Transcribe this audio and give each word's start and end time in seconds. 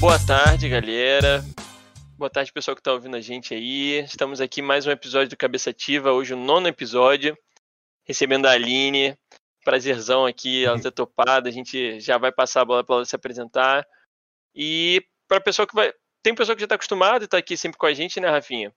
Boa 0.00 0.18
tarde, 0.18 0.66
galera. 0.66 1.44
Boa 2.16 2.30
tarde, 2.30 2.50
pessoal 2.50 2.74
que 2.74 2.80
está 2.80 2.90
ouvindo 2.90 3.16
a 3.16 3.20
gente 3.20 3.52
aí. 3.52 3.98
Estamos 4.00 4.40
aqui 4.40 4.62
mais 4.62 4.86
um 4.86 4.90
episódio 4.90 5.28
do 5.28 5.36
Cabeça 5.36 5.68
Ativa, 5.68 6.10
hoje 6.10 6.32
o 6.32 6.38
nono 6.38 6.66
episódio, 6.66 7.36
recebendo 8.06 8.46
a 8.46 8.52
Aline. 8.52 9.14
Prazerzão 9.62 10.24
aqui, 10.24 10.64
ela 10.64 10.80
ter 10.80 10.90
topado. 10.90 11.48
A 11.48 11.50
gente 11.50 12.00
já 12.00 12.16
vai 12.16 12.32
passar 12.32 12.62
a 12.62 12.64
bola 12.64 12.82
para 12.82 12.94
ela 12.94 13.04
se 13.04 13.14
apresentar. 13.14 13.86
E 14.54 15.04
para 15.28 15.38
pessoa 15.38 15.66
que 15.66 15.74
vai. 15.74 15.92
Tem 16.22 16.34
pessoa 16.34 16.56
que 16.56 16.60
já 16.60 16.64
está 16.64 16.76
acostumada 16.76 17.24
e 17.24 17.26
está 17.26 17.36
aqui 17.36 17.54
sempre 17.54 17.76
com 17.76 17.84
a 17.84 17.92
gente, 17.92 18.18
né, 18.20 18.30
Rafinha? 18.30 18.72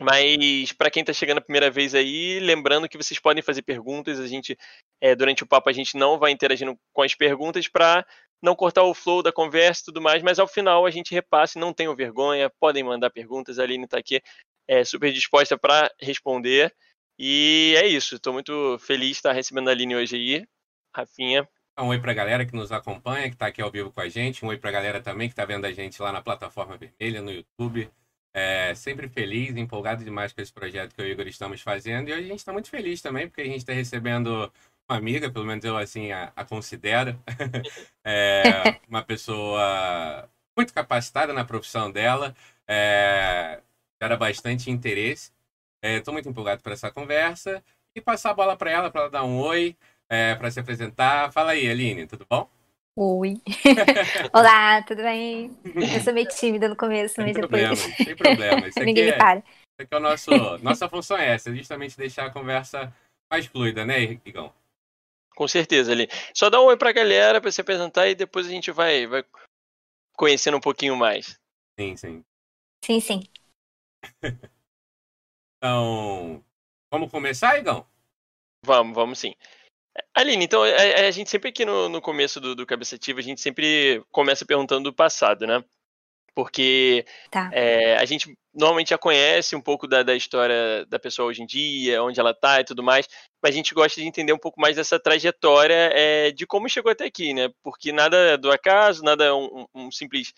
Mas 0.00 0.72
para 0.72 0.92
quem 0.92 1.00
está 1.00 1.12
chegando 1.12 1.38
a 1.38 1.42
primeira 1.42 1.72
vez 1.72 1.92
aí, 1.92 2.38
lembrando 2.38 2.88
que 2.88 2.96
vocês 2.96 3.18
podem 3.18 3.42
fazer 3.42 3.62
perguntas. 3.62 4.20
A 4.20 4.28
gente, 4.28 4.56
é, 5.00 5.16
durante 5.16 5.42
o 5.42 5.46
papo, 5.46 5.68
a 5.68 5.72
gente 5.72 5.96
não 5.96 6.20
vai 6.20 6.30
interagindo 6.30 6.78
com 6.92 7.02
as 7.02 7.16
perguntas 7.16 7.66
para 7.66 8.06
não 8.42 8.56
cortar 8.56 8.82
o 8.82 8.92
flow 8.92 9.22
da 9.22 9.32
conversa 9.32 9.82
e 9.82 9.84
tudo 9.86 10.02
mais, 10.02 10.22
mas 10.22 10.38
ao 10.38 10.48
final 10.48 10.84
a 10.84 10.90
gente 10.90 11.14
repasse, 11.14 11.58
não 11.58 11.72
tenham 11.72 11.94
vergonha, 11.94 12.50
podem 12.58 12.82
mandar 12.82 13.10
perguntas, 13.10 13.58
a 13.58 13.62
Aline 13.62 13.84
está 13.84 13.98
aqui 13.98 14.20
é, 14.66 14.84
super 14.84 15.12
disposta 15.12 15.56
para 15.56 15.90
responder. 16.00 16.74
E 17.18 17.74
é 17.76 17.86
isso, 17.86 18.16
estou 18.16 18.32
muito 18.32 18.78
feliz 18.80 19.10
de 19.10 19.14
estar 19.14 19.32
recebendo 19.32 19.68
a 19.68 19.70
Aline 19.70 19.94
hoje 19.94 20.16
aí. 20.16 20.46
Rafinha. 20.94 21.48
Um 21.78 21.86
oi 21.86 21.98
para 21.98 22.12
a 22.12 22.14
galera 22.14 22.44
que 22.44 22.54
nos 22.54 22.70
acompanha, 22.70 23.28
que 23.28 23.34
está 23.34 23.46
aqui 23.46 23.62
ao 23.62 23.70
vivo 23.70 23.90
com 23.90 24.00
a 24.00 24.08
gente. 24.08 24.44
Um 24.44 24.48
oi 24.48 24.58
para 24.58 24.68
a 24.68 24.72
galera 24.72 25.00
também 25.00 25.28
que 25.28 25.32
está 25.32 25.44
vendo 25.44 25.64
a 25.64 25.72
gente 25.72 26.00
lá 26.02 26.12
na 26.12 26.20
plataforma 26.20 26.76
vermelha, 26.76 27.22
no 27.22 27.30
YouTube. 27.30 27.90
É, 28.34 28.74
sempre 28.74 29.08
feliz, 29.08 29.56
empolgado 29.56 30.04
demais 30.04 30.32
com 30.32 30.40
esse 30.40 30.52
projeto 30.52 30.94
que 30.94 31.00
eu 31.00 31.06
e 31.06 31.10
o 31.10 31.12
Igor 31.12 31.26
estamos 31.26 31.60
fazendo. 31.60 32.08
E 32.08 32.12
hoje 32.12 32.24
a 32.24 32.28
gente 32.28 32.38
está 32.38 32.52
muito 32.52 32.68
feliz 32.68 33.00
também, 33.00 33.26
porque 33.26 33.42
a 33.42 33.46
gente 33.46 33.58
está 33.58 33.72
recebendo 33.72 34.52
amiga, 34.88 35.30
pelo 35.30 35.44
menos 35.44 35.64
eu 35.64 35.76
assim 35.76 36.12
a, 36.12 36.32
a 36.34 36.44
considero, 36.44 37.18
é 38.04 38.42
uma 38.88 39.02
pessoa 39.02 40.28
muito 40.56 40.72
capacitada 40.72 41.32
na 41.32 41.44
profissão 41.44 41.90
dela, 41.90 42.34
é, 42.68 43.60
era 44.00 44.16
bastante 44.16 44.70
interesse. 44.70 45.32
Estou 45.82 46.12
é, 46.12 46.14
muito 46.14 46.28
empolgado 46.28 46.62
para 46.62 46.74
essa 46.74 46.90
conversa 46.90 47.62
e 47.94 48.00
passar 48.00 48.30
a 48.30 48.34
bola 48.34 48.56
para 48.56 48.70
ela, 48.70 48.90
para 48.90 49.02
ela 49.02 49.10
dar 49.10 49.24
um 49.24 49.38
oi, 49.40 49.76
é, 50.08 50.34
para 50.34 50.50
se 50.50 50.60
apresentar. 50.60 51.32
Fala 51.32 51.52
aí, 51.52 51.68
Aline, 51.68 52.06
tudo 52.06 52.26
bom? 52.28 52.48
Oi. 52.94 53.40
Olá, 54.34 54.82
tudo 54.82 55.02
bem? 55.02 55.56
Eu 55.64 56.00
sou 56.00 56.12
meio 56.12 56.28
tímida 56.28 56.68
no 56.68 56.76
começo, 56.76 57.20
mas 57.20 57.34
depois. 57.34 57.78
Sem 57.78 58.14
problema, 58.14 58.68
Isso 58.68 58.80
Ninguém 58.80 59.06
me 59.06 59.12
para. 59.14 59.38
Isso 59.38 59.80
aqui 59.80 59.94
é 59.94 59.96
o 59.96 60.00
nosso. 60.00 60.30
Nossa 60.62 60.88
função 60.88 61.16
é 61.16 61.30
essa, 61.30 61.54
justamente 61.54 61.96
deixar 61.96 62.26
a 62.26 62.30
conversa 62.30 62.92
mais 63.30 63.46
fluida, 63.46 63.86
né, 63.86 64.02
Igão? 64.02 64.52
Com 65.34 65.48
certeza, 65.48 65.92
ali. 65.92 66.08
Só 66.34 66.50
dá 66.50 66.60
um 66.60 66.66
oi 66.66 66.76
pra 66.76 66.92
galera 66.92 67.40
pra 67.40 67.50
se 67.50 67.60
apresentar 67.60 68.08
e 68.08 68.14
depois 68.14 68.46
a 68.46 68.50
gente 68.50 68.70
vai, 68.70 69.06
vai 69.06 69.24
conhecendo 70.16 70.56
um 70.56 70.60
pouquinho 70.60 70.96
mais. 70.96 71.38
Sim, 71.78 71.96
sim. 71.96 72.24
Sim, 72.84 73.00
sim. 73.00 73.22
então, 75.58 76.44
vamos 76.90 77.10
começar, 77.10 77.58
Igão? 77.58 77.86
Vamos, 78.64 78.94
vamos 78.94 79.18
sim. 79.18 79.34
Aline, 80.14 80.44
então 80.44 80.62
a, 80.62 81.06
a, 81.06 81.10
gente 81.10 81.28
sempre 81.28 81.50
aqui 81.50 81.64
no, 81.64 81.88
no 81.88 82.00
começo 82.00 82.40
do, 82.40 82.54
do 82.54 82.66
Cabeça 82.66 82.96
Ativa, 82.96 83.20
a 83.20 83.22
gente 83.22 83.40
sempre 83.40 84.02
começa 84.10 84.46
perguntando 84.46 84.90
do 84.90 84.94
passado, 84.94 85.46
né? 85.46 85.62
Porque 86.34 87.04
tá. 87.30 87.50
é, 87.52 87.96
a 87.96 88.04
gente 88.04 88.34
normalmente 88.54 88.90
já 88.90 88.98
conhece 88.98 89.56
um 89.56 89.60
pouco 89.60 89.86
da, 89.86 90.02
da, 90.02 90.14
história 90.14 90.84
da 90.86 90.98
pessoa 90.98 91.28
hoje 91.28 91.42
em 91.42 91.46
dia, 91.46 92.02
onde 92.02 92.20
ela 92.20 92.34
tá 92.34 92.60
e 92.60 92.64
tudo 92.64 92.82
mais, 92.82 93.06
mas 93.42 93.52
a 93.52 93.56
gente 93.56 93.74
gosta 93.74 94.00
de 94.00 94.06
entender 94.06 94.32
um 94.32 94.38
pouco 94.38 94.60
mais 94.60 94.76
dessa 94.76 94.98
trajetória 94.98 95.90
é, 95.92 96.30
de 96.30 96.46
como 96.46 96.68
chegou 96.68 96.92
até 96.92 97.04
aqui, 97.04 97.34
né? 97.34 97.50
Porque 97.62 97.92
nada 97.92 98.16
é 98.16 98.36
do 98.36 98.50
acaso, 98.50 99.02
nada 99.02 99.24
é 99.24 99.32
um, 99.32 99.66
um, 99.74 99.90
simples 99.90 100.32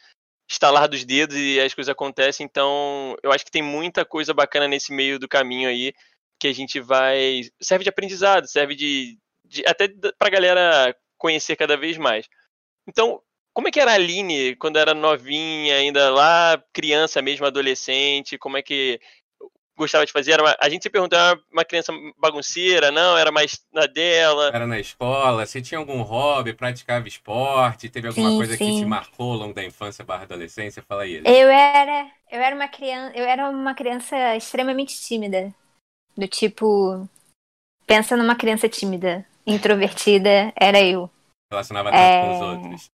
estalar 0.48 0.88
dos 0.88 1.04
dedos 1.04 1.36
e 1.36 1.60
as 1.60 1.74
coisas 1.74 1.90
acontecem, 1.90 2.44
então 2.44 3.16
eu 3.22 3.32
acho 3.32 3.44
que 3.44 3.50
tem 3.50 3.62
muita 3.62 4.04
coisa 4.04 4.34
bacana 4.34 4.68
nesse 4.68 4.92
meio 4.92 5.18
do 5.18 5.28
caminho 5.28 5.68
aí 5.68 5.92
que 6.38 6.48
a 6.48 6.52
gente 6.52 6.80
vai. 6.80 7.42
serve 7.60 7.84
de 7.84 7.90
aprendizado, 7.90 8.46
serve 8.46 8.74
de. 8.74 9.18
de 9.44 9.64
até 9.66 9.88
pra 10.18 10.30
galera 10.30 10.94
conhecer 11.16 11.56
cada 11.56 11.76
vez 11.76 11.96
mais. 11.96 12.28
Então, 12.86 13.22
como 13.54 13.68
é 13.68 13.70
que 13.70 13.78
era 13.78 13.92
a 13.92 13.94
Aline 13.94 14.56
quando 14.56 14.78
era 14.78 14.92
novinha, 14.92 15.76
ainda 15.76 16.10
lá, 16.10 16.60
criança 16.72 17.22
mesmo, 17.22 17.46
adolescente? 17.46 18.36
Como 18.36 18.56
é 18.56 18.62
que 18.62 19.00
gostava 19.76 20.04
de 20.04 20.12
fazer? 20.12 20.32
Era 20.32 20.42
uma, 20.42 20.56
a 20.60 20.68
gente 20.68 20.82
se 20.82 20.90
perguntou, 20.90 21.16
era 21.16 21.40
uma 21.52 21.64
criança 21.64 21.92
bagunceira, 22.18 22.90
não? 22.90 23.16
Era 23.16 23.30
mais 23.30 23.64
na 23.72 23.86
dela? 23.86 24.48
Era 24.48 24.66
na 24.66 24.80
escola? 24.80 25.46
Você 25.46 25.62
tinha 25.62 25.78
algum 25.78 26.02
hobby? 26.02 26.52
Praticava 26.52 27.06
esporte? 27.06 27.88
Teve 27.88 28.08
alguma 28.08 28.30
sim, 28.30 28.36
coisa 28.36 28.56
sim. 28.56 28.66
que 28.66 28.78
te 28.80 28.84
marcou 28.84 29.32
ao 29.32 29.38
longo 29.38 29.54
da 29.54 29.64
infância 29.64 30.04
barra 30.04 30.24
adolescência? 30.24 30.82
Fala 30.82 31.02
aí. 31.02 31.22
Eu 31.24 31.48
era, 31.48 32.10
eu 32.32 32.40
era 32.40 32.56
uma 32.56 32.68
criança, 32.68 33.16
eu 33.16 33.24
era 33.24 33.48
uma 33.48 33.74
criança 33.74 34.36
extremamente 34.36 35.00
tímida. 35.00 35.54
Do 36.16 36.26
tipo, 36.26 37.08
pensa 37.86 38.16
numa 38.16 38.34
criança 38.34 38.68
tímida, 38.68 39.24
introvertida, 39.46 40.52
era 40.56 40.80
eu. 40.80 41.08
Relacionava 41.50 41.90
tanto 41.90 42.00
é... 42.00 42.20
com 42.20 42.34
os 42.34 42.42
outros. 42.42 42.90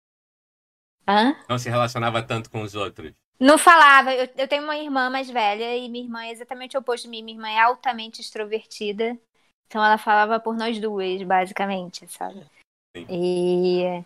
Hã? 1.07 1.35
Não 1.47 1.57
se 1.57 1.69
relacionava 1.69 2.22
tanto 2.22 2.50
com 2.50 2.62
os 2.62 2.75
outros. 2.75 3.13
Não 3.40 3.57
falava. 3.57 4.13
Eu, 4.13 4.28
eu, 4.35 4.47
tenho 4.47 4.63
uma 4.63 4.78
irmã 4.78 5.09
mais 5.09 5.29
velha 5.29 5.78
e 5.78 5.88
minha 5.88 6.03
irmã 6.03 6.25
é 6.25 6.31
exatamente 6.31 6.75
o 6.75 6.79
oposto 6.79 7.06
de 7.06 7.09
mim. 7.09 7.23
Minha 7.23 7.38
irmã 7.38 7.50
é 7.50 7.59
altamente 7.59 8.19
extrovertida. 8.19 9.17
Então 9.67 9.84
ela 9.84 9.97
falava 9.97 10.40
por 10.40 10.56
nós 10.56 10.79
duas, 10.79 11.22
basicamente, 11.23 12.07
sabe? 12.07 12.46
Sim. 12.96 13.06
E, 13.09 14.03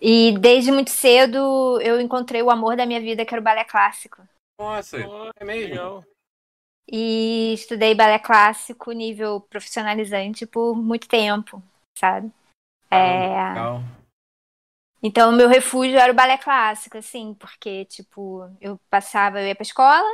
e 0.00 0.38
desde 0.38 0.72
muito 0.72 0.90
cedo 0.90 1.80
eu 1.80 2.00
encontrei 2.00 2.42
o 2.42 2.50
amor 2.50 2.76
da 2.76 2.86
minha 2.86 3.00
vida, 3.00 3.24
que 3.24 3.34
era 3.34 3.40
o 3.40 3.44
balé 3.44 3.64
clássico. 3.64 4.22
Nossa, 4.58 4.98
é 5.36 5.44
mesmo. 5.44 6.04
E 6.88 7.52
estudei 7.54 7.94
balé 7.94 8.18
clássico 8.18 8.90
nível 8.92 9.40
profissionalizante 9.40 10.46
por 10.46 10.74
muito 10.74 11.08
tempo, 11.08 11.62
sabe? 11.96 12.32
Ah, 12.90 12.96
é... 12.96 13.48
Legal. 13.50 13.82
Então, 15.02 15.30
o 15.30 15.36
meu 15.36 15.48
refúgio 15.48 15.98
era 15.98 16.12
o 16.12 16.14
balé 16.14 16.38
clássico, 16.38 16.96
assim, 16.96 17.34
porque, 17.34 17.84
tipo, 17.86 18.48
eu 18.60 18.78
passava, 18.88 19.40
eu 19.40 19.48
ia 19.48 19.54
pra 19.54 19.62
escola, 19.62 20.08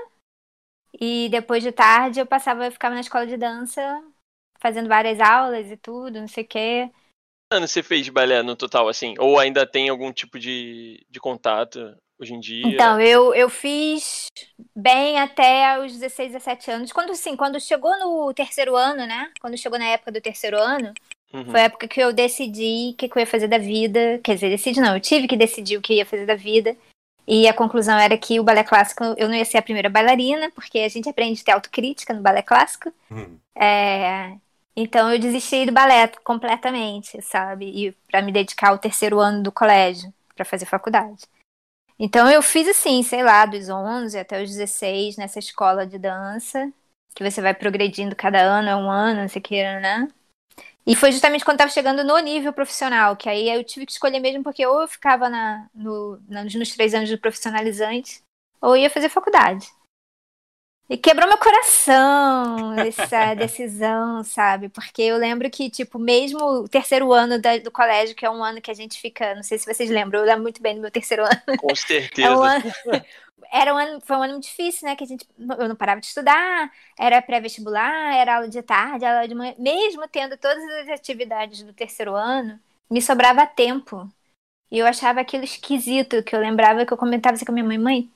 e 0.99 1.29
depois 1.31 1.63
de 1.63 1.73
tarde 1.73 2.21
eu 2.21 2.27
passava, 2.27 2.65
eu 2.67 2.73
ficava 2.73 2.95
na 2.95 3.01
escola 3.01 3.27
de 3.27 3.37
dança, 3.37 4.03
fazendo 4.61 4.89
várias 4.89 5.21
aulas 5.21 5.71
e 5.71 5.77
tudo, 5.77 6.21
não 6.21 6.29
sei 6.29 6.45
o 6.45 6.49
quê. 6.49 6.91
Quantos 7.53 7.71
você 7.71 7.83
fez 7.83 8.05
de 8.05 8.11
balé 8.11 8.43
no 8.43 8.57
total, 8.57 8.89
assim? 8.89 9.15
Ou 9.19 9.39
ainda 9.39 9.67
tem 9.67 9.89
algum 9.89 10.13
tipo 10.13 10.39
de, 10.39 11.05
de 11.09 11.21
contato 11.21 11.97
hoje 12.19 12.35
em 12.35 12.41
dia? 12.41 12.67
Então, 12.67 13.01
eu, 13.01 13.35
eu 13.35 13.49
fiz 13.49 14.27
bem 14.75 15.19
até 15.19 15.79
os 15.79 15.93
16, 15.93 16.33
17 16.33 16.71
anos. 16.71 16.93
Quando, 16.93 17.13
assim, 17.13 17.37
quando 17.37 17.61
chegou 17.61 17.99
no 17.99 18.35
terceiro 18.35 18.77
ano, 18.77 19.07
né? 19.07 19.31
Quando 19.41 19.57
chegou 19.57 19.79
na 19.79 19.87
época 19.87 20.13
do 20.13 20.21
terceiro 20.21 20.59
ano, 20.59 20.93
Uhum. 21.33 21.45
Foi 21.45 21.61
a 21.61 21.65
época 21.65 21.87
que 21.87 22.01
eu 22.01 22.13
decidi 22.13 22.93
o 22.93 22.97
que, 22.97 23.09
que 23.09 23.17
eu 23.17 23.21
ia 23.21 23.27
fazer 23.27 23.49
da 23.49 23.59
vida. 23.59 24.19
Quer 24.23 24.35
dizer, 24.35 24.49
decidi 24.51 24.81
não, 24.81 24.95
eu 24.95 25.01
tive 25.01 25.29
que 25.29 25.37
decidir 25.37 25.77
o 25.77 25.83
que 25.83 25.95
ia 25.95 26.07
fazer 26.07 26.27
da 26.27 26.35
vida. 26.35 26.77
E 27.27 27.47
a 27.47 27.53
conclusão 27.53 27.99
era 27.99 28.17
que 28.17 28.41
o 28.41 28.43
balé 28.43 28.65
clássico 28.65 29.05
eu 29.19 29.29
não 29.29 29.35
ia 29.35 29.45
ser 29.45 29.59
a 29.59 29.63
primeira 29.63 29.91
bailarina, 29.91 30.51
porque 30.53 30.79
a 30.79 30.89
gente 30.89 31.09
aprende 31.09 31.43
a 31.43 31.45
ter 31.45 31.53
autocrítica 31.53 32.15
no 32.15 32.23
balé 32.23 32.41
clássico. 32.41 32.91
Uhum. 33.11 33.39
É, 33.55 34.35
então 34.75 35.13
eu 35.13 35.19
desisti 35.19 35.67
do 35.67 35.73
balé 35.73 36.09
completamente, 36.25 37.21
sabe? 37.21 37.67
E 37.67 37.93
para 38.11 38.23
me 38.23 38.33
dedicar 38.33 38.71
ao 38.71 38.79
terceiro 38.79 39.19
ano 39.19 39.43
do 39.43 39.53
colégio, 39.53 40.13
para 40.35 40.45
fazer 40.45 40.65
faculdade. 40.65 41.27
Então 41.99 42.31
eu 42.31 42.41
fiz 42.41 42.67
assim, 42.69 43.03
sei 43.03 43.23
lá, 43.23 43.45
dos 43.45 43.69
11 43.69 44.19
até 44.19 44.43
os 44.43 44.49
16 44.49 45.17
nessa 45.17 45.39
escola 45.39 45.87
de 45.87 45.99
dança, 45.99 46.73
que 47.15 47.29
você 47.29 47.43
vai 47.43 47.53
progredindo 47.53 48.17
cada 48.17 48.41
ano, 48.41 48.69
é 48.69 48.77
um 48.77 48.89
ano, 48.89 49.23
não 49.23 49.29
sei 49.29 49.41
o 49.41 49.43
que, 49.43 49.63
né? 49.63 50.09
E 50.89 50.97
foi 50.97 51.13
justamente 51.13 51.45
quando 51.45 51.57
estava 51.57 51.71
chegando 51.71 52.03
no 52.03 52.19
nível 52.19 52.51
profissional, 52.51 53.15
que 53.15 53.29
aí 53.29 53.51
eu 53.51 53.63
tive 53.63 53.85
que 53.85 53.93
escolher 53.93 54.21
mesmo, 54.21 54.43
porque 54.43 54.67
ou 54.67 54.81
eu 54.81 54.89
ficava 54.89 55.29
na, 55.29 55.69
no, 55.75 56.19
nos 56.27 56.71
três 56.71 56.95
anos 56.95 57.11
de 57.11 57.19
profissionalizante, 57.19 58.23
ou 58.59 58.75
ia 58.75 58.89
fazer 58.89 59.11
faculdade. 59.11 59.69
E 60.89 60.97
quebrou 60.97 61.29
meu 61.29 61.37
coração 61.37 62.73
essa 62.79 63.35
decisão, 63.37 64.25
sabe? 64.25 64.71
Porque 64.71 65.03
eu 65.03 65.19
lembro 65.19 65.51
que, 65.51 65.69
tipo, 65.69 65.99
mesmo 65.99 66.43
o 66.43 66.69
terceiro 66.69 67.13
ano 67.13 67.39
da, 67.39 67.59
do 67.59 67.71
colégio, 67.71 68.17
que 68.17 68.25
é 68.25 68.31
um 68.31 68.43
ano 68.43 68.63
que 68.63 68.71
a 68.71 68.75
gente 68.75 68.99
fica, 68.99 69.35
não 69.35 69.43
sei 69.43 69.59
se 69.59 69.67
vocês 69.67 69.91
lembram, 69.91 70.21
eu 70.21 70.27
lembro 70.27 70.43
muito 70.45 70.63
bem 70.63 70.75
do 70.75 70.81
meu 70.81 70.91
terceiro 70.91 71.23
ano. 71.23 71.59
Com 71.59 71.77
certeza. 71.77 72.29
É 72.29 72.35
um 72.35 72.43
ano, 72.43 72.65
era 73.53 73.75
um 73.75 73.79
ano, 73.79 74.01
foi 74.01 74.17
um 74.17 74.23
ano 74.23 74.41
difícil, 74.41 74.89
né? 74.89 74.97
Que 74.97 75.05
a 75.05 75.07
gente, 75.07 75.27
eu 75.39 75.69
não 75.69 75.77
parava 75.77 76.01
de 76.01 76.07
estudar, 76.07 76.71
era 76.99 77.23
pré-vestibular, 77.23 78.15
era 78.15 78.37
aula 78.37 78.49
de 78.49 78.63
tarde, 78.63 79.05
aula 79.05 79.27
de 79.27 79.35
manhã. 79.35 79.55
Mesmo 79.59 80.07
tendo 80.09 80.37
todas 80.37 80.63
as 80.83 80.89
atividades 80.89 81.63
do 81.63 81.73
terceiro 81.73 82.15
ano, 82.15 82.61
me 82.91 83.01
sobrava 83.01 83.47
tempo. 83.47 84.09
E 84.71 84.79
eu 84.79 84.87
achava 84.87 85.21
aquilo 85.21 85.45
esquisito, 85.45 86.23
que 86.23 86.35
eu 86.37 86.41
lembrava 86.41 86.85
que 86.85 86.93
eu 86.93 86.97
comentava 86.97 87.35
assim 87.35 87.45
com 87.45 87.53
a 87.53 87.55
minha 87.55 87.67
mãe, 87.67 87.79
mãe, 87.79 88.13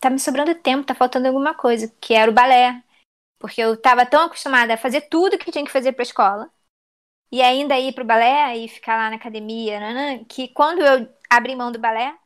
tá 0.00 0.10
me 0.10 0.18
sobrando 0.18 0.54
tempo, 0.54 0.86
tá 0.86 0.94
faltando 0.94 1.28
alguma 1.28 1.54
coisa, 1.54 1.92
que 2.00 2.14
era 2.14 2.30
o 2.30 2.34
balé. 2.34 2.82
Porque 3.38 3.60
eu 3.60 3.76
tava 3.76 4.06
tão 4.06 4.24
acostumada 4.26 4.74
a 4.74 4.78
fazer 4.78 5.02
tudo 5.02 5.38
que 5.38 5.50
tinha 5.50 5.64
que 5.64 5.72
fazer 5.72 5.92
pra 5.92 6.02
escola. 6.02 6.50
E 7.32 7.42
ainda 7.42 7.78
ir 7.78 7.94
pro 7.94 8.04
balé 8.04 8.56
e 8.58 8.68
ficar 8.68 8.96
lá 8.96 9.10
na 9.10 9.16
academia, 9.16 9.80
que 10.28 10.48
quando 10.48 10.80
eu 10.80 11.08
abri 11.28 11.56
mão 11.56 11.72
do 11.72 11.78
balé, 11.78 12.16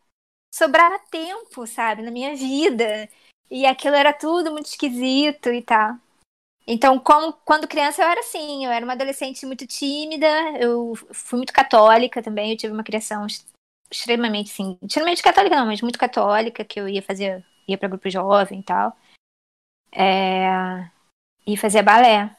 sobrava 0.55 0.99
tempo, 1.11 1.67
sabe, 1.67 2.03
na 2.03 2.11
minha 2.11 2.35
vida. 2.37 3.09
E 3.51 3.67
aquilo 3.67 3.95
era 3.97 4.13
tudo 4.13 4.53
muito 4.53 4.67
esquisito 4.67 5.51
e 5.51 5.63
tal. 5.63 5.97
Então, 6.67 6.99
como, 6.99 7.33
quando 7.45 7.67
criança, 7.67 8.03
eu 8.03 8.09
era 8.09 8.21
assim, 8.21 8.67
eu 8.67 8.71
era 8.71 8.85
uma 8.85 8.93
adolescente 8.93 9.47
muito 9.47 9.67
tímida, 9.67 10.27
eu 10.61 10.95
fui 11.13 11.39
muito 11.39 11.53
católica 11.53 12.23
também, 12.23 12.51
eu 12.51 12.59
tive 12.59 12.75
uma 12.75 12.85
criação 12.85 13.27
extremamente, 13.91 14.51
sim, 14.51 14.79
extremamente 14.83 15.23
católica 15.23 15.57
não, 15.57 15.65
mas 15.67 15.81
muito 15.81 15.99
católica, 15.99 16.65
que 16.65 16.79
eu 16.79 16.87
ia 16.87 17.03
fazer, 17.03 17.43
ia 17.67 17.79
para 17.79 17.89
grupo 17.89 18.11
jovem 18.11 18.61
e 18.61 18.63
tal. 18.63 18.95
É, 19.91 20.91
e 21.47 21.57
fazia 21.57 21.83
balé. 21.83 22.37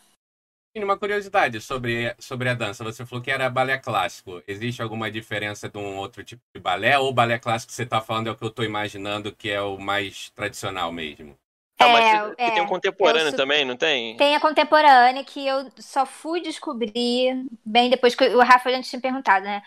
E 0.75 0.83
uma 0.83 0.97
curiosidade 0.97 1.59
sobre, 1.59 2.15
sobre 2.19 2.47
a 2.47 2.53
dança, 2.53 2.83
você 2.83 3.03
falou 3.05 3.23
que 3.23 3.31
era 3.31 3.49
balé 3.49 3.77
clássico. 3.79 4.43
Existe 4.47 4.81
alguma 4.81 5.09
diferença 5.09 5.67
de 5.67 5.77
um 5.79 5.97
outro 5.97 6.23
tipo 6.23 6.43
de 6.53 6.61
balé? 6.61 6.97
Ou 6.99 7.09
o 7.09 7.13
balé 7.13 7.39
clássico 7.39 7.71
que 7.71 7.75
você 7.75 7.83
está 7.83 7.99
falando 7.99 8.27
é 8.27 8.31
o 8.31 8.35
que 8.35 8.43
eu 8.43 8.49
estou 8.49 8.63
imaginando 8.63 9.35
que 9.35 9.49
é 9.49 9.61
o 9.61 9.79
mais 9.79 10.29
tradicional 10.29 10.91
mesmo? 10.91 11.35
Ah, 11.79 11.87
mas 11.87 12.33
é, 12.37 12.51
tem 12.51 12.61
um 12.61 12.67
contemporâneo 12.67 13.35
também, 13.35 13.65
não 13.65 13.75
tem? 13.75 14.15
Tem 14.17 14.35
a 14.35 14.39
contemporânea 14.39 15.23
que 15.23 15.47
eu 15.47 15.71
só 15.77 16.05
fui 16.05 16.41
descobrir 16.41 17.45
bem 17.65 17.89
depois 17.89 18.13
que 18.13 18.27
o 18.27 18.39
Rafa 18.41 18.69
já 18.69 18.81
tinha 18.81 19.01
perguntado, 19.01 19.45
né? 19.45 19.63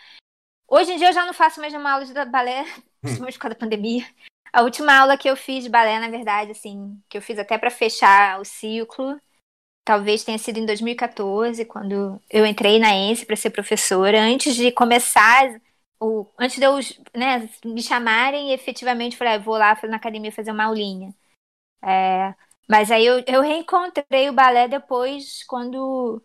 Hoje 0.69 0.93
em 0.93 0.99
dia 0.99 1.09
eu 1.09 1.13
já 1.13 1.25
não 1.25 1.33
faço 1.33 1.61
mais 1.61 1.73
uma 1.75 1.91
aula 1.91 2.05
de 2.05 2.13
balé, 2.27 2.65
principalmente 3.01 3.35
por 3.35 3.43
causa 3.43 3.55
da 3.55 3.61
pandemia. 3.61 4.07
A 4.53 4.63
última 4.63 4.95
aula 4.95 5.17
que 5.17 5.29
eu 5.29 5.35
fiz 5.35 5.65
de 5.65 5.71
balé, 5.71 5.99
na 5.99 6.11
verdade, 6.11 6.53
assim, 6.53 7.03
que 7.09 7.17
eu 7.17 7.23
fiz 7.23 7.39
até 7.39 7.57
para 7.57 7.71
fechar 7.71 8.39
o 8.39 8.45
ciclo, 8.45 9.19
talvez 9.85 10.25
tenha 10.25 10.39
sido 10.39 10.59
em 10.59 10.67
2014, 10.67 11.65
quando 11.65 12.21
eu 12.31 12.47
entrei 12.47 12.79
na 12.79 12.95
ENSE 12.95 13.27
para 13.27 13.37
ser 13.37 13.51
professora, 13.51 14.21
antes 14.21 14.55
de 14.55 14.71
começar, 14.73 15.61
o, 16.01 16.27
antes 16.39 16.57
de 16.59 16.65
eu 16.65 16.79
né, 17.15 17.49
me 17.65 17.83
chamarem, 17.83 18.53
efetivamente 18.53 19.17
falei, 19.17 19.35
ah, 19.35 19.39
vou 19.39 19.57
lá 19.57 19.79
na 19.85 19.97
academia 19.97 20.33
fazer 20.33 20.53
uma 20.53 20.65
aulinha. 20.65 21.15
É, 21.85 22.35
mas 22.69 22.91
aí 22.91 23.05
eu, 23.05 23.23
eu 23.27 23.43
reencontrei 23.43 24.29
o 24.29 24.33
balé 24.33 24.69
depois, 24.69 25.45
quando 25.45 26.23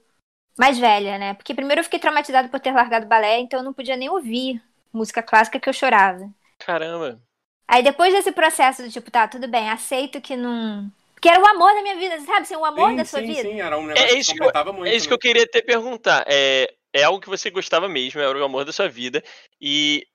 mais 0.57 0.79
velha, 0.79 1.17
né? 1.17 1.33
Porque 1.35 1.53
primeiro 1.53 1.79
eu 1.81 1.83
fiquei 1.83 1.99
traumatizada 1.99 2.49
por 2.49 2.59
ter 2.59 2.71
largado 2.71 3.05
o 3.05 3.09
balé, 3.09 3.39
então 3.39 3.59
eu 3.59 3.63
não 3.63 3.73
podia 3.73 3.95
nem 3.95 4.09
ouvir 4.09 4.61
música 4.91 5.21
clássica 5.21 5.59
que 5.59 5.69
eu 5.69 5.73
chorava. 5.73 6.29
Caramba. 6.59 7.21
Aí 7.67 7.83
depois 7.83 8.13
desse 8.13 8.31
processo 8.31 8.81
do 8.81 8.89
tipo, 8.89 9.11
tá, 9.11 9.27
tudo 9.27 9.47
bem, 9.47 9.69
aceito 9.69 10.21
que 10.21 10.35
não. 10.35 10.91
Porque 11.17 11.29
era 11.29 11.41
o 11.41 11.47
amor 11.47 11.73
da 11.73 11.81
minha 11.81 11.95
vida, 11.95 12.19
sabe? 12.19 12.41
Assim, 12.41 12.55
o 12.55 12.63
amor 12.63 12.91
sim, 12.91 12.95
da 12.95 13.05
sua 13.05 13.21
sim, 13.21 13.25
vida. 13.25 13.49
Sim, 13.49 13.59
era 13.59 13.75
um 13.75 13.85
É, 13.89 13.93
negócio 13.95 14.15
é 14.15 14.19
isso, 14.19 14.29
que 14.31 14.37
que 14.37 14.43
eu, 14.43 14.45
completava 14.45 14.71
muito. 14.71 14.87
é 14.87 14.95
isso 14.95 15.07
que 15.07 15.11
né? 15.11 15.15
eu 15.15 15.19
queria 15.19 15.47
te 15.47 15.61
perguntar. 15.63 16.23
É, 16.27 16.71
é 16.93 17.03
algo 17.03 17.19
que 17.19 17.27
você 17.27 17.49
gostava 17.49 17.89
mesmo, 17.89 18.21
era 18.21 18.37
o 18.37 18.43
amor 18.43 18.63
da 18.63 18.71
sua 18.71 18.87
vida. 18.87 19.23
E 19.59 20.05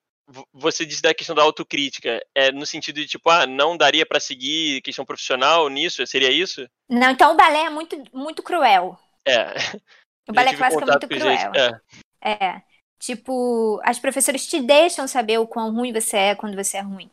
você 0.52 0.86
disse 0.86 1.02
da 1.02 1.12
questão 1.12 1.34
da 1.34 1.42
autocrítica. 1.42 2.24
É 2.32 2.52
no 2.52 2.64
sentido 2.64 3.00
de, 3.00 3.08
tipo, 3.08 3.28
ah, 3.30 3.48
não 3.48 3.76
daria 3.76 4.06
pra 4.06 4.20
seguir 4.20 4.80
questão 4.82 5.04
profissional 5.04 5.68
nisso? 5.68 6.06
Seria 6.06 6.30
isso? 6.30 6.64
Não, 6.88 7.10
então 7.10 7.32
o 7.32 7.36
balé 7.36 7.64
é 7.64 7.70
muito, 7.70 8.00
muito 8.12 8.42
cruel. 8.42 8.96
É. 9.26 9.46
O 10.28 10.32
balé 10.32 10.54
clássico 10.54 10.84
é 10.84 10.86
muito 10.86 11.08
cruel. 11.08 11.52
É. 11.52 12.34
É. 12.44 12.62
Tipo, 13.00 13.80
as 13.82 13.98
professoras 13.98 14.46
te 14.46 14.60
deixam 14.60 15.08
saber 15.08 15.38
o 15.38 15.48
quão 15.48 15.74
ruim 15.74 15.92
você 15.92 16.16
é 16.16 16.34
quando 16.36 16.54
você 16.54 16.76
é 16.76 16.80
ruim. 16.80 17.10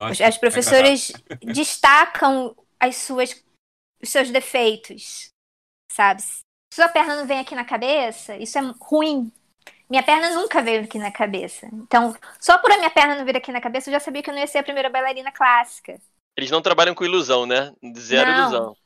As, 0.00 0.20
é 0.20 0.30
professoras 0.32 1.12
destacam 1.40 2.52
as 2.86 2.96
suas, 2.96 3.44
os 4.02 4.08
seus 4.08 4.30
defeitos, 4.30 5.28
sabe? 5.90 6.22
Se 6.22 6.42
sua 6.72 6.88
perna 6.88 7.16
não 7.16 7.26
vem 7.26 7.40
aqui 7.40 7.54
na 7.54 7.64
cabeça, 7.64 8.36
isso 8.36 8.58
é 8.58 8.62
ruim. 8.80 9.32
Minha 9.88 10.02
perna 10.02 10.30
nunca 10.30 10.62
veio 10.62 10.82
aqui 10.82 10.98
na 10.98 11.12
cabeça. 11.12 11.68
Então, 11.72 12.14
só 12.40 12.58
por 12.58 12.70
a 12.72 12.76
minha 12.76 12.90
perna 12.90 13.16
não 13.16 13.24
vir 13.24 13.36
aqui 13.36 13.52
na 13.52 13.60
cabeça, 13.60 13.88
eu 13.88 13.92
já 13.92 14.00
sabia 14.00 14.22
que 14.22 14.30
eu 14.30 14.34
não 14.34 14.40
ia 14.40 14.46
ser 14.46 14.58
a 14.58 14.62
primeira 14.62 14.90
bailarina 14.90 15.30
clássica. 15.30 16.00
Eles 16.36 16.50
não 16.50 16.60
trabalham 16.60 16.94
com 16.94 17.04
ilusão, 17.04 17.46
né? 17.46 17.72
Zero 17.96 18.30
Não. 18.30 18.40
ilusão. 18.40 18.76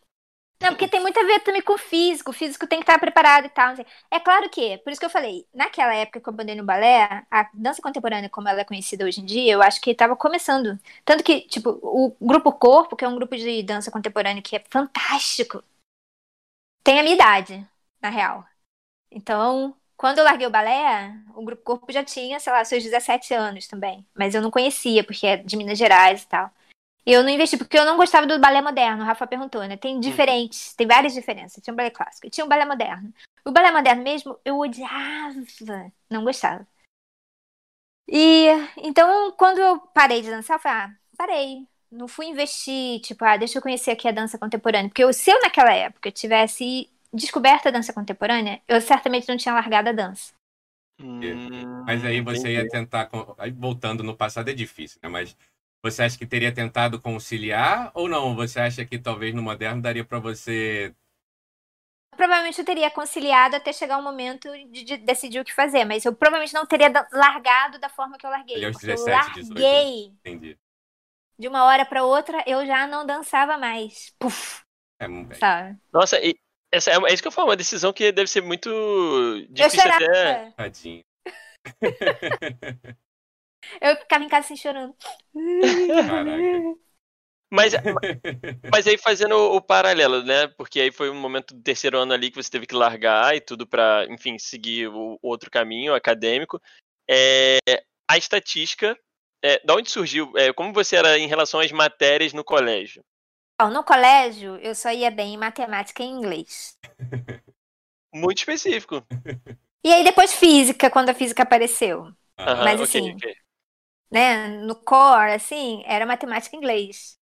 Não, 0.63 0.69
porque 0.71 0.89
tem 0.89 1.01
muito 1.01 1.19
a 1.19 1.25
ver 1.25 1.41
também 1.41 1.63
com 1.63 1.73
o 1.75 1.79
físico. 1.79 2.31
O 2.31 2.35
físico 2.35 2.67
tem 2.67 2.79
que 2.79 2.83
estar 2.83 2.99
preparado 2.99 3.47
e 3.47 3.49
tal. 3.49 3.75
É 4.11 4.21
claro 4.21 4.49
que, 4.51 4.77
por 4.79 4.91
isso 4.93 5.01
que 5.01 5.07
eu 5.07 5.11
falei, 5.11 5.47
naquela 5.55 5.95
época 5.95 6.21
que 6.21 6.29
eu 6.29 6.33
abandonei 6.33 6.55
no 6.57 6.65
balé, 6.67 7.25
a 7.31 7.49
dança 7.55 7.81
contemporânea, 7.81 8.29
como 8.29 8.47
ela 8.49 8.61
é 8.61 8.65
conhecida 8.65 9.05
hoje 9.07 9.21
em 9.23 9.25
dia, 9.25 9.53
eu 9.53 9.63
acho 9.63 9.81
que 9.81 9.91
estava 9.91 10.15
começando. 10.15 10.79
Tanto 11.05 11.25
que, 11.25 11.43
tipo, 11.43 11.71
o 11.83 12.15
Grupo 12.21 12.53
Corpo, 12.53 12.95
que 12.95 13.05
é 13.05 13.09
um 13.09 13.17
grupo 13.17 13.37
de 13.37 13.63
dança 13.63 13.91
contemporânea 13.91 14.43
que 14.43 14.57
é 14.57 14.63
fantástico, 14.69 15.63
tem 16.83 16.99
a 17.01 17.03
minha 17.03 17.15
idade, 17.15 17.67
na 18.01 18.09
real. 18.11 18.45
Então, 19.11 19.77
quando 19.97 20.19
eu 20.21 20.25
larguei 20.25 20.47
o 20.47 20.51
balé, 20.51 21.15
o 21.35 21.45
Grupo 21.45 21.63
Corpo 21.65 21.93
já 21.93 22.05
tinha, 22.05 22.41
sei 22.41 22.53
lá, 22.53 22.65
seus 22.65 22.85
17 22.85 23.35
anos 23.35 23.69
também. 23.69 24.07
Mas 24.15 24.35
eu 24.35 24.43
não 24.43 24.51
conhecia, 24.53 25.05
porque 25.05 25.27
é 25.27 25.39
de 25.39 25.57
Minas 25.57 25.79
Gerais 25.79 26.25
e 26.25 26.29
tal. 26.29 26.51
E 27.07 27.13
eu 27.13 27.23
não 27.23 27.31
investi, 27.31 27.57
porque 27.57 27.79
eu 27.79 27.85
não 27.85 27.97
gostava 27.97 28.27
do 28.27 28.39
balé 28.39 28.61
moderno. 28.61 29.03
O 29.03 29.07
Rafa 29.07 29.27
perguntou, 29.27 29.63
né? 29.67 29.77
Tem 29.77 29.99
diferentes, 29.99 30.75
tem 30.75 30.87
várias 30.87 31.15
diferenças. 31.15 31.63
Tinha 31.63 31.73
um 31.73 31.77
balé 31.77 31.91
clássico 31.91 32.27
e 32.27 32.31
tinha 32.31 32.45
um 32.45 32.49
balé 32.49 32.65
moderno. 32.65 33.13
O 33.45 33.51
balé 33.51 33.71
moderno 33.71 34.03
mesmo, 34.03 34.39
eu 34.45 34.59
odiava. 34.59 35.35
Não 36.11 36.25
gostava. 36.25 36.67
E 38.09 38.49
então, 38.77 39.33
quando 39.33 39.59
eu 39.59 39.81
parei 39.95 40.21
de 40.21 40.31
dançar, 40.31 40.57
eu 40.57 40.61
falei, 40.61 40.79
ah, 40.79 40.97
parei. 41.17 41.67
Não 41.91 42.07
fui 42.07 42.27
investir, 42.27 43.01
tipo, 43.01 43.25
ah, 43.25 43.37
deixa 43.37 43.59
eu 43.59 43.63
conhecer 43.63 43.91
aqui 43.91 44.07
a 44.07 44.13
dança 44.13 44.39
contemporânea. 44.39 44.89
Porque 44.89 45.03
eu, 45.03 45.13
se 45.13 45.31
eu 45.31 45.41
naquela 45.41 45.73
época 45.73 46.11
tivesse 46.11 46.89
descoberto 47.13 47.67
a 47.67 47.71
dança 47.71 47.93
contemporânea, 47.93 48.61
eu 48.69 48.81
certamente 48.81 49.29
não 49.29 49.37
tinha 49.37 49.55
largado 49.55 49.89
a 49.89 49.93
dança. 49.93 50.33
Hum, 51.01 51.85
Mas 51.87 52.05
aí 52.05 52.21
você 52.21 52.53
ia 52.53 52.61
entendi. 52.61 52.71
tentar. 52.71 53.11
Aí 53.39 53.51
voltando 53.51 54.03
no 54.03 54.17
passado 54.17 54.51
é 54.51 54.53
difícil, 54.53 55.01
né? 55.03 55.09
Mas 55.09 55.37
você 55.83 56.03
acha 56.03 56.19
que 56.19 56.27
teria 56.27 56.53
tentado 56.55 57.01
conciliar 57.01 57.91
ou 57.95 58.09
não? 58.09 58.35
Você 58.37 58.61
acha 58.61 58.85
que 58.85 58.99
talvez 58.99 59.35
no 59.35 59.43
moderno 59.43 59.83
daria 59.83 60.05
pra 60.05 60.19
você. 60.19 60.95
Provavelmente 62.17 62.59
eu 62.61 62.65
teria 62.65 62.91
conciliado 62.91 63.57
até 63.57 63.73
chegar 63.73 63.99
o 63.99 64.03
momento 64.03 64.49
de, 64.71 64.85
de 64.85 64.97
decidir 64.99 65.41
o 65.41 65.45
que 65.45 65.55
fazer, 65.55 65.85
mas 65.85 66.05
eu 66.05 66.15
provavelmente 66.15 66.53
não 66.55 66.67
teria 66.67 66.93
largado 67.13 67.79
da 67.79 67.89
forma 67.89 68.19
que 68.19 68.27
eu 68.27 68.31
larguei. 68.31 68.67
Aos 68.67 68.77
porque 68.77 68.91
eu 68.91 69.03
17, 69.05 69.43
18, 69.43 69.75
né? 69.75 69.85
larguei 69.85 70.15
Entendi. 70.25 70.59
de 71.39 71.49
uma 71.49 71.65
hora 71.65 71.85
pra 71.87 72.05
outra, 72.05 72.43
eu 72.47 72.65
já 72.67 72.87
não 72.87 73.05
dançava 73.07 73.57
mais. 73.59 74.15
Puf, 74.19 74.63
É, 74.99 75.05
é, 75.07 75.41
sabe? 75.41 75.81
Nossa, 75.93 76.19
e 76.25 76.37
essa 76.73 76.91
é, 76.91 76.95
é 76.97 77.15
isso 77.15 77.23
que 77.23 77.29
eu 77.29 77.33
falo, 77.33 77.49
uma 77.49 77.57
decisão 77.57 77.93
que 77.93 78.13
deve 78.13 78.29
ser 78.31 78.43
muito 78.43 78.71
Eu 79.57 79.71
difícil 79.71 79.91
chorava. 79.91 80.05
até. 80.07 80.55
tadinho. 80.57 81.05
Eu 83.81 83.97
ficava 83.97 84.25
em 84.25 84.29
casa 84.29 84.47
assim 84.47 84.57
chorando. 84.57 84.95
Caraca. 86.07 86.65
Mas, 87.53 87.75
mas 88.73 88.87
aí 88.87 88.97
fazendo 88.97 89.35
o 89.37 89.61
paralelo, 89.61 90.23
né? 90.23 90.47
Porque 90.49 90.81
aí 90.81 90.93
foi 90.93 91.11
um 91.11 91.15
momento 91.21 91.55
do 91.55 91.63
terceiro 91.63 91.99
ano 91.99 92.13
ali 92.13 92.31
que 92.31 92.37
você 92.43 92.51
teve 92.51 92.67
que 92.67 92.75
largar 92.75 93.35
e 93.37 93.41
tudo 93.41 93.67
pra, 93.67 94.07
enfim, 94.09 94.39
seguir 94.39 94.89
o 94.89 95.19
outro 95.23 95.51
caminho 95.51 95.95
acadêmico. 95.95 96.61
É, 97.09 97.59
a 98.09 98.17
estatística, 98.19 98.99
é, 99.43 99.61
da 99.65 99.75
onde 99.75 99.91
surgiu? 99.91 100.33
É, 100.37 100.53
como 100.53 100.73
você 100.73 100.97
era 100.97 101.19
em 101.19 101.27
relação 101.27 101.61
às 101.61 101.73
matérias 101.73 102.33
no 102.33 102.45
colégio? 102.45 103.03
No 103.73 103.85
colégio, 103.85 104.57
eu 104.57 104.75
só 104.75 104.91
ia 104.91 105.09
bem 105.11 105.35
em 105.35 105.37
matemática 105.39 106.03
e 106.03 106.07
inglês. 106.07 106.77
Muito 108.15 108.39
específico. 108.39 109.05
E 109.85 109.93
aí 109.93 110.05
depois 110.05 110.33
física, 110.35 110.91
quando 110.91 111.11
a 111.11 111.15
física 111.15 111.43
apareceu. 111.43 112.13
Aham, 112.39 112.59
Mas 112.59 112.81
ok, 112.83 112.95
assim, 112.95 113.15
ok. 113.15 113.35
Né, 114.11 114.49
no 114.49 114.75
core, 114.75 115.33
assim, 115.33 115.83
era 115.87 116.05
matemática 116.05 116.57
e 116.57 116.59
inglês. 116.59 117.19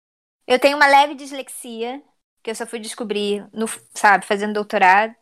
Eu 0.47 0.59
tenho 0.59 0.75
uma 0.75 0.87
leve 0.87 1.13
dislexia, 1.13 2.01
que 2.41 2.49
eu 2.49 2.55
só 2.55 2.65
fui 2.65 2.79
descobrir, 2.79 3.47
no, 3.53 3.67
sabe, 3.93 4.25
fazendo 4.25 4.53
doutorado. 4.53 5.15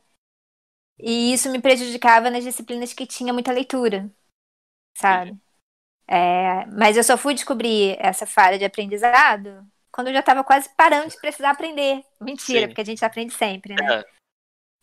E 0.99 1.33
isso 1.33 1.51
me 1.51 1.61
prejudicava 1.61 2.29
nas 2.29 2.43
disciplinas 2.43 2.93
que 2.93 3.05
tinha 3.05 3.33
muita 3.33 3.51
leitura, 3.51 4.09
sabe? 4.95 5.37
É, 6.07 6.65
mas 6.67 6.95
eu 6.95 7.03
só 7.03 7.17
fui 7.17 7.33
descobrir 7.33 7.97
essa 7.99 8.25
falha 8.25 8.57
de 8.57 8.63
aprendizado 8.63 9.67
quando 9.91 10.07
eu 10.07 10.13
já 10.13 10.21
estava 10.21 10.43
quase 10.43 10.69
parando 10.75 11.09
de 11.09 11.19
precisar 11.19 11.51
aprender. 11.51 12.03
Mentira, 12.21 12.61
Sim. 12.61 12.67
porque 12.67 12.81
a 12.81 12.85
gente 12.85 13.03
aprende 13.03 13.33
sempre, 13.33 13.75
né? 13.75 13.99
É. 13.99 14.05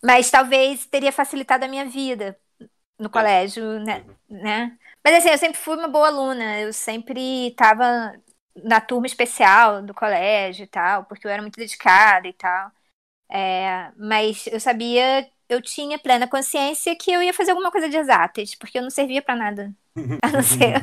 Mas 0.02 0.30
talvez 0.30 0.84
teria 0.86 1.10
facilitado 1.10 1.64
a 1.64 1.68
minha 1.68 1.86
vida 1.86 2.38
no 2.98 3.10
colégio, 3.10 3.80
né? 3.80 4.04
né? 4.28 4.78
Mas 5.04 5.16
assim, 5.16 5.28
eu 5.30 5.38
sempre 5.38 5.58
fui 5.58 5.76
uma 5.76 5.88
boa 5.88 6.08
aluna, 6.08 6.60
eu 6.60 6.72
sempre 6.72 7.48
estava 7.48 8.14
na 8.56 8.80
turma 8.80 9.06
especial 9.06 9.82
do 9.82 9.94
colégio 9.94 10.64
e 10.64 10.66
tal, 10.66 11.04
porque 11.04 11.26
eu 11.26 11.30
era 11.30 11.42
muito 11.42 11.56
dedicada 11.56 12.28
e 12.28 12.32
tal. 12.32 12.70
É, 13.30 13.92
mas 13.96 14.46
eu 14.48 14.60
sabia, 14.60 15.28
eu 15.48 15.60
tinha 15.62 15.98
plena 15.98 16.28
consciência 16.28 16.96
que 16.96 17.12
eu 17.12 17.22
ia 17.22 17.34
fazer 17.34 17.52
alguma 17.52 17.70
coisa 17.72 17.88
de 17.88 17.96
exatas, 17.96 18.54
porque 18.54 18.78
eu 18.78 18.82
não 18.82 18.90
servia 18.90 19.22
para 19.22 19.36
nada, 19.36 19.74
a 20.22 20.28
não 20.30 20.42
ser 20.42 20.74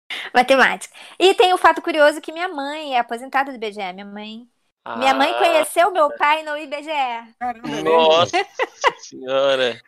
matemática. 0.34 0.94
E 1.18 1.34
tem 1.34 1.52
o 1.52 1.58
fato 1.58 1.82
curioso 1.82 2.20
que 2.20 2.32
minha 2.32 2.48
mãe 2.48 2.94
é 2.96 2.98
aposentada 3.00 3.50
do 3.52 3.56
IBGE, 3.56 3.92
minha 3.94 4.06
mãe. 4.06 4.48
Minha 4.94 5.14
mãe 5.14 5.34
Ah, 5.34 5.38
conheceu 5.38 5.90
meu 5.92 6.10
pai 6.16 6.42
no 6.42 6.56
IBGE. 6.58 7.34
Caramba, 7.38 7.76
é 7.78 7.82
Nossa 7.82 8.36
senhora. 8.96 9.80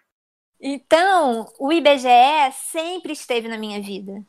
Então, 0.60 1.52
o 1.58 1.72
IBGE 1.72 2.52
sempre 2.52 3.12
esteve 3.12 3.48
na 3.48 3.56
minha 3.56 3.80
vida. 3.80 4.24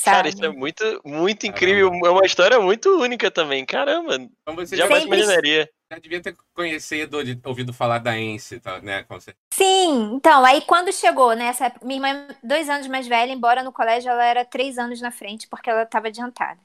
Sabe? 0.00 0.16
Cara, 0.16 0.28
isso 0.28 0.44
é 0.44 0.48
muito, 0.48 0.82
muito 1.04 1.46
incrível. 1.46 1.90
É 2.06 2.10
uma 2.10 2.24
história 2.24 2.58
muito 2.58 2.88
única 2.98 3.30
também. 3.30 3.66
Caramba, 3.66 4.14
Então 4.14 4.56
você 4.56 4.74
jamais 4.76 5.02
Sempre- 5.02 5.18
imaginaria. 5.18 5.70
já 5.92 5.98
devia 5.98 6.22
ter 6.22 6.36
conhecido, 6.54 7.18
ouvido 7.44 7.72
falar 7.74 7.98
da 7.98 8.18
Ence, 8.18 8.58
tá, 8.60 8.80
né? 8.80 9.04
Sim, 9.52 10.14
então, 10.14 10.42
aí 10.44 10.62
quando 10.62 10.90
chegou 10.92 11.34
nessa 11.34 11.66
época, 11.66 11.84
minha 11.84 11.98
irmã 11.98 12.08
é 12.30 12.36
dois 12.42 12.70
anos 12.70 12.86
mais 12.86 13.06
velha, 13.06 13.32
embora 13.32 13.62
no 13.62 13.72
colégio 13.72 14.10
ela 14.10 14.24
era 14.24 14.44
três 14.44 14.78
anos 14.78 15.00
na 15.02 15.10
frente, 15.10 15.46
porque 15.48 15.68
ela 15.68 15.82
estava 15.82 16.06
adiantada. 16.08 16.60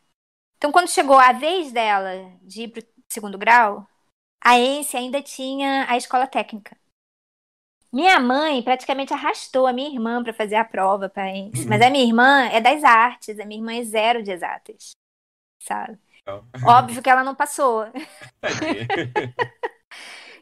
Então, 0.57 0.71
quando 0.71 0.87
chegou 0.89 1.17
a 1.17 1.33
vez 1.33 1.71
dela 1.73 2.31
de 2.41 2.63
ir 2.63 2.67
para 2.69 2.81
o 2.81 2.83
segundo 3.09 3.37
grau, 3.37 3.85
a 4.41 4.57
ENSE 4.57 4.95
ainda 4.95 5.21
tinha 5.21 5.85
a 5.89 5.97
escola 5.97 6.25
técnica. 6.25 6.77
Minha 7.95 8.19
mãe 8.19 8.61
praticamente 8.61 9.13
arrastou 9.13 9.65
a 9.65 9.71
minha 9.71 9.87
irmã 9.89 10.21
para 10.21 10.33
fazer 10.33 10.55
a 10.55 10.65
prova 10.65 11.07
para 11.07 11.23
a 11.23 11.29
ENSE, 11.29 11.65
mas 11.65 11.81
a 11.81 11.89
minha 11.89 12.03
irmã 12.03 12.43
é 12.49 12.59
das 12.59 12.83
artes, 12.83 13.39
a 13.39 13.45
minha 13.45 13.57
irmã 13.61 13.73
é 13.73 13.83
zero 13.85 14.21
de 14.21 14.31
exatas, 14.31 14.91
sabe? 15.61 15.97
Então, 16.21 16.45
Óbvio 16.67 17.01
que 17.01 17.09
ela 17.09 17.23
não 17.23 17.33
passou. 17.33 17.85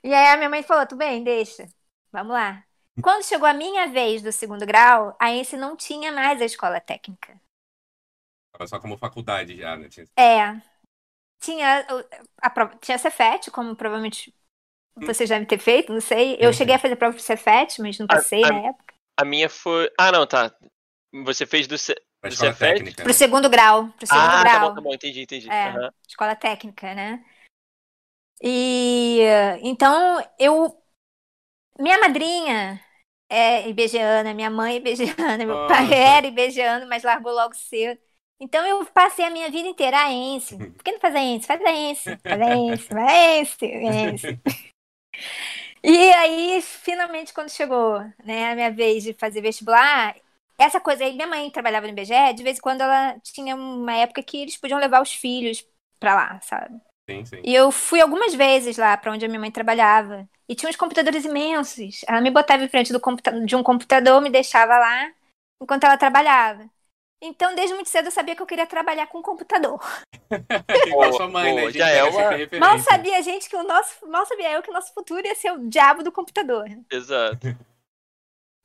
E 0.03 0.13
aí 0.13 0.33
a 0.33 0.37
minha 0.37 0.49
mãe 0.49 0.61
falou: 0.63 0.85
tudo 0.85 0.97
bem, 0.97 1.23
deixa. 1.23 1.65
Vamos 2.11 2.33
lá. 2.33 2.65
Quando 3.01 3.23
chegou 3.23 3.47
a 3.47 3.53
minha 3.53 3.87
vez 3.87 4.21
do 4.21 4.31
segundo 4.31 4.65
grau, 4.65 5.15
a 5.19 5.31
ENSE 5.31 5.55
não 5.55 5.77
tinha 5.77 6.11
mais 6.11 6.41
a 6.41 6.45
escola 6.45 6.81
técnica. 6.81 7.39
Tava 8.51 8.67
só 8.67 8.79
como 8.79 8.97
faculdade 8.97 9.55
já, 9.55 9.77
né? 9.77 9.87
É. 10.17 10.59
Tinha 11.39 11.85
o- 11.89 12.25
a 12.41 12.49
prova, 12.49 12.75
tinha 12.81 12.97
Cefet, 12.97 13.49
como 13.49 13.75
provavelmente 13.77 14.33
você 14.95 15.25
já 15.25 15.35
deve 15.35 15.47
ter 15.47 15.57
feito, 15.59 15.91
não 15.93 16.01
sei. 16.01 16.37
Eu 16.39 16.51
Sim, 16.51 16.59
cheguei 16.59 16.75
a 16.75 16.79
fazer 16.79 16.95
prova 16.95 17.13
pro 17.15 17.23
Cefet, 17.23 17.81
mas 17.81 17.97
não 17.99 18.07
A- 18.07 18.15
passei 18.15 18.43
a- 18.43 18.49
na 18.49 18.59
época. 18.69 18.93
A 19.17 19.25
minha 19.25 19.49
foi. 19.49 19.89
Ah, 19.99 20.11
não, 20.11 20.25
tá. 20.25 20.51
Você 21.23 21.45
fez 21.45 21.67
do. 21.67 21.77
C... 21.77 21.95
Pra 22.19 22.29
Do 22.29 22.35
Cefet? 22.35 22.75
técnica. 22.75 23.03
Pro 23.03 23.11
né? 23.11 23.13
segundo 23.13 23.49
grau. 23.49 23.89
Pro 23.97 24.07
segundo 24.07 24.23
Ah, 24.25 24.43
tá 24.43 24.49
grau. 24.49 24.69
bom, 24.69 24.75
tá 24.75 24.81
bom, 24.81 24.93
entendi, 24.93 25.21
entendi. 25.21 25.49
É. 25.49 25.69
Aham. 25.69 25.91
escola 26.07 26.35
técnica, 26.35 26.93
né? 26.95 27.23
E 28.41 29.19
então 29.61 30.23
eu 30.39 30.81
minha 31.79 31.99
madrinha 31.99 32.79
é 33.29 33.67
ibegiana, 33.67 34.33
minha 34.33 34.49
mãe 34.49 34.75
é 34.75 34.77
ibegiana, 34.77 35.37
meu 35.45 35.67
pai 35.67 35.83
Nossa. 35.83 35.95
era 35.95 36.27
ibegiano, 36.27 36.87
mas 36.87 37.03
largou 37.03 37.33
logo 37.33 37.53
cedo. 37.55 37.99
Então 38.39 38.65
eu 38.65 38.85
passei 38.87 39.25
a 39.25 39.29
minha 39.29 39.49
vida 39.49 39.67
inteira 39.67 39.97
a 39.97 40.11
ENSE. 40.11 40.57
Por 40.57 40.83
que 40.83 40.91
não 40.91 40.99
faz 40.99 41.15
a 41.15 41.19
ENSE? 41.19 41.47
Faz 41.47 41.61
a 41.61 41.71
ENSE, 41.71 42.19
faz 42.27 42.41
a 42.41 42.49
ENSE, 42.55 42.87
faz 42.87 43.11
a 43.11 43.15
ENSE, 43.39 43.65
ENSE. 43.65 44.39
E 45.83 46.11
aí, 46.13 46.61
finalmente, 46.61 47.33
quando 47.33 47.49
chegou 47.49 47.99
né, 48.23 48.51
a 48.51 48.55
minha 48.55 48.71
vez 48.71 49.03
de 49.03 49.13
fazer 49.13 49.41
vestibular, 49.41 50.15
essa 50.57 50.79
coisa 50.79 51.03
aí, 51.03 51.13
minha 51.13 51.27
mãe 51.27 51.49
trabalhava 51.51 51.87
no 51.87 51.93
IBGE, 51.93 52.33
de 52.35 52.43
vez 52.43 52.57
em 52.57 52.61
quando 52.61 52.81
ela 52.81 53.19
tinha 53.19 53.55
uma 53.55 53.93
época 53.93 54.23
que 54.23 54.37
eles 54.37 54.57
podiam 54.57 54.79
levar 54.79 55.01
os 55.01 55.11
filhos 55.13 55.65
pra 55.99 56.15
lá, 56.15 56.39
sabe? 56.41 56.79
Sim, 57.09 57.25
sim. 57.25 57.41
E 57.43 57.53
eu 57.53 57.71
fui 57.71 57.99
algumas 57.99 58.33
vezes 58.33 58.77
lá 58.77 58.95
pra 58.95 59.11
onde 59.11 59.25
a 59.25 59.27
minha 59.27 59.39
mãe 59.39 59.51
trabalhava. 59.51 60.27
E 60.47 60.55
tinha 60.55 60.69
uns 60.69 60.75
computadores 60.75 61.25
imensos. 61.25 62.01
Ela 62.07 62.21
me 62.21 62.31
botava 62.31 62.63
em 62.63 62.69
frente 62.69 62.93
do 62.93 62.99
computa- 62.99 63.45
de 63.45 63.55
um 63.55 63.63
computador, 63.63 64.21
me 64.21 64.29
deixava 64.29 64.77
lá 64.77 65.11
enquanto 65.61 65.83
ela 65.85 65.97
trabalhava. 65.97 66.69
Então, 67.25 67.55
desde 67.55 67.73
muito 67.73 67.89
cedo 67.89 68.07
eu 68.07 68.11
sabia 68.11 68.35
que 68.35 68.41
eu 68.41 68.45
queria 68.45 68.67
trabalhar 68.67 69.07
com 69.07 69.21
computador. 69.21 69.79
Igual 70.87 71.09
a 71.09 71.13
sua 71.13 71.29
mãe, 71.29 71.55
né? 71.55 71.71
Já 71.71 71.87
é 71.87 72.03
uma-. 72.03 72.59
Mal 72.59 72.79
sabia 72.79 73.17
a 73.17 73.21
gente 73.21 73.49
que 73.49 73.55
o 73.55 73.63
nosso, 73.63 74.05
mal 74.07 74.25
sabia 74.25 74.51
eu 74.51 74.61
que 74.61 74.69
o 74.69 74.73
nosso 74.73 74.93
futuro 74.93 75.25
ia 75.25 75.33
ser 75.33 75.53
o 75.53 75.69
diabo 75.69 76.03
do 76.03 76.11
computador. 76.11 76.65
Exato. 76.91 77.47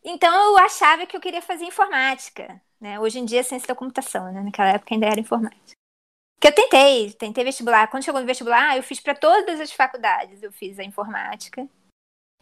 Então 0.03 0.35
eu 0.35 0.59
achava 0.59 1.07
que 1.07 1.17
eu 1.17 1.21
queria 1.21 1.41
fazer 1.41 1.67
informática, 1.67 2.61
né? 2.81 2.99
Hoje 2.99 3.21
em 3.21 3.25
dia 3.25 3.41
é 3.41 3.43
ciência 3.45 3.69
da 3.69 3.77
computação, 3.77 4.33
né? 4.33 4.43
Naquela 4.43 4.71
época 4.71 4.93
ainda 4.93 5.07
era 5.07 5.21
informática. 5.21 5.79
Que 6.41 6.49
eu 6.49 6.53
tentei, 6.53 7.12
tentei 7.12 7.45
vestibular. 7.45 7.88
Quando 7.88 8.03
chegou 8.03 8.21
no 8.21 8.27
vestibular, 8.27 8.77
eu 8.77 8.83
fiz 8.83 8.99
para 8.99 9.15
todas 9.15 9.61
as 9.61 9.71
faculdades. 9.71 10.43
Eu 10.43 10.50
fiz 10.50 10.81
a 10.81 10.85
informática. 10.85 11.69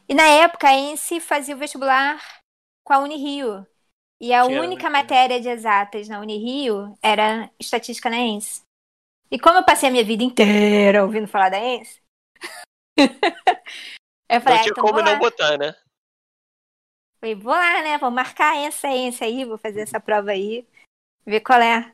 E 0.08 0.14
na 0.14 0.26
época 0.26 0.66
a 0.66 0.72
ENSE 0.72 1.20
fazia 1.20 1.54
o 1.54 1.58
vestibular 1.58 2.22
com 2.82 2.94
a 2.94 3.00
Unirio. 3.00 3.66
E 4.20 4.32
a 4.32 4.44
única 4.46 4.88
matéria 4.88 5.40
de 5.40 5.48
exatas 5.48 6.08
na 6.08 6.20
Unirio 6.20 6.96
era 7.02 7.50
estatística 7.60 8.08
na 8.08 8.16
ENSE. 8.16 8.62
E 9.30 9.38
como 9.38 9.58
eu 9.58 9.64
passei 9.64 9.88
a 9.88 9.92
minha 9.92 10.04
vida 10.04 10.22
inteira 10.22 11.02
ouvindo 11.02 11.28
falar 11.28 11.50
da 11.50 11.58
ENSE, 11.58 12.00
eu 14.28 14.40
falei, 14.40 14.54
Não 14.54 14.54
ah, 14.54 14.62
tinha 14.62 14.72
então 14.72 14.84
como 14.84 15.02
não 15.02 15.18
botar, 15.18 15.58
né? 15.58 15.74
Falei, 17.20 17.34
vou 17.34 17.52
lá, 17.52 17.82
né? 17.82 17.98
Vou 17.98 18.10
marcar 18.10 18.56
essa 18.56 18.88
essa 18.88 19.24
aí, 19.24 19.44
vou 19.44 19.58
fazer 19.58 19.80
essa 19.80 20.00
prova 20.00 20.30
aí, 20.30 20.66
ver 21.26 21.40
qual 21.40 21.60
é. 21.60 21.92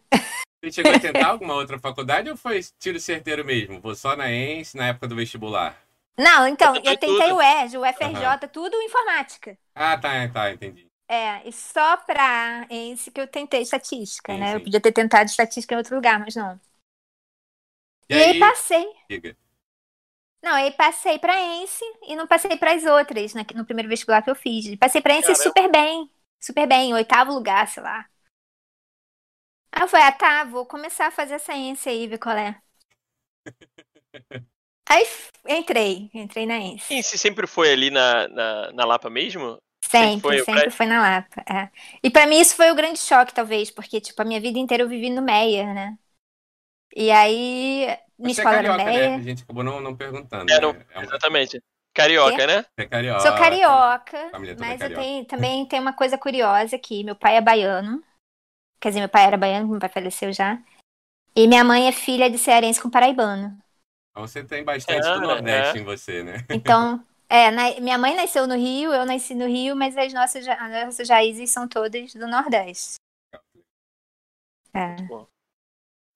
Você 0.62 0.71
chegou 0.71 0.93
a 0.93 1.00
tentar 1.00 1.26
alguma 1.26 1.55
outra 1.55 1.76
faculdade 1.79 2.31
ou 2.31 2.37
foi 2.37 2.61
tiro 2.79 3.00
certeiro 3.00 3.45
mesmo? 3.45 3.81
Vou 3.81 3.97
só 3.97 4.14
na 4.14 4.31
ENS 4.31 4.75
na 4.75 4.88
época 4.88 5.09
do 5.09 5.17
vestibular? 5.17 5.76
Não, 6.17 6.47
então, 6.47 6.76
Eu 6.76 6.83
tentei 6.83 6.93
eu 6.93 6.99
tentei 6.99 7.29
tudo. 7.29 7.37
o 7.37 7.43
ERJ, 7.43 7.79
o 7.79 7.85
FRJ, 7.85 8.49
tudo 8.52 8.83
informática. 8.83 9.59
Ah, 9.75 9.99
tá, 9.99 10.29
tá, 10.29 10.52
entendi. 10.52 10.92
É, 11.14 11.47
e 11.47 11.52
só 11.52 11.97
pra 11.99 12.66
esse 12.71 13.11
que 13.11 13.21
eu 13.21 13.26
tentei 13.28 13.61
estatística, 13.62 14.35
Sim, 14.35 14.38
né? 14.38 14.54
Eu 14.54 14.61
sim. 14.61 14.62
podia 14.62 14.81
ter 14.81 14.92
tentado 14.92 15.28
estatística 15.28 15.75
em 15.75 15.76
outro 15.78 15.95
lugar, 15.95 16.19
mas 16.19 16.35
não. 16.35 16.59
E, 18.09 18.14
E, 18.14 18.23
aí, 18.23 18.35
aí, 18.35 18.35
passei. 18.35 18.87
diga. 19.11 19.37
Não, 20.42 20.52
aí 20.54 20.73
passei 20.73 21.19
pra 21.19 21.40
ENSE 21.40 21.85
e 22.09 22.16
não 22.16 22.26
passei 22.26 22.57
pras 22.57 22.85
outras, 22.85 23.33
né, 23.35 23.45
no 23.54 23.64
primeiro 23.64 23.88
vestibular 23.88 24.23
que 24.23 24.31
eu 24.31 24.35
fiz. 24.35 24.75
Passei 24.76 25.00
pra 25.00 25.14
ENSE 25.14 25.35
Caramba. 25.35 25.37
super 25.37 25.71
bem, 25.71 26.11
super 26.40 26.66
bem, 26.66 26.92
oitavo 26.95 27.33
lugar, 27.33 27.69
sei 27.69 27.83
lá. 27.83 28.07
Aí 29.73 29.83
eu 29.83 29.88
falei, 29.88 30.07
ah 30.07 30.12
tá, 30.12 30.45
vou 30.45 30.64
começar 30.66 31.07
a 31.09 31.11
fazer 31.11 31.35
essa 31.35 31.54
ENSE 31.54 31.88
aí, 31.90 32.07
ver 32.07 32.19
qual 32.19 32.37
é. 32.37 32.61
Aí 34.88 35.04
entrei, 35.59 36.09
entrei 36.14 36.47
na 36.47 36.57
ENSE. 36.59 36.95
E 36.97 37.02
se 37.02 37.16
sempre 37.19 37.47
foi 37.54 37.73
ali 37.73 37.90
na, 37.90 38.28
na, 38.28 38.73
na 38.73 38.85
Lapa 38.85 39.09
mesmo? 39.11 39.59
Sempre, 39.99 40.21
foi 40.21 40.39
sempre 40.39 40.53
prédio? 40.55 40.73
foi 40.73 40.87
na 40.87 41.01
Lapa. 41.03 41.43
é. 41.49 41.71
E 42.03 42.11
pra 42.11 42.27
mim 42.27 42.41
isso 42.41 42.57
foi 42.57 42.71
o 42.71 42.75
grande 42.75 42.99
choque, 42.99 43.33
talvez, 43.35 43.71
porque, 43.71 44.01
tipo, 44.01 44.21
a 44.21 44.25
minha 44.25 44.41
vida 44.41 44.59
inteira 44.59 44.83
eu 44.83 44.89
vivi 44.89 45.11
no 45.11 45.23
Meyer, 45.23 45.73
né? 45.75 45.97
E 46.95 47.11
aí, 47.11 47.87
minha 48.19 48.35
Você 48.35 48.41
é 48.41 48.45
escola 48.45 48.57
era 48.57 48.69
carioca, 48.69 48.85
né? 48.85 48.91
Meyer. 48.91 49.19
A 49.19 49.23
gente 49.23 49.43
acabou 49.43 49.65
não, 49.65 49.81
não 49.81 49.97
perguntando. 49.97 50.51
É, 50.53 50.55
né? 50.55 50.61
não, 50.61 50.71
É 50.91 50.99
um- 50.99 51.03
Exatamente. 51.03 51.63
Carioca, 51.95 52.47
né? 52.47 52.63
Você 52.63 52.69
é 52.79 52.87
carioca. 52.87 53.21
Sou 53.21 53.33
carioca, 53.35 54.31
toda 54.31 54.55
mas 54.57 54.81
eu 54.81 54.89
carioca. 54.89 55.03
tenho, 55.03 55.25
também 55.27 55.67
tem 55.67 55.79
uma 55.81 55.93
coisa 55.93 56.17
curiosa 56.17 56.77
aqui. 56.77 57.05
Meu 57.05 57.15
pai 57.15 57.37
é 57.37 57.41
baiano. 57.41 58.03
Quer 58.81 58.89
dizer, 58.89 59.01
meu 59.01 59.09
pai 59.09 59.27
era 59.27 59.37
baiano, 59.37 59.69
meu 59.69 59.79
pai 59.79 59.89
faleceu 59.91 60.33
já. 60.33 60.59
E 61.37 61.47
minha 61.47 61.63
mãe 61.65 61.89
é 61.89 61.93
filha 61.93 62.31
de 62.31 62.39
cearense 62.39 62.81
com 62.81 62.91
paraibano. 62.91 63.59
Então 64.11 64.27
você 64.27 64.43
tem 64.45 64.65
bastante 64.65 65.07
Ah, 65.07 65.15
do 65.15 65.21
Nordeste 65.23 65.79
é. 65.79 65.81
em 65.81 65.85
você, 65.85 66.23
né? 66.23 66.45
Então, 66.51 67.03
é, 67.33 67.51
na- 67.51 67.81
minha 67.81 67.97
mãe 67.97 68.15
nasceu 68.15 68.47
no 68.47 68.55
Rio, 68.55 68.93
eu 68.93 69.07
nasci 69.07 69.35
no 69.35 69.47
Rio, 69.47 69.75
mas 69.75 69.97
as 69.97 70.12
nossas, 70.12 70.47
as 70.47 70.85
nossas 70.87 71.09
raízes 71.09 71.51
são 71.51 71.67
todas 71.67 72.12
do 72.15 72.27
Nordeste. 72.29 72.97
É. 74.75 74.97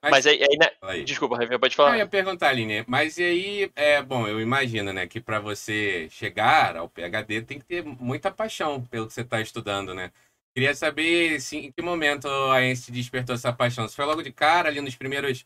Mas 0.02 0.26
aí, 0.26 0.40
aí, 0.42 0.56
né? 0.58 0.70
Aí. 0.82 1.04
Desculpa, 1.04 1.36
Rafael, 1.36 1.58
pode 1.58 1.74
Eu 1.74 1.76
falar. 1.76 1.96
ia 1.98 2.06
perguntar, 2.06 2.48
Aline, 2.50 2.84
mas 2.86 3.18
e 3.18 3.24
aí, 3.24 3.72
é, 3.74 4.02
bom, 4.02 4.26
eu 4.28 4.40
imagino, 4.40 4.92
né, 4.92 5.06
que 5.06 5.20
para 5.20 5.40
você 5.40 6.08
chegar 6.10 6.76
ao 6.76 6.88
PhD 6.88 7.42
tem 7.42 7.58
que 7.58 7.64
ter 7.64 7.82
muita 7.82 8.30
paixão 8.30 8.84
pelo 8.84 9.06
que 9.06 9.12
você 9.12 9.22
está 9.22 9.40
estudando, 9.40 9.94
né? 9.94 10.12
Queria 10.54 10.74
saber 10.74 11.40
se, 11.40 11.56
em 11.58 11.72
que 11.72 11.82
momento 11.82 12.28
a 12.28 12.62
ENSE 12.62 12.90
despertou 12.90 13.34
essa 13.34 13.52
paixão. 13.52 13.86
Se 13.88 13.94
foi 13.96 14.04
logo 14.06 14.22
de 14.22 14.32
cara, 14.32 14.68
ali 14.68 14.80
nos 14.80 14.94
primeiros. 14.96 15.44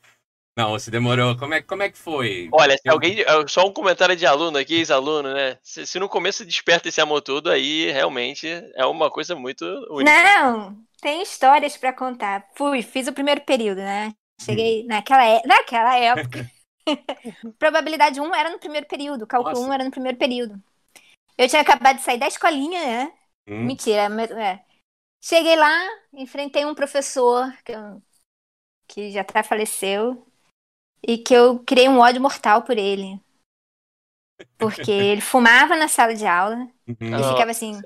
Não, 0.60 0.78
se 0.78 0.90
demorou. 0.90 1.36
Como 1.36 1.54
é, 1.54 1.62
como 1.62 1.82
é 1.82 1.90
que 1.90 1.96
foi? 1.96 2.48
Olha, 2.52 2.76
se 2.76 2.88
alguém. 2.88 3.16
Só 3.48 3.66
um 3.66 3.72
comentário 3.72 4.14
de 4.14 4.26
aluno 4.26 4.58
aqui, 4.58 4.74
ex-aluno, 4.74 5.32
né? 5.32 5.58
Se, 5.62 5.86
se 5.86 5.98
no 5.98 6.08
começo 6.08 6.44
desperta 6.44 6.88
esse 6.88 7.00
amor 7.00 7.22
todo, 7.22 7.50
aí 7.50 7.90
realmente 7.90 8.46
é 8.74 8.84
uma 8.84 9.10
coisa 9.10 9.34
muito 9.34 9.64
única. 9.90 10.12
Não, 10.12 10.76
tem 11.00 11.22
histórias 11.22 11.76
pra 11.76 11.92
contar. 11.92 12.46
Fui, 12.54 12.82
fiz 12.82 13.08
o 13.08 13.12
primeiro 13.12 13.40
período, 13.40 13.78
né? 13.78 14.12
Cheguei 14.40 14.84
naquela, 14.84 15.24
é- 15.24 15.42
naquela 15.46 15.96
época. 15.96 16.50
Probabilidade 17.58 18.20
1 18.20 18.34
era 18.34 18.50
no 18.50 18.58
primeiro 18.58 18.86
período, 18.86 19.26
cálculo 19.26 19.54
Nossa. 19.54 19.68
1 19.68 19.72
era 19.72 19.84
no 19.84 19.90
primeiro 19.90 20.18
período. 20.18 20.62
Eu 21.38 21.48
tinha 21.48 21.62
acabado 21.62 21.96
de 21.96 22.02
sair 22.02 22.18
da 22.18 22.26
escolinha, 22.26 22.80
né? 22.80 23.12
Hum, 23.48 23.64
Mentira, 23.64 24.08
mas- 24.08 24.30
é. 24.30 24.62
Cheguei 25.22 25.56
lá, 25.56 25.78
enfrentei 26.14 26.64
um 26.64 26.74
professor 26.74 27.52
que, 27.64 27.72
que 28.88 29.10
já 29.10 29.20
até 29.20 29.42
faleceu 29.42 30.26
e 31.06 31.18
que 31.18 31.34
eu 31.34 31.58
criei 31.60 31.88
um 31.88 31.98
ódio 31.98 32.20
mortal 32.20 32.62
por 32.62 32.76
ele. 32.76 33.20
Porque 34.58 34.90
ele 34.90 35.20
fumava 35.20 35.76
na 35.76 35.88
sala 35.88 36.14
de 36.14 36.26
aula 36.26 36.68
uhum. 36.86 37.20
e 37.20 37.32
ficava 37.32 37.50
assim. 37.50 37.80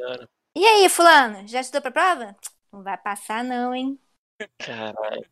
E 0.56 0.64
aí, 0.64 0.88
fulano, 0.88 1.47
já 1.49 1.61
estudou 1.61 1.83
pra 1.83 1.90
prova? 1.90 2.37
Não 2.73 2.83
vai 2.83 2.97
passar, 2.97 3.42
não, 3.42 3.75
hein? 3.75 3.99
Caralho. 4.59 5.28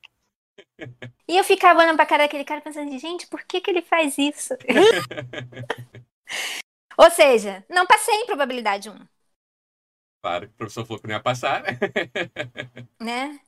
E 1.29 1.37
eu 1.37 1.45
ficava 1.45 1.81
olhando 1.81 1.97
pra 1.97 2.07
cara 2.07 2.25
daquele 2.25 2.45
cara 2.45 2.61
pensando, 2.61 2.97
gente, 2.99 3.27
por 3.27 3.43
que, 3.45 3.61
que 3.61 3.71
ele 3.71 3.83
faz 3.83 4.19
isso? 4.19 4.55
Ou 6.99 7.11
seja, 7.11 7.65
não 7.69 7.87
passei 7.87 8.15
em 8.15 8.27
probabilidade 8.27 8.91
1, 8.91 8.95
Claro 10.23 10.47
que 10.47 10.55
o 10.55 10.57
professor 10.57 10.87
falou 10.87 11.01
que 11.01 11.09
não 11.09 11.17
ia 11.17 11.23
passar, 11.23 11.65
né? 13.01 13.41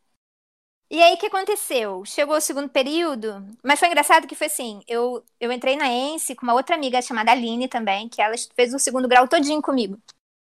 E 0.91 1.03
aí 1.03 1.15
o 1.15 1.19
que 1.19 1.27
aconteceu? 1.27 2.05
Chegou 2.05 2.37
o 2.37 2.41
segundo 2.41 2.69
período, 2.69 3.45
mas 3.63 3.79
foi 3.79 3.89
engraçado 3.89 4.27
que 4.27 4.35
foi 4.35 4.47
assim, 4.47 4.81
eu, 4.87 5.25
eu 5.41 5.51
entrei 5.51 5.77
na 5.77 5.89
ENSE 5.89 6.35
com 6.35 6.43
uma 6.45 6.55
outra 6.55 6.77
amiga 6.77 7.01
chamada 7.03 7.33
Aline 7.33 7.69
também, 7.69 8.09
que 8.09 8.21
ela 8.21 8.35
fez 8.55 8.73
o 8.75 8.79
segundo 8.79 9.09
grau 9.09 9.27
todinho 9.27 9.63
comigo, 9.63 9.99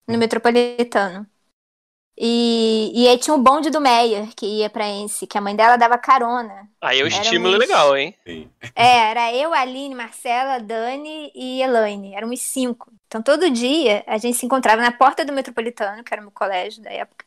no 0.08 0.18
Metropolitano. 0.18 1.26
E, 2.18 2.92
e 2.96 3.08
aí 3.10 3.18
tinha 3.18 3.34
o 3.34 3.42
bonde 3.42 3.70
do 3.70 3.82
Meyer, 3.82 4.34
que 4.36 4.46
ia 4.46 4.70
pra 4.70 4.88
Ence, 4.88 5.28
que 5.28 5.38
a 5.38 5.42
mãe 5.42 5.56
dela 5.56 5.76
dava 5.76 5.98
carona. 5.98 6.70
Aí 6.82 7.02
é 7.02 7.04
um 7.04 7.08
estímulo 7.08 7.58
legal, 7.58 7.96
hein? 7.98 8.16
Sim. 8.26 8.50
É, 8.74 9.10
era 9.10 9.34
eu, 9.34 9.54
Aline, 9.54 9.94
Marcela, 9.94 10.60
Dani 10.60 11.32
e 11.36 11.62
Elaine. 11.62 12.16
Eram 12.16 12.30
uns 12.30 12.42
cinco. 12.42 12.92
Então 13.08 13.22
todo 13.22 13.50
dia 13.50 14.04
a 14.08 14.18
gente 14.18 14.38
se 14.38 14.46
encontrava 14.46 14.82
na 14.82 14.92
porta 14.94 15.26
do 15.26 15.34
Metropolitano, 15.34 16.04
que 16.04 16.14
era 16.14 16.22
o 16.22 16.26
meu 16.26 16.32
colégio 16.32 16.82
da 16.82 16.90
época. 16.90 17.26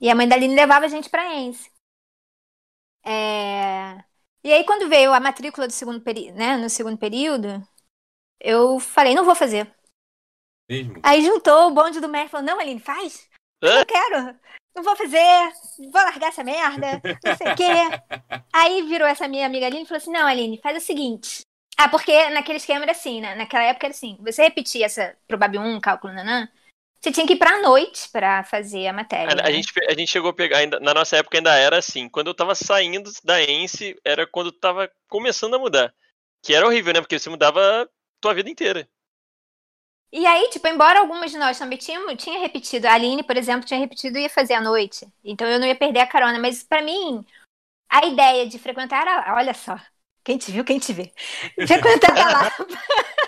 E 0.00 0.08
a 0.08 0.14
mãe 0.14 0.28
da 0.28 0.36
Aline 0.36 0.54
levava 0.54 0.84
a 0.84 0.88
gente 0.88 1.10
pra 1.10 1.34
Ence. 1.34 1.68
É... 3.04 4.04
E 4.44 4.52
aí 4.52 4.64
quando 4.64 4.88
veio 4.88 5.12
a 5.12 5.20
matrícula 5.20 5.66
do 5.66 5.72
segundo 5.72 6.00
período, 6.00 6.36
né, 6.36 6.56
no 6.56 6.70
segundo 6.70 6.96
período, 6.96 7.62
eu 8.40 8.78
falei, 8.78 9.14
não 9.14 9.24
vou 9.24 9.34
fazer. 9.34 9.72
Mesmo? 10.68 11.00
Aí 11.02 11.24
juntou 11.24 11.68
o 11.68 11.74
bonde 11.74 12.00
do 12.00 12.08
Meyer 12.08 12.26
e 12.26 12.30
falou, 12.30 12.46
não, 12.46 12.60
Aline, 12.60 12.80
faz. 12.80 13.28
Eu 13.60 13.70
Hã? 13.70 13.78
não 13.78 13.84
quero. 13.84 14.38
Não 14.74 14.82
vou 14.82 14.94
fazer. 14.94 15.52
Vou 15.78 16.02
largar 16.02 16.28
essa 16.28 16.44
merda. 16.44 17.02
Não 17.24 17.36
sei 17.36 17.52
o 17.52 17.56
quê. 17.56 17.64
Aí 18.54 18.82
virou 18.82 19.08
essa 19.08 19.26
minha 19.26 19.46
amiga 19.46 19.66
Aline 19.66 19.82
e 19.82 19.86
falou 19.86 19.98
assim: 19.98 20.12
Não, 20.12 20.26
Aline, 20.26 20.60
faz 20.62 20.76
o 20.76 20.86
seguinte. 20.86 21.40
Ah, 21.76 21.88
porque 21.88 22.30
naquele 22.30 22.58
esquema 22.58 22.84
era 22.84 22.92
assim, 22.92 23.20
né? 23.20 23.34
Naquela 23.34 23.64
época 23.64 23.86
era 23.86 23.94
assim: 23.94 24.16
você 24.20 24.42
repetia 24.42 24.86
essa 24.86 25.16
provável 25.26 25.60
1, 25.60 25.80
cálculo, 25.80 26.12
nanã, 26.12 26.48
você 27.00 27.12
tinha 27.12 27.26
que 27.26 27.34
ir 27.34 27.38
pra 27.38 27.62
noite 27.62 28.08
pra 28.10 28.42
fazer 28.44 28.86
a 28.88 28.92
matéria. 28.92 29.28
A, 29.28 29.32
a 29.32 29.50
né? 29.50 29.52
gente, 29.52 29.72
a 29.88 29.94
gente 29.94 30.10
chegou 30.10 30.30
a 30.30 30.34
pegar, 30.34 30.58
ainda, 30.58 30.80
na 30.80 30.92
nossa 30.92 31.16
época 31.16 31.38
ainda 31.38 31.54
era 31.54 31.78
assim. 31.78 32.08
Quando 32.08 32.28
eu 32.28 32.34
tava 32.34 32.54
saindo 32.54 33.10
da 33.22 33.42
ENSE, 33.42 33.96
era 34.04 34.26
quando 34.26 34.50
tava 34.50 34.90
começando 35.08 35.54
a 35.54 35.58
mudar. 35.58 35.94
Que 36.42 36.54
era 36.54 36.66
horrível, 36.66 36.92
né? 36.92 37.00
Porque 37.00 37.18
você 37.18 37.30
mudava 37.30 37.88
tua 38.20 38.34
vida 38.34 38.50
inteira. 38.50 38.88
E 40.10 40.26
aí, 40.26 40.48
tipo, 40.48 40.66
embora 40.66 41.00
algumas 41.00 41.30
de 41.30 41.38
nós 41.38 41.58
também 41.58 41.76
tinham, 41.76 42.16
tinha 42.16 42.40
repetido, 42.40 42.86
a 42.86 42.94
Aline, 42.94 43.22
por 43.22 43.36
exemplo, 43.36 43.66
tinha 43.66 43.78
repetido 43.78 44.18
e 44.18 44.22
ia 44.22 44.30
fazer 44.30 44.54
à 44.54 44.60
noite. 44.60 45.06
Então 45.22 45.46
eu 45.46 45.60
não 45.60 45.66
ia 45.66 45.76
perder 45.76 46.00
a 46.00 46.06
carona. 46.06 46.38
Mas 46.38 46.62
pra 46.62 46.82
mim, 46.82 47.24
a 47.88 48.06
ideia 48.06 48.46
de 48.46 48.58
frequentar 48.58 49.06
a. 49.06 49.34
Olha 49.36 49.54
só, 49.54 49.78
quem 50.24 50.38
te 50.38 50.50
viu, 50.50 50.64
quem 50.64 50.78
te 50.78 50.92
vê. 50.92 51.12
Frequentar 51.66 52.16
a 52.16 52.32
Lapa. 52.32 52.66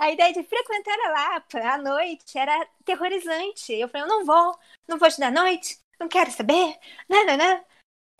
a 0.00 0.10
ideia 0.10 0.32
de 0.32 0.42
frequentar 0.42 0.98
a 1.06 1.10
Lapa 1.10 1.58
à 1.58 1.78
noite 1.78 2.36
era 2.38 2.66
terrorizante. 2.84 3.72
Eu 3.72 3.88
falei, 3.88 4.04
eu 4.04 4.08
não 4.08 4.24
vou, 4.24 4.58
não 4.88 4.98
vou 4.98 5.06
estudar 5.06 5.28
à 5.28 5.30
noite, 5.30 5.78
não 6.00 6.08
quero 6.08 6.30
saber, 6.30 6.76
não, 7.08 7.26
não, 7.26 7.36
não. 7.36 7.64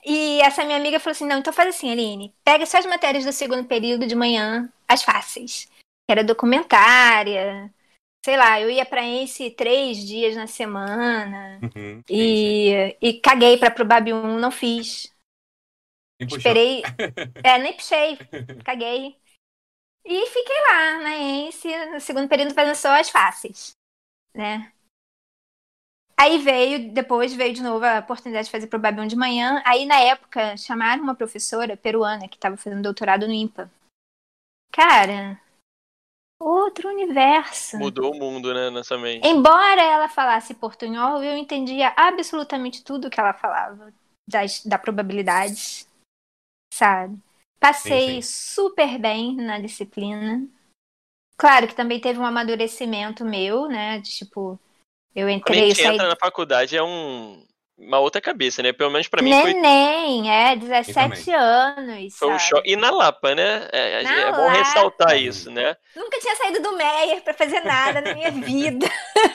E 0.05 0.41
essa 0.41 0.65
minha 0.65 0.79
amiga 0.79 1.01
falou 1.01 1.13
assim: 1.13 1.27
não, 1.27 1.39
então 1.39 1.53
faz 1.53 1.75
assim, 1.75 1.91
Aline, 1.91 2.35
pega 2.45 2.65
só 2.65 2.79
as 2.79 2.87
matérias 2.87 3.25
do 3.25 3.33
segundo 3.33 3.67
período 3.67 4.07
de 4.07 4.15
manhã, 4.15 4.71
as 4.89 5.03
fáceis 5.03 5.69
que 6.11 6.13
era 6.13 6.25
documentária. 6.25 7.73
Sei 8.25 8.37
lá, 8.37 8.61
eu 8.61 8.69
ia 8.69 8.85
pra 8.85 9.07
esse 9.07 9.49
três 9.53 9.99
dias 9.99 10.35
na 10.35 10.49
semana. 10.49 11.61
Uhum. 11.63 12.03
E, 12.11 12.97
e 13.01 13.15
caguei 13.15 13.57
pra 13.57 13.71
Probab 13.71 14.13
1, 14.13 14.39
não 14.39 14.51
fiz. 14.51 15.15
Esperei. 16.19 16.83
É, 17.45 17.59
nem 17.59 17.73
puxei, 17.73 18.19
caguei. 18.65 19.17
E 20.05 20.27
fiquei 20.27 20.57
lá 20.69 20.99
na 20.99 21.17
ENSE, 21.17 21.87
no 21.87 22.01
segundo 22.01 22.29
período, 22.29 22.55
fazendo 22.55 22.75
só 22.75 22.99
as 22.99 23.11
fáceis. 23.11 23.73
Né? 24.35 24.73
Aí 26.19 26.39
veio, 26.39 26.93
depois 26.93 27.33
veio 27.33 27.55
de 27.55 27.63
novo 27.63 27.85
a 27.85 28.01
oportunidade 28.01 28.47
de 28.47 28.51
fazer 28.51 28.69
1 28.69 29.07
de 29.07 29.17
manhã. 29.17 29.63
Aí, 29.65 29.87
na 29.87 29.99
época, 30.01 30.57
chamaram 30.57 31.03
uma 31.03 31.15
professora 31.15 31.77
peruana 31.77 32.29
que 32.29 32.37
estava 32.37 32.57
fazendo 32.57 32.83
doutorado 32.83 33.27
no 33.27 33.33
IMPA. 33.33 33.71
Cara, 34.71 35.41
outro 36.39 36.89
universo. 36.89 37.79
Mudou 37.79 38.13
o 38.13 38.19
mundo, 38.19 38.53
né, 38.53 38.71
nessa 38.71 38.99
mente. 38.99 39.27
Embora 39.27 39.83
ela 39.83 40.09
falasse 40.09 40.55
portunhol, 40.55 41.23
eu 41.23 41.37
entendia 41.37 41.93
absolutamente 41.97 42.85
tudo 42.85 43.11
que 43.11 43.19
ela 43.19 43.33
falava 43.33 43.93
das, 44.29 44.65
da 44.65 44.79
probabilidade, 44.79 45.87
sabe? 46.73 47.19
Passei 47.61 48.21
Sim, 48.21 48.23
super 48.23 48.99
bem 48.99 49.37
na 49.37 49.59
disciplina. 49.61 50.49
Claro 51.37 51.67
que 51.69 51.75
também 51.75 52.01
teve 52.01 52.19
um 52.19 52.25
amadurecimento 52.27 53.25
meu, 53.25 53.69
né? 53.69 53.99
De 54.01 54.11
tipo, 54.11 54.59
eu 55.15 55.29
Quando 55.43 55.59
a 55.59 55.63
entrei, 55.63 55.69
gente 55.69 55.81
saí 55.81 55.97
entra 55.97 56.09
na 56.09 56.17
faculdade 56.17 56.77
é 56.77 56.83
um, 56.83 57.45
uma 57.79 57.99
outra 57.99 58.21
cabeça, 58.21 58.63
né? 58.63 58.73
Pelo 58.73 58.91
menos 58.91 59.09
pra 59.09 59.23
mim 59.23 59.35
foi, 59.35 59.53
neném, 59.53 60.31
é, 60.31 60.57
17 60.57 61.31
anos, 61.33 62.15
foi 62.19 62.29
um 62.29 62.39
choque. 62.39 62.71
E 62.71 62.77
na 62.77 62.91
Lapa, 62.91 63.35
né? 63.35 63.69
É, 63.73 64.03
Na 64.03 64.11
é 64.29 64.33
bom 64.33 64.47
Lapa. 64.47 64.59
ressaltar 64.59 65.17
isso, 65.19 65.51
né? 65.51 65.77
Nunca 65.95 66.19
tinha 66.21 66.37
saído 66.37 66.63
do 66.63 66.77
Meyer 66.77 67.23
pra 67.23 67.35
fazer 67.35 67.61
nada 67.61 68.01
na 68.01 68.15
minha 68.15 68.31
vida. 68.43 68.87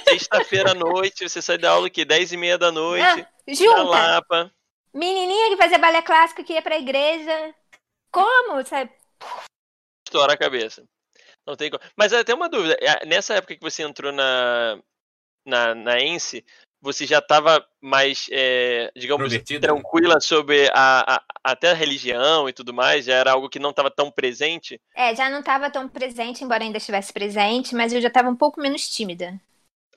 Sexta-feira 0.07 0.71
à 0.71 0.73
noite, 0.73 1.27
você 1.27 1.41
sai 1.41 1.57
da 1.57 1.71
aula 1.71 1.89
que 1.89 2.05
10 2.05 2.31
e 2.31 2.37
meia 2.37 2.57
da 2.57 2.71
noite, 2.71 3.03
Ah, 3.03 3.15
na 3.47 3.53
junta, 3.53 3.81
Lapa. 3.83 4.51
menininha 4.93 5.49
que 5.49 5.57
fazia 5.57 5.77
balé 5.79 6.01
clássico 6.01 6.43
que 6.43 6.53
ia 6.53 6.61
pra 6.61 6.77
igreja. 6.77 7.55
Como, 8.15 8.63
sabe? 8.65 8.91
estoura 10.07 10.33
a 10.33 10.37
cabeça. 10.37 10.83
Não 11.47 11.55
tem 11.55 11.71
como. 11.71 11.83
Mas 11.97 12.13
até 12.13 12.33
uma 12.33 12.49
dúvida. 12.49 12.77
é, 12.81 13.05
Nessa 13.05 13.35
época 13.35 13.55
que 13.55 13.61
você 13.63 13.83
entrou 13.83 14.11
na, 14.11 14.79
na, 15.45 15.75
na 15.75 15.99
ENSE, 16.01 16.45
você 16.81 17.07
já 17.07 17.19
estava 17.19 17.65
mais, 17.81 18.27
é, 18.31 18.91
digamos, 18.95 19.33
Introvertida, 19.33 19.67
tranquila 19.67 20.19
sobre 20.21 20.69
a, 20.73 21.17
a- 21.17 21.23
até 21.43 21.71
a 21.71 21.75
religião 21.75 22.49
e 22.49 22.53
tudo 22.53 22.73
mais? 22.73 23.05
Já 23.05 23.15
era 23.15 23.31
algo 23.33 23.49
que 23.49 23.59
não 23.59 23.71
estava 23.71 23.91
tão 23.91 24.11
presente? 24.11 24.81
É, 24.93 25.13
já 25.15 25.29
não 25.29 25.39
estava 25.39 25.69
tão 25.69 25.87
presente, 25.87 26.43
embora 26.43 26.63
ainda 26.63 26.77
estivesse 26.77 27.11
presente, 27.13 27.75
mas 27.75 27.93
eu 27.93 28.01
já 28.01 28.07
estava 28.07 28.29
um 28.29 28.35
pouco 28.35 28.59
menos 28.61 28.89
tímida. 28.89 29.39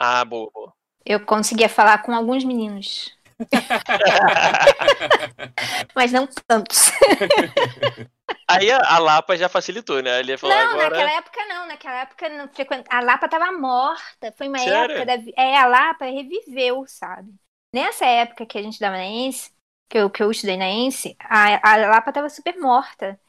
Ah, 0.00 0.24
boa, 0.24 0.50
boa. 0.52 0.72
Eu 1.04 1.24
conseguia 1.24 1.68
falar 1.68 2.02
com 2.02 2.14
alguns 2.14 2.44
meninos, 2.44 3.17
mas 5.94 6.10
não 6.12 6.26
tantos. 6.46 6.90
Aí 8.50 8.70
a, 8.70 8.78
a 8.94 8.98
Lapa 8.98 9.36
já 9.36 9.48
facilitou, 9.48 10.02
né? 10.02 10.20
Ele 10.20 10.32
ia 10.32 10.38
falar 10.38 10.64
Não, 10.64 10.72
agora. 10.72 10.90
naquela 10.90 11.12
época 11.12 11.46
não, 11.46 11.66
naquela 11.66 12.00
época 12.00 12.28
não 12.30 12.48
frequent... 12.48 12.84
a 12.88 13.00
Lapa 13.00 13.26
estava 13.26 13.52
morta. 13.52 14.32
Foi 14.36 14.48
uma 14.48 14.58
Sério? 14.58 14.96
época 14.96 15.06
da 15.06 15.14
é 15.36 15.56
a 15.56 15.66
Lapa 15.66 16.06
reviveu, 16.06 16.84
sabe? 16.86 17.32
Nessa 17.72 18.06
época 18.06 18.46
que 18.46 18.58
a 18.58 18.62
gente 18.62 18.80
dava 18.80 18.96
na 18.96 19.04
ENSE, 19.04 19.52
que 19.88 19.98
eu, 19.98 20.10
que 20.10 20.22
eu 20.22 20.30
estudei 20.30 20.56
na 20.56 20.68
ENSE, 20.68 21.16
a, 21.20 21.74
a 21.74 21.76
Lapa 21.76 22.10
estava 22.10 22.28
super 22.30 22.56
morta. 22.58 23.20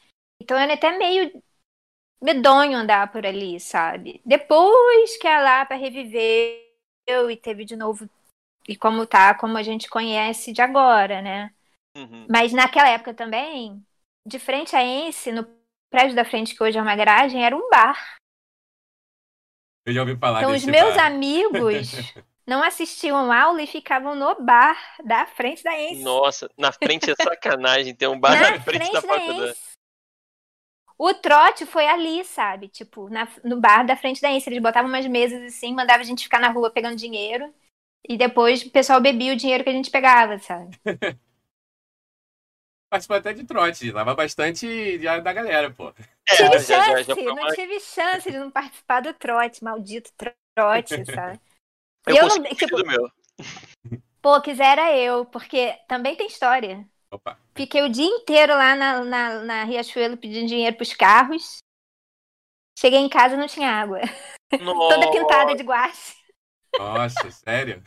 Então 0.41 0.57
era 0.57 0.73
até 0.73 0.97
meio 0.97 1.31
medonho 2.21 2.77
andar 2.77 3.11
por 3.11 3.25
ali, 3.25 3.59
sabe? 3.59 4.21
Depois 4.25 5.17
que 5.17 5.27
a 5.27 5.41
Lapa 5.41 5.75
reviveu 5.75 7.29
e 7.29 7.35
teve 7.35 7.65
de 7.65 7.75
novo 7.75 8.09
e 8.67 8.75
como 8.75 9.05
tá, 9.05 9.33
como 9.35 9.57
a 9.57 9.63
gente 9.63 9.89
conhece 9.89 10.51
de 10.53 10.61
agora, 10.61 11.21
né? 11.21 11.53
Uhum. 11.95 12.27
Mas 12.29 12.53
naquela 12.53 12.89
época 12.89 13.13
também, 13.13 13.85
de 14.25 14.39
frente 14.39 14.75
a 14.75 14.83
Ence, 14.83 15.31
no 15.31 15.45
prédio 15.89 16.15
da 16.15 16.25
frente, 16.25 16.55
que 16.55 16.63
hoje 16.63 16.77
é 16.77 16.81
uma 16.81 16.95
garagem, 16.95 17.43
era 17.43 17.55
um 17.55 17.69
bar. 17.69 18.17
Eu 19.85 19.93
já 19.93 20.01
ouvi 20.01 20.15
falar 20.17 20.41
Então 20.41 20.53
os 20.53 20.63
meus 20.65 20.95
bar. 20.95 21.05
amigos 21.05 22.13
não 22.45 22.63
assistiam 22.63 23.31
aula 23.31 23.61
e 23.61 23.67
ficavam 23.67 24.15
no 24.15 24.35
bar 24.43 24.77
da 25.03 25.25
frente 25.25 25.63
da 25.63 25.73
Ence. 25.79 26.03
Nossa, 26.03 26.49
na 26.57 26.71
frente 26.71 27.09
é 27.09 27.15
sacanagem 27.15 27.95
ter 27.95 28.07
um 28.07 28.19
bar 28.19 28.39
na 28.39 28.51
na 28.51 28.59
frente 28.59 28.91
da 28.91 29.01
faculdade. 29.01 29.51
Ence. 29.51 29.69
O 30.97 31.13
trote 31.13 31.65
foi 31.65 31.87
ali, 31.87 32.23
sabe? 32.25 32.67
Tipo, 32.67 33.09
na- 33.09 33.27
no 33.43 33.59
bar 33.59 33.85
da 33.85 33.95
frente 33.95 34.21
da 34.21 34.29
Ence. 34.31 34.49
Eles 34.49 34.61
botavam 34.61 34.89
umas 34.89 35.05
mesas 35.07 35.41
assim, 35.43 35.73
mandavam 35.73 36.01
a 36.01 36.05
gente 36.05 36.23
ficar 36.23 36.39
na 36.39 36.49
rua 36.49 36.69
pegando 36.71 36.95
dinheiro. 36.97 37.53
E 38.07 38.17
depois 38.17 38.63
o 38.63 38.71
pessoal 38.71 39.01
bebia 39.01 39.33
o 39.33 39.35
dinheiro 39.35 39.63
que 39.63 39.69
a 39.69 39.73
gente 39.73 39.91
pegava, 39.91 40.39
sabe? 40.39 40.77
Participou 42.89 43.17
até 43.17 43.33
de 43.33 43.43
trote, 43.45 43.91
lava 43.91 44.15
bastante 44.15 44.99
já 44.99 45.19
da 45.19 45.31
galera, 45.31 45.71
pô. 45.71 45.89
É, 46.27 46.35
tive 46.35 46.59
já- 46.59 46.59
já- 46.59 46.83
chance, 46.85 47.03
já 47.03 47.13
foi 47.13 47.23
não 47.23 47.33
uma- 47.33 47.53
tive 47.53 47.79
chance 47.79 48.31
de 48.31 48.37
não 48.39 48.49
participar 48.49 49.01
do 49.01 49.13
trote, 49.13 49.63
maldito 49.63 50.11
trote, 50.55 50.95
sabe? 51.05 51.39
Eu, 52.07 52.15
eu 52.15 52.27
não, 52.27 52.43
tipo, 52.45 52.77
do 52.77 52.85
meu. 52.87 53.11
pô, 54.23 54.41
quisera 54.41 54.91
eu, 54.97 55.23
porque 55.25 55.73
também 55.87 56.15
tem 56.15 56.25
história. 56.25 56.83
Opa. 57.11 57.37
Fiquei 57.55 57.83
o 57.83 57.89
dia 57.89 58.05
inteiro 58.05 58.53
lá 58.53 58.75
na, 58.75 59.03
na, 59.03 59.39
na 59.43 59.63
Riachuelo 59.65 60.17
pedindo 60.17 60.47
dinheiro 60.47 60.75
pros 60.75 60.93
carros. 60.93 61.59
Cheguei 62.79 62.99
em 62.99 63.09
casa 63.09 63.35
e 63.35 63.37
não 63.37 63.47
tinha 63.47 63.69
água. 63.69 63.99
Toda 64.49 65.11
pintada 65.11 65.53
de 65.55 65.63
guache. 65.63 66.15
Nossa, 66.77 67.29
sério? 67.31 67.83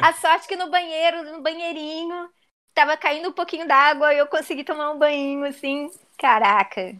A 0.00 0.12
sorte 0.12 0.46
que 0.48 0.56
no 0.56 0.70
banheiro, 0.70 1.22
no 1.32 1.42
banheirinho, 1.42 2.30
tava 2.74 2.96
caindo 2.96 3.28
um 3.28 3.32
pouquinho 3.32 3.66
d'água 3.66 4.12
e 4.14 4.18
eu 4.18 4.26
consegui 4.26 4.64
tomar 4.64 4.90
um 4.90 4.98
banho, 4.98 5.44
assim. 5.44 5.90
Caraca. 6.18 6.94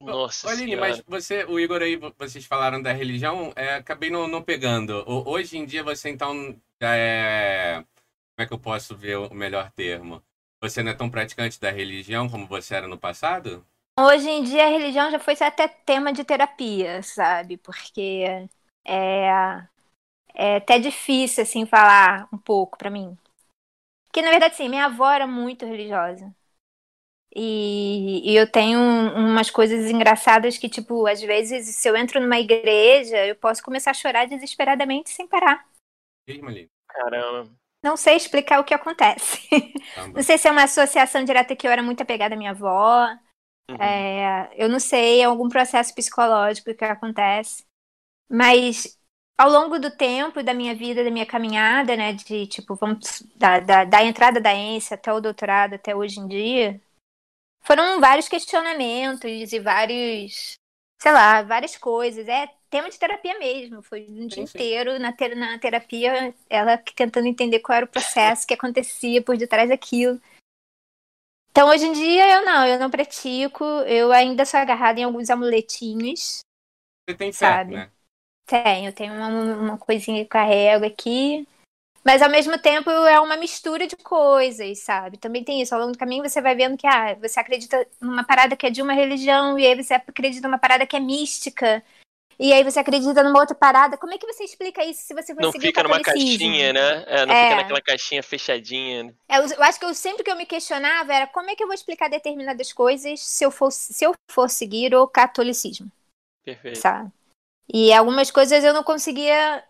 Nossa 0.00 0.48
Aline, 0.48 0.74
senhora. 0.74 0.76
mas 0.76 1.00
você, 1.06 1.44
o 1.44 1.60
Igor 1.60 1.80
aí, 1.80 1.96
vocês 2.18 2.44
falaram 2.44 2.82
da 2.82 2.92
religião, 2.92 3.52
é, 3.54 3.74
acabei 3.74 4.10
não, 4.10 4.26
não 4.26 4.42
pegando. 4.42 5.04
O- 5.06 5.28
hoje 5.30 5.56
em 5.56 5.64
dia 5.64 5.84
você 5.84 6.08
então 6.10 6.60
já 6.80 6.96
é. 6.96 7.76
Como 7.82 8.44
é 8.44 8.46
que 8.46 8.52
eu 8.52 8.58
posso 8.58 8.96
ver 8.96 9.18
o 9.18 9.32
melhor 9.34 9.70
termo? 9.72 10.22
Você 10.60 10.82
não 10.82 10.90
é 10.92 10.94
tão 10.94 11.10
praticante 11.10 11.60
da 11.60 11.70
religião 11.70 12.28
como 12.28 12.46
você 12.46 12.74
era 12.74 12.88
no 12.88 12.98
passado? 12.98 13.64
Hoje 13.98 14.28
em 14.30 14.42
dia 14.42 14.64
a 14.66 14.68
religião 14.70 15.10
já 15.10 15.18
foi 15.18 15.34
até 15.40 15.68
tema 15.68 16.12
de 16.12 16.24
terapia, 16.24 17.02
sabe? 17.02 17.58
Porque 17.58 18.24
é, 18.86 19.68
é 20.34 20.56
até 20.56 20.78
difícil, 20.78 21.42
assim, 21.42 21.66
falar 21.66 22.28
um 22.32 22.38
pouco 22.38 22.78
para 22.78 22.90
mim. 22.90 23.16
Porque, 24.04 24.22
na 24.22 24.30
verdade, 24.30 24.56
sim, 24.56 24.68
minha 24.68 24.86
avó 24.86 25.10
era 25.10 25.26
muito 25.26 25.64
religiosa. 25.64 26.34
E, 27.34 28.30
e, 28.30 28.36
eu 28.36 28.50
tenho 28.50 28.78
umas 28.78 29.50
coisas 29.50 29.90
engraçadas 29.90 30.58
que, 30.58 30.68
tipo, 30.68 31.06
às 31.06 31.22
vezes, 31.22 31.74
se 31.74 31.88
eu 31.88 31.96
entro 31.96 32.20
numa 32.20 32.38
igreja, 32.38 33.26
eu 33.26 33.34
posso 33.34 33.62
começar 33.62 33.92
a 33.92 33.94
chorar 33.94 34.26
desesperadamente 34.26 35.08
sem 35.08 35.26
parar. 35.26 35.66
Caramba. 36.88 37.50
Não 37.82 37.96
sei 37.96 38.16
explicar 38.16 38.60
o 38.60 38.64
que 38.64 38.74
acontece. 38.74 39.48
Não 40.14 40.22
sei 40.22 40.38
se 40.38 40.46
é 40.46 40.52
uma 40.52 40.64
associação 40.64 41.24
direta 41.24 41.56
que 41.56 41.66
eu 41.66 41.70
era 41.70 41.82
muito 41.82 42.02
apegada 42.02 42.34
à 42.34 42.38
minha 42.38 42.50
avó. 42.50 43.08
Uhum. 43.70 43.76
É, 43.80 44.52
eu 44.56 44.68
não 44.68 44.78
sei, 44.78 45.20
é 45.20 45.24
algum 45.24 45.48
processo 45.48 45.94
psicológico 45.94 46.74
que 46.74 46.84
acontece. 46.84 47.64
Mas 48.28 48.98
ao 49.38 49.50
longo 49.50 49.78
do 49.78 49.90
tempo 49.90 50.42
da 50.42 50.54
minha 50.54 50.74
vida, 50.74 51.02
da 51.02 51.10
minha 51.10 51.26
caminhada, 51.26 51.96
né, 51.96 52.12
de 52.12 52.46
tipo, 52.46 52.74
vamos 52.74 53.22
da, 53.34 53.60
da, 53.60 53.84
da 53.84 54.04
entrada 54.04 54.40
da 54.40 54.54
ENSE 54.54 54.94
até 54.94 55.12
o 55.12 55.20
doutorado, 55.20 55.74
até 55.74 55.94
hoje 55.94 56.20
em 56.20 56.28
dia, 56.28 56.80
foram 57.62 58.00
vários 58.00 58.28
questionamentos 58.28 59.52
e 59.52 59.58
vários, 59.60 60.54
sei 61.00 61.12
lá, 61.12 61.42
várias 61.42 61.76
coisas. 61.76 62.28
É 62.28 62.48
tema 62.68 62.88
de 62.88 62.98
terapia 62.98 63.38
mesmo. 63.38 63.82
Foi 63.82 64.06
um 64.08 64.26
dia 64.26 64.46
sim, 64.46 64.54
inteiro 64.54 64.98
na, 64.98 65.12
ter, 65.12 65.36
na 65.36 65.58
terapia, 65.58 66.34
ela 66.48 66.78
tentando 66.78 67.26
entender 67.26 67.60
qual 67.60 67.76
era 67.76 67.86
o 67.86 67.88
processo 67.88 68.46
que 68.46 68.54
acontecia 68.54 69.22
por 69.22 69.36
detrás 69.36 69.68
daquilo. 69.68 70.20
Então, 71.50 71.68
hoje 71.68 71.84
em 71.84 71.92
dia, 71.92 72.38
eu 72.38 72.44
não, 72.46 72.66
eu 72.66 72.78
não 72.78 72.90
pratico, 72.90 73.62
eu 73.62 74.10
ainda 74.10 74.46
sou 74.46 74.58
agarrada 74.58 75.00
em 75.00 75.04
alguns 75.04 75.28
amuletinhos. 75.28 76.38
Você 77.06 77.14
tem 77.14 77.30
fé, 77.30 77.46
sabe? 77.46 77.74
né? 77.74 77.92
Tenho, 78.52 78.92
tenho 78.92 79.14
uma, 79.14 79.28
uma 79.28 79.78
coisinha 79.78 80.22
que 80.22 80.28
carrego 80.28 80.84
aqui. 80.84 81.48
Mas 82.04 82.20
ao 82.20 82.28
mesmo 82.28 82.58
tempo 82.58 82.90
é 82.90 83.18
uma 83.18 83.34
mistura 83.34 83.86
de 83.86 83.96
coisas, 83.96 84.80
sabe? 84.80 85.16
Também 85.16 85.42
tem 85.42 85.62
isso. 85.62 85.74
Ao 85.74 85.80
longo 85.80 85.92
do 85.92 85.98
caminho 85.98 86.28
você 86.28 86.42
vai 86.42 86.54
vendo 86.54 86.76
que 86.76 86.86
ah, 86.86 87.14
você 87.14 87.40
acredita 87.40 87.86
numa 87.98 88.24
parada 88.24 88.54
que 88.54 88.66
é 88.66 88.70
de 88.70 88.82
uma 88.82 88.92
religião, 88.92 89.58
e 89.58 89.66
aí 89.66 89.80
você 89.80 89.94
acredita 89.94 90.46
numa 90.46 90.58
parada 90.58 90.86
que 90.86 90.94
é 90.94 91.00
mística. 91.00 91.82
E 92.38 92.52
aí 92.52 92.62
você 92.62 92.78
acredita 92.78 93.22
numa 93.22 93.40
outra 93.40 93.54
parada. 93.54 93.96
Como 93.96 94.12
é 94.12 94.18
que 94.18 94.26
você 94.26 94.44
explica 94.44 94.84
isso 94.84 95.00
se 95.00 95.14
você 95.14 95.32
for 95.34 95.40
Não 95.40 95.52
fica 95.52 95.82
numa 95.82 96.02
caixinha, 96.02 96.74
né? 96.74 97.04
É, 97.06 97.24
não 97.24 97.34
é. 97.34 97.44
fica 97.44 97.56
naquela 97.56 97.80
caixinha 97.80 98.22
fechadinha. 98.22 99.14
É, 99.28 99.38
eu 99.38 99.62
acho 99.62 99.78
que 99.78 99.86
eu 99.86 99.94
sempre 99.94 100.22
que 100.22 100.30
eu 100.30 100.36
me 100.36 100.44
questionava 100.44 101.14
era 101.14 101.26
como 101.26 101.48
é 101.48 101.56
que 101.56 101.62
eu 101.62 101.68
vou 101.68 101.74
explicar 101.74 102.10
determinadas 102.10 102.70
coisas 102.70 103.18
se 103.20 103.44
eu 103.44 103.50
for, 103.50 103.70
se 103.70 104.04
eu 104.04 104.12
for 104.30 104.50
seguir 104.50 104.94
o 104.94 105.06
catolicismo. 105.06 105.90
Perfeito. 106.44 106.78
Sabe? 106.78 107.10
E 107.68 107.92
algumas 107.92 108.30
coisas 108.30 108.62
eu 108.64 108.72
não 108.72 108.82
conseguia 108.82 109.64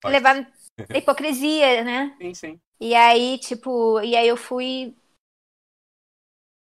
Pode. 0.00 0.12
levar 0.12 0.52
hipocrisia, 0.94 1.82
né? 1.84 2.16
Sim, 2.20 2.34
sim. 2.34 2.60
E 2.80 2.94
aí, 2.94 3.38
tipo, 3.38 4.00
e 4.02 4.14
aí 4.14 4.28
eu 4.28 4.36
fui, 4.36 4.94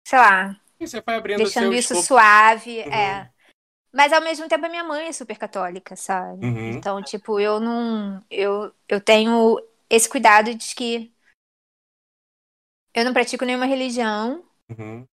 sei 0.07 0.19
lá, 0.19 0.61
você 0.79 1.01
foi 1.01 1.15
abrindo 1.15 1.37
deixando 1.37 1.73
isso 1.73 1.93
escopo. 1.93 2.07
suave, 2.07 2.79
uhum. 2.79 2.93
é. 2.93 3.31
Mas 3.91 4.13
ao 4.13 4.21
mesmo 4.21 4.47
tempo 4.47 4.65
a 4.65 4.69
minha 4.69 4.83
mãe 4.83 5.07
é 5.07 5.11
super 5.11 5.37
católica, 5.37 5.95
sabe? 5.95 6.45
Uhum. 6.45 6.69
Então, 6.71 7.01
tipo, 7.01 7.39
eu 7.39 7.59
não. 7.59 8.23
Eu, 8.29 8.71
eu 8.87 9.01
tenho 9.01 9.59
esse 9.89 10.07
cuidado 10.07 10.53
de 10.53 10.75
que 10.75 11.11
eu 12.93 13.05
não 13.05 13.13
pratico 13.13 13.45
nenhuma 13.45 13.65
religião. 13.65 14.43
Uhum. 14.69 15.05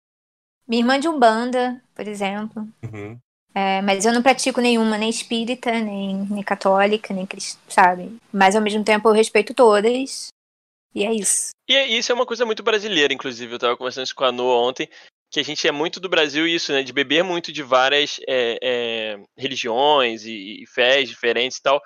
Minha 0.66 0.82
irmã 0.82 1.00
de 1.00 1.08
Umbanda, 1.08 1.82
por 1.94 2.06
exemplo. 2.06 2.68
Uhum. 2.82 3.18
É, 3.54 3.80
mas 3.82 4.04
eu 4.04 4.12
não 4.12 4.22
pratico 4.22 4.60
nenhuma, 4.60 4.98
nem 4.98 5.08
espírita, 5.08 5.70
nem, 5.70 6.26
nem 6.28 6.42
católica, 6.42 7.14
nem 7.14 7.24
cristã, 7.24 7.60
sabe? 7.68 8.16
Mas 8.32 8.56
ao 8.56 8.62
mesmo 8.62 8.82
tempo 8.82 9.08
eu 9.08 9.12
respeito 9.12 9.54
todas. 9.54 10.28
E 10.92 11.04
é 11.04 11.12
isso. 11.12 11.50
E 11.68 11.74
isso 11.96 12.10
é 12.10 12.14
uma 12.14 12.26
coisa 12.26 12.44
muito 12.44 12.62
brasileira, 12.62 13.14
inclusive. 13.14 13.52
Eu 13.52 13.58
tava 13.58 13.76
conversando 13.76 14.12
com 14.14 14.24
a 14.24 14.32
Noa 14.32 14.68
ontem, 14.68 14.88
que 15.30 15.38
a 15.38 15.42
gente 15.42 15.66
é 15.66 15.72
muito 15.72 16.00
do 16.00 16.08
Brasil 16.08 16.46
isso, 16.46 16.72
né? 16.72 16.82
De 16.82 16.92
beber 16.92 17.22
muito 17.22 17.52
de 17.52 17.62
várias 17.62 18.20
é, 18.28 18.58
é, 18.62 19.24
religiões 19.36 20.24
e, 20.24 20.62
e, 20.62 20.66
fés 20.66 21.08
diferentes 21.08 21.58
e 21.58 21.62
tal. 21.62 21.80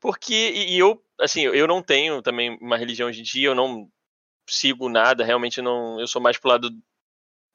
Porque, 0.00 0.34
e, 0.34 0.74
e, 0.74 0.78
eu, 0.78 1.02
assim, 1.20 1.42
eu 1.42 1.66
não 1.66 1.82
tenho 1.82 2.22
também 2.22 2.56
uma 2.60 2.76
religião 2.76 3.08
hoje 3.08 3.20
em 3.20 3.24
dia, 3.24 3.48
eu 3.48 3.54
não 3.54 3.88
sigo 4.48 4.88
nada, 4.88 5.24
realmente 5.24 5.60
não. 5.60 6.00
Eu 6.00 6.06
sou 6.06 6.22
mais 6.22 6.38
pro 6.38 6.50
lado, 6.50 6.70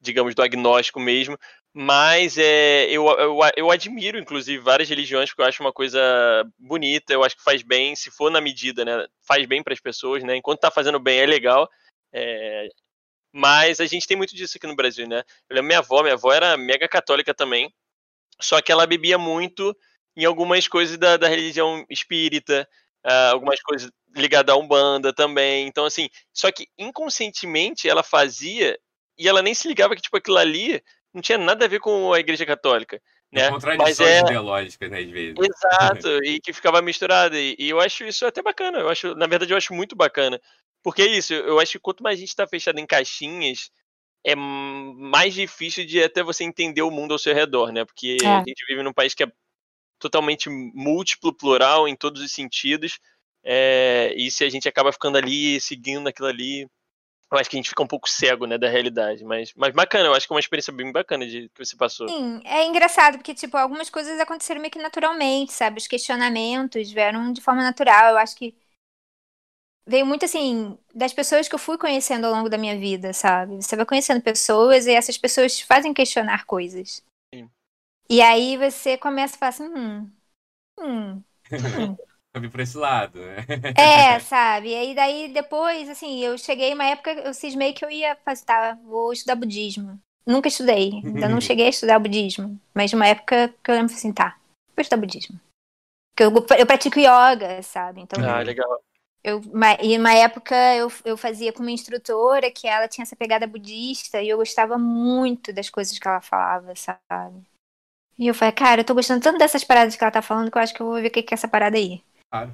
digamos, 0.02 0.36
do 0.36 0.42
agnóstico 0.42 1.00
mesmo. 1.00 1.38
Mas 1.76 2.38
é, 2.38 2.86
eu, 2.86 3.08
eu, 3.08 3.40
eu 3.58 3.72
admiro, 3.72 4.20
inclusive, 4.20 4.62
várias 4.62 4.88
religiões, 4.88 5.30
porque 5.30 5.42
eu 5.42 5.46
acho 5.48 5.64
uma 5.64 5.74
coisa 5.74 6.00
bonita, 6.60 7.12
eu 7.12 7.24
acho 7.24 7.36
que 7.36 7.44
faz 7.44 7.64
bem, 7.64 7.96
se 7.96 8.12
for 8.12 8.30
na 8.30 8.40
medida, 8.40 8.86
né? 8.86 9.08
Faz 9.28 9.46
bem 9.48 9.64
para 9.64 9.74
as 9.74 9.80
pessoas, 9.80 10.24
né? 10.24 10.36
Enquanto 10.36 10.60
tá 10.60 10.70
fazendo 10.70 11.00
bem 11.00 11.20
é 11.20 11.26
legal. 11.26 11.68
É, 12.14 12.70
mas 13.34 13.80
a 13.80 13.88
gente 13.88 14.06
tem 14.06 14.16
muito 14.16 14.36
disso 14.36 14.58
aqui 14.58 14.68
no 14.68 14.76
Brasil, 14.76 15.08
né? 15.08 15.24
Eu 15.50 15.56
lembro 15.56 15.68
minha 15.68 15.80
avó, 15.80 16.04
minha 16.04 16.14
avó 16.14 16.32
era 16.32 16.56
mega 16.56 16.88
católica 16.88 17.34
também, 17.34 17.74
só 18.40 18.62
que 18.62 18.72
ela 18.72 18.86
bebia 18.86 19.18
muito 19.18 19.76
em 20.16 20.26
algumas 20.26 20.68
coisas 20.68 20.96
da, 20.98 21.18
da 21.18 21.28
religião 21.28 21.84
espírita, 21.90 22.68
uh, 23.04 23.32
algumas 23.32 23.60
coisas 23.62 23.90
ligadas 24.16 24.54
à 24.54 24.58
Umbanda 24.58 25.12
também. 25.12 25.68
Então, 25.68 25.86
assim, 25.86 26.08
só 26.32 26.52
que 26.52 26.68
inconscientemente 26.78 27.90
ela 27.90 28.04
fazia 28.04 28.78
e 29.18 29.28
ela 29.28 29.42
nem 29.42 29.56
se 29.56 29.68
ligava 29.68 29.96
que, 29.96 30.02
tipo, 30.04 30.18
aquilo 30.18 30.38
ali 30.38 30.84
não 31.14 31.22
tinha 31.22 31.38
nada 31.38 31.66
a 31.66 31.68
ver 31.68 31.80
com 31.80 32.12
a 32.12 32.20
Igreja 32.20 32.46
Católica. 32.46 33.02
Né? 33.32 33.50
Contradições 33.50 34.00
Mas 34.00 34.08
é... 34.08 34.20
ideológicas, 34.22 34.92
né, 34.92 35.00
às 35.00 35.10
vezes. 35.10 35.36
Exato, 35.40 36.08
e 36.24 36.40
que 36.40 36.54
ficava 36.54 36.82
misturado. 36.82 37.36
E, 37.36 37.56
e, 37.58 37.70
eu 37.70 37.80
acho 37.80 38.04
isso 38.04 38.26
até 38.26 38.42
bacana. 38.42 38.80
Eu 38.80 38.90
acho, 38.90 39.16
na 39.16 39.28
verdade, 39.28 39.52
eu 39.52 39.58
acho 39.58 39.74
muito 39.74 39.96
bacana. 39.96 40.40
Porque 40.84 41.02
é 41.02 41.08
isso, 41.08 41.34
eu 41.34 41.60
acho 41.60 41.74
que 41.74 41.80
quanto 41.80 42.04
mais 42.04 42.18
a 42.18 42.20
gente 42.20 42.30
está 42.30 42.46
fechado 42.46 42.78
em 42.78 42.86
caixinhas, 42.86 43.72
é 44.24 44.36
mais 44.36 45.34
difícil 45.34 45.86
de 45.86 46.04
até 46.04 46.22
você 46.22 46.44
entender 46.44 46.82
o 46.82 46.92
mundo 46.92 47.14
ao 47.14 47.20
seu 47.20 47.34
redor, 47.34 47.72
né? 47.72 47.86
Porque 47.86 48.18
é. 48.22 48.28
a 48.28 48.40
gente 48.40 48.66
vive 48.68 48.84
num 48.84 48.94
país 48.94 49.14
que 49.14 49.24
é 49.24 49.32
totalmente 49.98 50.50
múltiplo, 50.50 51.34
plural 51.34 51.88
em 51.88 51.96
todos 51.96 52.22
os 52.22 52.32
sentidos. 52.32 53.00
É, 53.44 54.14
e 54.16 54.30
se 54.30 54.44
a 54.44 54.50
gente 54.50 54.68
acaba 54.68 54.92
ficando 54.92 55.18
ali, 55.18 55.60
seguindo 55.60 56.08
aquilo 56.08 56.28
ali, 56.28 56.68
eu 57.34 57.40
acho 57.40 57.50
que 57.50 57.56
a 57.56 57.60
gente 57.60 57.70
fica 57.70 57.84
um 57.84 57.88
pouco 57.88 58.10
cego, 58.10 58.46
né, 58.46 58.58
da 58.58 58.70
realidade. 58.70 59.24
Mas, 59.24 59.54
mas 59.56 59.74
bacana, 59.74 60.06
eu 60.06 60.14
acho 60.14 60.28
que 60.28 60.34
é 60.34 60.36
uma 60.36 60.40
experiência 60.40 60.72
bem 60.72 60.92
bacana 60.92 61.26
de 61.26 61.50
que 61.50 61.66
você 61.66 61.76
passou. 61.76 62.08
Sim, 62.08 62.42
é 62.46 62.66
engraçado, 62.66 63.18
porque, 63.18 63.34
tipo, 63.34 63.58
algumas 63.58 63.90
coisas 63.90 64.20
aconteceram 64.20 64.62
meio 64.62 64.72
que 64.72 64.80
naturalmente, 64.80 65.54
sabe? 65.54 65.80
Os 65.80 65.88
questionamentos 65.88 66.92
vieram 66.92 67.34
de 67.34 67.42
forma 67.42 67.64
natural. 67.64 68.12
Eu 68.12 68.18
acho 68.18 68.36
que 68.36 68.56
veio 69.86 70.06
muito 70.06 70.26
assim 70.26 70.78
das 70.94 71.14
pessoas 71.14 71.48
que 71.48 71.56
eu 71.56 71.60
fui 71.60 71.78
conhecendo 71.78 72.26
ao 72.26 72.34
longo 72.34 72.50
da 72.50 72.58
minha 72.58 72.78
vida, 72.78 73.14
sabe? 73.14 73.56
Você 73.62 73.76
vai 73.76 73.86
conhecendo 73.86 74.22
pessoas 74.22 74.86
e 74.86 74.92
essas 74.92 75.18
pessoas 75.18 75.58
te 75.58 75.66
fazem 75.66 75.94
questionar 75.94 76.46
coisas. 76.46 77.04
Sim. 77.34 77.50
E 78.10 78.22
aí 78.22 78.58
você 78.58 78.98
começa 78.98 79.36
a 79.36 79.40
falar 79.40 79.50
assim, 79.50 79.64
hum, 79.66 80.12
hum, 80.80 81.24
hum. 81.52 81.98
Eu 82.34 82.42
vi 82.42 82.50
por 82.50 82.60
esse 82.60 82.78
lado, 82.78 83.20
né? 83.20 83.46
É, 83.78 84.18
sabe? 84.22 84.70
E 84.70 84.76
aí 84.76 84.96
daí 84.96 85.28
depois, 85.32 85.88
assim, 85.88 86.20
eu 86.20 86.36
cheguei 86.38 86.74
uma 86.74 86.86
época, 86.86 87.12
eu 87.12 87.34
cismei 87.34 87.74
que 87.74 87.86
eu 87.86 87.92
ia 87.92 88.16
fazer, 88.26 88.44
tá, 88.46 88.78
vou 88.84 89.14
estudar 89.14 89.36
budismo. 89.36 90.00
Nunca 90.26 90.48
estudei, 90.48 91.02
ainda 91.06 91.30
não 91.30 91.40
cheguei 91.42 91.68
a 91.68 91.70
estudar 91.70 92.00
budismo. 92.00 92.60
Mas 92.74 92.92
uma 92.92 93.08
época 93.08 93.54
que 93.64 93.70
eu 93.70 93.76
lembro 93.76 93.94
assim, 93.94 94.12
tá, 94.12 94.38
vou 94.76 94.82
estudar 94.82 95.00
budismo. 95.00 95.40
Porque 96.16 96.24
eu, 96.24 96.58
eu 96.58 96.66
pratico 96.66 97.00
yoga, 97.00 97.62
sabe? 97.62 98.02
Então, 98.02 98.24
ah, 98.24 98.42
legal. 98.42 98.82
Eu, 99.24 99.42
e 99.82 99.98
uma 99.98 100.14
época 100.14 100.56
eu, 100.76 100.92
eu 101.06 101.16
fazia 101.16 101.54
com 101.54 101.62
uma 101.62 101.72
instrutora 101.72 102.52
que 102.52 102.68
ela 102.68 102.90
tinha 102.90 103.04
essa 103.04 103.16
pegada 103.16 103.48
budista 103.48 104.22
e 104.22 104.28
eu 104.28 104.38
gostava 104.38 104.78
muito 104.78 105.54
das 105.54 105.70
coisas 105.70 105.98
que 105.98 106.08
ela 106.08 106.20
falava, 106.20 106.74
sabe? 106.76 107.42
E 108.20 108.28
eu 108.28 108.34
falei, 108.36 108.52
cara, 108.52 108.82
eu 108.82 108.86
tô 108.86 108.94
gostando 108.94 109.22
tanto 109.22 109.38
dessas 109.38 109.64
paradas 109.64 109.96
que 109.96 110.04
ela 110.04 110.12
tá 110.12 110.22
falando 110.22 110.52
que 110.52 110.58
eu 110.58 110.62
acho 110.62 110.74
que 110.74 110.82
eu 110.82 110.88
vou 110.88 110.96
ver 110.96 111.08
o 111.08 111.12
que 111.12 111.22
é 111.22 111.26
essa 111.32 111.48
parada 111.48 111.78
aí. 111.78 112.04
Claro. 112.34 112.52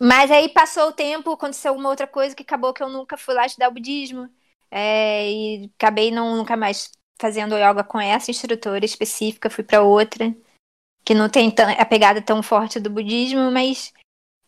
Mas 0.00 0.30
aí 0.30 0.48
passou 0.48 0.88
o 0.88 0.92
tempo, 0.92 1.32
aconteceu 1.32 1.74
uma 1.74 1.88
outra 1.88 2.06
coisa 2.06 2.36
que 2.36 2.44
acabou 2.44 2.72
que 2.72 2.82
eu 2.82 2.88
nunca 2.88 3.16
fui 3.16 3.34
lá 3.34 3.44
estudar 3.44 3.68
o 3.68 3.72
budismo. 3.72 4.32
É, 4.70 5.28
e 5.30 5.70
acabei 5.76 6.12
não, 6.12 6.36
nunca 6.36 6.56
mais 6.56 6.92
fazendo 7.20 7.56
yoga 7.56 7.82
com 7.82 8.00
essa 8.00 8.30
instrutora 8.30 8.84
específica, 8.84 9.50
fui 9.50 9.64
para 9.64 9.82
outra, 9.82 10.34
que 11.04 11.14
não 11.14 11.28
tem 11.28 11.52
a 11.78 11.84
pegada 11.84 12.22
tão 12.22 12.42
forte 12.42 12.80
do 12.80 12.88
budismo, 12.90 13.50
mas 13.50 13.92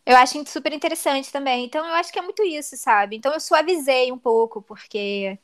eu 0.05 0.15
acho 0.17 0.45
super 0.47 0.73
interessante 0.73 1.31
também. 1.31 1.65
Então 1.65 1.85
eu 1.85 1.93
acho 1.95 2.11
que 2.13 2.19
é 2.19 2.21
muito 2.21 2.43
isso, 2.43 2.77
sabe? 2.77 3.17
Então 3.17 3.33
eu 3.33 3.39
suavizei 3.39 4.11
um 4.11 4.17
pouco, 4.17 4.61
porque 4.61 5.37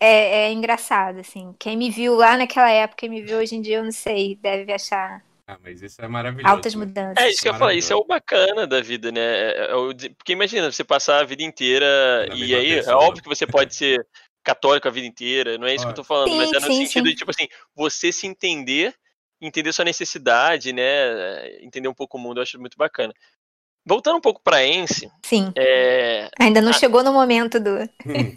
é, 0.00 0.46
é 0.48 0.52
engraçado, 0.52 1.18
assim. 1.18 1.54
Quem 1.58 1.76
me 1.76 1.90
viu 1.90 2.14
lá 2.14 2.36
naquela 2.36 2.70
época 2.70 3.06
e 3.06 3.08
me 3.08 3.22
viu 3.22 3.38
hoje 3.38 3.56
em 3.56 3.60
dia, 3.60 3.78
eu 3.78 3.84
não 3.84 3.92
sei, 3.92 4.36
deve 4.36 4.72
achar 4.72 5.24
Ah, 5.46 5.58
mas 5.62 5.82
isso 5.82 6.00
é 6.00 6.08
maravilhoso. 6.08 6.54
Altas 6.54 6.74
mudanças. 6.74 7.22
É 7.22 7.28
isso 7.28 7.42
que 7.42 7.48
eu 7.48 7.52
ia 7.52 7.58
falar, 7.58 7.74
isso 7.74 7.92
é 7.92 7.96
o 7.96 8.04
bacana 8.04 8.66
da 8.66 8.80
vida, 8.80 9.12
né? 9.12 9.20
É- 9.20 9.70
é 9.72 9.74
o 9.74 9.92
de- 9.92 10.08
Porque 10.10 10.32
imagina, 10.32 10.72
você 10.72 10.82
passar 10.82 11.20
a 11.20 11.24
vida 11.24 11.42
inteira 11.42 12.26
Na 12.28 12.34
e 12.34 12.54
aí 12.54 12.72
é 12.72 12.76
pessoa. 12.76 12.96
óbvio 12.96 13.22
que 13.22 13.28
você 13.28 13.46
pode 13.46 13.74
ser 13.74 14.06
católico 14.42 14.88
a 14.88 14.90
vida 14.90 15.06
inteira, 15.06 15.58
não 15.58 15.66
é 15.66 15.74
isso 15.74 15.84
que 15.84 15.90
eu 15.90 15.94
tô 15.96 16.04
falando, 16.04 16.34
mas 16.36 16.48
Sim, 16.50 16.56
é 16.56 16.60
no 16.60 16.66
sim, 16.66 16.86
sentido 16.86 17.04
sim. 17.06 17.10
de, 17.10 17.14
tipo 17.16 17.30
assim, 17.30 17.46
você 17.74 18.10
se 18.12 18.26
entender, 18.26 18.94
entender 19.40 19.72
sua 19.72 19.84
necessidade, 19.84 20.72
né? 20.72 21.62
Entender 21.62 21.88
um 21.88 21.94
pouco 21.94 22.16
o 22.16 22.20
mundo, 22.20 22.38
eu 22.38 22.42
acho 22.42 22.58
muito 22.58 22.76
bacana. 22.78 23.12
Voltando 23.86 24.16
um 24.16 24.20
pouco 24.22 24.40
pra 24.42 24.64
Ence, 24.66 25.10
Sim. 25.22 25.52
é, 25.58 26.30
Ainda 26.40 26.62
não 26.62 26.70
Ah. 26.70 26.74
chegou 26.74 27.02
no 27.04 27.12
momento 27.12 27.60
do. 27.60 27.70
Hum. 28.06 28.34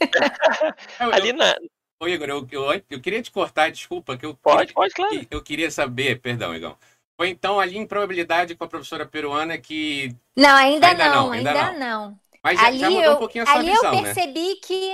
Ali 1.14 1.30
eu- 1.30 1.36
na. 1.38 1.56
Ô, 2.00 2.08
Igor, 2.08 2.30
eu, 2.30 2.48
eu, 2.52 2.84
eu 2.92 3.02
queria 3.02 3.22
te 3.24 3.32
cortar, 3.32 3.72
desculpa, 3.72 4.16
que 4.18 4.26
eu 4.26 4.36
Pode, 4.36 4.72
pode, 4.74 4.94
claro. 4.94 5.10
queria, 5.12 5.28
eu 5.32 5.42
queria 5.42 5.72
saber, 5.72 6.20
perdão, 6.22 6.54
Igão. 6.54 6.78
Foi 7.18 7.30
então 7.30 7.60
ali 7.60 7.78
em 7.78 7.88
probabilidade 7.88 8.56
com 8.56 8.64
a 8.64 8.68
professora 8.68 9.06
peruana 9.06 9.58
que. 9.58 10.16
Não, 10.36 10.56
ainda, 10.56 10.88
Ainda 10.88 11.10
não, 11.10 11.16
não, 11.26 11.32
ainda 11.32 11.52
ainda 11.52 11.74
não. 11.80 12.20
Mas 12.44 12.60
já, 12.60 12.68
ali 12.68 12.80
já 12.80 12.90
mudou 12.92 13.04
eu, 13.06 13.14
um 13.14 13.18
pouquinho 13.18 13.44
a 13.44 13.48
sua 13.48 13.56
ali 13.56 13.72
visão, 13.72 13.84
eu 13.96 14.04
né? 14.04 14.14
percebi 14.14 14.56
que 14.58 14.94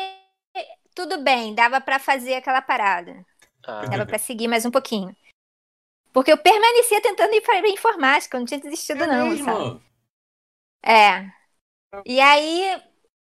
tudo 0.95 1.21
bem, 1.21 1.53
dava 1.53 1.81
pra 1.81 1.99
fazer 1.99 2.35
aquela 2.35 2.61
parada. 2.61 3.25
Ah, 3.67 3.81
Dava 3.87 4.05
pra 4.05 4.17
seguir 4.17 4.47
mais 4.47 4.65
um 4.65 4.71
pouquinho. 4.71 5.13
Porque 6.13 6.31
eu 6.31 6.37
permanecia 6.37 7.01
tentando 7.01 7.33
ir 7.33 7.41
pra 7.41 7.59
informática, 7.67 8.37
eu 8.37 8.39
não 8.39 8.45
tinha 8.45 8.59
desistido, 8.59 9.03
É 9.03 9.07
não, 9.07 9.29
mesmo? 9.29 9.45
sabe? 9.45 9.81
É. 10.85 11.31
E 12.05 12.19
aí, 12.19 12.81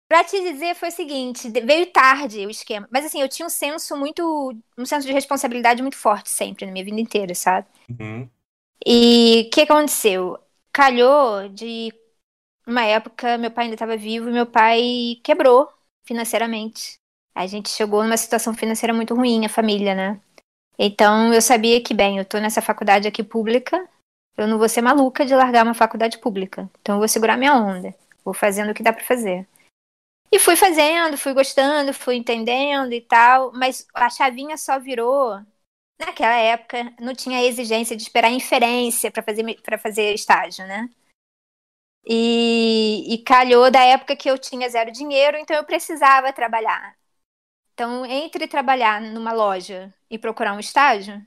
pra 0.08 0.24
te 0.24 0.40
dizer, 0.40 0.74
foi 0.74 0.88
o 0.88 0.92
seguinte, 0.92 1.50
de- 1.50 1.60
veio 1.60 1.86
tarde 1.92 2.46
o 2.46 2.50
esquema. 2.50 2.88
Mas 2.90 3.04
assim, 3.06 3.20
eu 3.20 3.28
tinha 3.28 3.46
um 3.46 3.50
senso 3.50 3.96
muito. 3.96 4.54
um 4.76 4.84
senso 4.86 5.06
de 5.06 5.12
responsabilidade 5.12 5.82
muito 5.82 5.96
forte 5.96 6.30
sempre, 6.30 6.66
na 6.66 6.72
minha 6.72 6.84
vida 6.84 7.00
inteira, 7.00 7.34
sabe? 7.34 7.66
Uhum. 7.88 8.30
E 8.86 9.46
o 9.46 9.50
que 9.50 9.62
aconteceu? 9.62 10.38
Calhou 10.72 11.48
de 11.48 11.92
uma 12.66 12.84
época, 12.84 13.38
meu 13.38 13.50
pai 13.50 13.64
ainda 13.64 13.74
estava 13.74 13.96
vivo 13.96 14.30
meu 14.30 14.46
pai 14.46 15.18
quebrou 15.24 15.68
financeiramente. 16.04 16.98
A 17.34 17.46
gente 17.46 17.68
chegou 17.68 18.02
numa 18.02 18.16
situação 18.16 18.54
financeira 18.54 18.92
muito 18.92 19.14
ruim, 19.14 19.44
a 19.46 19.48
família, 19.48 19.94
né? 19.94 20.20
Então 20.78 21.32
eu 21.34 21.42
sabia 21.42 21.82
que, 21.82 21.94
bem, 21.94 22.18
eu 22.18 22.24
tô 22.24 22.38
nessa 22.38 22.62
faculdade 22.62 23.08
aqui 23.08 23.22
pública, 23.22 23.88
eu 24.36 24.46
não 24.46 24.58
vou 24.58 24.68
ser 24.68 24.82
maluca 24.82 25.26
de 25.26 25.34
largar 25.34 25.64
uma 25.64 25.74
faculdade 25.74 26.18
pública. 26.18 26.70
Então 26.80 26.96
eu 26.96 26.98
vou 27.00 27.08
segurar 27.08 27.36
minha 27.36 27.54
onda. 27.54 27.94
Vou 28.24 28.34
fazendo 28.34 28.70
o 28.70 28.74
que 28.74 28.82
dá 28.82 28.92
pra 28.92 29.04
fazer. 29.04 29.46
E 30.30 30.38
fui 30.38 30.56
fazendo, 30.56 31.16
fui 31.16 31.32
gostando, 31.32 31.92
fui 31.94 32.16
entendendo 32.16 32.92
e 32.92 33.00
tal, 33.00 33.50
mas 33.52 33.86
a 33.94 34.10
chavinha 34.10 34.56
só 34.56 34.78
virou 34.78 35.40
Naquela 36.00 36.36
época, 36.36 36.94
não 37.00 37.14
tinha 37.14 37.44
exigência 37.44 37.96
de 37.96 38.02
esperar 38.02 38.30
inferência 38.30 39.10
para 39.10 39.22
fazer, 39.22 39.60
pra 39.62 39.78
fazer 39.78 40.14
estágio, 40.14 40.66
né? 40.66 40.88
E, 42.06 43.14
e 43.14 43.18
calhou 43.18 43.70
da 43.70 43.82
época 43.84 44.16
que 44.16 44.30
eu 44.30 44.38
tinha 44.38 44.68
zero 44.68 44.90
dinheiro, 44.90 45.36
então 45.36 45.56
eu 45.56 45.64
precisava 45.64 46.32
trabalhar. 46.32 46.96
Então, 47.74 48.04
entre 48.06 48.48
trabalhar 48.48 49.00
numa 49.00 49.32
loja 49.32 49.92
e 50.10 50.18
procurar 50.18 50.54
um 50.54 50.60
estágio, 50.60 51.24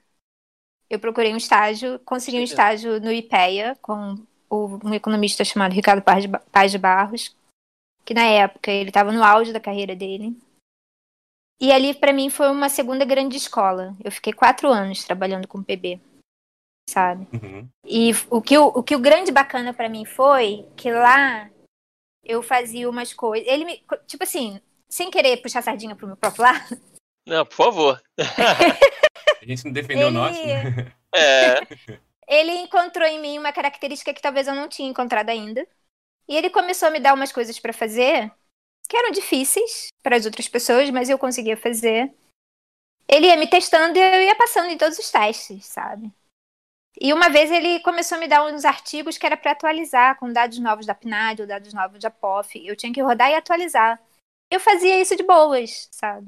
eu 0.90 1.00
procurei 1.00 1.34
um 1.34 1.38
estágio, 1.38 2.00
consegui 2.00 2.40
um 2.40 2.44
estágio 2.44 3.00
no 3.00 3.12
IPEA 3.12 3.76
com 3.82 4.16
o- 4.50 4.80
um 4.86 4.94
economista 4.94 5.46
chamado 5.46 5.74
Ricardo 5.74 6.04
Paz 6.52 6.72
de 6.72 6.78
Barros, 6.78 7.36
que 8.06 8.14
na 8.14 8.26
época 8.26 8.72
ele 8.72 8.90
estava 8.90 9.12
no 9.12 9.24
auge 9.24 9.54
da 9.54 9.60
carreira 9.60 9.96
dele. 9.96 10.36
E 11.62 11.72
ali, 11.72 11.94
para 11.94 12.12
mim, 12.12 12.30
foi 12.30 12.50
uma 12.50 12.70
segunda 12.70 13.06
grande 13.06 13.38
escola. 13.38 13.96
Eu 14.04 14.12
fiquei 14.12 14.34
quatro 14.34 14.68
anos 14.70 15.04
trabalhando 15.04 15.48
com 15.48 15.62
PB, 15.62 16.02
sabe? 16.90 17.28
Uhum. 17.32 17.70
E 17.86 18.12
o 18.32 18.42
que 18.42 18.58
o, 18.58 18.66
o, 18.68 18.82
que 18.84 18.96
o 18.96 19.00
grande 19.00 19.32
bacana 19.32 19.72
para 19.74 19.88
mim 19.88 20.04
foi 20.04 20.68
que 20.76 20.92
lá 20.92 21.50
eu 22.24 22.42
fazia 22.42 22.90
umas 22.90 23.14
coisas. 23.14 23.48
Ele 23.48 23.66
me. 23.66 23.84
Tipo 24.08 24.24
assim, 24.24 24.60
sem 24.90 25.12
querer 25.12 25.38
puxar 25.38 25.62
sardinha 25.62 25.96
pro 25.96 26.08
meu 26.08 26.18
próprio 26.18 26.44
lado, 26.44 26.82
Não, 27.28 27.46
por 27.46 27.56
favor. 27.56 28.02
A 29.42 29.46
gente 29.46 29.66
não 29.66 29.72
defendeu 29.72 30.08
o 30.08 30.10
Ele- 30.10 30.18
nosso. 30.18 30.46
né? 30.46 30.94
É, 31.14 31.60
ele 32.28 32.52
encontrou 32.54 33.08
em 33.08 33.20
mim 33.20 33.38
uma 33.38 33.52
característica 33.52 34.14
que 34.14 34.22
talvez 34.22 34.48
eu 34.48 34.56
não 34.56 34.68
tinha 34.70 34.90
encontrado 34.90 35.30
ainda. 35.30 35.68
E 36.28 36.36
ele 36.38 36.50
começou 36.50 36.88
a 36.88 36.92
me 36.92 37.00
dar 37.00 37.14
umas 37.14 37.32
coisas 37.32 37.60
para 37.60 37.74
fazer 37.74 38.32
que 38.92 38.98
eram 38.98 39.12
difíceis 39.12 39.88
para 40.04 40.18
as 40.18 40.26
outras 40.26 40.50
pessoas, 40.50 40.90
mas 40.90 41.10
eu 41.10 41.18
conseguia 41.18 41.56
fazer. 41.56 42.14
Ele 43.08 43.28
ia 43.28 43.38
me 43.38 43.48
testando 43.48 43.98
e 43.98 44.02
eu 44.02 44.22
ia 44.22 44.36
passando 44.36 44.70
em 44.70 44.78
todos 44.78 45.00
os 45.00 45.10
testes, 45.10 45.66
sabe? 45.66 46.12
E 47.00 47.14
uma 47.14 47.30
vez 47.30 47.50
ele 47.50 47.80
começou 47.80 48.18
a 48.18 48.20
me 48.20 48.28
dar 48.28 48.46
uns 48.46 48.66
artigos 48.66 49.18
que 49.18 49.26
era 49.26 49.38
para 49.38 49.52
atualizar 49.52 50.20
com 50.20 50.32
dados 50.32 50.60
novos 50.60 50.86
da 50.86 50.94
PNAD 50.94 51.42
ou 51.42 51.48
dados 51.48 51.74
novos 51.74 52.00
da 52.00 52.12
POF. 52.12 52.68
Eu 52.68 52.76
tinha 52.76 52.94
que 52.94 53.02
rodar 53.02 53.32
e 53.32 53.36
atualizar. 53.36 53.98
Eu 54.52 54.60
fazia 54.60 55.00
isso 55.02 55.16
de 55.16 55.24
boas, 55.24 55.88
sabe? 55.90 56.28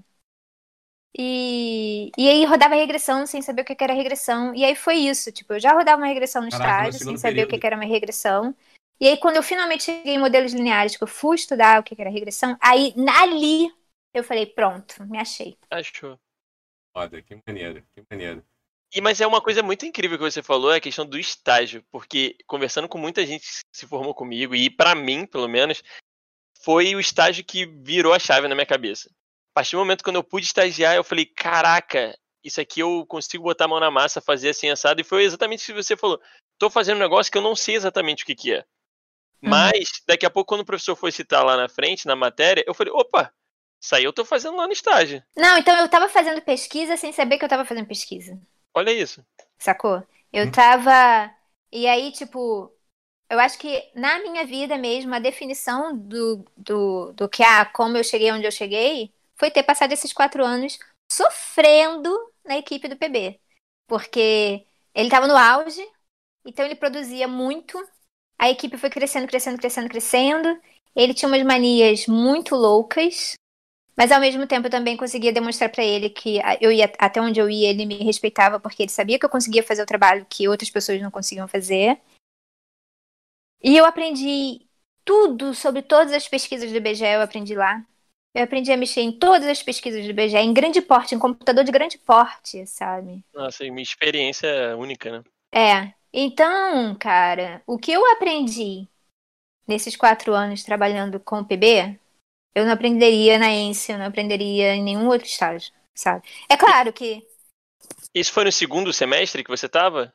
E, 1.15 2.12
e 2.17 2.30
aí 2.30 2.45
rodava 2.45 2.76
regressão 2.76 3.28
sem 3.28 3.41
saber 3.41 3.63
o 3.63 3.65
que 3.65 3.84
era 3.84 3.93
regressão. 3.93 4.56
E 4.56 4.63
aí 4.63 4.73
foi 4.73 4.95
isso, 4.95 5.34
tipo, 5.34 5.54
eu 5.54 5.60
já 5.60 5.73
rodava 5.73 6.02
uma 6.02 6.08
regressão 6.08 6.41
no 6.41 6.49
Caraca, 6.49 6.88
estágio 6.88 7.06
sem 7.06 7.17
saber 7.17 7.32
o 7.32 7.36
período. 7.45 7.60
que 7.60 7.67
era 7.67 7.76
uma 7.76 7.86
regressão. 7.86 8.56
E 9.04 9.08
aí 9.10 9.18
quando 9.18 9.36
eu 9.36 9.44
finalmente 9.44 9.84
cheguei 9.84 10.16
em 10.16 10.18
modelos 10.18 10.54
lineares, 10.54 10.96
que 10.96 11.04
eu 11.04 11.08
fui 11.10 11.36
estudar 11.36 11.78
o 11.78 11.84
que 11.84 11.94
era 12.00 12.10
regressão, 12.10 12.58
aí 12.62 12.96
ali 13.20 13.70
eu 14.13 14.24
falei, 14.24 14.46
pronto, 14.46 15.04
me 15.04 15.18
achei. 15.18 15.58
achou. 15.70 16.18
Foda, 16.96 17.22
que 17.22 17.38
maneiro, 17.46 17.86
que 17.92 18.02
maneiro. 18.10 18.42
E, 18.96 19.02
mas 19.02 19.20
é 19.20 19.28
uma 19.28 19.42
coisa 19.42 19.62
muito 19.62 19.86
incrível 19.86 20.18
que 20.18 20.24
você 20.24 20.42
falou, 20.42 20.72
é 20.72 20.78
a 20.78 20.80
questão 20.80 21.06
do 21.06 21.20
estágio, 21.20 21.84
porque 21.92 22.38
conversando 22.48 22.88
com 22.88 22.98
muita 22.98 23.26
gente 23.26 23.42
que 23.42 23.78
se 23.78 23.86
formou 23.86 24.16
comigo, 24.16 24.56
e 24.56 24.70
pra 24.70 24.96
mim, 24.96 25.26
pelo 25.26 25.50
menos, 25.50 25.84
foi 26.62 26.96
o 26.96 27.00
estágio 27.02 27.44
que 27.44 27.66
virou 27.66 28.13
a 28.13 28.20
chave 28.20 28.48
na 28.48 28.56
minha 28.56 28.66
cabeça. 28.66 29.10
A 29.52 29.56
partir 29.56 29.76
do 29.76 29.80
momento 29.80 30.02
quando 30.02 30.16
eu 30.16 30.24
pude 30.24 30.46
estagiar, 30.46 30.96
eu 30.96 31.04
falei, 31.04 31.26
caraca, 31.26 32.18
isso 32.42 32.62
aqui 32.62 32.80
eu 32.80 33.06
consigo 33.06 33.44
botar 33.44 33.66
a 33.66 33.68
mão 33.68 33.82
na 33.82 33.92
massa, 33.92 34.22
fazer 34.22 34.52
assim, 34.52 34.70
assado, 34.70 35.02
e 35.02 35.04
foi 35.04 35.26
exatamente 35.26 35.62
o 35.63 35.76
que 35.76 35.84
você 35.84 35.98
falou. 35.98 36.22
Tô 36.58 36.70
fazendo 36.70 36.96
um 36.96 37.02
negócio 37.02 37.30
que 37.30 37.38
eu 37.38 37.42
não 37.42 37.54
sei 37.54 37.76
exatamente 37.76 38.24
o 38.24 38.26
que 38.26 38.34
que 38.34 38.54
é. 38.54 38.66
Mas, 39.43 39.89
daqui 40.08 40.25
a 40.25 40.29
pouco, 40.29 40.49
quando 40.49 40.62
o 40.62 40.65
professor 40.65 40.95
foi 40.95 41.12
citar 41.12 41.43
lá 41.45 41.58
na 41.58 41.69
frente, 41.69 42.06
na 42.08 42.15
matéria, 42.15 42.63
eu 42.67 42.73
falei, 42.73 42.93
opa, 42.93 43.34
isso 43.82 43.95
aí 43.95 44.03
eu 44.03 44.13
tô 44.13 44.23
fazendo 44.25 44.58
lá 44.58 44.65
no 44.67 44.73
estágio. 44.73 45.23
Não, 45.38 45.58
então 45.60 45.77
eu 45.77 45.88
tava 45.89 46.10
fazendo 46.10 46.41
pesquisa 46.41 46.97
sem 46.97 47.12
saber 47.13 47.38
que 47.38 47.45
eu 47.45 47.49
tava 47.49 47.65
fazendo 47.65 47.88
pesquisa. 47.88 48.39
Olha 48.73 48.91
isso. 48.93 49.25
Sacou? 49.58 50.06
Eu 50.32 50.49
Hum. 50.49 50.51
tava. 50.51 51.34
E 51.71 51.88
aí, 51.88 52.12
tipo, 52.12 52.71
eu 53.29 53.39
acho 53.39 53.58
que 53.60 53.91
na 53.95 54.19
minha 54.21 54.45
vida 54.45 54.77
mesmo, 54.77 55.13
a 55.15 55.19
definição 55.19 55.97
do, 55.97 56.45
do, 56.58 57.13
do 57.13 57.29
que, 57.29 57.43
ah, 57.43 57.65
como 57.65 57.97
eu 57.97 58.03
cheguei 58.03 58.32
onde 58.32 58.45
eu 58.47 58.51
cheguei, 58.51 59.13
foi 59.36 59.51
ter 59.51 59.63
passado 59.63 59.91
esses 59.93 60.13
quatro 60.13 60.45
anos 60.45 60.79
sofrendo 61.12 62.10
na 62.45 62.58
equipe 62.58 62.88
do 62.88 62.97
PB. 62.97 63.41
Porque 63.88 64.65
ele 64.93 65.10
tava 65.10 65.27
no 65.27 65.38
auge, 65.38 65.82
então 66.45 66.65
ele 66.65 66.75
produzia 66.75 67.27
muito, 67.27 67.77
a 68.38 68.50
equipe 68.50 68.78
foi 68.78 68.89
crescendo, 68.89 69.28
crescendo, 69.28 69.58
crescendo, 69.58 69.89
crescendo. 69.89 70.62
Ele 70.96 71.13
tinha 71.13 71.28
umas 71.28 71.43
manias 71.43 72.08
muito 72.08 72.56
loucas, 72.56 73.34
mas 73.96 74.12
ao 74.12 74.19
mesmo 74.19 74.46
tempo 74.48 74.67
eu 74.67 74.72
também 74.72 74.98
conseguia 74.98 75.34
demonstrar 75.34 75.69
pra 75.72 75.84
ele 75.84 76.10
que 76.10 76.39
eu 76.62 76.72
ia 76.72 76.91
até 77.00 77.22
onde 77.22 77.39
eu 77.39 77.50
ia, 77.50 77.69
ele 77.69 77.86
me 77.86 78.04
respeitava 78.04 78.60
porque 78.60 78.84
ele 78.84 78.91
sabia 78.91 79.17
que 79.17 79.26
eu 79.26 79.30
conseguia 79.30 79.63
fazer 79.63 79.84
o 79.84 79.88
trabalho 79.88 80.26
que 80.30 80.48
outras 80.48 80.69
pessoas 80.69 81.02
não 81.02 81.12
conseguiam 81.12 81.48
fazer. 81.48 82.00
E 83.62 83.78
eu 83.78 83.86
aprendi 83.86 84.67
tudo 85.06 85.54
sobre 85.54 85.82
todas 85.82 86.12
as 86.13 86.28
pesquisas 86.28 86.72
do 86.72 86.78
IBGE, 86.78 87.06
eu 87.06 87.22
aprendi 87.22 87.56
lá. 87.56 87.86
Eu 88.36 88.43
aprendi 88.43 88.72
a 88.72 88.78
mexer 88.78 89.02
em 89.02 89.12
todas 89.12 89.48
as 89.48 89.62
pesquisas 89.62 90.04
do 90.04 90.10
IBGE, 90.10 90.38
em 90.38 90.54
grande 90.54 90.82
porte, 90.82 91.13
em 91.13 91.19
computador 91.19 91.63
de 91.63 91.72
grande 91.72 92.00
porte, 92.00 92.65
sabe? 92.65 93.24
Nossa, 93.34 93.63
e 93.63 93.69
minha 93.69 93.84
experiência 93.84 94.48
é 94.48 94.76
única, 94.76 95.12
né? 95.12 95.24
É. 95.54 95.93
Então, 96.13 96.95
cara, 96.97 97.62
o 97.65 97.78
que 97.78 97.91
eu 97.91 98.06
aprendi 98.12 98.88
nesses 99.67 99.95
quatro 99.97 100.34
anos 100.34 100.63
trabalhando 100.63 101.19
com 101.19 101.39
o 101.41 101.45
PB, 101.45 101.99
eu 102.56 102.65
não 102.65 102.73
aprenderia 102.73 103.39
na 103.39 103.49
ENSE, 103.52 103.93
eu 103.93 103.99
não 103.99 104.08
aprenderia 104.08 104.76
em 104.76 104.84
nenhum 104.84 105.08
outro 105.10 105.28
estágio, 105.28 105.73
sabe? 105.95 106.28
É 106.49 106.58
claro 106.58 106.93
que 106.93 107.28
Isso 108.12 108.34
foi 108.34 108.43
no 108.45 108.52
segundo 108.52 108.91
semestre 108.91 109.43
que 109.43 109.52
você 109.52 109.69
tava? 109.69 110.12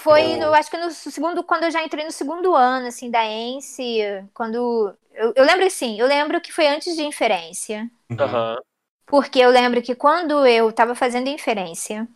foi, 0.00 0.36
no, 0.36 0.52
acho 0.54 0.70
que 0.70 0.76
no 0.76 0.90
segundo, 0.90 1.42
quando 1.44 1.64
eu 1.64 1.70
já 1.70 1.82
entrei 1.84 2.04
no 2.04 2.12
segundo 2.12 2.54
ano, 2.54 2.86
assim, 2.88 3.10
da 3.10 3.24
ENSE, 3.24 4.00
quando... 4.34 4.96
Eu, 5.12 5.32
eu 5.36 5.44
lembro, 5.44 5.64
assim, 5.66 5.98
eu 5.98 6.06
lembro 6.06 6.40
que 6.40 6.52
foi 6.52 6.66
antes 6.68 6.94
de 6.96 7.02
inferência, 7.02 7.90
Uhum. 8.10 8.18
Aham. 8.20 8.58
porque 9.06 9.38
eu 9.40 9.50
lembro 9.50 9.82
que 9.82 9.94
quando 9.94 10.46
eu 10.46 10.70
estava 10.70 10.94
fazendo 10.94 11.28
inferência, 11.28 12.08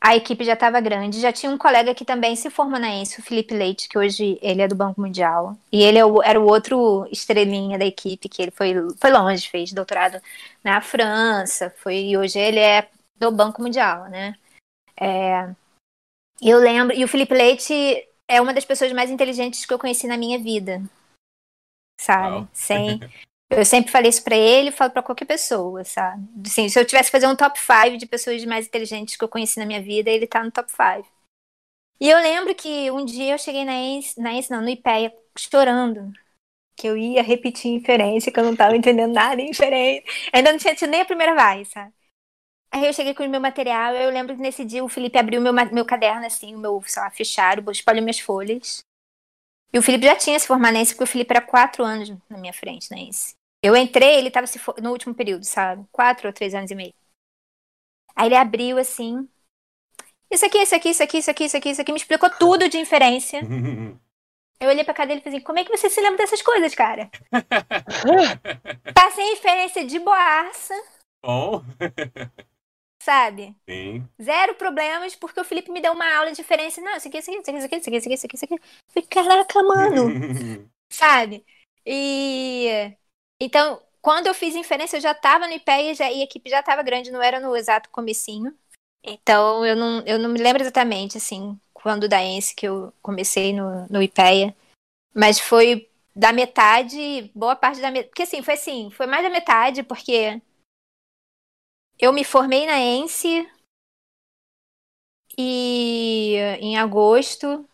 a 0.00 0.16
equipe 0.16 0.44
já 0.44 0.54
estava 0.54 0.80
grande, 0.80 1.20
já 1.20 1.30
tinha 1.30 1.52
um 1.52 1.58
colega 1.58 1.94
que 1.94 2.06
também 2.06 2.34
se 2.34 2.48
formou 2.48 2.80
na 2.80 2.88
ENSE, 2.88 3.20
o 3.20 3.22
Felipe 3.22 3.54
Leite, 3.54 3.88
que 3.88 3.98
hoje 3.98 4.38
ele 4.40 4.62
é 4.62 4.68
do 4.68 4.74
Banco 4.74 5.00
Mundial. 5.00 5.56
E 5.70 5.82
ele 5.82 5.98
é 5.98 6.02
era 6.24 6.40
o 6.40 6.46
outro 6.46 7.06
estrelinha 7.12 7.78
da 7.78 7.84
equipe, 7.84 8.28
que 8.28 8.40
ele 8.40 8.50
foi, 8.50 8.74
foi 8.96 9.10
longe, 9.10 9.50
fez 9.50 9.72
doutorado 9.72 10.20
na 10.64 10.80
França, 10.80 11.68
foi, 11.78 11.96
e 12.06 12.16
hoje 12.16 12.38
ele 12.38 12.58
é 12.58 12.88
do 13.18 13.30
Banco 13.30 13.60
Mundial, 13.60 14.08
né? 14.08 14.34
É, 14.98 15.54
E 16.40 16.48
eu 16.48 16.58
lembro, 16.58 16.96
e 16.96 17.04
o 17.04 17.08
Felipe 17.08 17.34
Leite 17.34 17.74
é 18.26 18.40
uma 18.40 18.54
das 18.54 18.64
pessoas 18.64 18.92
mais 18.92 19.10
inteligentes 19.10 19.66
que 19.66 19.74
eu 19.74 19.78
conheci 19.78 20.06
na 20.06 20.16
minha 20.16 20.38
vida. 20.38 20.82
Sabe? 22.00 22.36
Uau. 22.36 22.48
Sem. 22.52 23.00
Eu 23.50 23.64
sempre 23.64 23.90
falei 23.90 24.08
isso 24.08 24.22
pra 24.22 24.36
ele, 24.36 24.70
falo 24.70 24.92
pra 24.92 25.02
qualquer 25.02 25.24
pessoa, 25.24 25.82
sabe? 25.82 26.24
Assim, 26.46 26.68
se 26.68 26.78
eu 26.78 26.84
tivesse 26.86 27.10
que 27.10 27.16
fazer 27.16 27.26
um 27.26 27.34
top 27.34 27.58
5 27.58 27.98
de 27.98 28.06
pessoas 28.06 28.44
mais 28.44 28.68
inteligentes 28.68 29.16
que 29.16 29.24
eu 29.24 29.28
conheci 29.28 29.58
na 29.58 29.66
minha 29.66 29.82
vida, 29.82 30.08
ele 30.08 30.26
tá 30.26 30.44
no 30.44 30.52
top 30.52 30.70
5. 30.70 31.08
E 32.00 32.08
eu 32.08 32.18
lembro 32.18 32.54
que 32.54 32.90
um 32.92 33.04
dia 33.04 33.34
eu 33.34 33.38
cheguei 33.38 33.64
na 33.64 33.74
ENS, 33.74 34.16
na 34.16 34.32
ENS 34.32 34.48
não, 34.48 34.62
no 34.62 34.68
IPEA, 34.68 35.12
chorando. 35.36 36.12
Que 36.76 36.86
eu 36.86 36.96
ia 36.96 37.22
repetir 37.22 37.72
inferência, 37.72 38.32
que 38.32 38.38
eu 38.38 38.44
não 38.44 38.54
tava 38.56 38.76
entendendo 38.76 39.12
nada 39.12 39.42
em 39.42 39.50
inferência. 39.50 40.04
Ainda 40.32 40.52
não 40.52 40.58
tinha 40.58 40.74
tido 40.74 40.90
nem 40.90 41.00
a 41.00 41.04
primeira 41.04 41.34
vai, 41.34 41.64
sabe? 41.64 41.92
Aí 42.72 42.86
eu 42.86 42.92
cheguei 42.92 43.14
com 43.14 43.24
o 43.24 43.28
meu 43.28 43.40
material, 43.40 43.94
eu 43.96 44.10
lembro 44.10 44.36
que 44.36 44.40
nesse 44.40 44.64
dia 44.64 44.84
o 44.84 44.88
Felipe 44.88 45.18
abriu 45.18 45.40
meu, 45.40 45.52
meu 45.52 45.84
caderno, 45.84 46.24
assim, 46.24 46.54
o 46.54 46.58
meu, 46.58 46.80
sei 46.86 47.02
lá, 47.02 47.10
fichário, 47.10 47.68
espalhou 47.72 48.02
minhas 48.02 48.20
folhas. 48.20 48.84
E 49.72 49.78
o 49.78 49.82
Felipe 49.82 50.06
já 50.06 50.14
tinha 50.16 50.38
se 50.38 50.46
formado 50.46 50.74
na 50.74 50.80
ENSE, 50.80 50.94
porque 50.94 51.04
o 51.04 51.06
Felipe 51.06 51.32
era 51.32 51.44
quatro 51.44 51.84
anos 51.84 52.08
na 52.28 52.38
minha 52.38 52.52
frente 52.52 52.90
na 52.90 52.98
ENSE. 52.98 53.39
Eu 53.62 53.76
entrei, 53.76 54.16
ele 54.16 54.30
tava 54.30 54.46
no 54.82 54.90
último 54.90 55.14
período, 55.14 55.44
sabe? 55.44 55.86
Quatro 55.92 56.26
ou 56.26 56.32
três 56.32 56.54
anos 56.54 56.70
e 56.70 56.74
meio. 56.74 56.94
Aí 58.16 58.26
ele 58.28 58.36
abriu 58.36 58.78
assim. 58.78 59.28
Isso 60.30 60.46
aqui, 60.46 60.58
isso 60.58 60.74
aqui, 60.74 60.88
isso 60.90 61.02
aqui, 61.02 61.18
isso 61.18 61.30
aqui, 61.30 61.44
isso 61.44 61.56
aqui, 61.56 61.68
isso 61.70 61.80
aqui. 61.82 61.92
Me 61.92 61.98
explicou 61.98 62.30
tudo 62.30 62.68
de 62.68 62.78
inferência. 62.78 63.40
Eu 64.60 64.68
olhei 64.68 64.84
pra 64.84 64.92
cara 64.92 65.08
dele 65.08 65.20
e 65.20 65.22
falei 65.22 65.38
assim, 65.38 65.44
como 65.44 65.58
é 65.58 65.64
que 65.64 65.74
você 65.74 65.88
se 65.88 66.00
lembra 66.00 66.18
dessas 66.18 66.42
coisas, 66.42 66.74
cara? 66.74 67.10
Passei 68.94 69.32
inferência 69.32 69.86
de 69.86 69.98
boaça. 69.98 70.74
Bom. 71.24 71.62
sabe? 73.02 73.56
Sim. 73.68 74.06
Zero 74.22 74.54
problemas, 74.54 75.16
porque 75.16 75.40
o 75.40 75.44
Felipe 75.44 75.70
me 75.70 75.80
deu 75.80 75.92
uma 75.92 76.14
aula 76.16 76.32
de 76.32 76.40
inferência. 76.40 76.82
Não, 76.82 76.96
isso 76.96 77.08
aqui, 77.08 77.18
isso 77.18 77.30
aqui, 77.30 77.40
isso 77.40 77.50
aqui, 77.50 77.76
isso 77.76 77.88
aqui, 77.88 77.96
isso 77.96 78.06
aqui, 78.08 78.14
isso 78.14 78.26
aqui, 78.26 78.36
isso 78.36 78.44
aqui. 78.44 78.58
Falei, 78.88 79.08
caraca, 79.08 79.62
mano. 79.62 80.70
sabe? 80.92 81.44
E 81.86 82.94
então, 83.40 83.80
quando 84.02 84.26
eu 84.26 84.34
fiz 84.34 84.54
inferência, 84.54 84.96
eu 84.96 85.00
já 85.00 85.14
tava 85.14 85.46
no 85.46 85.52
IPEA 85.54 85.94
já, 85.94 86.10
e 86.10 86.20
a 86.20 86.24
equipe 86.24 86.50
já 86.50 86.62
tava 86.62 86.82
grande, 86.82 87.10
não 87.10 87.22
era 87.22 87.40
no 87.40 87.56
exato 87.56 87.88
comecinho. 87.90 88.54
Então, 89.02 89.64
eu 89.64 89.74
não, 89.74 90.00
eu 90.06 90.18
não 90.18 90.28
me 90.30 90.38
lembro 90.38 90.62
exatamente, 90.62 91.16
assim, 91.16 91.58
quando 91.72 92.08
da 92.08 92.22
ENSE 92.22 92.54
que 92.54 92.66
eu 92.68 92.92
comecei 93.02 93.52
no, 93.52 93.86
no 93.88 94.02
IPEA. 94.02 94.54
Mas 95.14 95.40
foi 95.40 95.90
da 96.14 96.32
metade, 96.32 97.30
boa 97.34 97.56
parte 97.56 97.80
da 97.80 97.90
metade. 97.90 98.08
Porque 98.10 98.22
assim, 98.22 98.42
foi 98.42 98.54
assim, 98.54 98.90
foi 98.90 99.06
mais 99.06 99.22
da 99.22 99.30
metade, 99.30 99.82
porque 99.82 100.40
eu 101.98 102.12
me 102.12 102.24
formei 102.24 102.66
na 102.66 102.78
ENSE 102.78 103.48
e 105.38 106.36
em 106.60 106.78
agosto. 106.78 107.66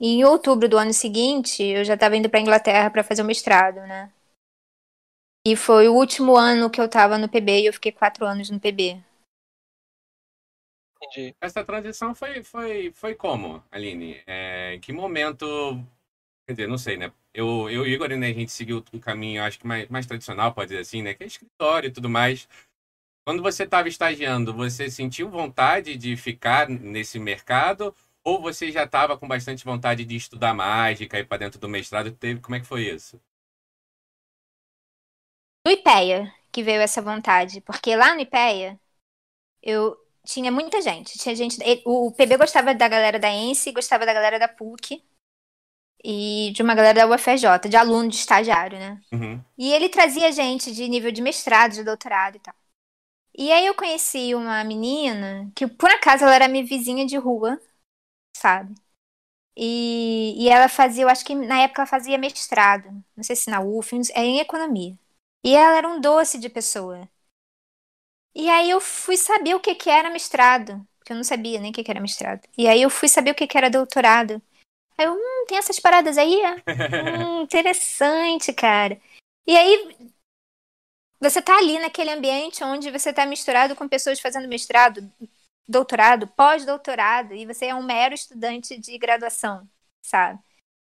E 0.00 0.16
em 0.16 0.24
outubro 0.24 0.68
do 0.68 0.78
ano 0.78 0.92
seguinte, 0.92 1.62
eu 1.62 1.84
já 1.84 1.94
estava 1.94 2.16
indo 2.16 2.28
para 2.28 2.40
Inglaterra 2.40 2.90
para 2.90 3.04
fazer 3.04 3.22
o 3.22 3.24
mestrado, 3.24 3.76
né? 3.82 4.12
E 5.44 5.56
foi 5.56 5.88
o 5.88 5.94
último 5.94 6.36
ano 6.36 6.70
que 6.70 6.80
eu 6.80 6.84
estava 6.84 7.18
no 7.18 7.28
PB 7.28 7.62
e 7.62 7.66
eu 7.66 7.72
fiquei 7.72 7.90
quatro 7.90 8.24
anos 8.24 8.48
no 8.48 8.60
PB. 8.60 9.02
Entendi. 10.96 11.34
Essa 11.40 11.64
transição 11.64 12.14
foi, 12.14 12.44
foi, 12.44 12.92
foi 12.92 13.14
como, 13.16 13.62
Aline? 13.70 14.22
É, 14.26 14.74
em 14.74 14.80
que 14.80 14.92
momento. 14.92 15.44
Quer 16.46 16.52
dizer, 16.54 16.68
não 16.68 16.78
sei, 16.78 16.96
né? 16.96 17.12
Eu, 17.34 17.68
eu 17.68 17.86
e 17.86 17.90
o 17.90 17.94
Igor, 17.94 18.08
né, 18.10 18.28
a 18.28 18.32
gente 18.32 18.52
seguiu 18.52 18.84
o 18.92 19.00
caminho, 19.00 19.42
acho 19.42 19.58
que 19.58 19.66
mais, 19.66 19.88
mais 19.88 20.06
tradicional, 20.06 20.52
pode 20.52 20.68
dizer 20.68 20.80
assim, 20.80 21.02
né? 21.02 21.14
Que 21.14 21.24
é 21.24 21.26
escritório 21.26 21.88
e 21.88 21.92
tudo 21.92 22.08
mais. 22.08 22.48
Quando 23.24 23.42
você 23.42 23.64
estava 23.64 23.88
estagiando, 23.88 24.54
você 24.54 24.90
sentiu 24.90 25.28
vontade 25.28 25.96
de 25.96 26.16
ficar 26.16 26.68
nesse 26.68 27.18
mercado? 27.18 27.94
Ou 28.24 28.40
você 28.40 28.70
já 28.70 28.84
estava 28.84 29.18
com 29.18 29.26
bastante 29.26 29.64
vontade 29.64 30.04
de 30.04 30.16
estudar 30.16 30.54
mais, 30.54 30.98
de 30.98 31.06
cair 31.08 31.26
para 31.26 31.38
dentro 31.38 31.58
do 31.60 31.68
mestrado? 31.68 32.12
Teve, 32.12 32.40
como 32.40 32.54
é 32.56 32.60
que 32.60 32.66
foi 32.66 32.88
isso? 32.88 33.20
No 35.66 35.72
IPEA 35.72 36.32
que 36.50 36.62
veio 36.62 36.80
essa 36.80 37.00
vontade, 37.00 37.60
porque 37.60 37.96
lá 37.96 38.14
no 38.14 38.20
IPEA 38.20 38.78
eu 39.62 39.96
tinha 40.24 40.50
muita 40.50 40.80
gente. 40.80 41.18
Tinha 41.18 41.34
gente. 41.34 41.58
O 41.84 42.12
PB 42.12 42.36
gostava 42.36 42.74
da 42.74 42.88
galera 42.88 43.18
da 43.18 43.30
ENSE, 43.30 43.72
gostava 43.72 44.04
da 44.04 44.12
galera 44.12 44.38
da 44.38 44.48
PUC 44.48 45.02
e 46.04 46.50
de 46.52 46.62
uma 46.62 46.74
galera 46.74 47.06
da 47.06 47.14
UFRJ, 47.14 47.68
de 47.68 47.76
aluno, 47.76 48.08
de 48.08 48.16
estagiário, 48.16 48.78
né? 48.78 49.00
Uhum. 49.12 49.40
E 49.56 49.72
ele 49.72 49.88
trazia 49.88 50.32
gente 50.32 50.72
de 50.72 50.88
nível 50.88 51.12
de 51.12 51.22
mestrado, 51.22 51.72
de 51.72 51.84
doutorado 51.84 52.36
e 52.36 52.40
tal. 52.40 52.54
E 53.36 53.50
aí 53.50 53.64
eu 53.64 53.74
conheci 53.74 54.34
uma 54.34 54.62
menina 54.64 55.50
que, 55.54 55.66
por 55.66 55.90
acaso, 55.90 56.24
ela 56.24 56.34
era 56.34 56.48
minha 56.48 56.64
vizinha 56.64 57.06
de 57.06 57.16
rua, 57.16 57.58
sabe? 58.36 58.74
E, 59.56 60.34
e 60.36 60.48
ela 60.48 60.68
fazia, 60.68 61.04
eu 61.04 61.08
acho 61.08 61.24
que 61.24 61.34
na 61.34 61.60
época 61.60 61.82
ela 61.82 61.86
fazia 61.86 62.18
mestrado, 62.18 62.88
não 63.16 63.22
sei 63.22 63.36
se 63.36 63.50
na 63.50 63.60
UF, 63.60 63.94
é 64.14 64.24
em 64.24 64.40
economia. 64.40 64.96
E 65.44 65.54
ela 65.54 65.76
era 65.76 65.88
um 65.88 66.00
doce 66.00 66.38
de 66.38 66.48
pessoa. 66.48 67.08
E 68.34 68.48
aí 68.48 68.70
eu 68.70 68.80
fui 68.80 69.16
saber 69.16 69.54
o 69.54 69.60
que 69.60 69.74
que 69.74 69.90
era 69.90 70.10
mestrado, 70.10 70.86
porque 70.98 71.12
eu 71.12 71.16
não 71.16 71.24
sabia 71.24 71.60
nem 71.60 71.70
o 71.70 71.74
que 71.74 71.84
que 71.84 71.90
era 71.90 72.00
mestrado. 72.00 72.40
E 72.56 72.66
aí 72.66 72.80
eu 72.80 72.90
fui 72.90 73.08
saber 73.08 73.32
o 73.32 73.34
que 73.34 73.46
que 73.46 73.58
era 73.58 73.68
doutorado. 73.70 74.40
Aí 74.98 75.06
eu, 75.06 75.14
hum, 75.14 75.46
tem 75.48 75.58
essas 75.58 75.80
paradas 75.80 76.18
aí? 76.18 76.40
é? 76.42 76.62
Hum, 76.92 77.42
interessante, 77.42 78.52
cara. 78.52 79.00
E 79.46 79.56
aí 79.56 80.12
você 81.20 81.40
tá 81.40 81.56
ali 81.58 81.78
naquele 81.78 82.10
ambiente 82.10 82.64
onde 82.64 82.90
você 82.90 83.12
tá 83.12 83.24
misturado 83.24 83.76
com 83.76 83.88
pessoas 83.88 84.18
fazendo 84.20 84.48
mestrado, 84.48 85.10
doutorado, 85.68 86.26
pós-doutorado, 86.28 87.34
e 87.34 87.46
você 87.46 87.66
é 87.66 87.74
um 87.74 87.82
mero 87.82 88.14
estudante 88.14 88.76
de 88.78 88.98
graduação, 88.98 89.68
sabe? 90.02 90.40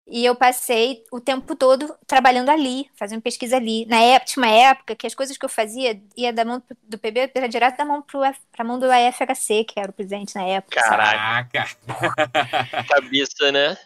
E 0.06 0.24
eu 0.24 0.36
passei 0.36 1.02
o 1.10 1.18
tempo 1.18 1.56
todo 1.56 1.96
trabalhando 2.06 2.50
ali, 2.50 2.90
fazendo 2.94 3.22
pesquisa 3.22 3.56
ali. 3.56 3.86
Na 3.86 3.98
época, 4.00 4.32
tinha 4.32 4.44
uma 4.44 4.52
época 4.52 4.94
que 4.94 5.06
as 5.06 5.14
coisas 5.14 5.36
que 5.36 5.44
eu 5.44 5.48
fazia 5.48 6.00
ia 6.14 6.32
da 6.32 6.44
mão 6.44 6.62
do 6.82 6.98
PB 6.98 7.30
era 7.34 7.48
direto 7.48 7.78
da 7.78 7.86
mão 7.86 8.04
pra 8.52 8.64
mão 8.64 8.78
do 8.78 8.86
FHC, 8.86 9.64
que 9.64 9.80
era 9.80 9.90
o 9.90 9.94
presidente 9.94 10.34
na 10.34 10.42
época. 10.42 10.80
Caraca! 10.80 11.64
cabeça, 12.86 13.50
né? 13.50 13.78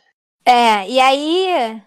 É, 0.45 0.89
e 0.89 0.99
aí 0.99 1.83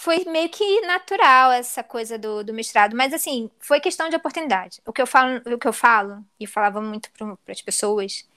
foi 0.00 0.24
meio 0.24 0.48
que 0.48 0.80
natural 0.82 1.52
essa 1.52 1.82
coisa 1.82 2.18
do, 2.18 2.44
do 2.44 2.52
mestrado, 2.52 2.96
mas 2.96 3.12
assim, 3.12 3.50
foi 3.58 3.80
questão 3.80 4.08
de 4.08 4.16
oportunidade. 4.16 4.80
O 4.84 4.92
que 4.92 5.02
eu 5.02 5.06
falo, 5.06 5.40
o 5.46 5.58
que 5.58 5.66
eu 5.66 5.72
falo 5.72 6.24
e 6.38 6.46
falava 6.46 6.80
muito 6.80 7.10
para 7.12 7.36
as 7.48 7.62
pessoas 7.62 8.28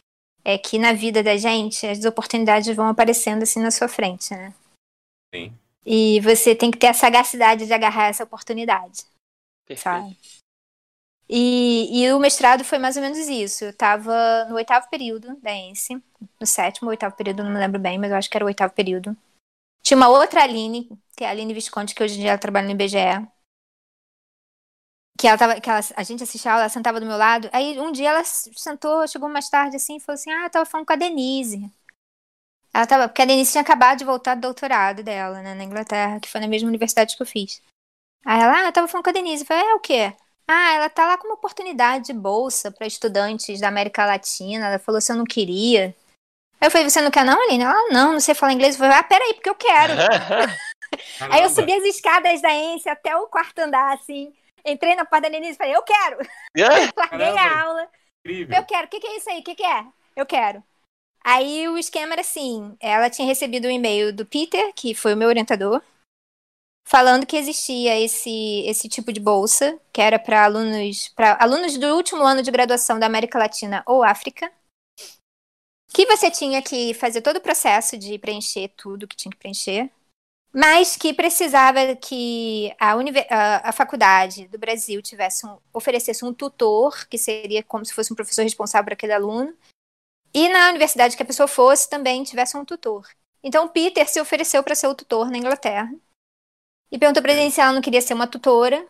é 0.44 0.58
que 0.58 0.80
na 0.80 0.94
vida 0.94 1.22
da 1.22 1.38
gente 1.38 1.86
as 1.86 2.06
oportunidades 2.06 2.76
vão 2.76 2.88
aparecendo 2.88 3.44
assim 3.44 3.60
na 3.60 3.72
sua 3.72 3.88
frente, 3.88 4.32
né? 4.34 4.54
Sim. 5.36 5.54
E 5.86 6.20
você 6.22 6.56
tem 6.56 6.72
que 6.72 6.78
ter 6.78 6.88
a 6.88 6.94
sagacidade 6.94 7.68
de 7.68 7.74
agarrar 7.74 8.08
essa 8.08 8.24
oportunidade, 8.24 9.06
Perfeito. 9.66 9.84
sabe? 9.84 10.18
E, 11.28 12.04
e 12.04 12.14
o 12.14 12.20
mestrado 12.20 12.64
foi 12.64 12.78
mais 12.78 12.96
ou 12.96 13.02
menos 13.02 13.18
isso. 13.18 13.66
Eu 13.66 13.74
tava 13.74 14.46
no 14.46 14.56
oitavo 14.56 14.88
período 14.90 15.36
da 15.42 15.52
ENSE, 15.52 16.02
no 16.40 16.48
sétimo 16.48 16.88
ou 16.88 16.92
oitavo 16.92 17.16
período, 17.16 17.44
não 17.44 17.52
me 17.52 17.60
lembro 17.60 17.80
bem, 17.80 17.98
mas 17.98 18.12
eu 18.12 18.18
acho 18.18 18.30
que 18.30 18.38
era 18.38 18.46
o 18.46 18.48
oitavo 18.48 18.74
período. 18.74 19.16
Tinha 19.84 19.98
uma 19.98 20.10
outra 20.10 20.44
Aline, 20.44 20.90
que 21.16 21.24
é 21.24 21.28
a 21.28 21.32
Aline 21.32 21.54
Visconti, 21.54 21.94
que 21.94 22.04
hoje 22.04 22.16
em 22.16 22.22
dia 22.22 22.32
ela 22.32 22.40
trabalha 22.40 22.66
no 22.66 22.72
IBGE. 22.72 23.28
Que 25.18 25.28
ela 25.28 25.38
tava, 25.38 25.62
que 25.62 25.70
ela, 25.70 25.80
a 25.96 26.04
gente 26.04 26.24
assistia 26.24 26.52
aula, 26.52 26.64
ela 26.64 26.70
sentava 26.70 27.00
do 27.00 27.06
meu 27.06 27.18
lado. 27.18 27.50
Aí 27.54 27.80
um 27.80 27.92
dia 27.92 28.10
ela 28.10 28.24
sentou, 28.24 29.08
chegou 29.08 29.30
mais 29.30 29.50
tarde 29.50 29.76
assim 29.76 29.98
e 29.98 30.00
falou 30.00 30.16
assim: 30.16 30.32
Ah, 30.32 30.46
eu 30.46 30.50
tava 30.50 30.66
falando 30.66 30.86
com 30.86 30.94
a 30.94 30.98
Denise. 30.98 31.72
Ela 32.76 32.86
tava, 32.86 33.08
porque 33.08 33.22
a 33.22 33.26
Denise 33.26 33.54
tinha 33.54 33.62
acabado 33.62 34.00
de 34.00 34.04
voltar 34.04 34.36
do 34.36 34.42
doutorado 34.42 35.02
dela, 35.02 35.42
né, 35.42 35.54
na 35.54 35.64
Inglaterra, 35.64 36.20
que 36.20 36.28
foi 36.28 36.42
na 36.42 36.48
mesma 36.48 36.68
universidade 36.68 37.16
que 37.16 37.22
eu 37.24 37.26
fiz. 37.26 37.62
Aí 38.26 38.42
ela, 38.42 38.64
ah, 38.64 38.66
eu 38.66 38.74
tava 38.74 38.86
falando 38.86 39.06
com 39.06 39.12
a 39.12 39.14
Denise. 39.14 39.44
Eu 39.44 39.48
falei, 39.48 39.64
é 39.64 39.76
o 39.76 39.80
quê? 39.80 40.14
Ah, 40.46 40.74
ela 40.74 40.90
tá 40.90 41.08
lá 41.08 41.18
com 41.18 41.26
uma 41.26 41.36
oportunidade 41.36 42.08
de 42.08 42.14
bolsa 42.14 42.70
para 42.70 42.86
estudantes 42.86 43.62
da 43.62 43.70
América 43.70 44.06
Latina. 44.06 44.68
Ela 44.68 44.78
falou 44.78 45.00
se 45.00 45.10
eu 45.10 45.16
não 45.16 45.24
queria. 45.24 45.96
Aí 46.60 46.68
eu 46.68 46.72
falei, 46.72 46.90
você 46.90 47.02
não 47.02 47.10
quer 47.10 47.24
não, 47.24 47.42
Aline? 47.42 47.64
Ela, 47.64 47.94
não, 47.94 48.12
não 48.12 48.20
sei 48.20 48.36
falar 48.36 48.52
inglês. 48.52 48.76
Eu 48.76 48.80
falei, 48.80 48.98
ah, 48.98 49.04
peraí, 49.04 49.36
porque 49.36 49.50
eu 49.50 49.56
quero. 49.56 49.94
Aí 51.32 51.44
eu 51.44 51.50
subi 51.50 51.72
as 51.72 51.84
escadas 51.86 52.42
da 52.42 52.54
ENSE 52.54 52.90
até 52.90 53.16
o 53.16 53.28
quarto 53.28 53.60
andar, 53.60 53.94
assim. 53.94 54.34
Entrei 54.66 54.96
na 54.96 55.06
porta 55.06 55.30
da 55.30 55.38
Denise 55.38 55.54
e 55.54 55.58
falei, 55.58 55.74
eu 55.74 55.84
quero. 55.84 56.18
Larguei 56.98 57.38
a 57.38 57.62
aula. 57.64 57.88
Incrível. 58.26 58.58
Eu 58.58 58.66
quero. 58.66 58.86
O 58.86 58.90
que, 58.90 59.00
que 59.00 59.08
é 59.08 59.16
isso 59.16 59.30
aí? 59.30 59.40
O 59.40 59.44
que, 59.44 59.56
que 59.56 59.66
é? 59.66 59.86
Eu 60.14 60.26
quero. 60.26 60.62
Aí 61.26 61.68
o 61.68 61.76
esquema 61.76 62.14
era 62.14 62.22
assim: 62.22 62.78
ela 62.80 63.10
tinha 63.10 63.28
recebido 63.28 63.68
um 63.68 63.72
e-mail 63.72 64.14
do 64.14 64.28
Peter, 64.28 64.72
que 64.76 64.94
foi 64.94 65.16
o 65.16 65.18
meu 65.18 65.28
orientador, 65.28 65.82
falando 66.88 67.26
que 67.26 67.36
existia 67.36 68.00
esse, 68.00 68.64
esse 68.68 68.88
tipo 68.88 69.12
de 69.12 69.20
bolsa, 69.20 69.80
que 69.92 70.00
era 70.00 70.20
para 70.20 70.46
alunos, 70.46 71.10
para 71.16 71.36
alunos 71.42 71.80
do 71.80 71.88
último 71.96 72.22
ano 72.22 72.44
de 72.44 72.52
graduação 72.52 73.00
da 73.00 73.08
América 73.08 73.40
Latina 73.40 73.84
ou 73.88 74.04
África, 74.04 74.52
que 75.92 76.06
você 76.06 76.30
tinha 76.30 76.62
que 76.62 76.94
fazer 76.94 77.22
todo 77.22 77.38
o 77.38 77.42
processo 77.42 77.98
de 77.98 78.20
preencher 78.20 78.72
tudo 78.78 79.08
que 79.08 79.16
tinha 79.16 79.32
que 79.32 79.38
preencher, 79.40 79.90
mas 80.54 80.96
que 80.96 81.12
precisava 81.12 81.96
que 81.96 82.72
a, 82.80 82.94
a, 82.94 83.70
a 83.70 83.72
faculdade 83.72 84.48
do 84.48 84.60
Brasil 84.60 85.02
tivesse 85.02 85.44
um, 85.48 85.58
oferecesse 85.74 86.24
um 86.24 86.32
tutor, 86.32 87.08
que 87.08 87.18
seria 87.18 87.64
como 87.64 87.84
se 87.84 87.96
fosse 87.96 88.14
um 88.14 88.16
professor 88.16 88.44
responsável 88.44 88.86
por 88.86 88.94
aquele 88.94 89.14
aluno, 89.14 89.56
e 90.38 90.50
na 90.50 90.68
universidade 90.68 91.16
que 91.16 91.24
a 91.24 91.26
pessoa 91.26 91.48
fosse 91.48 91.90
também 91.90 92.22
tivesse 92.26 92.58
um 92.58 92.66
tutor. 92.66 93.08
Então 93.42 93.66
o 93.66 93.70
Peter 93.70 94.06
se 94.10 94.20
ofereceu 94.20 94.62
para 94.62 94.76
ser 94.76 94.88
o 94.88 94.94
tutor 94.96 95.32
na 95.32 95.38
Inglaterra. 95.38 95.90
E 96.92 97.00
perguntou 97.00 97.24
pra 97.24 97.34
gente 97.34 97.54
se 97.54 97.62
ela 97.62 97.72
não 97.72 97.82
queria 97.82 98.02
ser 98.02 98.14
uma 98.14 98.28
tutora. 98.28 98.86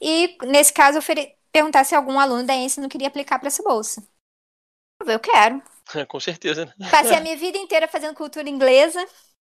E, 0.00 0.38
nesse 0.46 0.72
caso, 0.72 0.98
ofere... 0.98 1.36
perguntar 1.52 1.84
se 1.84 1.94
algum 1.94 2.18
aluno 2.18 2.46
da 2.46 2.54
ENSE 2.54 2.80
não 2.80 2.88
queria 2.88 3.08
aplicar 3.08 3.38
para 3.38 3.48
essa 3.48 3.62
bolsa. 3.62 4.00
Eu 4.00 5.06
falei, 5.06 5.14
eu 5.16 5.20
quero. 5.20 5.62
Com 6.08 6.20
certeza, 6.20 6.64
né? 6.78 6.90
Passei 6.90 7.16
a 7.16 7.20
minha 7.22 7.36
vida 7.36 7.58
inteira 7.58 7.86
fazendo 7.86 8.14
cultura 8.16 8.48
inglesa, 8.48 9.04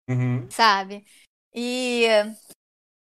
Uhum. 0.08 0.50
sabe? 0.52 1.04
E, 1.54 2.06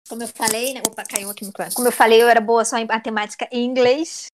como 0.07 0.23
eu 0.23 0.27
falei, 0.27 0.73
né? 0.73 0.81
Opa, 0.87 1.03
caiu 1.03 1.29
aqui 1.29 1.45
no 1.45 1.51
plano. 1.51 1.73
Como 1.73 1.87
eu 1.87 1.91
falei, 1.91 2.21
eu 2.21 2.29
era 2.29 2.39
boa 2.39 2.63
só 2.63 2.77
em 2.77 2.85
matemática 2.85 3.47
e 3.51 3.59
inglês. 3.59 4.27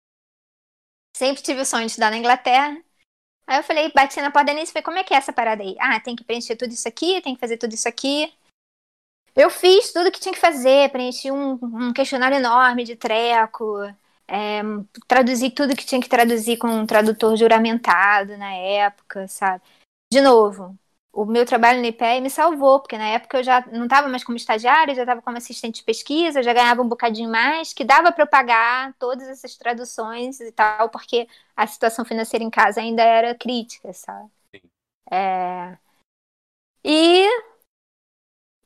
Sempre 1.16 1.42
tive 1.42 1.62
o 1.62 1.66
sonho 1.66 1.86
de 1.86 1.92
estudar 1.92 2.12
na 2.12 2.18
Inglaterra. 2.18 2.78
Aí 3.50 3.58
eu 3.58 3.64
falei, 3.64 3.92
bati 3.92 4.22
na 4.22 4.30
porta 4.30 4.46
da 4.46 4.54
Denise 4.54 4.70
e 4.70 4.74
falei, 4.74 4.84
como 4.84 5.00
é 5.00 5.04
que 5.04 5.12
é 5.12 5.18
essa 5.18 5.34
parada 5.34 5.64
aí? 5.64 5.76
Ah, 5.80 6.00
tem 6.00 6.16
que 6.16 6.24
preencher 6.24 6.56
tudo 6.56 6.72
isso 6.72 6.88
aqui, 6.88 7.20
tem 7.20 7.34
que 7.34 7.40
fazer 7.40 7.58
tudo 7.58 7.74
isso 7.74 7.90
aqui. 7.90 8.32
Eu 9.36 9.50
fiz 9.50 9.92
tudo 9.92 10.12
que 10.12 10.20
tinha 10.20 10.32
que 10.32 10.40
fazer, 10.40 10.92
preenchi 10.92 11.32
um, 11.32 11.54
um 11.54 11.92
questionário 11.92 12.38
enorme 12.38 12.84
de 12.84 12.96
treco, 12.96 13.80
é, 14.28 14.62
traduzi 15.08 15.50
tudo 15.50 15.76
que 15.76 15.84
tinha 15.84 16.00
que 16.00 16.08
traduzir 16.08 16.58
com 16.58 16.68
um 16.68 16.86
tradutor 16.86 17.36
juramentado 17.36 18.38
na 18.38 18.54
época, 18.54 19.28
sabe? 19.28 19.64
De 20.14 20.22
novo, 20.22 20.78
o 21.22 21.26
meu 21.26 21.46
trabalho 21.46 21.82
no 21.82 21.86
IPE 21.86 22.22
me 22.22 22.30
salvou, 22.30 22.80
porque 22.80 22.98
na 22.98 23.10
época 23.10 23.40
eu 23.40 23.44
já 23.44 23.60
não 23.74 23.84
estava 23.84 24.08
mais 24.08 24.24
como 24.24 24.38
estagiária, 24.38 24.96
já 24.96 25.02
estava 25.02 25.22
como 25.22 25.38
assistente 25.38 25.76
de 25.78 25.84
pesquisa, 25.84 26.42
já 26.42 26.54
ganhava 26.54 26.82
um 26.82 26.88
bocadinho 26.88 27.30
mais, 27.30 27.74
que 27.74 27.84
dava 27.84 28.10
para 28.12 28.24
eu 28.24 28.28
pagar 28.28 28.94
todas 28.98 29.28
essas 29.28 29.58
traduções 29.58 30.40
e 30.40 30.50
tal, 30.54 30.90
porque 30.90 31.28
a 31.58 31.68
situação 31.68 32.06
financeira 32.06 32.44
em 32.46 32.50
casa 32.50 32.80
ainda 32.80 33.04
era 33.04 33.36
crítica, 33.36 33.92
sabe? 33.92 34.30
É... 35.12 35.78
E 36.84 37.28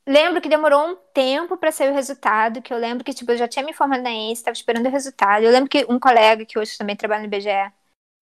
lembro 0.06 0.40
que 0.40 0.48
demorou 0.48 0.92
um 0.92 0.96
tempo 1.12 1.56
para 1.56 1.72
sair 1.72 1.90
o 1.90 1.94
resultado, 1.94 2.62
que 2.62 2.72
eu 2.72 2.78
lembro 2.78 3.02
que 3.04 3.12
tipo, 3.14 3.32
eu 3.32 3.36
já 3.36 3.48
tinha 3.48 3.64
me 3.64 3.72
formado 3.72 4.02
na 4.02 4.10
ENSE, 4.10 4.34
estava 4.34 4.54
esperando 4.54 4.86
o 4.86 4.90
resultado. 4.90 5.42
Eu 5.42 5.50
lembro 5.50 5.68
que 5.68 5.84
um 5.88 5.98
colega 5.98 6.46
que 6.46 6.58
hoje 6.58 6.78
também 6.78 6.94
trabalha 6.96 7.22
no 7.22 7.26
IBGE 7.26 7.72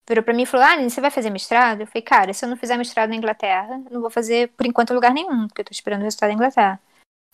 virou 0.09 0.23
para 0.25 0.35
mim 0.35 0.43
e 0.43 0.47
falou: 0.47 0.67
Ah, 0.67 0.73
Aline, 0.73 0.91
você 0.91 1.01
vai 1.01 1.11
fazer 1.11 1.31
mestrado? 1.31 1.81
Eu 1.81 1.87
falei, 1.87 2.03
cara, 2.03 2.33
se 2.33 2.45
eu 2.45 2.49
não 2.49 2.57
fizer 2.57 2.77
mestrado 2.77 3.11
na 3.11 3.17
Inglaterra, 3.17 3.81
não 3.91 4.01
vou 4.01 4.11
fazer 4.11 4.49
por 4.51 4.67
enquanto 4.67 4.95
lugar 4.95 5.13
nenhum, 5.13 5.47
porque 5.49 5.61
eu 5.61 5.65
tô 5.65 5.73
esperando 5.73 6.01
o 6.01 6.05
resultado 6.05 6.31
da 6.31 6.35
Inglaterra. 6.35 6.81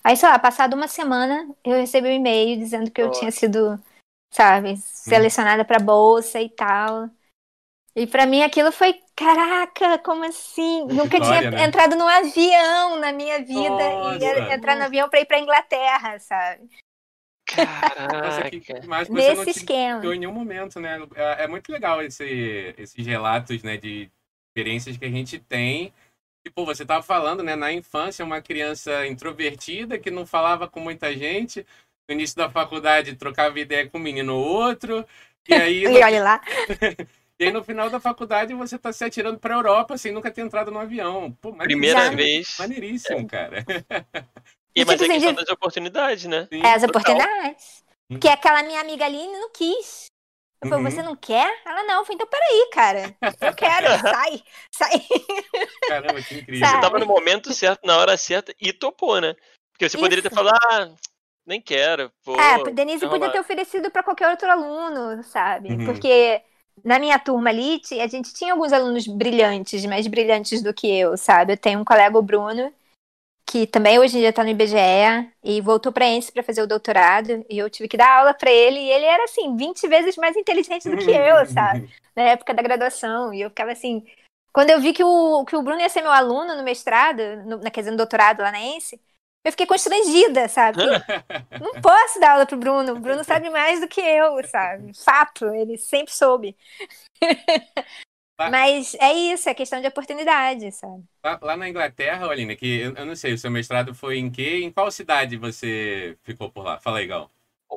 Aí, 0.05 0.16
sei 0.16 0.29
lá, 0.29 0.39
passado 0.39 0.75
uma 0.75 0.89
semana, 0.89 1.49
eu 1.64 1.77
recebi 1.77 2.09
um 2.09 2.12
e-mail 2.12 2.59
dizendo 2.59 2.91
que 2.91 3.01
eu 3.01 3.09
Nossa. 3.09 3.21
tinha 3.21 3.31
sido, 3.31 3.79
sabe, 4.33 4.77
selecionada 4.77 5.64
para 5.64 5.79
bolsa 5.79 6.41
e 6.41 6.49
tal. 6.49 7.11
E 7.95 8.07
pra 8.07 8.27
mim 8.27 8.43
aquilo 8.43 8.71
foi, 8.71 8.95
caraca, 9.16 9.99
como 9.99 10.25
assim? 10.25 10.85
Nunca 10.87 11.19
Vitória, 11.19 11.51
tinha 11.51 11.51
né? 11.51 11.64
entrado 11.64 11.97
num 11.97 12.07
avião 12.07 13.01
na 13.01 13.12
minha 13.12 13.43
vida 13.43 13.83
e 13.83 14.19
Nossa. 14.19 14.55
entrar 14.55 14.77
no 14.77 14.85
avião 14.85 15.09
pra 15.09 15.21
ir 15.21 15.27
pra 15.27 15.41
Inglaterra, 15.41 16.19
sabe? 16.21 16.71
Que, 17.49 17.57
Caraca. 17.57 18.80
você 18.84 19.07
não 19.09 19.14
Nesse 19.14 19.44
te 19.53 19.59
esquema. 19.59 20.05
em 20.14 20.18
nenhum 20.18 20.32
momento, 20.32 20.78
né? 20.78 20.99
É, 21.14 21.44
é 21.44 21.46
muito 21.49 21.72
legal 21.72 22.03
esse, 22.03 22.74
esses 22.76 23.07
relatos, 23.07 23.62
né, 23.62 23.78
de 23.78 24.11
experiências 24.51 24.96
que 24.99 25.05
a 25.07 25.11
gente 25.11 25.38
tem. 25.38 25.92
Tipo, 26.46 26.64
você 26.66 26.84
tava 26.84 27.03
falando, 27.03 27.42
né, 27.42 27.57
na 27.57 27.72
infância, 27.72 28.24
uma 28.24 28.42
criança 28.42 29.07
introvertida 29.07 29.99
que 29.99 30.11
não 30.11 30.26
falava 30.26 30.68
com 30.68 30.78
muita 30.80 31.14
gente. 31.16 31.66
No 32.09 32.14
início 32.14 32.36
da 32.36 32.51
faculdade, 32.51 33.16
trocava 33.16 33.59
ideia 33.59 33.88
com 33.88 33.99
um 33.99 34.03
menino 34.03 34.34
ou 34.36 34.44
outro. 34.44 35.07
E 35.49 35.55
aí, 35.55 35.84
E 35.88 36.03
olha 36.03 36.22
lá. 36.22 36.40
e 37.40 37.44
aí 37.44 37.53
no 37.53 37.64
final 37.64 37.88
da 37.88 37.99
faculdade, 37.99 38.53
você 38.53 38.78
tá 38.78 38.92
se 38.92 39.05
atirando 39.05 39.38
pra 39.38 39.55
Europa 39.55 39.96
sem 39.96 40.12
nunca 40.12 40.30
ter 40.30 40.42
entrado 40.42 40.70
no 40.70 40.78
avião. 40.78 41.32
Pô, 41.40 41.53
Primeira 41.55 42.05
Já- 42.05 42.11
vez. 42.11 42.57
maneiríssimo, 42.59 43.26
cara. 43.26 43.64
E, 44.75 44.85
mas 44.85 44.99
Tipo 45.01 45.03
é 45.03 45.07
assim, 45.07 45.12
questão 45.14 45.33
de- 45.33 45.41
das 45.41 45.49
oportunidades, 45.49 46.25
né? 46.25 46.47
Sim. 46.53 46.62
É 46.64 46.75
as 46.75 46.83
total. 46.83 46.89
oportunidades. 47.03 47.83
Hum. 48.11 48.14
Porque 48.14 48.29
aquela 48.29 48.62
minha 48.62 48.81
amiga 48.81 49.05
Aline 49.05 49.33
não 49.39 49.51
quis. 49.51 50.07
Eu 50.62 50.69
falei, 50.71 50.85
Uhum. 50.85 50.91
você 50.91 51.03
não 51.03 51.14
quer? 51.16 51.61
Ela 51.64 51.85
não. 51.85 51.99
Eu 52.01 52.05
falei, 52.05 52.16
então 52.16 52.27
peraí, 52.27 52.71
cara. 52.73 53.16
Eu 53.41 53.55
quero, 53.55 53.87
sai, 54.29 54.43
sai. 54.73 55.07
Caramba, 55.89 56.23
que 56.23 56.35
incrível. 56.39 56.66
Sabe? 56.66 56.81
Tava 56.83 56.99
no 56.99 57.07
momento 57.07 57.53
certo, 57.53 57.87
na 57.87 57.97
hora 57.97 58.16
certa 58.16 58.55
e 58.61 58.73
topou, 58.73 59.21
né? 59.21 59.35
Porque 59.73 59.89
você 59.89 59.97
poderia 59.97 60.23
ter 60.23 60.29
Isso. 60.29 60.37
falado, 60.37 60.59
ah, 60.71 60.89
nem 61.47 61.61
quero. 61.61 62.11
Pô, 62.25 62.35
É, 62.41 62.71
Denise 62.73 63.07
podia 63.09 63.31
ter 63.31 63.39
oferecido 63.41 63.91
para 63.91 64.03
qualquer 64.03 64.29
outro 64.31 64.51
aluno, 64.51 65.23
sabe? 65.23 65.69
Uhum. 65.71 65.85
Porque 65.87 66.43
na 66.85 66.99
minha 66.99 67.19
turma 67.19 67.51
ali, 67.51 67.81
a 68.01 68.07
gente 68.09 68.35
tinha 68.35 68.53
alguns 68.53 68.73
alunos 68.73 69.07
brilhantes, 69.07 69.85
mais 69.87 70.07
brilhantes 70.09 70.61
do 70.62 70.75
que 70.75 70.89
eu, 70.89 71.16
sabe? 71.16 71.53
Eu 71.53 71.57
tenho 71.57 71.79
um 71.81 71.85
colega, 71.85 72.19
o 72.19 72.23
Bruno, 72.23 72.73
que 73.49 73.66
também 73.66 73.99
hoje 73.99 74.18
em 74.18 74.20
dia 74.20 74.32
tá 74.32 74.44
no 74.44 74.51
IBGE 74.51 74.76
e 75.42 75.59
voltou 75.62 75.90
para 75.90 76.07
ENSE 76.07 76.30
para 76.30 76.42
fazer 76.42 76.61
o 76.61 76.66
doutorado, 76.66 77.46
e 77.49 77.57
eu 77.57 77.70
tive 77.70 77.88
que 77.88 77.96
dar 77.96 78.18
aula 78.18 78.34
para 78.34 78.51
ele, 78.51 78.78
e 78.78 78.90
ele 78.90 79.07
era 79.07 79.24
assim, 79.24 79.57
20 79.57 79.88
vezes 79.88 80.16
mais 80.16 80.36
inteligente 80.36 80.86
do 80.86 80.99
que 80.99 81.11
eu, 81.11 81.46
sabe? 81.46 81.88
Na 82.14 82.24
época 82.24 82.53
da 82.53 82.62
graduação, 82.62 83.32
e 83.32 83.40
eu 83.40 83.49
ficava 83.49 83.72
assim, 83.72 84.05
quando 84.53 84.68
eu 84.68 84.80
vi 84.80 84.92
que 84.92 85.03
o, 85.03 85.46
que 85.46 85.57
o 85.57 85.62
Bruno 85.62 85.80
ia 85.80 85.88
ser 85.88 86.03
meu 86.03 86.12
aluno 86.12 86.57
no 86.57 86.62
mestrado, 86.62 87.22
no, 87.46 87.57
na, 87.57 87.70
quer 87.70 87.80
dizer, 87.80 87.90
no 87.90 87.96
doutorado 87.96 88.40
lá 88.42 88.53
na 88.53 88.61
ENSE, 88.61 89.01
eu 89.42 89.53
fiquei 89.53 89.66
constrangida, 89.66 90.46
sabe? 90.46 90.82
Não 91.59 91.80
posso 91.80 92.20
dar 92.20 92.32
aula 92.32 92.44
pro 92.44 92.59
Bruno. 92.59 92.92
O 92.92 93.01
Bruno 93.01 93.24
sabe 93.24 93.49
mais 93.49 93.80
do 93.80 93.88
que 93.88 94.01
eu, 94.01 94.46
sabe? 94.46 94.92
Fato, 94.94 95.46
ele 95.55 95.78
sempre 95.78 96.12
soube. 96.12 96.55
Mas 98.39 98.95
é 98.95 99.12
isso, 99.12 99.49
é 99.49 99.55
questão 99.55 99.80
de 99.80 99.89
oportunidade, 99.89 100.70
sabe? 100.72 101.03
Lá, 101.24 101.39
lá 101.43 101.57
na 101.57 101.68
Inglaterra, 101.68 102.28
Aline, 102.30 102.55
que 102.57 102.80
eu, 102.80 102.95
eu 102.95 103.05
não 103.07 103.16
sei, 103.16 103.32
o 103.32 103.39
seu 103.39 103.51
mestrado 103.51 103.95
foi 103.95 104.18
em 104.18 104.30
quê? 104.30 104.61
Em 104.62 104.70
qual 104.70 104.91
cidade 104.91 105.36
você 105.36 106.16
ficou 106.22 106.51
por 106.51 106.62
lá? 106.64 106.78
Fala 106.78 106.99
aí, 106.99 107.07
Gal. 107.07 107.30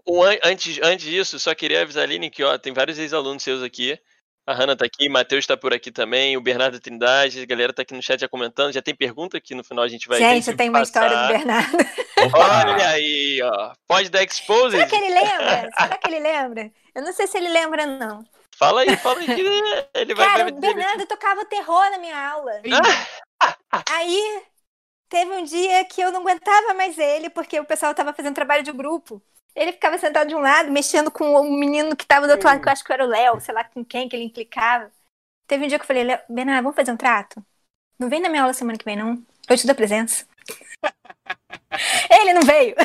O 0.05 0.23
an- 0.23 0.37
antes, 0.43 0.79
antes 0.83 1.05
disso, 1.05 1.39
só 1.39 1.53
queria 1.55 1.81
avisar 1.81 2.01
a 2.01 2.05
Aline 2.05 2.29
que 2.29 2.43
ó, 2.43 2.57
tem 2.57 2.73
vários 2.73 2.97
ex-alunos 2.99 3.43
seus 3.43 3.63
aqui. 3.63 3.99
A 4.45 4.53
Hanna 4.53 4.75
tá 4.75 4.85
aqui, 4.85 5.07
o 5.07 5.11
Matheus 5.11 5.45
tá 5.45 5.55
por 5.55 5.73
aqui 5.73 5.91
também, 5.91 6.35
o 6.35 6.41
Bernardo 6.41 6.79
Trindade, 6.79 7.41
a 7.41 7.45
galera 7.45 7.71
tá 7.73 7.83
aqui 7.83 7.93
no 7.93 8.01
chat 8.01 8.19
já 8.19 8.27
comentando, 8.27 8.73
já 8.73 8.81
tem 8.81 8.95
pergunta 8.95 9.39
que 9.39 9.53
no 9.53 9.63
final 9.63 9.83
a 9.83 9.87
gente 9.87 10.07
vai 10.07 10.17
Gente, 10.17 10.47
eu 10.47 10.53
que 10.53 10.57
tenho 10.57 10.71
uma 10.71 10.81
história 10.81 11.09
do 11.09 11.15
passar. 11.15 11.27
Bernardo. 11.27 11.77
Olha 12.33 12.87
aí, 12.89 13.39
ó. 13.43 13.73
Pode 13.87 14.09
dar 14.09 14.23
exposed? 14.23 14.71
Será 14.71 14.87
que 14.87 14.95
ele 14.95 15.13
lembra? 15.13 15.69
Será 15.77 15.97
que 15.97 16.07
ele 16.07 16.19
lembra? 16.19 16.71
Eu 16.95 17.03
não 17.03 17.13
sei 17.13 17.27
se 17.27 17.37
ele 17.37 17.49
lembra, 17.49 17.85
não. 17.85 18.23
Fala 18.61 18.81
aí, 18.81 18.95
fala 18.95 19.19
aí 19.19 19.25
que 19.25 19.41
ele 19.95 20.13
vai, 20.13 20.27
Cara, 20.27 20.43
vai 20.43 20.53
o. 20.53 20.55
Bernardo 20.55 21.07
tocava 21.07 21.43
terror 21.45 21.89
na 21.89 21.97
minha 21.97 22.29
aula. 22.29 22.61
Aí 23.89 24.43
teve 25.09 25.31
um 25.31 25.43
dia 25.43 25.83
que 25.85 25.99
eu 25.99 26.11
não 26.11 26.21
aguentava 26.21 26.75
mais 26.75 26.95
ele, 26.99 27.31
porque 27.31 27.59
o 27.59 27.65
pessoal 27.65 27.95
tava 27.95 28.13
fazendo 28.13 28.35
trabalho 28.35 28.61
de 28.61 28.71
grupo. 28.71 29.19
Ele 29.55 29.71
ficava 29.71 29.97
sentado 29.97 30.27
de 30.27 30.35
um 30.35 30.39
lado, 30.39 30.71
mexendo 30.71 31.09
com 31.09 31.41
um 31.41 31.57
menino 31.57 31.95
que 31.95 32.05
tava 32.05 32.27
do 32.27 32.33
outro 32.33 32.47
lado, 32.47 32.61
que 32.61 32.67
eu 32.67 32.71
acho 32.71 32.83
que 32.83 32.93
era 32.93 33.03
o 33.03 33.07
Léo, 33.07 33.41
sei 33.41 33.51
lá 33.51 33.63
com 33.63 33.83
quem 33.83 34.07
que 34.07 34.15
ele 34.15 34.25
implicava. 34.25 34.91
Teve 35.47 35.65
um 35.65 35.67
dia 35.67 35.79
que 35.79 35.83
eu 35.83 35.87
falei, 35.87 36.03
Léo, 36.03 36.19
Bernardo, 36.29 36.61
vamos 36.61 36.75
fazer 36.75 36.91
um 36.91 36.97
trato? 36.97 37.43
Não 37.97 38.09
vem 38.09 38.21
na 38.21 38.29
minha 38.29 38.43
aula 38.43 38.53
semana 38.53 38.77
que 38.77 38.85
vem, 38.85 38.95
não. 38.95 39.25
Eu 39.49 39.57
te 39.57 39.65
dou 39.65 39.75
presença. 39.75 40.23
Ele 42.09 42.33
não 42.33 42.41
veio. 42.41 42.75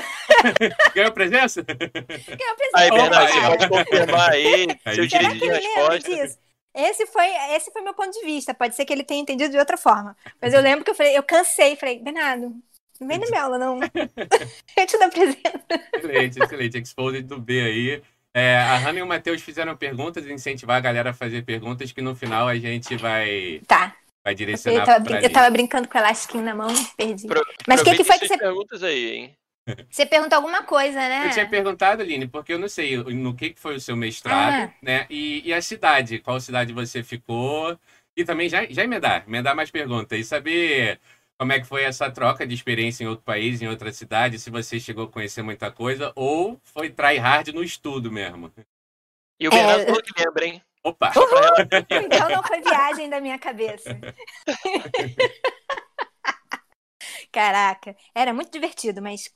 Ganhou 0.95 1.13
presença? 1.13 1.63
Ganhou 1.63 2.57
presença. 2.57 2.73
Aí, 2.75 2.91
Bernardo, 2.91 3.33
você 3.33 3.69
pode 3.69 3.69
confirmar 3.69 4.31
aí 4.31 4.67
Aí, 4.85 4.95
seu 4.95 5.07
direito 5.07 5.47
resposta. 5.47 5.99
disso? 6.11 6.39
Esse 6.75 7.07
foi, 7.07 7.27
esse 7.55 7.73
foi 7.73 7.81
meu 7.83 7.95
ponto 7.95 8.11
de 8.13 8.25
vista. 8.25 8.53
Pode 8.53 8.75
ser 8.77 8.85
que 8.85 8.93
ele 8.93 9.03
tenha 9.03 9.23
entendido 9.23 9.51
de 9.51 9.59
outra 9.59 9.79
forma. 9.79 10.15
Mas 10.41 10.53
eu 10.53 10.61
lembro 10.61 10.85
que 10.85 10.91
eu 10.91 10.95
falei, 10.95 11.17
eu 11.17 11.23
cansei, 11.23 11.75
falei, 11.75 11.99
Bernardo, 12.01 12.55
não 13.01 13.09
vem 13.09 13.19
na 13.19 13.27
minha 13.27 13.43
aula, 13.43 13.59
não. 13.59 13.81
eu 14.77 14.87
te 14.87 14.99
dou 14.99 15.09
presença. 15.09 15.65
excelente, 15.95 16.43
excelente. 16.43 16.79
Exposed 16.79 17.23
do 17.27 17.41
B 17.41 17.61
aí. 17.63 18.03
É, 18.35 18.57
a 18.59 18.77
Hannah 18.77 18.99
e 18.99 19.03
o 19.03 19.07
Matheus 19.07 19.41
fizeram 19.41 19.75
perguntas, 19.75 20.27
incentivar 20.27 20.77
a 20.77 20.81
galera 20.81 21.11
a 21.11 21.15
fazer 21.15 21.43
perguntas, 21.43 21.91
que 21.91 22.03
no 22.03 22.15
final 22.15 22.47
a 22.47 22.55
gente 22.57 22.95
vai, 22.97 23.63
Tá. 23.67 23.97
Vai 24.27 24.33
Eu 24.33 24.37
direcionar 24.37 24.85
tava, 24.85 25.05
pra 25.05 25.14
brin- 25.14 25.24
eu 25.24 25.33
tava 25.33 25.51
brincando 25.51 25.89
com 25.89 25.97
o 25.97 26.01
elastiquinho 26.01 26.43
na 26.43 26.55
mão, 26.55 26.68
perdi. 26.97 27.29
Pro- 27.29 27.47
Mas 27.68 27.81
o 27.81 27.85
que, 27.85 27.95
que 27.95 28.03
foi 28.05 28.18
que 28.18 28.27
você, 28.27 28.37
perguntas 28.37 28.83
aí, 28.83 29.11
hein? 29.14 29.37
você 29.89 30.05
perguntou 30.05 30.37
alguma 30.37 30.64
coisa, 30.64 30.99
né? 30.99 31.27
Eu 31.29 31.31
tinha 31.31 31.49
perguntado, 31.49 32.03
Aline, 32.03 32.27
porque 32.27 32.53
eu 32.53 32.59
não 32.59 32.68
sei 32.68 32.97
no 32.97 33.35
que 33.37 33.51
que 33.51 33.61
foi 33.61 33.77
o 33.77 33.81
seu 33.81 33.97
mestrado, 33.97 34.68
Ah. 34.68 34.74
né? 34.83 35.07
E, 35.09 35.47
e 35.49 35.53
a 35.55 35.62
cidade, 35.62 36.18
qual 36.18 36.41
cidade 36.41 36.72
você 36.72 37.05
ficou? 37.05 37.79
E 38.16 38.24
também 38.24 38.49
já, 38.49 38.66
já 38.66 38.83
emendar, 38.83 39.24
emendar 39.29 39.55
mais 39.55 39.70
perguntas. 39.70 40.18
E 40.18 40.24
saber 40.24 40.99
como 41.39 41.53
é 41.53 41.61
que 41.61 41.66
foi 41.66 41.85
essa 41.85 42.11
troca 42.11 42.45
de 42.47 42.55
experiência 42.55 43.05
em 43.05 43.07
outro 43.07 43.24
país, 43.24 43.62
em 43.62 43.68
outra 43.68 43.93
cidade, 43.93 44.39
se 44.41 44.51
você 44.51 44.81
chegou 44.81 45.05
a 45.05 45.09
conhecer 45.09 45.43
muita 45.43 45.70
coisa, 45.70 46.12
ou 46.16 46.59
foi 46.64 46.91
try 46.91 47.16
hard 47.18 47.49
no 47.49 47.62
estudo 47.62 48.11
mesmo. 48.11 48.51
E 49.39 49.47
o 49.47 49.51
Bernardo 49.51 49.83
É, 49.83 49.87
falou 49.87 50.03
que 50.03 50.12
lembra, 50.20 50.47
hein? 50.47 50.62
Opa! 50.87 51.12
Então 51.91 52.28
não 52.30 52.43
foi 52.43 52.61
viagem 52.61 53.11
da 53.11 53.20
minha 53.20 53.39
cabeça. 53.39 53.91
Caraca, 57.32 57.95
era 58.14 58.32
muito 58.32 58.51
divertido, 58.51 59.03
mas. 59.03 59.30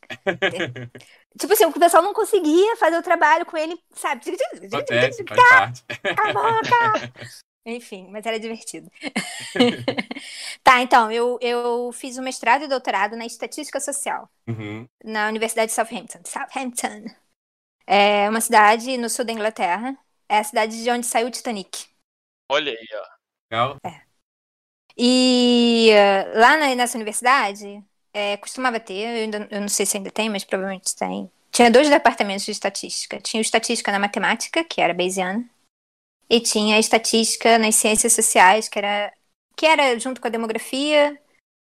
Tipo 1.38 1.52
assim, 1.52 1.64
o 1.66 1.72
pessoal 1.72 2.02
não 2.02 2.14
conseguia 2.14 2.76
fazer 2.76 2.96
o 2.96 3.02
trabalho 3.02 3.44
com 3.46 3.56
ele, 3.56 3.78
sabe? 3.94 4.22
Acontece, 4.66 5.24
faz 5.28 5.48
parte. 5.48 5.84
Cala 6.16 6.30
a 6.30 6.32
boca! 6.32 7.12
Enfim, 7.66 8.08
mas 8.10 8.24
era 8.24 8.40
divertido. 8.40 8.90
tá, 10.64 10.80
então, 10.80 11.12
eu, 11.12 11.38
eu 11.42 11.92
fiz 11.92 12.16
o 12.16 12.22
mestrado 12.22 12.64
e 12.64 12.68
doutorado 12.68 13.16
na 13.16 13.26
estatística 13.26 13.78
social 13.80 14.28
Uhum. 14.48 14.88
na 15.04 15.28
Universidade 15.28 15.68
de 15.70 15.74
Southampton. 15.74 16.20
Southampton. 16.24 17.04
É 17.86 18.28
uma 18.28 18.40
cidade 18.40 18.96
no 18.96 19.08
sul 19.10 19.24
da 19.24 19.32
Inglaterra. 19.32 19.96
É 20.30 20.38
a 20.38 20.44
cidade 20.44 20.80
de 20.80 20.88
onde 20.88 21.04
saiu 21.04 21.26
o 21.26 21.30
Titanic. 21.30 21.86
Olha 22.48 22.70
aí, 22.70 22.86
ó. 22.94 23.04
Legal? 23.50 23.76
E 24.96 25.90
eh, 25.90 26.32
lá 26.38 26.56
na- 26.56 26.74
nessa 26.76 26.96
universidade, 26.96 27.82
eh, 28.12 28.36
costumava 28.36 28.78
ter, 28.78 28.94
eu, 28.94 29.22
ainda- 29.24 29.48
eu 29.50 29.60
não 29.60 29.68
sei 29.68 29.84
se 29.84 29.96
ainda 29.96 30.10
tem, 30.10 30.30
mas 30.30 30.44
provavelmente 30.44 30.94
tem. 30.94 31.28
Tinha 31.50 31.68
dois 31.68 31.90
departamentos 31.90 32.44
de 32.44 32.52
estatística. 32.52 33.20
Tinha 33.20 33.40
o 33.40 33.42
estatística 33.42 33.90
na 33.90 33.98
matemática, 33.98 34.62
que 34.62 34.80
era 34.80 34.94
Bayesiana, 34.94 35.44
e 36.30 36.40
tinha 36.40 36.76
a 36.76 36.78
estatística 36.78 37.58
nas 37.58 37.74
ciências 37.76 38.12
sociais, 38.12 38.68
que 38.68 38.78
era, 38.78 39.12
que 39.56 39.66
era 39.66 39.98
junto 39.98 40.20
com 40.20 40.28
a 40.28 40.30
demografia, 40.30 41.20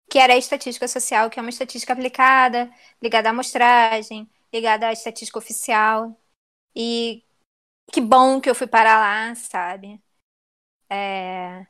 que 0.10 0.20
era 0.20 0.34
a 0.34 0.38
estatística 0.38 0.88
social, 0.88 1.30
que 1.30 1.40
é 1.40 1.42
uma 1.42 1.50
estatística 1.50 1.94
aplicada, 1.94 2.72
ligada 3.02 3.30
à 3.30 3.32
amostragem, 3.32 4.30
ligada 4.54 4.88
à 4.88 4.94
estatística 4.94 5.40
oficial. 5.40 6.16
E 6.76 7.24
que 7.92 8.02
bom 8.02 8.42
que 8.42 8.50
eu 8.50 8.56
fui 8.56 8.68
parar 8.68 9.00
lá, 9.00 9.36
sabe? 9.36 10.02
É, 10.90 11.66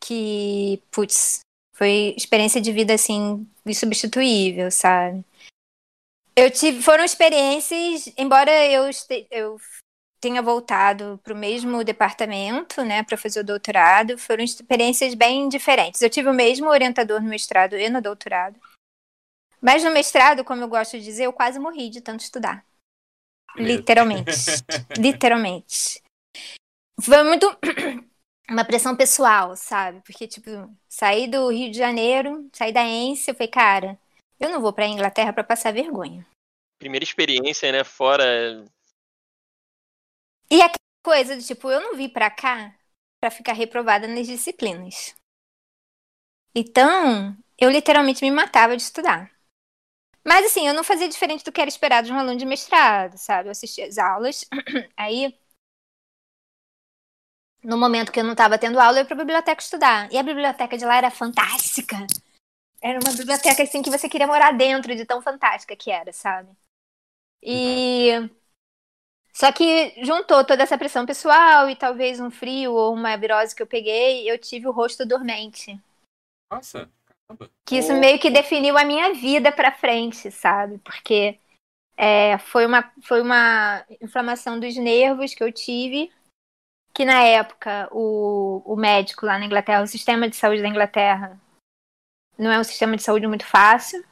que, 0.00 0.82
putz, 0.90 1.40
foi 1.74 2.14
experiência 2.16 2.60
de 2.60 2.72
vida 2.72 2.94
assim 2.94 3.46
insubstituível, 3.64 4.70
sabe? 4.70 5.24
Eu 6.34 6.50
tive, 6.50 6.82
foram 6.82 7.02
experiências, 7.04 8.12
embora 8.16 8.50
eu, 8.66 8.88
este- 8.88 9.26
eu 9.30 9.58
tenha 10.20 10.42
voltado 10.42 11.18
para 11.24 11.32
o 11.32 11.36
mesmo 11.36 11.82
departamento, 11.82 12.82
né, 12.84 13.02
para 13.02 13.16
fazer 13.16 13.40
o 13.40 13.44
doutorado, 13.44 14.18
foram 14.18 14.44
experiências 14.44 15.14
bem 15.14 15.48
diferentes. 15.48 16.02
Eu 16.02 16.10
tive 16.10 16.28
o 16.28 16.34
mesmo 16.34 16.68
orientador 16.68 17.20
no 17.22 17.28
mestrado 17.28 17.76
e 17.76 17.88
no 17.88 18.02
doutorado. 18.02 18.60
Mas 19.60 19.82
no 19.82 19.90
mestrado, 19.90 20.44
como 20.44 20.62
eu 20.62 20.68
gosto 20.68 20.98
de 20.98 21.04
dizer, 21.04 21.24
eu 21.24 21.32
quase 21.32 21.58
morri 21.58 21.88
de 21.88 22.00
tanto 22.00 22.20
estudar. 22.20 22.64
Literalmente. 23.56 24.30
Literalmente. 24.98 26.02
Foi 27.00 27.22
muito 27.24 27.46
uma 28.48 28.64
pressão 28.64 28.96
pessoal, 28.96 29.56
sabe? 29.56 30.00
Porque, 30.04 30.26
tipo, 30.26 30.50
saí 30.88 31.28
do 31.28 31.48
Rio 31.48 31.70
de 31.70 31.78
Janeiro, 31.78 32.48
saí 32.52 32.72
da 32.72 32.82
ENSE, 32.82 33.30
eu 33.30 33.34
falei, 33.34 33.48
cara, 33.48 33.98
eu 34.38 34.50
não 34.50 34.60
vou 34.60 34.72
pra 34.72 34.86
Inglaterra 34.86 35.32
pra 35.32 35.44
passar 35.44 35.72
vergonha. 35.72 36.26
Primeira 36.78 37.04
experiência, 37.04 37.72
né? 37.72 37.84
Fora. 37.84 38.64
E 40.50 40.60
aquela 40.60 40.76
coisa 41.04 41.36
do 41.36 41.42
tipo, 41.42 41.70
eu 41.70 41.80
não 41.80 41.96
vim 41.96 42.08
pra 42.08 42.30
cá 42.30 42.74
pra 43.20 43.30
ficar 43.30 43.54
reprovada 43.54 44.06
nas 44.06 44.26
disciplinas. 44.26 45.14
Então, 46.54 47.36
eu 47.58 47.70
literalmente 47.70 48.24
me 48.24 48.30
matava 48.30 48.76
de 48.76 48.82
estudar. 48.82 49.30
Mas 50.26 50.46
assim, 50.46 50.66
eu 50.66 50.74
não 50.74 50.82
fazia 50.82 51.08
diferente 51.08 51.44
do 51.44 51.52
que 51.52 51.60
era 51.60 51.68
esperado 51.68 52.06
de 52.06 52.12
um 52.12 52.18
aluno 52.18 52.36
de 52.36 52.44
mestrado, 52.44 53.16
sabe? 53.16 53.48
Eu 53.48 53.52
assistia 53.52 53.86
as 53.86 53.96
aulas, 53.96 54.44
aí 54.96 55.32
no 57.62 57.76
momento 57.76 58.12
que 58.12 58.20
eu 58.20 58.24
não 58.24 58.32
estava 58.32 58.58
tendo 58.58 58.78
aula, 58.78 58.98
eu 58.98 59.02
ia 59.02 59.04
pra 59.04 59.16
biblioteca 59.16 59.60
estudar. 59.60 60.12
E 60.12 60.16
a 60.16 60.22
biblioteca 60.22 60.78
de 60.78 60.84
lá 60.84 60.96
era 60.96 61.10
fantástica. 61.10 61.96
Era 62.80 63.00
uma 63.04 63.16
biblioteca 63.16 63.62
assim 63.62 63.82
que 63.82 63.90
você 63.90 64.08
queria 64.08 64.26
morar 64.26 64.52
dentro 64.52 64.94
de 64.94 65.04
tão 65.04 65.20
fantástica 65.20 65.74
que 65.74 65.90
era, 65.90 66.12
sabe? 66.12 66.48
E 67.42 68.30
só 69.32 69.52
que 69.52 70.02
juntou 70.04 70.44
toda 70.44 70.62
essa 70.62 70.78
pressão 70.78 71.04
pessoal 71.04 71.68
e 71.68 71.76
talvez 71.76 72.20
um 72.20 72.30
frio 72.30 72.72
ou 72.72 72.94
uma 72.94 73.16
virose 73.16 73.54
que 73.54 73.62
eu 73.62 73.66
peguei, 73.66 74.30
eu 74.30 74.38
tive 74.38 74.66
o 74.66 74.72
rosto 74.72 75.04
dormente. 75.04 75.78
Nossa. 76.50 76.88
Que 77.64 77.78
isso 77.78 77.92
meio 77.94 78.18
que 78.18 78.30
definiu 78.30 78.78
a 78.78 78.84
minha 78.84 79.12
vida 79.14 79.50
pra 79.50 79.72
frente, 79.72 80.30
sabe? 80.30 80.78
Porque 80.78 81.38
é, 81.96 82.38
foi, 82.38 82.66
uma, 82.66 82.92
foi 83.02 83.20
uma 83.20 83.84
inflamação 84.00 84.60
dos 84.60 84.76
nervos 84.76 85.34
que 85.34 85.42
eu 85.42 85.52
tive, 85.52 86.12
que 86.94 87.04
na 87.04 87.22
época 87.22 87.88
o, 87.90 88.62
o 88.64 88.76
médico 88.76 89.26
lá 89.26 89.38
na 89.38 89.46
Inglaterra, 89.46 89.82
o 89.82 89.86
sistema 89.86 90.28
de 90.28 90.36
saúde 90.36 90.62
da 90.62 90.68
Inglaterra, 90.68 91.40
não 92.38 92.52
é 92.52 92.58
um 92.58 92.64
sistema 92.64 92.96
de 92.96 93.02
saúde 93.02 93.26
muito 93.26 93.46
fácil. 93.46 94.04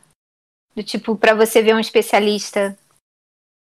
Do 0.74 0.82
tipo, 0.82 1.16
pra 1.16 1.34
você 1.34 1.62
ver 1.62 1.74
um 1.74 1.80
especialista, 1.80 2.76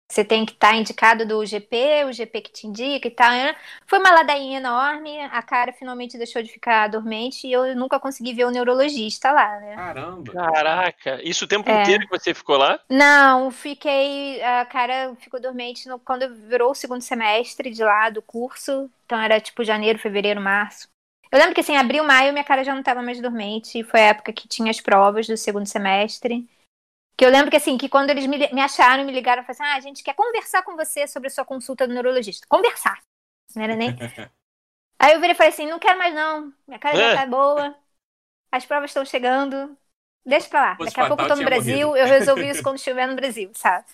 você 0.09 0.23
tem 0.23 0.45
que 0.45 0.53
estar 0.53 0.75
indicado 0.75 1.25
do 1.25 1.43
GP, 1.45 2.05
o 2.05 2.13
GP 2.13 2.41
que 2.41 2.51
te 2.51 2.67
indica 2.67 3.07
e 3.07 3.11
tal. 3.11 3.29
né? 3.31 3.55
Foi 3.87 3.99
uma 3.99 4.11
ladainha 4.11 4.57
enorme, 4.59 5.19
a 5.19 5.41
cara 5.41 5.73
finalmente 5.73 6.17
deixou 6.17 6.41
de 6.43 6.51
ficar 6.51 6.87
dormente 6.87 7.47
e 7.47 7.51
eu 7.51 7.75
nunca 7.75 7.99
consegui 7.99 8.33
ver 8.33 8.45
o 8.45 8.51
neurologista 8.51 9.31
lá, 9.31 9.59
né? 9.59 9.75
Caramba. 9.75 10.31
Caraca, 10.31 11.21
isso 11.23 11.45
o 11.45 11.47
tempo 11.47 11.69
É. 11.69 11.81
inteiro 11.81 12.07
que 12.07 12.17
você 12.17 12.33
ficou 12.33 12.57
lá? 12.57 12.79
Não, 12.89 13.49
fiquei. 13.51 14.41
A 14.43 14.65
cara 14.65 15.15
ficou 15.19 15.41
dormente 15.41 15.87
no- 15.89 15.99
quando 15.99 16.33
virou 16.47 16.71
o 16.71 16.75
segundo 16.75 17.01
semestre 17.01 17.71
de 17.71 17.83
lá 17.83 18.09
do 18.09 18.21
curso. 18.21 18.89
Então 19.05 19.19
era 19.19 19.39
tipo 19.41 19.63
janeiro, 19.63 19.97
fevereiro, 19.99 20.39
março. 20.39 20.87
Eu 21.31 21.39
lembro 21.39 21.55
que 21.55 21.61
assim, 21.61 21.75
abril, 21.75 22.03
maio, 22.03 22.31
minha 22.31 22.45
cara 22.45 22.63
já 22.63 22.71
não 22.73 22.79
estava 22.81 23.01
mais 23.01 23.19
dormente. 23.19 23.79
E 23.79 23.83
foi 23.83 24.01
a 24.01 24.05
época 24.09 24.31
que 24.31 24.47
tinha 24.47 24.69
as 24.71 24.79
provas 24.79 25.27
do 25.27 25.35
segundo 25.35 25.65
semestre. 25.65 26.47
Que 27.17 27.25
eu 27.25 27.29
lembro 27.29 27.49
que 27.49 27.57
assim, 27.57 27.77
que 27.77 27.87
quando 27.87 28.09
eles 28.09 28.25
me, 28.25 28.37
me 28.37 28.61
acharam, 28.61 29.05
me 29.05 29.11
ligaram 29.11 29.43
falaram 29.43 29.63
assim: 29.65 29.73
ah, 29.73 29.77
a 29.77 29.79
gente 29.79 30.03
quer 30.03 30.13
conversar 30.13 30.63
com 30.63 30.75
você 30.75 31.07
sobre 31.07 31.27
a 31.27 31.31
sua 31.31 31.45
consulta 31.45 31.87
do 31.87 31.93
neurologista. 31.93 32.45
Conversar. 32.49 32.99
Não 33.55 33.63
era 33.63 33.75
nem. 33.75 33.95
Aí 34.99 35.13
eu 35.13 35.19
virei 35.19 35.33
e 35.33 35.35
falei 35.35 35.51
assim: 35.51 35.67
não 35.67 35.79
quero 35.79 35.97
mais 35.97 36.13
não. 36.13 36.53
Minha 36.67 36.79
cara 36.79 36.95
já 36.95 37.03
É. 37.11 37.15
tá 37.15 37.25
boa. 37.25 37.75
As 38.51 38.65
provas 38.65 38.89
estão 38.89 39.05
chegando. 39.05 39.77
Deixa 40.25 40.49
pra 40.49 40.61
lá. 40.61 40.73
Daqui 40.73 40.99
a 40.99 41.07
pouco 41.07 41.23
eu 41.23 41.27
tô 41.27 41.35
fatal, 41.35 41.37
no 41.37 41.43
tinha 41.43 41.45
Brasil. 41.45 41.87
morrido. 41.89 41.97
Eu 41.97 42.07
resolvi 42.07 42.47
isso 42.49 42.63
quando 42.63 42.77
estiver 42.77 43.07
no 43.07 43.15
Brasil, 43.15 43.51
sabe? 43.53 43.85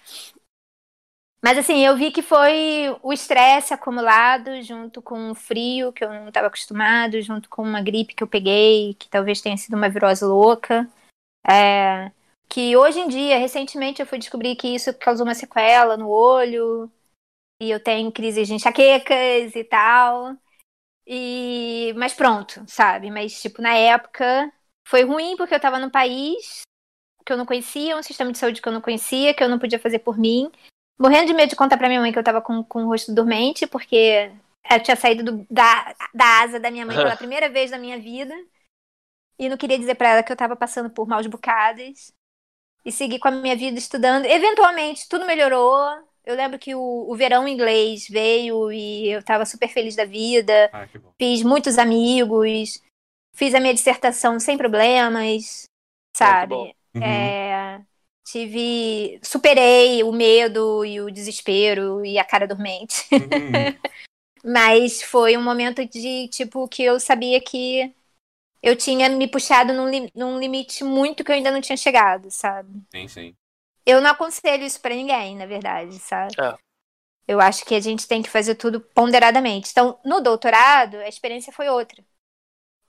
Mas 1.43 1.57
assim, 1.57 1.84
eu 1.84 1.97
vi 1.97 2.11
que 2.11 2.22
foi 2.22 2.95
o 3.01 3.11
estresse 3.11 3.74
acumulado 3.74 4.61
junto 4.61 5.01
com 5.01 5.32
o 5.32 5.36
frio 5.36 5.91
que 5.91 6.03
eu 6.03 6.09
não 6.09 6.28
estava 6.28 6.47
acostumado, 6.47 7.19
junto 7.22 7.49
com 7.49 7.63
uma 7.63 7.82
gripe 7.82 8.13
que 8.13 8.24
eu 8.24 8.28
peguei, 8.28 8.93
que 8.93 9.09
talvez 9.09 9.41
tenha 9.41 9.57
sido 9.57 9.76
uma 9.76 9.89
virose 9.89 10.24
louca. 10.24 10.88
É, 11.49 12.11
que 12.51 12.75
hoje 12.75 12.99
em 12.99 13.07
dia, 13.07 13.37
recentemente, 13.39 14.01
eu 14.01 14.05
fui 14.05 14.19
descobrir 14.19 14.57
que 14.57 14.67
isso 14.75 14.93
causou 14.99 15.25
uma 15.25 15.33
sequela 15.33 15.95
no 15.95 16.09
olho. 16.09 16.91
E 17.61 17.71
eu 17.71 17.81
tenho 17.81 18.11
crises 18.11 18.47
de 18.47 18.55
enxaquecas 18.55 19.55
e 19.55 19.63
tal. 19.63 20.35
E... 21.07 21.93
Mas 21.97 22.13
pronto, 22.13 22.63
sabe? 22.67 23.11
Mas, 23.11 23.41
tipo, 23.41 23.61
na 23.61 23.75
época 23.75 24.51
foi 24.87 25.03
ruim 25.03 25.37
porque 25.37 25.55
eu 25.55 25.59
tava 25.59 25.79
num 25.79 25.89
país 25.89 26.61
que 27.25 27.33
eu 27.33 27.37
não 27.37 27.45
conhecia, 27.45 27.97
um 27.97 28.03
sistema 28.03 28.31
de 28.31 28.37
saúde 28.39 28.61
que 28.61 28.67
eu 28.67 28.73
não 28.73 28.81
conhecia, 28.81 29.33
que 29.33 29.43
eu 29.43 29.49
não 29.49 29.59
podia 29.59 29.79
fazer 29.79 29.99
por 29.99 30.17
mim. 30.17 30.51
Morrendo 30.99 31.27
de 31.27 31.33
medo 31.33 31.49
de 31.51 31.55
contar 31.55 31.77
pra 31.77 31.87
minha 31.87 32.01
mãe 32.01 32.11
que 32.11 32.19
eu 32.19 32.23
tava 32.23 32.41
com, 32.41 32.63
com 32.63 32.83
o 32.83 32.87
rosto 32.87 33.13
dormente, 33.13 33.67
porque 33.67 34.31
eu 34.69 34.83
tinha 34.83 34.97
saído 34.97 35.23
do- 35.23 35.47
da, 35.49 35.95
da 36.13 36.41
asa 36.43 36.59
da 36.59 36.71
minha 36.71 36.85
mãe 36.85 36.95
pela 36.97 37.15
primeira 37.17 37.49
vez 37.49 37.71
na 37.71 37.77
minha 37.77 37.99
vida. 37.99 38.35
E 39.39 39.49
não 39.49 39.57
queria 39.57 39.79
dizer 39.79 39.95
pra 39.95 40.09
ela 40.09 40.23
que 40.23 40.31
eu 40.31 40.35
tava 40.37 40.55
passando 40.55 40.89
por 40.89 41.07
maus 41.07 41.27
bocados. 41.27 42.11
E 42.84 42.91
segui 42.91 43.19
com 43.19 43.27
a 43.27 43.32
minha 43.32 43.55
vida 43.55 43.77
estudando. 43.77 44.25
Eventualmente, 44.25 45.07
tudo 45.07 45.25
melhorou. 45.25 45.77
Eu 46.25 46.36
lembro 46.36 46.59
que 46.59 46.75
o, 46.75 47.05
o 47.09 47.15
verão 47.15 47.47
inglês 47.47 48.07
veio 48.07 48.71
e 48.71 49.09
eu 49.09 49.23
tava 49.23 49.45
super 49.45 49.67
feliz 49.67 49.95
da 49.95 50.05
vida 50.05 50.69
Ah, 50.71 50.88
que 50.88 50.99
bom. 50.99 51.11
fiz 51.17 51.41
muitos 51.41 51.77
amigos, 51.77 52.82
fiz 53.34 53.55
a 53.55 53.59
minha 53.59 53.73
dissertação 53.73 54.39
sem 54.39 54.57
problemas, 54.57 55.63
sabe? 56.15 56.55
bom. 56.55 56.71
Uhum. 56.93 57.03
É, 57.03 57.82
tive, 58.25 59.19
superei 59.23 60.03
o 60.03 60.11
medo 60.11 60.86
e 60.86 61.01
o 61.01 61.09
desespero 61.09 62.05
e 62.05 62.19
a 62.19 62.23
cara 62.23 62.47
dormente. 62.47 63.05
Uhum. 63.11 63.19
Mas 64.43 65.01
foi 65.01 65.38
um 65.38 65.43
momento 65.43 65.86
de 65.86 66.27
tipo 66.29 66.67
que 66.67 66.84
eu 66.84 66.99
sabia 66.99 67.39
que 67.39 67.93
eu 68.62 68.76
tinha 68.76 69.09
me 69.09 69.28
puxado 69.28 69.74
num, 69.74 69.89
li- 69.89 70.12
num 70.16 70.39
limite 70.39 70.84
muito 70.84 71.24
que 71.24 71.32
eu 71.32 71.36
ainda 71.36 71.51
não 71.51 71.62
tinha 71.62 71.78
chegado, 71.78 72.30
sabe? 72.32 72.82
Sim, 72.93 73.07
sim. 73.07 73.36
Eu 73.86 74.01
não 74.01 74.12
aconselho 74.12 74.64
isso 74.64 74.80
pra 74.82 74.95
ninguém, 74.95 75.36
na 75.38 75.45
verdade, 75.45 75.97
sabe? 75.99 76.38
É. 76.39 76.57
Eu 77.28 77.41
acho 77.41 77.66
que 77.66 77.76
a 77.76 77.80
gente 77.80 78.07
tem 78.07 78.22
que 78.22 78.30
fazer 78.30 78.55
tudo 78.55 78.82
ponderadamente. 78.82 79.72
Então, 79.72 79.99
no 80.05 80.22
doutorado, 80.22 80.97
a 80.97 81.07
experiência 81.09 81.53
foi 81.53 81.70
outra, 81.70 82.03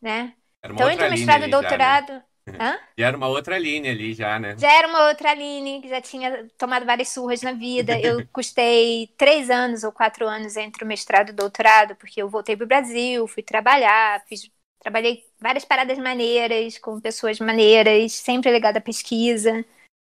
né? 0.03 0.37
Era 0.63 0.73
uma 0.73 0.85
Então, 0.85 0.91
entre 0.91 1.07
o 1.07 1.11
linha 1.11 1.11
mestrado 1.11 1.45
e 1.45 1.49
ali 1.49 1.51
doutorado, 1.51 2.13
Já, 2.47 2.59
né? 2.59 2.81
já 2.99 3.07
era 3.09 3.17
uma 3.17 3.29
outra 3.29 3.59
linha 3.59 3.91
ali, 3.93 4.15
já, 4.15 4.39
né? 4.39 4.57
já 4.57 4.71
era 4.73 4.87
uma 4.89 5.09
outra 5.09 5.31
Aline, 5.31 5.81
que 5.81 5.89
já 5.89 6.01
tinha 6.01 6.49
tomado 6.59 6.85
várias 6.87 7.09
surras 7.09 7.43
na 7.43 7.53
vida. 7.53 7.99
Eu 8.01 8.23
custei 8.33 9.09
três 9.17 9.51
anos 9.51 9.83
ou 9.85 9.93
quatro 9.93 10.29
anos 10.29 10.57
entre 10.57 10.85
o 10.85 10.87
mestrado 10.87 11.31
e 11.31 11.33
o 11.33 11.37
doutorado, 11.37 11.97
porque 11.97 12.21
eu 12.23 12.29
voltei 12.29 12.57
pro 12.57 12.67
Brasil, 12.67 13.27
fui 13.27 13.43
trabalhar, 13.43 14.23
fiz, 14.29 14.51
trabalhei 14.83 15.25
várias 15.39 15.65
paradas 15.65 15.99
maneiras, 15.99 16.79
com 16.79 17.01
pessoas 17.01 17.39
maneiras, 17.41 18.13
sempre 18.13 18.51
ligada 18.53 18.79
à 18.79 18.83
pesquisa, 18.83 19.65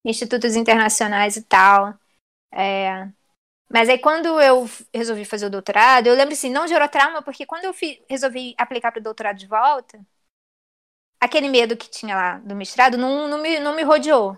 institutos 0.05 0.57
internacionais 0.57 1.37
e 1.37 1.43
tal. 1.43 1.95
É, 2.53 3.09
Mas 3.71 3.89
aí 3.89 3.99
quando 3.99 4.41
eu 4.41 4.69
resolvi 4.95 5.25
fazer 5.25 5.47
o 5.47 5.51
doutorado, 5.51 6.07
eu 6.09 6.15
lembro 6.15 6.35
assim, 6.35 6.51
não 6.51 6.69
gerou 6.69 6.89
trauma, 6.89 7.23
porque 7.23 7.47
quando 7.47 7.65
eu 7.67 7.75
resolvi 8.09 8.55
aplicar 8.59 8.93
para 8.93 9.01
o 9.01 9.05
doutorado 9.05 9.39
de 9.39 9.47
volta, 9.47 10.01
aquele 11.21 11.49
medo 11.49 11.77
que 11.77 11.89
tinha 11.91 12.15
lá 12.15 12.39
do 12.39 12.55
mestrado 12.55 12.99
não, 12.99 13.29
não, 13.29 13.39
me, 13.41 13.59
não 13.61 13.75
me 13.75 13.83
rodeou, 13.83 14.37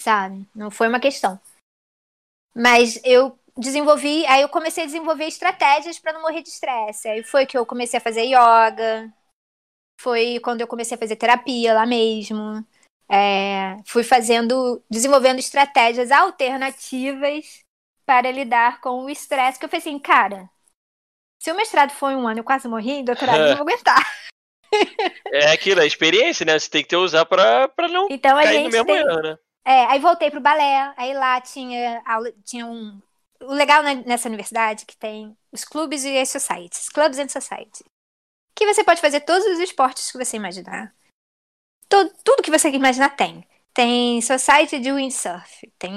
sabe? 0.00 0.48
Não 0.54 0.70
foi 0.70 0.88
uma 0.88 1.00
questão. 1.00 1.40
Mas 2.54 3.00
eu 3.04 3.38
desenvolvi, 3.56 4.26
aí 4.26 4.42
eu 4.42 4.48
comecei 4.48 4.84
a 4.84 4.86
desenvolver 4.86 5.26
estratégias 5.26 5.98
para 5.98 6.12
não 6.12 6.22
morrer 6.22 6.42
de 6.42 6.48
estresse. 6.48 7.08
Aí 7.08 7.22
foi 7.22 7.46
que 7.46 7.56
eu 7.56 7.66
comecei 7.66 7.98
a 7.98 8.02
fazer 8.02 8.22
yoga, 8.24 9.12
foi 9.98 10.38
quando 10.40 10.60
eu 10.60 10.66
comecei 10.66 10.96
a 10.96 10.98
fazer 10.98 11.16
terapia 11.16 11.74
lá 11.74 11.86
mesmo. 11.86 12.64
É, 13.08 13.76
fui 13.86 14.02
fazendo, 14.02 14.82
desenvolvendo 14.90 15.38
estratégias 15.38 16.10
alternativas 16.10 17.64
para 18.04 18.30
lidar 18.30 18.80
com 18.80 19.04
o 19.04 19.10
estresse, 19.10 19.58
que 19.58 19.64
eu 19.64 19.68
falei 19.68 19.80
assim, 19.80 19.98
cara, 19.98 20.48
se 21.38 21.50
o 21.50 21.56
mestrado 21.56 21.90
foi 21.90 22.14
um 22.14 22.26
ano 22.26 22.40
eu 22.40 22.44
quase 22.44 22.68
morri, 22.68 23.02
doutorado 23.02 23.40
eu 23.40 23.48
não 23.48 23.56
vou 23.56 23.66
aguentar. 23.68 24.02
É 25.32 25.52
aquilo, 25.52 25.80
a 25.80 25.86
experiência, 25.86 26.44
né? 26.44 26.58
Você 26.58 26.68
tem 26.68 26.82
que 26.82 26.88
ter 26.88 26.96
usar 26.96 27.24
pra, 27.24 27.68
pra 27.68 27.88
não 27.88 28.08
então, 28.10 28.36
cair 28.36 28.64
no 28.64 28.70
mesmo 28.70 28.86
tem... 28.86 28.96
erro, 28.96 29.22
né? 29.22 29.38
É, 29.64 29.84
aí 29.86 29.98
voltei 29.98 30.30
pro 30.30 30.40
balé, 30.40 30.94
aí 30.96 31.12
lá 31.12 31.40
tinha 31.40 32.00
aula, 32.06 32.32
tinha 32.44 32.64
um. 32.64 33.00
O 33.42 33.52
legal 33.52 33.82
nessa 33.82 34.28
universidade 34.28 34.84
é 34.84 34.86
que 34.86 34.96
tem 34.96 35.36
os 35.50 35.64
clubes 35.64 36.04
e 36.04 36.16
as 36.16 36.28
societies, 36.28 36.88
clubs 36.88 37.18
and 37.18 37.28
society. 37.28 37.84
Que 38.56 38.66
você 38.66 38.82
pode 38.82 39.00
fazer 39.00 39.20
todos 39.20 39.46
os 39.46 39.60
esportes 39.60 40.10
que 40.10 40.18
você 40.18 40.36
imaginar. 40.36 40.92
Todo, 41.88 42.12
tudo 42.24 42.42
que 42.42 42.50
você 42.50 42.68
imaginar 42.70 43.10
tem. 43.10 43.46
Tem 43.74 44.22
society 44.22 44.78
de 44.80 44.90
windsurf, 44.90 45.70
tem, 45.78 45.92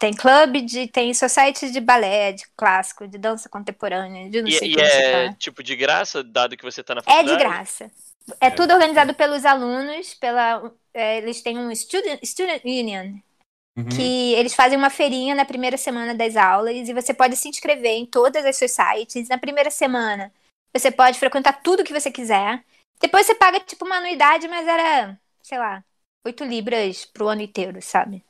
tem 0.00 0.12
clube 0.12 0.60
de. 0.60 0.88
tem 0.88 1.14
society 1.14 1.70
de 1.70 1.80
balé, 1.80 2.32
de 2.32 2.44
clássico, 2.56 3.06
de 3.06 3.16
dança 3.16 3.48
contemporânea, 3.48 4.28
de 4.28 4.42
não 4.42 4.48
e, 4.48 4.52
sei 4.52 4.72
e 4.72 4.80
é 4.80 5.28
tá. 5.28 5.34
tipo 5.34 5.62
de 5.62 5.76
graça, 5.76 6.24
dado 6.24 6.56
que 6.56 6.64
você 6.64 6.82
tá 6.82 6.96
na 6.96 7.02
É 7.06 7.22
faculdade? 7.22 7.28
de 7.28 7.36
graça. 7.36 7.92
É, 8.40 8.48
É. 8.48 8.50
tudo 8.50 8.72
organizado 8.74 9.14
pelos 9.14 9.44
alunos, 9.44 10.14
pela, 10.14 10.72
é, 10.94 11.18
eles 11.18 11.42
têm 11.42 11.58
um 11.58 11.74
student, 11.74 12.20
student 12.24 12.62
union, 12.64 13.18
Uhum. 13.76 13.88
que 13.88 14.34
eles 14.34 14.54
fazem 14.54 14.76
uma 14.78 14.90
feirinha 14.90 15.34
na 15.34 15.44
primeira 15.44 15.76
semana 15.78 16.14
das 16.14 16.36
aulas 16.36 16.88
e 16.88 16.92
você 16.94 17.14
pode 17.14 17.36
se 17.36 17.48
inscrever 17.48 17.92
em 17.92 18.06
todas 18.06 18.44
as 18.44 18.56
suas 18.58 18.72
sites. 18.72 19.28
Na 19.28 19.38
primeira 19.38 19.70
semana, 19.70 20.32
você 20.74 20.90
pode 20.90 21.18
frequentar 21.18 21.62
tudo 21.62 21.84
que 21.84 21.92
você 21.92 22.10
quiser. 22.10 22.64
Depois 23.00 23.26
você 23.26 23.34
paga 23.34 23.60
tipo 23.60 23.84
uma 23.84 23.96
anuidade, 23.96 24.46
mas 24.48 24.66
era, 24.66 25.18
sei 25.42 25.58
lá, 25.58 25.84
8 26.24 26.44
libras 26.44 27.04
pro 27.04 27.28
ano 27.28 27.42
inteiro, 27.42 27.80
sabe? 27.82 28.24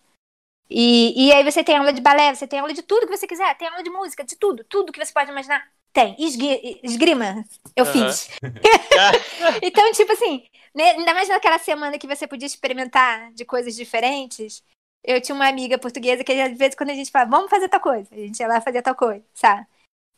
E, 0.70 1.26
e 1.28 1.32
aí 1.32 1.44
você 1.44 1.62
tem 1.62 1.76
aula 1.76 1.92
de 1.92 2.00
balé, 2.00 2.34
você 2.34 2.46
tem 2.46 2.58
aula 2.58 2.72
de 2.72 2.82
tudo 2.82 3.06
que 3.06 3.14
você 3.16 3.26
quiser, 3.26 3.54
tem 3.58 3.68
aula 3.68 3.82
de 3.82 3.90
música, 3.90 4.24
de 4.24 4.36
tudo, 4.36 4.64
tudo 4.64 4.90
que 4.90 5.04
você 5.04 5.12
pode 5.12 5.30
imaginar. 5.30 5.70
Tem. 5.92 6.16
Esgui- 6.18 6.80
esgrima, 6.82 7.44
eu 7.76 7.84
Aham. 7.84 8.08
fiz. 8.08 8.28
Então, 9.60 9.92
tipo 9.92 10.12
assim, 10.12 10.44
né, 10.74 10.92
ainda 10.92 11.12
mais 11.14 11.28
naquela 11.28 11.58
semana 11.58 11.98
que 11.98 12.06
você 12.06 12.26
podia 12.26 12.46
experimentar 12.46 13.32
de 13.32 13.44
coisas 13.44 13.74
diferentes, 13.74 14.62
eu 15.04 15.20
tinha 15.20 15.34
uma 15.34 15.48
amiga 15.48 15.78
portuguesa 15.78 16.22
que 16.24 16.32
às 16.32 16.56
vezes 16.56 16.74
quando 16.74 16.90
a 16.90 16.94
gente 16.94 17.10
falava, 17.10 17.30
vamos 17.30 17.50
fazer 17.50 17.68
tal 17.68 17.80
coisa, 17.80 18.08
a 18.12 18.16
gente 18.16 18.38
ia 18.40 18.46
lá 18.48 18.60
fazer 18.60 18.82
tal 18.82 18.94
coisa, 18.94 19.24
sabe? 19.34 19.66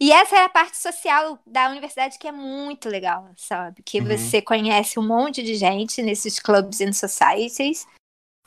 E 0.00 0.10
essa 0.12 0.36
é 0.36 0.44
a 0.44 0.48
parte 0.48 0.76
social 0.76 1.38
da 1.46 1.68
universidade 1.70 2.18
que 2.18 2.26
é 2.26 2.32
muito 2.32 2.88
legal, 2.88 3.30
sabe? 3.36 3.82
Que 3.82 4.00
Uhum. 4.00 4.06
você 4.16 4.42
conhece 4.42 4.98
um 4.98 5.06
monte 5.06 5.42
de 5.42 5.54
gente 5.54 6.02
nesses 6.02 6.38
clubs 6.40 6.80
and 6.80 6.92
societies. 6.92 7.86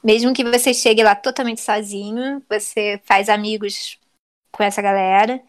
Mesmo 0.03 0.33
que 0.33 0.43
você 0.43 0.73
chegue 0.73 1.03
lá 1.03 1.15
totalmente 1.15 1.61
sozinho, 1.61 2.43
você 2.49 3.01
faz 3.05 3.29
amigos 3.29 3.97
com 4.51 4.61
essa 4.61 4.81
galera. 4.81 5.41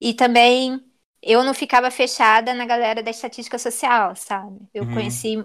E 0.00 0.12
também 0.14 0.84
eu 1.22 1.42
não 1.42 1.54
ficava 1.54 1.90
fechada 1.90 2.54
na 2.54 2.66
galera 2.66 3.02
da 3.02 3.10
estatística 3.10 3.58
social, 3.58 4.14
sabe? 4.14 4.60
Eu 4.72 4.84
Uhum. 4.84 4.92
conheci 4.94 5.44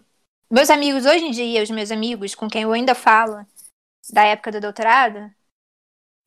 meus 0.50 0.70
amigos 0.70 1.06
hoje 1.06 1.26
em 1.26 1.32
dia, 1.32 1.64
os 1.64 1.72
meus 1.72 1.90
amigos 1.90 2.36
com 2.36 2.50
quem 2.50 2.64
eu 2.64 2.74
ainda 2.74 2.94
falo 2.94 3.46
da 4.12 4.26
época 4.26 4.52
do 4.52 4.60
doutorado, 4.60 5.34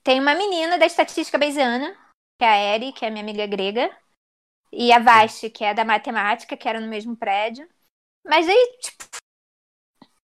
tem 0.03 0.19
uma 0.19 0.35
menina 0.35 0.79
da 0.79 0.87
estatística 0.87 1.37
bayesiana, 1.39 1.95
que 2.39 2.45
é 2.45 2.49
a 2.49 2.75
Eri, 2.75 2.93
que 2.93 3.05
é 3.05 3.11
minha 3.11 3.23
amiga 3.23 3.47
grega, 3.47 3.91
e 4.73 4.93
a 4.93 4.99
Vasti, 4.99 5.51
que 5.51 5.65
é 5.65 5.73
da 5.73 5.85
matemática, 5.85 6.57
que 6.57 6.69
era 6.69 6.81
no 6.81 6.89
mesmo 6.89 7.17
prédio. 7.17 7.69
Mas 8.27 8.49
aí, 8.49 8.79
tipo, 8.81 9.05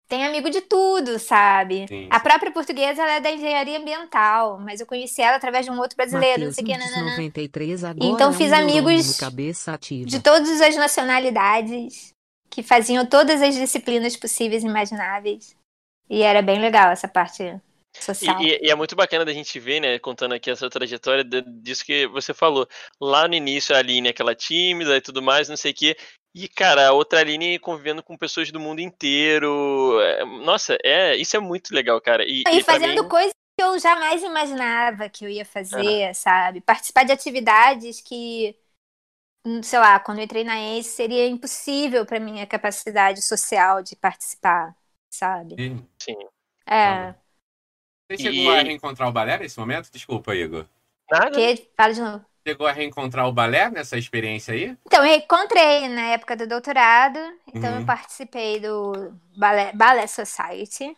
tem 0.07 0.25
amigo 0.25 0.49
de 0.49 0.61
tudo, 0.61 1.17
sabe? 1.19 1.87
Sim, 1.87 2.07
A 2.09 2.19
própria 2.19 2.51
portuguesa 2.51 3.01
ela 3.01 3.13
é 3.13 3.19
da 3.21 3.31
engenharia 3.31 3.77
ambiental, 3.79 4.59
mas 4.59 4.81
eu 4.81 4.85
conheci 4.85 5.21
ela 5.21 5.37
através 5.37 5.65
de 5.65 5.71
um 5.71 5.79
outro 5.79 5.95
brasileiro, 5.95 6.41
não 6.41 6.47
Matheus 6.49 6.55
sei 6.55 6.63
o 6.63 6.67
que, 6.67 6.77
Nunes, 6.77 6.91
nananã. 6.91 7.11
93 7.11 7.83
agora 7.83 8.05
Então 8.05 8.27
é 8.27 8.29
um 8.29 8.33
fiz 8.33 8.51
amigos 8.51 9.07
no 9.07 9.25
cabeça 9.25 9.73
ativa. 9.73 10.09
de 10.09 10.19
todas 10.19 10.59
as 10.59 10.75
nacionalidades, 10.75 12.13
que 12.49 12.61
faziam 12.61 13.05
todas 13.05 13.41
as 13.41 13.55
disciplinas 13.55 14.17
possíveis 14.17 14.63
e 14.63 14.67
imagináveis. 14.67 15.55
E 16.09 16.21
era 16.21 16.41
bem 16.41 16.59
legal 16.59 16.91
essa 16.91 17.07
parte 17.07 17.55
social. 17.99 18.51
e- 18.51 18.59
e 18.67 18.69
é 18.71 18.75
muito 18.75 18.95
bacana 18.95 19.25
da 19.25 19.33
gente 19.33 19.59
ver, 19.59 19.79
né, 19.79 19.99
contando 19.99 20.33
aqui 20.33 20.49
essa 20.51 20.69
trajetória 20.69 21.23
de- 21.23 21.41
disso 21.61 21.85
que 21.85 22.07
você 22.07 22.33
falou. 22.33 22.67
Lá 22.99 23.27
no 23.27 23.33
início 23.35 23.75
a 23.75 23.79
Aline 23.79 24.07
é 24.07 24.11
aquela 24.11 24.35
tímida 24.35 24.95
e 24.97 25.01
tudo 25.01 25.21
mais, 25.21 25.49
não 25.49 25.57
sei 25.57 25.71
o 25.71 25.75
quê. 25.75 25.97
E, 26.33 26.47
cara, 26.47 26.87
a 26.89 26.93
outra 26.93 27.19
Aline 27.19 27.59
convivendo 27.59 28.01
com 28.03 28.17
pessoas 28.17 28.51
do 28.51 28.59
mundo 28.59 28.79
inteiro. 28.79 29.99
É, 30.01 30.23
nossa, 30.25 30.77
é, 30.83 31.15
isso 31.17 31.35
é 31.35 31.39
muito 31.39 31.73
legal, 31.73 31.99
cara. 32.01 32.23
E, 32.25 32.47
E 32.47 32.59
e 32.59 32.61
fazendo 32.61 33.03
mim, 33.03 33.07
coisas 33.07 33.33
que 33.57 33.63
eu 33.63 33.77
jamais 33.79 34.23
imaginava 34.23 35.09
que 35.09 35.25
eu 35.25 35.29
ia 35.29 35.45
fazer, 35.45 36.13
sabe? 36.15 36.61
Participar 36.61 37.03
de 37.03 37.11
atividades 37.11 38.01
que, 38.01 38.57
hum, 39.45 39.63
sei 39.63 39.79
lá, 39.79 39.99
quando 39.99 40.19
eu 40.19 40.25
entrei 40.25 40.43
na 40.43 40.57
ENSE 40.59 40.89
seria 40.95 41.27
impossível 41.27 42.05
para 42.05 42.19
minha 42.19 42.47
capacidade 42.47 43.21
social 43.23 43.83
de 43.83 43.95
participar, 43.97 44.75
sabe? 45.09 45.59
Sim. 45.59 45.87
sim, 45.99 46.15
É. 46.65 47.15
Você 48.17 48.29
E- 48.29 48.35
chegou 48.35 48.51
a 48.51 48.61
reencontrar 48.61 49.07
o 49.09 49.11
balé 49.11 49.37
nesse 49.37 49.57
momento? 49.59 49.89
Desculpa, 49.91 50.35
Igor. 50.35 50.65
nada. 51.09 51.31
Que, 51.31 51.69
fala 51.75 51.93
de 51.93 52.01
novo. 52.01 52.25
Chegou 52.45 52.67
a 52.67 52.71
reencontrar 52.71 53.27
o 53.27 53.31
balé 53.31 53.69
nessa 53.69 53.97
experiência 53.97 54.53
aí? 54.53 54.75
Então, 54.85 55.05
eu 55.05 55.15
encontrei 55.15 55.87
na 55.87 56.01
época 56.07 56.35
do 56.35 56.47
doutorado, 56.47 57.19
então 57.47 57.71
Uhum. 57.71 57.79
eu 57.81 57.85
participei 57.85 58.59
do 58.59 59.13
Ballet, 59.37 59.75
Ballet 59.75 60.07
Society 60.07 60.97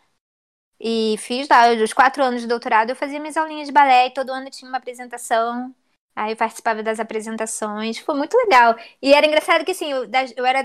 e 0.80 1.16
fiz 1.20 1.48
lá, 1.50 1.70
os 1.72 1.94
quatro 1.94 2.24
anos 2.24 2.42
de 2.42 2.48
doutorado, 2.48 2.90
eu 2.92 2.96
fazia 2.96 3.20
minhas 3.20 3.38
aulinhas 3.38 3.68
de 3.68 3.74
balé 3.74 4.08
e 4.08 4.12
todo 4.12 4.32
ano 4.32 4.50
tinha 4.50 4.70
uma 4.70 4.78
apresentação, 4.80 5.74
aí 6.16 6.32
eu 6.34 6.38
participava 6.38 6.84
das 6.84 7.00
apresentações, 7.00 8.00
foi 8.00 8.16
muito 8.16 8.36
legal. 8.38 8.76
E 9.02 9.14
era 9.14 9.26
engraçado 9.28 9.66
que, 9.66 9.72
assim, 9.72 9.92
eu, 9.92 10.06
eu 10.38 10.46
era 10.46 10.64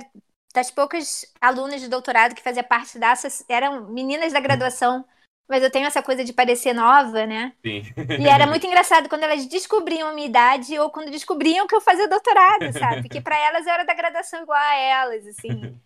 das 0.54 0.70
poucas 0.70 1.26
alunas 1.40 1.80
de 1.80 1.88
doutorado 1.88 2.34
que 2.34 2.42
fazia 2.42 2.64
parte 2.64 2.98
da, 2.98 3.14
eram 3.48 3.88
meninas 3.90 4.32
da 4.32 4.40
graduação, 4.40 5.04
mas 5.48 5.62
eu 5.62 5.70
tenho 5.70 5.86
essa 5.86 6.02
coisa 6.02 6.24
de 6.24 6.32
parecer 6.32 6.74
nova, 6.74 7.26
né? 7.26 7.54
Sim. 7.64 7.82
E 8.20 8.28
era 8.28 8.46
muito 8.46 8.64
engraçado 8.68 9.08
quando 9.08 9.22
elas 9.22 9.46
descobriam 9.46 10.08
a 10.08 10.12
minha 10.12 10.26
idade 10.26 10.78
ou 10.78 10.90
quando 10.90 11.10
descobriam 11.10 11.66
que 11.66 11.74
eu 11.74 11.80
fazia 11.80 12.06
doutorado, 12.06 12.72
sabe? 12.72 13.02
Porque 13.02 13.20
para 13.20 13.38
elas 13.38 13.66
eu 13.66 13.72
era 13.72 13.84
da 13.84 13.94
graduação 13.94 14.42
igual 14.42 14.58
a 14.58 14.74
elas, 14.76 15.26
assim. 15.26 15.80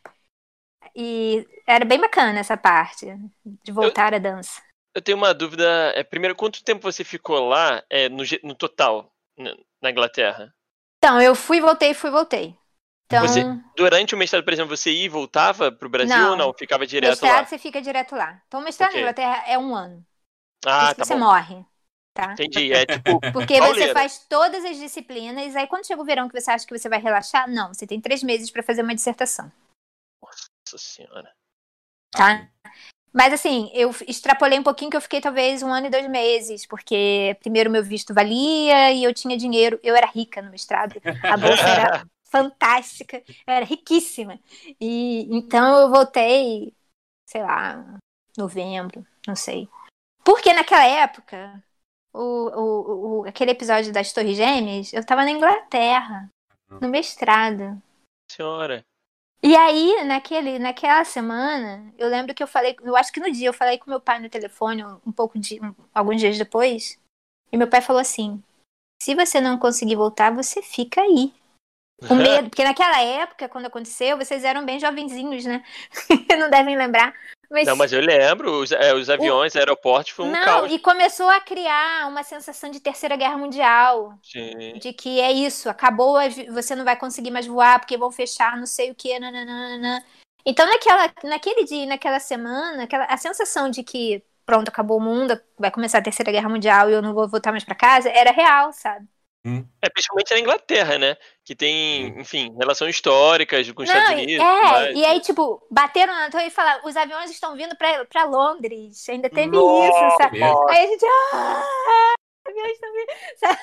E 0.95 1.47
era 1.67 1.85
bem 1.85 2.01
bacana 2.01 2.41
essa 2.41 2.57
parte 2.57 3.07
de 3.45 3.73
voltar 3.73 4.13
à 4.13 4.19
dança. 4.19 4.61
Eu 4.95 5.01
tenho 5.01 5.17
uma 5.17 5.33
dúvida. 5.33 5.65
É, 5.95 6.03
primeiro, 6.03 6.35
quanto 6.35 6.65
tempo 6.65 6.83
você 6.83 7.05
ficou 7.05 7.49
lá 7.49 7.83
é, 7.89 8.09
no, 8.09 8.23
no 8.43 8.55
total, 8.55 9.11
na, 9.39 9.55
na 9.81 9.91
Inglaterra? 9.91 10.53
Então, 10.99 11.21
eu 11.21 11.35
fui, 11.35 11.61
voltei, 11.61 11.95
fui, 11.95 12.11
voltei. 12.11 12.55
Então, 13.19 13.29
Você- 13.29 13.45
Durante 13.77 14.15
o 14.15 14.19
mestrado, 14.19 14.45
por 14.45 14.53
exemplo, 14.53 14.77
você 14.77 14.91
ia 14.93 15.05
e 15.05 15.09
voltava 15.09 15.73
pro 15.73 15.89
Brasil 15.89 16.17
Não. 16.17 16.31
ou 16.33 16.37
não? 16.37 16.53
Ficava 16.55 16.87
direto 16.87 17.11
mestrado 17.11 17.33
lá? 17.41 17.45
você 17.47 17.59
fica 17.59 17.81
direto 17.81 18.15
lá. 18.15 18.41
Então, 18.47 18.61
o 18.61 18.63
mestrado 18.65 18.91
Ok. 18.91 18.97
na 19.01 19.03
Inglaterra 19.03 19.45
é 19.47 19.59
um 19.59 19.75
ano. 19.75 20.05
Ah, 20.65 20.95
tá 20.95 21.05
você 21.05 21.15
bom. 21.15 21.21
morre, 21.21 21.65
tá? 22.15 22.33
Entendi. 22.33 22.73
É 22.73 22.87
tipo. 22.87 23.19
Porque 23.33 23.55
você 23.55 23.61
pauleira. 23.61 23.93
faz 23.95 24.19
todas 24.29 24.65
as 24.65 24.77
disciplinas, 24.77 25.57
aí 25.57 25.67
quando 25.67 25.87
chega 25.87 26.01
o 26.01 26.05
verão 26.05 26.29
que 26.29 26.39
você 26.41 26.51
acha 26.51 26.67
que 26.67 26.77
você 26.79 26.89
vai 26.89 27.01
relaxar, 27.01 27.49
não, 27.51 27.73
você 27.75 27.87
tem 27.87 28.01
três 28.01 28.23
meses 28.23 28.51
para 28.51 28.63
fazer 28.63 28.83
uma 28.83 28.95
dissertação. 28.95 29.51
Nossa 30.23 30.79
senhora. 30.79 31.33
tá? 32.13 32.49
Mas 33.13 33.33
assim, 33.33 33.71
eu 33.75 33.91
extrapolei 34.07 34.59
um 34.59 34.63
pouquinho 34.63 34.91
que 34.91 34.97
eu 34.97 35.01
fiquei 35.01 35.21
talvez 35.21 35.63
um 35.63 35.71
ano 35.73 35.87
e 35.89 35.91
dois 35.91 36.09
meses, 36.09 36.65
porque 36.67 37.37
primeiro 37.41 37.71
meu 37.71 37.83
visto 37.83 38.15
valia 38.15 38.91
e 38.93 39.05
eu 39.05 39.13
tinha 39.13 39.37
dinheiro, 39.37 39.79
eu 39.83 39.95
era 39.95 40.07
rica 40.07 40.41
no 40.41 40.51
mestrado, 40.51 40.99
a 41.23 41.37
bolsa 41.37 41.63
era 41.63 42.07
fantástica, 42.33 43.23
eu 43.47 43.53
era 43.55 43.65
riquíssima. 43.65 44.41
E 44.81 45.29
então 45.31 45.79
eu 45.81 45.91
voltei, 45.91 46.75
sei 47.29 47.43
lá, 47.43 47.99
novembro, 48.37 49.07
não 49.29 49.37
sei. 49.37 49.69
Porque 50.25 50.53
naquela 50.55 50.85
época, 50.85 51.63
o, 52.13 52.21
o, 52.21 53.21
o, 53.21 53.25
aquele 53.29 53.51
episódio 53.51 53.93
das 53.93 54.13
Torres 54.13 54.37
Gêmeas, 54.37 54.93
eu 54.95 55.05
tava 55.05 55.25
na 55.25 55.31
Inglaterra, 55.31 56.31
no 56.81 56.89
mestrado. 56.89 57.81
Senhora. 58.31 58.83
E 59.45 59.55
aí, 59.57 60.05
naquele, 60.05 60.59
naquela 60.59 61.05
semana, 61.05 61.93
eu 61.99 62.09
lembro 62.09 62.33
que 62.35 62.43
eu 62.43 62.47
falei, 62.47 62.77
eu 62.81 62.97
acho 62.97 63.13
que 63.13 63.21
no 63.21 63.31
dia 63.31 63.49
eu 63.49 63.53
falei 63.53 63.77
com 63.77 63.91
meu 63.91 64.01
pai 64.01 64.21
no 64.21 64.31
telefone, 64.31 64.85
um 65.05 65.13
pouco 65.13 65.39
de, 65.39 65.61
um- 65.61 65.75
alguns 65.93 66.21
dias 66.21 66.39
depois, 66.39 66.99
e 67.51 67.57
meu 67.57 67.69
pai 67.69 67.83
falou 67.83 68.01
assim: 68.01 68.41
se 69.03 69.17
você 69.17 69.41
não 69.41 69.59
conseguir 69.59 69.97
voltar, 69.97 70.33
você 70.33 70.63
fica 70.63 71.01
aí. 71.01 71.35
Com 72.09 72.17
medo, 72.17 72.51
porque 72.51 72.65
naquela 72.65 73.01
época, 73.01 73.49
quando 73.49 73.67
aconteceu, 73.67 74.17
vocês 74.17 74.45
eram 74.45 74.65
bem 74.65 74.79
jovenzinhos, 74.81 75.45
né? 75.45 75.63
não 76.39 76.51
devem 76.51 76.77
lembrar. 76.77 77.15
Mas, 77.53 77.69
Não, 77.69 77.77
mas 77.77 77.93
eu 77.93 78.01
lembro, 78.01 78.51
os, 78.61 78.73
é, 78.73 78.95
os 78.95 79.11
aviões, 79.11 79.55
aeroportos, 79.55 80.13
foi 80.13 80.25
um 80.25 80.31
não, 80.31 80.43
caos. 80.43 80.73
e 80.73 80.79
começou 80.79 81.29
a 81.29 81.39
criar 81.39 82.09
uma 82.09 82.23
sensação 82.23 82.71
de 82.71 82.81
terceira 82.81 83.15
guerra 83.15 83.37
mundial. 83.37 84.19
Sim. 84.23 84.79
De 84.79 84.93
que 84.95 85.21
é 85.21 85.31
isso, 85.31 85.69
acabou, 85.69 86.17
você 86.51 86.75
não 86.75 86.83
vai 86.83 86.97
conseguir 86.97 87.31
mais 87.31 87.47
voar 87.47 87.79
porque 87.79 87.99
vão 87.99 88.11
fechar 88.11 88.57
não 88.57 88.65
sei 88.65 88.91
o 88.91 88.95
que, 88.95 89.19
nananana. 89.21 90.03
Então, 90.47 90.67
naquela, 90.67 91.13
naquele 91.25 91.65
dia, 91.65 91.87
naquela 91.87 92.19
semana, 92.19 92.85
aquela, 92.85 93.05
a 93.05 93.19
sensação 93.19 93.69
de 93.69 93.83
que, 93.83 94.25
pronto, 94.47 94.69
acabou 94.69 94.97
o 94.97 95.01
mundo, 95.01 95.39
vai 95.59 95.71
começar 95.71 95.99
a 95.99 96.03
terceira 96.03 96.33
guerra 96.33 96.49
mundial 96.49 96.89
e 96.89 96.95
eu 96.95 97.03
não 97.03 97.13
vou 97.13 97.29
voltar 97.29 97.53
mais 97.53 97.65
pra 97.65 97.75
casa, 97.75 98.09
era 98.09 98.33
real, 98.33 98.73
sabe? 98.73 99.07
É, 99.45 99.91
principalmente 99.91 100.31
na 100.33 100.39
Inglaterra, 100.41 100.99
né? 100.99 101.17
Que 101.45 101.55
tem, 101.57 102.09
enfim, 102.21 102.55
relações 102.57 102.95
históricas 102.95 103.69
com 103.73 103.83
os 103.83 103.89
Não, 103.89 103.97
Estados 103.97 104.23
Unidos. 104.23 104.45
é, 104.47 104.63
mas- 104.63 104.97
e 104.97 105.05
aí, 105.05 105.21
tipo, 105.21 105.61
bateram 105.69 106.15
na 106.15 106.31
torre 106.31 106.47
e 106.47 106.51
falaram, 106.51 106.87
os 106.87 106.97
aviões 106.97 107.31
estão 107.31 107.57
vindo 107.57 107.75
pra, 107.77 108.05
pra 108.05 108.25
Londres. 108.25 109.09
Ainda 109.09 109.29
teve 109.29 109.49
Nossa! 109.49 109.89
isso, 109.89 110.17
sabe? 110.19 110.39
Mesmo. 110.39 110.69
Aí 110.71 110.85
a 110.85 110.87
gente, 110.87 111.05
ah, 111.33 111.65
os 112.47 112.51
aviões 112.53 112.73
estão 112.73 112.93
vindo. 112.93 113.09
sabe? 113.37 113.59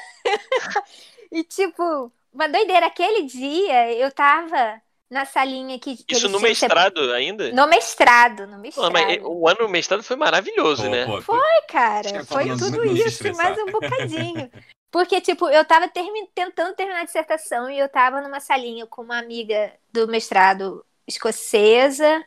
e, 1.31 1.43
tipo, 1.45 2.11
uma 2.33 2.49
doideira. 2.49 2.87
Aquele 2.87 3.21
dia, 3.23 3.93
eu 3.93 4.11
tava 4.11 4.81
na 5.09 5.23
salinha 5.23 5.79
que. 5.79 5.95
que 6.03 6.13
Isso 6.13 6.27
no 6.27 6.41
mestrado 6.41 7.13
ainda? 7.13 7.53
No 7.53 7.67
mestrado, 7.67 8.45
no 8.47 8.59
mestrado. 8.59 8.85
Pô, 8.87 8.91
mas 8.91 9.19
o 9.23 9.47
ano 9.47 9.59
no 9.61 9.69
mestrado 9.69 10.03
foi 10.03 10.17
maravilhoso, 10.17 10.83
Pô, 10.83 10.89
né? 10.89 11.05
pô, 11.05 11.21
Foi, 11.21 11.61
cara, 11.69 12.25
foi 12.25 12.43
não- 12.45 12.57
tudo 12.57 12.83
não 12.83 12.93
isso 12.93 13.25
e 13.25 13.31
mais 13.33 13.57
um 13.57 13.67
bocadinho. 13.67 14.51
Porque, 14.91 15.21
tipo, 15.21 15.47
eu 15.49 15.63
tava 15.65 15.87
termi- 15.87 16.27
tentando 16.33 16.75
terminar 16.75 17.01
a 17.01 17.05
dissertação 17.05 17.69
e 17.69 17.77
eu 17.77 17.87
tava 17.87 18.21
numa 18.21 18.39
salinha 18.39 18.87
com 18.87 19.01
uma 19.03 19.19
amiga 19.19 19.71
do 19.93 20.07
mestrado 20.07 20.83
escocesa, 21.07 22.25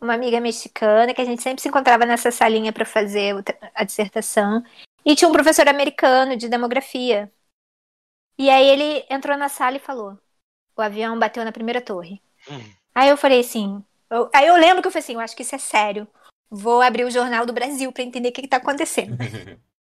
uma 0.00 0.14
amiga 0.14 0.40
mexicana, 0.40 1.12
que 1.14 1.20
a 1.20 1.24
gente 1.24 1.42
sempre 1.42 1.60
se 1.62 1.68
encontrava 1.68 2.06
nessa 2.06 2.30
salinha 2.30 2.72
pra 2.72 2.84
fazer 2.84 3.34
a 3.74 3.84
dissertação. 3.84 4.62
E 5.04 5.14
tinha 5.16 5.28
um 5.28 5.32
professor 5.32 5.68
americano 5.68 6.36
de 6.36 6.48
demografia. 6.48 7.32
E 8.38 8.48
aí 8.50 8.66
ele 8.68 9.04
entrou 9.10 9.36
na 9.36 9.48
sala 9.48 9.76
e 9.76 9.80
falou: 9.80 10.18
o 10.76 10.82
avião 10.82 11.18
bateu 11.18 11.44
na 11.44 11.52
primeira 11.52 11.80
torre. 11.80 12.22
Hum. 12.48 12.60
Aí 12.94 13.08
eu 13.08 13.16
falei 13.16 13.40
assim. 13.40 13.82
eu- 14.10 14.30
aí 14.32 14.46
eu 14.46 14.56
lembro 14.56 14.82
que 14.82 14.88
eu 14.88 14.92
falei 14.92 15.02
assim: 15.02 15.14
eu 15.14 15.20
acho 15.20 15.34
que 15.36 15.42
isso 15.42 15.54
é 15.54 15.58
sério. 15.58 16.06
Vou 16.50 16.80
abrir 16.80 17.04
o 17.04 17.10
Jornal 17.10 17.44
do 17.44 17.52
Brasil 17.52 17.90
pra 17.92 18.02
entender 18.04 18.28
o 18.28 18.32
que, 18.32 18.42
que 18.42 18.48
tá 18.48 18.58
acontecendo. 18.58 19.16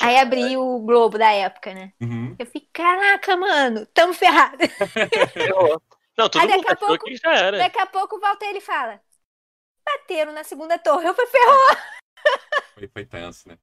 Aí 0.00 0.18
abri 0.18 0.56
o 0.56 0.78
Globo 0.80 1.18
da 1.18 1.30
época, 1.32 1.72
né? 1.74 1.92
Uhum. 2.00 2.34
Eu 2.38 2.46
fiquei, 2.46 2.68
caraca, 2.72 3.36
mano, 3.36 3.86
tamo 3.86 4.12
ferrado. 4.14 4.58
Ferrou. 5.32 5.80
Não, 6.16 6.28
todo 6.28 6.42
Aí 6.42 6.46
daqui 6.48 6.58
mundo 6.58 6.70
a 6.72 6.76
pouco- 6.76 7.04
que 7.04 7.16
já 7.16 7.34
era. 7.34 7.58
Daqui 7.58 7.78
a 7.78 7.86
pouco 7.86 8.20
volta 8.20 8.44
ele 8.46 8.58
e 8.58 8.60
fala: 8.62 9.00
bateram 9.84 10.32
na 10.32 10.44
segunda 10.44 10.78
torre. 10.78 11.06
Eu 11.08 11.14
falei, 11.14 11.30
ferrou. 11.30 11.76
Foi, 12.74 12.88
foi 12.88 13.04
tenso, 13.06 13.48
né? 13.48 13.58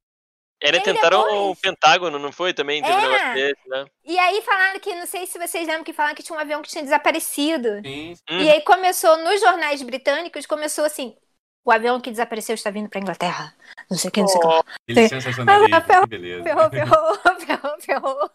E 0.62 0.66
aí 0.68 0.80
tentaram 0.80 1.22
depois- 1.24 1.34
o 1.40 1.56
Pentágono, 1.56 2.18
não 2.20 2.30
foi? 2.30 2.54
Também 2.54 2.80
teve 2.82 2.94
um 2.94 2.98
É. 3.00 3.02
negócio 3.08 3.34
desse, 3.34 3.68
né? 3.68 3.84
E 4.04 4.16
aí 4.18 4.40
falaram 4.42 4.78
que, 4.78 4.94
não 4.94 5.06
sei 5.06 5.26
se 5.26 5.36
vocês 5.36 5.66
lembram 5.66 5.82
que 5.82 5.92
falaram 5.92 6.14
que 6.14 6.22
tinha 6.22 6.36
um 6.36 6.40
avião 6.40 6.62
que 6.62 6.68
tinha 6.68 6.84
desaparecido. 6.84 7.80
Sim, 7.84 8.14
Hum. 8.30 8.38
E 8.38 8.48
aí 8.48 8.60
começou, 8.62 9.16
nos 9.24 9.40
jornais 9.40 9.82
britânicos, 9.82 10.46
começou 10.46 10.84
assim: 10.84 11.16
o 11.64 11.72
avião 11.72 12.00
que 12.00 12.10
desapareceu 12.12 12.54
está 12.54 12.70
vindo 12.70 12.88
pra 12.88 13.00
Inglaterra. 13.00 13.52
Não 13.92 13.98
sei 13.98 14.08
o 14.08 14.12
que, 14.12 14.20
não 14.20 14.28
sei 14.28 14.38
o 14.38 14.40
que. 14.40 14.46
lá. 14.46 14.60
aquele 14.60 15.02
Sim. 15.02 15.08
sensacionalismo, 15.08 15.80
ferrou, 15.82 16.02
que 16.02 16.08
beleza. 16.08 16.42
Ferrou, 16.42 16.70
ferrou, 16.70 17.18
ferrou, 17.40 17.80
ferrou. 17.80 18.30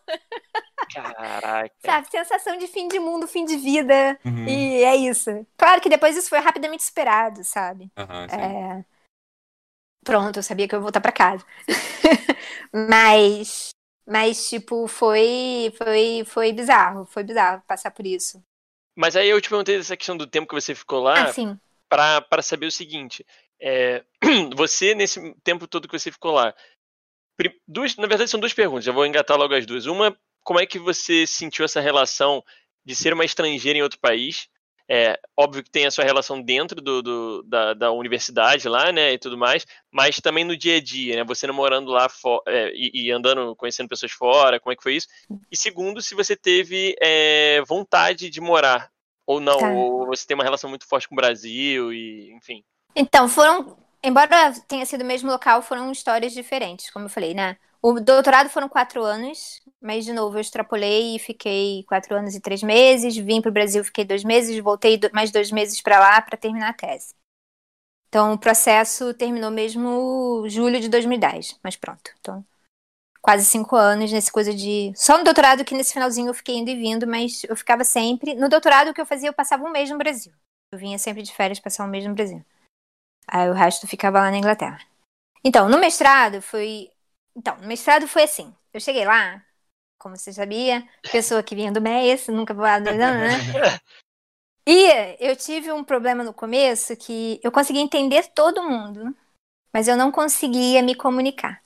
Caraca. 0.94 1.76
Sabe, 1.80 2.08
sensação 2.12 2.58
de 2.58 2.68
fim 2.68 2.88
de 2.88 3.00
mundo, 3.00 3.28
fim 3.28 3.44
de 3.44 3.58
vida. 3.58 4.20
Uhum. 4.24 4.48
E 4.48 4.84
é 4.84 4.96
isso. 4.96 5.32
Claro 5.58 5.82
que 5.82 5.90
depois 5.90 6.16
isso 6.16 6.30
foi 6.30 6.40
rapidamente 6.40 6.84
superado, 6.84 7.44
sabe? 7.44 7.92
Aham, 7.98 8.30
sim. 8.30 8.36
É... 8.36 8.86
Pronto, 10.06 10.38
eu 10.38 10.44
sabia 10.44 10.68
que 10.68 10.76
eu 10.76 10.78
ia 10.78 10.84
voltar 10.84 11.02
pra 11.02 11.12
casa. 11.12 11.44
mas, 12.72 13.70
mas 14.08 14.48
tipo, 14.48 14.88
foi, 14.88 15.74
foi, 15.76 16.24
foi 16.26 16.54
bizarro, 16.54 17.06
foi 17.08 17.24
bizarro 17.24 17.64
passar 17.68 17.90
por 17.90 18.06
isso. 18.06 18.42
Mas 18.96 19.16
aí 19.16 19.28
eu 19.28 19.42
te 19.42 19.50
perguntei 19.50 19.76
dessa 19.76 19.98
questão 19.98 20.16
do 20.16 20.28
tempo 20.28 20.48
que 20.48 20.56
você 20.56 20.74
ficou 20.74 21.02
lá 21.02 21.26
Assim, 21.26 21.60
pra 21.90 22.22
para 22.22 22.42
saber 22.42 22.68
o 22.68 22.72
seguinte. 22.72 23.26
É, 23.62 24.04
você, 24.56 24.94
nesse 24.96 25.34
tempo 25.44 25.68
todo 25.68 25.88
que 25.88 25.98
você 25.98 26.12
ficou 26.12 26.32
lá, 26.32 26.54
duas, 27.68 27.96
na 27.96 28.08
verdade 28.08 28.30
são 28.30 28.40
duas 28.40 28.54
perguntas, 28.54 28.88
eu 28.88 28.94
vou 28.94 29.06
engatar 29.06 29.38
logo 29.38 29.54
as 29.54 29.66
duas. 29.66 29.86
Uma, 29.86 30.18
como 30.44 30.60
é 30.60 30.66
que 30.66 30.80
você 30.80 31.28
sentiu 31.28 31.66
essa 31.66 31.82
relação 31.82 32.44
de 32.86 32.96
ser 32.96 33.14
uma 33.14 33.26
estrangeira 33.26 33.78
em 33.78 33.82
outro 33.84 34.00
país? 34.00 34.48
É, 34.90 35.20
óbvio 35.38 35.62
que 35.64 35.70
tem 35.70 35.86
a 35.86 35.92
sua 35.92 36.06
relação 36.06 36.42
dentro 36.42 36.82
do, 36.82 37.02
do- 37.02 37.44
da, 37.44 37.74
da 37.74 37.92
universidade 37.92 38.70
lá, 38.70 38.90
né, 38.90 39.12
e 39.12 39.18
tudo 39.18 39.38
mais, 39.38 39.66
mas 39.92 40.22
também 40.22 40.46
no 40.46 40.56
dia 40.56 40.78
a 40.78 40.82
dia, 40.82 41.18
né, 41.18 41.24
você 41.26 41.46
não 41.46 41.54
morando 41.54 41.92
lá 41.92 42.08
é, 42.48 42.72
e, 42.74 43.08
e 43.08 43.12
andando, 43.12 43.54
conhecendo 43.58 43.90
pessoas 43.90 44.14
fora, 44.14 44.62
como 44.62 44.72
é 44.72 44.78
que 44.78 44.84
foi 44.84 44.96
isso? 44.96 45.08
E 45.52 45.58
segundo, 45.58 46.02
se 46.02 46.16
você 46.16 46.38
teve 46.38 46.96
é, 47.02 47.62
vontade 47.68 48.30
de 48.30 48.40
morar 48.40 48.90
ou 49.26 49.42
não, 49.42 49.58
Tá. 49.58 49.68
ou 49.68 50.06
você 50.08 50.26
tem 50.26 50.36
uma 50.36 50.44
relação 50.46 50.70
muito 50.70 50.88
forte 50.88 51.06
com 51.06 51.16
o 51.16 51.18
Brasil 51.18 51.92
e, 51.92 52.32
enfim. 52.32 52.64
Então, 53.00 53.28
foram. 53.30 53.78
Embora 54.04 54.54
tenha 54.68 54.86
sido 54.86 55.02
o 55.02 55.06
mesmo 55.06 55.30
local, 55.30 55.62
foram 55.62 55.92
histórias 55.92 56.34
diferentes, 56.34 56.90
como 56.92 57.06
eu 57.06 57.10
falei, 57.10 57.34
né? 57.34 57.58
O 57.82 58.00
doutorado 58.00 58.50
foram 58.50 58.70
quatro 58.70 59.04
anos, 59.04 59.62
mas 59.82 60.06
de 60.06 60.14
novo 60.14 60.38
eu 60.38 60.42
extrapolei 60.42 61.16
e 61.16 61.20
fiquei 61.20 61.84
quatro 61.88 62.16
anos 62.16 62.36
e 62.36 62.40
três 62.40 62.64
meses. 62.64 63.18
Vim 63.18 63.42
para 63.42 63.50
o 63.50 63.54
Brasil, 63.54 63.84
fiquei 63.84 64.06
dois 64.06 64.24
meses, 64.24 64.58
voltei 64.60 65.00
mais 65.14 65.32
dois 65.32 65.52
meses 65.52 65.82
para 65.82 66.00
lá 66.00 66.22
para 66.22 66.38
terminar 66.38 66.70
a 66.70 66.74
tese. 66.74 67.16
Então 68.10 68.34
o 68.34 68.38
processo 68.38 69.14
terminou 69.14 69.52
mesmo 69.52 70.46
julho 70.48 70.80
de 70.80 70.90
2010, 70.90 71.60
mas 71.64 71.76
pronto. 71.76 72.12
Então 72.20 72.46
quase 73.22 73.46
cinco 73.46 73.76
anos 73.76 74.12
nesse 74.12 74.32
coisa 74.32 74.54
de. 74.54 74.94
Só 74.96 75.18
no 75.18 75.24
doutorado 75.24 75.66
que 75.66 75.76
nesse 75.76 75.94
finalzinho 75.94 76.30
eu 76.30 76.34
fiquei 76.34 76.56
indo 76.56 76.70
e 76.70 76.76
vindo, 76.76 77.06
mas 77.06 77.44
eu 77.44 77.56
ficava 77.58 77.84
sempre. 77.84 78.34
No 78.36 78.48
doutorado 78.48 78.90
o 78.90 78.94
que 78.94 79.02
eu 79.02 79.06
fazia, 79.06 79.30
eu 79.30 79.34
passava 79.34 79.66
um 79.66 79.72
mês 79.72 79.90
no 79.90 79.98
Brasil. 79.98 80.32
Eu 80.72 80.80
vinha 80.80 80.98
sempre 80.98 81.22
de 81.24 81.34
férias 81.34 81.60
passar 81.60 81.84
um 81.86 81.90
mês 81.90 82.06
no 82.06 82.16
Brasil. 82.16 82.44
Aí 83.28 83.50
o 83.50 83.54
resto 83.54 83.86
ficava 83.88 84.20
lá 84.20 84.32
na 84.32 84.38
Inglaterra. 84.38 84.80
Então, 85.44 85.68
no 85.70 85.78
mestrado 85.78 86.42
foi. 86.42 86.90
Então, 87.36 87.58
no 87.58 87.68
mestrado 87.68 88.08
foi 88.08 88.24
assim. 88.24 88.54
Eu 88.74 88.80
cheguei 88.80 89.06
lá, 89.06 89.44
como 89.98 90.16
você 90.16 90.32
sabia, 90.32 90.88
pessoa 91.12 91.44
que 91.44 91.56
vinha 91.56 91.72
do 91.72 91.82
MES, 91.82 92.28
nunca 92.30 92.54
vou 92.54 92.64
lá, 92.64 92.80
né? 92.80 92.92
E 94.70 95.16
eu 95.22 95.34
tive 95.34 95.72
um 95.72 95.82
problema 95.82 96.26
no 96.26 96.34
começo 96.34 96.94
que 96.98 97.40
eu 97.42 97.50
conseguia 97.50 97.82
entender 97.82 98.28
todo 98.34 98.70
mundo, 98.70 99.16
mas 99.72 99.88
eu 99.88 99.96
não 99.96 100.12
conseguia 100.12 100.84
me 100.84 100.94
comunicar. 100.94 101.64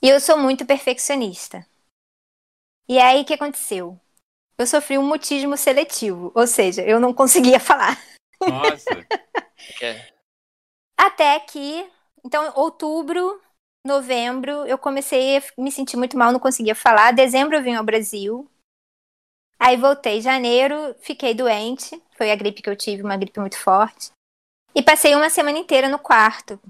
E 0.00 0.08
eu 0.08 0.20
sou 0.22 0.38
muito 0.38 0.64
perfeccionista. 0.64 1.66
E 2.88 2.98
aí 2.98 3.20
o 3.20 3.24
que 3.26 3.34
aconteceu? 3.34 4.00
Eu 4.56 4.66
sofri 4.66 4.96
um 4.96 5.06
mutismo 5.06 5.54
seletivo, 5.54 6.32
ou 6.34 6.46
seja, 6.46 6.82
eu 6.82 6.98
não 6.98 7.12
conseguia 7.12 7.60
falar. 7.60 8.02
Nossa, 8.40 9.06
É. 9.82 10.12
Até 10.96 11.38
que, 11.40 11.88
então, 12.24 12.52
outubro, 12.56 13.40
novembro, 13.84 14.66
eu 14.66 14.76
comecei 14.76 15.38
a 15.38 15.42
me 15.56 15.70
sentir 15.70 15.96
muito 15.96 16.16
mal, 16.16 16.32
não 16.32 16.40
conseguia 16.40 16.74
falar. 16.74 17.12
Dezembro 17.12 17.56
eu 17.56 17.62
vim 17.62 17.74
ao 17.74 17.84
Brasil. 17.84 18.48
Aí 19.58 19.76
voltei. 19.76 20.20
Janeiro, 20.20 20.94
fiquei 21.00 21.34
doente. 21.34 22.00
Foi 22.16 22.30
a 22.30 22.36
gripe 22.36 22.62
que 22.62 22.70
eu 22.70 22.76
tive, 22.76 23.02
uma 23.02 23.16
gripe 23.16 23.40
muito 23.40 23.58
forte. 23.58 24.10
E 24.74 24.82
passei 24.82 25.14
uma 25.14 25.30
semana 25.30 25.58
inteira 25.58 25.88
no 25.88 25.98
quarto. 25.98 26.60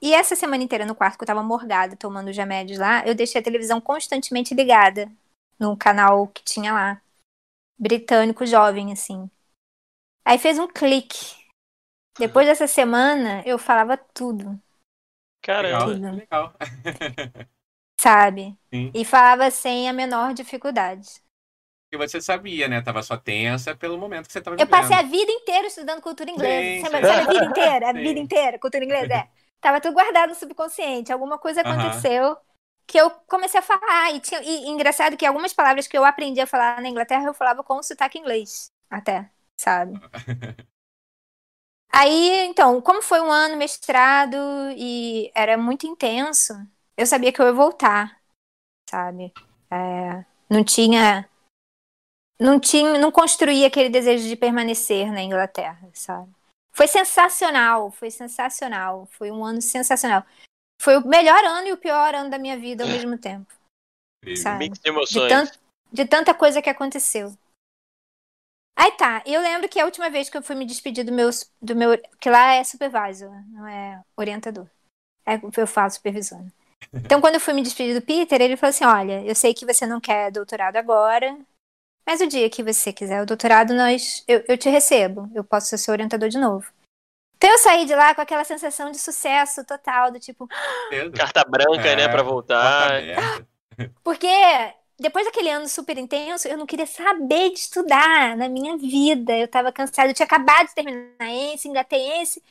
E 0.00 0.12
essa 0.12 0.34
semana 0.34 0.62
inteira 0.62 0.84
no 0.84 0.94
quarto, 0.94 1.16
que 1.16 1.22
eu 1.22 1.26
tava 1.26 1.42
morgada, 1.42 1.96
tomando 1.96 2.28
os 2.28 2.36
remédios 2.36 2.78
lá, 2.78 3.06
eu 3.06 3.14
deixei 3.14 3.40
a 3.40 3.44
televisão 3.44 3.80
constantemente 3.80 4.54
ligada. 4.54 5.10
Num 5.58 5.76
canal 5.76 6.26
que 6.28 6.42
tinha 6.42 6.72
lá. 6.72 7.02
Britânico 7.78 8.44
jovem, 8.44 8.92
assim. 8.92 9.30
Aí 10.24 10.38
fez 10.38 10.58
um 10.58 10.68
clique. 10.68 11.36
Depois 12.18 12.46
dessa 12.46 12.66
semana, 12.66 13.42
eu 13.46 13.58
falava 13.58 13.96
tudo, 13.96 14.60
Caramba. 15.40 16.00
Tudo. 16.00 16.10
legal. 16.16 16.54
sabe? 18.00 18.58
Sim. 18.72 18.94
E 18.94 19.02
falava 19.04 19.50
sem 19.50 19.88
a 19.88 19.92
menor 19.94 20.34
dificuldade. 20.34 21.08
E 21.92 21.96
você 21.96 22.20
sabia, 22.20 22.68
né? 22.68 22.80
Tava 22.82 23.02
só 23.02 23.16
tensa 23.16 23.74
pelo 23.76 23.98
momento 23.98 24.26
que 24.26 24.32
você 24.32 24.40
tava 24.40 24.56
Eu 24.56 24.66
vivendo. 24.66 24.68
passei 24.68 24.96
a 24.96 25.02
vida 25.02 25.32
inteira 25.32 25.66
estudando 25.68 26.02
cultura 26.02 26.30
inglesa. 26.30 26.74
Sim, 26.74 26.80
sabe, 26.80 26.96
a 26.98 27.02
vida 27.02 27.44
inteira? 27.46 27.90
A 27.90 27.92
Sim. 27.94 28.00
vida 28.00 28.20
inteira, 28.20 28.58
cultura 28.58 28.84
inglesa. 28.84 29.14
É. 29.14 29.28
Tava 29.60 29.80
tudo 29.80 29.94
guardado 29.94 30.30
no 30.30 30.34
subconsciente. 30.34 31.12
Alguma 31.12 31.38
coisa 31.38 31.62
aconteceu 31.62 32.36
que 32.86 32.98
eu 33.00 33.10
comecei 33.28 33.60
a 33.60 33.62
falar. 33.62 34.12
E, 34.14 34.20
tinha, 34.20 34.40
e, 34.42 34.66
e 34.66 34.68
engraçado 34.70 35.16
que 35.16 35.26
algumas 35.26 35.52
palavras 35.54 35.86
que 35.88 35.96
eu 35.98 36.04
aprendi 36.04 36.40
a 36.40 36.46
falar 36.46 36.80
na 36.82 36.88
Inglaterra, 36.88 37.24
eu 37.26 37.34
falava 37.34 37.64
com 37.64 37.82
sotaque 37.82 38.18
inglês. 38.18 38.72
Até, 38.90 39.30
sabe? 39.58 40.00
Aí, 41.94 42.46
então, 42.46 42.80
como 42.80 43.02
foi 43.02 43.20
um 43.20 43.30
ano 43.30 43.56
mestrado 43.56 44.36
e 44.76 45.30
era 45.34 45.58
muito 45.58 45.86
intenso, 45.86 46.54
eu 46.96 47.06
sabia 47.06 47.30
que 47.30 47.40
eu 47.40 47.46
ia 47.46 47.52
voltar, 47.52 48.18
sabe? 48.88 49.32
É, 49.70 50.24
não 50.48 50.64
tinha. 50.64 51.28
Não 52.40 52.58
tinha. 52.58 52.98
Não 52.98 53.12
construía 53.12 53.66
aquele 53.66 53.90
desejo 53.90 54.26
de 54.26 54.36
permanecer 54.36 55.12
na 55.12 55.22
Inglaterra, 55.22 55.86
sabe? 55.92 56.32
Foi 56.72 56.86
sensacional, 56.86 57.90
foi 57.90 58.10
sensacional. 58.10 59.06
Foi 59.12 59.30
um 59.30 59.44
ano 59.44 59.60
sensacional. 59.60 60.24
Foi 60.80 60.96
o 60.96 61.06
melhor 61.06 61.44
ano 61.44 61.68
e 61.68 61.72
o 61.72 61.76
pior 61.76 62.14
ano 62.14 62.30
da 62.30 62.38
minha 62.38 62.58
vida 62.58 62.84
ao 62.84 62.90
mesmo 62.90 63.18
tempo. 63.18 63.52
Sabe? 64.36 64.64
Mix 64.64 64.78
de 64.78 64.88
emoções. 64.88 65.22
De, 65.22 65.28
tant, 65.28 65.60
de 65.92 66.04
tanta 66.06 66.34
coisa 66.34 66.62
que 66.62 66.70
aconteceu. 66.70 67.36
Aí 68.76 68.92
tá, 68.92 69.22
eu 69.26 69.40
lembro 69.40 69.68
que 69.68 69.78
a 69.78 69.84
última 69.84 70.08
vez 70.08 70.28
que 70.28 70.36
eu 70.36 70.42
fui 70.42 70.56
me 70.56 70.64
despedir 70.64 71.04
do 71.04 71.12
meu, 71.12 71.28
do 71.60 71.76
meu 71.76 71.90
que 72.18 72.30
lá 72.30 72.54
é 72.54 72.64
supervisor, 72.64 73.30
não 73.48 73.66
é 73.66 74.02
orientador. 74.16 74.66
É 75.26 75.36
o 75.36 75.50
que 75.50 75.60
eu 75.60 75.66
faço 75.66 75.96
supervisando. 75.96 76.50
Então, 76.94 77.20
quando 77.20 77.34
eu 77.34 77.40
fui 77.40 77.54
me 77.54 77.62
despedir 77.62 77.94
do 77.94 78.04
Peter, 78.04 78.40
ele 78.40 78.56
falou 78.56 78.70
assim: 78.70 78.84
Olha, 78.84 79.24
eu 79.24 79.34
sei 79.34 79.54
que 79.54 79.64
você 79.64 79.86
não 79.86 80.00
quer 80.00 80.30
doutorado 80.30 80.76
agora, 80.76 81.38
mas 82.06 82.20
o 82.20 82.26
dia 82.26 82.50
que 82.50 82.62
você 82.62 82.92
quiser 82.92 83.22
o 83.22 83.26
doutorado, 83.26 83.72
nós, 83.72 84.24
eu, 84.26 84.44
eu 84.48 84.58
te 84.58 84.68
recebo. 84.68 85.30
Eu 85.34 85.44
posso 85.44 85.68
ser 85.68 85.78
seu 85.78 85.92
orientador 85.92 86.28
de 86.28 86.38
novo. 86.38 86.66
Então 87.36 87.50
eu 87.50 87.58
saí 87.58 87.84
de 87.86 87.94
lá 87.94 88.14
com 88.14 88.20
aquela 88.20 88.44
sensação 88.44 88.90
de 88.90 88.98
sucesso 88.98 89.64
total, 89.64 90.10
do 90.10 90.20
tipo. 90.20 90.48
Carta 91.16 91.44
branca, 91.48 91.88
É, 91.88 91.96
né, 91.96 92.08
pra 92.08 92.22
voltar. 92.22 93.00
Porque 94.02 94.26
depois 95.02 95.26
daquele 95.26 95.50
ano 95.50 95.68
super 95.68 95.98
intenso, 95.98 96.46
eu 96.46 96.56
não 96.56 96.64
queria 96.64 96.86
saber 96.86 97.50
de 97.50 97.58
estudar 97.58 98.36
na 98.36 98.48
minha 98.48 98.76
vida. 98.78 99.36
Eu 99.36 99.48
tava 99.48 99.72
cansada. 99.72 100.08
Eu 100.08 100.14
tinha 100.14 100.26
acabado 100.26 100.68
de 100.68 100.74
terminar 100.74 101.32
esse, 101.52 101.68
engatei 101.68 102.22
esse. 102.22 102.42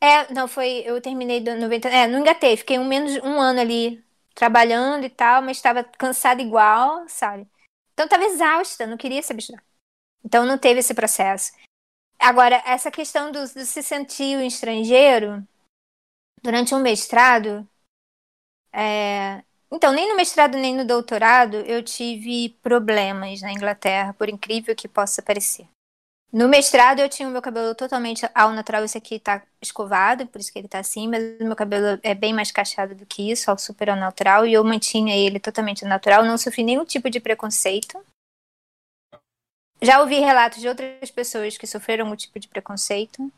É, 0.00 0.32
não, 0.32 0.46
foi. 0.46 0.82
Eu 0.86 1.00
terminei 1.00 1.40
do 1.40 1.56
90. 1.56 1.88
É, 1.88 2.06
não 2.06 2.20
engatei. 2.20 2.56
Fiquei 2.56 2.78
um, 2.78 2.84
menos, 2.84 3.16
um 3.16 3.40
ano 3.40 3.60
ali 3.60 4.04
trabalhando 4.34 5.04
e 5.04 5.10
tal, 5.10 5.42
mas 5.42 5.56
estava 5.56 5.82
cansada 5.82 6.40
igual, 6.40 7.08
sabe? 7.08 7.48
Então 7.92 8.08
tava 8.08 8.24
exausta, 8.24 8.86
não 8.86 8.96
queria 8.96 9.22
saber 9.22 9.40
estudar. 9.40 9.62
Então 10.24 10.46
não 10.46 10.58
teve 10.58 10.80
esse 10.80 10.94
processo. 10.94 11.52
Agora, 12.18 12.62
essa 12.64 12.90
questão 12.90 13.32
do, 13.32 13.40
do 13.40 13.64
se 13.64 13.82
sentir 13.82 14.36
um 14.36 14.42
estrangeiro 14.42 15.46
durante 16.42 16.74
um 16.74 16.80
mestrado. 16.80 17.68
É, 18.72 19.42
então, 19.74 19.92
nem 19.92 20.08
no 20.08 20.16
mestrado 20.16 20.56
nem 20.56 20.74
no 20.76 20.84
doutorado 20.84 21.56
eu 21.56 21.82
tive 21.82 22.50
problemas 22.62 23.42
na 23.42 23.52
Inglaterra, 23.52 24.14
por 24.14 24.28
incrível 24.28 24.74
que 24.74 24.86
possa 24.86 25.20
parecer. 25.20 25.66
No 26.32 26.48
mestrado 26.48 27.00
eu 27.00 27.08
tinha 27.08 27.28
o 27.28 27.30
meu 27.30 27.40
cabelo 27.40 27.74
totalmente 27.74 28.28
ao 28.34 28.52
natural, 28.52 28.84
esse 28.84 28.98
aqui 28.98 29.18
tá 29.18 29.42
escovado, 29.62 30.26
por 30.26 30.40
isso 30.40 30.52
que 30.52 30.58
ele 30.58 30.68
tá 30.68 30.80
assim, 30.80 31.08
mas 31.08 31.22
o 31.40 31.44
meu 31.44 31.54
cabelo 31.54 31.98
é 32.02 32.14
bem 32.14 32.32
mais 32.32 32.50
cacheado 32.50 32.94
do 32.94 33.06
que 33.06 33.30
isso, 33.30 33.50
ao 33.50 33.58
super 33.58 33.90
ao 33.90 33.96
natural, 33.96 34.46
e 34.46 34.52
eu 34.52 34.64
mantinha 34.64 35.16
ele 35.16 35.38
totalmente 35.38 35.84
natural, 35.84 36.24
não 36.24 36.36
sofri 36.38 36.64
nenhum 36.64 36.84
tipo 36.84 37.08
de 37.08 37.20
preconceito. 37.20 38.04
Já 39.80 40.00
ouvi 40.00 40.18
relatos 40.18 40.60
de 40.60 40.68
outras 40.68 41.10
pessoas 41.10 41.56
que 41.58 41.66
sofreram 41.66 42.04
algum 42.04 42.16
tipo 42.16 42.38
de 42.40 42.48
preconceito. 42.48 43.30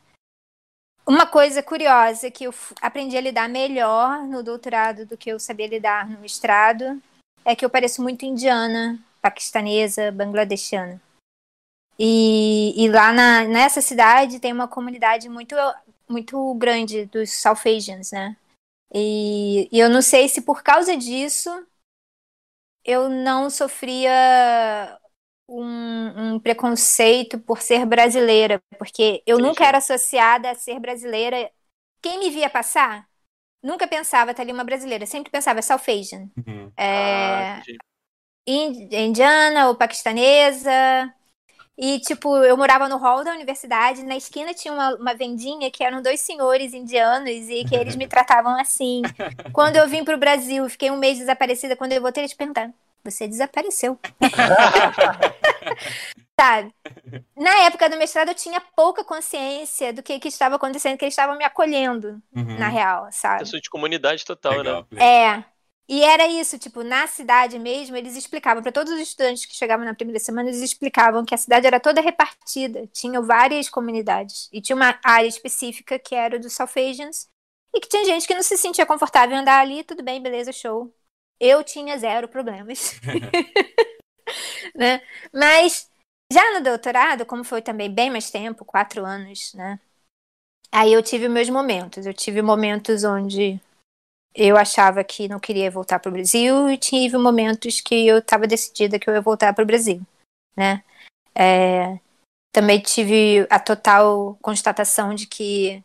Uma 1.08 1.24
coisa 1.24 1.62
curiosa 1.62 2.30
que 2.32 2.44
eu 2.44 2.54
aprendi 2.82 3.16
a 3.16 3.20
lidar 3.20 3.48
melhor 3.48 4.24
no 4.24 4.42
doutorado 4.42 5.06
do 5.06 5.16
que 5.16 5.30
eu 5.30 5.38
sabia 5.38 5.68
lidar 5.68 6.10
no 6.10 6.18
mestrado 6.18 7.00
é 7.44 7.54
que 7.54 7.64
eu 7.64 7.70
pareço 7.70 8.02
muito 8.02 8.24
indiana, 8.24 8.98
paquistanesa, 9.22 10.10
bangladeshiana. 10.10 11.00
E, 11.96 12.74
e 12.76 12.90
lá 12.90 13.12
na, 13.12 13.44
nessa 13.44 13.80
cidade 13.80 14.40
tem 14.40 14.52
uma 14.52 14.66
comunidade 14.66 15.28
muito, 15.28 15.54
muito 16.08 16.54
grande 16.54 17.06
dos 17.06 17.30
South 17.32 17.62
Asians, 17.64 18.10
né? 18.10 18.36
E, 18.92 19.68
e 19.70 19.78
eu 19.78 19.88
não 19.88 20.02
sei 20.02 20.28
se 20.28 20.42
por 20.42 20.64
causa 20.64 20.96
disso 20.96 21.50
eu 22.84 23.08
não 23.08 23.48
sofria 23.48 24.98
um, 25.48 26.34
um, 26.34 26.40
preconceito 26.40 27.38
por 27.38 27.60
ser 27.60 27.86
brasileira, 27.86 28.60
porque 28.78 29.22
eu 29.26 29.36
sim, 29.36 29.42
nunca 29.42 29.64
era 29.64 29.78
associada 29.78 30.50
a 30.50 30.54
ser 30.54 30.80
brasileira. 30.80 31.50
Quem 32.02 32.18
me 32.18 32.30
via 32.30 32.50
passar 32.50 33.06
nunca 33.62 33.86
pensava 33.86 34.30
estar 34.30 34.42
ali 34.42 34.52
uma 34.52 34.64
brasileira, 34.64 35.06
sempre 35.06 35.30
pensava 35.30 35.62
South 35.62 35.82
Asian. 35.88 36.28
Uhum. 36.36 36.72
É, 36.76 36.84
ah, 36.84 37.62
indiana 38.46 39.68
ou 39.68 39.74
paquistanesa. 39.74 41.12
E, 41.78 42.00
tipo, 42.00 42.34
eu 42.38 42.56
morava 42.56 42.88
no 42.88 42.96
hall 42.96 43.22
da 43.22 43.32
universidade, 43.32 44.02
na 44.02 44.16
esquina 44.16 44.54
tinha 44.54 44.72
uma, 44.72 44.94
uma 44.94 45.14
vendinha 45.14 45.70
que 45.70 45.84
eram 45.84 46.00
dois 46.00 46.20
senhores 46.22 46.72
indianos 46.72 47.50
e 47.50 47.64
que 47.66 47.76
eles 47.76 47.96
me 47.96 48.08
tratavam 48.08 48.58
assim. 48.58 49.02
Quando 49.52 49.76
eu 49.76 49.86
vim 49.86 50.02
pro 50.02 50.16
Brasil, 50.16 50.66
fiquei 50.70 50.90
um 50.90 50.96
mês 50.96 51.18
desaparecida, 51.18 51.76
quando 51.76 51.92
eu 51.92 52.00
voltei, 52.00 52.22
eles 52.22 52.32
perguntaram, 52.32 52.72
você 53.10 53.26
desapareceu. 53.28 53.98
Sabe? 56.38 56.74
Na 57.36 57.64
época 57.64 57.88
do 57.88 57.96
mestrado 57.96 58.28
eu 58.28 58.34
tinha 58.34 58.60
pouca 58.74 59.02
consciência 59.04 59.92
do 59.92 60.02
que, 60.02 60.18
que 60.18 60.28
estava 60.28 60.56
acontecendo, 60.56 60.98
que 60.98 61.04
eles 61.04 61.12
estavam 61.14 61.36
me 61.36 61.44
acolhendo, 61.44 62.20
Uhum. 62.34 62.58
na 62.58 62.68
real, 62.68 63.08
sabe? 63.10 63.40
Pessoa 63.40 63.60
de 63.60 63.70
comunidade 63.70 64.24
total, 64.24 64.52
né? 64.52 64.58
Legal. 64.58 64.86
É. 64.98 65.44
E 65.88 66.02
era 66.02 66.26
isso, 66.26 66.58
tipo, 66.58 66.82
na 66.82 67.06
cidade 67.06 67.58
mesmo, 67.60 67.96
eles 67.96 68.16
explicavam 68.16 68.60
para 68.60 68.72
todos 68.72 68.92
os 68.92 68.98
estudantes 69.00 69.46
que 69.46 69.54
chegavam 69.54 69.86
na 69.86 69.94
primeira 69.94 70.18
semana, 70.18 70.48
eles 70.48 70.60
explicavam 70.60 71.24
que 71.24 71.32
a 71.32 71.38
cidade 71.38 71.64
era 71.64 71.78
toda 71.78 72.00
repartida, 72.00 72.88
tinham 72.88 73.22
várias 73.24 73.68
comunidades 73.68 74.48
e 74.52 74.60
tinha 74.60 74.74
uma 74.74 74.98
área 75.04 75.28
específica 75.28 75.96
que 75.96 76.12
era 76.14 76.40
dos 76.40 76.54
South 76.54 76.70
Asians 76.76 77.28
e 77.72 77.78
que 77.80 77.88
tinha 77.88 78.04
gente 78.04 78.26
que 78.26 78.34
não 78.34 78.42
se 78.42 78.56
sentia 78.58 78.84
confortável 78.84 79.36
em 79.36 79.40
andar 79.40 79.60
ali, 79.60 79.84
tudo 79.84 80.02
bem, 80.02 80.20
beleza, 80.20 80.52
show. 80.52 80.92
Eu 81.38 81.62
tinha 81.62 81.98
zero 81.98 82.28
problemas. 82.28 83.00
né? 84.74 85.00
Mas 85.32 85.90
já 86.32 86.54
no 86.54 86.64
doutorado, 86.64 87.24
como 87.24 87.44
foi 87.44 87.62
também 87.62 87.92
bem 87.92 88.10
mais 88.10 88.30
tempo, 88.30 88.64
quatro 88.64 89.04
anos, 89.04 89.52
né? 89.54 89.78
Aí 90.72 90.92
eu 90.92 91.02
tive 91.02 91.28
meus 91.28 91.48
momentos. 91.48 92.06
Eu 92.06 92.14
tive 92.14 92.42
momentos 92.42 93.04
onde 93.04 93.60
eu 94.34 94.56
achava 94.56 95.02
que 95.02 95.28
não 95.28 95.40
queria 95.40 95.70
voltar 95.70 95.98
para 95.98 96.10
o 96.10 96.12
Brasil 96.12 96.68
e 96.70 96.76
tive 96.76 97.16
momentos 97.16 97.80
que 97.80 98.06
eu 98.06 98.18
estava 98.18 98.46
decidida 98.46 98.98
que 98.98 99.08
eu 99.08 99.14
ia 99.14 99.20
voltar 99.20 99.54
para 99.54 99.64
o 99.64 99.66
Brasil, 99.66 100.00
né? 100.56 100.82
É, 101.34 101.98
também 102.52 102.80
tive 102.80 103.46
a 103.50 103.58
total 103.58 104.36
constatação 104.42 105.14
de 105.14 105.26
que 105.26 105.82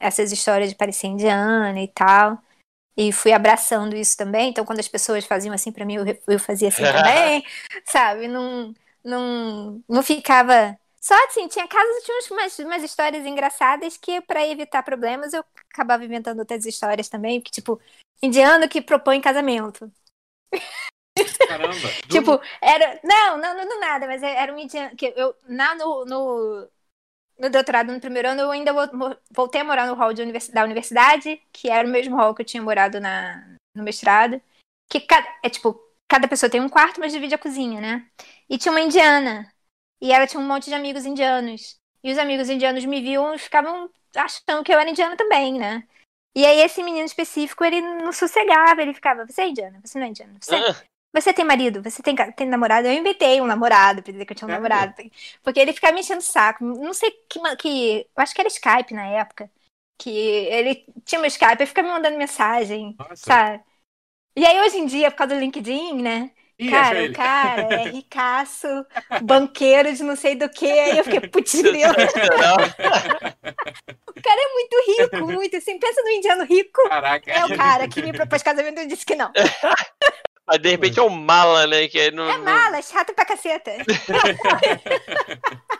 essas 0.00 0.32
histórias 0.32 0.70
de 0.70 0.76
parecer 0.76 1.06
indiana 1.06 1.80
e 1.80 1.88
tal, 1.88 2.38
e 2.96 3.12
fui 3.12 3.32
abraçando 3.32 3.96
isso 3.96 4.16
também. 4.16 4.50
Então, 4.50 4.64
quando 4.64 4.80
as 4.80 4.88
pessoas 4.88 5.24
faziam 5.24 5.54
assim 5.54 5.72
para 5.72 5.84
mim, 5.84 5.96
eu, 5.96 6.04
eu 6.26 6.38
fazia 6.38 6.68
assim 6.68 6.82
também, 6.92 7.44
sabe? 7.84 8.28
Não, 8.28 8.74
não, 9.04 9.82
não 9.88 10.02
ficava 10.02 10.78
só 11.04 11.14
assim, 11.26 11.46
tinha 11.48 11.68
casos, 11.68 12.02
tinha 12.02 12.16
umas, 12.30 12.58
umas 12.60 12.82
histórias 12.82 13.26
engraçadas 13.26 13.94
que, 13.98 14.22
para 14.22 14.48
evitar 14.48 14.82
problemas, 14.82 15.34
eu 15.34 15.44
acabava 15.70 16.02
inventando 16.02 16.38
outras 16.38 16.64
histórias 16.64 17.10
também, 17.10 17.42
que, 17.42 17.50
tipo, 17.50 17.78
indiano 18.22 18.66
que 18.66 18.80
propõe 18.80 19.20
casamento. 19.20 19.92
Caramba. 21.46 21.74
tipo, 22.08 22.40
era. 22.58 22.98
Não, 23.04 23.36
não, 23.36 23.54
não, 23.54 23.68
não 23.68 23.80
nada, 23.80 24.06
mas 24.06 24.22
era 24.22 24.50
um 24.50 24.58
indiano. 24.58 24.96
Que 24.96 25.12
eu, 25.14 25.36
na, 25.46 25.74
no, 25.74 26.06
no, 26.06 26.68
no 27.38 27.50
doutorado, 27.50 27.92
no 27.92 28.00
primeiro 28.00 28.28
ano, 28.28 28.42
eu 28.42 28.50
ainda 28.50 28.72
voltei 29.30 29.60
a 29.60 29.64
morar 29.64 29.86
no 29.86 29.94
hall 29.94 30.12
da 30.14 30.64
universidade, 30.64 31.40
que 31.52 31.68
era 31.68 31.86
o 31.86 31.90
mesmo 31.90 32.16
hall 32.16 32.34
que 32.34 32.42
eu 32.42 32.46
tinha 32.46 32.62
morado 32.62 33.00
na, 33.00 33.56
no 33.74 33.82
mestrado. 33.82 34.40
Que 34.88 35.04
é 35.42 35.50
tipo, 35.50 35.80
cada 36.08 36.28
pessoa 36.28 36.50
tem 36.50 36.60
um 36.60 36.68
quarto, 36.68 37.00
mas 37.00 37.12
divide 37.12 37.34
a 37.34 37.38
cozinha, 37.38 37.80
né? 37.80 38.08
E 38.48 38.58
tinha 38.58 38.72
uma 38.72 38.80
indiana. 38.80 39.52
E 40.00 40.12
ela 40.12 40.26
tinha 40.26 40.40
um 40.40 40.46
monte 40.46 40.66
de 40.66 40.74
amigos 40.74 41.04
indianos. 41.04 41.76
E 42.02 42.12
os 42.12 42.18
amigos 42.18 42.48
indianos 42.48 42.84
me 42.84 43.00
viam 43.00 43.34
e 43.34 43.38
ficavam 43.38 43.90
achando 44.14 44.62
que 44.62 44.72
eu 44.72 44.78
era 44.78 44.90
indiana 44.90 45.16
também, 45.16 45.58
né? 45.58 45.86
E 46.36 46.44
aí 46.44 46.60
esse 46.60 46.82
menino 46.82 47.06
específico, 47.06 47.64
ele 47.64 47.80
não 47.80 48.12
sossegava, 48.12 48.82
ele 48.82 48.92
ficava, 48.92 49.24
você 49.24 49.42
é 49.42 49.48
indiana, 49.48 49.80
você 49.84 49.98
não 49.98 50.06
é 50.06 50.10
indiana, 50.10 50.34
você, 50.40 50.56
você 51.14 51.32
tem 51.32 51.44
marido, 51.44 51.82
você 51.82 52.02
tem, 52.02 52.14
tem 52.34 52.48
namorado? 52.48 52.88
Eu 52.88 52.92
inventei 52.94 53.40
um 53.40 53.46
namorado 53.46 54.02
pra 54.02 54.12
dizer 54.12 54.24
que 54.26 54.32
eu 54.32 54.36
tinha 54.36 54.48
um 54.48 54.50
É. 54.50 54.54
namorado. 54.54 54.94
Porque 55.42 55.60
ele 55.60 55.72
ficava 55.72 55.92
me 55.94 56.00
enchendo 56.00 56.20
o 56.20 56.22
saco. 56.22 56.64
Não 56.64 56.92
sei 56.94 57.10
que, 57.28 57.40
que. 57.56 58.00
Eu 58.16 58.22
acho 58.22 58.34
que 58.34 58.40
era 58.40 58.48
Skype 58.48 58.94
na 58.94 59.06
época. 59.06 59.50
Que 59.98 60.10
ele 60.10 60.84
tinha 61.04 61.20
meu 61.20 61.28
Skype, 61.28 61.54
ele 61.60 61.66
ficava 61.66 61.88
me 61.88 61.94
mandando 61.94 62.18
mensagem, 62.18 62.98
Nossa. 62.98 63.16
sabe? 63.16 63.64
E 64.36 64.44
aí 64.46 64.60
hoje 64.62 64.78
em 64.78 64.86
dia, 64.86 65.10
por 65.10 65.18
causa 65.18 65.34
do 65.34 65.40
LinkedIn, 65.40 66.02
né? 66.02 66.32
Ih, 66.58 66.70
Cara, 66.70 67.04
o 67.04 67.12
cara 67.12 67.62
é 67.74 67.84
ricaço, 67.90 68.68
banqueiro 69.18 69.92
de 69.94 70.02
não 70.04 70.16
sei 70.16 70.34
do 70.36 70.48
que. 70.48 70.66
Aí 70.66 70.98
eu 70.98 71.04
fiquei, 71.04 71.20
putz, 71.20 71.60
grilo. 71.60 71.94
Sensacional. 71.94 72.56
o 74.08 74.22
cara 74.22 74.40
é 74.40 74.52
muito 74.52 74.76
rico, 74.86 75.26
muito. 75.26 75.56
Assim, 75.56 75.78
pensa 75.78 76.02
no 76.02 76.10
indiano 76.10 76.44
rico. 76.44 76.80
Caraca. 76.88 77.30
É 77.32 77.44
o 77.44 77.50
cara 77.52 77.88
que 77.88 78.02
me 78.02 78.12
propôs 78.12 78.42
casamento 78.42 78.80
e 78.80 78.86
disse 78.86 79.04
que 79.06 79.14
não. 79.14 79.32
Mas 80.46 80.58
de 80.60 80.68
repente 80.68 80.98
é 80.98 81.02
um 81.02 81.08
mala, 81.08 81.66
né? 81.66 81.88
Que 81.88 81.98
É 81.98 82.10
não- 82.10 82.38
mala, 82.42 82.82
chato 82.82 83.14
pra 83.14 83.24
caceta. 83.24 83.70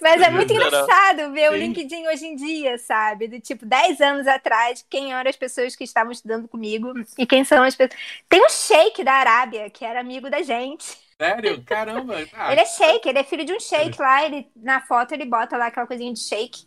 Mas 0.00 0.22
é 0.22 0.30
muito 0.30 0.52
engraçado 0.52 1.32
ver 1.32 1.50
o 1.50 1.54
Sim. 1.54 1.58
LinkedIn 1.58 2.06
hoje 2.06 2.26
em 2.26 2.36
dia, 2.36 2.78
sabe? 2.78 3.26
Do 3.26 3.40
tipo, 3.40 3.66
10 3.66 4.00
anos 4.00 4.26
atrás, 4.28 4.86
quem 4.88 5.12
eram 5.12 5.28
as 5.28 5.34
pessoas 5.36 5.74
que 5.74 5.82
estavam 5.82 6.12
estudando 6.12 6.46
comigo 6.46 6.92
e 7.18 7.26
quem 7.26 7.42
são 7.42 7.64
as 7.64 7.74
pessoas. 7.74 8.00
Tem 8.28 8.40
um 8.44 8.48
sheik 8.48 9.02
da 9.02 9.14
Arábia, 9.14 9.68
que 9.68 9.84
era 9.84 9.98
amigo 10.00 10.30
da 10.30 10.42
gente. 10.42 10.84
Sério? 11.20 11.64
Caramba. 11.64 12.14
Ah, 12.32 12.52
Ele 12.52 12.60
é 12.60 12.64
sheik, 12.66 13.08
ele 13.08 13.18
é 13.18 13.24
filho 13.24 13.44
de 13.44 13.52
um 13.52 13.58
sheik 13.58 14.00
lá, 14.00 14.24
ele, 14.24 14.48
na 14.54 14.80
foto 14.80 15.12
ele 15.12 15.24
bota 15.24 15.56
lá 15.56 15.66
aquela 15.66 15.88
coisinha 15.88 16.12
de 16.12 16.20
sheik. 16.20 16.64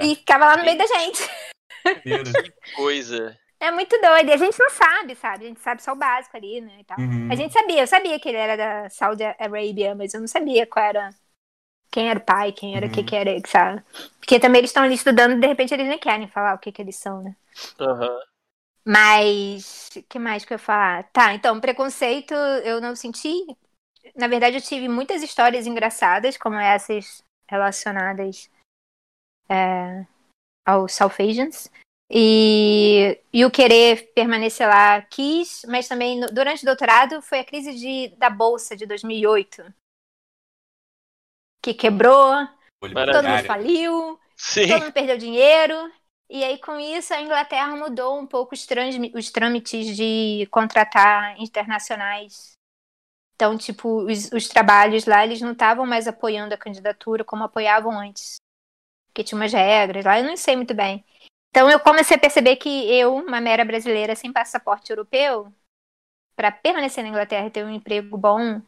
E 0.00 0.14
ficava 0.14 0.46
lá 0.46 0.56
no 0.56 0.64
meio 0.64 0.78
da 0.78 0.86
gente. 0.86 1.20
maneiro. 1.84 2.30
Coisa. 2.76 3.36
É 3.64 3.70
muito 3.70 3.98
doido. 3.98 4.28
E 4.28 4.32
a 4.32 4.36
gente 4.36 4.58
não 4.58 4.68
sabe, 4.68 5.14
sabe? 5.14 5.44
A 5.44 5.48
gente 5.48 5.60
sabe 5.60 5.82
só 5.82 5.92
o 5.92 5.96
básico 5.96 6.36
ali, 6.36 6.60
né? 6.60 6.80
E 6.80 6.84
tal. 6.84 6.98
Uhum. 6.98 7.28
A 7.32 7.34
gente 7.34 7.52
sabia, 7.52 7.80
eu 7.80 7.86
sabia 7.86 8.20
que 8.20 8.28
ele 8.28 8.36
era 8.36 8.56
da 8.56 8.90
Saudi 8.90 9.24
Arabia, 9.24 9.94
mas 9.94 10.12
eu 10.12 10.20
não 10.20 10.28
sabia 10.28 10.66
qual 10.66 10.84
era. 10.84 11.10
Quem 11.90 12.10
era 12.10 12.18
o 12.18 12.22
pai, 12.22 12.52
quem 12.52 12.76
era 12.76 12.86
o 12.86 12.90
que, 12.90 13.00
Uhum. 13.00 13.06
que 13.06 13.16
era, 13.16 13.30
sabe? 13.46 13.82
Porque 14.18 14.38
também 14.38 14.58
eles 14.58 14.70
estão 14.70 14.82
ali 14.82 14.94
estudando 14.94 15.32
e 15.32 15.40
de 15.40 15.46
repente 15.46 15.72
eles 15.72 15.86
nem 15.88 15.98
querem 15.98 16.26
falar 16.28 16.54
o 16.54 16.58
que, 16.58 16.72
que 16.72 16.82
eles 16.82 16.96
são, 16.96 17.22
né? 17.22 17.34
Aham. 17.80 18.20
Mas. 18.84 19.90
O 19.96 20.02
que 20.02 20.18
mais 20.18 20.44
que 20.44 20.52
eu 20.52 20.56
ia 20.56 20.58
falar? 20.58 21.04
Tá, 21.04 21.32
então, 21.32 21.58
preconceito 21.60 22.34
eu 22.34 22.80
não 22.80 22.94
senti. 22.94 23.46
Na 24.14 24.26
verdade, 24.26 24.56
eu 24.56 24.60
tive 24.60 24.88
muitas 24.88 25.22
histórias 25.22 25.66
engraçadas, 25.66 26.36
como 26.36 26.56
essas 26.56 27.24
relacionadas 27.48 28.50
é, 29.48 30.04
aos 30.66 30.92
South 30.92 31.14
Asians. 31.18 31.70
E, 32.16 33.20
e 33.32 33.44
o 33.44 33.50
querer 33.50 34.12
permanecer 34.14 34.68
lá 34.68 35.02
quis, 35.02 35.62
mas 35.66 35.88
também 35.88 36.20
no- 36.20 36.28
durante 36.28 36.62
o 36.62 36.66
doutorado 36.66 37.20
foi 37.20 37.40
a 37.40 37.44
crise 37.44 37.74
de, 37.74 38.14
da 38.16 38.30
Bolsa 38.30 38.76
de 38.76 38.86
2008. 38.86 39.64
Que 41.60 41.74
quebrou, 41.74 42.32
todo 42.80 43.28
mundo 43.28 43.44
faliu, 43.46 44.20
Sim. 44.36 44.68
todo 44.68 44.82
mundo 44.82 44.92
perdeu 44.92 45.18
dinheiro. 45.18 45.74
E 46.30 46.44
aí, 46.44 46.58
com 46.60 46.78
isso, 46.78 47.12
a 47.12 47.20
Inglaterra 47.20 47.74
mudou 47.74 48.18
um 48.20 48.26
pouco 48.26 48.54
os, 48.54 48.64
transmi- 48.64 49.12
os 49.14 49.30
trâmites 49.32 49.96
de 49.96 50.46
contratar 50.52 51.40
internacionais. 51.40 52.52
Então, 53.34 53.58
tipo, 53.58 54.04
os, 54.04 54.30
os 54.30 54.46
trabalhos 54.48 55.04
lá, 55.04 55.24
eles 55.24 55.40
não 55.40 55.50
estavam 55.52 55.84
mais 55.84 56.06
apoiando 56.06 56.54
a 56.54 56.58
candidatura 56.58 57.24
como 57.24 57.42
apoiavam 57.42 57.98
antes. 57.98 58.36
Porque 59.08 59.24
tinha 59.24 59.36
umas 59.38 59.52
regras 59.52 60.04
lá, 60.04 60.20
eu 60.20 60.24
não 60.24 60.36
sei 60.36 60.54
muito 60.54 60.74
bem. 60.74 61.04
Então, 61.54 61.70
eu 61.70 61.78
comecei 61.78 62.16
a 62.16 62.20
perceber 62.20 62.56
que 62.56 62.68
eu, 62.68 63.14
uma 63.14 63.40
mera 63.40 63.64
brasileira 63.64 64.16
sem 64.16 64.32
passaporte 64.32 64.90
europeu, 64.90 65.54
para 66.36 66.52
permanecer 66.52 67.04
na 67.04 67.10
Inglaterra 67.10 67.46
e 67.46 67.50
ter 67.50 67.64
um 67.64 67.70
emprego 67.70 68.18
bom, 68.18 68.60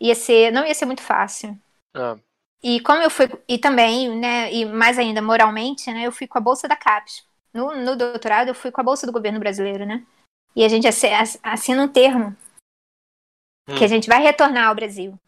ia 0.00 0.14
ser, 0.14 0.52
não 0.52 0.66
ia 0.66 0.74
ser 0.74 0.86
muito 0.86 1.02
fácil. 1.02 1.58
Ah, 1.94 2.18
E 2.62 2.80
como 2.80 3.02
eu 3.02 3.10
fui, 3.10 3.26
e 3.48 3.58
também, 3.58 4.14
né, 4.18 4.52
e 4.52 4.64
mais 4.66 4.98
ainda 4.98 5.22
moralmente, 5.22 5.90
né, 5.92 6.06
eu 6.06 6.12
fui 6.12 6.26
com 6.26 6.38
a 6.38 6.40
bolsa 6.40 6.68
da 6.68 6.76
CAPES. 6.76 7.26
No, 7.52 7.74
no 7.74 7.96
doutorado, 7.96 8.48
eu 8.48 8.54
fui 8.54 8.70
com 8.70 8.80
a 8.80 8.84
bolsa 8.84 9.06
do 9.06 9.12
governo 9.12 9.40
brasileiro, 9.40 9.86
né? 9.86 10.06
E 10.54 10.64
a 10.64 10.68
gente 10.68 10.86
assi- 10.86 11.08
ass- 11.08 11.40
assina 11.42 11.82
um 11.82 11.88
termo 11.88 12.36
que 13.76 13.82
Hum. 13.82 13.84
a 13.84 13.88
gente 13.88 14.08
vai 14.08 14.22
retornar 14.22 14.68
ao 14.68 14.74
Brasil. 14.74 15.18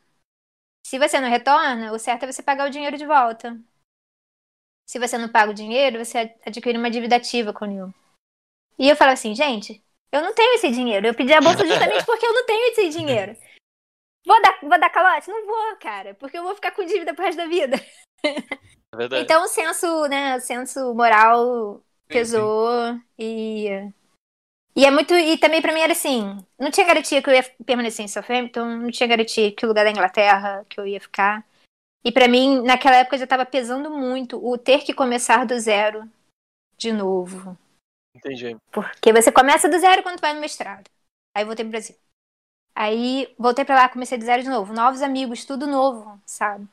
Se 0.87 0.99
você 0.99 1.21
não 1.21 1.29
retorna, 1.31 1.93
o 1.93 1.99
certo 1.99 2.25
é 2.25 2.33
você 2.33 2.43
pagar 2.43 2.67
o 2.69 2.71
dinheiro 2.71 2.97
de 2.97 3.07
volta. 3.07 3.59
Se 4.87 4.99
você 4.99 5.17
não 5.19 5.29
paga 5.29 5.51
o 5.51 5.55
dinheiro, 5.55 6.05
você 6.05 6.19
ad- 6.19 6.35
adquire 6.47 6.79
uma 6.79 6.91
dívida 6.91 7.17
ativa 7.17 7.53
com 7.53 7.65
o 7.65 7.69
NIL. 7.69 7.95
E 8.79 8.89
eu 8.89 8.97
falo 8.97 9.13
assim, 9.13 9.35
gente, 9.35 9.83
eu 10.13 10.23
não 10.23 10.35
tenho 10.35 10.55
esse 10.55 10.71
dinheiro. 10.71 11.07
Eu 11.07 11.15
pedi 11.15 11.33
a 11.33 11.41
bolsa 11.41 11.67
justamente 11.67 12.05
porque 12.07 12.27
eu 12.27 12.33
não 12.35 12.47
tenho 12.47 12.71
esse 12.71 12.89
dinheiro. 12.91 13.37
Vou 14.27 14.41
dar, 14.43 14.59
vou 14.63 14.81
dar 14.81 14.91
calote? 14.91 15.29
Não 15.29 15.47
vou, 15.47 15.77
cara, 15.77 16.15
porque 16.15 16.39
eu 16.39 16.43
vou 16.43 16.55
ficar 16.55 16.73
com 16.73 16.85
dívida 16.85 17.15
pro 17.15 17.25
resto 17.25 17.39
da 17.39 17.47
vida. 17.47 17.77
é 18.93 18.97
verdade. 18.97 19.23
Então 19.25 19.45
o 19.45 19.49
senso, 19.49 20.07
né, 20.09 20.37
o 20.37 20.41
senso 20.41 20.95
moral 20.95 21.77
Sim, 21.77 22.09
pesou 22.09 22.99
e 23.19 23.69
e 24.77 24.85
é 24.85 24.91
muito 24.91 25.15
e 25.15 25.39
também 25.39 25.63
pra 25.63 25.73
mim 25.73 25.81
era 25.81 25.93
assim, 25.93 26.37
não 26.59 26.71
tinha 26.71 26.87
garantia 26.87 27.23
que 27.23 27.31
eu 27.31 27.35
ia 27.35 27.43
permanecer 27.65 28.05
em 28.05 28.09
Southampton, 28.09 28.65
não 28.77 28.91
tinha 28.91 29.07
garantia 29.09 29.53
que 29.53 29.65
o 29.65 29.69
lugar 29.69 29.85
da 29.85 29.91
Inglaterra 29.91 30.65
que 30.69 30.81
eu 30.81 30.87
ia 30.87 31.01
ficar. 31.01 31.45
E 32.05 32.13
pra 32.13 32.29
mim, 32.29 32.61
naquela 32.63 32.97
época 32.97 33.17
já 33.17 33.27
tava 33.27 33.47
pesando 33.47 33.91
muito 33.91 34.37
o 34.45 34.59
ter 34.59 34.85
que 34.85 34.93
começar 34.93 35.47
do 35.47 35.59
zero 35.59 36.09
de 36.77 36.93
novo. 36.93 37.57
Entendi. 38.15 38.57
Porque 38.71 39.13
você 39.13 39.33
começa 39.33 39.69
do 39.69 39.79
zero 39.79 40.03
quando 40.03 40.21
vai 40.21 40.35
no 40.35 40.41
mestrado. 40.41 40.89
Aí 41.35 41.45
voltei 41.45 41.65
pro 41.65 41.73
Brasil. 41.73 41.97
Aí 42.77 43.35
voltei 43.39 43.65
pra 43.65 43.75
lá, 43.75 43.89
comecei 43.89 44.19
do 44.19 44.25
zero 44.25 44.43
de 44.43 44.49
novo. 44.49 44.75
Novos 44.75 45.01
amigos, 45.01 45.45
tudo 45.45 45.67
novo, 45.67 46.21
sabe? 46.27 46.69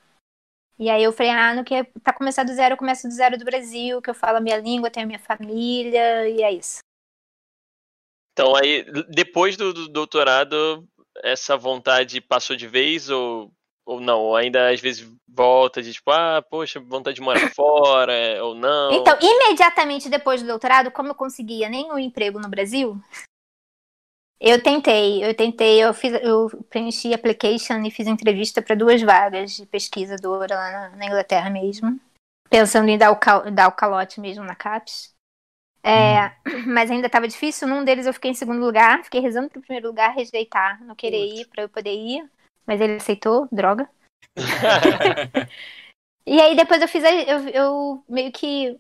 E 0.78 0.90
aí 0.90 1.04
eu 1.04 1.14
falei, 1.14 1.32
ah, 1.32 1.54
não 1.54 1.64
quer 1.64 1.86
pra 2.04 2.12
começar 2.12 2.44
do 2.44 2.54
zero, 2.54 2.74
eu 2.74 2.78
começo 2.78 3.08
do 3.08 3.14
zero 3.14 3.38
do 3.38 3.46
Brasil, 3.46 4.02
que 4.02 4.10
eu 4.10 4.16
falo 4.16 4.38
a 4.38 4.42
minha 4.42 4.58
língua, 4.58 4.90
tenho 4.90 5.06
a 5.06 5.08
minha 5.08 5.20
família, 5.20 6.28
e 6.28 6.42
é 6.42 6.52
isso. 6.52 6.80
Então 8.34 8.56
aí, 8.56 8.84
depois 9.10 9.56
do, 9.56 9.74
do 9.74 9.88
doutorado, 9.88 10.88
essa 11.18 11.56
vontade 11.56 12.20
passou 12.20 12.56
de 12.56 12.68
vez 12.68 13.10
ou, 13.10 13.52
ou 13.86 14.00
não? 14.00 14.36
Ainda 14.36 14.70
às 14.70 14.80
vezes 14.80 15.10
volta 15.28 15.82
de 15.82 15.94
tipo, 15.94 16.12
ah, 16.12 16.42
poxa, 16.50 16.80
vontade 16.80 17.16
de 17.16 17.22
morar 17.22 17.50
fora, 17.54 18.14
é, 18.14 18.42
ou 18.42 18.54
não? 18.56 18.94
Então, 18.94 19.18
imediatamente 19.22 20.10
depois 20.10 20.42
do 20.42 20.48
doutorado, 20.48 20.92
como 20.92 21.10
eu 21.10 21.16
conseguia 21.16 21.70
nenhum 21.70 21.98
emprego 21.98 22.40
no 22.40 22.50
Brasil, 22.50 23.00
eu 24.40 24.62
tentei, 24.62 25.24
eu 25.24 25.36
tentei, 25.36 25.84
eu 25.84 25.94
fiz, 25.94 26.14
eu 26.22 26.50
preenchi 26.70 27.14
application 27.14 27.84
e 27.86 27.92
fiz 27.92 28.08
entrevista 28.08 28.62
para 28.62 28.76
duas 28.76 29.02
vagas 29.02 29.56
de 29.56 29.66
pesquisadora 29.66 30.56
lá 30.56 30.72
na, 30.72 30.90
na 30.96 31.06
Inglaterra 31.06 31.50
mesmo, 31.50 32.00
pensando 32.50 32.90
em 32.90 32.98
dar 32.98 33.12
o, 33.12 33.16
cal- 33.18 33.50
dar 33.52 33.68
o 33.68 33.72
calote 33.72 34.20
mesmo 34.20 34.44
na 34.44 34.56
CAPES. 34.56 35.14
É, 35.84 36.32
Mas 36.68 36.92
ainda 36.92 37.08
estava 37.08 37.28
difícil. 37.28 37.68
Num 37.68 37.84
deles 37.84 38.06
eu 38.06 38.14
fiquei 38.14 38.32
em 38.32 38.36
segundo 38.36 38.60
lugar, 38.64 39.04
fiquei 39.04 39.20
rezando 39.22 39.50
pro 39.50 39.62
primeiro 39.62 39.88
lugar 39.88 40.14
rejeitar, 40.14 40.84
não 40.84 40.96
querer 40.96 41.28
Putz. 41.28 41.40
ir 41.42 41.48
para 41.48 41.64
eu 41.64 41.70
poder 41.70 41.94
ir, 41.94 42.30
mas 42.66 42.82
ele 42.82 42.96
aceitou, 42.98 43.48
droga. 43.52 43.90
E 46.26 46.40
aí 46.40 46.56
depois 46.56 46.82
eu 46.82 46.88
fiz, 46.88 47.04
a- 47.04 47.12
eu, 47.12 47.48
eu 47.50 48.06
meio 48.08 48.32
que 48.32 48.80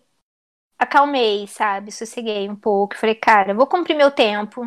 acalmei, 0.78 1.48
sabe? 1.48 1.92
Sosseguei 1.92 2.50
um 2.50 2.56
pouco. 2.56 2.98
Falei, 2.98 3.16
cara, 3.16 3.54
vou 3.54 3.68
cumprir 3.68 3.96
meu 3.98 4.12
tempo. 4.12 4.64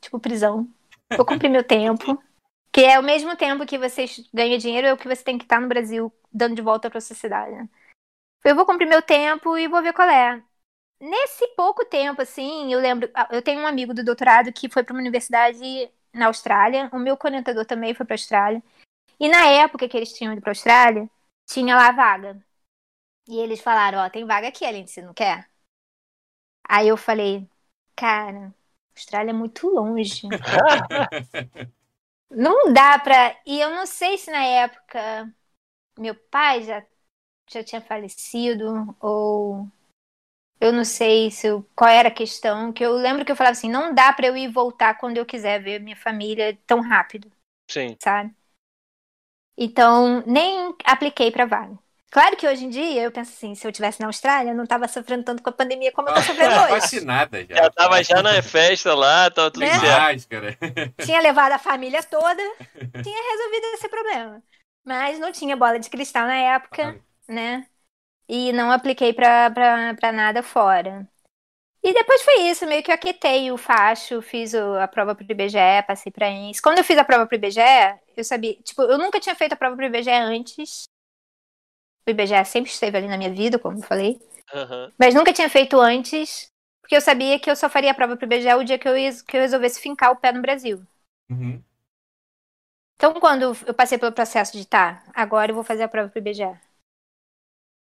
Tipo, 0.00 0.20
prisão. 0.20 0.68
Vou 1.16 1.26
cumprir 1.26 1.50
meu 1.50 1.64
tempo. 1.64 2.22
Que 2.72 2.82
é 2.84 2.98
o 3.00 3.02
mesmo 3.04 3.36
tempo 3.36 3.66
que 3.66 3.78
você 3.78 4.06
ganha 4.34 4.58
dinheiro, 4.58 4.86
é 4.88 4.92
o 4.94 4.98
que 4.98 5.08
você 5.08 5.24
tem 5.24 5.38
que 5.38 5.44
estar 5.44 5.60
no 5.60 5.68
Brasil 5.68 6.12
dando 6.32 6.56
de 6.56 6.62
volta 6.62 6.90
pra 6.90 7.00
sociedade, 7.00 7.52
né? 7.56 7.68
Eu 8.44 8.54
vou 8.56 8.66
cumprir 8.66 8.86
meu 8.88 9.02
tempo 9.02 9.56
e 9.58 9.68
vou 9.68 9.82
ver 9.82 9.92
qual 9.94 10.08
é. 10.08 10.42
Nesse 11.00 11.48
pouco 11.56 11.84
tempo, 11.86 12.22
assim, 12.22 12.72
eu 12.72 12.80
lembro. 12.80 13.10
Eu 13.30 13.42
tenho 13.42 13.60
um 13.62 13.66
amigo 13.66 13.94
do 13.94 14.04
doutorado 14.04 14.52
que 14.52 14.70
foi 14.70 14.84
para 14.84 14.94
uma 14.94 15.00
universidade 15.02 15.90
na 16.14 16.26
Austrália. 16.26 16.88
O 16.92 16.98
meu 16.98 17.18
orientador 17.22 17.66
também 17.66 17.94
foi 17.94 18.06
para 18.06 18.14
Austrália. 18.14 18.62
E 19.18 19.28
na 19.28 19.46
época 19.46 19.88
que 19.88 19.96
eles 19.96 20.12
tinham 20.12 20.32
ido 20.32 20.42
para 20.42 20.50
Austrália, 20.50 21.08
tinha 21.46 21.76
lá 21.76 21.92
vaga. 21.92 22.42
E 23.28 23.38
eles 23.38 23.60
falaram, 23.60 23.98
ó, 23.98 24.10
tem 24.10 24.24
vaga 24.24 24.48
aqui, 24.48 24.64
Aline, 24.64 24.88
você 24.88 25.02
não 25.02 25.14
quer? 25.14 25.48
Aí 26.68 26.88
eu 26.88 26.96
falei, 26.96 27.48
cara, 27.96 28.54
Austrália 28.94 29.30
é 29.30 29.34
muito 29.34 29.68
longe. 29.68 30.28
não 32.30 32.72
dá 32.72 32.98
pra. 32.98 33.36
E 33.46 33.60
eu 33.60 33.70
não 33.70 33.86
sei 33.86 34.18
se 34.18 34.30
na 34.30 34.44
época 34.44 35.32
meu 35.98 36.14
pai 36.14 36.62
já, 36.62 36.84
já 37.50 37.62
tinha 37.62 37.80
falecido, 37.80 38.96
ou 39.00 39.68
eu 40.60 40.72
não 40.72 40.84
sei 40.84 41.30
se 41.30 41.46
eu- 41.48 41.64
qual 41.76 41.90
era 41.90 42.08
a 42.08 42.10
questão. 42.12 42.72
Que 42.72 42.84
eu 42.84 42.92
lembro 42.94 43.24
que 43.24 43.32
eu 43.32 43.36
falava 43.36 43.52
assim, 43.52 43.70
não 43.70 43.94
dá 43.94 44.12
pra 44.12 44.26
eu 44.26 44.36
ir 44.36 44.48
voltar 44.48 44.94
quando 44.98 45.16
eu 45.18 45.26
quiser 45.26 45.62
ver 45.62 45.80
minha 45.80 45.96
família 45.96 46.58
tão 46.66 46.80
rápido 46.80 47.30
Sim. 47.68 47.98
sabe? 48.02 48.34
Então, 49.56 50.22
nem 50.26 50.74
apliquei 50.84 51.30
pra 51.30 51.46
vaga. 51.46 51.78
Claro 52.10 52.36
que 52.36 52.46
hoje 52.46 52.64
em 52.64 52.68
dia 52.70 53.02
eu 53.02 53.10
penso 53.12 53.32
assim, 53.32 53.54
se 53.54 53.66
eu 53.66 53.72
tivesse 53.72 54.00
na 54.00 54.06
Austrália, 54.06 54.50
eu 54.50 54.54
não 54.56 54.66
tava 54.66 54.86
sofrendo 54.88 55.24
tanto 55.24 55.42
com 55.42 55.50
a 55.50 55.52
pandemia 55.52 55.92
como 55.92 56.08
eu 56.08 56.12
tô 56.12 56.22
sofrendo 56.22 56.58
hoje. 56.60 56.70
Vacinada 56.70 57.44
já. 57.44 57.54
Já 57.56 57.70
tava 57.70 58.02
já 58.02 58.22
na 58.22 58.42
festa 58.42 58.94
lá, 58.94 59.30
tava 59.30 59.50
tudo 59.50 59.66
Né? 59.66 59.78
certo. 59.78 60.14
Máscara. 60.14 60.56
Tinha 60.98 61.20
levado 61.20 61.52
a 61.52 61.58
família 61.58 62.02
toda, 62.02 62.42
tinha 63.02 63.32
resolvido 63.32 63.66
esse 63.74 63.88
problema. 63.88 64.42
Mas 64.84 65.18
não 65.18 65.32
tinha 65.32 65.56
bola 65.56 65.78
de 65.78 65.90
cristal 65.90 66.26
na 66.26 66.36
época, 66.36 66.98
né? 67.28 67.68
E 68.28 68.52
não 68.52 68.70
apliquei 68.70 69.12
pra, 69.12 69.50
pra, 69.50 69.94
pra 69.94 70.12
nada 70.12 70.42
fora. 70.42 71.06
E 71.82 71.92
depois 71.92 72.22
foi 72.22 72.42
isso, 72.48 72.66
meio 72.66 72.82
que 72.82 72.90
eu 72.90 72.94
aquietei 72.94 73.52
o 73.52 73.58
facho, 73.58 74.22
fiz 74.22 74.54
o- 74.54 74.74
a 74.78 74.88
prova 74.88 75.14
pro 75.14 75.24
IBGE, 75.30 75.82
passei 75.86 76.10
pra 76.12 76.28
ENS. 76.28 76.62
Quando 76.62 76.78
eu 76.78 76.84
fiz 76.84 76.98
a 76.98 77.04
prova 77.04 77.26
pro 77.26 77.36
IBGE, 77.36 77.60
eu 78.16 78.24
sabia, 78.24 78.54
tipo, 78.62 78.82
eu 78.82 78.98
nunca 78.98 79.20
tinha 79.20 79.34
feito 79.34 79.52
a 79.52 79.56
prova 79.56 79.76
pro 79.76 79.84
IBGE 79.86 80.10
antes. 80.10 80.84
O 82.06 82.10
IBGE 82.10 82.44
sempre 82.44 82.70
esteve 82.70 82.96
ali 82.98 83.06
na 83.08 83.18
minha 83.18 83.32
vida, 83.32 83.58
como 83.58 83.78
eu 83.78 83.82
falei. 83.82 84.18
Aham. 84.54 84.92
Mas 84.98 85.14
nunca 85.14 85.32
tinha 85.32 85.48
feito 85.50 85.78
antes, 85.80 86.48
porque 86.80 86.96
eu 86.96 87.00
sabia 87.00 87.38
que 87.38 87.50
eu 87.50 87.56
só 87.56 87.68
faria 87.68 87.90
a 87.90 87.94
prova 87.94 88.16
pro 88.16 88.26
IBGE 88.26 88.54
o 88.54 88.64
dia 88.64 88.78
que 88.78 88.88
eu, 88.88 88.94
que 89.26 89.36
eu 89.36 89.40
resolvesse 89.40 89.80
fincar 89.80 90.10
o 90.10 90.16
pé 90.16 90.32
no 90.32 90.42
Brasil. 90.42 90.82
Uhum. 91.30 91.62
Então, 92.96 93.12
quando 93.20 93.54
eu 93.66 93.74
passei 93.74 93.98
pelo 93.98 94.12
processo 94.12 94.56
de 94.56 94.66
tá, 94.66 95.02
agora 95.14 95.50
eu 95.50 95.54
vou 95.54 95.64
fazer 95.64 95.82
a 95.82 95.88
prova 95.88 96.08
pro 96.08 96.18
IBGE. 96.18 96.58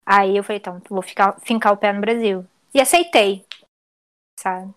Aí 0.06 0.36
eu 0.36 0.44
falei, 0.44 0.60
então, 0.60 0.82
vou 0.90 1.02
ficar, 1.02 1.40
fincar 1.42 1.74
o 1.74 1.78
pé 1.78 1.94
no 1.94 2.02
Brasil. 2.02 2.46
E 2.74 2.82
aceitei, 2.82 3.46
sabe? 4.40 4.74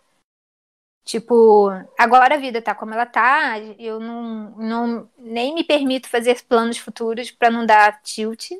Tipo, 1.05 1.69
agora 1.99 2.37
a 2.37 2.39
vida 2.39 2.63
tá 2.63 2.75
como 2.75 2.95
ela 2.95 3.07
tá, 3.07 3.59
eu 3.79 3.99
não, 3.99 4.51
não 4.51 5.11
nem 5.19 5.53
me 5.53 5.65
permito 5.65 6.09
fazer 6.09 6.43
planos 6.45 6.79
futuros 6.79 7.31
para 7.31 7.51
não 7.51 7.67
dar 7.67 8.01
tilt. 8.03 8.51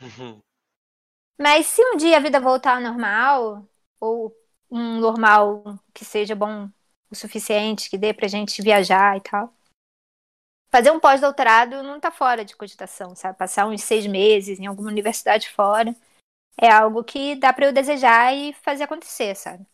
Uhum. 0.00 0.40
Mas 1.38 1.66
se 1.66 1.82
um 1.82 1.96
dia 1.96 2.16
a 2.16 2.20
vida 2.20 2.38
voltar 2.40 2.76
ao 2.76 2.82
normal, 2.82 3.66
ou 4.00 4.34
um 4.70 5.00
normal 5.00 5.62
que 5.92 6.04
seja 6.04 6.36
bom 6.36 6.68
o 7.10 7.14
suficiente, 7.14 7.90
que 7.90 7.98
dê 7.98 8.12
pra 8.12 8.28
gente 8.28 8.62
viajar 8.62 9.16
e 9.16 9.20
tal. 9.20 9.52
Fazer 10.70 10.90
um 10.90 11.00
pós-doutorado 11.00 11.82
não 11.82 11.98
tá 11.98 12.10
fora 12.10 12.44
de 12.44 12.54
cogitação, 12.54 13.14
sabe? 13.14 13.38
Passar 13.38 13.66
uns 13.66 13.82
seis 13.82 14.06
meses 14.06 14.60
em 14.60 14.66
alguma 14.66 14.90
universidade 14.90 15.48
fora 15.48 15.96
é 16.60 16.70
algo 16.70 17.04
que 17.04 17.36
dá 17.36 17.52
para 17.52 17.66
eu 17.66 17.72
desejar 17.72 18.34
e 18.34 18.52
fazer 18.54 18.84
acontecer, 18.84 19.34
sabe? 19.36 19.66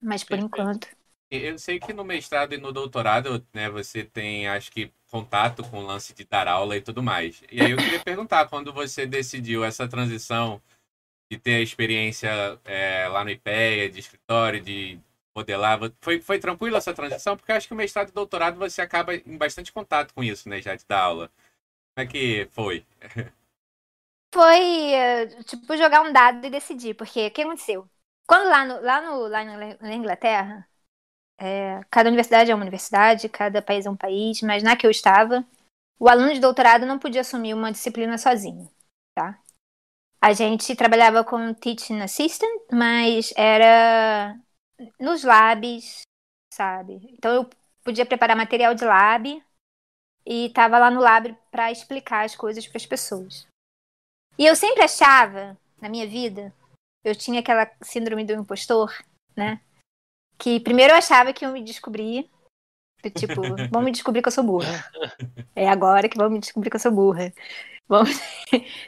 Mas 0.00 0.22
por 0.24 0.38
Perfeito. 0.38 0.44
enquanto. 0.44 0.88
Eu 1.30 1.58
sei 1.58 1.80
que 1.80 1.92
no 1.92 2.04
mestrado 2.04 2.54
e 2.54 2.58
no 2.58 2.72
doutorado, 2.72 3.44
né, 3.52 3.68
você 3.68 4.04
tem, 4.04 4.46
acho 4.48 4.70
que, 4.70 4.92
contato 5.10 5.62
com 5.68 5.78
o 5.78 5.86
lance 5.86 6.14
de 6.14 6.24
dar 6.24 6.46
aula 6.46 6.76
e 6.76 6.80
tudo 6.80 7.02
mais. 7.02 7.42
E 7.50 7.60
aí 7.60 7.70
eu 7.70 7.76
queria 7.76 8.00
perguntar, 8.00 8.48
quando 8.48 8.72
você 8.72 9.06
decidiu 9.06 9.64
essa 9.64 9.88
transição 9.88 10.60
de 11.30 11.38
ter 11.38 11.56
a 11.56 11.60
experiência 11.60 12.30
é, 12.64 13.08
lá 13.08 13.24
no 13.24 13.30
IPEA, 13.30 13.90
de 13.90 14.00
escritório, 14.00 14.60
de 14.62 14.98
modelar, 15.36 15.80
foi, 16.00 16.20
foi 16.20 16.38
tranquilo 16.38 16.76
essa 16.76 16.94
transição? 16.94 17.36
Porque 17.36 17.52
acho 17.52 17.68
que 17.68 17.74
o 17.74 17.76
mestrado 17.76 18.10
e 18.10 18.12
doutorado 18.12 18.58
você 18.58 18.82
acaba 18.82 19.14
em 19.14 19.36
bastante 19.38 19.72
contato 19.72 20.14
com 20.14 20.24
isso, 20.24 20.48
né, 20.48 20.62
já 20.62 20.74
de 20.76 20.84
dar 20.86 21.00
aula. 21.02 21.30
Como 21.94 22.06
é 22.06 22.10
que 22.10 22.48
foi? 22.52 22.86
Foi, 24.34 24.92
eh, 24.92 25.26
tipo, 25.44 25.76
jogar 25.76 26.02
um 26.02 26.12
dado 26.12 26.44
e 26.44 26.50
decidir, 26.50 26.94
porque 26.94 27.28
o 27.28 27.30
que 27.30 27.42
aconteceu? 27.42 27.88
Quando 28.26 28.48
lá, 28.48 28.64
no, 28.64 28.80
lá, 28.80 29.00
no, 29.00 29.28
lá 29.28 29.44
na 29.80 29.94
Inglaterra, 29.94 30.68
é, 31.38 31.80
cada 31.88 32.08
universidade 32.08 32.50
é 32.50 32.54
uma 32.54 32.64
universidade, 32.64 33.28
cada 33.28 33.62
país 33.62 33.86
é 33.86 33.90
um 33.90 33.96
país, 33.96 34.42
mas 34.42 34.62
na 34.64 34.76
que 34.76 34.84
eu 34.84 34.90
estava, 34.90 35.46
o 36.00 36.08
aluno 36.08 36.34
de 36.34 36.40
doutorado 36.40 36.84
não 36.84 36.98
podia 36.98 37.20
assumir 37.20 37.54
uma 37.54 37.70
disciplina 37.70 38.18
sozinho, 38.18 38.68
tá? 39.14 39.38
A 40.20 40.32
gente 40.32 40.74
trabalhava 40.74 41.22
com 41.22 41.54
teaching 41.54 42.00
assistant, 42.00 42.62
mas 42.72 43.32
era 43.36 44.36
nos 44.98 45.22
labs, 45.22 46.02
sabe? 46.52 46.94
Então 47.12 47.32
eu 47.34 47.50
podia 47.84 48.06
preparar 48.06 48.36
material 48.36 48.74
de 48.74 48.84
lab 48.84 49.44
e 50.26 50.46
estava 50.46 50.78
lá 50.78 50.90
no 50.90 51.00
lab 51.00 51.36
para 51.52 51.70
explicar 51.70 52.24
as 52.24 52.34
coisas 52.34 52.66
para 52.66 52.78
as 52.78 52.86
pessoas. 52.86 53.46
E 54.38 54.46
eu 54.46 54.56
sempre 54.56 54.82
achava, 54.82 55.56
na 55.80 55.88
minha 55.88 56.06
vida, 56.06 56.52
eu 57.04 57.14
tinha 57.14 57.40
aquela 57.40 57.70
síndrome 57.82 58.24
do 58.24 58.32
impostor, 58.32 58.92
né? 59.36 59.60
Que 60.38 60.58
primeiro 60.58 60.92
eu 60.92 60.96
achava 60.96 61.32
que 61.32 61.44
iam 61.44 61.52
me 61.52 61.62
descobrir. 61.62 62.30
Tipo, 63.14 63.42
vão 63.70 63.82
me 63.82 63.92
descobrir 63.92 64.22
que 64.22 64.28
eu 64.28 64.32
sou 64.32 64.42
burra. 64.42 64.90
É 65.54 65.68
agora 65.68 66.08
que 66.08 66.16
vão 66.16 66.30
me 66.30 66.40
descobrir 66.40 66.70
que 66.70 66.76
eu 66.76 66.80
sou 66.80 66.92
burra. 66.92 67.32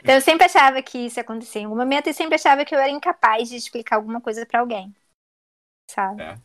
Então 0.01 0.15
eu 0.15 0.21
sempre 0.21 0.45
achava 0.45 0.81
que 0.81 0.97
isso 0.97 1.19
ia 1.19 1.21
acontecer 1.21 1.59
em 1.59 1.65
algum 1.65 1.77
momento 1.77 2.09
e 2.09 2.13
sempre 2.13 2.33
achava 2.33 2.65
que 2.65 2.73
eu 2.73 2.79
era 2.79 2.89
incapaz 2.89 3.47
de 3.47 3.55
explicar 3.55 3.97
alguma 3.97 4.19
coisa 4.19 4.43
para 4.43 4.59
alguém. 4.59 4.91
Sabe? 5.87 6.23
É. 6.23 6.35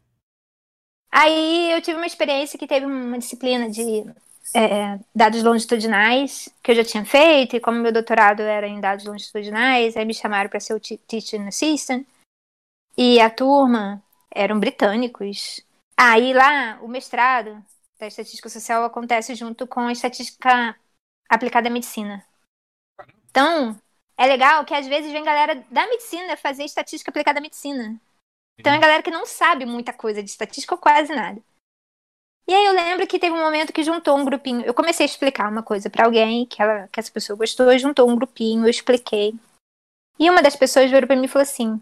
Aí 1.11 1.72
eu 1.72 1.80
tive 1.80 1.96
uma 1.96 2.07
experiência 2.07 2.59
que 2.59 2.66
teve 2.66 2.84
uma 2.84 3.18
disciplina 3.18 3.70
de 3.70 4.05
é, 4.55 4.99
dados 5.14 5.43
longitudinais 5.43 6.49
que 6.62 6.70
eu 6.70 6.74
já 6.74 6.84
tinha 6.84 7.05
feito, 7.05 7.57
e 7.57 7.61
como 7.61 7.78
meu 7.78 7.93
doutorado 7.93 8.40
era 8.40 8.66
em 8.66 8.80
dados 8.80 9.05
longitudinais, 9.05 9.97
aí 9.97 10.05
me 10.05 10.14
chamaram 10.14 10.51
para 10.51 10.61
ser 10.61 10.74
o 10.74 10.80
teaching 10.80 11.47
assistant. 11.47 12.07
E 12.97 13.20
a 13.20 13.30
turma 13.30 14.03
eram 14.30 14.61
britânicos. 14.61 15.61
Aí 15.97 16.32
ah, 16.32 16.36
lá, 16.36 16.78
o 16.82 16.88
mestrado 16.88 17.62
da 17.99 18.07
estatística 18.07 18.49
social 18.49 18.84
acontece 18.84 19.34
junto 19.34 19.66
com 19.66 19.80
a 19.80 19.93
estatística 19.93 20.76
aplicada 21.28 21.68
à 21.68 21.70
medicina. 21.70 22.24
Então, 23.30 23.78
é 24.16 24.26
legal 24.26 24.64
que 24.64 24.74
às 24.74 24.86
vezes 24.86 25.11
vem 25.12 25.24
galera 25.24 25.64
da 25.70 25.86
medicina 25.86 26.36
fazer 26.36 26.64
estatística 26.64 27.11
aplicada 27.11 27.38
à 27.38 27.43
medicina. 27.43 27.99
Então 28.59 28.72
é 28.72 28.78
galera 28.78 29.03
que 29.03 29.11
não 29.11 29.24
sabe 29.24 29.64
muita 29.64 29.93
coisa 29.93 30.22
de 30.22 30.30
estatística 30.30 30.74
ou 30.74 30.80
quase 30.80 31.14
nada. 31.14 31.40
E 32.47 32.53
aí 32.53 32.64
eu 32.66 32.72
lembro 32.72 33.07
que 33.07 33.18
teve 33.18 33.34
um 33.34 33.40
momento 33.40 33.72
que 33.72 33.84
juntou 33.84 34.16
um 34.16 34.24
grupinho. 34.24 34.62
Eu 34.62 34.74
comecei 34.74 35.07
a 35.07 35.09
explicar 35.09 35.51
uma 35.51 35.62
coisa 35.62 35.88
para 35.88 36.05
alguém 36.05 36.45
que, 36.47 36.61
ela, 36.61 36.88
que 36.88 36.99
essa 36.99 37.11
pessoa 37.11 37.36
gostou, 37.36 37.76
juntou 37.78 38.09
um 38.09 38.16
grupinho, 38.16 38.64
eu 38.64 38.68
expliquei. 38.70 39.34
E 40.18 40.28
uma 40.28 40.43
das 40.43 40.57
pessoas 40.57 40.90
virou 40.90 41.07
para 41.07 41.16
mim 41.16 41.24
e 41.24 41.28
falou 41.28 41.43
assim: 41.43 41.80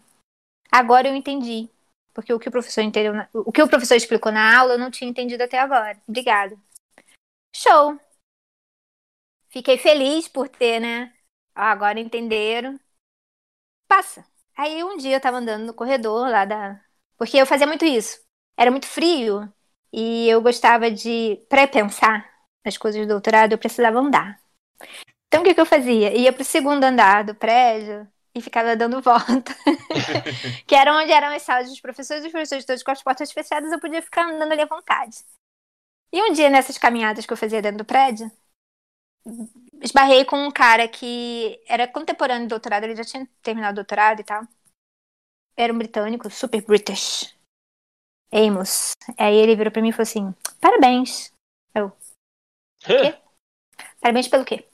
"Agora 0.71 1.09
eu 1.09 1.17
entendi, 1.17 1.69
porque 2.15 2.33
o 2.33 2.39
que 2.39 2.49
o 2.49 2.53
professor 2.53 2.83
entendeu, 2.83 3.15
na... 3.15 3.29
o 3.33 3.53
que 3.53 3.63
o 3.63 3.69
professor 3.69 3.95
explicou 3.95 4.31
na 4.33 4.59
aula 4.59 4.75
eu 4.75 4.79
não 4.79 4.91
tinha 4.91 5.11
entendido 5.11 5.43
até 5.43 5.59
agora. 5.59 6.01
Obrigado." 6.09 6.59
Show. 7.55 7.99
Fiquei 9.49 9.79
feliz 9.79 10.29
por 10.29 10.49
ter, 10.49 10.81
né? 10.81 11.13
Agora 11.55 11.99
entenderam. 12.01 12.79
Passa. 13.89 14.25
Aí 14.57 14.85
um 14.85 14.97
dia 14.97 15.17
eu 15.17 15.21
tava 15.21 15.39
andando 15.39 15.67
no 15.67 15.75
corredor 15.75 16.29
lá 16.29 16.45
da. 16.45 16.81
Porque 17.17 17.37
eu 17.37 17.47
fazia 17.47 17.67
muito 17.67 17.85
isso. 17.85 18.23
Era 18.57 18.71
muito 18.71 18.87
frio 18.87 19.53
e 19.93 20.29
eu 20.29 20.41
gostava 20.43 20.91
de 20.91 21.37
pré-pensar 21.49 22.29
nas 22.65 22.77
coisas 22.79 23.03
do 23.03 23.09
doutorado, 23.09 23.53
eu 23.53 23.59
precisava 23.59 23.99
andar. 23.99 24.41
Então 25.29 25.43
o 25.43 25.45
que, 25.45 25.55
que 25.55 25.61
eu 25.61 25.67
fazia? 25.67 26.13
Ia 26.17 26.33
pro 26.33 26.45
segundo 26.45 26.85
andar 26.85 27.25
do 27.25 27.35
prédio 27.35 28.07
e 28.35 28.41
ficava 28.41 28.77
dando 28.77 29.01
volta. 29.03 29.55
que 30.67 30.75
era 30.75 30.97
onde 30.97 31.13
eram 31.13 31.35
as 31.35 31.43
salas 31.43 31.69
dos 31.69 31.81
professores, 31.81 32.25
os 32.25 32.31
professores 32.33 32.65
todos 32.65 32.83
com 32.83 32.91
as 32.91 33.03
portas 33.03 33.33
fechadas, 33.33 33.73
eu 33.73 33.81
podia 33.81 34.03
ficar 34.03 34.29
andando 34.29 34.53
ali 34.53 34.63
à 34.63 34.67
vontade. 34.67 35.19
E 36.13 36.21
um 36.23 36.33
dia, 36.33 36.51
nessas 36.51 36.77
caminhadas 36.77 37.25
que 37.25 37.33
eu 37.33 37.37
fazia 37.37 37.63
dentro 37.63 37.79
do 37.79 37.85
prédio, 37.85 38.31
esbarrei 39.81 40.25
com 40.25 40.37
um 40.45 40.51
cara 40.51 40.89
que 40.89 41.61
era 41.67 41.87
contemporâneo 41.87 42.47
do 42.47 42.51
doutorado, 42.51 42.85
ele 42.85 42.97
já 42.97 43.05
tinha 43.05 43.29
terminado 43.43 43.73
o 43.73 43.77
doutorado 43.77 44.21
e 44.21 44.25
tal. 44.25 44.43
Era 45.57 45.73
um 45.73 45.79
britânico, 45.79 46.29
super 46.31 46.63
British. 46.63 47.35
Amos. 48.33 48.93
Aí 49.19 49.37
ele 49.37 49.57
virou 49.57 49.73
pra 49.73 49.83
mim 49.83 49.89
e 49.89 49.93
falou 49.93 50.03
assim: 50.03 50.35
Parabéns. 50.61 51.33
Eu. 51.75 51.93
Quê? 52.81 53.15
Parabéns 54.01 54.29
pelo 54.29 54.45
quê? 54.45 54.67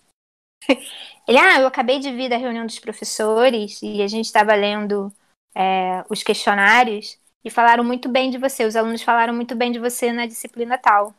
Ele, 1.27 1.39
ah, 1.39 1.61
eu 1.61 1.67
acabei 1.67 1.99
de 1.99 2.13
vir 2.13 2.29
da 2.29 2.37
reunião 2.37 2.65
dos 2.65 2.79
professores 2.79 3.83
e 3.83 4.01
a 4.01 4.07
gente 4.07 4.27
estava 4.27 4.55
lendo 4.55 5.13
é, 5.55 6.05
os 6.09 6.23
questionários 6.23 7.19
e 7.45 7.51
falaram 7.51 7.83
muito 7.83 8.09
bem 8.09 8.31
de 8.31 8.39
você. 8.39 8.65
Os 8.65 8.77
alunos 8.77 9.03
falaram 9.03 9.35
muito 9.35 9.57
bem 9.57 9.73
de 9.73 9.81
você 9.81 10.13
na 10.13 10.27
disciplina 10.27 10.79
tal. 10.79 11.13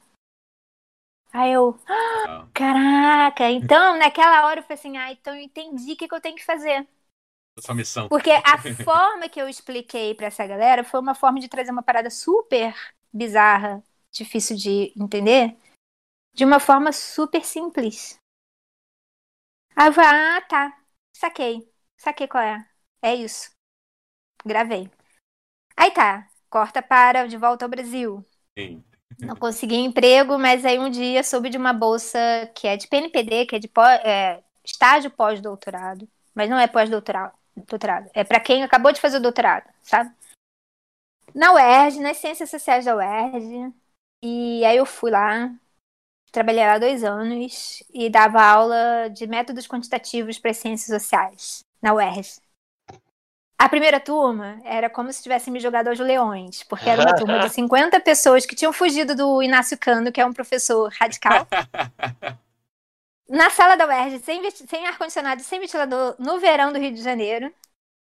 Aí 1.34 1.52
eu, 1.52 1.78
ah, 1.88 2.48
caraca, 2.54 3.50
então 3.52 3.98
naquela 3.98 4.46
hora 4.46 4.62
eu 4.62 4.64
falei 4.64 4.80
assim, 4.80 4.98
ah, 4.98 5.12
então 5.12 5.36
eu 5.36 5.42
entendi 5.42 5.92
o 5.92 5.98
que, 5.98 6.08
que 6.08 6.16
eu 6.16 6.22
tenho 6.22 6.36
que 6.36 6.46
fazer. 6.46 6.88
Essa 7.58 7.74
missão. 7.74 8.08
Porque 8.08 8.30
a 8.32 8.58
forma 8.84 9.28
que 9.28 9.42
eu 9.42 9.50
expliquei 9.50 10.14
para 10.14 10.28
essa 10.28 10.46
galera 10.46 10.84
foi 10.84 11.00
uma 11.00 11.16
forma 11.16 11.40
de 11.40 11.48
trazer 11.48 11.72
uma 11.72 11.82
parada 11.82 12.10
super 12.10 12.76
bizarra, 13.12 13.84
difícil 14.12 14.56
de 14.56 14.94
entender, 14.96 15.58
de 16.34 16.46
uma 16.46 16.60
forma 16.60 16.92
super 16.92 17.44
simples. 17.44 18.20
Aí 19.76 19.88
eu 19.88 19.94
falei, 19.94 20.10
ah, 20.10 20.42
tá, 20.42 20.82
saquei, 21.16 21.68
saquei 21.98 22.28
qual 22.28 22.44
é. 22.44 22.68
É 23.02 23.16
isso. 23.16 23.52
Gravei. 24.46 24.90
Aí 25.76 25.92
tá, 25.92 26.28
corta 26.50 26.82
para 26.82 27.28
De 27.28 27.38
Volta 27.38 27.66
ao 27.66 27.70
Brasil. 27.70 28.26
Sim. 28.58 28.84
Não 29.20 29.36
consegui 29.36 29.76
emprego, 29.76 30.38
mas 30.38 30.66
aí 30.66 30.78
um 30.78 30.90
dia 30.90 31.24
soube 31.24 31.50
de 31.50 31.58
uma 31.58 31.74
bolsa 31.74 32.20
que 32.56 32.68
é 32.68 32.78
de 32.78 32.88
PNPD, 32.88 33.46
que 33.46 33.56
é 33.56 33.60
de 33.60 33.68
pós, 33.68 34.00
é, 34.04 34.44
estágio 34.64 35.10
pós-doutorado, 35.10 36.08
mas 36.36 36.50
não 36.50 36.58
é 36.58 36.68
pós-doutorado, 36.68 37.37
doutorado. 37.68 38.10
É 38.14 38.24
para 38.24 38.40
quem 38.40 38.64
acabou 38.64 38.92
de 38.92 39.02
fazer 39.02 39.18
o 39.18 39.22
doutorado, 39.22 39.68
sabe? 39.82 40.14
Na 41.34 41.54
UERJ, 41.54 42.00
nas 42.00 42.18
Ciências 42.18 42.50
Sociais 42.50 42.86
da 42.86 42.96
UERJ. 42.96 43.74
E 44.24 44.66
aí 44.66 44.78
eu 44.78 44.86
fui 44.86 45.12
lá, 45.12 45.52
trabalhei 46.32 46.66
lá 46.66 46.78
dois 46.78 47.04
anos 47.04 47.84
e 47.94 48.10
dava 48.10 48.42
aula 48.42 49.10
de 49.10 49.28
métodos 49.28 49.68
quantitativos 49.68 50.40
para 50.40 50.54
ciências 50.54 51.02
sociais 51.02 51.60
na 51.82 51.94
UERJ. 51.94 52.42
A 53.60 53.68
primeira 53.68 54.00
turma 54.00 54.62
era 54.64 54.88
como 54.88 55.12
se 55.12 55.24
tivessem 55.24 55.52
me 55.52 55.60
jogado 55.60 55.88
aos 55.88 56.00
leões, 56.00 56.62
porque 56.64 56.90
era 56.90 57.02
uma 57.02 57.16
turma 57.18 57.40
de 57.40 57.50
50 57.50 58.00
pessoas 58.02 58.46
que 58.46 58.56
tinham 58.56 58.72
fugido 58.72 59.16
do 59.16 59.42
Inácio 59.42 59.78
Cano, 59.78 60.12
que 60.12 60.22
é 60.22 60.26
um 60.26 60.34
professor 60.34 60.92
radical. 60.92 61.48
Na 63.30 63.50
sala 63.50 63.76
da 63.76 63.86
UERJ, 63.86 64.20
sem, 64.20 64.50
sem 64.52 64.88
ar-condicionado, 64.88 65.44
sem 65.44 65.60
ventilador, 65.60 66.16
no 66.18 66.40
verão 66.40 66.72
do 66.72 66.80
Rio 66.80 66.94
de 66.94 67.02
Janeiro. 67.02 67.54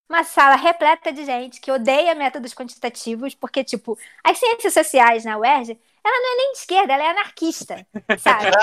uma 0.09 0.23
sala 0.23 0.55
repleta 0.57 1.13
de 1.13 1.25
gente 1.25 1.61
que 1.61 1.73
odeia 1.73 2.15
métodos 2.15 2.55
quantitativos, 2.55 3.35
porque, 3.35 3.65
tipo, 3.65 3.99
as 4.23 4.39
ciências 4.39 4.73
sociais 4.73 5.25
na 5.25 5.37
UERJ, 5.37 5.73
ela 6.05 6.21
não 6.21 6.33
é 6.33 6.37
nem 6.37 6.53
de 6.53 6.59
esquerda, 6.59 6.93
ela 6.93 7.03
é 7.03 7.11
anarquista, 7.11 7.85
sabe? 8.19 8.47
Então, 8.47 8.61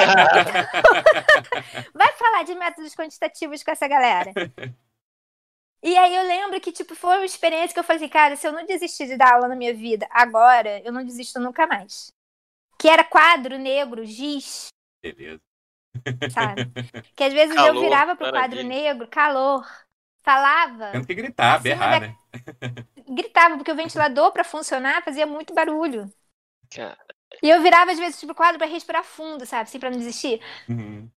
vai 1.94 2.14
falar 2.14 2.44
de 2.44 2.56
métodos 2.56 2.96
quantitativos 2.96 3.62
com 3.62 3.72
essa 3.72 3.86
galera. 3.88 4.32
E 5.84 5.98
aí 5.98 6.16
eu 6.16 6.24
lembro 6.24 6.62
que, 6.62 6.72
tipo, 6.72 6.96
foi 6.96 7.18
uma 7.18 7.26
experiência 7.26 7.74
que 7.74 7.80
eu 7.80 7.84
falei, 7.84 8.08
cara, 8.08 8.38
se 8.38 8.48
eu 8.48 8.54
não 8.54 8.66
desistir 8.66 9.06
de 9.06 9.18
dar 9.18 9.34
aula 9.34 9.50
na 9.50 9.56
minha 9.56 9.74
vida 9.74 10.08
agora, 10.10 10.80
eu 10.86 10.94
não 10.94 11.04
desisto 11.04 11.42
nunca 11.42 11.68
mais. 11.68 12.14
Que 12.80 12.88
era 12.88 13.04
quadro 13.04 13.60
negro, 13.60 14.06
giz. 14.06 14.70
Beleza. 15.02 15.42
Sabe? 16.30 16.72
Que 17.16 17.24
às 17.24 17.34
vezes 17.34 17.56
calor, 17.56 17.76
eu 17.76 17.82
virava 17.82 18.16
pro 18.16 18.26
maravilha. 18.32 18.64
quadro 18.64 18.68
negro, 18.68 19.08
calor, 19.08 19.66
falava. 20.24 20.92
Tendo 20.92 21.08
que 21.08 21.16
gritar, 21.16 21.60
berrar, 21.62 22.00
da... 22.00 22.08
né? 22.08 22.16
Gritava, 23.10 23.58
porque 23.58 23.72
o 23.72 23.76
ventilador, 23.76 24.32
para 24.32 24.44
funcionar, 24.44 25.04
fazia 25.04 25.26
muito 25.26 25.54
barulho. 25.54 26.12
Cara. 26.74 26.98
E 27.42 27.50
eu 27.50 27.62
virava, 27.62 27.92
às 27.92 28.00
vezes, 28.00 28.24
pro 28.24 28.36
quadro 28.36 28.58
para 28.58 28.68
respirar 28.68 29.04
fundo, 29.04 29.46
sabe? 29.46 29.64
Assim, 29.64 29.80
pra 29.80 29.90
não 29.90 29.98
desistir. 29.98 30.42
Uhum. 30.70 31.10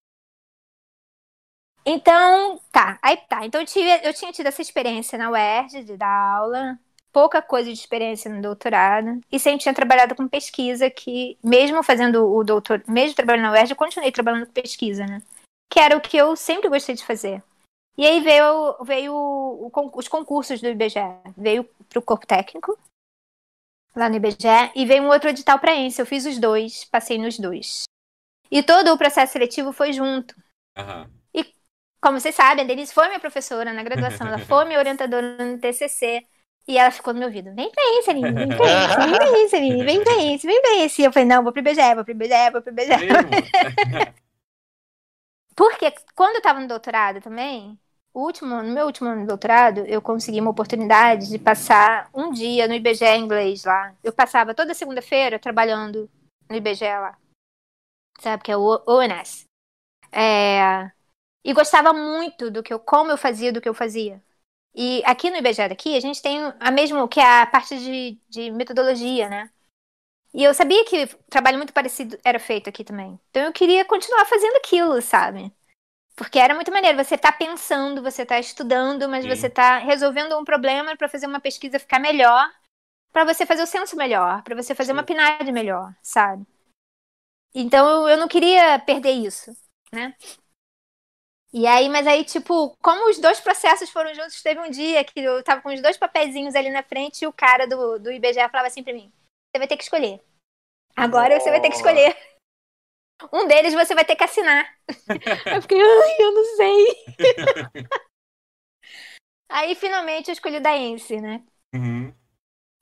Então, 1.85 2.59
tá, 2.73 2.99
aí 3.01 3.17
tá. 3.29 3.47
Então 3.47 3.61
eu, 3.61 3.67
tive, 3.67 3.89
eu 4.07 4.13
tinha 4.13 4.33
tido 4.33 4.47
essa 4.47 4.61
experiência 4.61 5.17
na 5.17 5.31
UERJ 5.31 5.85
de 5.85 5.97
dar 5.97 6.09
aula, 6.09 6.79
pouca 7.17 7.41
coisa 7.41 7.73
de 7.73 7.79
experiência 7.79 8.31
no 8.31 8.43
doutorado, 8.43 9.23
e 9.33 9.39
sempre 9.41 9.61
tinha 9.61 9.75
trabalhado 9.75 10.15
com 10.15 10.29
pesquisa, 10.29 10.91
que, 10.91 11.39
mesmo 11.43 11.83
fazendo 11.83 12.31
o 12.31 12.45
doutor, 12.45 12.85
mesmo 12.87 13.17
trabalhando 13.17 13.45
na 13.45 13.53
UERJ, 13.53 13.71
eu 13.71 13.77
continuei 13.77 14.13
trabalhando 14.13 14.45
com 14.45 14.53
pesquisa, 14.53 15.07
né? 15.07 15.23
Que 15.73 15.81
era 15.81 15.97
o 15.97 16.01
que 16.03 16.15
eu 16.15 16.37
sempre 16.37 16.69
gostei 16.69 16.95
de 16.95 17.07
fazer. 17.07 17.43
E 17.97 18.05
aí 18.05 18.21
veio, 18.21 18.77
veio 18.85 19.15
o, 19.15 19.73
os 19.95 20.09
concursos 20.09 20.61
do 20.61 20.69
IBGE. 20.69 21.01
Veio 21.35 21.65
para 21.89 21.99
o 21.99 22.03
corpo 22.03 22.27
técnico, 22.27 22.79
lá 23.95 24.11
no 24.11 24.17
IBGE, 24.17 24.73
e 24.75 24.85
veio 24.85 25.03
um 25.03 25.09
outro 25.09 25.31
edital 25.31 25.59
para 25.59 25.75
ENSE. 25.75 25.99
Eu 25.99 26.05
fiz 26.05 26.27
os 26.27 26.39
dois, 26.39 26.85
passei 26.85 27.17
nos 27.17 27.39
dois. 27.39 27.85
E 28.51 28.63
todo 28.63 28.93
o 28.93 28.99
processo 28.99 29.33
seletivo 29.33 29.73
foi 29.73 29.95
junto. 29.95 30.35
Uhum. 30.77 31.11
E, 31.33 31.51
como 31.99 32.21
vocês 32.21 32.35
sabem, 32.35 32.63
a 32.63 32.69
Denise 32.69 32.93
foi 32.93 33.09
minha 33.09 33.21
professora 33.21 33.73
na 33.73 33.83
graduação, 33.83 34.27
ela 34.27 34.39
foi 34.39 34.67
minha 34.69 34.79
orientadora 34.79 35.43
no 35.43 35.59
TCC. 35.59 36.23
E 36.69 36.77
ela 36.79 36.91
ficou 36.91 37.13
no 37.13 37.21
meu 37.21 37.29
ouvido, 37.29 37.55
vem 37.55 37.71
pra 37.71 37.83
isso, 37.99 38.11
Aline, 38.11 38.33
vem 38.33 38.49
pra 38.49 38.67
isso, 38.67 38.97
vem 38.99 39.13
pra 39.13 39.27
Aline, 39.57 39.85
vem 39.85 40.03
pra 40.03 40.15
vem 40.15 40.63
pra. 40.63 40.71
E 40.77 41.03
eu 41.05 41.13
falei, 41.13 41.29
não, 41.29 41.45
vou 41.45 41.53
pro 41.53 41.61
IBGE, 41.61 41.95
vou 41.95 42.05
pro 42.05 42.13
IBGE, 42.13 42.51
vou 42.51 42.61
pro 42.61 42.73
IBGE. 42.73 42.91
Porque 45.55 45.95
quando 46.15 46.37
eu 46.37 46.43
tava 46.43 46.61
no 46.61 46.69
doutorado 46.69 47.21
também, 47.21 47.79
último, 48.13 48.63
no 48.63 48.73
meu 48.73 48.87
último 48.87 49.09
ano 49.09 49.23
de 49.23 49.27
doutorado, 49.27 49.81
eu 49.87 50.03
consegui 50.03 50.41
uma 50.41 50.51
oportunidade 50.51 51.29
de 51.29 51.39
passar 51.39 52.11
um 52.15 52.31
dia 52.33 52.67
no 52.67 52.75
IBGE 52.75 53.17
inglês 53.17 53.65
lá. 53.65 53.95
Eu 54.03 54.13
passava 54.13 54.55
toda 54.55 54.75
segunda-feira 54.75 55.39
trabalhando 55.39 56.11
no 56.49 56.57
IBGE 56.57 56.85
lá. 56.85 57.17
Sabe, 58.21 58.43
que 58.43 58.51
é 58.51 58.57
o 58.57 58.83
ONS. 58.87 59.45
É... 60.11 60.91
E 61.45 61.53
gostava 61.53 61.93
muito 61.93 62.51
do 62.51 62.63
que 62.63 62.73
eu, 62.73 62.81
como 62.81 63.11
eu 63.11 63.17
fazia 63.17 63.53
do 63.53 63.61
que 63.61 63.69
eu 63.69 63.75
fazia. 63.75 64.23
E 64.79 65.03
aqui 65.07 65.31
no 65.31 65.39
IBGE 65.39 65.69
daqui, 65.69 65.97
a 65.97 66.01
gente 66.01 66.21
tem 66.21 66.39
a 66.61 66.71
mesma, 66.71 67.09
que 67.09 67.19
é 67.19 67.41
a 67.41 67.47
parte 67.47 67.79
de, 67.79 68.21
de 68.29 68.51
metodologia, 68.51 69.27
né? 69.27 69.51
E 70.35 70.45
eu 70.45 70.53
sabia 70.53 70.85
que 70.85 71.07
trabalho 71.31 71.57
muito 71.57 71.73
parecido 71.73 72.19
era 72.23 72.39
feito 72.39 72.69
aqui 72.69 72.85
também. 72.85 73.19
Então 73.31 73.45
eu 73.45 73.53
queria 73.55 73.87
continuar 73.87 74.27
fazendo 74.27 74.55
aquilo, 74.57 75.01
sabe? 75.01 75.51
Porque 76.15 76.39
era 76.39 76.55
muito 76.55 76.71
maneiro. 76.71 77.03
Você 77.03 77.17
tá 77.17 77.33
pensando, 77.33 78.03
você 78.03 78.27
tá 78.27 78.39
estudando, 78.39 79.09
mas 79.09 79.25
Sim. 79.25 79.31
você 79.31 79.49
tá 79.49 79.79
resolvendo 79.79 80.39
um 80.39 80.45
problema 80.45 80.95
para 80.95 81.09
fazer 81.09 81.27
uma 81.27 81.41
pesquisa 81.41 81.79
ficar 81.79 81.99
melhor, 81.99 82.47
para 83.13 83.25
você 83.25 83.47
fazer 83.47 83.63
o 83.63 83.67
censo 83.67 83.97
melhor, 83.97 84.43
para 84.43 84.55
você 84.55 84.75
fazer 84.75 84.93
Sim. 84.93 84.99
uma 84.99 85.03
PNAD 85.03 85.51
melhor, 85.53 85.95
sabe? 86.03 86.45
Então 87.55 88.07
eu 88.07 88.19
não 88.19 88.29
queria 88.29 88.79
perder 88.81 89.13
isso, 89.13 89.57
né? 89.91 90.15
E 91.59 91.67
aí, 91.67 91.89
mas 91.89 92.07
aí, 92.07 92.23
tipo, 92.23 92.77
como 92.83 93.09
os 93.09 93.19
dois 93.19 93.41
processos 93.41 93.89
foram 93.89 94.15
juntos, 94.15 94.43
teve 94.43 94.61
um 94.61 94.71
dia 94.71 95.03
que 95.03 95.21
eu 95.21 95.43
tava 95.43 95.63
com 95.63 95.73
os 95.73 95.81
dois 95.81 95.97
papeizinhos 95.97 96.55
ali 96.55 96.69
na 96.69 96.83
frente 96.83 97.23
e 97.23 97.27
o 97.27 97.33
cara 97.33 97.67
do, 97.67 97.99
do 97.99 98.13
IBGE 98.13 98.47
falava 98.51 98.67
assim 98.67 98.83
pra 98.83 98.93
mim: 98.93 99.11
você 99.11 99.59
vai 99.59 99.67
ter 99.67 99.79
que 99.79 99.83
escolher. 99.83 100.23
Agora 100.95 101.35
oh. 101.35 101.41
você 101.41 101.49
vai 101.49 101.63
ter 101.63 101.71
que 101.71 101.77
escolher. 101.77 102.15
Um 103.33 103.47
deles 103.49 103.73
você 103.73 103.95
vai 103.95 104.05
ter 104.05 104.17
que 104.17 104.25
assinar. 104.25 104.71
eu 105.57 105.63
fiquei, 105.63 105.81
ai, 105.81 106.17
eu 106.19 106.33
não 106.33 106.45
sei. 106.45 107.05
aí 109.49 109.75
finalmente 109.77 110.29
eu 110.29 110.35
escolhi 110.35 110.59
o 110.59 110.63
da 110.63 110.77
Ence, 110.77 111.19
né? 111.23 111.43
Uhum. 111.75 112.13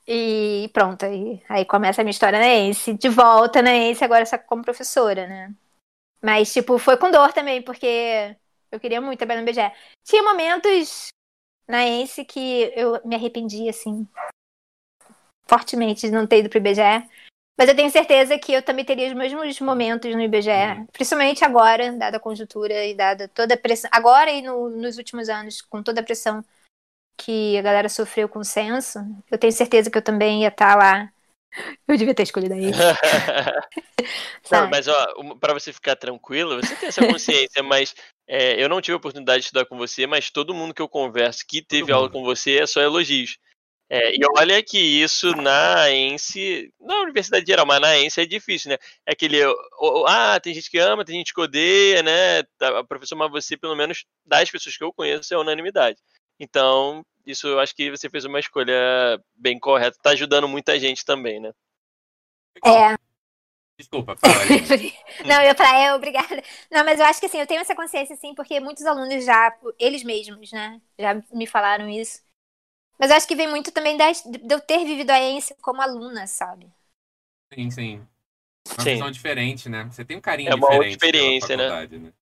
E 0.05 0.69
pronto, 0.73 1.05
aí, 1.05 1.41
aí 1.49 1.65
começa 1.65 2.01
a 2.01 2.05
minha 2.05 2.11
história 2.11 2.41
na 2.41 2.49
Ence. 2.49 2.93
De 2.93 3.09
volta 3.09 3.63
na 3.63 3.73
Ence, 3.73 4.05
agora 4.05 4.27
só 4.27 4.37
como 4.37 4.65
professora, 4.65 5.29
né? 5.29 5.55
Mas, 6.21 6.53
tipo, 6.53 6.77
foi 6.77 6.97
com 6.97 7.13
dor 7.13 7.33
também, 7.33 7.63
porque 7.63 8.37
eu 8.75 8.81
queria 8.81 9.01
muito 9.01 9.19
trabalhar 9.19 9.41
no 9.41 9.47
BGE. 9.47 9.73
Tinha 10.05 10.23
momentos 10.23 11.09
na 11.67 11.87
Ence 11.87 12.25
que 12.25 12.73
eu 12.77 13.01
me 13.05 13.15
arrependi, 13.15 13.69
assim, 13.69 14.07
fortemente 15.47 16.07
de 16.07 16.13
não 16.13 16.27
ter 16.27 16.41
ido 16.41 16.49
pro 16.49 16.59
IBGE. 16.59 17.09
Mas 17.57 17.69
eu 17.69 17.77
tenho 17.77 17.91
certeza 17.91 18.37
que 18.37 18.53
eu 18.53 18.63
também 18.63 18.85
teria 18.85 19.07
os 19.07 19.15
mesmos 19.15 19.61
momentos 19.61 20.13
no 20.13 20.21
IBGE, 20.21 20.51
uhum. 20.51 20.87
principalmente 20.87 21.45
agora, 21.45 21.93
dada 21.93 22.17
a 22.17 22.21
conjuntura 22.21 22.85
e 22.85 22.95
dada 22.95 23.29
toda 23.29 23.55
a 23.55 23.57
pressão. 23.57 23.89
Agora 23.93 24.31
e 24.31 24.43
no, 24.43 24.71
nos 24.71 24.99
últimos 24.99 25.29
anos, 25.29 25.63
com 25.63 25.81
toda 25.81 26.01
a 26.01 26.05
pressão 26.05 26.45
que 27.17 27.57
a 27.57 27.63
galera 27.63 27.89
sofreu 27.89 28.29
com 28.29 28.41
o 28.41 28.45
censo, 28.45 28.99
eu 29.31 29.39
tenho 29.39 29.53
certeza 29.53 29.89
que 29.89 29.97
eu 29.97 30.03
também 30.03 30.43
ia 30.43 30.49
estar 30.49 30.73
tá 30.73 30.77
lá. 30.77 31.13
Eu 31.87 31.97
devia 31.97 32.15
ter 32.15 32.25
escolhido 32.25 32.55
aí. 32.55 32.71
não, 34.51 34.69
mas 34.69 34.89
ó, 34.89 35.35
para 35.41 35.55
você 35.55 35.73
ficar 35.73 35.97
tranquilo, 35.97 36.61
você 36.61 36.75
tem 36.77 36.89
essa 36.89 37.07
consciência, 37.07 37.63
mas 37.63 37.95
é, 38.29 38.63
eu 38.63 38.69
não 38.69 38.81
tive 38.81 38.95
a 38.95 38.97
oportunidade 38.97 39.41
de 39.41 39.45
estudar 39.47 39.67
com 39.67 39.77
você, 39.77 40.07
mas 40.07 40.31
todo 40.31 40.55
mundo 40.55 40.75
que 40.75 40.83
eu 40.83 40.89
converso 40.89 41.45
que 41.47 41.63
teve 41.63 41.93
aula 41.93 42.11
com 42.11 42.23
você 42.23 42.59
é 42.59 42.67
só 42.67 42.81
elogios. 42.81 43.39
É, 43.91 44.15
e 44.17 44.19
olha 44.39 44.63
que 44.63 44.79
isso 44.79 45.37
na 45.37 45.91
ENSE, 45.91 46.73
na 46.81 47.03
universidade 47.03 47.47
geral, 47.47 47.67
mas 47.67 47.81
na 47.81 47.99
ENSE 47.99 48.23
é 48.23 48.27
difícil, 48.27 48.71
né? 48.71 48.79
É 49.07 49.13
aquele, 49.13 49.39
ah, 50.09 50.41
tem 50.41 50.55
gente 50.55 50.71
que 50.71 50.79
ama, 50.79 51.05
tem 51.05 51.17
gente 51.17 51.35
que 51.35 51.41
odeia, 51.41 52.03
né? 52.03 52.43
Tá, 52.59 52.81
a 52.81 52.85
professora, 52.85 53.19
mas 53.19 53.31
você, 53.31 53.57
pelo 53.57 53.77
menos, 53.77 54.07
das 54.25 54.51
pessoas 54.51 54.77
que 54.77 54.83
eu 54.83 54.93
conheço, 54.93 55.33
é 55.35 55.39
unanimidade. 55.39 55.99
Então, 56.39 57.05
isso 57.27 57.47
eu 57.47 57.61
acho 57.61 57.75
que 57.75 57.91
você 57.91 58.09
fez 58.11 58.25
uma 58.25 58.41
escolha 58.41 58.75
bem 59.35 59.59
correta. 59.59 59.99
Tá 60.03 60.11
ajudando 60.11 60.49
muita 60.49 60.79
gente 60.79 61.05
também, 61.05 61.41
né? 61.41 61.53
É. 62.65 62.97
Desculpa, 63.77 64.17
fala 64.17 64.35
Não, 65.27 65.43
eu 65.43 65.55
falar, 65.55 65.79
é, 65.79 65.95
obrigada. 65.95 66.43
Não, 66.71 66.85
mas 66.85 67.01
eu 67.01 67.07
acho 67.07 67.19
que 67.19 67.27
assim, 67.27 67.41
eu 67.41 67.47
tenho 67.47 67.61
essa 67.61 67.75
consciência, 67.75 68.15
assim, 68.15 68.33
porque 68.35 68.61
muitos 68.61 68.87
alunos 68.87 69.25
já, 69.25 69.53
eles 69.81 70.05
mesmos, 70.05 70.53
né, 70.53 70.81
já 70.97 71.21
me 71.33 71.47
falaram 71.47 71.89
isso. 71.89 72.23
Mas 72.97 73.11
eu 73.11 73.17
acho 73.17 73.27
que 73.27 73.35
vem 73.35 73.49
muito 73.49 73.73
também 73.73 73.97
de 73.97 74.05
eu 74.49 74.61
ter 74.61 74.85
vivido 74.85 75.11
a 75.11 75.21
ENSE 75.21 75.57
como 75.61 75.83
aluna, 75.83 76.29
sabe? 76.29 76.73
Sim, 77.53 77.71
sim. 77.71 78.07
Uma 78.69 78.83
sim. 78.85 78.93
visão 78.93 79.11
diferente, 79.11 79.69
né? 79.69 79.85
Você 79.91 80.05
tem 80.05 80.17
um 80.17 80.21
carinho 80.21 80.51
é 80.51 80.55
uma 80.55 80.69
diferente. 80.69 80.79
outra 80.79 80.89
experiência, 80.91 81.57
né? 81.57 81.89
né? 81.89 82.13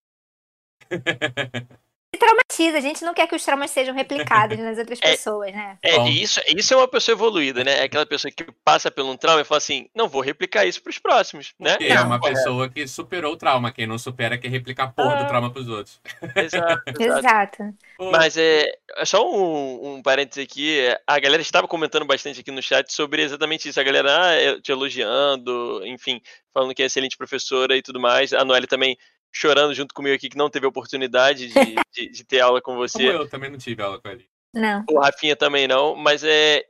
traumatiza, 2.17 2.77
a 2.77 2.81
gente 2.81 3.03
não 3.03 3.13
quer 3.13 3.27
que 3.27 3.35
os 3.35 3.43
traumas 3.43 3.71
sejam 3.71 3.93
replicados 3.93 4.57
nas 4.59 4.77
outras 4.77 4.99
é, 5.01 5.11
pessoas, 5.11 5.51
né? 5.51 5.77
É, 5.81 6.09
isso, 6.09 6.39
isso 6.55 6.73
é 6.73 6.77
uma 6.77 6.87
pessoa 6.87 7.13
evoluída, 7.13 7.63
né? 7.63 7.79
É 7.79 7.83
aquela 7.83 8.05
pessoa 8.05 8.31
que 8.31 8.45
passa 8.63 8.91
por 8.91 9.03
um 9.03 9.17
trauma 9.17 9.41
e 9.41 9.43
fala 9.43 9.57
assim, 9.57 9.87
não 9.95 10.07
vou 10.07 10.21
replicar 10.21 10.65
isso 10.65 10.81
pros 10.81 10.99
próximos, 10.99 11.53
né? 11.59 11.77
é 11.79 11.99
uma 12.01 12.19
pessoa 12.19 12.69
que 12.69 12.87
superou 12.87 13.33
o 13.33 13.37
trauma, 13.37 13.71
quem 13.71 13.87
não 13.87 13.97
supera 13.97 14.37
quer 14.37 14.49
replicar 14.49 14.85
a 14.85 14.87
porra 14.87 15.13
ah, 15.13 15.23
do 15.23 15.27
trauma 15.27 15.51
pros 15.51 15.67
outros. 15.67 15.99
Exato. 16.35 16.83
exato. 16.99 17.19
exato. 17.19 17.75
Mas 18.11 18.37
é, 18.37 18.71
é 18.97 19.05
só 19.05 19.23
um, 19.29 19.95
um 19.95 20.01
parênteses 20.01 20.43
aqui, 20.43 20.79
a 21.07 21.19
galera 21.19 21.41
estava 21.41 21.67
comentando 21.67 22.05
bastante 22.05 22.39
aqui 22.39 22.51
no 22.51 22.61
chat 22.61 22.91
sobre 22.91 23.21
exatamente 23.21 23.69
isso, 23.69 23.79
a 23.79 23.83
galera 23.83 24.11
ah, 24.11 24.61
te 24.61 24.71
elogiando, 24.71 25.81
enfim, 25.85 26.21
falando 26.53 26.73
que 26.73 26.83
é 26.83 26.85
excelente 26.85 27.17
professora 27.17 27.75
e 27.75 27.81
tudo 27.81 27.99
mais, 27.99 28.33
a 28.33 28.43
Noelle 28.43 28.67
também 28.67 28.97
chorando 29.33 29.73
junto 29.73 29.93
comigo 29.93 30.15
aqui 30.15 30.29
que 30.29 30.37
não 30.37 30.49
teve 30.49 30.67
oportunidade 30.67 31.47
de, 31.47 31.53
de, 31.91 32.09
de 32.09 32.23
ter 32.23 32.39
aula 32.39 32.61
com 32.61 32.75
você. 32.75 33.07
Como 33.07 33.23
eu 33.23 33.29
também 33.29 33.49
não 33.49 33.57
tive 33.57 33.81
aula 33.81 33.99
com 33.99 34.07
ele. 34.07 34.27
Não. 34.53 34.85
O 34.89 34.99
Rafinha 34.99 35.35
também 35.35 35.67
não, 35.67 35.95
mas 35.95 36.23
é. 36.23 36.63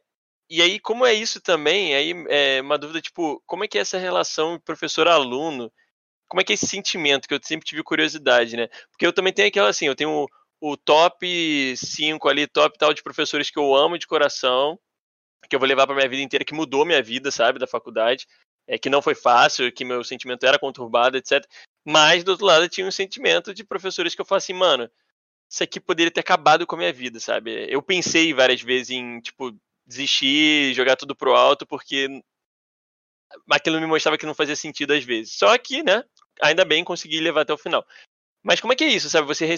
E 0.49 0.61
aí, 0.61 0.79
como 0.79 1.05
é 1.05 1.13
isso 1.13 1.41
também? 1.41 1.95
Aí 1.95 2.13
é 2.29 2.61
uma 2.61 2.77
dúvida, 2.77 3.01
tipo, 3.01 3.41
como 3.45 3.63
é 3.63 3.67
que 3.67 3.77
é 3.77 3.81
essa 3.81 3.97
relação 3.97 4.59
professor-aluno? 4.63 5.71
Como 6.27 6.41
é 6.41 6.43
que 6.43 6.53
é 6.53 6.55
esse 6.55 6.67
sentimento 6.67 7.27
que 7.27 7.33
eu 7.33 7.39
sempre 7.41 7.67
tive 7.67 7.83
curiosidade, 7.83 8.55
né? 8.55 8.67
Porque 8.91 9.05
eu 9.05 9.13
também 9.13 9.33
tenho 9.33 9.47
aquela 9.47 9.69
assim, 9.69 9.85
eu 9.85 9.95
tenho 9.95 10.25
o, 10.61 10.71
o 10.71 10.77
top 10.77 11.75
5 11.75 12.29
ali, 12.29 12.47
top 12.47 12.77
tal 12.77 12.93
de 12.93 13.03
professores 13.03 13.49
que 13.49 13.59
eu 13.59 13.75
amo 13.75 13.97
de 13.97 14.07
coração, 14.07 14.79
que 15.49 15.55
eu 15.55 15.59
vou 15.59 15.67
levar 15.67 15.85
para 15.85 15.95
minha 15.95 16.09
vida 16.09 16.21
inteira, 16.21 16.45
que 16.45 16.53
mudou 16.53 16.85
minha 16.85 17.01
vida, 17.01 17.31
sabe, 17.31 17.59
da 17.59 17.67
faculdade 17.67 18.27
é, 18.67 18.77
que 18.77 18.89
não 18.89 19.01
foi 19.01 19.15
fácil, 19.15 19.71
que 19.71 19.85
meu 19.85 20.03
sentimento 20.03 20.45
era 20.45 20.59
conturbado, 20.59 21.17
etc. 21.17 21.45
Mas, 21.85 22.23
do 22.23 22.31
outro 22.31 22.45
lado, 22.45 22.65
eu 22.65 22.69
tinha 22.69 22.87
um 22.87 22.91
sentimento 22.91 23.53
de 23.53 23.63
professores 23.63 24.15
que 24.15 24.21
eu 24.21 24.25
falo 24.25 24.37
assim, 24.37 24.53
mano, 24.53 24.89
isso 25.49 25.63
aqui 25.63 25.79
poderia 25.79 26.11
ter 26.11 26.21
acabado 26.21 26.65
com 26.65 26.75
a 26.75 26.77
minha 26.77 26.93
vida, 26.93 27.19
sabe? 27.19 27.67
Eu 27.69 27.81
pensei 27.81 28.33
várias 28.33 28.61
vezes 28.61 28.91
em, 28.91 29.19
tipo, 29.19 29.55
desistir, 29.85 30.73
jogar 30.73 30.95
tudo 30.95 31.15
pro 31.15 31.35
alto, 31.35 31.65
porque 31.65 32.07
aquilo 33.51 33.79
me 33.79 33.85
mostrava 33.85 34.17
que 34.17 34.25
não 34.25 34.33
fazia 34.33 34.55
sentido 34.55 34.93
às 34.93 35.03
vezes. 35.03 35.35
Só 35.35 35.57
que, 35.57 35.83
né, 35.83 36.03
ainda 36.41 36.65
bem 36.65 36.83
consegui 36.83 37.19
levar 37.19 37.41
até 37.41 37.53
o 37.53 37.57
final. 37.57 37.85
Mas 38.41 38.59
como 38.59 38.73
é 38.73 38.75
que 38.75 38.83
é 38.83 38.87
isso, 38.87 39.09
sabe? 39.09 39.27
Você 39.27 39.55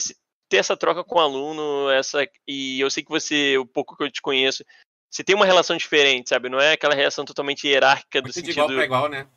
ter 0.50 0.58
essa 0.58 0.78
troca 0.78 1.04
com 1.04 1.18
o 1.18 1.22
aluno, 1.22 1.90
essa 1.90 2.28
e 2.48 2.80
eu 2.80 2.90
sei 2.90 3.04
que 3.04 3.10
você, 3.10 3.58
o 3.58 3.66
pouco 3.66 3.96
que 3.96 4.04
eu 4.04 4.12
te 4.12 4.22
conheço, 4.22 4.64
você 5.10 5.24
tem 5.24 5.36
uma 5.36 5.46
relação 5.46 5.78
diferente, 5.78 6.30
sabe? 6.30 6.50
Não 6.50 6.60
é 6.60 6.74
aquela 6.74 6.94
relação 6.94 7.26
totalmente 7.26 7.68
hierárquica 7.68 8.22
do 8.22 8.32
sentido. 8.32 8.54
De 8.54 8.60
igual 8.60 8.68
para 8.68 8.86
igual, 8.86 9.10
né? 9.10 9.28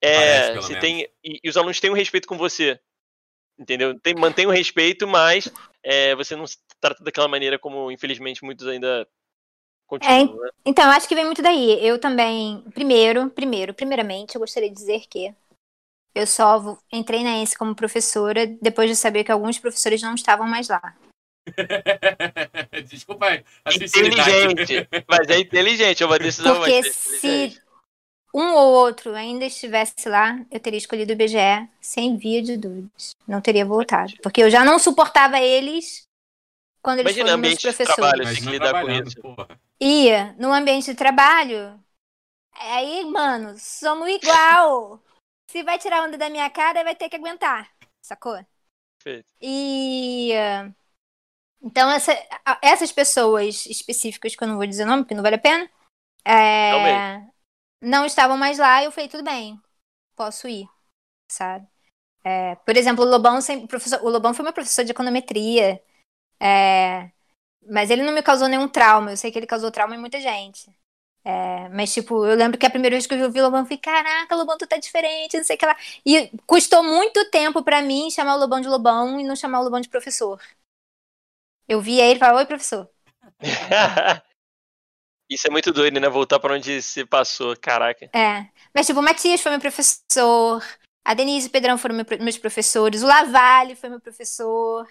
É, 0.00 0.52
Parece, 0.52 0.56
você 0.56 0.78
tem 0.78 1.08
e, 1.24 1.40
e, 1.42 1.48
os 1.48 1.56
alunos 1.56 1.80
têm 1.80 1.90
um 1.90 1.94
respeito 1.94 2.28
com 2.28 2.36
você, 2.36 2.78
entendeu? 3.58 3.98
Tem, 3.98 4.14
mantém 4.14 4.46
o 4.46 4.50
respeito, 4.50 5.06
mas 5.06 5.50
é, 5.82 6.14
você 6.14 6.36
não 6.36 6.46
se 6.46 6.58
trata 6.80 7.02
daquela 7.02 7.28
maneira 7.28 7.58
como, 7.58 7.90
infelizmente, 7.90 8.44
muitos 8.44 8.66
ainda 8.66 9.08
continuam. 9.86 10.20
É, 10.20 10.44
né? 10.44 10.50
Então, 10.64 10.90
acho 10.90 11.08
que 11.08 11.14
vem 11.14 11.24
muito 11.24 11.42
daí. 11.42 11.84
Eu 11.84 11.98
também, 11.98 12.62
primeiro, 12.74 13.30
primeiro, 13.30 13.72
primeiramente, 13.72 14.34
eu 14.34 14.40
gostaria 14.40 14.68
de 14.68 14.74
dizer 14.74 15.06
que 15.08 15.34
eu 16.14 16.26
só 16.26 16.78
entrei 16.92 17.22
na 17.22 17.38
ENSE 17.38 17.56
como 17.56 17.74
professora 17.74 18.46
depois 18.60 18.88
de 18.88 18.96
saber 18.96 19.24
que 19.24 19.32
alguns 19.32 19.58
professores 19.58 20.02
não 20.02 20.14
estavam 20.14 20.46
mais 20.46 20.68
lá. 20.68 20.96
Desculpa 22.88 23.26
aí. 23.26 23.44
Inteligente. 23.74 24.88
Mas 25.08 25.28
é 25.28 25.38
inteligente, 25.38 26.02
é 26.02 26.06
uma 26.06 26.18
decisão 26.18 26.56
Porque 26.56 26.82
se 26.82 27.60
um 28.36 28.52
ou 28.52 28.74
outro 28.74 29.14
ainda 29.14 29.46
estivesse 29.46 30.10
lá, 30.10 30.38
eu 30.50 30.60
teria 30.60 30.76
escolhido 30.76 31.10
o 31.10 31.14
IBGE 31.14 31.66
sem 31.80 32.18
via 32.18 32.42
de 32.42 32.58
dúvidas. 32.58 33.16
Não 33.26 33.40
teria 33.40 33.64
voltado. 33.64 34.12
Porque 34.22 34.42
eu 34.42 34.50
já 34.50 34.62
não 34.62 34.78
suportava 34.78 35.40
eles 35.40 36.02
quando 36.82 36.98
eles 36.98 37.16
Imagina, 37.16 37.30
foram 37.30 37.40
meus 37.40 37.62
professores. 37.62 38.36
De 38.36 38.42
trabalho, 38.42 38.52
lidar 38.52 38.82
com 38.82 39.08
isso. 39.08 39.22
Porra. 39.22 39.60
Ia, 39.80 40.36
no 40.38 40.52
ambiente 40.52 40.84
de 40.84 40.94
trabalho, 40.94 41.82
aí, 42.52 43.06
mano, 43.06 43.56
somos 43.58 44.06
igual. 44.06 45.02
Se 45.50 45.62
vai 45.62 45.78
tirar 45.78 46.04
onda 46.04 46.18
da 46.18 46.28
minha 46.28 46.50
cara, 46.50 46.84
vai 46.84 46.94
ter 46.94 47.08
que 47.08 47.16
aguentar. 47.16 47.70
Sacou? 48.02 48.38
Perfeito. 49.02 49.32
E. 49.40 50.32
Então, 51.62 51.90
essa, 51.90 52.12
essas 52.60 52.92
pessoas 52.92 53.64
específicas, 53.64 54.36
que 54.36 54.44
eu 54.44 54.48
não 54.48 54.56
vou 54.56 54.66
dizer 54.66 54.84
o 54.84 54.86
nome, 54.86 55.04
porque 55.04 55.14
não 55.14 55.22
vale 55.22 55.36
a 55.36 55.38
pena, 55.38 55.68
é, 56.22 57.22
não 57.80 58.04
estavam 58.06 58.36
mais 58.36 58.58
lá 58.58 58.84
eu 58.84 58.90
falei, 58.92 59.08
tudo 59.08 59.24
bem, 59.24 59.60
posso 60.16 60.48
ir, 60.48 60.68
sabe? 61.30 61.66
É, 62.24 62.56
por 62.56 62.76
exemplo, 62.76 63.04
o 63.04 63.08
Lobão, 63.08 63.40
sempre, 63.40 63.68
professor, 63.68 64.00
o 64.02 64.10
Lobão 64.10 64.34
foi 64.34 64.44
meu 64.44 64.52
professor 64.52 64.84
de 64.84 64.92
econometria, 64.92 65.82
é, 66.40 67.10
mas 67.68 67.90
ele 67.90 68.02
não 68.02 68.12
me 68.12 68.22
causou 68.22 68.48
nenhum 68.48 68.68
trauma. 68.68 69.12
Eu 69.12 69.16
sei 69.16 69.30
que 69.30 69.38
ele 69.38 69.46
causou 69.46 69.70
trauma 69.70 69.94
em 69.94 69.98
muita 69.98 70.20
gente. 70.20 70.70
É, 71.24 71.68
mas, 71.70 71.92
tipo, 71.92 72.24
eu 72.26 72.36
lembro 72.36 72.58
que 72.58 72.66
a 72.66 72.70
primeira 72.70 72.94
vez 72.94 73.06
que 73.06 73.14
eu 73.14 73.30
vi 73.32 73.40
o 73.40 73.44
Lobão, 73.44 73.60
eu 73.60 73.66
falei, 73.66 73.78
caraca, 73.78 74.34
Lobão, 74.36 74.56
tu 74.58 74.66
tá 74.66 74.76
diferente, 74.78 75.36
não 75.36 75.44
sei 75.44 75.56
o 75.56 75.58
que 75.58 75.66
lá. 75.66 75.76
E 76.06 76.30
custou 76.46 76.82
muito 76.84 77.30
tempo 77.30 77.64
para 77.64 77.82
mim 77.82 78.10
chamar 78.10 78.36
o 78.36 78.38
Lobão 78.38 78.60
de 78.60 78.68
Lobão 78.68 79.20
e 79.20 79.24
não 79.24 79.36
chamar 79.36 79.60
o 79.60 79.64
Lobão 79.64 79.80
de 79.80 79.88
professor. 79.88 80.40
Eu 81.68 81.80
via 81.80 82.04
ele 82.04 82.16
e 82.16 82.18
falava, 82.18 82.38
oi, 82.38 82.46
professor. 82.46 82.88
Isso 85.28 85.46
é 85.46 85.50
muito 85.50 85.72
doido, 85.72 85.98
né? 86.00 86.08
Voltar 86.08 86.38
para 86.38 86.54
onde 86.54 86.80
se 86.82 87.04
passou, 87.04 87.56
caraca. 87.56 88.08
É. 88.14 88.46
Mas, 88.74 88.86
tipo, 88.86 89.00
o 89.00 89.02
Matias 89.02 89.40
foi 89.40 89.50
meu 89.50 89.60
professor, 89.60 90.62
a 91.04 91.14
Denise 91.14 91.46
e 91.46 91.48
o 91.48 91.52
Pedrão 91.52 91.76
foram 91.76 91.96
meus 92.20 92.38
professores, 92.38 93.02
o 93.02 93.06
Lavalle 93.06 93.76
foi 93.76 93.88
meu 93.88 94.00
professor. 94.00 94.88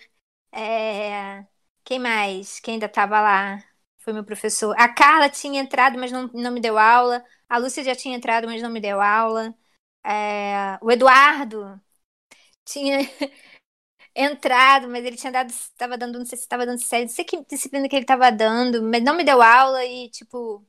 É... 0.52 1.46
Quem 1.84 2.00
mais? 2.00 2.60
Quem 2.60 2.76
ainda 2.76 2.90
tava 2.90 3.22
lá? 3.22 3.64
foi 4.06 4.14
meu 4.14 4.24
professor. 4.24 4.76
A 4.80 4.88
Carla 4.94 5.30
tinha 5.30 5.60
entrado, 5.62 5.98
mas 6.00 6.12
não, 6.12 6.28
não 6.34 6.52
me 6.52 6.62
deu 6.62 6.78
aula. 6.78 7.26
A 7.50 7.58
Lúcia 7.58 7.84
já 7.84 7.96
tinha 7.96 8.16
entrado, 8.16 8.48
mas 8.48 8.62
não 8.62 8.70
me 8.70 8.80
deu 8.80 9.02
aula. 9.02 9.54
É, 10.04 10.78
o 10.82 10.92
Eduardo 10.92 11.82
tinha 12.66 13.00
entrado, 14.16 14.88
mas 14.88 15.04
ele 15.06 15.18
tinha 15.18 15.32
dado, 15.32 15.50
estava 15.50 15.98
dando, 15.98 16.18
não 16.20 16.26
sei 16.26 16.38
se 16.38 16.46
estava 16.46 16.66
dando 16.66 16.80
série, 16.82 17.04
não 17.06 17.10
sei 17.10 17.26
que 17.26 17.44
disciplina 17.46 17.88
que 17.90 17.96
ele 17.96 18.04
estava 18.04 18.32
dando, 18.32 18.82
mas 18.84 19.04
não 19.04 19.16
me 19.16 19.24
deu 19.24 19.42
aula 19.42 19.84
e, 19.86 20.10
tipo, 20.10 20.66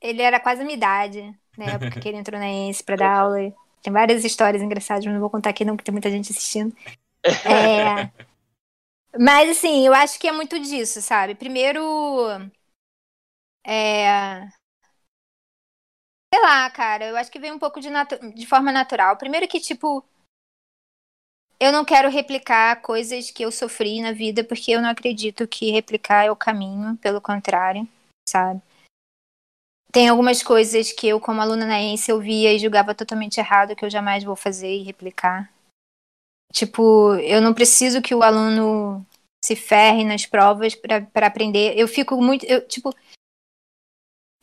ele 0.00 0.22
era 0.22 0.40
quase 0.40 0.62
a 0.62 0.64
minha 0.64 0.76
idade, 0.76 1.38
na 1.56 1.66
época 1.66 2.00
que 2.00 2.08
ele 2.08 2.18
entrou 2.18 2.38
na 2.40 2.48
ENSE 2.48 2.82
para 2.82 2.96
dar 2.96 3.20
aula. 3.20 3.38
Tem 3.82 3.92
várias 3.92 4.24
histórias 4.24 4.62
engraçadas, 4.62 5.04
mas 5.04 5.12
não 5.14 5.20
vou 5.20 5.30
contar 5.30 5.50
aqui 5.50 5.64
não, 5.64 5.76
porque 5.76 5.84
tem 5.84 5.92
muita 5.92 6.10
gente 6.10 6.32
assistindo. 6.32 6.74
É, 7.44 8.10
mas, 9.18 9.50
assim, 9.50 9.86
eu 9.86 9.92
acho 9.94 10.18
que 10.18 10.28
é 10.28 10.32
muito 10.32 10.58
disso, 10.58 11.02
sabe? 11.02 11.34
Primeiro. 11.34 11.80
É. 13.64 14.48
Sei 16.32 16.42
lá, 16.42 16.70
cara, 16.70 17.06
eu 17.06 17.16
acho 17.16 17.30
que 17.30 17.38
vem 17.38 17.52
um 17.52 17.58
pouco 17.58 17.80
de, 17.80 17.90
natu... 17.90 18.18
de 18.34 18.46
forma 18.46 18.72
natural. 18.72 19.16
Primeiro 19.16 19.46
que, 19.48 19.60
tipo. 19.60 20.04
Eu 21.62 21.70
não 21.70 21.84
quero 21.84 22.10
replicar 22.10 22.82
coisas 22.82 23.30
que 23.30 23.44
eu 23.44 23.52
sofri 23.52 24.00
na 24.00 24.10
vida, 24.10 24.42
porque 24.42 24.72
eu 24.72 24.82
não 24.82 24.88
acredito 24.88 25.46
que 25.46 25.70
replicar 25.70 26.24
é 26.24 26.30
o 26.32 26.34
caminho, 26.34 26.96
pelo 26.96 27.20
contrário, 27.20 27.86
sabe? 28.28 28.60
Tem 29.92 30.08
algumas 30.08 30.42
coisas 30.42 30.90
que 30.90 31.06
eu, 31.06 31.20
como 31.20 31.40
aluna 31.40 31.64
na 31.64 31.80
ENSE, 31.80 32.10
eu 32.10 32.18
via 32.18 32.52
e 32.52 32.58
julgava 32.58 32.96
totalmente 32.96 33.38
errado, 33.38 33.76
que 33.76 33.84
eu 33.84 33.90
jamais 33.90 34.24
vou 34.24 34.34
fazer 34.34 34.74
e 34.74 34.82
replicar. 34.82 35.52
Tipo, 36.52 37.14
eu 37.14 37.40
não 37.40 37.54
preciso 37.54 38.02
que 38.02 38.12
o 38.12 38.24
aluno 38.24 39.06
se 39.44 39.54
ferre 39.54 40.02
nas 40.02 40.26
provas 40.26 40.74
para 40.74 41.28
aprender. 41.28 41.78
Eu 41.78 41.86
fico 41.86 42.20
muito. 42.20 42.44
Eu, 42.44 42.66
tipo, 42.66 42.92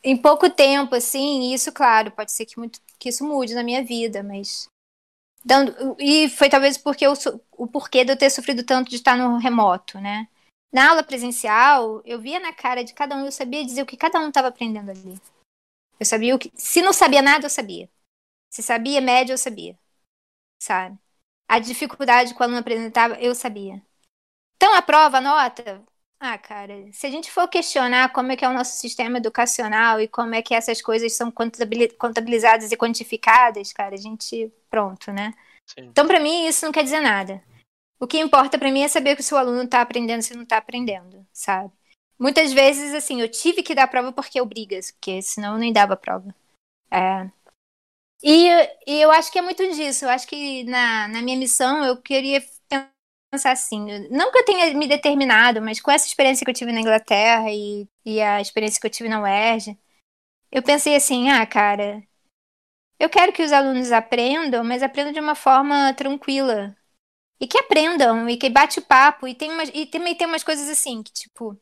em 0.02 0.16
pouco 0.16 0.48
tempo, 0.48 0.94
assim, 0.94 1.52
isso, 1.52 1.70
claro, 1.70 2.12
pode 2.12 2.32
ser 2.32 2.46
que, 2.46 2.58
muito, 2.58 2.80
que 2.98 3.10
isso 3.10 3.22
mude 3.28 3.52
na 3.52 3.62
minha 3.62 3.84
vida, 3.84 4.22
mas. 4.22 4.69
Dando, 5.44 5.96
e 5.98 6.28
foi 6.28 6.48
talvez 6.48 6.76
porque 6.76 7.06
eu, 7.06 7.14
o 7.52 7.66
porquê 7.66 8.04
de 8.04 8.12
eu 8.12 8.16
ter 8.16 8.28
sofrido 8.30 8.64
tanto 8.64 8.90
de 8.90 8.96
estar 8.96 9.16
no 9.16 9.38
remoto, 9.38 9.98
né? 9.98 10.28
Na 10.72 10.90
aula 10.90 11.02
presencial, 11.02 12.02
eu 12.04 12.20
via 12.20 12.38
na 12.38 12.52
cara 12.52 12.84
de 12.84 12.94
cada 12.94 13.16
um, 13.16 13.24
eu 13.24 13.32
sabia 13.32 13.64
dizer 13.64 13.82
o 13.82 13.86
que 13.86 13.96
cada 13.96 14.20
um 14.20 14.28
estava 14.28 14.48
aprendendo 14.48 14.90
ali. 14.90 15.20
Eu 15.98 16.06
sabia 16.06 16.34
o 16.34 16.38
que. 16.38 16.52
Se 16.54 16.82
não 16.82 16.92
sabia 16.92 17.22
nada, 17.22 17.46
eu 17.46 17.50
sabia. 17.50 17.90
Se 18.50 18.62
sabia 18.62 19.00
média, 19.00 19.32
eu 19.32 19.38
sabia. 19.38 19.78
Sabe? 20.62 20.98
a 21.50 21.58
dificuldade 21.58 22.32
que 22.32 22.40
o 22.40 22.44
aluno 22.44 22.60
apresentava, 22.60 23.20
eu 23.20 23.34
sabia. 23.34 23.82
Então, 24.54 24.72
a 24.72 24.80
prova, 24.80 25.18
a 25.18 25.20
nota, 25.20 25.82
ah, 26.20 26.36
cara, 26.38 26.74
se 26.92 27.06
a 27.06 27.10
gente 27.10 27.30
for 27.30 27.48
questionar 27.48 28.12
como 28.12 28.30
é 28.30 28.36
que 28.36 28.44
é 28.44 28.48
o 28.48 28.52
nosso 28.52 28.76
sistema 28.76 29.16
educacional 29.16 30.00
e 30.00 30.06
como 30.06 30.34
é 30.34 30.42
que 30.42 30.54
essas 30.54 30.82
coisas 30.82 31.12
são 31.14 31.32
contabilizadas 31.32 32.70
e 32.70 32.76
quantificadas, 32.76 33.72
cara, 33.72 33.94
a 33.94 33.98
gente, 33.98 34.52
pronto, 34.68 35.10
né? 35.12 35.32
Sim. 35.66 35.86
Então, 35.86 36.06
para 36.06 36.20
mim, 36.20 36.46
isso 36.46 36.64
não 36.64 36.72
quer 36.72 36.84
dizer 36.84 37.00
nada. 37.00 37.42
O 37.98 38.06
que 38.06 38.18
importa 38.18 38.58
para 38.58 38.70
mim 38.70 38.82
é 38.82 38.88
saber 38.88 39.20
se 39.22 39.32
o 39.34 39.36
aluno 39.36 39.66
tá 39.66 39.80
aprendendo, 39.80 40.22
se 40.22 40.36
não 40.36 40.44
tá 40.44 40.58
aprendendo, 40.58 41.26
sabe? 41.32 41.72
Muitas 42.18 42.52
vezes, 42.52 42.94
assim, 42.94 43.20
eu 43.20 43.28
tive 43.30 43.62
que 43.62 43.74
dar 43.74 43.88
prova 43.88 44.12
porque 44.12 44.38
eu 44.38 44.44
brigas, 44.44 44.90
porque 44.90 45.22
senão 45.22 45.54
eu 45.54 45.58
nem 45.58 45.72
dava 45.72 45.96
prova. 45.96 46.34
É, 46.90 47.30
e, 48.22 48.48
e 48.86 49.00
eu 49.00 49.10
acho 49.10 49.32
que 49.32 49.38
é 49.38 49.42
muito 49.42 49.62
disso. 49.72 50.04
Eu 50.04 50.10
acho 50.10 50.26
que 50.26 50.64
na, 50.64 51.08
na 51.08 51.22
minha 51.22 51.38
missão 51.38 51.84
eu 51.84 51.96
queria 51.96 52.42
pensar 53.30 53.52
assim, 53.52 54.08
não 54.10 54.32
que 54.32 54.38
eu 54.38 54.44
tenha 54.44 54.74
me 54.74 54.88
determinado, 54.88 55.62
mas 55.62 55.80
com 55.80 55.90
essa 55.90 56.06
experiência 56.06 56.44
que 56.44 56.50
eu 56.50 56.54
tive 56.54 56.72
na 56.72 56.80
Inglaterra 56.80 57.50
e, 57.50 57.88
e 58.04 58.20
a 58.20 58.40
experiência 58.40 58.80
que 58.80 58.86
eu 58.86 58.90
tive 58.90 59.08
na 59.08 59.22
UERJ, 59.22 59.78
eu 60.52 60.62
pensei 60.62 60.96
assim, 60.96 61.30
ah, 61.30 61.46
cara, 61.46 62.02
eu 62.98 63.08
quero 63.08 63.32
que 63.32 63.42
os 63.42 63.52
alunos 63.52 63.92
aprendam, 63.92 64.64
mas 64.64 64.82
aprendam 64.82 65.12
de 65.12 65.20
uma 65.20 65.34
forma 65.34 65.94
tranquila. 65.94 66.76
E 67.40 67.46
que 67.48 67.58
aprendam, 67.58 68.28
e 68.28 68.36
que 68.36 68.50
bate 68.50 68.80
papo, 68.80 69.26
e 69.26 69.34
tem 69.34 69.50
umas, 69.50 69.70
e 69.74 69.86
também 69.86 70.14
tem 70.14 70.26
umas 70.26 70.44
coisas 70.44 70.68
assim, 70.68 71.02
que 71.02 71.12
tipo. 71.12 71.58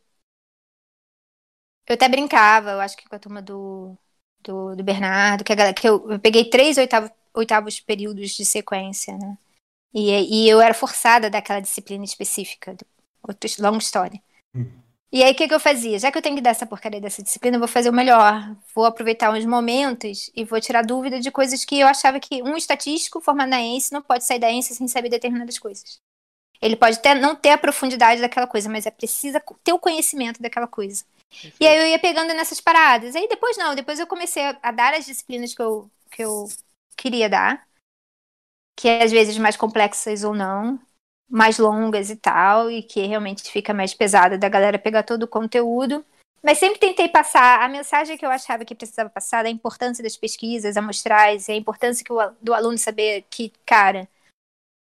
Eu 1.88 1.94
até 1.94 2.08
brincava, 2.08 2.72
eu 2.72 2.80
acho 2.80 2.96
que 2.96 3.08
com 3.08 3.16
a 3.16 3.18
turma 3.18 3.40
do, 3.40 3.96
do, 4.40 4.76
do 4.76 4.84
Bernardo, 4.84 5.44
que, 5.44 5.52
a, 5.52 5.72
que 5.72 5.88
eu, 5.88 6.10
eu, 6.10 6.20
peguei 6.20 6.50
três 6.50 6.76
oitavo, 6.76 7.10
oitavos 7.34 7.80
períodos 7.80 8.30
de 8.32 8.44
sequência, 8.44 9.16
né? 9.16 9.38
E, 9.92 10.44
e 10.44 10.48
eu 10.48 10.60
era 10.60 10.74
forçada 10.74 11.30
daquela 11.30 11.60
disciplina 11.60 12.04
específica, 12.04 12.76
outra 13.22 13.50
longa 13.60 13.78
história. 13.78 14.20
Hum. 14.54 14.70
E 15.10 15.22
aí, 15.22 15.32
o 15.32 15.34
que, 15.34 15.48
que 15.48 15.54
eu 15.54 15.60
fazia? 15.60 15.98
Já 15.98 16.12
que 16.12 16.18
eu 16.18 16.22
tenho 16.22 16.36
que 16.36 16.42
dar 16.42 16.50
essa 16.50 16.66
porcaria 16.66 17.00
dessa 17.00 17.22
disciplina, 17.22 17.56
eu 17.56 17.60
vou 17.60 17.68
fazer 17.68 17.88
o 17.88 17.92
melhor. 17.92 18.54
Vou 18.74 18.84
aproveitar 18.84 19.32
uns 19.32 19.46
momentos 19.46 20.30
e 20.36 20.44
vou 20.44 20.60
tirar 20.60 20.84
dúvida 20.84 21.18
de 21.18 21.30
coisas 21.30 21.64
que 21.64 21.80
eu 21.80 21.86
achava 21.86 22.20
que 22.20 22.42
um 22.42 22.56
estatístico 22.58 23.20
formado 23.20 23.48
na 23.48 23.60
ENSE 23.60 23.92
não 23.92 24.02
pode 24.02 24.24
sair 24.24 24.38
da 24.38 24.50
ENSE 24.50 24.74
sem 24.74 24.86
saber 24.86 25.08
determinadas 25.08 25.58
coisas. 25.58 25.98
Ele 26.60 26.76
pode 26.76 26.98
até 26.98 27.14
não 27.14 27.34
ter 27.34 27.50
a 27.50 27.58
profundidade 27.58 28.20
daquela 28.20 28.46
coisa, 28.46 28.68
mas 28.68 28.84
é 28.84 28.90
precisa 28.90 29.42
ter 29.64 29.72
o 29.72 29.78
conhecimento 29.78 30.42
daquela 30.42 30.66
coisa. 30.66 31.04
E 31.60 31.66
aí 31.66 31.78
eu 31.78 31.86
ia 31.86 31.98
pegando 31.98 32.34
nessas 32.34 32.60
paradas. 32.60 33.14
Aí 33.14 33.28
depois 33.28 33.56
não, 33.56 33.74
depois 33.74 33.98
eu 33.98 34.06
comecei 34.06 34.42
a, 34.62 34.72
dar 34.72 34.92
as 34.92 35.06
disciplinas 35.06 35.54
que 35.54 35.62
eu, 35.62 35.90
que 36.10 36.22
eu 36.22 36.48
queria 36.96 37.28
dar, 37.28 37.66
que 38.78 38.88
às 38.88 39.10
vezes 39.10 39.36
mais 39.38 39.56
complexas 39.56 40.22
ou 40.22 40.32
não. 40.34 40.78
mais 41.30 41.58
longas 41.58 42.10
e 42.10 42.16
tal, 42.16 42.70
e 42.70 42.82
que 42.82 43.02
realmente 43.06 43.50
fica 43.50 43.74
mais 43.74 43.92
pesada 43.94 44.38
da 44.38 44.48
galera 44.48 44.78
pegar 44.78 45.02
todo 45.02 45.24
o 45.24 45.28
conteúdo. 45.28 46.04
Mas 46.42 46.58
sempre 46.58 46.78
tentei 46.78 47.08
passar 47.08 47.62
a 47.62 47.68
mensagem 47.68 48.16
que 48.16 48.24
eu 48.24 48.30
achava 48.30 48.64
que 48.64 48.74
precisava 48.74 49.10
passar, 49.10 49.42
da 49.42 49.50
importância 49.50 50.02
das 50.02 50.16
pesquisas 50.16 50.76
amostrais, 50.76 51.48
a 51.50 51.54
importância 51.54 52.04
que 52.04 52.12
o, 52.12 52.18
do 52.40 52.54
aluno 52.54 52.78
saber 52.78 53.26
que, 53.30 53.50
cara, 53.66 54.08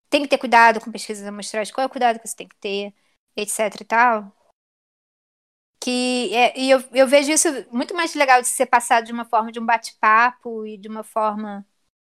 tem 0.09 0.23
que 0.23 0.27
ter 0.29 0.37
cuidado 0.39 0.81
com 0.81 0.91
pesquisas 0.91 1.27
amostrais, 1.27 1.71
qual 1.71 1.83
é 1.83 1.87
o 1.87 1.91
cuidado 1.91 2.19
que 2.19 2.27
você 2.27 2.35
tem 2.35 2.47
que 2.47 2.57
ter, 2.57 2.93
etc 3.37 3.81
e 3.81 3.85
tal. 3.85 4.31
Que 5.79 6.33
é, 6.35 6.59
e 6.59 6.69
eu, 6.69 6.83
eu 6.93 7.07
vejo 7.07 7.31
isso 7.31 7.47
muito 7.71 7.93
mais 7.95 8.15
legal 8.15 8.41
de 8.41 8.47
ser 8.47 8.65
passado 8.65 9.05
de 9.05 9.13
uma 9.13 9.25
forma 9.25 9.51
de 9.51 9.59
um 9.59 9.65
bate-papo 9.65 10.65
e 10.65 10.77
de 10.77 10.87
uma 10.87 11.03
forma 11.03 11.65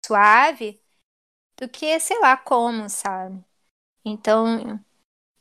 suave 0.05 0.82
do 1.57 1.69
que, 1.69 1.99
sei 1.99 2.19
lá, 2.19 2.37
como, 2.37 2.89
sabe? 2.89 3.43
Então. 4.05 4.79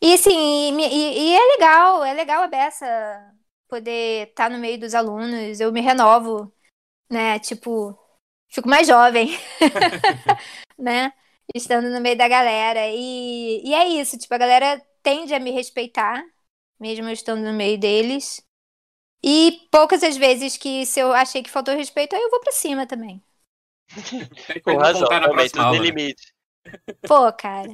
E 0.03 0.15
assim, 0.15 0.79
e, 0.81 1.31
e 1.31 1.35
é 1.35 1.41
legal, 1.57 2.05
é 2.05 2.15
legal 2.15 2.43
a 2.43 2.49
beça 2.49 3.35
poder 3.69 4.29
estar 4.29 4.49
tá 4.49 4.51
no 4.51 4.59
meio 4.59 4.79
dos 4.79 4.95
alunos, 4.95 5.61
eu 5.61 5.73
me 5.73 5.81
renovo, 5.81 6.53
né? 7.11 7.39
Tipo, 7.41 7.99
fico 8.51 8.69
mais 8.69 8.87
jovem, 8.87 9.31
né? 10.79 11.13
Estando 11.55 11.91
no 11.91 12.01
meio 12.01 12.17
da 12.19 12.29
galera. 12.29 12.89
E, 12.89 13.63
e 13.65 13.75
é 13.75 13.89
isso, 13.89 14.19
tipo, 14.19 14.35
a 14.35 14.39
galera 14.39 14.81
tende 15.03 15.35
a 15.35 15.41
me 15.41 15.51
respeitar, 15.51 16.25
mesmo 16.81 17.07
eu 17.09 17.13
estando 17.13 17.43
no 17.43 17.53
meio 17.53 17.79
deles. 17.79 18.45
E 19.23 19.69
poucas 19.71 20.03
as 20.03 20.17
vezes 20.17 20.57
que 20.57 20.85
se 20.87 21.01
eu 21.01 21.13
achei 21.13 21.43
que 21.43 21.51
faltou 21.51 21.77
respeito, 21.77 22.15
aí 22.15 22.23
eu 22.23 22.31
vou 22.31 22.41
pra 22.41 22.53
cima 22.53 22.87
também. 22.87 23.23
Com 24.65 24.77
razão, 24.77 25.09
tudo 25.09 25.71
tem 25.71 25.81
limite. 25.81 26.33
Pô, 27.07 27.33
cara. 27.33 27.69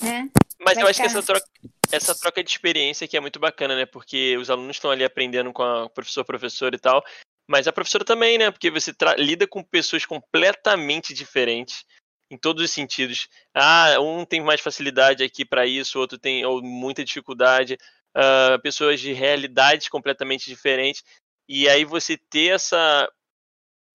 Né? 0.00 0.30
Mas 0.60 0.78
eu 0.78 0.86
acho 0.86 1.00
que 1.00 1.06
essa 1.06 1.22
troca, 1.22 1.46
essa 1.90 2.14
troca 2.14 2.42
de 2.42 2.50
experiência 2.50 3.08
que 3.08 3.16
é 3.16 3.20
muito 3.20 3.38
bacana, 3.38 3.74
né? 3.76 3.86
Porque 3.86 4.36
os 4.36 4.50
alunos 4.50 4.76
estão 4.76 4.90
ali 4.90 5.04
aprendendo 5.04 5.52
com 5.52 5.62
a 5.62 5.88
professor, 5.90 6.24
professor 6.24 6.74
e 6.74 6.78
tal. 6.78 7.02
Mas 7.48 7.66
a 7.66 7.72
professora 7.72 8.04
também, 8.04 8.38
né? 8.38 8.50
Porque 8.50 8.70
você 8.70 8.92
lida 9.18 9.46
com 9.46 9.62
pessoas 9.62 10.06
completamente 10.06 11.12
diferentes 11.12 11.84
em 12.30 12.36
todos 12.36 12.64
os 12.64 12.70
sentidos. 12.70 13.28
Ah, 13.54 14.00
um 14.00 14.24
tem 14.24 14.40
mais 14.40 14.60
facilidade 14.60 15.22
aqui 15.22 15.44
para 15.44 15.66
isso, 15.66 15.98
outro 15.98 16.18
tem 16.18 16.44
ou 16.46 16.62
muita 16.62 17.04
dificuldade. 17.04 17.76
Uh, 18.16 18.60
pessoas 18.62 19.00
de 19.00 19.12
realidades 19.12 19.88
completamente 19.88 20.46
diferentes. 20.46 21.02
E 21.48 21.68
aí 21.68 21.84
você 21.84 22.16
ter 22.16 22.54
essa 22.54 23.10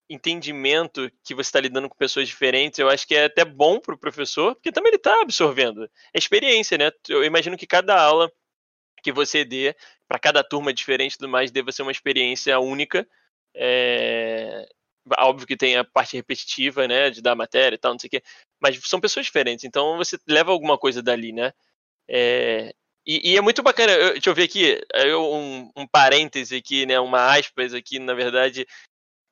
entendimento 0.10 1.12
que 1.24 1.36
você 1.36 1.50
está 1.50 1.60
lidando 1.60 1.90
com 1.90 1.96
pessoas 1.98 2.28
diferentes, 2.28 2.80
eu 2.80 2.90
acho 2.90 3.06
que 3.08 3.16
é 3.16 3.26
até 3.26 3.44
bom 3.44 3.80
para 3.80 3.94
o 3.94 3.98
professor, 3.98 4.56
porque 4.56 4.72
também 4.72 4.90
ele 4.90 4.98
está 4.98 5.22
absorvendo. 5.22 5.84
É 6.14 6.18
experiência, 6.18 6.78
né? 6.78 6.92
Eu 7.10 7.24
imagino 7.24 7.58
que 7.58 7.68
cada 7.68 8.00
aula 8.00 8.32
que 9.04 9.12
você 9.12 9.44
dê, 9.44 9.76
para 10.08 10.20
cada 10.20 10.44
turma 10.44 10.74
diferente 10.74 11.18
tudo 11.18 11.30
mais, 11.30 11.52
deva 11.52 11.72
ser 11.72 11.82
uma 11.82 11.92
experiência 11.92 12.60
única. 12.60 13.08
É... 13.56 14.68
Óbvio 15.20 15.48
que 15.48 15.56
tem 15.58 15.78
a 15.78 15.84
parte 15.84 16.18
repetitiva, 16.18 16.88
né, 16.88 17.10
de 17.10 17.22
dar 17.22 17.36
matéria 17.36 17.76
e 17.76 17.78
tal, 17.80 17.94
não 17.94 18.00
sei 18.00 18.08
o 18.10 18.12
quê, 18.12 18.24
mas 18.60 18.78
são 18.84 19.00
pessoas 19.00 19.26
diferentes, 19.26 19.64
então 19.64 19.96
você 19.96 20.18
leva 20.28 20.52
alguma 20.52 20.78
coisa 20.78 21.02
dali, 21.02 21.32
né? 21.32 21.54
É... 22.10 22.74
E, 23.06 23.32
e, 23.32 23.38
é 23.38 23.42
muito 23.42 23.64
bacana, 23.64 23.94
eu, 23.94 24.14
deixa 24.14 24.30
eu 24.30 24.36
ver 24.36 24.44
aqui, 24.44 24.82
eu, 24.96 25.34
um, 25.34 25.72
um 25.78 25.88
parêntese 25.88 26.58
aqui, 26.58 26.86
né, 26.86 27.00
uma 27.00 27.34
aspas 27.38 27.74
aqui, 27.74 28.00
na 28.00 28.14
verdade, 28.14 28.68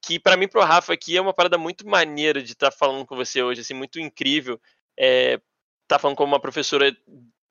que 0.06 0.20
para 0.20 0.38
mim 0.38 0.48
pro 0.48 0.62
Rafa 0.62 0.94
aqui 0.94 1.18
é 1.18 1.22
uma 1.22 1.34
parada 1.34 1.58
muito 1.58 1.88
maneira 1.88 2.42
de 2.42 2.52
estar 2.52 2.70
tá 2.70 2.78
falando 2.78 3.06
com 3.06 3.16
você 3.16 3.42
hoje, 3.42 3.62
assim, 3.62 3.74
muito 3.74 4.00
incrível. 4.00 4.62
É, 4.98 5.40
tá 5.88 5.98
falando 5.98 6.16
com 6.16 6.24
uma 6.24 6.40
professora 6.40 6.96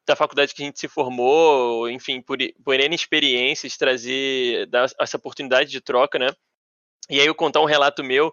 da 0.06 0.14
faculdade 0.14 0.54
que 0.54 0.62
a 0.62 0.66
gente 0.66 0.78
se 0.78 0.86
formou, 0.86 1.88
enfim, 1.90 2.20
por, 2.20 2.38
por 2.64 2.78
N 2.78 2.94
experiências, 2.94 3.76
trazer 3.76 4.66
dar 4.66 4.88
essa 5.00 5.16
oportunidade 5.16 5.70
de 5.70 5.80
troca, 5.80 6.18
né? 6.18 6.28
E 7.10 7.20
aí 7.20 7.26
eu 7.26 7.34
contar 7.34 7.60
um 7.60 7.66
relato 7.66 8.04
meu, 8.04 8.32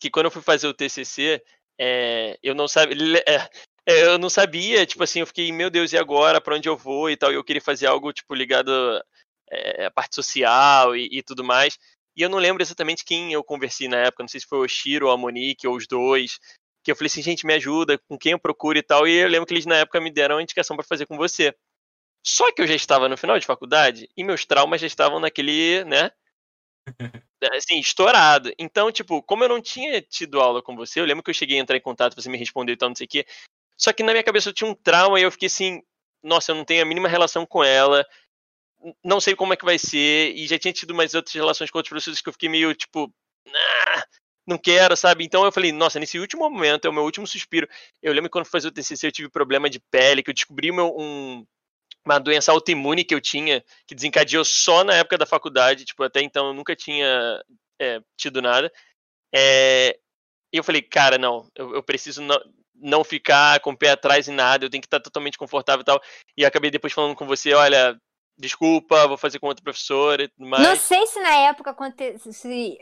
que 0.00 0.10
quando 0.10 0.26
eu 0.26 0.30
fui 0.30 0.42
fazer 0.42 0.68
o 0.68 0.74
TCC, 0.74 1.42
é, 1.80 2.38
eu 2.42 2.54
não 2.54 2.68
sabia, 2.68 3.24
é, 3.26 3.48
é, 3.86 4.04
eu 4.06 4.18
não 4.18 4.30
sabia, 4.30 4.86
tipo 4.86 5.02
assim, 5.02 5.20
eu 5.20 5.26
fiquei, 5.26 5.50
meu 5.50 5.70
Deus, 5.70 5.92
e 5.92 5.98
agora, 5.98 6.40
para 6.40 6.54
onde 6.54 6.68
eu 6.68 6.76
vou 6.76 7.10
e 7.10 7.16
tal, 7.16 7.32
e 7.32 7.34
eu 7.34 7.44
queria 7.44 7.62
fazer 7.62 7.86
algo, 7.86 8.12
tipo, 8.12 8.34
ligado 8.34 8.70
é, 9.50 9.86
à 9.86 9.90
parte 9.90 10.14
social 10.14 10.94
e, 10.94 11.08
e 11.10 11.22
tudo 11.22 11.42
mais. 11.42 11.78
E 12.18 12.22
eu 12.22 12.28
não 12.28 12.38
lembro 12.38 12.60
exatamente 12.60 13.04
quem 13.04 13.32
eu 13.32 13.44
conversei 13.44 13.86
na 13.86 13.98
época, 13.98 14.24
não 14.24 14.28
sei 14.28 14.40
se 14.40 14.46
foi 14.46 14.58
o 14.58 14.68
Shiro 14.68 15.06
ou 15.06 15.12
a 15.12 15.16
Monique 15.16 15.68
ou 15.68 15.76
os 15.76 15.86
dois. 15.86 16.40
Que 16.82 16.90
eu 16.90 16.96
falei 16.96 17.06
assim, 17.06 17.22
gente, 17.22 17.46
me 17.46 17.54
ajuda, 17.54 17.96
com 17.96 18.18
quem 18.18 18.32
eu 18.32 18.40
procuro 18.40 18.76
e 18.76 18.82
tal. 18.82 19.06
E 19.06 19.12
eu 19.12 19.28
lembro 19.28 19.46
que 19.46 19.54
eles 19.54 19.66
na 19.66 19.76
época 19.76 20.00
me 20.00 20.10
deram 20.10 20.38
a 20.38 20.42
indicação 20.42 20.76
para 20.76 20.84
fazer 20.84 21.06
com 21.06 21.16
você. 21.16 21.54
Só 22.26 22.52
que 22.52 22.60
eu 22.60 22.66
já 22.66 22.74
estava 22.74 23.08
no 23.08 23.16
final 23.16 23.38
de 23.38 23.46
faculdade 23.46 24.08
e 24.16 24.24
meus 24.24 24.44
traumas 24.44 24.80
já 24.80 24.86
estavam 24.88 25.20
naquele, 25.20 25.84
né? 25.84 26.10
Assim, 27.54 27.78
estourado. 27.78 28.52
Então, 28.58 28.90
tipo, 28.90 29.22
como 29.22 29.44
eu 29.44 29.48
não 29.48 29.62
tinha 29.62 30.02
tido 30.02 30.40
aula 30.40 30.60
com 30.60 30.74
você, 30.74 30.98
eu 30.98 31.04
lembro 31.04 31.22
que 31.22 31.30
eu 31.30 31.34
cheguei 31.34 31.56
a 31.56 31.62
entrar 31.62 31.76
em 31.76 31.80
contato, 31.80 32.20
você 32.20 32.28
me 32.28 32.36
respondeu 32.36 32.72
e 32.72 32.76
tal, 32.76 32.88
não 32.88 32.96
sei 32.96 33.06
o 33.06 33.08
quê. 33.08 33.24
Só 33.76 33.92
que 33.92 34.02
na 34.02 34.10
minha 34.10 34.24
cabeça 34.24 34.48
eu 34.48 34.52
tinha 34.52 34.68
um 34.68 34.74
trauma 34.74 35.20
e 35.20 35.22
eu 35.22 35.30
fiquei 35.30 35.46
assim, 35.46 35.80
nossa, 36.20 36.50
eu 36.50 36.56
não 36.56 36.64
tenho 36.64 36.82
a 36.82 36.84
mínima 36.84 37.06
relação 37.06 37.46
com 37.46 37.62
ela 37.62 38.04
não 39.04 39.20
sei 39.20 39.34
como 39.34 39.52
é 39.52 39.56
que 39.56 39.64
vai 39.64 39.78
ser, 39.78 40.32
e 40.34 40.46
já 40.46 40.58
tinha 40.58 40.72
tido 40.72 40.94
mais 40.94 41.14
outras 41.14 41.34
relações 41.34 41.70
com 41.70 41.78
outros 41.78 41.90
professores 41.90 42.20
que 42.20 42.28
eu 42.28 42.32
fiquei 42.32 42.48
meio 42.48 42.74
tipo, 42.74 43.12
nah, 43.46 44.04
não 44.46 44.58
quero, 44.58 44.96
sabe? 44.96 45.24
Então 45.24 45.44
eu 45.44 45.52
falei, 45.52 45.72
nossa, 45.72 46.00
nesse 46.00 46.18
último 46.18 46.48
momento, 46.48 46.86
é 46.86 46.88
o 46.90 46.92
meu 46.92 47.04
último 47.04 47.26
suspiro. 47.26 47.68
Eu 48.02 48.12
lembro 48.14 48.30
quando 48.30 48.46
fazer 48.46 48.68
o 48.68 48.72
TCC 48.72 49.08
eu 49.08 49.12
tive 49.12 49.28
problema 49.28 49.68
de 49.68 49.80
pele, 49.90 50.22
que 50.22 50.30
eu 50.30 50.34
descobri 50.34 50.72
meu, 50.72 50.94
um, 50.98 51.44
uma 52.04 52.18
doença 52.18 52.52
autoimune 52.52 53.04
que 53.04 53.14
eu 53.14 53.20
tinha, 53.20 53.62
que 53.86 53.94
desencadeou 53.94 54.44
só 54.44 54.84
na 54.84 54.94
época 54.94 55.18
da 55.18 55.26
faculdade, 55.26 55.84
tipo, 55.84 56.02
até 56.02 56.22
então 56.22 56.48
eu 56.48 56.54
nunca 56.54 56.74
tinha 56.74 57.42
é, 57.80 58.00
tido 58.16 58.40
nada. 58.40 58.72
É, 59.34 59.98
e 60.52 60.56
eu 60.56 60.64
falei, 60.64 60.82
cara, 60.82 61.18
não, 61.18 61.46
eu, 61.54 61.74
eu 61.74 61.82
preciso 61.82 62.22
não, 62.22 62.40
não 62.74 63.04
ficar 63.04 63.60
com 63.60 63.72
o 63.72 63.76
pé 63.76 63.90
atrás 63.90 64.28
em 64.28 64.34
nada, 64.34 64.64
eu 64.64 64.70
tenho 64.70 64.80
que 64.80 64.86
estar 64.86 65.00
totalmente 65.00 65.36
confortável 65.36 65.82
e 65.82 65.84
tal. 65.84 66.02
E 66.36 66.44
acabei 66.44 66.70
depois 66.70 66.92
falando 66.92 67.14
com 67.14 67.26
você, 67.26 67.52
olha, 67.52 68.00
desculpa, 68.38 69.06
vou 69.06 69.16
fazer 69.16 69.38
com 69.38 69.46
outro 69.46 69.64
professor 69.64 70.20
e 70.20 70.28
tudo 70.28 70.48
mais. 70.48 70.62
Não 70.62 70.76
sei 70.76 71.06
se 71.06 71.20
na 71.20 71.34
época 71.34 71.74
se 72.32 72.78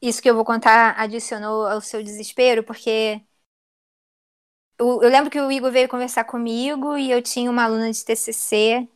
isso 0.00 0.22
que 0.22 0.30
eu 0.30 0.34
vou 0.34 0.44
contar 0.44 0.98
adicionou 0.98 1.66
ao 1.66 1.80
seu 1.80 2.02
desespero, 2.02 2.62
porque 2.62 3.20
eu, 4.78 5.02
eu 5.02 5.10
lembro 5.10 5.30
que 5.30 5.40
o 5.40 5.50
Igor 5.50 5.70
veio 5.70 5.88
conversar 5.88 6.24
comigo 6.24 6.96
e 6.96 7.10
eu 7.10 7.22
tinha 7.22 7.50
uma 7.50 7.64
aluna 7.64 7.90
de 7.90 8.04
TCC 8.04 8.88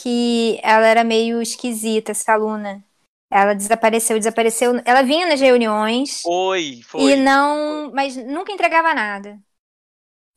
que 0.00 0.60
ela 0.62 0.86
era 0.86 1.02
meio 1.02 1.42
esquisita, 1.42 2.12
essa 2.12 2.32
aluna. 2.32 2.84
Ela 3.30 3.52
desapareceu, 3.52 4.16
desapareceu. 4.16 4.80
Ela 4.84 5.02
vinha 5.02 5.26
nas 5.26 5.40
reuniões. 5.40 6.22
Foi, 6.22 6.80
foi. 6.84 7.12
E 7.12 7.16
não. 7.16 7.90
Mas 7.92 8.16
nunca 8.16 8.52
entregava 8.52 8.94
nada. 8.94 9.38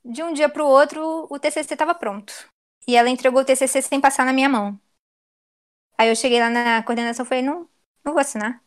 De 0.04 0.24
um 0.24 0.34
dia 0.34 0.50
para 0.50 0.64
o 0.64 0.68
outro, 0.68 1.28
o 1.30 1.40
TCC 1.40 1.74
estava 1.74 1.94
pronto. 1.94 2.34
E 2.88 2.96
ela 2.96 3.10
entregou 3.10 3.42
o 3.42 3.46
TCC 3.46 3.82
sem 3.82 4.02
passar 4.02 4.26
na 4.26 4.34
minha 4.34 4.50
mão. 4.50 4.78
Aí 6.02 6.10
eu 6.10 6.16
cheguei 6.16 6.40
lá 6.40 6.50
na 6.50 6.82
coordenação 6.82 7.24
e 7.24 7.30
falei, 7.30 7.44
não, 7.44 7.70
não 8.04 8.14
vou 8.14 8.20
assinar. 8.20 8.60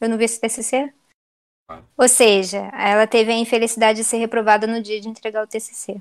Eu 0.00 0.08
não 0.08 0.16
vi 0.16 0.24
esse 0.24 0.40
TCC. 0.40 0.90
Ah. 1.70 1.82
Ou 1.98 2.08
seja, 2.08 2.70
ela 2.72 3.06
teve 3.06 3.30
a 3.30 3.36
infelicidade 3.36 3.98
de 3.98 4.04
ser 4.04 4.16
reprovada 4.16 4.66
no 4.66 4.80
dia 4.80 4.98
de 4.98 5.06
entregar 5.06 5.44
o 5.44 5.46
TCC. 5.46 6.00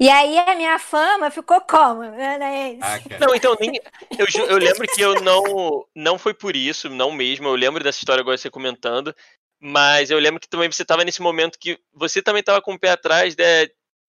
E 0.00 0.08
aí 0.08 0.38
a 0.38 0.54
minha 0.54 0.78
fama 0.78 1.30
ficou 1.30 1.60
como? 1.60 2.04
Né? 2.04 2.78
Ah, 2.80 3.18
não, 3.20 3.34
então 3.34 3.54
nem. 3.60 3.78
Eu, 4.18 4.46
eu 4.48 4.56
lembro 4.56 4.88
que 4.88 5.02
eu 5.02 5.20
não. 5.20 5.86
Não 5.94 6.18
foi 6.18 6.32
por 6.32 6.56
isso, 6.56 6.88
não 6.88 7.12
mesmo. 7.12 7.46
Eu 7.46 7.54
lembro 7.54 7.84
dessa 7.84 7.98
história 7.98 8.22
agora 8.22 8.38
você 8.38 8.48
comentando. 8.48 9.14
Mas 9.60 10.10
eu 10.10 10.18
lembro 10.18 10.40
que 10.40 10.48
também 10.48 10.72
você 10.72 10.82
estava 10.82 11.04
nesse 11.04 11.20
momento 11.20 11.58
que 11.58 11.78
você 11.92 12.22
também 12.22 12.40
estava 12.40 12.62
com 12.62 12.72
o 12.72 12.78
pé 12.78 12.92
atrás, 12.92 13.36
né? 13.36 13.66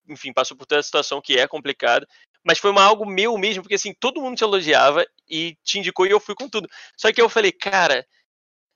Enfim, 0.08 0.32
passou 0.32 0.56
por 0.56 0.64
toda 0.64 0.78
a 0.78 0.82
situação 0.82 1.20
que 1.20 1.38
é 1.38 1.46
complicada 1.46 2.08
mas 2.44 2.58
foi 2.58 2.70
uma 2.70 2.82
algo 2.82 3.06
meu 3.06 3.36
mesmo, 3.36 3.62
porque 3.62 3.74
assim, 3.74 3.94
todo 3.98 4.20
mundo 4.20 4.36
te 4.36 4.44
elogiava 4.44 5.06
e 5.28 5.56
te 5.64 5.78
indicou 5.78 6.06
e 6.06 6.10
eu 6.10 6.20
fui 6.20 6.34
com 6.34 6.48
tudo. 6.48 6.68
Só 6.96 7.12
que 7.12 7.20
eu 7.20 7.28
falei, 7.28 7.52
cara, 7.52 8.06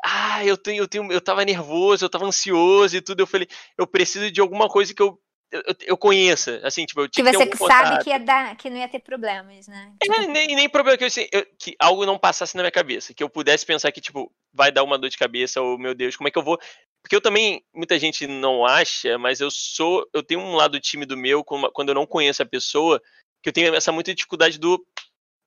ah, 0.04 0.44
eu 0.44 0.56
tenho, 0.56 0.82
eu 0.82 0.88
tenho, 0.88 1.12
eu 1.12 1.20
tava 1.20 1.44
nervoso, 1.44 2.04
eu 2.04 2.10
tava 2.10 2.26
ansioso 2.26 2.96
e 2.96 3.00
tudo. 3.00 3.20
Eu 3.20 3.26
falei, 3.26 3.48
eu 3.78 3.86
preciso 3.86 4.30
de 4.30 4.40
alguma 4.40 4.68
coisa 4.68 4.94
que 4.94 5.02
eu 5.02 5.18
eu, 5.52 5.62
eu 5.82 5.96
conheça, 5.98 6.60
assim, 6.64 6.86
tipo, 6.86 7.02
eu 7.02 7.08
tinha 7.08 7.24
que, 7.24 7.46
que 7.46 7.56
você 7.58 7.66
sabe 7.66 8.02
que 8.02 8.08
ia 8.08 8.18
dar, 8.18 8.56
que 8.56 8.70
não 8.70 8.78
ia 8.78 8.88
ter 8.88 9.00
problemas, 9.00 9.68
né? 9.68 9.92
É, 10.02 10.06
tipo... 10.06 10.32
nem, 10.32 10.56
nem 10.56 10.68
problema 10.68 10.96
que, 10.96 11.04
assim, 11.04 11.26
eu, 11.30 11.46
que 11.58 11.76
algo 11.78 12.06
não 12.06 12.18
passasse 12.18 12.56
na 12.56 12.62
minha 12.62 12.72
cabeça, 12.72 13.12
que 13.12 13.22
eu 13.22 13.28
pudesse 13.28 13.66
pensar 13.66 13.92
que, 13.92 14.00
tipo, 14.00 14.32
vai 14.52 14.72
dar 14.72 14.82
uma 14.82 14.98
dor 14.98 15.10
de 15.10 15.18
cabeça, 15.18 15.60
ou, 15.60 15.78
meu 15.78 15.94
Deus, 15.94 16.16
como 16.16 16.26
é 16.26 16.30
que 16.30 16.38
eu 16.38 16.42
vou... 16.42 16.58
Porque 17.02 17.14
eu 17.14 17.20
também, 17.20 17.62
muita 17.74 17.98
gente 17.98 18.26
não 18.26 18.64
acha, 18.64 19.18
mas 19.18 19.40
eu 19.40 19.50
sou, 19.50 20.08
eu 20.14 20.22
tenho 20.22 20.40
um 20.40 20.54
lado 20.54 20.80
tímido 20.80 21.16
meu, 21.16 21.44
quando 21.44 21.88
eu 21.90 21.94
não 21.94 22.06
conheço 22.06 22.42
a 22.42 22.46
pessoa, 22.46 23.02
que 23.42 23.48
eu 23.48 23.52
tenho 23.52 23.74
essa 23.74 23.92
muita 23.92 24.14
dificuldade 24.14 24.58
do 24.58 24.84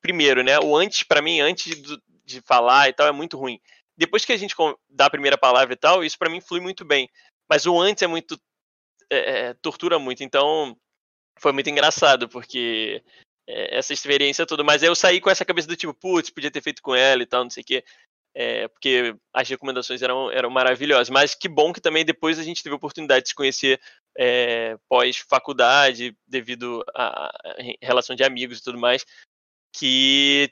primeiro, 0.01 0.43
né? 0.43 0.59
O 0.59 0.75
antes, 0.75 1.03
para 1.03 1.21
mim, 1.21 1.39
antes 1.39 1.81
do, 1.81 2.01
de 2.25 2.41
falar 2.41 2.89
e 2.89 2.93
tal, 2.93 3.07
é 3.07 3.11
muito 3.11 3.37
ruim. 3.37 3.59
Depois 3.97 4.25
que 4.25 4.33
a 4.33 4.37
gente 4.37 4.55
dá 4.89 5.05
a 5.05 5.09
primeira 5.09 5.37
palavra 5.37 5.73
e 5.73 5.77
tal, 5.77 6.03
isso 6.03 6.17
para 6.17 6.29
mim 6.29 6.41
flui 6.41 6.59
muito 6.59 6.83
bem. 6.83 7.09
Mas 7.49 7.65
o 7.65 7.79
antes 7.79 8.03
é 8.03 8.07
muito. 8.07 8.39
É, 9.09 9.17
é, 9.17 9.53
tortura 9.55 9.97
muito. 9.97 10.23
Então, 10.23 10.75
foi 11.39 11.51
muito 11.51 11.69
engraçado, 11.69 12.27
porque 12.27 13.01
é, 13.47 13.77
essa 13.77 13.93
experiência 13.93 14.45
toda, 14.45 14.63
mas 14.63 14.83
eu 14.83 14.95
saí 14.95 15.21
com 15.21 15.29
essa 15.29 15.45
cabeça 15.45 15.67
do 15.67 15.75
tipo, 15.75 15.93
putz, 15.93 16.29
podia 16.29 16.51
ter 16.51 16.61
feito 16.61 16.81
com 16.81 16.95
ela 16.95 17.23
e 17.23 17.25
tal, 17.25 17.43
não 17.43 17.49
sei 17.49 17.61
o 17.61 17.65
quê. 17.65 17.83
É, 18.37 18.67
porque 18.67 19.15
as 19.33 19.47
recomendações 19.47 20.01
eram, 20.01 20.29
eram 20.29 20.49
maravilhosas. 20.49 21.09
Mas 21.09 21.33
que 21.33 21.47
bom 21.47 21.71
que 21.71 21.79
também 21.79 22.03
depois 22.03 22.37
a 22.37 22.43
gente 22.43 22.61
teve 22.61 22.73
a 22.73 22.77
oportunidade 22.77 23.23
de 23.23 23.29
se 23.29 23.35
conhecer 23.35 23.79
é, 24.17 24.77
pós-faculdade, 24.87 26.15
devido 26.27 26.83
à 26.95 27.31
relação 27.81 28.15
de 28.15 28.23
amigos 28.23 28.59
e 28.59 28.63
tudo 28.63 28.77
mais, 28.77 29.05
que 29.75 30.49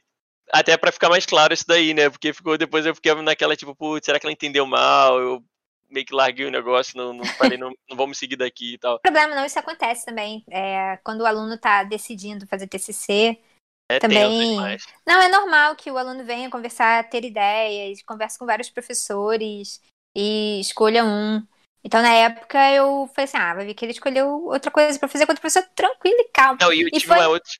até 0.52 0.78
para 0.78 0.92
ficar 0.92 1.10
mais 1.10 1.26
claro 1.26 1.54
isso 1.54 1.66
daí, 1.68 1.94
né? 1.94 2.10
Porque 2.10 2.34
ficou 2.34 2.58
depois 2.58 2.86
eu 2.86 2.96
fiquei 2.96 3.14
naquela 3.16 3.56
tipo, 3.56 3.76
putz, 3.76 4.06
será 4.06 4.20
que 4.20 4.26
ela 4.26 4.34
entendeu 4.34 4.66
mal? 4.66 5.20
Eu 5.20 5.44
meio 5.90 6.06
que 6.06 6.14
larguei 6.14 6.46
o 6.46 6.52
negócio, 6.52 6.98
não, 6.98 7.14
não 7.14 7.26
falei, 7.26 7.58
não, 7.58 7.72
não 7.90 7.96
vamos 7.96 8.18
seguir 8.18 8.36
daqui 8.36 8.74
e 8.74 8.78
tal. 8.78 9.00
Problema 9.00 9.36
não, 9.36 9.46
isso 9.46 9.60
acontece 9.60 10.06
também. 10.06 10.44
É, 10.50 10.98
quando 11.04 11.22
o 11.22 11.26
aluno 11.26 11.54
está 11.54 11.84
decidindo 11.84 12.48
fazer 12.48 12.68
TCC, 12.68 13.40
é 13.90 14.00
também. 14.00 14.58
Não, 15.06 15.22
é 15.22 15.30
normal 15.30 15.76
que 15.76 15.92
o 15.92 15.98
aluno 15.98 16.24
venha 16.24 16.50
conversar, 16.50 17.08
ter 17.10 17.24
ideias, 17.24 18.02
converse 18.02 18.40
com 18.40 18.46
vários 18.46 18.70
professores 18.70 19.80
e 20.16 20.60
escolha 20.60 21.06
um. 21.06 21.46
Então, 21.84 22.02
na 22.02 22.14
época, 22.14 22.72
eu 22.72 23.10
falei 23.14 23.26
assim: 23.26 23.38
ah, 23.38 23.54
vai 23.54 23.66
ver 23.66 23.74
que 23.74 23.84
ele 23.84 23.92
escolheu 23.92 24.46
outra 24.46 24.72
coisa 24.72 24.98
pra 24.98 25.10
fazer 25.10 25.26
com 25.26 25.32
outra 25.34 25.42
pessoa 25.42 25.66
tranquila 25.76 26.22
e 26.22 26.30
calma. 26.32 26.58
Não, 26.62 26.74
e 26.74 26.84
eu 26.84 26.92
tive 26.92 27.08
foi... 27.08 27.18
uma 27.18 27.28
outra. 27.28 27.52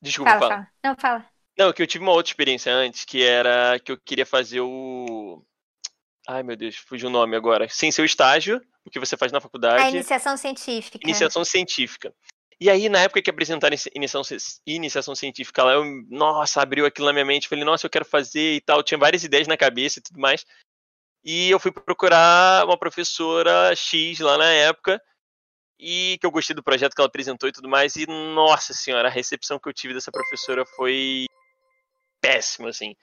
Desculpa, 0.00 0.30
fala, 0.30 0.40
fala. 0.40 0.54
fala. 0.54 0.68
Não, 0.84 0.96
fala. 0.96 1.26
Não, 1.58 1.72
que 1.72 1.82
eu 1.82 1.86
tive 1.86 2.04
uma 2.04 2.12
outra 2.12 2.30
experiência 2.30 2.72
antes, 2.72 3.04
que 3.04 3.22
era 3.22 3.78
que 3.80 3.92
eu 3.92 3.98
queria 3.98 4.24
fazer 4.24 4.60
o. 4.60 5.44
Ai, 6.26 6.42
meu 6.42 6.56
Deus, 6.56 6.76
fugiu 6.76 7.08
o 7.08 7.12
nome 7.12 7.36
agora. 7.36 7.68
Sem 7.68 7.90
seu 7.90 8.04
estágio, 8.04 8.62
o 8.84 8.90
que 8.90 9.00
você 9.00 9.16
faz 9.16 9.32
na 9.32 9.40
faculdade. 9.40 9.82
A 9.82 9.90
iniciação 9.90 10.36
científica. 10.36 10.98
Iniciação 11.02 11.44
científica. 11.44 12.14
E 12.60 12.68
aí, 12.68 12.88
na 12.88 13.00
época 13.00 13.22
que 13.22 13.30
apresentaram 13.30 13.76
iniciação, 13.94 14.36
iniciação 14.66 15.14
científica 15.14 15.62
lá, 15.62 15.74
eu, 15.74 15.84
nossa, 16.08 16.60
abriu 16.60 16.86
aquilo 16.86 17.06
na 17.06 17.12
minha 17.12 17.24
mente. 17.24 17.48
Falei, 17.48 17.64
nossa, 17.64 17.86
eu 17.86 17.90
quero 17.90 18.04
fazer 18.04 18.54
e 18.54 18.60
tal. 18.60 18.82
Tinha 18.82 18.98
várias 18.98 19.22
ideias 19.22 19.46
na 19.46 19.56
cabeça 19.56 19.98
e 19.98 20.02
tudo 20.02 20.20
mais. 20.20 20.44
E 21.24 21.50
eu 21.50 21.58
fui 21.58 21.70
procurar 21.72 22.64
uma 22.64 22.78
professora 22.78 23.74
X 23.74 24.20
lá 24.20 24.38
na 24.38 24.50
época. 24.50 25.00
E 25.80 26.18
que 26.20 26.26
eu 26.26 26.30
gostei 26.30 26.56
do 26.56 26.62
projeto 26.62 26.94
que 26.94 27.00
ela 27.00 27.08
apresentou 27.08 27.48
e 27.48 27.52
tudo 27.52 27.68
mais. 27.68 27.94
E, 27.96 28.06
nossa 28.06 28.72
senhora, 28.72 29.08
a 29.08 29.10
recepção 29.10 29.58
que 29.58 29.68
eu 29.68 29.72
tive 29.72 29.94
dessa 29.94 30.10
professora 30.10 30.64
foi 30.66 31.26
péssima, 32.20 32.68
assim. 32.70 32.96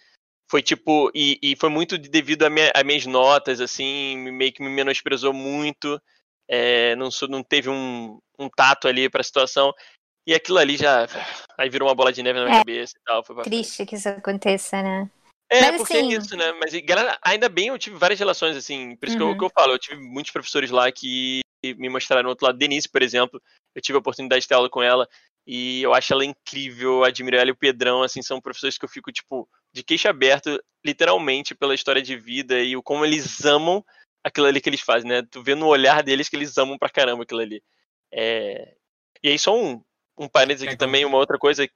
Foi 0.50 0.62
tipo. 0.62 1.10
E, 1.16 1.40
e 1.42 1.56
foi 1.56 1.70
muito 1.70 1.98
devido 1.98 2.44
a, 2.44 2.50
minha, 2.50 2.72
minhas 2.86 3.06
notas, 3.06 3.62
assim. 3.62 4.18
Meio 4.18 4.52
que 4.52 4.62
me 4.62 4.70
menosprezou 4.70 5.32
muito 5.32 6.00
é, 6.48 6.96
não, 6.96 7.10
não 7.30 7.44
teve 7.44 7.70
um, 7.70 8.20
um 8.38 8.50
tato 8.50 8.88
ali 8.88 9.10
para 9.10 9.22
a 9.22 9.24
situação. 9.24 9.74
E 10.28 10.34
aquilo 10.34 10.58
ali 10.58 10.78
já. 10.78 11.08
Aí 11.58 11.70
virou 11.70 11.88
uma 11.88 11.96
bola 11.96 12.12
de 12.12 12.24
neve 12.24 12.40
na 12.40 12.46
minha 12.46 12.58
é, 12.58 12.60
cabeça 12.60 12.94
e 12.98 13.04
tal. 13.04 13.24
triste 13.44 13.78
frente. 13.78 13.90
que 13.90 13.96
isso 13.96 14.10
aconteça, 14.10 14.82
né? 14.82 15.10
É, 15.50 15.62
Mas, 15.62 15.78
porque 15.78 15.94
é 15.94 16.00
assim... 16.00 16.14
é 16.14 16.18
isso, 16.18 16.36
né? 16.36 16.52
Mas 16.54 16.74
ainda 17.22 17.48
bem 17.48 17.68
eu 17.68 17.78
tive 17.78 17.98
várias 17.98 18.20
relações, 18.20 18.58
assim. 18.58 18.96
Por 18.96 19.08
isso 19.08 19.18
uhum. 19.18 19.28
que, 19.28 19.34
eu, 19.34 19.38
que 19.38 19.46
eu 19.46 19.50
falo, 19.50 19.74
eu 19.74 19.80
tive 19.80 20.02
muitos 20.02 20.32
professores 20.32 20.72
lá 20.72 20.92
que 20.92 21.42
me 21.64 21.90
mostraram 21.90 22.28
o 22.28 22.30
outro 22.30 22.46
lado. 22.46 22.58
Denise, 22.58 22.90
por 22.90 23.02
exemplo, 23.02 23.42
eu 23.74 23.82
tive 23.82 23.96
a 23.96 24.00
oportunidade 24.00 24.42
de 24.42 24.48
ter 24.48 24.56
aula 24.56 24.70
com 24.70 24.82
ela. 24.82 25.08
E 25.48 25.84
eu 25.84 25.94
acho 25.94 26.12
ela 26.12 26.26
incrível, 26.26 27.04
admiro 27.04 27.38
ela 27.38 27.50
e 27.50 27.52
o 27.52 27.56
Pedrão, 27.56 28.02
assim, 28.02 28.22
são 28.22 28.42
professores 28.42 28.78
que 28.78 28.86
eu 28.86 28.90
fico, 28.90 29.12
tipo, 29.12 29.48
de 29.72 29.84
queixo 29.84 30.08
aberto, 30.08 30.60
literalmente, 30.84 31.54
pela 31.54 31.76
história 31.76 32.02
de 32.02 32.18
vida 32.18 32.60
e 32.60 32.76
o 32.76 32.82
como 32.82 33.06
eles 33.06 33.46
amam 33.46 33.86
aquilo 34.24 34.48
ali 34.48 34.60
que 34.60 34.68
eles 34.68 34.82
fazem, 34.82 35.08
né? 35.08 35.22
Tu 35.30 35.44
vê 35.44 35.54
no 35.54 35.68
olhar 35.68 36.02
deles 36.02 36.28
que 36.28 36.36
eles 36.36 36.58
amam 36.58 36.80
pra 36.80 36.90
caramba 36.90 37.24
aquilo 37.24 37.42
ali. 37.42 37.62
É... 38.12 38.74
E 39.22 39.30
aí, 39.30 39.38
só 39.38 39.56
um, 39.56 39.84
um 40.18 40.28
parênteses 40.28 40.68
aqui 40.68 40.78
também, 40.78 41.06
uma 41.06 41.18
outra 41.18 41.38
coisa. 41.38 41.68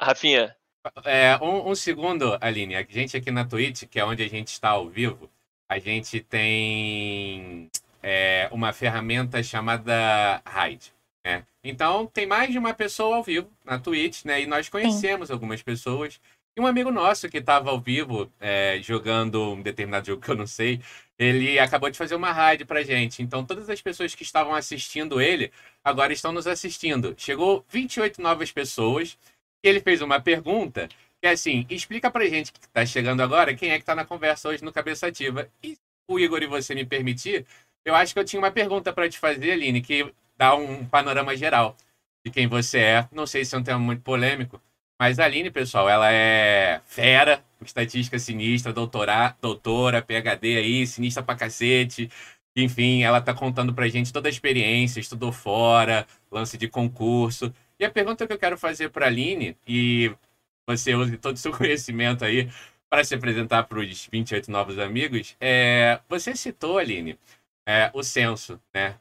Rafinha. 0.00 0.56
É, 1.04 1.36
um, 1.42 1.70
um, 1.70 1.74
segundo, 1.74 2.36
Aline. 2.40 2.76
A 2.76 2.82
gente 2.88 3.16
aqui 3.16 3.30
na 3.30 3.44
Twitch, 3.44 3.84
que 3.84 3.98
é 3.98 4.04
onde 4.04 4.22
a 4.22 4.28
gente 4.28 4.48
está 4.48 4.70
ao 4.70 4.88
vivo, 4.88 5.30
a 5.68 5.78
gente 5.78 6.20
tem 6.20 7.70
é, 8.02 8.48
uma 8.52 8.72
ferramenta 8.72 9.42
chamada 9.42 10.42
Hide. 10.46 10.92
Né? 11.24 11.44
Então, 11.62 12.06
tem 12.06 12.26
mais 12.26 12.50
de 12.50 12.58
uma 12.58 12.72
pessoa 12.72 13.16
ao 13.16 13.22
vivo 13.22 13.50
na 13.64 13.78
Twitch, 13.78 14.24
né? 14.24 14.42
E 14.42 14.46
nós 14.46 14.68
conhecemos 14.68 15.28
Sim. 15.28 15.32
algumas 15.32 15.62
pessoas. 15.62 16.20
E 16.56 16.60
um 16.60 16.66
amigo 16.66 16.90
nosso 16.90 17.28
que 17.28 17.38
estava 17.38 17.70
ao 17.70 17.80
vivo 17.80 18.32
é, 18.40 18.80
jogando 18.82 19.52
um 19.52 19.62
determinado 19.62 20.06
jogo 20.06 20.22
que 20.22 20.30
eu 20.30 20.36
não 20.36 20.46
sei, 20.46 20.80
ele 21.18 21.58
acabou 21.58 21.90
de 21.90 21.98
fazer 21.98 22.14
uma 22.14 22.32
raid 22.32 22.64
pra 22.64 22.82
gente. 22.82 23.22
Então, 23.22 23.44
todas 23.44 23.68
as 23.70 23.80
pessoas 23.80 24.14
que 24.14 24.22
estavam 24.22 24.54
assistindo 24.54 25.20
ele 25.20 25.52
agora 25.84 26.12
estão 26.12 26.32
nos 26.32 26.46
assistindo. 26.46 27.14
Chegou 27.16 27.64
28 27.68 28.20
novas 28.20 28.50
pessoas 28.50 29.16
ele 29.62 29.80
fez 29.80 30.00
uma 30.02 30.20
pergunta 30.20 30.88
que 31.20 31.26
é 31.26 31.30
assim: 31.30 31.66
explica 31.68 32.10
pra 32.10 32.26
gente 32.26 32.52
que 32.52 32.60
tá 32.68 32.84
chegando 32.86 33.22
agora 33.22 33.54
quem 33.54 33.70
é 33.70 33.78
que 33.78 33.84
tá 33.84 33.94
na 33.94 34.04
conversa 34.04 34.48
hoje 34.48 34.64
no 34.64 34.72
Cabeça 34.72 35.06
Ativa. 35.06 35.48
E 35.62 35.76
o 36.08 36.18
Igor 36.18 36.42
e 36.42 36.46
você 36.46 36.74
me 36.74 36.86
permitir, 36.86 37.46
eu 37.84 37.94
acho 37.94 38.14
que 38.14 38.20
eu 38.20 38.24
tinha 38.24 38.40
uma 38.40 38.50
pergunta 38.50 38.92
para 38.92 39.08
te 39.08 39.18
fazer, 39.18 39.52
Aline, 39.52 39.80
que 39.80 40.12
dá 40.36 40.54
um 40.54 40.84
panorama 40.86 41.36
geral 41.36 41.76
de 42.24 42.32
quem 42.32 42.46
você 42.46 42.78
é. 42.78 43.08
Não 43.12 43.26
sei 43.26 43.44
se 43.44 43.54
é 43.54 43.58
um 43.58 43.62
tema 43.62 43.78
muito 43.78 44.02
polêmico, 44.02 44.60
mas 44.98 45.18
a 45.18 45.24
Aline, 45.24 45.50
pessoal, 45.50 45.88
ela 45.88 46.10
é 46.10 46.80
fera, 46.86 47.44
estatística 47.64 48.18
sinistra, 48.18 48.72
doutora, 48.72 49.36
doutora, 49.40 50.02
PHD 50.02 50.56
aí, 50.56 50.86
sinistra 50.86 51.22
pra 51.22 51.36
cacete. 51.36 52.10
Enfim, 52.56 53.02
ela 53.02 53.20
tá 53.20 53.32
contando 53.32 53.72
pra 53.72 53.88
gente 53.88 54.12
toda 54.12 54.28
a 54.28 54.30
experiência, 54.30 54.98
estudou 54.98 55.30
fora, 55.30 56.06
lance 56.30 56.58
de 56.58 56.68
concurso. 56.68 57.52
E 57.78 57.84
a 57.84 57.90
pergunta 57.90 58.26
que 58.26 58.32
eu 58.32 58.38
quero 58.38 58.58
fazer 58.58 58.90
pra 58.90 59.06
Aline, 59.06 59.56
e 59.66 60.12
você 60.66 60.94
use 60.94 61.16
todo 61.16 61.36
o 61.36 61.38
seu 61.38 61.52
conhecimento 61.56 62.24
aí 62.24 62.50
para 62.90 63.04
se 63.04 63.14
apresentar 63.14 63.64
para 63.64 63.78
os 63.78 64.08
28 64.10 64.50
novos 64.50 64.78
amigos, 64.78 65.36
é, 65.40 66.00
você 66.08 66.34
citou, 66.34 66.78
Aline, 66.78 67.18
é, 67.66 67.90
o 67.92 68.02
censo, 68.02 68.60
né? 68.74 68.96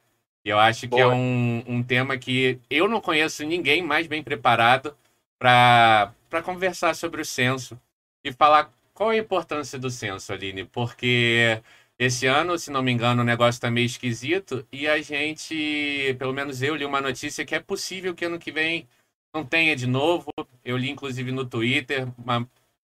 E 0.45 0.49
eu 0.49 0.59
acho 0.59 0.87
que 0.87 0.95
é 0.95 1.03
Boa. 1.03 1.13
é 1.13 1.15
um, 1.15 1.63
um 1.67 1.83
tema 1.83 2.17
que 2.17 2.59
eu 2.69 2.87
não 2.87 3.01
conheço 3.01 3.45
ninguém 3.45 3.81
mais 3.81 4.07
bem 4.07 4.23
preparado 4.23 4.95
para 5.37 6.13
conversar 6.43 6.93
sobre 6.95 7.21
o 7.21 7.25
censo 7.25 7.79
e 8.23 8.31
falar 8.31 8.71
qual 8.93 9.09
a 9.09 9.17
importância 9.17 9.77
do 9.77 9.89
censo, 9.89 10.31
Aline, 10.33 10.63
porque 10.65 11.61
esse 11.99 12.27
ano, 12.27 12.59
se 12.59 12.69
não 12.69 12.83
me 12.83 12.91
engano, 12.91 13.21
o 13.21 13.25
negócio 13.25 13.57
está 13.57 13.71
meio 13.71 13.85
esquisito 13.85 14.65
e 14.71 14.87
a 14.87 15.01
gente, 15.01 16.15
pelo 16.19 16.33
menos 16.33 16.61
eu 16.61 16.75
li 16.75 16.85
uma 16.85 17.01
notícia 17.01 17.45
que 17.45 17.55
é 17.55 17.59
possível 17.59 18.13
que 18.13 18.25
ano 18.25 18.37
que 18.37 18.51
vem 18.51 18.87
não 19.33 19.43
tenha 19.43 19.75
de 19.75 19.87
novo. 19.87 20.31
Eu 20.63 20.77
li 20.77 20.89
inclusive 20.89 21.31
no 21.31 21.45
Twitter, 21.45 22.07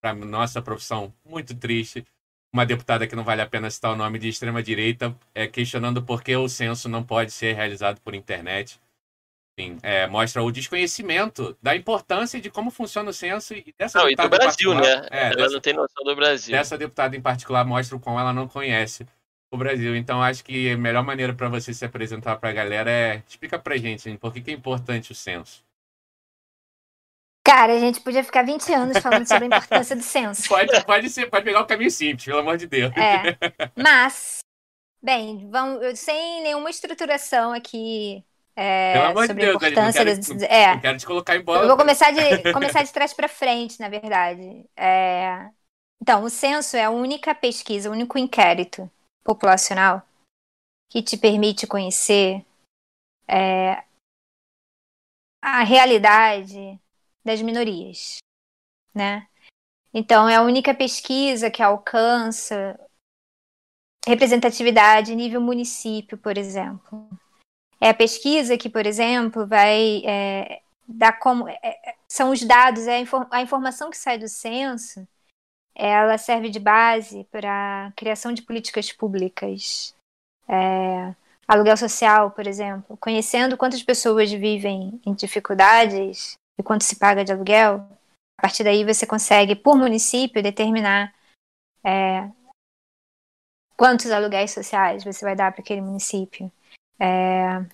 para 0.02 0.14
nossa 0.16 0.62
profissão, 0.62 1.14
muito 1.24 1.56
triste, 1.56 2.06
uma 2.52 2.66
deputada 2.66 3.08
que 3.08 3.16
não 3.16 3.24
vale 3.24 3.42
a 3.42 3.48
pena 3.48 3.70
citar 3.70 3.94
o 3.94 3.96
nome 3.96 4.20
de 4.20 4.30
extrema 4.30 4.62
direita, 4.64 5.16
é, 5.34 5.48
questionando 5.48 6.04
por 6.04 6.24
que 6.24 6.36
o 6.36 6.50
censo 6.50 6.90
não 6.90 7.04
pode 7.04 7.32
ser 7.32 7.56
realizado 7.56 8.00
por 8.02 8.16
internet. 8.16 8.80
Sim, 9.60 9.78
é, 9.84 10.08
mostra 10.08 10.42
o 10.42 10.52
desconhecimento 10.52 11.56
da 11.62 11.76
importância 11.76 12.42
de 12.42 12.50
como 12.50 12.72
funciona 12.72 13.12
o 13.12 13.14
censo 13.14 13.54
e 13.54 13.74
dessa 13.78 14.00
não, 14.00 14.10
e 14.10 14.16
do 14.16 14.28
Brasil, 14.28 14.74
né? 14.74 15.08
É, 15.12 15.28
ela 15.28 15.36
dessa, 15.36 15.54
não 15.54 15.62
tem 15.62 15.74
noção 15.74 16.04
do 16.04 16.16
Brasil. 16.16 16.56
Essa 16.56 16.76
deputada 16.76 17.16
em 17.16 17.22
particular 17.22 17.64
mostra 17.64 17.96
o 17.96 18.00
quão 18.00 18.20
ela 18.20 18.34
não 18.34 18.48
conhece 18.48 19.06
o 19.52 19.58
Brasil. 19.58 19.96
Então, 19.96 20.24
acho 20.24 20.44
que 20.44 20.72
a 20.72 20.78
melhor 20.78 21.04
maneira 21.04 21.36
para 21.36 21.50
você 21.50 21.72
se 21.72 21.86
apresentar 21.86 22.38
para 22.38 22.50
a 22.50 22.54
galera 22.54 22.90
é 22.90 23.24
explica 23.28 23.60
para 23.60 23.78
gente 23.78 24.10
hein, 24.10 24.18
por 24.18 24.34
que, 24.34 24.42
que 24.42 24.50
é 24.50 24.54
importante 24.56 25.12
o 25.12 25.16
censo. 25.16 25.64
Cara, 27.46 27.74
a 27.74 27.80
gente 27.80 28.02
podia 28.02 28.24
ficar 28.24 28.44
20 28.44 28.74
anos 28.74 28.98
falando 28.98 29.28
sobre 29.28 29.44
a 29.44 29.48
importância 29.48 29.96
do 29.96 30.02
censo. 30.02 30.50
Pode, 30.50 30.86
pode, 30.86 31.10
ser, 31.10 31.30
pode 31.30 31.46
pegar 31.46 31.62
o 31.62 31.68
caminho 31.68 31.92
simples, 31.92 32.26
pelo 32.26 32.40
amor 32.40 32.58
de 32.58 32.66
Deus. 32.66 32.92
É, 32.98 33.38
mas, 33.78 34.40
bem, 35.00 35.48
vamos, 35.52 36.00
sem 36.00 36.42
nenhuma 36.42 36.72
estruturação 36.72 37.54
aqui 37.54 38.24
é, 38.56 38.94
Pelo 38.94 39.06
amor 39.06 39.28
de 39.28 39.34
Deus, 39.34 39.64
a 39.64 39.70
importância 39.70 40.06
não 40.06 40.14
quero, 40.16 40.46
é. 40.46 40.74
não 40.74 40.82
quero 40.82 40.98
te 40.98 41.06
colocar 41.06 41.36
em 41.36 41.42
bola. 41.42 41.64
Eu 41.64 41.68
vou 41.68 41.78
começar 41.78 42.12
de, 42.12 42.22
começar 42.54 42.84
de 42.84 42.94
trás 42.94 43.14
para 43.14 43.28
frente, 43.28 43.80
na 43.80 43.90
verdade. 43.90 44.66
É, 44.78 45.50
então, 46.02 46.24
o 46.24 46.30
censo 46.30 46.78
é 46.78 46.84
a 46.84 46.92
única 46.92 47.34
pesquisa, 47.34 47.90
o 47.90 47.94
único 47.94 48.18
inquérito 48.18 48.90
populacional 49.24 50.04
que 50.90 51.02
te 51.02 51.18
permite 51.18 51.66
conhecer 51.66 52.46
é, 53.28 53.84
a 55.42 55.64
realidade 55.64 56.80
das 57.26 57.42
minorias, 57.42 58.18
né? 58.94 59.28
Então, 59.92 60.30
é 60.30 60.36
a 60.36 60.42
única 60.42 60.74
pesquisa 60.74 61.50
que 61.50 61.64
alcança 61.64 62.80
representatividade 64.06 65.16
nível 65.16 65.42
município, 65.42 66.18
por 66.18 66.38
exemplo. 66.38 67.10
É 67.84 67.90
a 67.90 67.94
pesquisa 67.94 68.58
que, 68.58 68.70
por 68.70 68.86
exemplo, 68.86 69.46
vai 69.46 70.02
é, 70.06 70.62
dar 70.88 71.20
como. 71.20 71.50
É, 71.50 71.60
é 71.62 71.96
são 72.08 72.30
os 72.30 72.42
dados, 72.42 72.88
é 72.88 72.96
a, 72.96 73.00
infor, 73.00 73.28
a, 73.30 73.42
informação 73.42 73.90
que 73.90 73.98
sai 73.98 74.18
do 74.18 74.30
censo, 74.30 75.06
ela 75.76 76.18
serve 76.18 76.50
de 76.50 76.62
base 76.62 77.26
para 77.26 77.88
a 77.88 77.92
criação 77.92 78.32
de 78.32 78.42
políticas 78.42 78.94
públicas. 78.94 79.94
É, 80.48 81.14
aluguel 81.46 81.76
social, 81.76 82.32
por 82.32 82.48
exemplo, 82.48 82.96
conhecendo 82.96 83.58
quantas 83.58 83.84
pessoas 83.84 84.32
vivem 84.32 85.02
em 85.06 85.14
dificuldades 85.14 86.36
e 86.58 86.64
quanto 86.64 86.86
se 86.86 86.96
paga 86.98 87.26
de 87.26 87.34
aluguel, 87.34 87.86
a 88.40 88.44
partir 88.44 88.64
daí 88.64 88.86
você 88.86 89.06
consegue, 89.06 89.58
por 89.58 89.76
município, 89.76 90.42
determinar 90.42 91.14
é, 91.84 92.30
quantos 93.76 94.10
aluguéis 94.10 94.52
sociais 94.52 95.04
você 95.04 95.26
vai 95.26 95.36
dar 95.36 95.52
para 95.52 95.62
aquele 95.62 95.82
município. 95.82 96.50
É, 97.00 97.66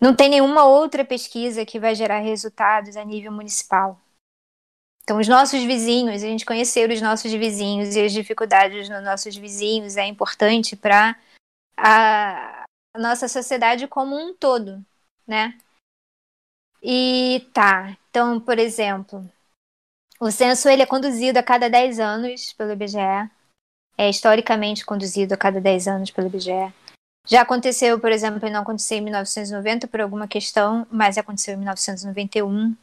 não 0.00 0.14
tem 0.14 0.28
nenhuma 0.28 0.64
outra 0.64 1.04
pesquisa 1.04 1.64
que 1.64 1.80
vai 1.80 1.94
gerar 1.94 2.18
resultados 2.18 2.96
a 2.96 3.04
nível 3.04 3.32
municipal. 3.32 4.00
Então, 5.02 5.18
os 5.18 5.28
nossos 5.28 5.62
vizinhos, 5.62 6.22
a 6.22 6.26
gente 6.26 6.44
conhecer 6.44 6.90
os 6.90 7.00
nossos 7.00 7.32
vizinhos 7.32 7.94
e 7.94 8.04
as 8.04 8.12
dificuldades 8.12 8.88
dos 8.88 9.02
nossos 9.04 9.36
vizinhos 9.36 9.96
é 9.96 10.04
importante 10.04 10.76
para 10.76 11.16
a, 11.76 12.64
a 12.92 12.98
nossa 12.98 13.28
sociedade 13.28 13.86
como 13.86 14.16
um 14.16 14.34
todo, 14.34 14.84
né? 15.26 15.56
E 16.82 17.48
tá, 17.54 17.96
então, 18.10 18.40
por 18.40 18.58
exemplo, 18.58 19.24
o 20.20 20.30
censo 20.30 20.68
ele 20.68 20.82
é 20.82 20.86
conduzido 20.86 21.38
a 21.38 21.42
cada 21.42 21.70
10 21.70 22.00
anos 22.00 22.52
pelo 22.52 22.72
IBGE, 22.72 23.30
é 23.96 24.10
historicamente 24.10 24.84
conduzido 24.84 25.34
a 25.34 25.36
cada 25.36 25.60
10 25.60 25.88
anos 25.88 26.10
pelo 26.10 26.26
IBGE. 26.26 26.72
Já 27.26 27.42
aconteceu, 27.42 27.98
por 27.98 28.12
exemplo, 28.12 28.46
e 28.46 28.50
não 28.50 28.62
aconteceu 28.62 28.98
em 28.98 29.02
1990 29.02 29.88
por 29.88 30.00
alguma 30.00 30.28
questão, 30.28 30.86
mas 30.90 31.18
aconteceu 31.18 31.54
em 31.54 31.58
1991. 31.58 32.76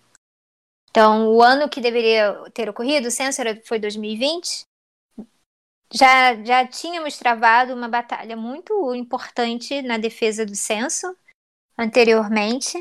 Então, 0.89 1.29
o 1.29 1.41
ano 1.41 1.69
que 1.69 1.81
deveria 1.81 2.33
ter 2.53 2.69
ocorrido, 2.69 3.07
o 3.07 3.11
censo 3.11 3.41
foi 3.65 3.79
2020. 3.79 4.65
Já, 5.91 6.35
já 6.43 6.67
tínhamos 6.67 7.17
travado 7.17 7.73
uma 7.73 7.87
batalha 7.87 8.35
muito 8.35 8.93
importante 8.93 9.81
na 9.81 9.97
defesa 9.97 10.45
do 10.45 10.55
censo 10.55 11.15
anteriormente, 11.77 12.77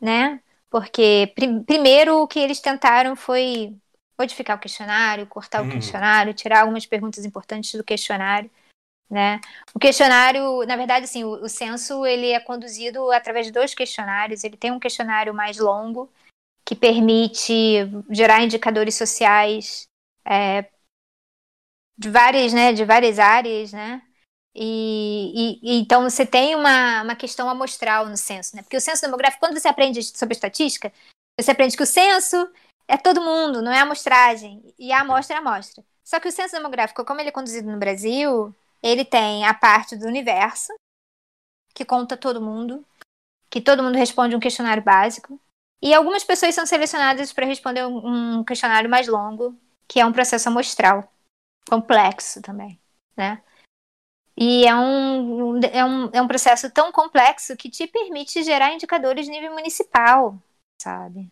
né? 0.00 0.40
Porque, 0.70 1.32
prim 1.34 1.62
primeiro, 1.62 2.22
o 2.22 2.26
que 2.26 2.38
eles 2.38 2.60
tentaram 2.60 3.14
foi 3.14 3.76
modificar 4.18 4.56
o 4.56 4.60
questionário, 4.60 5.26
cortar 5.26 5.62
o 5.62 5.64
uhum. 5.64 5.70
questionário, 5.70 6.34
tirar 6.34 6.62
algumas 6.62 6.86
perguntas 6.86 7.24
importantes 7.24 7.74
do 7.74 7.84
questionário, 7.84 8.50
né? 9.10 9.40
O 9.74 9.78
questionário, 9.78 10.64
na 10.66 10.76
verdade, 10.76 11.04
assim, 11.04 11.24
o, 11.24 11.44
o 11.44 11.48
censo 11.48 12.04
ele 12.06 12.30
é 12.30 12.40
conduzido 12.40 13.10
através 13.12 13.46
de 13.46 13.52
dois 13.52 13.74
questionários. 13.74 14.44
Ele 14.44 14.56
tem 14.56 14.72
um 14.72 14.80
questionário 14.80 15.34
mais 15.34 15.58
longo 15.58 16.10
que 16.64 16.74
permite 16.74 17.86
gerar 18.10 18.42
indicadores 18.42 18.94
sociais 18.94 19.86
é, 20.24 20.64
de 21.96 22.10
várias, 22.10 22.52
né, 22.52 22.72
de 22.72 22.84
várias 22.84 23.18
áreas, 23.18 23.72
né? 23.72 24.02
E, 24.54 25.58
e, 25.62 25.80
então 25.80 26.02
você 26.08 26.24
tem 26.24 26.54
uma, 26.54 27.02
uma 27.02 27.16
questão 27.16 27.48
amostral 27.48 28.06
no 28.06 28.16
censo, 28.16 28.56
né? 28.56 28.62
Porque 28.62 28.76
o 28.76 28.80
censo 28.80 29.02
demográfico, 29.02 29.40
quando 29.40 29.58
você 29.58 29.68
aprende 29.68 30.02
sobre 30.02 30.34
estatística, 30.34 30.92
você 31.38 31.50
aprende 31.50 31.76
que 31.76 31.82
o 31.82 31.86
censo 31.86 32.48
é 32.86 32.96
todo 32.96 33.20
mundo, 33.22 33.60
não 33.62 33.72
é 33.72 33.80
amostragem. 33.80 34.74
E 34.78 34.92
a 34.92 35.00
amostra 35.00 35.36
é 35.36 35.38
a 35.38 35.40
amostra. 35.40 35.84
Só 36.04 36.20
que 36.20 36.28
o 36.28 36.32
censo 36.32 36.54
demográfico, 36.54 37.04
como 37.04 37.20
ele 37.20 37.30
é 37.30 37.32
conduzido 37.32 37.70
no 37.70 37.78
Brasil, 37.78 38.54
ele 38.84 39.02
tem 39.02 39.46
a 39.46 39.54
parte 39.54 39.96
do 39.96 40.06
universo, 40.06 40.70
que 41.74 41.86
conta 41.86 42.18
todo 42.18 42.40
mundo, 42.40 42.84
que 43.48 43.60
todo 43.60 43.82
mundo 43.82 43.96
responde 43.96 44.36
um 44.36 44.40
questionário 44.40 44.82
básico. 44.82 45.40
E 45.80 45.94
algumas 45.94 46.22
pessoas 46.22 46.54
são 46.54 46.66
selecionadas 46.66 47.32
para 47.32 47.46
responder 47.46 47.86
um 47.86 48.44
questionário 48.44 48.88
mais 48.90 49.08
longo, 49.08 49.58
que 49.88 50.00
é 50.00 50.06
um 50.06 50.12
processo 50.12 50.48
amostral, 50.50 51.10
complexo 51.66 52.42
também, 52.42 52.78
né? 53.16 53.42
E 54.36 54.66
é 54.66 54.74
um, 54.74 55.60
é, 55.60 55.84
um, 55.84 56.10
é 56.12 56.20
um 56.20 56.28
processo 56.28 56.70
tão 56.70 56.92
complexo 56.92 57.56
que 57.56 57.70
te 57.70 57.86
permite 57.86 58.42
gerar 58.42 58.72
indicadores 58.74 59.24
de 59.24 59.30
nível 59.30 59.52
municipal, 59.52 60.38
sabe? 60.82 61.30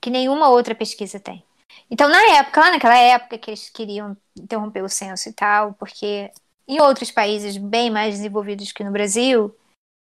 Que 0.00 0.10
nenhuma 0.10 0.48
outra 0.48 0.74
pesquisa 0.74 1.20
tem. 1.20 1.44
Então, 1.90 2.08
na 2.08 2.38
época, 2.38 2.60
lá 2.60 2.70
naquela 2.70 2.96
época 2.96 3.38
que 3.38 3.50
eles 3.50 3.68
queriam 3.68 4.16
interromper 4.36 4.82
o 4.82 4.88
censo 4.88 5.28
e 5.28 5.32
tal, 5.32 5.74
porque 5.74 6.30
em 6.66 6.80
outros 6.80 7.10
países 7.10 7.56
bem 7.56 7.90
mais 7.90 8.14
desenvolvidos 8.14 8.72
que 8.72 8.84
no 8.84 8.92
Brasil, 8.92 9.54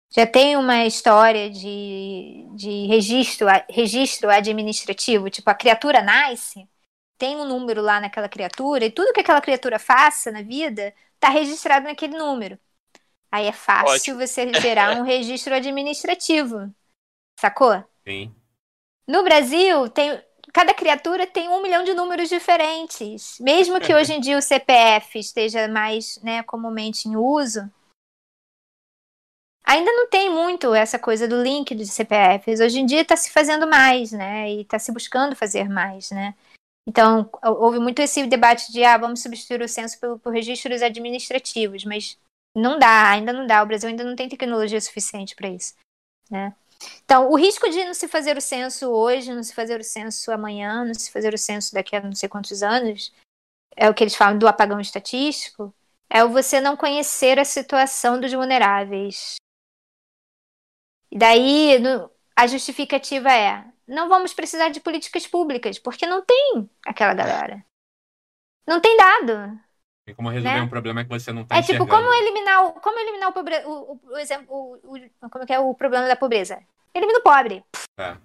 já 0.09 0.25
tem 0.25 0.55
uma 0.55 0.85
história 0.85 1.49
de, 1.49 2.47
de 2.55 2.87
registro, 2.87 3.47
registro 3.69 4.29
administrativo, 4.29 5.29
tipo, 5.29 5.49
a 5.49 5.53
criatura 5.53 6.01
nasce, 6.01 6.67
tem 7.17 7.35
um 7.35 7.45
número 7.45 7.81
lá 7.81 7.99
naquela 7.99 8.29
criatura, 8.29 8.85
e 8.85 8.91
tudo 8.91 9.13
que 9.13 9.19
aquela 9.19 9.41
criatura 9.41 9.77
faça 9.77 10.31
na 10.31 10.41
vida 10.41 10.93
está 11.15 11.29
registrado 11.29 11.85
naquele 11.87 12.17
número. 12.17 12.57
Aí 13.31 13.45
é 13.45 13.51
fácil 13.51 14.15
Ótimo. 14.15 14.19
você 14.19 14.53
gerar 14.61 14.97
um 14.97 15.03
registro 15.03 15.53
administrativo. 15.53 16.73
Sacou? 17.39 17.83
Sim. 18.07 18.33
No 19.07 19.23
Brasil, 19.23 19.89
tem, 19.89 20.21
cada 20.57 20.73
criatura 20.73 21.27
tem 21.27 21.47
um 21.49 21.61
milhão 21.61 21.83
de 21.83 21.93
números 21.93 22.29
diferentes. 22.29 23.37
Mesmo 23.39 23.79
que 23.79 23.93
hoje 23.93 24.13
em 24.13 24.19
dia 24.19 24.35
o 24.35 24.41
CPF 24.41 25.19
esteja 25.19 25.67
mais 25.67 26.19
né, 26.23 26.41
comumente 26.41 27.07
em 27.07 27.15
uso, 27.15 27.71
ainda 29.63 29.91
não 29.91 30.09
tem 30.09 30.31
muito 30.31 30.73
essa 30.73 30.97
coisa 30.97 31.27
do 31.27 31.43
link 31.43 31.75
dos 31.75 31.91
CPFs. 31.91 32.59
Hoje 32.59 32.79
em 32.79 32.87
dia 32.87 33.01
está 33.01 33.15
se 33.15 33.29
fazendo 33.29 33.67
mais, 33.67 34.11
né? 34.11 34.51
E 34.51 34.61
está 34.61 34.79
se 34.79 34.91
buscando 34.91 35.35
fazer 35.35 35.69
mais, 35.69 36.09
né? 36.09 36.33
Então, 36.87 37.29
houve 37.43 37.77
muito 37.77 38.01
esse 38.01 38.25
debate 38.25 38.71
de, 38.71 38.83
ah, 38.83 38.97
vamos 38.97 39.21
substituir 39.21 39.61
o 39.61 39.67
censo 39.67 39.99
por, 39.99 40.17
por 40.17 40.33
registros 40.33 40.81
administrativos, 40.81 41.85
mas 41.85 42.17
não 42.55 42.79
dá, 42.79 43.11
ainda 43.11 43.31
não 43.31 43.45
dá. 43.45 43.61
O 43.61 43.67
Brasil 43.67 43.89
ainda 43.89 44.03
não 44.03 44.15
tem 44.15 44.27
tecnologia 44.27 44.81
suficiente 44.81 45.35
para 45.35 45.49
isso, 45.49 45.75
né? 46.31 46.55
Então, 47.03 47.29
o 47.31 47.35
risco 47.35 47.69
de 47.69 47.83
não 47.83 47.93
se 47.93 48.07
fazer 48.07 48.37
o 48.37 48.41
censo 48.41 48.89
hoje, 48.89 49.33
não 49.33 49.43
se 49.43 49.53
fazer 49.53 49.79
o 49.79 49.83
censo 49.83 50.31
amanhã, 50.31 50.83
não 50.85 50.93
se 50.93 51.11
fazer 51.11 51.33
o 51.33 51.37
censo 51.37 51.73
daqui 51.73 51.95
a 51.95 52.01
não 52.01 52.13
sei 52.13 52.27
quantos 52.29 52.61
anos, 52.61 53.13
é 53.75 53.89
o 53.89 53.93
que 53.93 54.03
eles 54.03 54.15
falam 54.15 54.37
do 54.37 54.47
apagão 54.47 54.79
estatístico, 54.79 55.73
é 56.09 56.23
o 56.23 56.29
você 56.29 56.59
não 56.59 56.75
conhecer 56.77 57.39
a 57.39 57.45
situação 57.45 58.19
dos 58.19 58.31
vulneráveis. 58.31 59.35
E 61.11 61.17
daí 61.17 61.77
a 62.35 62.47
justificativa 62.47 63.31
é: 63.31 63.65
não 63.87 64.09
vamos 64.09 64.33
precisar 64.33 64.69
de 64.69 64.79
políticas 64.79 65.25
públicas, 65.25 65.79
porque 65.79 66.05
não 66.05 66.23
tem 66.23 66.69
aquela 66.85 67.13
galera. 67.13 67.65
Não 68.67 68.81
tem 68.81 68.97
dado. 68.97 69.66
Tem 70.07 70.15
como 70.15 70.29
resolver 70.29 70.55
né? 70.55 70.61
um 70.61 70.69
problema 70.69 71.03
que 71.03 71.09
você 71.09 71.33
não 71.33 71.41
está 71.41 71.57
É 71.57 71.61
tipo, 71.61 71.85
como 71.85 72.13
eliminar, 72.13 72.65
o, 72.65 72.71
como 72.79 72.97
eliminar 72.97 73.27
o, 73.27 73.33
pobre, 73.33 73.57
o, 73.65 73.71
o, 73.91 73.99
o 74.13 74.17
exemplo, 74.17 74.79
o, 74.81 74.95
o, 74.95 75.29
como 75.29 75.45
que 75.45 75.51
é 75.51 75.59
o 75.59 75.75
problema 75.75 76.07
da 76.07 76.15
pobreza? 76.15 76.63
Elimina 76.93 77.19
o 77.19 77.21
pobre. 77.21 77.61
É. 77.99 78.15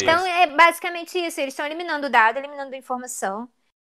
Então 0.00 0.26
é 0.26 0.48
basicamente 0.48 1.16
isso. 1.16 1.40
Eles 1.40 1.54
estão 1.54 1.64
eliminando 1.64 2.08
o 2.08 2.10
dado, 2.10 2.38
eliminando 2.38 2.74
a 2.74 2.76
informação. 2.78 3.48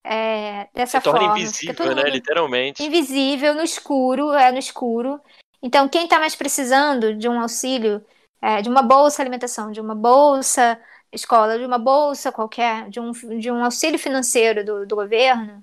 É, 0.05 0.69
dessa 0.73 1.01
Se 1.01 1.03
forma. 1.03 1.19
torna 1.19 1.37
invisível, 1.37 1.93
né? 1.93 2.03
Literalmente. 2.03 2.81
Invisível, 2.81 3.53
no 3.53 3.61
escuro, 3.63 4.31
é 4.31 4.49
no 4.49 4.57
escuro. 4.57 5.19
Então, 5.61 5.89
quem 5.89 6.05
está 6.05 6.17
mais 6.17 6.33
precisando 6.33 7.13
de 7.13 7.27
um 7.27 7.41
auxílio, 7.41 8.01
é, 8.41 8.61
de 8.61 8.69
uma 8.69 8.81
bolsa 8.81 9.21
alimentação, 9.21 9.69
de 9.69 9.81
uma 9.81 9.95
bolsa 9.95 10.79
escola, 11.11 11.59
de 11.59 11.65
uma 11.65 11.77
bolsa 11.77 12.31
qualquer, 12.31 12.89
de 12.89 13.01
um, 13.01 13.11
de 13.11 13.51
um 13.51 13.65
auxílio 13.65 13.99
financeiro 13.99 14.63
do, 14.63 14.85
do 14.85 14.95
governo, 14.95 15.61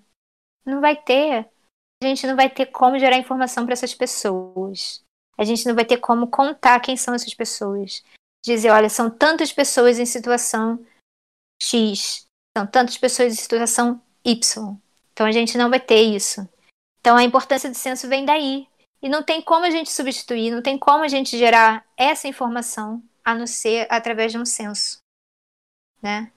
não 0.65 0.81
vai 0.81 0.97
ter. 0.97 1.49
A 2.03 2.07
gente 2.07 2.27
não 2.27 2.36
vai 2.36 2.51
ter 2.51 2.66
como 2.66 2.99
gerar 2.99 3.16
informação 3.16 3.65
para 3.65 3.73
essas 3.73 3.95
pessoas. 3.95 5.03
A 5.36 5.45
gente 5.45 5.66
não 5.66 5.74
vai 5.74 5.85
ter 5.85 5.99
como 5.99 6.28
contar 6.28 6.81
quem 6.81 6.97
são 6.97 7.15
essas 7.15 7.35
pessoas. 7.35 8.03
Dizer, 8.45 8.70
olha, 8.70 8.89
são 8.89 9.11
tantas 9.11 9.53
pessoas 9.53 9.99
em 9.99 10.07
situação 10.07 10.85
X, 11.62 12.27
são 12.57 12.66
tantas 12.66 12.99
pessoas 12.99 13.32
em 13.32 13.36
situação 13.36 14.01
Y. 14.24 14.77
Então 15.12 15.27
a 15.27 15.32
gente 15.32 15.57
não 15.57 15.70
vai 15.70 15.81
ter 15.81 16.03
isso. 16.03 16.47
Então 17.01 17.16
a 17.16 17.24
importância 17.24 17.70
do 17.70 17.77
censo 17.77 18.09
vem 18.09 18.24
daí. 18.24 18.69
E 19.01 19.09
não 19.09 19.23
tem 19.23 19.43
como 19.43 19.66
a 19.66 19.70
gente 19.70 19.93
substituir, 19.93 20.51
não 20.51 20.62
tem 20.62 20.78
como 20.78 21.05
a 21.05 21.09
gente 21.09 21.36
gerar 21.36 21.86
essa 21.97 22.27
informação 22.27 23.03
a 23.23 23.35
não 23.35 23.47
ser 23.47 23.86
através 23.91 24.32
de 24.32 24.39
um 24.39 24.47
censo. 24.47 24.99
Né? 26.01 26.31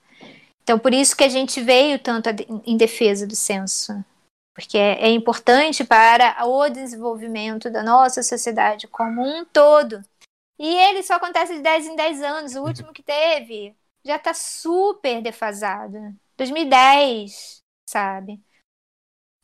Então, 0.64 0.78
por 0.78 0.94
isso 0.94 1.16
que 1.16 1.24
a 1.24 1.30
gente 1.30 1.62
veio 1.62 1.98
tanto 1.98 2.30
em 2.66 2.76
defesa 2.76 3.26
do 3.26 3.38
censo 3.38 4.04
porque 4.58 4.76
é, 4.76 5.04
é 5.04 5.12
importante 5.12 5.84
para 5.84 6.44
o 6.48 6.68
desenvolvimento 6.68 7.70
da 7.70 7.84
nossa 7.84 8.24
sociedade 8.24 8.88
como 8.88 9.22
um 9.22 9.46
todo. 9.46 10.04
E 10.58 10.68
ele 10.68 11.04
só 11.04 11.14
acontece 11.14 11.54
de 11.54 11.62
10 11.62 11.86
em 11.86 11.96
10 11.96 12.22
anos. 12.24 12.56
O 12.56 12.64
último 12.64 12.92
que 12.92 13.04
teve 13.04 13.76
já 14.04 14.16
está 14.16 14.34
super 14.34 15.22
defasado. 15.22 15.96
2010, 16.36 17.62
sabe? 17.88 18.42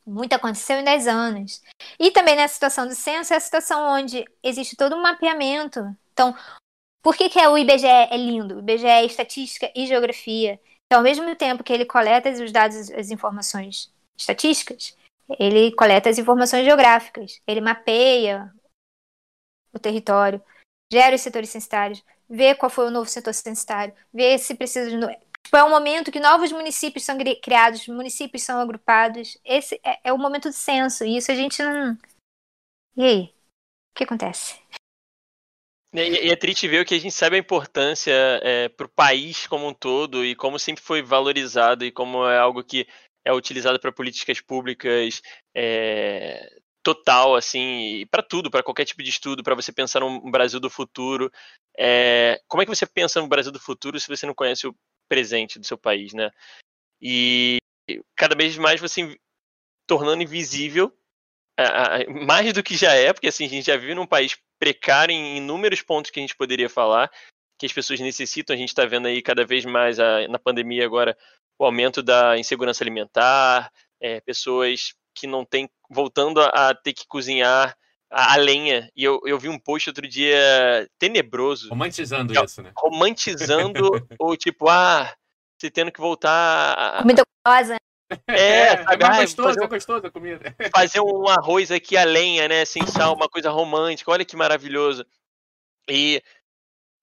Muito 0.04 0.34
aconteceu 0.34 0.80
em 0.80 0.84
10 0.84 1.08
anos. 1.08 1.62
E 2.00 2.10
também 2.10 2.36
nessa 2.36 2.56
situação 2.56 2.88
do 2.88 2.96
censo, 2.96 3.36
é 3.36 3.38
a 3.38 3.40
situação 3.40 3.84
onde 3.96 4.26
existe 4.42 4.76
todo 4.76 4.96
um 4.96 5.02
mapeamento. 5.04 5.96
Então, 6.12 6.36
por 7.04 7.16
que, 7.16 7.30
que 7.30 7.40
é 7.40 7.48
o 7.48 7.56
IBGE 7.56 7.86
é 7.86 8.18
lindo? 8.18 8.56
O 8.56 8.60
IBGE 8.62 8.88
é 8.88 9.06
estatística 9.06 9.72
e 9.76 9.86
geografia. 9.86 10.60
Então, 10.88 10.98
ao 10.98 11.04
mesmo 11.04 11.36
tempo 11.36 11.64
que 11.64 11.72
ele 11.72 11.86
coleta 11.86 12.32
os 12.32 12.52
dados, 12.52 12.90
as 12.90 13.12
informações 13.12 13.94
estatísticas, 14.18 14.98
Ele 15.40 15.72
coleta 15.74 16.10
as 16.10 16.18
informações 16.18 16.66
geográficas, 16.66 17.42
ele 17.48 17.62
mapeia 17.62 18.54
o 19.74 19.80
território, 19.80 20.44
gera 20.92 21.16
os 21.16 21.22
setores 21.22 21.50
censitários, 21.50 22.04
vê 22.30 22.54
qual 22.56 22.70
foi 22.70 22.88
o 22.88 22.92
novo 22.92 23.10
setor 23.10 23.34
censitário, 23.34 23.94
vê 24.14 24.38
se 24.38 24.56
precisa 24.56 24.90
de. 24.90 24.98
Tipo, 25.44 25.58
é 25.58 25.64
um 25.64 25.70
momento 25.70 26.12
que 26.12 26.20
novos 26.20 26.52
municípios 26.52 27.04
são 27.04 27.18
criados, 27.42 27.88
municípios 27.88 28.44
são 28.44 28.60
agrupados. 28.60 29.38
Esse 29.44 29.80
é, 29.84 30.00
é 30.06 30.14
o 30.14 30.18
momento 30.18 30.50
do 30.50 30.54
censo, 30.54 31.04
e 31.04 31.18
isso 31.18 31.32
a 31.32 31.36
gente 31.36 31.62
não. 31.62 31.98
E 32.96 33.04
aí? 33.04 33.24
O 33.92 33.96
que 33.96 34.04
acontece? 34.06 34.64
E 35.96 36.32
é 36.32 36.36
triste 36.36 36.68
ver 36.68 36.86
que 36.86 36.96
a 36.96 37.00
gente 37.00 37.14
sabe 37.14 37.36
a 37.36 37.40
importância 37.40 38.12
é, 38.42 38.68
para 38.68 38.88
o 38.88 38.90
país 38.90 39.46
como 39.46 39.68
um 39.68 39.74
todo 39.74 40.26
e 40.26 40.34
como 40.34 40.58
sempre 40.58 40.82
foi 40.82 41.04
valorizado 41.04 41.86
e 41.86 41.92
como 41.92 42.26
é 42.26 42.36
algo 42.36 42.64
que 42.64 42.88
é 43.26 43.34
utilizado 43.34 43.80
para 43.80 43.92
políticas 43.92 44.42
públicas 44.42 45.22
é, 45.56 46.62
total, 46.84 47.36
assim, 47.36 48.06
para 48.12 48.22
tudo, 48.22 48.52
para 48.52 48.62
qualquer 48.62 48.86
tipo 48.86 49.02
de 49.02 49.10
estudo, 49.10 49.44
para 49.44 49.56
você 49.56 49.72
pensar 49.72 50.02
no 50.02 50.30
Brasil 50.30 50.60
do 50.60 50.70
futuro. 50.70 51.32
É, 51.78 52.42
como 52.48 52.62
é 52.62 52.66
que 52.66 52.76
você 52.76 52.86
pensa 52.86 53.22
no 53.22 53.28
Brasil 53.28 53.52
do 53.52 53.60
futuro 53.60 54.00
se 54.00 54.08
você 54.08 54.26
não 54.26 54.34
conhece 54.36 54.68
o 54.68 54.76
presente 55.08 55.58
do 55.58 55.66
seu 55.66 55.78
país, 55.78 56.14
né? 56.14 56.30
E 57.02 57.58
cada 58.16 58.36
vez 58.36 58.58
mais 58.58 58.82
você 58.82 59.18
tornando 59.88 60.24
invisível, 60.24 60.92
mais 62.10 62.52
do 62.54 62.64
que 62.64 62.76
já 62.76 62.94
é, 62.94 63.14
porque 63.14 63.28
assim, 63.28 63.46
a 63.46 63.50
gente 63.50 63.66
já 63.66 63.78
vive 63.78 63.94
num 63.94 64.08
país 64.08 64.38
precário 64.60 65.14
em 65.14 65.38
inúmeros 65.38 65.82
pontos 65.82 66.12
que 66.12 66.20
a 66.20 66.24
gente 66.24 66.36
poderia 66.36 66.70
falar, 66.70 67.12
que 67.60 67.66
as 67.66 67.74
pessoas 67.74 68.00
necessitam. 68.00 68.54
A 68.54 68.58
gente 68.58 68.70
está 68.70 68.86
vendo 68.86 69.08
aí 69.08 69.22
cada 69.22 69.46
vez 69.46 69.66
mais 69.66 70.00
a, 70.00 70.28
na 70.28 70.40
pandemia 70.40 70.86
agora 70.86 71.18
o 71.58 71.66
aumento 71.66 72.02
da 72.02 72.38
insegurança 72.38 72.84
alimentar, 72.84 73.72
é, 74.02 74.20
pessoas 74.22 74.94
que 75.16 75.28
não 75.28 75.46
têm, 75.46 75.70
voltando 75.90 76.42
a, 76.42 76.70
a 76.70 76.76
ter 76.76 76.94
que 76.94 77.08
cozinhar 77.08 77.76
a, 78.12 78.34
a, 78.34 78.36
lenha. 78.36 78.90
E 78.96 79.04
eu, 79.04 79.20
eu 79.26 79.38
vi 79.40 79.50
um 79.50 79.60
post 79.60 79.90
outro 79.90 80.08
dia 80.08 80.90
tenebroso. 80.98 81.70
Romantizando 81.70 82.34
isso, 82.34 82.62
né? 82.62 82.72
Romantizando 82.76 83.90
o 84.20 84.36
tipo, 84.36 84.70
ah, 84.70 85.14
você 85.58 85.70
tendo 85.70 85.92
que 85.92 86.02
voltar. 86.02 87.02
Comida 87.02 87.24
gostosa. 87.46 87.78
É, 88.28 88.34
é, 88.36 88.84
sabe? 88.84 89.04
É 89.04 89.22
gostoso, 89.22 89.48
fazer, 89.48 89.64
é 89.64 89.68
gostoso 89.68 90.08
a 90.08 90.12
comida. 90.12 90.56
Fazer 90.76 91.00
um 91.00 91.28
arroz 91.28 91.72
aqui 91.72 91.98
a 91.98 92.04
lenha, 92.04 92.48
né? 92.48 92.66
Sem 92.66 92.86
sal, 92.86 93.16
uma 93.16 93.28
coisa 93.28 93.50
romântica. 93.50 94.12
Olha 94.12 94.26
que 94.26 94.36
maravilhoso. 94.36 95.06
E 95.90 96.22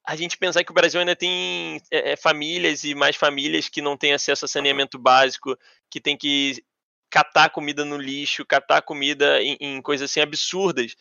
a 0.07 0.17
gente 0.17 0.37
pensar 0.37 0.65
que 0.65 0.71
o 0.71 0.75
Brasil 0.75 0.99
ainda 1.01 1.15
tem 1.15 1.81
é, 1.91 2.13
é, 2.13 2.17
famílias 2.17 2.85
e 2.85 2.95
mais 2.95 3.17
famílias 3.17 3.69
que 3.69 3.83
não 3.83 3.97
têm 3.97 4.13
acesso 4.13 4.45
a 4.45 4.49
saneamento 4.49 4.99
básico, 4.99 5.57
que 5.91 6.01
tem 6.01 6.17
que 6.17 6.65
catar 7.11 7.51
comida 7.51 7.85
no 7.85 7.97
lixo, 7.97 8.47
catar 8.47 8.83
comida 8.83 9.43
em, 9.43 9.57
em 9.61 9.83
coisas 9.83 10.11
assim 10.11 10.21
absurdas. 10.21 10.95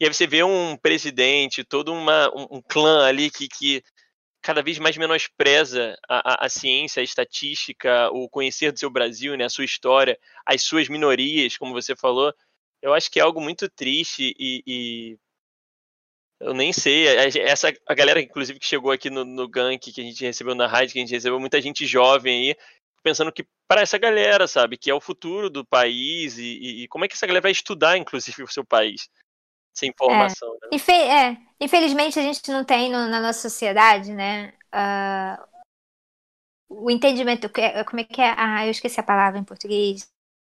E 0.00 0.04
aí 0.04 0.12
você 0.12 0.26
vê 0.26 0.42
um 0.42 0.76
presidente, 0.76 1.64
todo 1.64 1.92
uma, 1.92 2.30
um, 2.34 2.56
um 2.56 2.62
clã 2.62 3.06
ali 3.06 3.30
que, 3.30 3.48
que 3.48 3.82
cada 4.42 4.62
vez 4.62 4.78
mais 4.78 4.96
menospreza 4.96 5.96
a, 6.08 6.44
a, 6.44 6.46
a, 6.46 6.48
ciência, 6.48 7.00
a 7.00 7.04
estatística, 7.04 8.08
o 8.10 8.28
conhecer 8.28 8.72
do 8.72 8.78
seu 8.78 8.88
Brasil, 8.88 9.36
né, 9.36 9.44
a 9.44 9.50
sua 9.50 9.64
história, 9.64 10.18
as 10.46 10.62
suas 10.62 10.88
minorias, 10.88 11.58
como 11.58 11.74
você 11.74 11.94
falou, 11.94 12.32
eu 12.80 12.94
acho 12.94 13.10
que 13.10 13.20
é 13.20 13.22
algo 13.22 13.40
muito 13.40 13.68
triste 13.68 14.34
e, 14.38 14.62
e 14.66 15.18
eu 16.40 16.54
nem 16.54 16.72
sei. 16.72 17.06
Essa 17.40 17.72
a 17.86 17.94
galera, 17.94 18.20
inclusive, 18.20 18.58
que 18.58 18.66
chegou 18.66 18.90
aqui 18.90 19.10
no, 19.10 19.24
no 19.24 19.48
Gank, 19.48 19.92
que 19.92 20.00
a 20.00 20.04
gente 20.04 20.24
recebeu 20.24 20.54
na 20.54 20.66
rádio, 20.66 20.94
que 20.94 20.98
a 20.98 21.02
gente 21.02 21.14
recebeu 21.14 21.38
muita 21.38 21.60
gente 21.60 21.86
jovem 21.86 22.50
aí, 22.50 22.56
pensando 23.02 23.30
que 23.30 23.46
para 23.68 23.82
essa 23.82 23.98
galera, 23.98 24.48
sabe, 24.48 24.76
que 24.76 24.90
é 24.90 24.94
o 24.94 25.00
futuro 25.00 25.48
do 25.50 25.64
país 25.64 26.38
e, 26.38 26.42
e, 26.42 26.82
e 26.82 26.88
como 26.88 27.04
é 27.04 27.08
que 27.08 27.14
essa 27.14 27.26
galera 27.26 27.42
vai 27.42 27.52
estudar, 27.52 27.96
inclusive, 27.96 28.42
o 28.42 28.48
seu 28.48 28.64
país 28.64 29.08
sem 29.72 29.90
informação. 29.90 30.48
É. 30.48 30.52
Né? 30.52 30.68
Infe 30.72 30.92
é. 30.92 31.36
Infelizmente 31.60 32.18
a 32.18 32.22
gente 32.22 32.50
não 32.50 32.64
tem 32.64 32.90
no, 32.90 33.08
na 33.08 33.20
nossa 33.20 33.40
sociedade, 33.40 34.12
né? 34.12 34.52
Uh, 34.74 35.50
o 36.68 36.90
entendimento. 36.90 37.50
Como 37.86 38.00
é 38.00 38.04
que 38.04 38.20
é? 38.20 38.34
Ah, 38.36 38.66
eu 38.66 38.70
esqueci 38.70 38.98
a 38.98 39.04
palavra 39.04 39.38
em 39.38 39.44
português, 39.44 40.08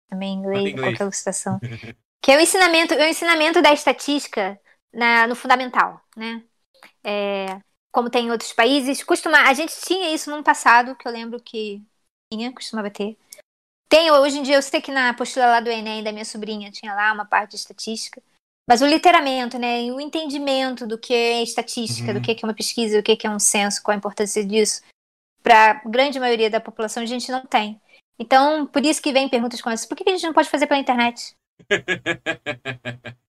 também 0.10 0.34
em 0.34 0.38
inglês, 0.40 0.66
em 0.66 0.76
qualquer 0.76 1.14
situação. 1.14 1.60
que 2.22 2.32
é 2.32 2.38
o 2.38 2.40
ensinamento, 2.40 2.96
o 2.96 3.04
ensinamento 3.04 3.62
da 3.62 3.72
estatística 3.72 4.60
na, 4.96 5.28
no 5.28 5.36
fundamental, 5.36 6.02
né? 6.16 6.44
É, 7.04 7.60
como 7.92 8.10
tem 8.10 8.28
em 8.28 8.32
outros 8.32 8.54
países, 8.54 9.04
costuma, 9.04 9.48
a 9.48 9.54
gente 9.54 9.74
tinha 9.82 10.14
isso 10.14 10.30
no 10.30 10.44
passado, 10.44 10.96
que 10.96 11.08
eu 11.08 11.12
lembro 11.12 11.40
que 11.40 11.84
tinha, 12.32 12.52
costumava 12.52 12.90
ter. 12.90 13.18
Tem, 13.88 14.12
hoje 14.12 14.40
em 14.40 14.44
dia, 14.44 14.56
eu 14.56 14.62
sei 14.62 14.82
que 14.82 14.92
na 14.92 15.10
apostila 15.10 15.46
lá 15.46 15.60
do 15.60 15.70
Enem 15.70 16.04
da 16.04 16.12
minha 16.12 16.26
sobrinha 16.26 16.72
tinha 16.72 16.94
lá 16.94 17.14
uma 17.14 17.26
parte 17.26 17.52
de 17.52 17.58
estatística. 17.58 18.22
Mas 18.68 18.82
o 18.82 18.88
literamento, 18.88 19.60
né, 19.60 19.84
o 19.92 20.02
entendimento 20.02 20.88
do 20.88 20.98
que 20.98 21.14
é 21.14 21.44
estatística, 21.44 22.12
uhum. 22.12 22.16
do 22.16 22.22
que 22.22 22.32
é 22.32 22.46
uma 22.46 22.54
pesquisa, 22.54 23.00
do 23.00 23.04
que 23.04 23.26
é 23.26 23.30
um 23.30 23.40
censo, 23.40 23.82
qual 23.84 23.94
a 23.94 23.98
importância 23.98 24.44
disso, 24.44 24.82
para 25.44 25.72
a 25.72 25.74
grande 25.88 26.20
maioria 26.20 26.50
da 26.50 26.60
população 26.60 27.04
a 27.04 27.06
gente 27.06 27.32
não 27.32 27.46
tem. 27.46 27.80
Então, 28.18 28.66
por 28.66 28.84
isso 28.84 29.02
que 29.02 29.14
vem 29.14 29.30
perguntas 29.30 29.62
como 29.62 29.74
essa: 29.74 29.88
por 29.88 29.96
que 29.96 30.10
a 30.10 30.14
gente 30.14 30.26
não 30.26 30.34
pode 30.34 30.50
fazer 30.50 30.66
pela 30.66 30.80
internet? 30.80 31.36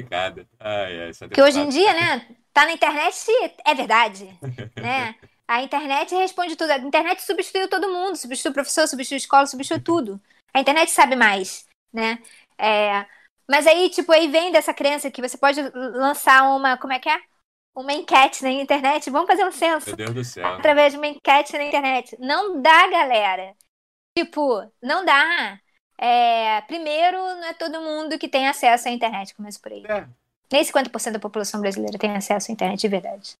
Obrigada. 0.00 0.46
Ai, 0.58 1.10
Porque 1.18 1.42
hoje 1.42 1.60
em 1.60 1.68
dia, 1.68 1.92
né, 1.92 2.26
tá 2.52 2.64
na 2.64 2.72
internet 2.72 3.26
é 3.64 3.74
verdade, 3.74 4.28
né? 4.80 5.14
A 5.46 5.62
internet 5.62 6.14
responde 6.14 6.56
tudo. 6.56 6.70
A 6.70 6.78
internet 6.78 7.22
substituiu 7.22 7.68
todo 7.68 7.90
mundo, 7.90 8.16
substituiu 8.16 8.50
o 8.50 8.54
professor, 8.54 8.86
substituiu 8.86 9.16
a 9.16 9.18
escola, 9.18 9.46
substituiu 9.46 9.82
tudo. 9.82 10.20
A 10.54 10.60
internet 10.60 10.90
sabe 10.90 11.16
mais, 11.16 11.66
né? 11.92 12.20
É, 12.56 13.04
mas 13.50 13.66
aí, 13.66 13.90
tipo, 13.90 14.12
aí 14.12 14.28
vem 14.28 14.52
dessa 14.52 14.72
crença 14.72 15.10
que 15.10 15.20
você 15.20 15.36
pode 15.36 15.60
lançar 15.74 16.44
uma, 16.54 16.76
como 16.76 16.92
é 16.92 17.00
que 17.00 17.08
é? 17.08 17.20
Uma 17.74 17.92
enquete 17.92 18.44
na 18.44 18.50
internet. 18.50 19.10
Vamos 19.10 19.26
fazer 19.26 19.44
um 19.44 19.50
censo. 19.50 19.88
Meu 19.88 19.96
Deus 19.96 20.14
do 20.14 20.24
céu. 20.24 20.46
Através 20.46 20.92
de 20.92 20.98
uma 20.98 21.08
enquete 21.08 21.54
na 21.54 21.64
internet. 21.64 22.16
Não 22.20 22.62
dá, 22.62 22.86
galera. 22.88 23.56
Tipo, 24.16 24.70
não 24.80 25.04
dá. 25.04 25.58
É, 26.00 26.62
primeiro, 26.62 27.18
não 27.18 27.44
é 27.44 27.52
todo 27.52 27.80
mundo 27.80 28.18
que 28.18 28.26
tem 28.26 28.48
acesso 28.48 28.88
à 28.88 28.90
internet, 28.90 29.34
começa 29.34 29.60
por 29.60 29.70
aí. 29.70 29.84
É. 29.86 30.06
Nem 30.50 30.64
50% 30.64 31.12
da 31.12 31.18
população 31.18 31.60
brasileira 31.60 31.98
tem 31.98 32.16
acesso 32.16 32.50
à 32.50 32.54
internet 32.54 32.80
de 32.80 32.88
verdade. 32.88 33.34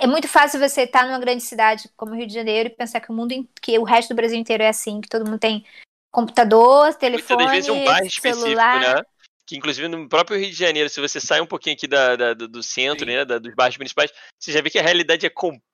É 0.00 0.06
muito 0.06 0.28
fácil 0.28 0.60
você 0.60 0.82
estar 0.82 1.04
numa 1.06 1.18
grande 1.18 1.42
cidade 1.42 1.88
como 1.96 2.14
Rio 2.14 2.26
de 2.26 2.34
Janeiro 2.34 2.68
e 2.68 2.72
pensar 2.72 3.00
que 3.00 3.10
o 3.10 3.14
mundo, 3.14 3.34
que 3.60 3.78
o 3.78 3.84
resto 3.84 4.10
do 4.10 4.16
Brasil 4.16 4.38
inteiro 4.38 4.62
é 4.62 4.68
assim, 4.68 5.00
que 5.00 5.08
todo 5.08 5.24
mundo 5.24 5.38
tem 5.38 5.64
computador, 6.10 6.94
telefone, 6.94 7.44
Muitas 7.44 7.66
vezes 7.66 7.70
um 7.70 7.84
bairro 7.84 8.10
celular. 8.10 8.80
Né? 8.80 9.02
que 9.48 9.56
inclusive 9.56 9.88
no 9.88 10.06
próprio 10.06 10.38
Rio 10.38 10.50
de 10.50 10.56
Janeiro, 10.56 10.90
se 10.90 11.00
você 11.00 11.18
sai 11.18 11.40
um 11.40 11.46
pouquinho 11.46 11.74
aqui 11.74 11.88
da, 11.88 12.16
da 12.16 12.34
do 12.34 12.62
centro, 12.62 13.06
Sim. 13.06 13.12
né, 13.12 13.24
da, 13.24 13.38
dos 13.38 13.54
bairros 13.54 13.78
municipais, 13.78 14.12
você 14.38 14.52
já 14.52 14.60
vê 14.60 14.68
que 14.68 14.78
a 14.78 14.82
realidade 14.82 15.24
é 15.24 15.30
completamente 15.30 15.64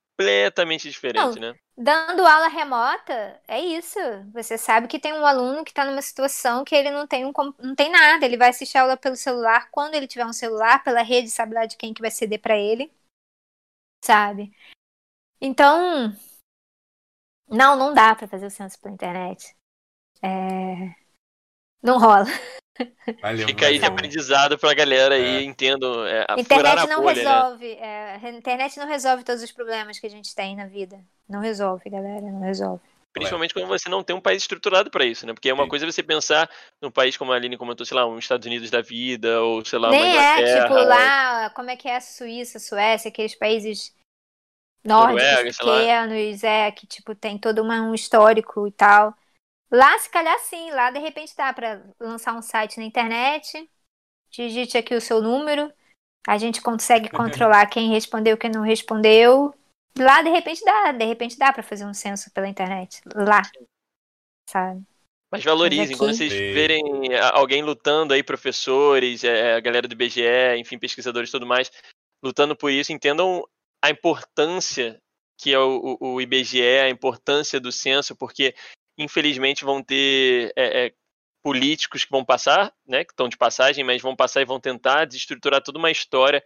diferente, 0.89 1.39
Não, 1.39 1.51
né? 1.51 1.55
Dando 1.77 2.25
aula 2.25 2.47
remota, 2.47 3.39
é 3.47 3.59
isso. 3.59 3.99
Você 4.31 4.57
sabe 4.57 4.87
que 4.87 4.99
tem 4.99 5.13
um 5.13 5.25
aluno 5.25 5.63
que 5.63 5.71
está 5.71 5.83
numa 5.85 6.01
situação 6.01 6.63
que 6.63 6.73
ele 6.73 6.89
não 6.89 7.05
tem, 7.05 7.25
um, 7.25 7.33
não 7.59 7.75
tem 7.75 7.91
nada. 7.91 8.25
Ele 8.25 8.37
vai 8.37 8.49
assistir 8.49 8.77
aula 8.77 8.95
pelo 8.95 9.15
celular, 9.15 9.69
quando 9.71 9.95
ele 9.95 10.07
tiver 10.07 10.25
um 10.25 10.33
celular, 10.33 10.83
pela 10.83 11.01
rede, 11.01 11.29
sabe 11.29 11.53
lá 11.53 11.65
de 11.65 11.75
quem 11.75 11.93
que 11.93 12.01
vai 12.01 12.11
ceder 12.11 12.39
para 12.39 12.57
ele, 12.57 12.91
sabe? 14.03 14.55
Então, 15.41 16.15
não, 17.49 17.75
não 17.75 17.93
dá 17.93 18.15
para 18.15 18.27
fazer 18.27 18.45
o 18.45 18.49
censo 18.51 18.79
pela 18.79 18.93
internet. 18.93 19.55
É... 20.21 21.04
Não 21.85 21.99
rola. 21.99 22.25
Valeu, 23.21 23.47
Fica 23.47 23.67
aí 23.67 23.79
de 23.79 23.85
aprendizado 23.85 24.57
pra 24.57 24.73
galera 24.73 25.15
aí, 25.15 25.37
é. 25.37 25.43
entendo. 25.43 26.05
É, 26.07 26.25
internet 26.37 26.87
não 26.87 27.03
bolha, 27.03 27.23
né? 27.23 27.31
resolve. 27.31 27.75
Né? 27.75 28.19
É, 28.23 28.29
internet 28.31 28.77
não 28.77 28.87
resolve 28.87 29.23
todos 29.23 29.43
os 29.43 29.51
problemas 29.51 29.99
que 29.99 30.07
a 30.07 30.09
gente 30.09 30.35
tem 30.35 30.55
na 30.55 30.65
vida. 30.65 30.99
Não 31.29 31.39
resolve, 31.39 31.89
galera, 31.89 32.21
não 32.21 32.41
resolve. 32.41 32.81
Principalmente 33.13 33.53
quando 33.53 33.67
você 33.67 33.87
não 33.87 34.03
tem 34.03 34.13
um 34.13 34.19
país 34.19 34.43
estruturado 34.43 34.91
para 34.91 35.05
isso, 35.05 35.25
né? 35.25 35.33
Porque 35.33 35.47
é 35.47 35.53
uma 35.53 35.63
Sim. 35.63 35.69
coisa 35.69 35.85
você 35.85 36.03
pensar 36.03 36.49
num 36.81 36.91
país 36.91 37.15
como 37.15 37.31
a 37.31 37.35
Aline 37.35 37.55
comentou, 37.55 37.85
sei 37.85 37.95
lá, 37.95 38.05
um 38.05 38.19
Estados 38.19 38.45
Unidos 38.45 38.69
da 38.69 38.81
vida, 38.81 39.41
ou 39.41 39.63
sei 39.63 39.79
lá, 39.79 39.89
Nem 39.89 40.11
uma 40.11 40.21
é, 40.21 40.61
tipo, 40.61 40.73
lá, 40.73 41.49
como 41.51 41.69
é 41.69 41.77
que 41.77 41.87
é 41.87 41.95
a 41.95 42.01
Suíça, 42.01 42.59
Suécia, 42.59 43.07
aqueles 43.07 43.33
países 43.33 43.95
nórdicos 44.83 45.23
Noruega, 45.23 45.49
pequenos, 45.49 46.43
é, 46.43 46.71
que 46.71 46.85
tipo, 46.85 47.15
tem 47.15 47.37
todo 47.37 47.61
uma, 47.61 47.81
um 47.83 47.93
histórico 47.93 48.67
e 48.67 48.71
tal. 48.71 49.15
Lá, 49.71 49.97
se 49.99 50.09
calhar 50.09 50.37
sim, 50.39 50.71
lá 50.71 50.91
de 50.91 50.99
repente 50.99 51.35
dá 51.35 51.51
para 51.51 51.83
lançar 51.99 52.33
um 52.33 52.41
site 52.41 52.77
na 52.77 52.85
internet, 52.85 53.69
digite 54.29 54.77
aqui 54.77 54.93
o 54.93 55.01
seu 55.01 55.21
número, 55.21 55.71
a 56.27 56.37
gente 56.37 56.61
consegue 56.61 57.09
controlar 57.09 57.65
quem 57.69 57.89
respondeu, 57.89 58.37
quem 58.37 58.51
não 58.51 58.61
respondeu. 58.61 59.53
Lá 59.97 60.21
de 60.21 60.29
repente 60.29 60.63
dá, 60.63 60.91
de 60.91 61.05
repente 61.05 61.37
dá 61.37 61.51
para 61.51 61.63
fazer 61.63 61.85
um 61.85 61.93
censo 61.93 62.31
pela 62.31 62.47
internet, 62.47 63.01
lá, 63.15 63.41
sabe? 64.49 64.83
Mas 65.31 65.43
valorizem, 65.43 65.97
quando 65.97 66.15
vocês 66.15 66.31
verem 66.31 66.81
alguém 67.33 67.61
lutando 67.61 68.13
aí, 68.13 68.23
professores, 68.23 69.23
é, 69.23 69.55
a 69.55 69.59
galera 69.59 69.87
do 69.87 69.93
IBGE, 69.93 70.57
enfim, 70.57 70.77
pesquisadores 70.77 71.29
e 71.29 71.31
tudo 71.31 71.45
mais, 71.45 71.71
lutando 72.23 72.55
por 72.55 72.71
isso, 72.71 72.93
entendam 72.93 73.43
a 73.83 73.89
importância 73.89 75.01
que 75.37 75.53
é 75.53 75.59
o, 75.59 75.97
o, 75.99 76.21
IBGE, 76.21 76.61
a 76.61 76.89
importância 76.89 77.59
do 77.59 77.71
censo, 77.71 78.15
porque 78.15 78.55
infelizmente 78.97 79.65
vão 79.65 79.83
ter 79.83 80.53
é, 80.55 80.85
é, 80.85 80.93
políticos 81.43 82.03
que 82.03 82.11
vão 82.11 82.23
passar, 82.23 82.73
né, 82.87 83.03
que 83.03 83.11
estão 83.11 83.29
de 83.29 83.37
passagem, 83.37 83.83
mas 83.83 84.01
vão 84.01 84.15
passar 84.15 84.41
e 84.41 84.45
vão 84.45 84.59
tentar 84.59 85.05
desestruturar 85.05 85.61
toda 85.61 85.77
uma 85.77 85.91
história, 85.91 86.43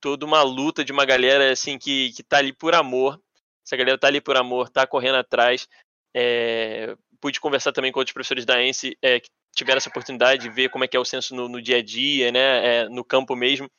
toda 0.00 0.26
uma 0.26 0.42
luta 0.42 0.84
de 0.84 0.92
uma 0.92 1.04
galera 1.04 1.50
assim 1.50 1.78
que, 1.78 2.12
que 2.12 2.22
tá 2.22 2.38
ali 2.38 2.52
por 2.52 2.74
amor. 2.74 3.20
Essa 3.64 3.76
galera 3.76 3.96
tá 3.96 4.08
ali 4.08 4.20
por 4.20 4.36
amor, 4.36 4.68
tá 4.68 4.86
correndo 4.86 5.16
atrás. 5.16 5.66
É, 6.14 6.94
pude 7.20 7.40
conversar 7.40 7.72
também 7.72 7.90
com 7.90 8.00
outros 8.00 8.12
professores 8.12 8.44
da 8.44 8.62
ENSE 8.62 8.98
é, 9.00 9.18
que 9.18 9.28
tiveram 9.56 9.78
essa 9.78 9.88
oportunidade 9.88 10.42
de 10.42 10.50
ver 10.50 10.68
como 10.68 10.84
é 10.84 10.88
que 10.88 10.96
é 10.96 11.00
o 11.00 11.04
censo 11.04 11.34
no, 11.34 11.48
no 11.48 11.62
dia 11.62 11.78
a 11.78 11.82
dia, 11.82 12.30
né, 12.30 12.66
é, 12.82 12.88
no 12.88 13.02
campo 13.02 13.34
mesmo. 13.34 13.70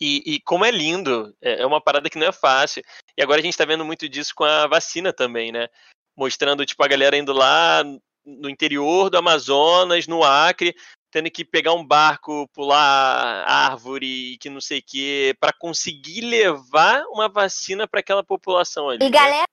E, 0.00 0.22
e, 0.26 0.40
como 0.40 0.64
é 0.64 0.70
lindo, 0.70 1.36
é, 1.40 1.62
é 1.62 1.66
uma 1.66 1.80
parada 1.80 2.08
que 2.08 2.18
não 2.18 2.26
é 2.26 2.32
fácil. 2.32 2.82
E 3.16 3.22
agora 3.22 3.40
a 3.40 3.42
gente 3.42 3.52
está 3.52 3.64
vendo 3.64 3.84
muito 3.84 4.08
disso 4.08 4.34
com 4.34 4.44
a 4.44 4.66
vacina 4.66 5.12
também, 5.12 5.52
né? 5.52 5.68
Mostrando, 6.16 6.64
tipo, 6.64 6.82
a 6.84 6.88
galera 6.88 7.16
indo 7.16 7.32
lá 7.32 7.82
no 8.24 8.48
interior 8.48 9.10
do 9.10 9.18
Amazonas, 9.18 10.06
no 10.06 10.22
Acre, 10.22 10.74
tendo 11.10 11.30
que 11.30 11.44
pegar 11.44 11.74
um 11.74 11.86
barco, 11.86 12.48
pular 12.52 13.44
árvore, 13.46 14.36
que 14.38 14.50
não 14.50 14.60
sei 14.60 14.80
o 14.80 14.84
quê, 14.84 15.36
para 15.38 15.52
conseguir 15.52 16.22
levar 16.22 17.04
uma 17.06 17.28
vacina 17.28 17.86
para 17.86 18.00
aquela 18.00 18.24
população 18.24 18.88
ali. 18.88 18.98
E 19.00 19.04
né? 19.04 19.10
galera 19.10 19.44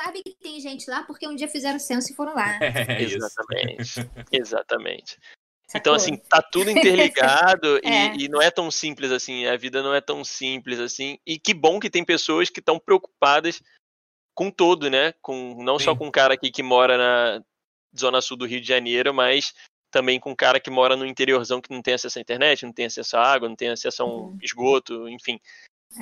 sabe 0.00 0.22
que 0.22 0.36
tem 0.36 0.60
gente 0.60 0.90
lá 0.90 1.02
porque 1.04 1.26
um 1.26 1.34
dia 1.34 1.48
fizeram 1.48 1.78
censo 1.78 2.12
e 2.12 2.14
foram 2.14 2.34
lá. 2.34 2.58
É, 2.88 3.02
exatamente. 3.02 4.10
exatamente. 4.30 5.18
Então, 5.74 5.94
assim, 5.94 6.16
tá 6.16 6.40
tudo 6.40 6.70
interligado 6.70 7.80
é. 7.82 8.14
e, 8.14 8.24
e, 8.24 8.28
não 8.28 8.40
é 8.40 8.50
tão 8.50 8.70
simples 8.70 9.10
assim. 9.10 9.46
A 9.46 9.56
vida 9.56 9.82
não 9.82 9.94
é 9.94 10.00
tão 10.00 10.22
simples 10.22 10.78
assim. 10.78 11.18
E 11.26 11.38
que 11.38 11.52
bom 11.52 11.80
que 11.80 11.90
tem 11.90 12.04
pessoas 12.04 12.48
que 12.50 12.60
estão 12.60 12.78
preocupadas 12.78 13.60
com 14.36 14.50
todo, 14.50 14.90
né? 14.90 15.14
Com, 15.22 15.56
não 15.64 15.78
Sim. 15.78 15.86
só 15.86 15.96
com 15.96 16.06
o 16.06 16.12
cara 16.12 16.34
aqui 16.34 16.50
que 16.50 16.62
mora 16.62 16.96
na 16.96 17.42
zona 17.98 18.20
sul 18.20 18.36
do 18.36 18.46
Rio 18.46 18.60
de 18.60 18.68
Janeiro, 18.68 19.12
mas 19.12 19.54
também 19.90 20.20
com 20.20 20.30
o 20.30 20.36
cara 20.36 20.60
que 20.60 20.70
mora 20.70 20.94
no 20.94 21.06
interiorzão 21.06 21.60
que 21.60 21.72
não 21.72 21.80
tem 21.80 21.94
acesso 21.94 22.18
à 22.18 22.22
internet, 22.22 22.66
não 22.66 22.72
tem 22.72 22.84
acesso 22.84 23.16
à 23.16 23.22
água, 23.22 23.48
não 23.48 23.56
tem 23.56 23.70
acesso 23.70 24.02
a 24.02 24.06
um 24.06 24.10
uhum. 24.10 24.38
esgoto, 24.42 25.08
enfim. 25.08 25.40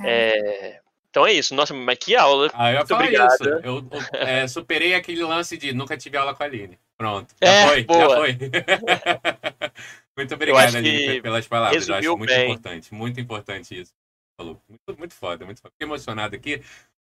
É. 0.02 0.08
É, 0.08 0.80
então 1.08 1.24
é 1.24 1.32
isso. 1.32 1.54
Nossa, 1.54 1.72
mas 1.72 1.96
que 1.96 2.16
aula. 2.16 2.50
Ah, 2.54 2.72
eu 2.72 2.84
falar 2.84 3.04
obrigado. 3.04 3.32
isso. 3.34 3.48
Eu, 3.62 3.88
é, 4.14 4.48
superei 4.48 4.94
aquele 4.94 5.22
lance 5.22 5.56
de 5.56 5.72
nunca 5.72 5.96
tive 5.96 6.16
aula 6.16 6.34
com 6.34 6.42
a 6.42 6.46
Aline. 6.46 6.76
Pronto. 6.96 7.32
Já 7.40 7.48
é, 7.48 7.68
foi, 7.68 7.84
boa. 7.84 8.00
já 8.00 8.16
foi. 8.16 8.38
muito 10.16 10.34
obrigado, 10.34 10.76
Aline, 10.76 11.22
pelas 11.22 11.46
palavras. 11.46 11.88
Eu 11.88 11.94
acho 11.94 12.16
muito 12.16 12.30
bem. 12.30 12.50
importante. 12.50 12.92
Muito 12.92 13.20
importante 13.20 13.80
isso. 13.80 13.92
Falou. 14.36 14.60
Muito, 14.68 14.98
muito 14.98 15.14
foda, 15.14 15.44
muito 15.44 15.60
foda. 15.60 15.72
Fiquei 15.72 15.86
emocionado 15.86 16.34
aqui, 16.34 16.60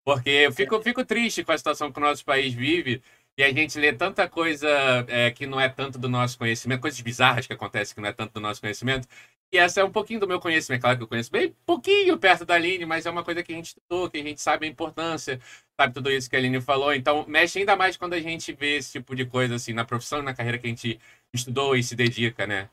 porque 0.07 0.31
eu 0.31 0.53
fico, 0.53 0.81
fico 0.83 1.05
triste 1.05 1.43
com 1.43 1.51
a 1.51 1.59
situação 1.59 1.91
que 1.91 1.99
o 1.99 2.01
nosso 2.01 2.25
país 2.25 2.55
vive. 2.55 3.03
E 3.37 3.43
a 3.43 3.53
gente 3.53 3.79
lê 3.79 3.93
tanta 3.93 4.29
coisa 4.29 4.69
é, 5.09 5.31
que 5.33 5.47
não 5.47 5.61
é 5.61 5.69
tanto 5.69 5.99
do 5.99 6.09
nosso 6.09 6.39
conhecimento, 6.39 6.81
coisas 6.81 7.01
bizarras 7.01 7.47
que 7.47 7.53
acontecem 7.53 7.95
que 7.95 8.01
não 8.01 8.09
é 8.09 8.13
tanto 8.13 8.33
do 8.35 8.41
nosso 8.41 8.61
conhecimento, 8.61 9.07
e 9.53 9.59
essa 9.59 9.81
é 9.81 9.85
um 9.85 9.91
pouquinho 9.91 10.21
do 10.21 10.29
meu 10.29 10.41
conhecimento. 10.41 10.81
Claro 10.83 10.97
que 10.97 11.05
eu 11.05 11.09
conheço 11.09 11.31
bem 11.31 11.55
pouquinho 11.65 12.19
perto 12.19 12.45
da 12.45 12.55
Aline, 12.55 12.87
mas 12.87 13.05
é 13.07 13.11
uma 13.11 13.23
coisa 13.25 13.43
que 13.43 13.53
a 13.53 13.57
gente 13.57 13.67
estudou, 13.67 14.11
que 14.11 14.19
a 14.19 14.23
gente 14.23 14.41
sabe 14.41 14.67
a 14.67 14.69
importância, 14.69 15.41
sabe 15.79 15.93
tudo 15.95 16.11
isso 16.11 16.31
que 16.31 16.37
a 16.37 16.39
Aline 16.39 16.61
falou. 16.61 16.95
Então, 16.95 17.25
mexe 17.29 17.59
ainda 17.59 17.77
mais 17.77 17.97
quando 17.97 18.15
a 18.15 18.21
gente 18.21 18.53
vê 18.53 18.77
esse 18.77 18.93
tipo 18.93 19.15
de 19.15 19.27
coisa, 19.27 19.57
assim, 19.57 19.73
na 19.73 19.85
profissão 19.85 20.23
na 20.23 20.35
carreira 20.35 20.59
que 20.59 20.67
a 20.67 20.71
gente 20.71 21.01
estudou 21.35 21.77
e 21.77 21.83
se 21.83 21.95
dedica, 21.95 22.47
né? 22.47 22.69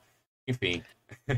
Enfim. 0.48 0.82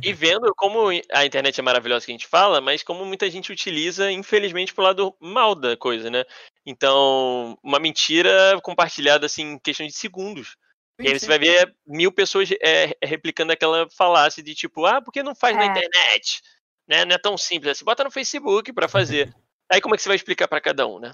E 0.02 0.12
vendo 0.12 0.54
como 0.54 0.88
a 1.12 1.24
internet 1.24 1.58
é 1.58 1.62
maravilhosa 1.62 2.04
que 2.04 2.12
a 2.12 2.14
gente 2.14 2.26
fala, 2.26 2.60
mas 2.60 2.82
como 2.82 3.04
muita 3.04 3.30
gente 3.30 3.52
utiliza, 3.52 4.10
infelizmente, 4.10 4.74
pro 4.74 4.84
lado 4.84 5.14
mal 5.20 5.54
da 5.54 5.76
coisa, 5.76 6.10
né? 6.10 6.24
Então, 6.64 7.58
uma 7.62 7.78
mentira 7.78 8.60
compartilhada, 8.62 9.26
assim, 9.26 9.52
em 9.52 9.58
questão 9.58 9.86
de 9.86 9.92
segundos. 9.92 10.56
E 10.98 11.08
aí 11.08 11.18
você 11.18 11.26
vai 11.26 11.38
ver 11.38 11.74
mil 11.86 12.10
pessoas 12.10 12.48
é, 12.62 12.96
replicando 13.02 13.52
aquela 13.52 13.88
falácia 13.90 14.42
de 14.42 14.54
tipo, 14.54 14.86
ah, 14.86 15.02
por 15.02 15.12
que 15.12 15.22
não 15.22 15.34
faz 15.34 15.54
é. 15.54 15.58
na 15.58 15.66
internet? 15.66 16.42
Né? 16.88 17.04
Não 17.04 17.14
é 17.14 17.18
tão 17.18 17.36
simples. 17.36 17.76
Você 17.76 17.84
bota 17.84 18.02
no 18.02 18.10
Facebook 18.10 18.72
para 18.72 18.88
fazer. 18.88 19.34
aí 19.70 19.80
como 19.80 19.94
é 19.94 19.98
que 19.98 20.02
você 20.02 20.08
vai 20.08 20.16
explicar 20.16 20.48
para 20.48 20.60
cada 20.60 20.86
um, 20.86 20.98
né? 20.98 21.12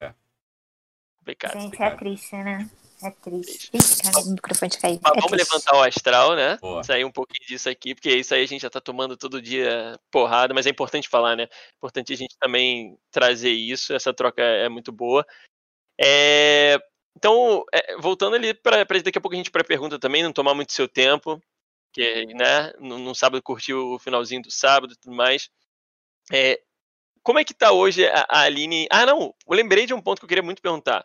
É. 0.00 0.14
Complicado. 1.18 1.60
Gente, 1.60 1.82
é 1.82 1.90
triste, 1.90 2.36
né? 2.36 2.70
É 3.04 3.10
triste. 3.10 3.70
Cara, 4.02 4.20
o 4.20 4.30
microfone 4.30 4.70
caiu. 4.80 4.98
Mas 5.02 5.12
é 5.12 5.20
vamos 5.20 5.30
triste. 5.30 5.52
levantar 5.52 5.76
o 5.76 5.82
astral, 5.82 6.34
né? 6.34 6.56
Boa. 6.56 6.82
Sair 6.82 7.04
um 7.04 7.12
pouquinho 7.12 7.46
disso 7.46 7.68
aqui, 7.68 7.94
porque 7.94 8.08
isso 8.08 8.32
aí 8.32 8.42
a 8.42 8.46
gente 8.46 8.62
já 8.62 8.70
tá 8.70 8.80
tomando 8.80 9.14
todo 9.14 9.42
dia 9.42 10.00
porrada, 10.10 10.54
mas 10.54 10.66
é 10.66 10.70
importante 10.70 11.06
falar, 11.06 11.36
né? 11.36 11.42
É 11.42 11.76
importante 11.76 12.14
a 12.14 12.16
gente 12.16 12.34
também 12.38 12.98
trazer 13.10 13.50
isso, 13.50 13.92
essa 13.92 14.14
troca 14.14 14.42
é 14.42 14.70
muito 14.70 14.90
boa. 14.90 15.26
É, 16.00 16.78
então, 17.14 17.62
é, 17.74 17.96
voltando 17.98 18.36
ali 18.36 18.54
para 18.54 18.84
daqui 18.84 19.18
a 19.18 19.20
pouco 19.20 19.34
a 19.34 19.36
gente 19.36 19.50
para 19.50 19.60
a 19.60 19.66
pergunta 19.66 19.98
também, 19.98 20.22
não 20.22 20.32
tomar 20.32 20.54
muito 20.54 20.72
seu 20.72 20.88
tempo, 20.88 21.38
que 21.92 22.24
né, 22.34 22.72
no, 22.80 22.98
no 22.98 23.14
sábado 23.14 23.42
curtir 23.42 23.74
o 23.74 23.98
finalzinho 23.98 24.40
do 24.40 24.50
sábado 24.50 24.94
e 24.94 24.96
tudo 24.96 25.14
mais. 25.14 25.50
É, 26.32 26.58
como 27.22 27.38
é 27.38 27.44
que 27.44 27.52
tá 27.52 27.70
hoje 27.70 28.06
a, 28.06 28.26
a 28.30 28.40
Aline? 28.44 28.86
Ah, 28.90 29.04
não, 29.04 29.34
eu 29.46 29.54
lembrei 29.54 29.84
de 29.84 29.92
um 29.92 30.00
ponto 30.00 30.20
que 30.20 30.24
eu 30.24 30.28
queria 30.28 30.42
muito 30.42 30.62
perguntar. 30.62 31.04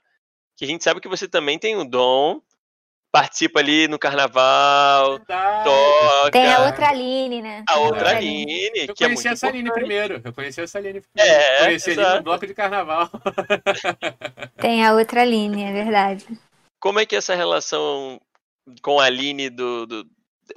Que 0.59 0.65
a 0.65 0.67
gente 0.67 0.83
sabe 0.83 0.99
que 0.99 1.07
você 1.07 1.25
também 1.25 1.57
tem 1.57 1.77
o 1.77 1.85
dom 1.85 2.41
participa 3.11 3.61
ali 3.61 3.87
no 3.87 3.97
carnaval, 3.97 5.17
Verdade. 5.17 5.63
toca. 5.63 6.31
Tem 6.31 6.53
a 6.53 6.65
outra 6.65 6.89
Aline, 6.89 7.41
né? 7.41 7.63
A 7.65 7.79
outra 7.79 8.09
Aline. 8.17 8.71
Eu 8.75 8.93
que 8.93 9.03
é 9.03 9.07
conheci 9.07 9.27
é 9.29 9.31
essa 9.31 9.47
Aline 9.47 9.71
primeiro. 9.71 10.21
Eu 10.21 10.33
conheci 10.33 10.61
essa 10.61 10.77
Aline 10.77 11.01
primeiro. 11.01 11.41
É, 11.41 11.65
conheci 11.65 11.91
ali 11.91 12.17
no 12.17 12.23
bloco 12.23 12.45
de 12.45 12.53
carnaval. 12.53 13.09
Tem 14.59 14.85
a 14.85 14.93
outra 14.93 15.21
Aline, 15.21 15.63
é 15.63 15.71
verdade. 15.71 16.25
Como 16.77 16.99
é 16.99 17.05
que 17.05 17.15
é 17.15 17.17
essa 17.17 17.35
relação 17.35 18.19
com 18.81 18.99
a 18.99 19.05
Aline 19.05 19.49
do, 19.49 19.85
do... 19.85 20.05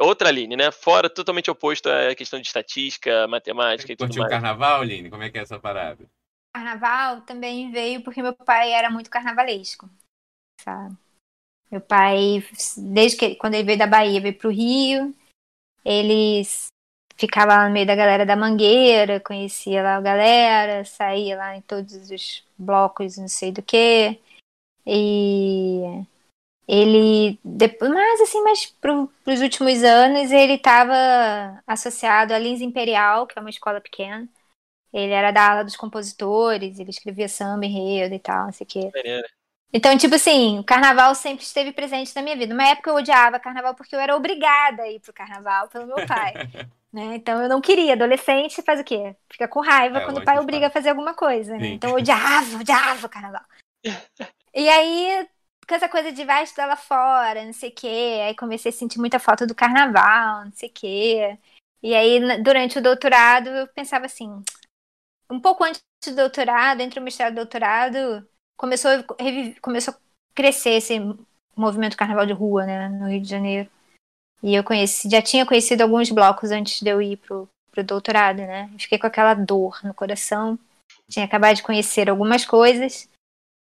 Outra 0.01 0.29
Aline, 0.29 0.57
né? 0.57 0.73
Fora, 0.73 1.09
totalmente 1.09 1.49
oposto 1.49 1.89
à 1.89 2.13
questão 2.13 2.41
de 2.41 2.47
estatística, 2.49 3.27
matemática 3.29 3.93
e 3.93 3.97
tudo 3.97 4.19
mais. 4.19 4.27
o 4.27 4.31
carnaval, 4.31 4.83
Aline? 4.83 5.09
Como 5.09 5.23
é 5.23 5.31
que 5.31 5.39
é 5.39 5.43
essa 5.43 5.59
parada? 5.59 6.05
Carnaval 6.55 7.23
também 7.23 7.71
veio 7.71 8.03
porque 8.03 8.23
meu 8.23 8.35
pai 8.35 8.73
era 8.73 8.91
muito 8.91 9.11
carnavalesco, 9.11 9.89
sabe? 10.61 10.97
Meu 11.71 11.81
pai, 11.81 12.45
desde 12.77 13.17
que 13.17 13.35
quando 13.37 13.55
ele 13.55 13.65
veio 13.65 13.79
da 13.79 13.87
Bahia, 13.87 14.21
veio 14.21 14.37
para 14.37 14.49
o 14.49 14.53
Rio, 14.53 15.15
ele 15.85 16.43
ficava 17.17 17.57
lá 17.57 17.67
no 17.67 17.73
meio 17.73 17.87
da 17.87 17.95
galera 17.95 18.27
da 18.27 18.37
Mangueira, 18.37 19.21
conhecia 19.21 19.83
lá 19.83 19.97
a 19.97 20.01
galera, 20.01 20.85
saía 20.85 21.37
lá 21.37 21.57
em 21.57 21.63
todos 21.63 22.11
os 22.11 22.45
blocos, 22.59 23.17
não 23.17 23.29
sei 23.29 23.53
do 23.53 23.63
que. 23.63 24.21
E 24.87 26.05
ele 26.69 27.39
depois, 27.45 27.91
mas 27.91 28.21
assim, 28.21 28.43
mas 28.43 28.67
para 28.67 28.93
os 28.95 29.41
últimos 29.41 29.83
anos 29.83 30.31
ele 30.31 30.55
estava 30.55 31.63
associado 31.67 32.35
à 32.35 32.39
Lins 32.39 32.61
Imperial, 32.61 33.27
que 33.27 33.39
é 33.39 33.41
uma 33.41 33.51
escola 33.51 33.81
pequena. 33.81 34.29
Ele 34.93 35.13
era 35.13 35.31
da 35.31 35.51
ala 35.51 35.65
dos 35.65 35.77
compositores, 35.77 36.79
ele 36.79 36.91
escrevia 36.91 37.29
samba, 37.29 37.65
enredo 37.65 38.15
e 38.15 38.19
tal, 38.19 38.45
não 38.47 38.53
sei 38.53 38.65
o 38.65 38.69
quê. 38.69 38.91
Então, 39.73 39.97
tipo 39.97 40.15
assim, 40.15 40.59
o 40.59 40.65
carnaval 40.65 41.15
sempre 41.15 41.43
esteve 41.43 41.73
presente 41.73 42.15
na 42.15 42.21
minha 42.21 42.37
vida. 42.37 42.53
Uma 42.53 42.69
época 42.69 42.91
eu 42.91 42.97
odiava 42.97 43.41
carnaval 43.41 43.75
porque 43.75 43.97
eu 43.97 44.01
era 44.01 44.15
obrigada 44.15 44.83
a 44.83 44.91
ir 44.91 45.01
pro 45.01 45.15
carnaval 45.15 45.69
pelo 45.69 45.87
meu 45.87 46.07
pai. 46.07 46.35
né? 46.93 47.15
Então 47.17 47.41
eu 47.41 47.49
não 47.49 47.61
queria. 47.61 47.95
Adolescente 47.95 48.61
faz 48.61 48.81
o 48.81 48.85
quê? 48.85 49.17
Fica 49.31 49.49
com 49.49 49.61
raiva 49.61 50.01
é, 50.01 50.05
quando 50.05 50.19
o 50.19 50.25
pai 50.25 50.39
obriga 50.39 50.67
a 50.67 50.71
fazer 50.71 50.91
alguma 50.91 51.15
coisa. 51.15 51.57
Né? 51.57 51.69
Então 51.69 51.91
eu 51.91 51.97
odiava, 51.97 52.59
odiava 52.59 53.07
o 53.07 53.11
carnaval. 53.11 53.43
e 54.55 54.69
aí, 54.69 55.27
com 55.67 55.75
essa 55.75 55.89
coisa 55.89 56.13
de 56.13 56.23
vai 56.23 56.45
estudar 56.45 56.67
lá 56.67 56.77
fora, 56.77 57.43
não 57.43 57.55
sei 57.55 57.71
o 57.71 57.75
quê. 57.75 58.21
Aí 58.27 58.35
comecei 58.37 58.69
a 58.69 58.75
sentir 58.75 58.99
muita 58.99 59.19
falta 59.19 59.47
do 59.47 59.55
carnaval, 59.55 60.45
não 60.45 60.53
sei 60.53 60.69
o 60.69 60.73
quê. 60.73 61.39
E 61.83 61.95
aí, 61.95 62.43
durante 62.43 62.79
o 62.79 62.83
doutorado, 62.83 63.49
eu 63.49 63.67
pensava 63.69 64.05
assim, 64.05 64.43
um 65.33 65.41
pouco 65.41 65.65
antes 65.65 65.83
do 66.07 66.15
doutorado, 66.15 66.81
entre 66.81 67.01
o 67.01 67.03
mestrado 67.03 67.33
e 67.33 67.33
o 67.33 67.37
doutorado, 67.37 68.29
começou, 68.55 68.91
começou 69.63 69.95
a 69.95 69.99
crescer 70.35 70.73
esse 70.73 70.99
movimento 71.57 71.97
carnaval 71.97 72.27
de 72.27 72.35
rua, 72.35 72.67
né, 72.67 72.89
no 72.89 73.09
Rio 73.09 73.23
de 73.23 73.29
Janeiro. 73.29 73.71
E 74.43 74.55
eu 74.55 74.63
conheci, 74.63 75.09
já 75.09 75.23
tinha 75.23 75.47
conhecido 75.47 75.83
alguns 75.83 76.11
blocos 76.11 76.51
antes 76.51 76.81
de 76.81 76.89
eu 76.89 77.01
ir 77.01 77.17
pro, 77.17 77.49
pro 77.71 77.83
doutorado, 77.83 78.39
né? 78.39 78.69
Fiquei 78.79 78.99
com 78.99 79.07
aquela 79.07 79.35
dor 79.35 79.81
no 79.85 79.95
coração. 79.95 80.59
Tinha 81.09 81.25
acabado 81.25 81.57
de 81.57 81.63
conhecer 81.63 82.11
algumas 82.11 82.45
coisas. 82.45 83.09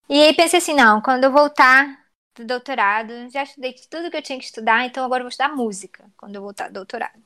E 0.09 0.23
aí 0.23 0.35
pensei 0.35 0.59
assim, 0.59 0.75
não, 0.75 1.01
quando 1.01 1.25
eu 1.25 1.33
voltar 1.33 2.05
do 2.37 2.45
doutorado, 2.45 3.29
já 3.31 3.43
estudei 3.43 3.75
tudo 3.91 4.11
que 4.11 4.17
eu 4.17 4.23
tinha 4.23 4.39
que 4.39 4.45
estudar, 4.45 4.85
então 4.85 5.05
agora 5.05 5.21
eu 5.21 5.25
vou 5.25 5.31
estudar 5.31 5.49
música 5.49 6.05
quando 6.17 6.37
eu 6.37 6.43
voltar 6.43 6.69
do 6.69 6.75
doutorado. 6.75 7.21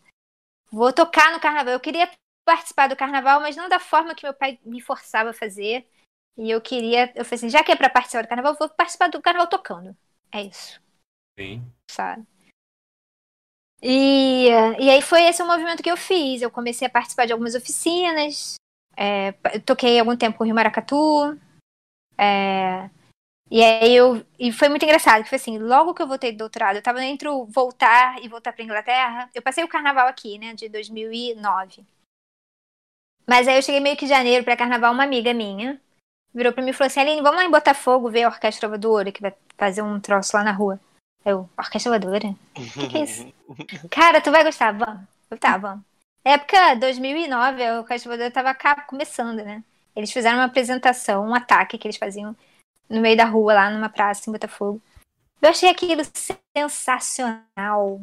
Vou 0.70 0.92
tocar 0.92 1.32
no 1.32 1.40
carnaval. 1.40 1.74
Eu 1.74 1.80
queria 1.80 2.08
participar 2.50 2.88
do 2.88 2.96
carnaval, 2.96 3.40
mas 3.40 3.54
não 3.54 3.68
da 3.68 3.78
forma 3.78 4.12
que 4.12 4.26
meu 4.26 4.34
pai 4.34 4.58
me 4.64 4.80
forçava 4.80 5.30
a 5.30 5.32
fazer. 5.32 5.86
E 6.36 6.50
eu 6.50 6.60
queria, 6.60 7.12
eu 7.14 7.24
falei 7.24 7.36
assim, 7.36 7.48
já 7.48 7.62
que 7.62 7.70
é 7.70 7.76
pra 7.76 7.88
participar 7.88 8.22
do 8.22 8.28
carnaval, 8.28 8.56
vou 8.58 8.68
participar 8.68 9.08
do 9.08 9.22
carnaval 9.22 9.46
tocando. 9.46 9.96
É 10.32 10.42
isso. 10.42 10.80
Sim. 11.38 11.62
Sabe? 11.88 12.26
E, 13.80 14.48
e 14.78 14.90
aí 14.90 15.00
foi 15.00 15.22
esse 15.22 15.40
o 15.42 15.46
movimento 15.46 15.82
que 15.82 15.90
eu 15.90 15.96
fiz. 15.96 16.42
Eu 16.42 16.50
comecei 16.50 16.88
a 16.88 16.90
participar 16.90 17.26
de 17.26 17.32
algumas 17.32 17.54
oficinas. 17.54 18.56
É, 18.96 19.32
toquei 19.64 20.00
algum 20.00 20.16
tempo 20.16 20.38
com 20.38 20.44
o 20.44 20.46
Rio 20.46 20.54
Maracatu. 20.56 21.38
É, 22.18 22.90
E 23.50 23.62
aí 23.62 23.94
eu. 23.94 24.26
E 24.38 24.52
foi 24.52 24.68
muito 24.68 24.84
engraçado, 24.84 25.22
que 25.22 25.28
foi 25.28 25.36
assim, 25.36 25.58
logo 25.58 25.94
que 25.94 26.02
eu 26.02 26.08
voltei 26.08 26.32
do 26.32 26.38
doutorado, 26.38 26.76
eu 26.76 26.82
tava 26.82 27.04
entre 27.04 27.28
voltar 27.48 28.22
e 28.22 28.28
voltar 28.28 28.52
pra 28.52 28.64
Inglaterra. 28.64 29.30
Eu 29.34 29.42
passei 29.42 29.62
o 29.62 29.68
carnaval 29.68 30.08
aqui, 30.08 30.38
né, 30.38 30.54
de 30.54 30.68
2009. 30.68 31.84
Mas 33.30 33.46
aí 33.46 33.54
eu 33.54 33.62
cheguei 33.62 33.78
meio 33.78 33.96
que 33.96 34.06
em 34.06 34.08
janeiro 34.08 34.44
pra 34.44 34.56
carnaval, 34.56 34.92
uma 34.92 35.04
amiga 35.04 35.32
minha 35.32 35.80
virou 36.34 36.52
pra 36.52 36.64
mim 36.64 36.70
e 36.70 36.72
falou 36.72 36.88
assim: 36.88 36.98
Aline, 36.98 37.22
vamos 37.22 37.36
lá 37.36 37.44
em 37.44 37.50
Botafogo 37.50 38.10
ver 38.10 38.24
a 38.24 38.28
Orquestra 38.28 38.68
Voadora, 38.68 39.12
que 39.12 39.22
vai 39.22 39.32
fazer 39.56 39.82
um 39.82 40.00
troço 40.00 40.36
lá 40.36 40.42
na 40.42 40.50
rua. 40.50 40.80
Eu, 41.24 41.48
Orquestra 41.56 41.92
Voadora? 41.92 42.26
O 42.26 42.36
que, 42.54 42.88
que 42.88 42.98
é 42.98 43.04
isso? 43.04 43.32
Cara, 43.88 44.20
tu 44.20 44.32
vai 44.32 44.42
gostar, 44.42 44.72
vamos. 44.72 45.04
Eu, 45.30 45.38
tá, 45.38 45.56
vamos. 45.56 45.84
Época 46.24 46.74
2009, 46.74 47.64
a 47.64 47.78
Orquestra 47.78 48.10
Voadora 48.10 48.32
tava 48.32 48.52
começando, 48.82 49.44
né? 49.44 49.62
Eles 49.94 50.10
fizeram 50.10 50.38
uma 50.38 50.46
apresentação, 50.46 51.24
um 51.24 51.34
ataque 51.34 51.78
que 51.78 51.86
eles 51.86 51.98
faziam 51.98 52.34
no 52.88 53.00
meio 53.00 53.16
da 53.16 53.26
rua, 53.26 53.54
lá 53.54 53.70
numa 53.70 53.88
praça 53.88 54.28
em 54.28 54.32
Botafogo. 54.32 54.82
Eu 55.40 55.50
achei 55.50 55.68
aquilo 55.68 56.02
sensacional. 56.56 58.00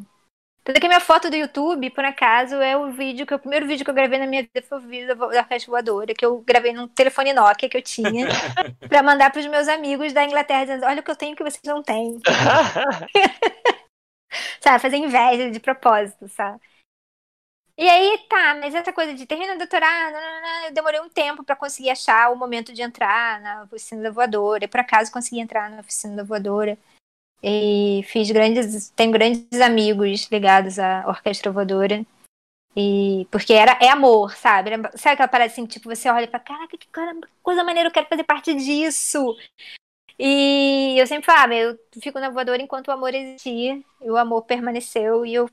Tanto 0.68 0.82
que 0.82 0.88
minha 0.90 1.00
foto 1.00 1.30
do 1.30 1.36
YouTube, 1.38 1.90
por 1.92 2.04
acaso, 2.04 2.56
é 2.56 2.76
o 2.76 2.92
vídeo 2.92 3.26
que 3.26 3.34
o 3.34 3.40
primeiro 3.40 3.66
vídeo 3.66 3.86
que 3.86 3.90
eu 3.90 3.96
gravei 3.96 4.20
na 4.20 4.28
minha 4.28 4.42
vida 4.42 4.62
foi 4.68 4.78
o 4.78 4.82
vídeo 4.82 5.16
da 5.16 5.26
Orquestra 5.26 5.72
Voadora, 5.72 6.14
que 6.14 6.26
eu 6.26 6.42
gravei 6.42 6.74
num 6.74 6.90
telefone 6.90 7.32
Nokia 7.32 7.70
que 7.70 7.78
eu 7.78 7.82
tinha, 7.82 8.28
para 8.90 9.02
mandar 9.02 9.32
para 9.32 9.40
os 9.40 9.48
meus 9.48 9.70
amigos 9.70 10.12
da 10.12 10.26
Inglaterra, 10.26 10.66
dizendo: 10.66 10.86
Olha 10.86 11.00
o 11.00 11.04
que 11.04 11.10
eu 11.10 11.16
tenho 11.16 11.38
que 11.38 11.44
vocês 11.44 11.62
não 11.64 11.82
têm. 11.82 12.20
sabe, 14.60 14.82
fazer 14.82 14.98
inveja 14.98 15.50
de 15.50 15.60
propósito, 15.62 16.28
sabe? 16.28 16.60
E 17.78 17.88
aí, 17.88 18.18
tá, 18.28 18.56
mas 18.56 18.76
essa 18.76 18.92
coisa 18.92 19.14
de 19.14 19.26
terminar 19.26 19.56
doutorado, 19.56 20.18
eu 20.66 20.74
demorei 20.74 21.00
um 21.00 21.08
tempo 21.08 21.46
para 21.46 21.56
conseguir 21.56 21.92
achar 21.92 22.30
o 22.30 22.36
momento 22.36 22.74
de 22.74 22.82
entrar 22.82 23.40
na 23.40 23.64
oficina 23.64 24.04
da 24.04 24.12
voadora. 24.12 24.66
E 24.66 24.68
por 24.68 24.82
acaso 24.82 25.14
consegui 25.14 25.40
entrar 25.40 25.70
na 25.70 25.80
oficina 25.80 26.18
da 26.18 26.24
voadora. 26.24 26.78
E 27.42 28.02
fiz 28.08 28.30
grandes, 28.32 28.90
tenho 28.90 29.12
grandes 29.12 29.62
amigos 29.62 30.28
ligados 30.32 30.80
à 30.80 31.06
orquestra 31.08 31.52
voadora. 31.52 32.06
E 32.76 33.28
porque 33.32 33.54
era 33.54 33.78
é 33.82 33.90
amor, 33.90 34.36
sabe? 34.36 34.72
Sabe 34.96 35.14
aquela 35.14 35.28
parada 35.28 35.52
assim, 35.52 35.66
tipo, 35.66 35.90
você 35.90 36.10
olha 36.10 36.28
para 36.28 36.40
caraca, 36.40 36.78
que 36.78 36.88
coisa 37.42 37.64
maneira, 37.64 37.90
eu 37.90 37.94
quero 37.94 38.08
fazer 38.08 38.24
parte 38.24 38.54
disso. 38.54 39.36
E 40.20 40.96
eu 40.98 41.06
sempre 41.08 41.26
falava, 41.26 41.56
eu 41.56 41.78
fico 42.02 42.20
na 42.20 42.30
voadora 42.30 42.62
enquanto 42.62 42.88
o 42.88 42.92
amor 42.92 43.14
existir, 43.14 43.86
e 44.02 44.10
o 44.10 44.18
amor 44.18 44.44
permaneceu, 44.44 45.26
e 45.26 45.34
eu 45.34 45.50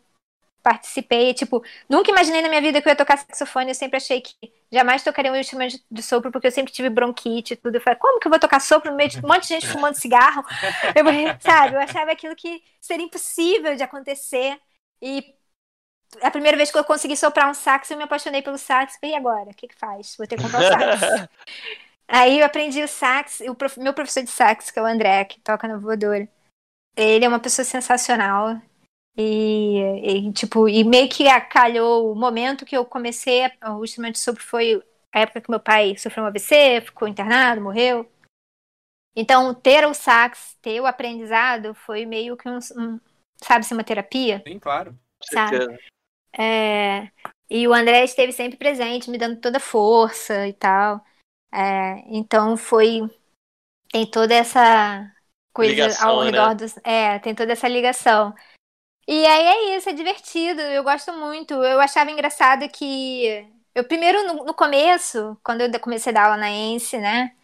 participei, 0.65 1.35
tipo, 1.35 1.62
nunca 1.86 2.11
imaginei 2.11 2.41
na 2.41 2.49
minha 2.49 2.61
vida 2.62 2.81
que 2.81 2.89
eu 2.89 2.91
ia 2.91 2.97
tocar 2.97 3.19
saxofone, 3.19 3.70
eu 3.70 3.74
sempre 3.74 3.99
achei 3.99 4.23
que 4.23 4.35
jamais 4.73 5.05
tocaria 5.05 5.31
um 5.31 5.36
instrumento 5.36 5.78
de 5.91 6.03
sopro, 6.03 6.32
porque 6.32 6.47
eu 6.47 6.51
sempre 6.51 6.73
tive 6.73 6.89
bronquite 6.89 7.53
e 7.53 7.57
tudo. 7.57 7.77
Eu 7.77 7.82
falei, 7.82 7.99
como 7.99 8.19
que 8.19 8.27
eu 8.27 8.31
vou 8.31 8.39
tocar 8.41 8.61
sopro 8.61 8.91
no 8.91 8.97
meio 8.97 9.11
de 9.11 9.19
um 9.19 9.28
monte 9.28 9.43
de 9.43 9.49
gente 9.49 9.69
fumando 9.69 9.95
cigarro? 9.95 10.43
Eu, 10.97 11.05
sabe, 11.39 11.74
eu 11.77 11.81
achava 11.81 12.11
aquilo 12.12 12.35
que 12.35 12.62
seria 12.81 13.05
impossível 13.05 13.77
de 13.77 13.82
acontecer. 13.82 14.59
E 15.03 15.35
a 16.23 16.31
primeira 16.31 16.57
vez 16.57 16.70
que 16.70 16.78
eu 16.78 16.85
consegui 16.85 17.16
soprar 17.16 17.51
um 17.51 17.55
sax, 17.55 17.91
eu 17.91 17.97
me 17.97 18.05
apaixonei 18.05 18.41
pelo 18.41 18.57
sax. 18.57 18.99
E 19.03 19.15
agora? 19.15 19.51
O 19.51 19.55
que 19.55 19.69
que 19.69 19.74
faz? 19.74 20.15
Vou 20.16 20.27
ter 20.27 20.36
que 20.36 20.43
comprar 20.43 20.61
um 20.61 20.99
sax. 20.99 21.28
Aí 22.09 22.39
eu 22.39 22.47
aprendi 22.47 22.82
o 22.82 22.89
sax, 22.89 23.41
o 23.41 23.55
prof... 23.55 23.78
meu 23.78 23.93
professor 23.93 24.23
de 24.23 24.31
sax, 24.31 24.70
que 24.70 24.78
é 24.78 24.82
o 24.82 24.86
André, 24.86 25.24
que 25.24 25.41
toca 25.41 25.66
na 25.66 25.77
voadora. 25.77 26.28
Ele 26.97 27.24
é 27.24 27.28
uma 27.28 27.41
pessoa 27.41 27.65
sensacional. 27.65 28.61
E, 29.16 29.78
e, 30.03 30.32
tipo, 30.32 30.69
e 30.69 30.82
meio 30.82 31.09
que 31.09 31.24
calhou 31.49 32.11
o 32.11 32.16
momento 32.16 32.66
que 32.66 32.77
eu 32.77 32.85
comecei, 32.85 33.43
o 33.78 33.85
instrumento 33.85 34.15
de 34.15 34.20
sopro 34.20 34.43
foi 34.43 34.82
a 35.12 35.20
época 35.20 35.41
que 35.41 35.51
meu 35.51 35.61
pai 35.61 35.97
sofreu 35.97 36.24
um 36.24 36.27
AVC, 36.27 36.81
ficou 36.81 37.07
internado, 37.07 37.61
morreu. 37.61 38.11
Então, 39.15 39.55
ter 39.55 39.86
o 39.86 39.95
sax, 39.95 40.59
ter 40.61 40.81
o 40.81 40.86
aprendizado 40.86 41.73
foi 41.74 42.05
meio 42.05 42.36
que 42.36 42.49
um, 42.49 42.59
um 42.77 43.01
sabe, 43.36 43.65
uma 43.73 43.85
terapia. 43.85 44.43
Sim, 44.47 44.59
claro. 44.59 44.99
Sabe? 45.23 45.78
É, 46.36 47.11
e 47.49 47.69
o 47.69 47.73
André 47.73 48.03
esteve 48.03 48.32
sempre 48.32 48.59
presente, 48.59 49.09
me 49.09 49.19
dando 49.19 49.41
toda 49.41 49.61
força 49.61 50.49
e 50.49 50.53
tal. 50.53 51.05
É, 51.53 52.03
então 52.09 52.57
foi 52.57 53.09
tem 53.93 54.05
toda 54.11 54.35
essa 54.35 55.09
coisa 55.53 55.70
ligação, 55.70 56.11
ao 56.11 56.23
redor 56.23 56.49
né? 56.49 56.55
dos, 56.57 56.77
é, 56.82 57.19
tem 57.20 57.32
toda 57.32 57.53
essa 57.53 57.69
ligação. 57.69 58.35
E 59.06 59.26
aí 59.26 59.44
é 59.47 59.76
isso, 59.76 59.89
é 59.89 59.93
divertido, 59.93 60.60
eu 60.60 60.82
gosto 60.82 61.12
muito. 61.12 61.55
Eu 61.55 61.81
achava 61.81 62.10
engraçado 62.10 62.68
que. 62.68 63.47
Eu 63.74 63.85
primeiro, 63.85 64.26
no, 64.26 64.44
no 64.44 64.55
começo, 64.55 65.36
quando 65.43 65.60
eu 65.60 65.81
comecei 65.81 66.10
a 66.12 66.14
dar 66.14 66.24
aula 66.26 66.36
na 66.36 66.51
ENSE, 66.51 66.98
né? 66.98 67.35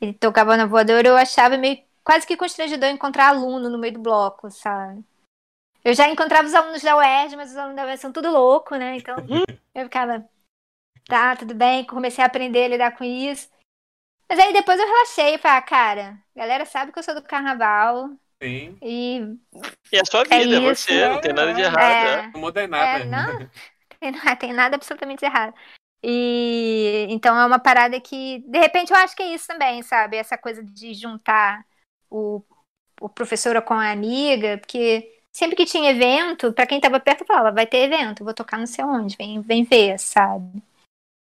E 0.00 0.12
tocava 0.12 0.56
na 0.56 0.66
voadora, 0.66 1.08
eu 1.08 1.16
achava 1.16 1.56
meio 1.56 1.82
quase 2.04 2.26
que 2.26 2.36
constrangedor 2.36 2.88
encontrar 2.88 3.28
aluno 3.28 3.68
no 3.68 3.78
meio 3.78 3.94
do 3.94 4.00
bloco, 4.00 4.50
sabe? 4.50 5.04
Eu 5.84 5.94
já 5.94 6.08
encontrava 6.08 6.46
os 6.46 6.54
alunos 6.54 6.82
da 6.82 6.96
UERJ, 6.96 7.36
mas 7.36 7.50
os 7.50 7.56
alunos 7.56 7.76
da 7.76 7.84
UERJ 7.84 8.00
são 8.00 8.12
tudo 8.12 8.30
louco, 8.30 8.76
né? 8.76 8.96
Então 8.96 9.16
eu 9.74 9.84
ficava, 9.84 10.28
tá, 11.06 11.36
tudo 11.36 11.54
bem, 11.54 11.84
comecei 11.84 12.22
a 12.22 12.26
aprender 12.26 12.64
a 12.64 12.68
lidar 12.68 12.96
com 12.96 13.04
isso. 13.04 13.50
Mas 14.28 14.38
aí 14.38 14.52
depois 14.52 14.78
eu 14.78 14.86
relaxei 14.86 15.34
e 15.34 15.38
falei, 15.38 15.58
ah, 15.58 15.62
cara, 15.62 16.22
a 16.36 16.38
galera 16.38 16.64
sabe 16.64 16.92
que 16.92 16.98
eu 16.98 17.02
sou 17.02 17.14
do 17.14 17.22
carnaval, 17.22 18.10
Sim. 18.42 18.78
E, 18.80 19.36
e 19.92 19.96
é 19.96 20.00
a 20.00 20.04
sua 20.04 20.22
vida, 20.24 20.56
é 20.56 20.60
você, 20.60 21.08
não 21.08 21.20
tem 21.20 21.32
nada 21.32 21.52
de 21.52 21.60
errado. 21.60 21.80
É, 21.80 22.22
né? 22.22 22.30
Não 22.32 22.40
muda 22.40 22.66
nada. 22.68 23.02
É, 23.02 23.04
não, 23.04 23.48
tem, 23.98 24.36
tem 24.36 24.52
nada 24.52 24.76
absolutamente 24.76 25.24
errado. 25.24 25.54
E 26.02 27.06
então 27.10 27.36
é 27.36 27.44
uma 27.44 27.58
parada 27.58 28.00
que, 28.00 28.38
de 28.46 28.58
repente, 28.58 28.92
eu 28.92 28.96
acho 28.96 29.16
que 29.16 29.22
é 29.22 29.34
isso 29.34 29.48
também, 29.48 29.82
sabe? 29.82 30.16
Essa 30.16 30.38
coisa 30.38 30.62
de 30.62 30.94
juntar 30.94 31.66
o, 32.08 32.42
o 33.00 33.08
professor 33.08 33.60
com 33.62 33.74
a 33.74 33.90
amiga, 33.90 34.58
porque 34.58 35.20
sempre 35.32 35.56
que 35.56 35.64
tinha 35.64 35.90
evento, 35.90 36.52
para 36.52 36.66
quem 36.66 36.80
tava 36.80 37.00
perto, 37.00 37.24
falava, 37.24 37.50
vai 37.50 37.66
ter 37.66 37.78
evento, 37.78 38.24
vou 38.24 38.34
tocar 38.34 38.58
não 38.58 38.66
sei 38.66 38.84
onde, 38.84 39.16
vem, 39.16 39.40
vem 39.40 39.64
ver, 39.64 39.98
sabe? 39.98 40.62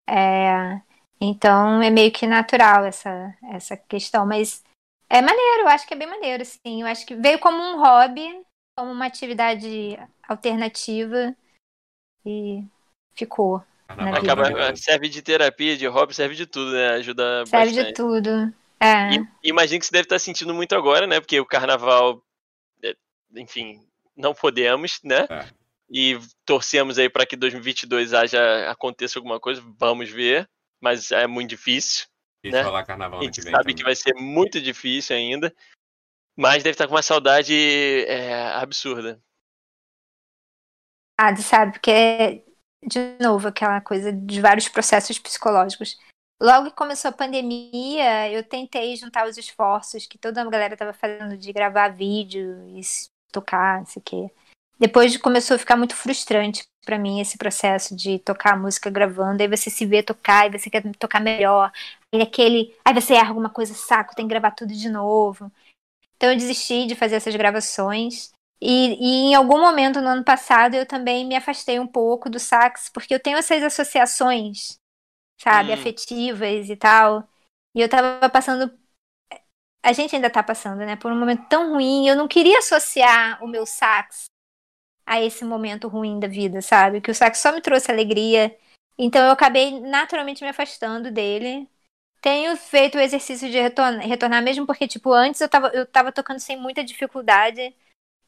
É, 0.08 0.80
então 1.20 1.82
é 1.82 1.90
meio 1.90 2.12
que 2.12 2.26
natural 2.26 2.84
essa, 2.84 3.34
essa 3.52 3.76
questão, 3.76 4.26
mas 4.26 4.62
é 5.08 5.22
maneiro, 5.22 5.62
eu 5.62 5.68
acho 5.68 5.86
que 5.86 5.94
é 5.94 5.96
bem 5.96 6.08
maneiro, 6.08 6.44
sim. 6.44 6.82
Eu 6.82 6.86
acho 6.86 7.06
que 7.06 7.14
veio 7.14 7.38
como 7.38 7.58
um 7.58 7.80
hobby, 7.80 8.26
como 8.76 8.92
uma 8.92 9.06
atividade 9.06 9.98
alternativa 10.28 11.34
e 12.24 12.64
ficou. 13.14 13.62
Acaba, 13.88 14.74
serve 14.76 15.08
de 15.08 15.22
terapia, 15.22 15.76
de 15.76 15.86
hobby, 15.86 16.14
serve 16.14 16.34
de 16.34 16.46
tudo, 16.46 16.72
né? 16.72 16.88
Ajuda 16.94 17.46
serve 17.46 17.66
bastante. 17.66 17.86
de 17.88 17.94
tudo. 17.94 18.54
É. 18.80 19.14
E, 19.14 19.48
imagino 19.48 19.80
que 19.80 19.86
você 19.86 19.92
deve 19.92 20.04
estar 20.04 20.18
sentindo 20.18 20.52
muito 20.52 20.74
agora, 20.74 21.06
né? 21.06 21.20
Porque 21.20 21.38
o 21.40 21.46
carnaval, 21.46 22.22
é, 22.82 22.94
enfim, 23.36 23.80
não 24.16 24.34
podemos, 24.34 25.00
né? 25.04 25.26
É. 25.30 25.46
E 25.88 26.18
torcemos 26.44 26.98
aí 26.98 27.08
para 27.08 27.24
que 27.24 27.36
2022 27.36 28.12
haja 28.12 28.68
aconteça 28.68 29.18
alguma 29.18 29.38
coisa, 29.38 29.62
vamos 29.78 30.10
ver, 30.10 30.48
mas 30.80 31.12
é 31.12 31.26
muito 31.28 31.50
difícil. 31.50 32.06
Né? 32.50 32.62
rolar 32.62 32.84
carnaval 32.84 33.20
a 33.20 33.22
gente 33.24 33.42
sabe 33.42 33.56
também. 33.56 33.74
que 33.74 33.82
vai 33.82 33.94
ser 33.94 34.14
muito 34.14 34.60
difícil 34.60 35.16
ainda, 35.16 35.54
mas 36.36 36.62
deve 36.62 36.72
estar 36.72 36.86
com 36.86 36.94
uma 36.94 37.02
saudade 37.02 37.54
é, 38.06 38.52
absurda. 38.54 39.20
Ah, 41.18 41.34
sabe, 41.36 41.72
porque 41.72 41.90
é, 41.90 42.42
de 42.86 43.16
novo, 43.20 43.48
aquela 43.48 43.80
coisa 43.80 44.12
de 44.12 44.40
vários 44.40 44.68
processos 44.68 45.18
psicológicos. 45.18 45.98
Logo 46.40 46.70
que 46.70 46.76
começou 46.76 47.08
a 47.08 47.12
pandemia, 47.12 48.30
eu 48.30 48.44
tentei 48.44 48.94
juntar 48.96 49.26
os 49.26 49.38
esforços 49.38 50.06
que 50.06 50.18
toda 50.18 50.42
a 50.42 50.50
galera 50.50 50.74
estava 50.74 50.92
fazendo 50.92 51.36
de 51.36 51.52
gravar 51.52 51.88
vídeo 51.88 52.68
e 52.68 52.80
tocar, 53.32 53.78
não 53.78 53.86
sei 53.86 54.00
o 54.00 54.04
quê. 54.04 54.30
Depois 54.78 55.16
começou 55.16 55.54
a 55.54 55.58
ficar 55.58 55.76
muito 55.76 55.96
frustrante 55.96 56.62
para 56.84 56.98
mim 56.98 57.20
esse 57.20 57.38
processo 57.38 57.96
de 57.96 58.18
tocar 58.18 58.58
música 58.58 58.90
gravando, 58.90 59.42
aí 59.42 59.48
você 59.48 59.70
se 59.70 59.86
vê 59.86 60.02
tocar 60.02 60.46
e 60.46 60.58
você 60.58 60.68
quer 60.68 60.82
tocar 60.98 61.20
melhor, 61.20 61.72
aí 62.16 62.22
aquele, 62.22 62.76
aí 62.84 62.94
você 62.94 63.14
erra 63.14 63.28
alguma 63.28 63.50
coisa, 63.50 63.74
saco, 63.74 64.14
tem 64.14 64.26
que 64.26 64.30
gravar 64.30 64.50
tudo 64.52 64.72
de 64.72 64.88
novo. 64.88 65.50
Então 66.16 66.30
eu 66.30 66.36
desisti 66.36 66.86
de 66.86 66.94
fazer 66.94 67.16
essas 67.16 67.34
gravações. 67.36 68.30
E, 68.60 68.96
e 68.98 69.30
em 69.30 69.34
algum 69.34 69.60
momento 69.60 70.00
no 70.00 70.08
ano 70.08 70.24
passado 70.24 70.74
eu 70.74 70.86
também 70.86 71.26
me 71.26 71.36
afastei 71.36 71.78
um 71.78 71.86
pouco 71.86 72.30
do 72.30 72.38
sax, 72.38 72.88
porque 72.88 73.14
eu 73.14 73.20
tenho 73.20 73.36
essas 73.36 73.62
associações, 73.62 74.78
sabe, 75.38 75.70
hum. 75.70 75.74
afetivas 75.74 76.70
e 76.70 76.76
tal. 76.76 77.28
E 77.74 77.80
eu 77.80 77.88
tava 77.88 78.28
passando 78.30 78.72
a 79.82 79.92
gente 79.92 80.16
ainda 80.16 80.28
tá 80.28 80.42
passando, 80.42 80.78
né, 80.78 80.96
por 80.96 81.12
um 81.12 81.18
momento 81.18 81.46
tão 81.48 81.70
ruim. 81.70 82.08
Eu 82.08 82.16
não 82.16 82.26
queria 82.26 82.58
associar 82.58 83.42
o 83.44 83.46
meu 83.46 83.64
sax 83.64 84.24
a 85.06 85.22
esse 85.22 85.44
momento 85.44 85.86
ruim 85.86 86.18
da 86.18 86.26
vida, 86.26 86.60
sabe? 86.60 87.00
Que 87.00 87.10
o 87.10 87.14
sax 87.14 87.38
só 87.38 87.52
me 87.52 87.60
trouxe 87.60 87.92
alegria. 87.92 88.56
Então 88.98 89.24
eu 89.24 89.30
acabei 89.30 89.78
naturalmente 89.80 90.42
me 90.42 90.50
afastando 90.50 91.12
dele. 91.12 91.70
Tenho 92.26 92.56
feito 92.56 92.98
o 92.98 93.00
exercício 93.00 93.48
de 93.48 93.56
retornar, 93.56 94.04
retornar 94.04 94.42
mesmo 94.42 94.66
porque, 94.66 94.88
tipo, 94.88 95.12
antes 95.12 95.40
eu 95.40 95.48
tava, 95.48 95.68
eu 95.68 95.86
tava 95.86 96.10
tocando 96.10 96.40
sem 96.40 96.60
muita 96.60 96.82
dificuldade. 96.82 97.72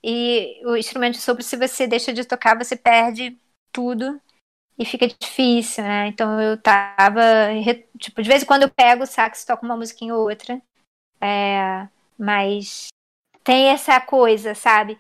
E 0.05 0.63
o 0.65 0.77
instrumento 0.77 1.15
de 1.15 1.21
sopro, 1.21 1.43
se 1.43 1.57
você 1.57 1.85
deixa 1.85 2.13
de 2.13 2.25
tocar, 2.25 2.57
você 2.57 2.77
perde 2.77 3.37
tudo 3.73 4.21
e 4.79 4.85
fica 4.85 5.09
difícil, 5.09 5.83
né? 5.83 6.07
Então 6.07 6.41
eu 6.41 6.57
tava, 6.57 7.21
tipo, 7.99 8.23
de 8.23 8.29
vez 8.29 8.45
em 8.45 8.47
quando 8.47 8.63
eu 8.63 8.71
pego 8.71 9.03
o 9.03 9.07
sax, 9.07 9.45
toco 9.45 9.67
uma 9.67 9.77
musiquinha 9.77 10.15
ou 10.15 10.29
outra. 10.29 10.63
É, 11.21 11.89
Mas 12.17 12.87
tem 13.43 13.71
essa 13.71 14.01
coisa, 14.01 14.55
sabe? 14.55 14.97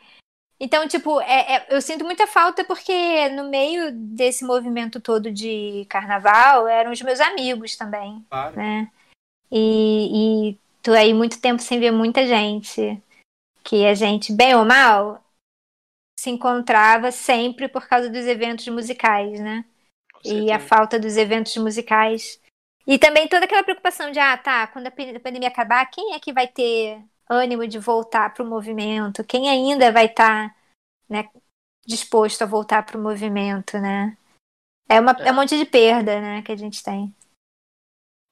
Então, 0.60 0.88
tipo, 0.88 1.20
é, 1.20 1.56
é, 1.56 1.66
eu 1.70 1.80
sinto 1.80 2.04
muita 2.04 2.26
falta 2.26 2.64
porque 2.64 3.28
no 3.28 3.48
meio 3.48 3.92
desse 3.92 4.44
movimento 4.44 5.00
todo 5.00 5.30
de 5.30 5.86
carnaval 5.88 6.66
eram 6.66 6.90
os 6.90 7.00
meus 7.00 7.20
amigos 7.20 7.76
também, 7.76 8.24
Claro. 8.28 8.56
né? 8.56 8.90
E, 9.50 10.50
e 10.50 10.58
tô 10.82 10.92
aí 10.92 11.14
muito 11.14 11.40
tempo 11.40 11.62
sem 11.62 11.78
ver 11.78 11.92
muita 11.92 12.26
gente. 12.26 13.00
Que 13.62 13.86
a 13.86 13.94
gente, 13.94 14.32
bem 14.32 14.54
ou 14.56 14.64
mal, 14.64 15.22
se 16.18 16.30
encontrava 16.30 17.12
sempre 17.12 17.68
por 17.68 17.86
causa 17.86 18.10
dos 18.10 18.26
eventos 18.26 18.66
musicais, 18.68 19.38
né? 19.38 19.64
E 20.24 20.50
a 20.50 20.58
falta 20.58 20.98
dos 20.98 21.16
eventos 21.16 21.56
musicais. 21.56 22.40
E 22.84 22.98
também 22.98 23.28
toda 23.28 23.44
aquela 23.44 23.62
preocupação 23.62 24.10
de, 24.10 24.18
ah, 24.18 24.36
tá, 24.36 24.66
quando 24.66 24.88
a 24.88 24.90
pandemia 24.90 25.48
acabar, 25.48 25.86
quem 25.86 26.14
é 26.14 26.18
que 26.18 26.32
vai 26.32 26.48
ter 26.48 27.00
ânimo 27.28 27.66
de 27.66 27.78
voltar 27.78 28.32
para 28.32 28.42
o 28.42 28.46
movimento? 28.46 29.24
Quem 29.24 29.48
ainda 29.48 29.92
vai 29.92 30.06
estar 30.06 30.54
né, 31.08 31.28
disposto 31.86 32.42
a 32.42 32.46
voltar 32.46 32.84
para 32.84 32.98
o 32.98 33.02
movimento, 33.02 33.78
né? 33.78 34.16
É, 34.88 35.00
uma, 35.00 35.12
é 35.12 35.30
um 35.32 35.34
monte 35.34 35.56
de 35.56 35.64
perda, 35.66 36.20
né, 36.20 36.42
que 36.42 36.52
a 36.52 36.56
gente 36.56 36.82
tem. 36.82 37.14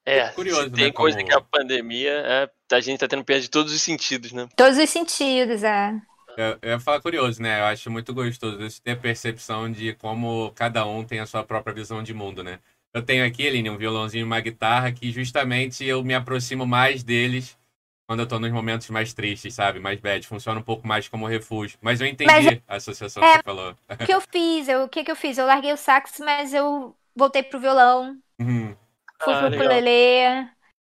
É, 0.07 0.29
Curioso, 0.29 0.65
se 0.65 0.71
tem 0.71 0.85
né, 0.87 0.93
coisa 0.93 1.17
como- 1.17 1.29
que 1.29 1.35
a 1.35 1.41
pandemia, 1.41 2.13
é, 2.13 2.51
a 2.77 2.81
gente 2.81 3.01
tá 3.01 3.09
tendo 3.09 3.25
perda 3.25 3.43
de 3.43 3.51
todos 3.51 3.73
os 3.73 3.83
sentidos, 3.83 4.33
né? 4.33 4.49
Todos 4.57 4.79
os 4.79 4.89
sentidos, 4.89 5.65
é. 5.65 6.01
Eu, 6.37 6.59
eu 6.63 6.71
ia 6.71 6.81
falar 6.81 7.01
curioso, 7.01 7.43
né? 7.43 7.61
Eu 7.61 7.65
acho 7.65 7.91
muito 7.91 8.15
gostoso 8.15 8.63
isso 8.63 8.81
ter 8.81 8.93
a 8.93 8.97
percepção 8.97 9.71
de 9.71 9.95
como 9.95 10.53
cada 10.53 10.87
um 10.87 11.05
tem 11.05 11.19
a 11.19 11.27
sua 11.27 11.43
própria 11.43 11.75
visão 11.75 12.03
de 12.03 12.15
mundo, 12.15 12.45
né? 12.45 12.61
Eu 12.95 13.03
tenho 13.03 13.27
aqui, 13.27 13.47
Aline, 13.49 13.69
um 13.69 13.77
violãozinho 13.77 14.23
e 14.23 14.25
uma 14.25 14.41
guitarra 14.41 14.93
que 14.93 15.11
justamente 15.11 15.85
eu 15.85 16.05
me 16.05 16.15
aproximo 16.15 16.65
mais 16.65 17.03
deles 17.03 17.59
quando 18.07 18.21
eu 18.21 18.27
tô 18.29 18.39
nos 18.39 18.51
momentos 18.53 18.89
mais 18.91 19.13
tristes, 19.13 19.55
sabe? 19.55 19.79
Mais 19.81 20.01
bad. 20.01 20.27
Funciona 20.27 20.61
um 20.61 20.63
pouco 20.63 20.87
mais 20.87 21.09
como 21.09 21.27
refúgio. 21.27 21.79
Mas 21.83 22.01
eu 22.01 22.07
entendi 22.07 22.31
Mas- 22.33 22.61
a 22.69 22.77
associação 22.77 23.23
é- 23.23 23.27
que 23.29 23.37
você 23.39 23.43
falou. 23.43 23.77
O 23.91 23.97
que 24.07 24.15
eu 24.15 24.21
fiz? 24.21 24.69
Eu- 24.69 24.85
o 24.85 24.89
que, 24.89 25.05
que 25.05 25.11
eu 25.11 25.17
fiz? 25.17 25.39
Eu 25.39 25.47
larguei 25.47 25.73
o 25.73 25.77
sax, 25.77 26.21
mas 26.21 26.55
eu 26.55 26.97
voltei 27.15 27.43
pro 27.43 27.59
violão, 27.59 28.17
Uhum. 28.39 28.75
fui 29.23 29.35
Ah, 29.35 29.39
pro 29.39 29.49
legal. 29.49 29.67
ukulele, 29.67 30.49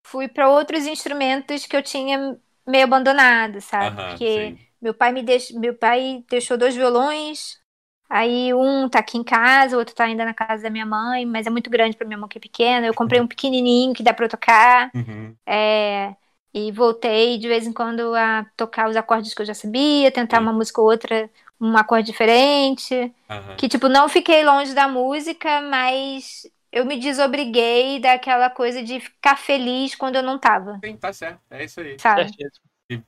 fui 0.05 0.28
para 0.28 0.48
outros 0.48 0.86
instrumentos 0.86 1.66
que 1.66 1.76
eu 1.76 1.82
tinha 1.82 2.39
meio 2.66 2.84
abandonado, 2.84 3.60
sabe? 3.60 4.01
Aham, 4.01 4.09
Porque 4.10 4.56
sim. 4.56 4.59
meu 4.80 4.94
pai 4.94 5.12
me 5.12 5.22
deix... 5.22 5.51
meu 5.51 5.74
pai 5.74 6.24
deixou 6.30 6.56
dois 6.56 6.74
violões. 6.76 7.60
Aí 8.09 8.52
um 8.52 8.89
tá 8.90 8.98
aqui 8.98 9.16
em 9.16 9.24
casa, 9.24 9.74
o 9.74 9.78
outro 9.78 9.94
tá 9.94 10.05
ainda 10.05 10.24
na 10.24 10.34
casa 10.34 10.64
da 10.64 10.70
minha 10.70 10.84
mãe, 10.84 11.24
mas 11.24 11.47
é 11.47 11.51
muito 11.51 11.70
grande 11.70 11.97
pra 11.97 12.06
minha 12.06 12.18
mão 12.18 12.28
que 12.28 12.36
é 12.39 12.40
pequena. 12.40 12.86
Eu 12.86 12.94
comprei 12.94 13.20
um 13.20 13.26
pequenininho 13.26 13.94
que 13.94 14.02
dá 14.02 14.12
pra 14.12 14.26
eu 14.26 14.28
tocar. 14.28 14.90
Uhum. 14.94 15.34
É, 15.47 16.14
e 16.55 16.70
voltei 16.73 17.39
de 17.39 17.49
vez 17.49 17.66
em 17.66 17.73
quando 17.73 18.15
a 18.15 18.45
tocar 18.57 18.89
os 18.89 18.97
acordes 18.97 19.35
que 19.35 19.43
eu 19.43 19.47
já 19.47 19.55
sabia, 19.55 20.11
tentar 20.12 20.39
Sim. 20.39 20.45
uma 20.45 20.53
música 20.53 20.81
ou 20.81 20.89
outra, 20.91 21.31
um 21.61 21.77
acorde 21.77 22.07
diferente. 22.07 23.12
Aham. 23.29 23.57
Que, 23.57 23.69
tipo, 23.69 23.89
não 23.89 24.09
fiquei 24.09 24.45
longe 24.45 24.74
da 24.74 24.89
música, 24.89 25.61
mas 25.62 26.47
eu 26.70 26.85
me 26.85 26.99
desobriguei 26.99 28.01
daquela 28.01 28.51
coisa 28.51 28.83
de 28.83 29.01
ficar 29.01 29.37
feliz 29.37 29.95
quando 29.95 30.16
eu 30.16 30.23
não 30.23 30.39
tava, 30.39 30.81
Sim, 30.85 30.97
tá 30.97 31.12
certo. 31.12 31.41
É 31.51 31.65
isso 31.65 31.81
aí. 31.81 31.97
sabe? 31.99 32.33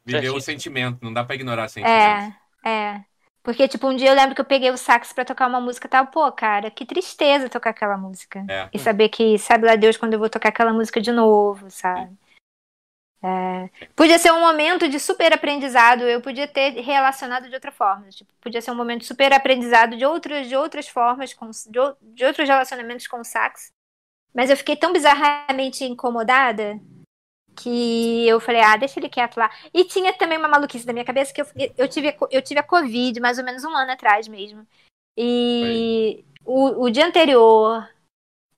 Viver 0.05 0.31
o 0.31 0.41
sentimento. 0.41 0.99
Não 1.03 1.13
dá 1.13 1.25
pra 1.25 1.35
ignorar 1.35 1.69
sentimento. 1.69 2.35
É, 2.65 2.71
é. 2.71 3.05
Porque, 3.43 3.69
tipo, 3.69 3.87
um 3.87 3.95
dia 3.95 4.09
eu 4.09 4.15
lembro 4.15 4.35
que 4.35 4.41
eu 4.41 4.45
peguei 4.45 4.71
o 4.71 4.77
sax 4.79 5.13
pra 5.13 5.23
tocar 5.25 5.47
uma 5.49 5.61
música 5.61 5.87
e 5.87 5.91
tava, 5.91 6.11
pô, 6.11 6.33
cara, 6.33 6.71
que 6.71 6.87
tristeza 6.87 7.49
tocar 7.49 7.71
aquela 7.71 7.97
música. 7.99 8.43
É. 8.49 8.69
E 8.73 8.79
saber 8.79 9.11
que, 9.11 9.39
sabe 9.39 9.67
lá 9.67 9.77
Deus, 9.77 9.99
quando 9.99 10.15
eu 10.15 10.19
vou 10.19 10.31
tocar 10.31 10.49
aquela 10.49 10.73
música 10.73 10.99
de 11.01 11.13
novo, 11.13 11.71
sabe? 11.71 12.17
É, 13.27 13.71
Podia 13.97 14.19
ser 14.19 14.33
um 14.33 14.41
momento 14.41 14.87
de 14.87 15.01
super 15.01 15.33
aprendizado, 15.33 16.03
eu 16.03 16.21
podia 16.21 16.47
ter 16.47 16.73
relacionado 16.83 17.49
de 17.49 17.55
outra 17.55 17.73
forma. 17.73 18.11
Tipo, 18.11 18.31
podia 18.39 18.61
ser 18.61 18.71
um 18.71 18.75
momento 18.75 19.01
de 19.01 19.07
super 19.07 19.33
aprendizado 19.33 19.97
de 19.97 20.05
outras, 20.05 20.47
de 20.47 20.55
outras 20.55 20.87
formas, 20.87 21.33
com, 21.33 21.49
de, 21.49 21.79
de 22.03 22.25
outros 22.25 22.47
relacionamentos 22.47 23.07
com 23.07 23.21
o 23.21 23.25
sax. 23.25 23.73
Mas 24.35 24.51
eu 24.51 24.57
fiquei 24.59 24.77
tão 24.77 24.93
bizarramente 24.93 25.85
incomodada 25.85 26.79
que 27.57 28.29
eu 28.29 28.39
falei, 28.41 28.61
ah, 28.61 28.77
deixa 28.77 29.01
ele 29.01 29.09
quieto 29.09 29.39
lá. 29.39 29.51
E 29.73 29.85
tinha 29.85 30.13
também 30.13 30.37
uma 30.37 30.49
maluquice 30.49 30.85
da 30.85 30.93
minha 30.93 31.05
cabeça 31.05 31.33
que 31.33 31.41
eu, 31.41 31.47
eu, 31.79 31.89
tive, 31.89 32.15
eu 32.31 32.43
tive 32.43 32.61
a 32.61 32.65
Covid 32.65 33.19
mais 33.21 33.39
ou 33.39 33.45
menos 33.45 33.65
um 33.65 33.75
ano 33.75 33.93
atrás 33.93 34.29
mesmo. 34.29 34.67
E 35.17 36.25
o, 36.45 36.85
o 36.85 36.91
dia 36.91 37.07
anterior 37.07 37.89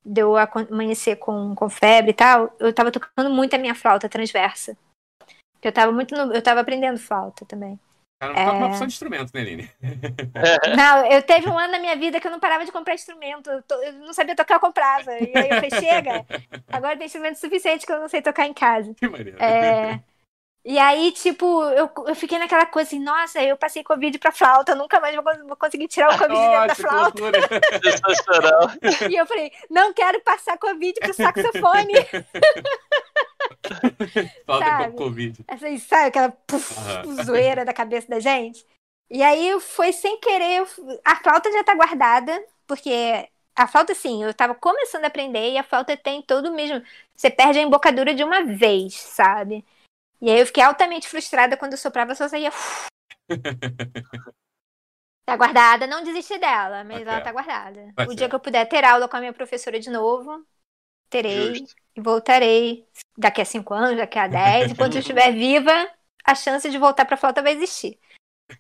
de 0.07 0.21
eu 0.21 0.37
amanhecer 0.37 1.17
com, 1.17 1.55
com 1.55 1.69
febre 1.69 2.13
e 2.13 2.15
tal, 2.15 2.55
eu 2.61 2.73
tava 2.73 2.93
tocando 2.93 3.29
muito 3.29 3.55
a 3.55 3.59
minha 3.59 3.75
flauta 3.75 4.09
transversa. 4.09 4.77
Porque 5.55 5.69
Eu 5.69 5.73
tava 5.73 5.91
muito 5.91 6.15
no- 6.15 6.33
eu 6.33 6.41
tava 6.43 6.61
aprendendo 6.61 6.99
flauta 6.99 7.45
também. 7.45 7.79
Cara, 8.23 8.33
não 8.33 8.45
toca 8.45 8.57
uma 8.57 8.67
É. 8.67 8.69
opção 8.69 8.87
de 8.87 8.93
instrumento, 8.93 9.31
né, 9.35 9.41
Aline? 9.41 9.71
Não, 10.77 11.07
eu 11.07 11.23
teve 11.23 11.49
um 11.49 11.59
ano 11.59 11.73
na 11.73 11.79
minha 11.79 11.97
vida 11.97 12.21
que 12.21 12.27
eu 12.27 12.31
não 12.31 12.41
parava 12.41 12.65
de 12.65 12.73
comprar 12.73 12.95
instrumento. 12.95 13.51
Eu, 13.51 13.63
to- 13.63 13.75
eu 13.83 13.93
não 13.95 14.13
sabia 14.13 14.35
tocar, 14.37 14.55
eu 14.55 14.61
comprava. 14.61 15.13
E 15.13 15.37
aí 15.37 15.49
eu 15.51 15.55
falei, 15.57 15.71
chega, 15.71 16.25
agora 16.73 16.97
tem 16.97 17.07
instrumento 17.07 17.37
suficiente 17.37 17.85
que 17.85 17.93
eu 17.93 18.01
não 18.01 18.09
sei 18.09 18.23
tocar 18.23 18.47
em 18.47 18.55
casa. 18.55 18.95
Que 18.95 19.09
maneiro. 19.09 19.43
É, 19.43 20.01
E 20.69 20.81
aí, 20.81 21.13
tipo, 21.13 21.63
eu, 21.67 21.89
eu 22.09 22.17
fiquei 22.17 22.41
naquela 22.41 22.67
coisa 22.67 22.89
assim, 22.89 22.99
nossa, 22.99 23.41
eu 23.41 23.57
passei 23.57 23.85
Covid 23.85 24.19
pra 24.19 24.33
flauta, 24.33 24.75
nunca 24.75 24.99
mais 24.99 25.15
vou, 25.15 25.23
vou 25.47 25.57
conseguir 25.57 25.87
tirar 25.87 26.13
o 26.13 26.19
Covid 26.19 26.41
dentro 26.41 26.51
da 26.51 26.67
Nossa, 26.67 26.75
que 26.75 26.83
flauta. 26.83 27.23
Sensacional. 27.85 28.63
E 29.09 29.15
eu 29.15 29.25
falei, 29.27 29.53
não 29.71 29.95
quero 29.95 30.21
passar 30.23 30.59
Covid 30.59 30.99
pro 30.99 31.15
saxofone. 31.15 31.93
Falta 34.45 34.65
Sabe? 34.65 34.91
com 34.91 34.97
Covid. 35.05 35.45
Assim, 35.47 35.79
sabe 35.79 36.09
aquela 36.09 36.31
puf, 36.31 36.77
Aham. 36.77 37.23
zoeira 37.23 37.65
da 37.65 37.73
cabeça 37.73 38.09
da 38.09 38.19
gente? 38.19 38.67
E 39.09 39.23
aí 39.23 39.61
foi 39.61 39.93
sem 39.93 40.19
querer, 40.19 40.67
a 41.05 41.15
flauta 41.15 41.53
já 41.53 41.63
tá 41.63 41.77
guardada, 41.77 42.45
porque 42.67 43.29
a 43.55 43.69
flauta, 43.69 43.93
assim, 43.93 44.25
eu 44.25 44.35
tava 44.35 44.53
começando 44.57 45.05
a 45.05 45.07
aprender 45.07 45.53
e 45.53 45.59
a 45.59 45.63
flauta 45.63 45.97
tem 45.97 46.21
todo 46.23 46.47
o 46.49 46.53
mesmo. 46.53 46.83
Você 47.15 47.31
perde 47.31 47.61
a 47.61 47.63
embocadura 47.63 48.13
de 48.13 48.25
uma 48.25 48.43
vez, 48.43 48.95
sabe? 48.95 49.65
E 50.21 50.31
aí 50.31 50.41
eu 50.41 50.47
fiquei 50.47 50.63
altamente 50.63 51.09
frustrada 51.09 51.57
quando 51.57 51.73
eu 51.73 51.79
soprava, 51.79 52.15
só 52.15 52.29
saía. 52.29 52.51
Tá 55.29 55.37
guardada, 55.37 55.89
não 55.89 56.05
desisti 56.05 56.39
dela, 56.39 56.85
mas 56.85 57.05
Tá 57.05 57.13
ela 57.15 57.21
tá 57.21 57.33
guardada. 57.33 57.93
Tá 57.97 58.05
o 58.05 58.07
dia 58.11 58.19
certo. 58.19 58.31
que 58.31 58.35
eu 58.37 58.41
puder 58.41 58.65
ter 58.69 58.85
aula 58.85 59.09
com 59.09 59.17
a 59.17 59.19
minha 59.19 59.33
professora 59.33 59.81
de 59.81 59.91
novo, 59.91 60.47
terei 61.11 61.57
Justo. 61.57 61.75
e 61.97 62.01
voltarei 62.01 62.89
daqui 63.19 63.41
a 63.41 63.45
cinco 63.45 63.75
anos, 63.75 63.97
daqui 63.97 64.21
a 64.21 64.29
dez. 64.69 64.71
Enquanto 64.71 64.95
eu 64.95 65.01
estiver 65.01 65.33
viva, 65.33 65.73
a 66.25 66.33
chance 66.37 66.71
de 66.71 66.79
voltar 66.79 67.05
pra 67.07 67.17
flauta 67.17 67.43
vai 67.43 67.55
existir. 67.55 67.99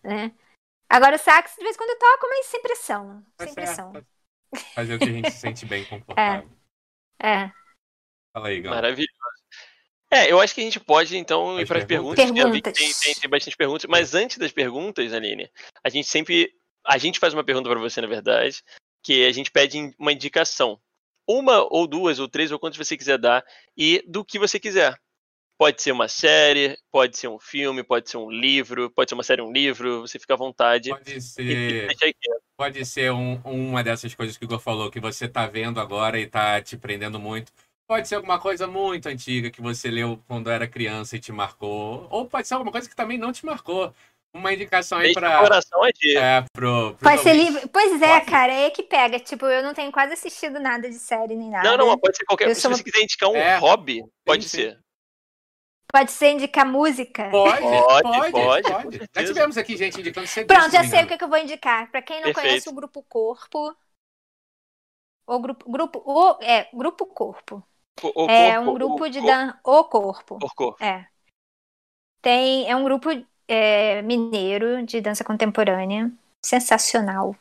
Né? 0.02 0.34
Agora 0.88 1.14
o 1.14 1.18
sax, 1.20 1.54
de 1.56 1.62
vez 1.62 1.76
em 1.76 1.78
quando 1.78 1.90
eu 1.90 1.98
toco, 2.00 2.26
mas 2.30 2.46
sem 2.46 2.60
pressão. 2.62 3.24
Tá 3.36 3.44
Sem 3.44 3.54
certo. 3.54 3.54
pressão. 3.54 3.92
Fazer 4.74 4.94
o 4.94 4.98
que 4.98 5.04
a 5.04 5.12
gente 5.12 5.30
se 5.30 5.38
sente 5.38 5.66
bem 5.66 5.84
confortável. 5.88 6.50
É. 7.22 7.52
Fala 8.32 8.48
aí, 8.48 8.60
Gão. 8.60 8.74
Maravilhoso. 8.74 9.15
É, 10.10 10.30
eu 10.30 10.40
acho 10.40 10.54
que 10.54 10.60
a 10.60 10.64
gente 10.64 10.78
pode, 10.78 11.16
então, 11.16 11.58
ir 11.58 11.62
As 11.62 11.68
para 11.68 11.78
as 11.78 11.84
perguntas? 11.84 12.16
perguntas. 12.16 12.32
que 12.32 12.48
eu 12.48 12.52
vi 12.52 12.62
que 12.62 12.72
Perguntas. 12.72 13.00
Tem, 13.00 13.12
tem, 13.14 13.20
tem 13.22 13.30
bastante 13.30 13.56
perguntas. 13.56 13.86
Mas 13.88 14.14
antes 14.14 14.38
das 14.38 14.52
perguntas, 14.52 15.12
Aline, 15.12 15.50
a 15.82 15.88
gente 15.88 16.08
sempre. 16.08 16.52
A 16.86 16.98
gente 16.98 17.18
faz 17.18 17.34
uma 17.34 17.42
pergunta 17.42 17.68
para 17.68 17.80
você, 17.80 18.00
na 18.00 18.06
verdade, 18.06 18.62
que 19.02 19.26
a 19.26 19.32
gente 19.32 19.50
pede 19.50 19.92
uma 19.98 20.12
indicação. 20.12 20.80
Uma 21.28 21.66
ou 21.68 21.88
duas 21.88 22.20
ou 22.20 22.28
três, 22.28 22.52
ou 22.52 22.58
quantas 22.58 22.78
você 22.78 22.96
quiser 22.96 23.18
dar, 23.18 23.44
e 23.76 24.00
do 24.06 24.24
que 24.24 24.38
você 24.38 24.60
quiser. 24.60 24.96
Pode 25.58 25.82
ser 25.82 25.90
uma 25.90 26.06
série, 26.06 26.78
pode 26.92 27.16
ser 27.16 27.28
um 27.28 27.38
filme, 27.38 27.82
pode 27.82 28.10
ser 28.10 28.18
um 28.18 28.30
livro, 28.30 28.90
pode 28.90 29.10
ser 29.10 29.14
uma 29.14 29.22
série, 29.22 29.40
um 29.40 29.50
livro, 29.50 30.02
você 30.02 30.18
fica 30.18 30.34
à 30.34 30.36
vontade. 30.36 30.90
Pode 30.90 31.20
ser, 31.22 31.88
pode 32.56 32.84
ser 32.84 33.10
um- 33.10 33.40
uma 33.44 33.82
dessas 33.82 34.14
coisas 34.14 34.36
que 34.36 34.44
o 34.44 34.46
Igor 34.46 34.60
falou, 34.60 34.90
que 34.90 35.00
você 35.00 35.26
tá 35.26 35.46
vendo 35.46 35.80
agora 35.80 36.20
e 36.20 36.26
tá 36.26 36.60
te 36.60 36.76
prendendo 36.76 37.18
muito. 37.18 37.50
Pode 37.88 38.08
ser 38.08 38.16
alguma 38.16 38.38
coisa 38.40 38.66
muito 38.66 39.08
antiga 39.08 39.50
que 39.50 39.62
você 39.62 39.88
leu 39.88 40.20
quando 40.26 40.50
era 40.50 40.66
criança 40.66 41.16
e 41.16 41.20
te 41.20 41.30
marcou. 41.30 42.08
Ou 42.10 42.26
pode 42.26 42.48
ser 42.48 42.54
alguma 42.54 42.72
coisa 42.72 42.88
que 42.88 42.96
também 42.96 43.16
não 43.16 43.32
te 43.32 43.46
marcou. 43.46 43.94
Uma 44.34 44.52
indicação 44.52 44.98
aí 44.98 45.14
pra, 45.14 45.38
coração 45.38 45.82
agir. 45.82 46.16
é, 46.18 46.44
pro, 46.52 46.94
pros 46.94 47.00
Pode 47.00 47.22
ser 47.22 47.32
livre. 47.32 47.68
Pois 47.68 48.02
é, 48.02 48.18
Pode? 48.18 48.30
cara, 48.30 48.52
é 48.52 48.70
que 48.70 48.82
pega. 48.82 49.18
Tipo, 49.18 49.46
eu 49.46 49.62
não 49.62 49.72
tenho 49.72 49.90
quase 49.90 50.12
assistido 50.12 50.58
nada 50.60 50.90
de 50.90 50.96
série 50.98 51.34
nem 51.34 51.48
nada. 51.48 51.70
Não, 51.70 51.78
não, 51.78 51.86
mas 51.86 52.00
pode 52.00 52.16
ser 52.16 52.24
qualquer. 52.24 52.48
Eu 52.48 52.54
Se 52.54 52.60
sou 52.60 52.70
você 52.72 52.82
quiser 52.82 53.02
indicar 53.02 53.30
um 53.30 53.36
É. 53.36 53.56
hobby, 53.56 54.02
pode 54.24 54.46
sim. 54.48 54.58
ser. 54.58 54.80
Pode 55.90 56.10
ser 56.10 56.32
indicar 56.32 56.66
música. 56.66 57.30
Pode, 57.30 57.62
Pode, 57.62 58.32
pode, 58.32 58.70
pode, 58.72 58.98
Já 59.14 59.24
tivemos 59.24 59.56
aqui 59.56 59.76
gente 59.76 60.00
indicando 60.00 60.26
CD. 60.26 60.52
Pronto, 60.52 60.72
já 60.72 60.84
sei 60.84 61.04
o 61.04 61.06
que, 61.06 61.16
que 61.16 61.24
eu 61.24 61.28
vou 61.28 61.38
indicar. 61.38 61.90
Pra 61.90 62.02
quem 62.02 62.16
não 62.16 62.24
Perfeito. 62.24 62.46
conhece 62.48 62.68
o 62.68 62.74
Grupo 62.74 63.02
Corpo. 63.04 63.74
O 65.26 65.38
grupo, 65.40 65.70
grupo, 65.70 66.02
o, 66.04 66.38
é, 66.42 66.68
Grupo 66.74 67.06
Corpo. 67.06 67.62
O- 68.02 68.24
o 68.24 68.31
é 68.31 68.55
corpo- 68.56 68.70
um 68.70 68.74
grupo 68.74 69.05
o 69.05 69.09
de 69.10 69.20
corpo- 69.20 69.27
dan 69.27 69.59
O 69.64 69.85
Corpo. 69.85 70.39
por 70.39 70.55
corpo. 70.55 70.85
É. 70.85 71.06
Tem, 72.20 72.68
é 72.68 72.74
um 72.77 72.85
grupo 72.85 73.09
é, 73.48 74.02
mineiro 74.02 74.85
de 74.85 75.01
dança 75.01 75.23
contemporânea. 75.24 76.10
Sensacional. 76.44 77.36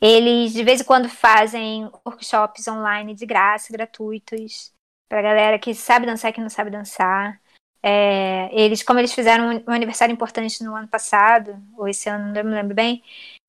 Eles 0.00 0.52
de 0.52 0.64
vez 0.64 0.80
em 0.80 0.84
quando 0.84 1.08
fazem 1.08 1.90
workshops 2.06 2.66
online 2.68 3.14
de 3.14 3.26
graça, 3.26 3.72
gratuitos, 3.72 4.72
pra 5.08 5.20
galera 5.20 5.58
que 5.58 5.74
sabe 5.74 6.06
dançar 6.06 6.30
e 6.30 6.34
que 6.34 6.40
não 6.40 6.48
sabe 6.48 6.70
dançar. 6.70 7.40
É, 7.82 8.48
eles, 8.52 8.82
como 8.82 8.98
eles 8.98 9.12
fizeram 9.12 9.62
um 9.66 9.72
aniversário 9.72 10.12
importante 10.12 10.62
no 10.62 10.74
ano 10.74 10.88
passado, 10.88 11.60
ou 11.76 11.88
esse 11.88 12.08
ano, 12.08 12.32
não 12.32 12.44
me 12.44 12.54
lembro 12.54 12.74
bem, 12.74 13.02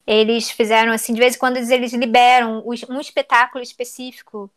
eles 0.06 0.50
fizeram 0.50 0.92
assim, 0.92 1.14
de 1.14 1.20
vez 1.20 1.36
em 1.36 1.40
quando 1.40 1.58
eles 1.58 1.94
liberam 1.94 2.64
um 2.66 3.00
espetáculo 3.00 3.64
específico 3.64 4.50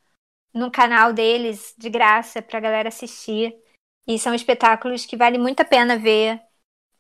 no 0.55 0.71
canal 0.71 1.13
deles, 1.13 1.75
de 1.77 1.91
graça, 1.91 2.41
pra 2.41 2.61
galera 2.61 2.89
assistir. 2.89 3.55
E 4.07 4.19
são 4.19 4.35
espetáculos 4.35 5.05
que 5.05 5.17
vale 5.17 5.37
muito 5.37 5.61
a 5.61 5.65
pena 5.65 5.99
ver. 5.99 6.41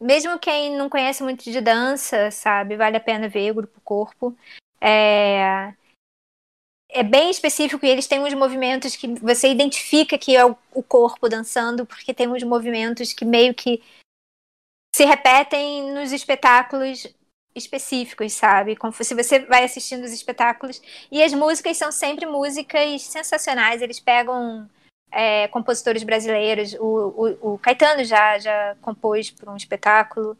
Mesmo 0.00 0.38
quem 0.38 0.76
não 0.76 0.90
conhece 0.90 1.22
muito 1.22 1.44
de 1.44 1.60
dança, 1.60 2.30
sabe, 2.30 2.76
vale 2.76 2.96
a 2.96 3.00
pena 3.00 3.28
ver 3.28 3.52
o 3.52 3.54
Grupo 3.54 3.80
Corpo. 3.80 4.36
É, 4.80 5.72
é 6.88 7.02
bem 7.02 7.30
específico 7.30 7.84
e 7.84 7.88
eles 7.88 8.06
têm 8.06 8.20
uns 8.20 8.34
movimentos 8.34 8.96
que 8.96 9.08
você 9.18 9.50
identifica 9.50 10.18
que 10.18 10.36
é 10.36 10.44
o 10.44 10.82
corpo 10.82 11.28
dançando, 11.28 11.86
porque 11.86 12.12
tem 12.12 12.28
uns 12.28 12.42
movimentos 12.42 13.12
que 13.12 13.24
meio 13.24 13.54
que 13.54 13.82
se 14.94 15.04
repetem 15.04 15.92
nos 15.92 16.12
espetáculos 16.12 17.06
específicos, 17.54 18.32
sabe? 18.32 18.76
Como 18.76 18.92
se 18.92 19.14
você 19.14 19.40
vai 19.40 19.64
assistindo 19.64 20.04
os 20.04 20.12
espetáculos. 20.12 20.82
E 21.10 21.22
as 21.22 21.32
músicas 21.32 21.76
são 21.76 21.92
sempre 21.92 22.26
músicas 22.26 23.02
sensacionais. 23.02 23.80
Eles 23.80 24.00
pegam 24.00 24.68
é, 25.10 25.46
compositores 25.48 26.02
brasileiros. 26.02 26.74
O, 26.74 27.38
o, 27.40 27.54
o, 27.54 27.58
Caetano 27.58 28.04
já, 28.04 28.38
já 28.38 28.76
compôs 28.82 29.30
para 29.30 29.52
um 29.52 29.56
espetáculo. 29.56 30.36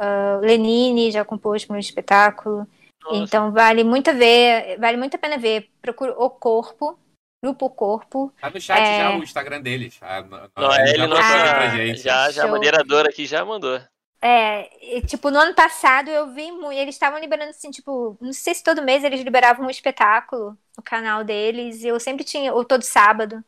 Uh, 0.00 0.40
Lenine 0.40 1.12
já 1.12 1.24
compôs 1.24 1.64
para 1.64 1.76
um 1.76 1.78
espetáculo. 1.80 2.66
Nossa. 3.04 3.16
Então 3.16 3.52
vale 3.52 3.84
muito 3.84 4.10
a 4.10 4.14
ver, 4.14 4.78
vale 4.78 4.96
muito 4.96 5.14
a 5.14 5.18
pena 5.18 5.36
ver. 5.36 5.70
Procura 5.82 6.12
o 6.18 6.30
corpo, 6.30 6.98
grupo 7.44 7.68
corpo. 7.68 8.32
Tá 8.40 8.50
no 8.50 8.60
chat 8.60 8.80
é... 8.80 8.98
já 8.98 9.16
o 9.16 9.22
Instagram 9.22 9.60
deles. 9.60 9.98
A, 10.00 10.18
a, 10.56 10.88
ele 10.88 10.96
já, 10.96 11.06
nossa, 11.06 11.96
já, 11.96 12.30
já 12.30 12.44
a 12.44 12.48
moderadora 12.48 13.10
aqui 13.10 13.26
já 13.26 13.44
mandou. 13.44 13.78
É, 14.24 14.96
e, 14.96 15.02
tipo, 15.02 15.30
no 15.30 15.38
ano 15.38 15.54
passado 15.54 16.08
eu 16.08 16.32
vi 16.32 16.50
muito. 16.50 16.72
Eles 16.72 16.94
estavam 16.94 17.20
liberando 17.20 17.50
assim, 17.50 17.70
tipo, 17.70 18.16
não 18.20 18.32
sei 18.32 18.54
se 18.54 18.64
todo 18.64 18.82
mês 18.82 19.04
eles 19.04 19.20
liberavam 19.20 19.66
um 19.66 19.70
espetáculo 19.70 20.56
no 20.76 20.82
canal 20.82 21.22
deles. 21.22 21.82
E 21.82 21.88
eu 21.88 22.00
sempre 22.00 22.24
tinha, 22.24 22.54
ou 22.54 22.64
todo 22.64 22.82
sábado, 22.82 23.44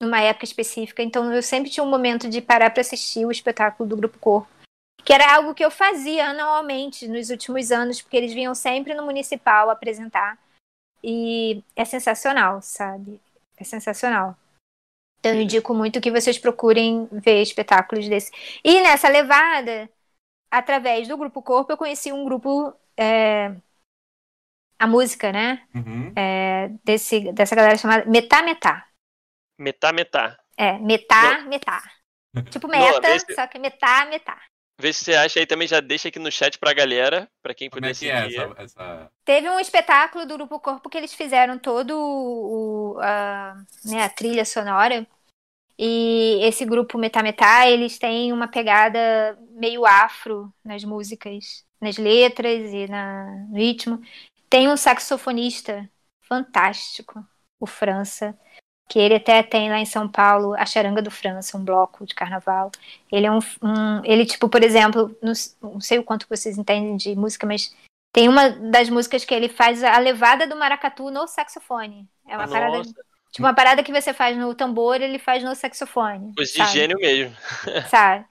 numa 0.00 0.20
época 0.20 0.44
específica. 0.44 1.02
Então 1.02 1.32
eu 1.32 1.42
sempre 1.42 1.70
tinha 1.70 1.82
um 1.82 1.90
momento 1.90 2.28
de 2.28 2.40
parar 2.40 2.70
para 2.70 2.80
assistir 2.80 3.26
o 3.26 3.32
espetáculo 3.32 3.88
do 3.88 3.96
Grupo 3.96 4.18
Corpo 4.18 4.60
que 5.04 5.12
era 5.12 5.34
algo 5.34 5.54
que 5.54 5.64
eu 5.64 5.70
fazia 5.70 6.28
anualmente 6.28 7.08
nos 7.08 7.30
últimos 7.30 7.72
anos, 7.72 8.00
porque 8.00 8.16
eles 8.16 8.32
vinham 8.32 8.54
sempre 8.54 8.94
no 8.94 9.04
municipal 9.04 9.70
apresentar. 9.70 10.38
E 11.02 11.62
é 11.74 11.84
sensacional, 11.84 12.60
sabe? 12.62 13.20
É 13.56 13.64
sensacional. 13.64 14.36
Então 15.18 15.34
eu 15.34 15.42
indico 15.42 15.74
muito 15.74 16.00
que 16.00 16.10
vocês 16.10 16.38
procurem 16.38 17.08
ver 17.10 17.42
espetáculos 17.42 18.08
desse. 18.08 18.30
E 18.64 18.80
nessa 18.80 19.08
levada, 19.08 19.88
através 20.50 21.08
do 21.08 21.16
Grupo 21.16 21.42
Corpo, 21.42 21.72
eu 21.72 21.76
conheci 21.76 22.12
um 22.12 22.24
grupo. 22.24 22.74
É... 22.96 23.54
A 24.78 24.86
música, 24.86 25.30
né? 25.30 25.66
Uhum. 25.74 26.12
É, 26.16 26.68
desse, 26.82 27.32
dessa 27.32 27.54
galera 27.54 27.76
chamada 27.76 28.06
Metá 28.06 28.42
Metá. 28.42 28.86
Metá 29.58 29.92
Metá. 29.92 30.38
É, 30.56 30.78
Metá 30.78 31.42
Metá. 31.42 31.82
Tipo 32.50 32.68
meta, 32.68 33.08
Não, 33.08 33.34
só 33.34 33.46
que 33.46 33.58
metá, 33.58 34.06
metá. 34.06 34.40
Vê 34.80 34.92
se 34.94 35.04
você 35.04 35.14
acha 35.14 35.38
aí 35.38 35.46
também, 35.46 35.68
já 35.68 35.78
deixa 35.80 36.08
aqui 36.08 36.18
no 36.18 36.32
chat 36.32 36.58
pra 36.58 36.72
galera, 36.72 37.28
pra 37.42 37.52
quem 37.52 37.68
puder 37.68 37.90
é 37.90 37.94
seguir. 37.94 38.12
É 38.12 38.26
essa, 38.26 38.54
essa... 38.62 39.10
Teve 39.24 39.50
um 39.50 39.60
espetáculo 39.60 40.24
do 40.24 40.36
Grupo 40.36 40.58
Corpo 40.58 40.88
que 40.88 40.96
eles 40.96 41.12
fizeram 41.12 41.58
todo 41.58 41.90
o, 41.94 42.98
a, 43.00 43.56
né, 43.84 44.04
a 44.04 44.08
trilha 44.08 44.44
sonora. 44.44 45.06
E 45.82 46.38
esse 46.42 46.66
grupo 46.66 46.98
Metametá, 46.98 47.66
eles 47.66 47.98
têm 47.98 48.34
uma 48.34 48.46
pegada 48.46 49.38
meio 49.52 49.86
afro 49.86 50.52
nas 50.62 50.84
músicas, 50.84 51.64
nas 51.80 51.96
letras 51.96 52.70
e 52.70 52.86
na, 52.86 53.24
no 53.48 53.56
ritmo. 53.56 53.98
Tem 54.50 54.68
um 54.68 54.76
saxofonista 54.76 55.88
fantástico, 56.20 57.24
o 57.58 57.66
França 57.66 58.38
que 58.90 58.98
ele 58.98 59.14
até 59.14 59.40
tem 59.40 59.70
lá 59.70 59.78
em 59.78 59.86
São 59.86 60.08
Paulo 60.08 60.52
a 60.54 60.66
Charanga 60.66 61.00
do 61.00 61.12
França, 61.12 61.56
um 61.56 61.64
bloco 61.64 62.04
de 62.04 62.12
carnaval. 62.12 62.72
Ele 63.10 63.24
é 63.24 63.30
um, 63.30 63.38
um 63.62 64.04
ele 64.04 64.26
tipo, 64.26 64.48
por 64.48 64.64
exemplo, 64.64 65.16
não, 65.22 65.32
não, 65.62 65.80
sei 65.80 66.00
o 66.00 66.02
quanto 66.02 66.26
vocês 66.28 66.58
entendem 66.58 66.96
de 66.96 67.14
música, 67.14 67.46
mas 67.46 67.72
tem 68.12 68.28
uma 68.28 68.50
das 68.50 68.90
músicas 68.90 69.24
que 69.24 69.32
ele 69.32 69.48
faz 69.48 69.84
a 69.84 69.96
levada 69.98 70.44
do 70.44 70.56
maracatu 70.56 71.08
no 71.08 71.28
saxofone. 71.28 72.08
É 72.26 72.36
uma 72.36 72.46
Nossa. 72.46 72.52
parada 72.52 72.82
tipo 73.30 73.46
uma 73.46 73.54
parada 73.54 73.82
que 73.82 73.92
você 73.92 74.12
faz 74.12 74.36
no 74.36 74.54
tambor, 74.54 75.00
ele 75.00 75.18
faz 75.18 75.42
no 75.42 75.54
saxofone. 75.54 76.34
Coisa 76.34 76.52
de 76.52 76.72
gênio 76.72 76.98
mesmo. 76.98 77.34
sabe? 77.88 78.24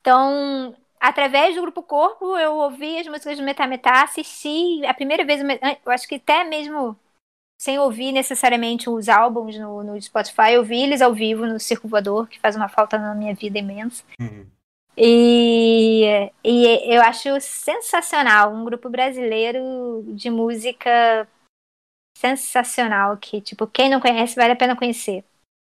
Então, 0.00 0.76
através 1.00 1.54
do 1.54 1.62
grupo 1.62 1.82
Corpo, 1.82 2.36
eu 2.36 2.56
ouvi 2.56 2.98
as 2.98 3.06
músicas 3.06 3.38
do 3.38 3.44
Metá 3.44 3.66
Metá, 3.66 4.02
assisti 4.02 4.84
a 4.86 4.94
primeira 4.94 5.24
vez, 5.24 5.40
eu 5.84 5.92
acho 5.92 6.06
que 6.06 6.16
até 6.16 6.44
mesmo 6.44 6.96
sem 7.60 7.78
ouvir 7.78 8.12
necessariamente 8.12 8.90
os 8.90 9.08
álbuns 9.08 9.58
no, 9.58 9.82
no 9.82 10.00
Spotify, 10.00 10.52
eu 10.52 10.64
vi 10.64 10.82
eles 10.82 11.00
ao 11.00 11.14
vivo 11.14 11.46
no 11.46 11.58
Circo 11.58 11.88
Voador, 11.88 12.28
que 12.28 12.38
faz 12.38 12.56
uma 12.56 12.68
falta 12.68 12.98
na 12.98 13.14
minha 13.14 13.34
vida 13.34 13.58
imensa. 13.58 14.04
Uhum. 14.20 14.46
E, 14.96 16.30
e 16.44 16.94
eu 16.94 17.02
acho 17.02 17.40
sensacional, 17.40 18.52
um 18.52 18.64
grupo 18.64 18.88
brasileiro 18.88 20.04
de 20.08 20.30
música 20.30 21.26
sensacional, 22.30 23.16
que, 23.16 23.40
tipo, 23.40 23.66
quem 23.66 23.88
não 23.88 24.00
conhece, 24.00 24.34
vale 24.34 24.52
a 24.52 24.56
pena 24.56 24.76
conhecer. 24.76 25.24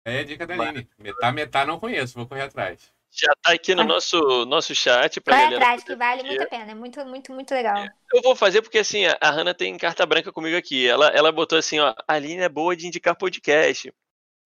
É 0.05 0.19
a 0.19 0.23
dica 0.23 0.47
da 0.47 0.53
Aline. 0.53 0.87
Metá, 0.97 1.31
metá 1.31 1.65
não 1.65 1.79
conheço, 1.79 2.15
vou 2.15 2.27
correr 2.27 2.43
atrás. 2.43 2.91
Já 3.11 3.33
tá 3.41 3.53
aqui 3.53 3.73
no 3.73 3.83
nosso, 3.83 4.45
nosso 4.45 4.75
chat 4.75 5.19
pra 5.21 5.35
Vai 5.35 5.43
galera. 5.45 5.63
atrás, 5.63 5.83
que 5.83 5.95
vale 5.95 6.23
muito 6.23 6.43
a 6.43 6.45
pena. 6.45 6.71
É 6.71 6.75
muito, 6.75 7.03
muito, 7.05 7.33
muito 7.33 7.53
legal. 7.53 7.77
É, 7.77 7.89
eu 8.13 8.21
vou 8.21 8.35
fazer 8.35 8.61
porque, 8.61 8.77
assim, 8.77 9.03
a 9.05 9.29
Hanna 9.29 9.53
tem 9.53 9.77
carta 9.77 10.05
branca 10.05 10.31
comigo 10.31 10.55
aqui. 10.55 10.87
Ela, 10.87 11.07
ela 11.07 11.31
botou 11.31 11.57
assim, 11.57 11.79
ó, 11.79 11.95
a 12.07 12.13
Aline 12.13 12.43
é 12.43 12.49
boa 12.49 12.75
de 12.75 12.87
indicar 12.87 13.15
podcast. 13.15 13.93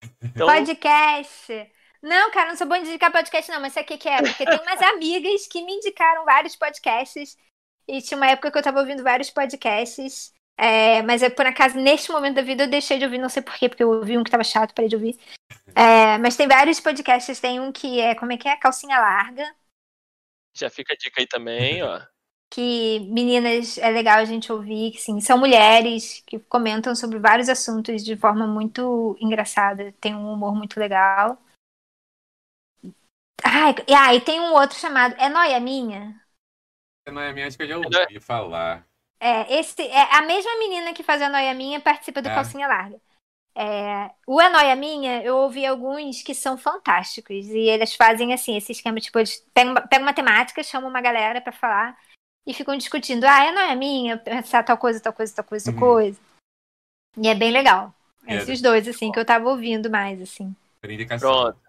Então... 0.20 0.48
Podcast. 0.48 1.70
Não, 2.02 2.32
cara, 2.32 2.48
não 2.48 2.56
sou 2.56 2.66
boa 2.66 2.80
de 2.80 2.88
indicar 2.88 3.12
podcast, 3.12 3.48
não, 3.48 3.60
mas 3.60 3.72
sabe 3.72 3.84
o 3.84 3.86
que, 3.86 3.98
que 3.98 4.08
é? 4.08 4.20
Porque 4.20 4.44
tem 4.44 4.58
umas 4.58 4.82
amigas 4.90 5.46
que 5.46 5.62
me 5.62 5.74
indicaram 5.74 6.24
vários 6.24 6.56
podcasts. 6.56 7.38
E 7.86 8.02
tinha 8.02 8.16
uma 8.16 8.26
época 8.26 8.50
que 8.50 8.58
eu 8.58 8.62
tava 8.62 8.80
ouvindo 8.80 9.04
vários 9.04 9.30
podcasts. 9.30 10.32
É, 10.56 11.02
mas 11.02 11.22
é 11.22 11.30
por 11.30 11.46
acaso, 11.46 11.78
neste 11.78 12.10
momento 12.12 12.36
da 12.36 12.42
vida, 12.42 12.64
eu 12.64 12.70
deixei 12.70 12.98
de 12.98 13.04
ouvir, 13.04 13.18
não 13.18 13.28
sei 13.28 13.42
porquê, 13.42 13.68
porque 13.68 13.82
eu 13.82 13.90
ouvi 13.90 14.16
um 14.16 14.22
que 14.22 14.30
tava 14.30 14.44
chato, 14.44 14.74
parei 14.74 14.88
de 14.88 14.96
ouvir. 14.96 15.18
É, 15.74 16.18
mas 16.18 16.36
tem 16.36 16.46
vários 16.46 16.80
podcasts, 16.80 17.40
tem 17.40 17.60
um 17.60 17.72
que 17.72 18.00
é, 18.00 18.14
como 18.14 18.32
é 18.32 18.36
que 18.36 18.48
é? 18.48 18.56
Calcinha 18.56 18.98
larga. 18.98 19.44
Já 20.54 20.68
fica 20.68 20.92
a 20.92 20.96
dica 20.96 21.20
aí 21.20 21.26
também, 21.26 21.82
ó. 21.82 22.00
Que 22.50 23.00
meninas 23.10 23.78
é 23.78 23.90
legal 23.90 24.18
a 24.18 24.24
gente 24.26 24.52
ouvir, 24.52 24.92
que 24.92 24.98
sim, 24.98 25.20
são 25.20 25.38
mulheres 25.38 26.22
que 26.26 26.38
comentam 26.38 26.94
sobre 26.94 27.18
vários 27.18 27.48
assuntos 27.48 28.04
de 28.04 28.14
forma 28.14 28.46
muito 28.46 29.16
engraçada, 29.18 29.94
tem 30.00 30.14
um 30.14 30.30
humor 30.30 30.54
muito 30.54 30.78
legal. 30.78 31.38
Ai, 33.42 33.74
ah, 33.96 34.14
e 34.14 34.20
tem 34.20 34.38
um 34.38 34.52
outro 34.52 34.78
chamado 34.78 35.14
É 35.18 35.28
Noia 35.30 35.58
Minha? 35.58 36.20
É 37.06 37.10
Noia 37.10 37.32
Minha, 37.32 37.46
acho 37.46 37.56
que 37.56 37.62
eu 37.64 37.68
já 37.68 37.78
ouvi 37.78 38.20
falar. 38.20 38.86
É, 39.24 39.60
esse, 39.60 39.80
é 39.82 40.16
a 40.16 40.22
mesma 40.22 40.58
menina 40.58 40.92
que 40.92 41.04
faz 41.04 41.22
a 41.22 41.28
Noia 41.28 41.54
Minha 41.54 41.78
participa 41.78 42.20
do 42.20 42.28
é. 42.28 42.34
Calcinha 42.34 42.66
Larga. 42.66 43.00
É, 43.54 44.10
o 44.26 44.40
A 44.40 44.48
Noia 44.48 44.74
Minha, 44.74 45.22
eu 45.22 45.36
ouvi 45.36 45.64
alguns 45.64 46.24
que 46.24 46.34
são 46.34 46.58
fantásticos. 46.58 47.46
E 47.46 47.68
eles 47.68 47.94
fazem 47.94 48.34
assim, 48.34 48.56
esse 48.56 48.72
esquema, 48.72 48.98
tipo, 48.98 49.16
eles 49.20 49.46
pegam, 49.54 49.74
pegam 49.88 50.06
uma 50.06 50.12
temática, 50.12 50.60
chamam 50.64 50.90
uma 50.90 51.00
galera 51.00 51.40
para 51.40 51.52
falar 51.52 51.96
e 52.44 52.52
ficam 52.52 52.76
discutindo, 52.76 53.22
ah, 53.22 53.44
é 53.44 53.52
Noia 53.52 53.76
Minha, 53.76 54.18
pensar 54.18 54.64
tal 54.64 54.76
coisa, 54.76 54.98
tal 54.98 55.12
coisa, 55.12 55.32
tal 55.32 55.44
coisa, 55.44 55.66
tal 55.66 55.74
uhum. 55.74 55.80
coisa. 55.80 56.20
E 57.16 57.28
é 57.28 57.34
bem 57.36 57.52
legal. 57.52 57.94
É, 58.26 58.38
Esses 58.38 58.60
dois, 58.60 58.88
assim, 58.88 59.12
que 59.12 59.20
eu 59.20 59.24
tava 59.24 59.48
ouvindo 59.48 59.88
mais, 59.88 60.20
assim. 60.20 60.52
Pronto. 61.20 61.60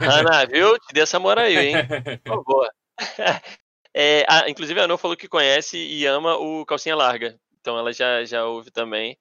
Ana, 0.00 0.46
viu? 0.46 0.78
Te 0.78 0.94
dei 0.94 1.02
essa 1.02 1.20
moral 1.20 1.44
aí, 1.44 1.68
hein? 1.68 1.74
Por 2.24 2.36
favor. 2.36 2.70
É, 3.94 4.24
a, 4.28 4.50
inclusive 4.50 4.80
a 4.80 4.84
Ana 4.84 4.98
falou 4.98 5.16
que 5.16 5.28
conhece 5.28 5.78
e 5.78 6.04
ama 6.04 6.36
o 6.36 6.66
Calcinha 6.66 6.96
Larga. 6.96 7.38
Então 7.60 7.78
ela 7.78 7.92
já, 7.92 8.24
já 8.24 8.44
ouve 8.44 8.70
também. 8.70 9.16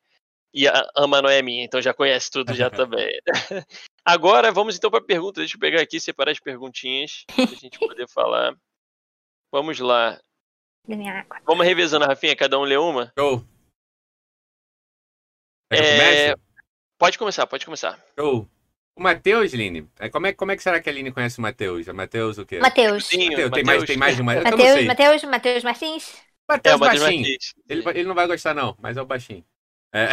E 0.51 0.67
a, 0.67 0.87
ama 0.95 1.21
não 1.21 1.29
é 1.29 1.41
minha, 1.41 1.63
então 1.63 1.81
já 1.81 1.93
conhece 1.93 2.31
tudo 2.31 2.53
já 2.53 2.69
também. 2.71 3.09
Agora 4.03 4.51
vamos 4.51 4.75
então 4.75 4.89
para 4.89 4.99
a 4.99 5.05
pergunta. 5.05 5.41
Deixa 5.41 5.55
eu 5.55 5.59
pegar 5.59 5.81
aqui, 5.81 5.99
separar 5.99 6.31
as 6.31 6.39
perguntinhas 6.39 7.23
para 7.35 7.43
a 7.43 7.47
gente 7.55 7.77
poder 7.77 8.07
falar. 8.09 8.55
Vamos 9.51 9.79
lá. 9.79 10.19
Vamos 11.45 11.65
revezando, 11.65 12.05
Rafinha, 12.05 12.35
cada 12.35 12.59
um 12.59 12.63
lê 12.63 12.75
uma? 12.75 13.13
Show. 13.17 13.45
É... 15.71 16.35
Pode 16.97 17.17
começar, 17.17 17.47
pode 17.47 17.65
começar. 17.65 18.03
Show. 18.19 18.47
O 18.95 19.01
Matheus, 19.01 19.53
Line, 19.53 19.87
é, 19.99 20.07
como 20.07 20.27
é, 20.27 20.33
como 20.33 20.51
é 20.51 20.55
que 20.55 20.61
será 20.61 20.79
que 20.79 20.87
a 20.87 20.93
Line 20.93 21.11
conhece 21.11 21.39
o 21.39 21.41
Matheus? 21.41 21.89
A 21.89 21.93
Matheus 21.93 22.37
o 22.37 22.45
quê? 22.45 22.59
Matheus. 22.59 23.07
Tem, 23.07 23.63
mais, 23.63 23.83
tem 23.83 23.97
mais 23.97 24.15
de 24.15 24.21
uma. 24.21 24.35
Matheus, 24.35 24.85
Matheus, 24.85 25.23
Matheus 25.23 25.63
Martins? 25.63 26.13
Matheus 26.47 26.75
é, 26.75 26.77
Baixinho. 26.77 27.37
Ele, 27.67 27.83
ele 27.89 28.03
não 28.03 28.13
vai 28.13 28.27
gostar, 28.27 28.53
não, 28.53 28.77
mas 28.79 28.97
é 28.97 29.01
o 29.01 29.05
baixinho. 29.05 29.43
É. 29.93 30.09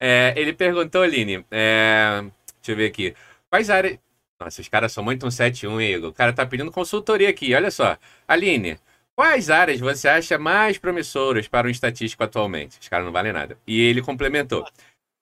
é 0.00 0.34
ele 0.36 0.52
perguntou, 0.52 1.02
Aline, 1.02 1.44
é, 1.50 2.22
deixa 2.56 2.72
eu 2.72 2.76
ver 2.76 2.86
aqui. 2.86 3.14
Quais 3.50 3.70
áreas. 3.70 3.98
Nossa, 4.38 4.60
os 4.60 4.68
caras 4.68 4.92
são 4.92 5.02
muito 5.02 5.26
um 5.26 5.30
71, 5.30 5.80
Igor. 5.80 6.10
O 6.10 6.12
cara 6.12 6.32
tá 6.32 6.44
pedindo 6.44 6.70
consultoria 6.70 7.28
aqui, 7.28 7.54
olha 7.54 7.70
só. 7.70 7.96
Aline, 8.28 8.78
quais 9.14 9.48
áreas 9.50 9.80
você 9.80 10.08
acha 10.08 10.38
mais 10.38 10.78
promissoras 10.78 11.48
para 11.48 11.66
um 11.66 11.70
estatístico 11.70 12.22
atualmente? 12.22 12.78
Os 12.78 12.88
caras 12.88 13.06
não 13.06 13.12
valem 13.12 13.32
nada. 13.32 13.58
E 13.66 13.80
ele 13.80 14.02
complementou. 14.02 14.66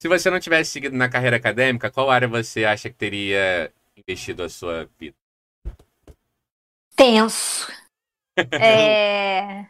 Se 0.04 0.08
você 0.08 0.28
não 0.28 0.38
tivesse 0.38 0.70
seguido 0.70 0.94
na 0.94 1.08
carreira 1.08 1.38
acadêmica, 1.38 1.90
qual 1.90 2.10
área 2.10 2.28
você 2.28 2.66
acha 2.66 2.90
que 2.90 2.94
teria 2.94 3.72
investido 3.96 4.42
a 4.42 4.50
sua 4.50 4.86
vida? 4.98 5.16
Tenso. 6.94 7.72
é... 8.52 9.64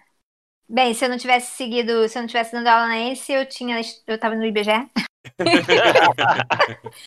Bem, 0.68 0.92
se 0.92 1.04
eu 1.04 1.08
não 1.08 1.18
tivesse 1.18 1.54
seguido, 1.54 2.08
se 2.08 2.18
eu 2.18 2.22
não 2.22 2.26
tivesse 2.26 2.50
dando 2.50 2.66
aula 2.66 2.88
na 2.88 2.98
ENSE, 2.98 3.32
eu 3.32 3.46
tinha, 3.46 3.80
eu 4.08 4.18
tava 4.18 4.34
no 4.34 4.44
IBGE. 4.44 4.90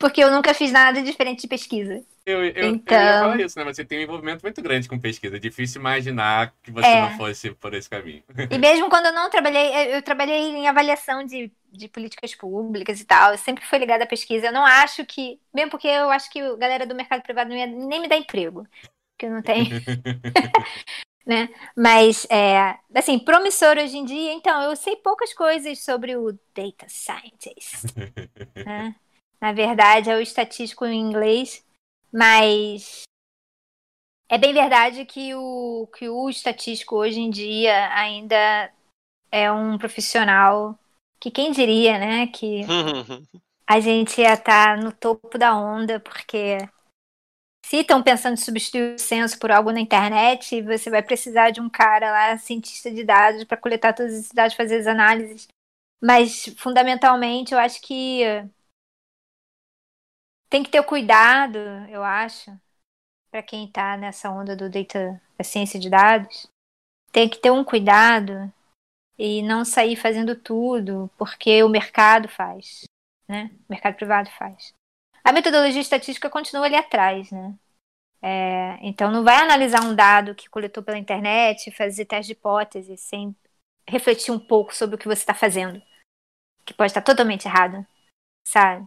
Porque 0.00 0.24
eu 0.24 0.30
nunca 0.30 0.54
fiz 0.54 0.72
nada 0.72 1.02
diferente 1.02 1.42
de 1.42 1.48
pesquisa. 1.48 2.02
Eu, 2.26 2.44
eu, 2.44 2.68
então... 2.68 2.96
eu 2.96 3.04
ia 3.04 3.20
falar 3.20 3.40
isso, 3.40 3.58
né? 3.58 3.64
Você 3.64 3.84
tem 3.84 3.98
um 3.98 4.02
envolvimento 4.02 4.42
muito 4.42 4.60
grande 4.62 4.88
com 4.88 4.98
pesquisa. 4.98 5.36
É 5.36 5.38
difícil 5.38 5.80
imaginar 5.80 6.54
que 6.62 6.70
você 6.70 6.86
é. 6.86 7.00
não 7.00 7.16
fosse 7.16 7.50
por 7.52 7.74
esse 7.74 7.88
caminho. 7.88 8.22
E 8.50 8.58
mesmo 8.58 8.88
quando 8.90 9.06
eu 9.06 9.12
não 9.12 9.30
trabalhei, 9.30 9.96
eu 9.96 10.02
trabalhei 10.02 10.38
em 10.38 10.68
avaliação 10.68 11.24
de, 11.24 11.50
de 11.72 11.88
políticas 11.88 12.34
públicas 12.34 13.00
e 13.00 13.04
tal. 13.04 13.32
Eu 13.32 13.38
sempre 13.38 13.64
fui 13.64 13.78
ligada 13.78 14.04
à 14.04 14.06
pesquisa. 14.06 14.46
Eu 14.46 14.52
não 14.52 14.64
acho 14.64 15.04
que. 15.06 15.40
Mesmo 15.52 15.70
porque 15.70 15.88
eu 15.88 16.10
acho 16.10 16.30
que 16.30 16.40
a 16.40 16.56
galera 16.56 16.86
do 16.86 16.94
mercado 16.94 17.22
privado 17.22 17.50
não 17.50 17.56
ia 17.56 17.66
nem 17.66 18.00
me 18.00 18.08
dar 18.08 18.16
emprego. 18.16 18.66
Que 19.18 19.26
eu 19.26 19.30
não 19.30 19.42
tenho. 19.42 19.70
né? 21.26 21.48
Mas, 21.76 22.26
é, 22.30 22.76
assim, 22.94 23.18
promissor 23.18 23.76
hoje 23.76 23.96
em 23.96 24.04
dia, 24.04 24.32
então, 24.32 24.62
eu 24.62 24.74
sei 24.74 24.96
poucas 24.96 25.32
coisas 25.32 25.82
sobre 25.84 26.16
o 26.16 26.32
data 26.54 26.86
scientist. 26.88 27.94
né? 28.64 28.94
Na 29.40 29.52
verdade, 29.52 30.10
é 30.10 30.16
o 30.16 30.20
estatístico 30.20 30.84
em 30.84 31.00
inglês, 31.00 31.64
mas 32.12 33.02
é 34.28 34.38
bem 34.38 34.52
verdade 34.52 35.04
que 35.04 35.34
o, 35.34 35.88
que 35.96 36.08
o 36.08 36.30
estatístico 36.30 36.96
hoje 36.96 37.20
em 37.20 37.30
dia 37.30 37.92
ainda 37.94 38.72
é 39.30 39.50
um 39.50 39.76
profissional 39.76 40.78
que 41.18 41.30
quem 41.30 41.52
diria, 41.52 41.98
né, 41.98 42.26
que 42.28 42.62
a 43.68 43.80
gente 43.80 44.20
ia 44.20 44.34
estar 44.34 44.76
tá 44.76 44.82
no 44.82 44.92
topo 44.92 45.36
da 45.36 45.56
onda, 45.56 46.00
porque 46.00 46.58
se 47.64 47.78
estão 47.78 48.02
pensando 48.02 48.34
em 48.34 48.36
substituir 48.36 48.94
o 48.94 48.98
censo 48.98 49.38
por 49.38 49.52
algo 49.52 49.70
na 49.70 49.80
internet, 49.80 50.62
você 50.62 50.90
vai 50.90 51.02
precisar 51.02 51.50
de 51.50 51.60
um 51.60 51.68
cara 51.68 52.10
lá, 52.10 52.38
cientista 52.38 52.90
de 52.90 53.04
dados, 53.04 53.44
para 53.44 53.56
coletar 53.56 53.92
todas 53.92 54.12
as 54.12 54.28
dados, 54.30 54.56
fazer 54.56 54.78
as 54.78 54.86
análises. 54.86 55.46
Mas, 56.02 56.46
fundamentalmente, 56.56 57.52
eu 57.52 57.58
acho 57.58 57.80
que 57.82 58.22
tem 60.50 60.64
que 60.64 60.70
ter 60.70 60.82
cuidado, 60.82 61.58
eu 61.88 62.02
acho, 62.02 62.50
para 63.30 63.42
quem 63.42 63.66
está 63.66 63.96
nessa 63.96 64.28
onda 64.28 64.56
do 64.56 64.68
data, 64.68 65.22
da 65.38 65.44
ciência 65.44 65.78
de 65.78 65.88
dados, 65.88 66.48
tem 67.12 67.28
que 67.28 67.38
ter 67.38 67.50
um 67.50 67.64
cuidado 67.64 68.52
e 69.16 69.42
não 69.42 69.64
sair 69.64 69.94
fazendo 69.94 70.34
tudo 70.34 71.08
porque 71.16 71.62
o 71.62 71.68
mercado 71.68 72.28
faz, 72.28 72.84
né? 73.28 73.50
O 73.68 73.72
mercado 73.72 73.94
privado 73.94 74.28
faz. 74.30 74.74
A 75.22 75.32
metodologia 75.32 75.80
estatística 75.80 76.28
continua 76.28 76.66
ali 76.66 76.74
atrás, 76.74 77.30
né? 77.30 77.54
É, 78.22 78.78
então 78.82 79.10
não 79.10 79.22
vai 79.22 79.36
analisar 79.36 79.82
um 79.82 79.94
dado 79.94 80.34
que 80.34 80.50
coletou 80.50 80.82
pela 80.82 80.98
internet, 80.98 81.70
fazer 81.70 82.04
teste 82.04 82.34
de 82.34 82.38
hipótese 82.38 82.96
sem 82.96 83.34
refletir 83.88 84.32
um 84.32 84.38
pouco 84.38 84.74
sobre 84.74 84.96
o 84.96 84.98
que 84.98 85.06
você 85.06 85.22
está 85.22 85.34
fazendo, 85.34 85.80
que 86.64 86.74
pode 86.74 86.90
estar 86.90 87.02
totalmente 87.02 87.46
errado, 87.46 87.86
sabe? 88.46 88.86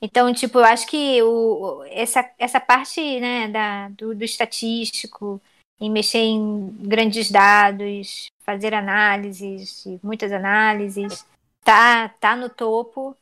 Então, 0.00 0.32
tipo, 0.32 0.58
eu 0.58 0.64
acho 0.64 0.86
que 0.86 1.22
o, 1.22 1.82
essa, 1.84 2.28
essa 2.38 2.60
parte 2.60 3.20
né, 3.20 3.48
da, 3.48 3.88
do, 3.90 4.14
do 4.14 4.24
estatístico, 4.24 5.40
em 5.80 5.90
mexer 5.90 6.18
em 6.18 6.68
grandes 6.80 7.30
dados, 7.30 8.26
fazer 8.42 8.74
análises, 8.74 9.84
muitas 10.02 10.30
análises, 10.30 11.26
tá, 11.62 12.08
tá 12.08 12.36
no 12.36 12.48
topo, 12.48 13.16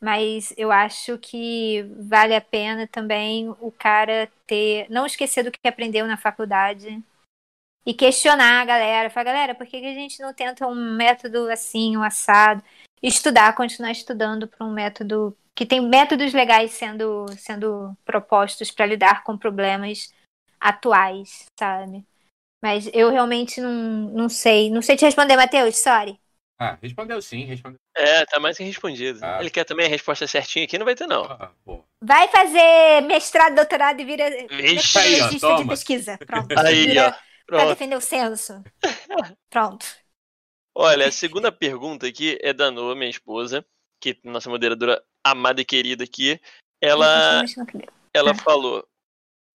mas 0.00 0.54
eu 0.56 0.70
acho 0.70 1.18
que 1.18 1.82
vale 1.98 2.34
a 2.34 2.40
pena 2.40 2.86
também 2.86 3.48
o 3.60 3.72
cara 3.72 4.30
ter, 4.46 4.86
não 4.90 5.06
esquecer 5.06 5.42
do 5.42 5.50
que 5.50 5.66
aprendeu 5.66 6.06
na 6.06 6.16
faculdade 6.16 7.02
e 7.84 7.94
questionar 7.94 8.60
a 8.60 8.64
galera, 8.64 9.10
falar, 9.10 9.24
galera, 9.24 9.54
por 9.54 9.66
que 9.66 9.76
a 9.76 9.94
gente 9.94 10.20
não 10.20 10.34
tenta 10.34 10.66
um 10.66 10.96
método 10.96 11.50
assim, 11.50 11.96
um 11.96 12.02
assado? 12.02 12.62
Estudar, 13.02 13.54
continuar 13.54 13.92
estudando 13.92 14.48
para 14.48 14.66
um 14.66 14.72
método 14.72 15.36
que 15.54 15.66
tem 15.66 15.80
métodos 15.80 16.32
legais 16.32 16.72
sendo, 16.72 17.26
sendo 17.36 17.96
propostos 18.04 18.70
para 18.70 18.86
lidar 18.86 19.24
com 19.24 19.36
problemas 19.36 20.12
atuais, 20.60 21.46
sabe? 21.58 22.04
Mas 22.62 22.90
eu 22.92 23.10
realmente 23.10 23.60
não, 23.60 23.72
não 23.72 24.28
sei. 24.28 24.70
Não 24.70 24.82
sei 24.82 24.96
te 24.96 25.04
responder, 25.04 25.36
Matheus, 25.36 25.78
sorry. 25.78 26.18
Ah, 26.60 26.76
respondeu 26.82 27.22
sim, 27.22 27.44
respondeu. 27.44 27.78
É, 27.96 28.24
tá 28.26 28.40
mais 28.40 28.56
que 28.56 28.64
respondido. 28.64 29.20
Ah. 29.22 29.38
Ele 29.40 29.50
quer 29.50 29.64
também 29.64 29.86
a 29.86 29.88
resposta 29.88 30.26
certinha 30.26 30.64
aqui, 30.64 30.76
não 30.76 30.84
vai 30.84 30.96
ter, 30.96 31.06
não. 31.06 31.24
Ah, 31.24 31.52
vai 32.02 32.26
fazer 32.28 33.02
mestrado, 33.02 33.54
doutorado 33.54 34.00
e 34.00 34.04
vira 34.04 34.24
aí, 34.24 35.20
ó, 35.42 35.56
de 35.56 35.68
pesquisa. 35.68 36.18
Pronto. 36.18 36.58
Aí, 36.58 36.86
vira, 36.86 37.08
ó. 37.08 37.28
Pronto. 37.46 37.62
Pra 37.62 37.70
defender 37.70 37.96
o 37.96 38.00
censo. 38.00 38.62
Pronto. 39.48 39.86
Olha, 40.80 41.08
a 41.08 41.12
segunda 41.12 41.50
pergunta 41.50 42.06
aqui 42.06 42.38
é 42.40 42.52
da 42.52 42.70
Noa, 42.70 42.94
minha 42.94 43.10
esposa, 43.10 43.66
que 44.00 44.10
é 44.10 44.30
nossa 44.30 44.48
moderadora 44.48 45.02
amada 45.24 45.60
e 45.60 45.64
querida 45.64 46.04
aqui, 46.04 46.40
ela, 46.80 47.42
ela 48.14 48.32
falou: 48.32 48.86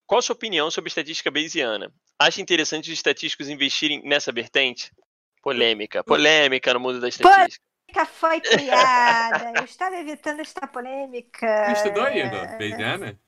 Qual 0.06 0.18
a 0.18 0.22
sua 0.22 0.34
opinião 0.34 0.70
sobre 0.70 0.88
estatística 0.88 1.30
bayesiana? 1.30 1.90
Acha 2.18 2.42
interessante 2.42 2.90
os 2.90 2.92
estatísticos 2.92 3.48
investirem 3.48 4.02
nessa 4.06 4.30
vertente? 4.30 4.92
Polêmica, 5.40 6.04
polêmica 6.04 6.74
no 6.74 6.80
mundo 6.80 7.00
da 7.00 7.08
estatística. 7.08 7.64
Polêmica 7.88 8.12
foi 8.12 8.40
criada. 8.42 9.52
Eu 9.56 9.64
estava 9.64 9.96
evitando 9.96 10.40
esta 10.40 10.66
polêmica. 10.66 11.74
Você 11.74 11.88
estudou, 11.88 12.06
Igor? 12.06 12.58
Bayesiana? 12.58 13.18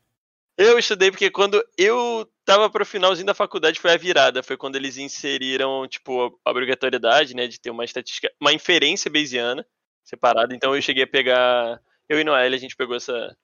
Eu 0.57 0.78
estudei 0.78 1.11
porque 1.11 1.31
quando 1.31 1.62
eu 1.77 2.27
tava 2.45 2.70
pro 2.70 2.87
finalzinho 2.87 3.27
da 3.27 3.35
faculdade 3.35 3.78
foi 3.78 3.93
a 3.93 3.97
virada, 3.97 4.43
foi 4.43 4.57
quando 4.57 4.77
eles 4.77 4.97
inseriram, 4.97 5.87
tipo, 5.87 6.41
a 6.45 6.51
obrigatoriedade, 6.51 7.35
né, 7.35 7.47
de 7.47 7.61
ter 7.61 7.70
uma 7.70 7.85
estatística, 7.85 8.33
uma 8.41 8.53
inferência 8.53 9.11
bayesiana 9.11 9.66
separada. 10.03 10.55
Então 10.55 10.74
eu 10.74 10.81
cheguei 10.81 11.05
a 11.05 11.07
pegar 11.07 11.81
eu 12.09 12.19
e 12.19 12.24
Noel, 12.24 12.55
a 12.55 12.57
gente 12.57 12.77
pegou 12.77 12.97
essa, 12.97 13.37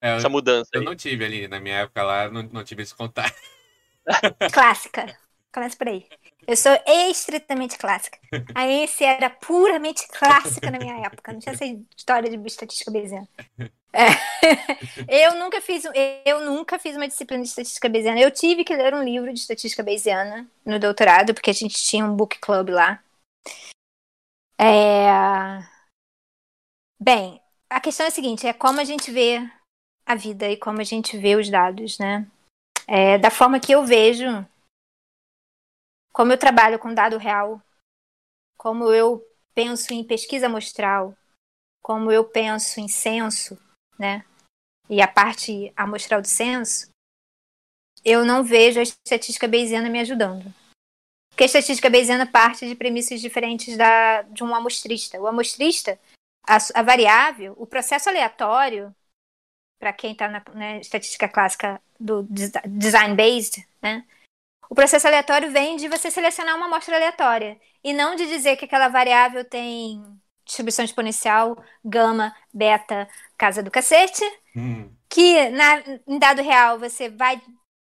é, 0.00 0.16
essa 0.16 0.28
mudança. 0.28 0.70
Eu 0.72 0.80
aí. 0.80 0.86
não 0.86 0.96
tive 0.96 1.24
ali, 1.24 1.46
na 1.46 1.60
minha 1.60 1.76
época 1.76 2.02
lá, 2.02 2.28
não, 2.28 2.42
não 2.42 2.64
tive 2.64 2.82
esse 2.82 2.94
contato. 2.94 3.34
Clássica. 4.52 5.16
Começa 5.52 5.76
por 5.76 5.88
aí. 5.88 6.06
Eu 6.46 6.54
sou 6.54 6.78
estritamente 6.86 7.78
clássica. 7.78 8.18
A 8.54 8.66
ENSE 8.66 9.04
era 9.04 9.30
puramente 9.30 10.06
clássica 10.08 10.70
na 10.70 10.78
minha 10.78 11.06
época. 11.06 11.32
Não 11.32 11.40
tinha 11.40 11.54
essa 11.54 11.64
história 11.96 12.28
de 12.28 12.46
estatística 12.46 12.90
bayesiana. 12.90 13.26
É. 13.96 14.10
Eu 15.08 15.38
nunca 15.38 15.60
fiz 15.60 15.84
eu 16.24 16.44
nunca 16.44 16.78
fiz 16.78 16.94
uma 16.94 17.08
disciplina 17.08 17.42
de 17.42 17.48
estatística 17.48 17.88
bayesiana. 17.88 18.20
Eu 18.20 18.30
tive 18.30 18.62
que 18.62 18.76
ler 18.76 18.94
um 18.94 19.02
livro 19.02 19.32
de 19.32 19.40
estatística 19.40 19.82
bayesiana 19.82 20.48
no 20.64 20.78
doutorado, 20.78 21.32
porque 21.32 21.50
a 21.50 21.54
gente 21.54 21.82
tinha 21.82 22.04
um 22.04 22.14
book 22.14 22.38
club 22.38 22.68
lá. 22.68 23.02
É... 24.58 25.66
Bem, 27.00 27.40
a 27.70 27.80
questão 27.80 28.04
é 28.04 28.08
a 28.08 28.12
seguinte: 28.12 28.46
é 28.46 28.52
como 28.52 28.80
a 28.80 28.84
gente 28.84 29.10
vê 29.10 29.40
a 30.04 30.14
vida 30.14 30.48
e 30.48 30.56
como 30.56 30.80
a 30.80 30.84
gente 30.84 31.16
vê 31.16 31.34
os 31.34 31.48
dados, 31.48 31.98
né? 31.98 32.30
É, 32.86 33.18
da 33.18 33.30
forma 33.30 33.58
que 33.58 33.72
eu 33.72 33.84
vejo, 33.84 34.26
como 36.12 36.32
eu 36.32 36.38
trabalho 36.38 36.78
com 36.78 36.94
dado 36.94 37.18
real, 37.18 37.60
como 38.56 38.92
eu 38.92 39.24
penso 39.54 39.92
em 39.92 40.04
pesquisa 40.04 40.46
amostral, 40.46 41.16
como 41.82 42.12
eu 42.12 42.24
penso 42.24 42.78
em 42.78 42.88
censo, 42.88 43.58
né? 43.98 44.24
E 44.88 45.00
a 45.02 45.08
parte 45.08 45.72
amostral 45.76 46.20
do 46.20 46.28
censo, 46.28 46.90
eu 48.04 48.24
não 48.24 48.44
vejo 48.44 48.78
a 48.78 48.82
estatística 48.82 49.48
bayesiana 49.48 49.88
me 49.88 50.00
ajudando. 50.00 50.52
Porque 51.30 51.42
a 51.42 51.46
estatística 51.46 51.90
bayesiana 51.90 52.26
parte 52.26 52.66
de 52.66 52.74
premissas 52.74 53.20
diferentes 53.20 53.76
da, 53.76 54.22
de 54.22 54.42
um 54.44 54.54
amostrista. 54.54 55.20
O 55.20 55.26
amostrista, 55.26 55.98
a, 56.46 56.56
a 56.74 56.82
variável, 56.82 57.54
o 57.58 57.66
processo 57.66 58.08
aleatório, 58.08 58.94
para 59.78 59.92
quem 59.92 60.12
está 60.12 60.28
na 60.28 60.42
né, 60.54 60.80
estatística 60.80 61.28
clássica 61.28 61.82
do 61.98 62.26
design-based, 62.64 63.66
né? 63.82 64.06
O 64.68 64.74
processo 64.74 65.06
aleatório 65.06 65.50
vem 65.50 65.76
de 65.76 65.88
você 65.88 66.10
selecionar 66.10 66.56
uma 66.56 66.66
amostra 66.66 66.96
aleatória 66.96 67.60
e 67.84 67.92
não 67.92 68.16
de 68.16 68.26
dizer 68.26 68.56
que 68.56 68.64
aquela 68.64 68.88
variável 68.88 69.44
tem 69.44 70.02
distribuição 70.46 70.84
exponencial, 70.84 71.62
gama, 71.84 72.34
beta, 72.54 73.08
casa 73.36 73.62
do 73.62 73.70
cacete, 73.70 74.24
hum. 74.56 74.90
que 75.08 75.50
na, 75.50 75.82
em 76.06 76.18
dado 76.18 76.40
real 76.40 76.78
você 76.78 77.10
vai 77.10 77.42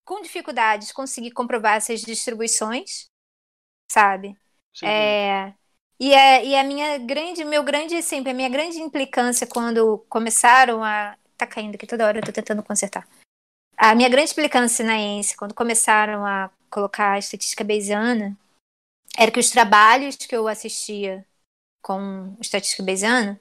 com 0.04 0.20
dificuldades 0.20 0.90
conseguir 0.90 1.30
comprovar 1.30 1.76
essas 1.76 2.00
distribuições, 2.00 3.06
sabe? 3.90 4.36
Sim. 4.74 4.86
É, 4.86 5.54
e, 5.98 6.12
é, 6.12 6.44
e 6.44 6.56
a 6.56 6.64
minha 6.64 6.98
grande, 6.98 7.44
meu 7.44 7.62
grande, 7.62 8.02
sempre, 8.02 8.32
a 8.32 8.34
minha 8.34 8.48
grande 8.48 8.78
implicância 8.78 9.46
quando 9.46 10.04
começaram 10.08 10.82
a. 10.82 11.16
Tá 11.36 11.46
caindo 11.46 11.76
aqui 11.76 11.86
toda 11.86 12.06
hora, 12.06 12.18
eu 12.18 12.24
tô 12.24 12.32
tentando 12.32 12.62
consertar. 12.62 13.08
a 13.76 13.94
minha 13.94 14.08
grande 14.08 14.28
explicância 14.28 14.84
na 14.84 14.98
ENSE, 14.98 15.36
quando 15.36 15.54
começaram 15.54 16.26
a 16.26 16.50
colocar 16.68 17.12
a 17.12 17.18
estatística 17.18 17.64
bayesiana, 17.64 18.36
era 19.16 19.30
que 19.30 19.40
os 19.40 19.50
trabalhos 19.50 20.16
que 20.16 20.36
eu 20.36 20.48
assistia 20.48 21.26
com 21.82 22.36
estatística 22.40 22.82
bayesiana 22.82 23.40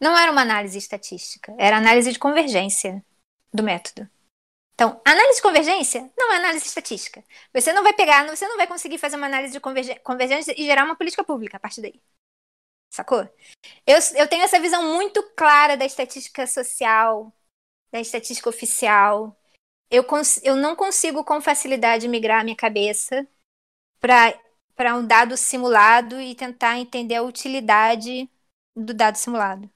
não 0.00 0.16
era 0.16 0.30
uma 0.30 0.42
análise 0.42 0.78
estatística, 0.78 1.54
era 1.58 1.76
análise 1.76 2.12
de 2.12 2.18
convergência 2.18 3.04
do 3.52 3.62
método. 3.62 4.08
Então, 4.74 5.00
análise 5.04 5.36
de 5.36 5.42
convergência 5.42 6.08
não 6.16 6.32
é 6.32 6.36
análise 6.36 6.64
estatística. 6.64 7.24
Você 7.52 7.72
não 7.72 7.82
vai 7.82 7.92
pegar, 7.92 8.24
você 8.28 8.46
não 8.46 8.56
vai 8.56 8.66
conseguir 8.66 8.96
fazer 8.98 9.16
uma 9.16 9.26
análise 9.26 9.52
de 9.52 9.60
convergência 9.60 10.54
e 10.56 10.64
gerar 10.64 10.84
uma 10.84 10.94
política 10.94 11.24
pública 11.24 11.56
a 11.56 11.60
partir 11.60 11.82
daí. 11.82 12.00
Sacou? 12.88 13.28
Eu, 13.84 13.98
eu 14.14 14.28
tenho 14.28 14.44
essa 14.44 14.60
visão 14.60 14.94
muito 14.94 15.20
clara 15.34 15.76
da 15.76 15.84
estatística 15.84 16.46
social, 16.46 17.32
da 17.90 18.00
estatística 18.00 18.48
oficial. 18.48 19.36
Eu, 19.90 20.06
eu 20.44 20.54
não 20.54 20.76
consigo 20.76 21.24
com 21.24 21.40
facilidade 21.40 22.06
migrar 22.06 22.40
a 22.40 22.44
minha 22.44 22.56
cabeça 22.56 23.26
para 23.98 24.38
um 24.96 25.06
dado 25.06 25.36
simulado 25.36 26.20
e 26.20 26.34
tentar 26.34 26.78
entender 26.78 27.16
a 27.16 27.22
utilidade 27.22 28.30
do 28.76 28.94
dado 28.94 29.16
simulado. 29.16 29.70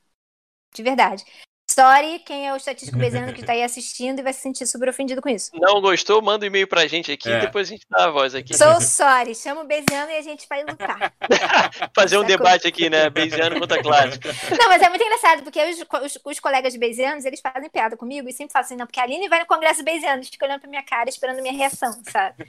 De 0.74 0.82
verdade. 0.82 1.24
Sorry, 1.72 2.18
quem 2.18 2.46
é 2.46 2.52
o 2.52 2.56
estatístico 2.56 2.98
bezerro 2.98 3.32
que 3.32 3.40
está 3.40 3.52
aí 3.52 3.62
assistindo 3.64 4.18
e 4.18 4.22
vai 4.22 4.32
se 4.32 4.40
sentir 4.40 4.66
super 4.66 4.88
ofendido 4.88 5.22
com 5.22 5.28
isso. 5.28 5.50
Não 5.54 5.80
gostou? 5.80 6.20
Manda 6.20 6.44
um 6.44 6.48
e-mail 6.48 6.66
pra 6.66 6.86
gente 6.86 7.10
aqui, 7.10 7.30
é. 7.30 7.40
depois 7.40 7.68
a 7.68 7.70
gente 7.70 7.86
dá 7.88 8.04
a 8.04 8.10
voz 8.10 8.34
aqui. 8.34 8.54
Sou 8.54 8.80
sorry, 8.80 9.34
chama 9.34 9.62
o 9.62 9.64
Beziano 9.64 10.10
e 10.10 10.16
a 10.16 10.22
gente 10.22 10.46
vai 10.48 10.62
lutar. 10.64 11.12
Fazer 11.96 12.18
um 12.18 12.24
debate 12.24 12.66
aqui, 12.66 12.90
né? 12.90 13.08
Beziano 13.08 13.58
contra 13.58 13.82
clássico. 13.82 14.28
Não, 14.58 14.68
mas 14.68 14.82
é 14.82 14.88
muito 14.88 15.02
engraçado, 15.02 15.42
porque 15.42 15.60
os, 15.64 15.80
os, 16.04 16.18
os 16.24 16.40
colegas 16.40 16.76
Bezianos, 16.76 17.24
eles 17.24 17.40
fazem 17.40 17.70
piada 17.70 17.96
comigo 17.96 18.28
e 18.28 18.32
sempre 18.32 18.52
falam 18.52 18.66
assim, 18.66 18.76
não, 18.76 18.86
porque 18.86 19.00
a 19.00 19.04
Aline 19.04 19.28
vai 19.28 19.40
no 19.40 19.46
congresso 19.46 19.82
Beziano, 19.82 20.22
fica 20.24 20.44
olhando 20.44 20.60
pra 20.60 20.68
minha 20.68 20.82
cara, 20.82 21.08
esperando 21.08 21.40
minha 21.40 21.54
reação, 21.54 21.92
sabe? 22.10 22.44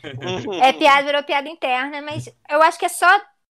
é 0.61 0.73
piada, 0.73 1.03
virou 1.03 1.23
piada 1.23 1.47
interna, 1.47 2.01
mas 2.01 2.27
eu 2.49 2.61
acho 2.61 2.77
que 2.77 2.85
é 2.85 2.89
só 2.89 3.07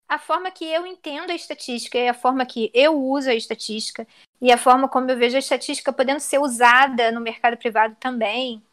a 0.07 0.17
forma 0.17 0.51
que 0.51 0.65
eu 0.65 0.85
entendo 0.85 1.31
a 1.31 1.35
estatística 1.35 1.97
e 1.97 2.07
a 2.07 2.13
forma 2.13 2.45
que 2.45 2.71
eu 2.73 2.97
uso 2.97 3.29
a 3.29 3.35
estatística 3.35 4.07
e 4.41 4.51
a 4.51 4.57
forma 4.57 4.87
como 4.87 5.09
eu 5.11 5.17
vejo 5.17 5.35
a 5.35 5.39
estatística 5.39 5.91
podendo 5.91 6.19
ser 6.19 6.39
usada 6.39 7.11
no 7.11 7.19
mercado 7.19 7.57
privado 7.57 7.95
também. 7.99 8.63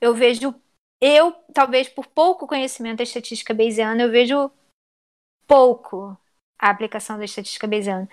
Eu 0.00 0.14
vejo, 0.14 0.54
eu, 1.00 1.32
talvez 1.52 1.88
por 1.88 2.06
pouco 2.06 2.46
conhecimento 2.46 2.98
da 2.98 3.04
estatística 3.04 3.54
bayesiana, 3.54 4.02
eu 4.02 4.10
vejo 4.10 4.50
pouco 5.46 6.18
a 6.58 6.70
aplicação 6.70 7.18
da 7.18 7.24
estatística 7.24 7.66
bayesiana. 7.66 8.08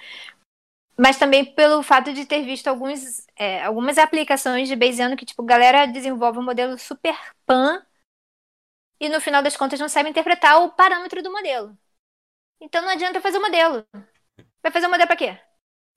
Mas 0.98 1.18
também 1.18 1.44
pelo 1.44 1.82
fato 1.82 2.14
de 2.14 2.26
ter 2.26 2.44
visto 2.44 2.68
alguns, 2.68 3.26
é, 3.36 3.64
algumas 3.64 3.98
aplicações 3.98 4.68
de 4.68 4.76
Bayesiano 4.76 5.18
que, 5.18 5.26
tipo, 5.26 5.42
galera 5.42 5.88
desenvolve 5.88 6.38
um 6.38 6.44
modelo 6.44 6.78
super 6.78 7.18
pan 7.46 7.84
e 9.00 9.10
no 9.10 9.20
final 9.20 9.42
das 9.42 9.58
contas 9.58 9.80
não 9.80 9.90
sabe 9.90 10.10
interpretar 10.10 10.62
o 10.62 10.70
parâmetro 10.70 11.24
do 11.24 11.32
modelo. 11.32 11.76
Então 12.62 12.82
não 12.84 12.90
adianta 12.90 13.20
fazer 13.20 13.40
o 13.40 13.42
modelo. 13.42 13.86
Vai 14.62 14.72
fazer 14.72 14.86
o 14.86 14.90
modelo 14.90 15.08
pra 15.08 15.16
quê? 15.18 15.38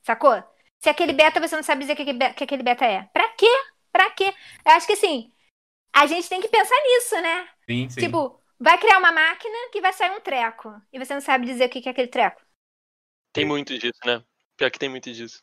Sacou? 0.03 0.43
Se 0.81 0.89
aquele 0.89 1.13
beta 1.13 1.41
você 1.41 1.55
não 1.55 1.63
sabe 1.63 1.83
dizer 1.83 1.95
que, 1.95 2.05
que 2.35 2.45
aquele 2.45 2.63
beta 2.63 2.85
é. 2.85 3.05
Pra 3.13 3.29
quê? 3.35 3.47
Pra 3.93 4.11
quê? 4.11 4.35
Eu 4.65 4.73
acho 4.73 4.87
que 4.87 4.95
assim, 4.95 5.33
a 5.95 6.07
gente 6.07 6.29
tem 6.29 6.41
que 6.41 6.49
pensar 6.49 6.77
nisso, 6.83 7.21
né? 7.21 7.49
Sim, 7.69 7.89
sim. 7.91 8.01
Tipo, 8.01 8.41
vai 8.59 8.79
criar 8.79 8.99
uma 8.99 9.13
máquina 9.13 9.55
que 9.71 9.81
vai 9.81 9.93
sair 9.93 10.11
um 10.11 10.21
treco. 10.21 10.75
E 10.93 10.99
você 10.99 11.15
não 11.15 11.21
sabe 11.21 11.47
dizer 11.47 11.67
o 11.67 11.69
que 11.69 11.87
é 11.87 11.93
aquele 11.93 12.09
treco. 12.09 12.43
Tem 13.33 13.45
muito 13.45 13.79
disso, 13.79 14.01
né? 14.05 14.23
Pior 14.57 14.71
que 14.71 14.79
tem 14.79 14.89
muito 14.89 15.13
disso. 15.13 15.43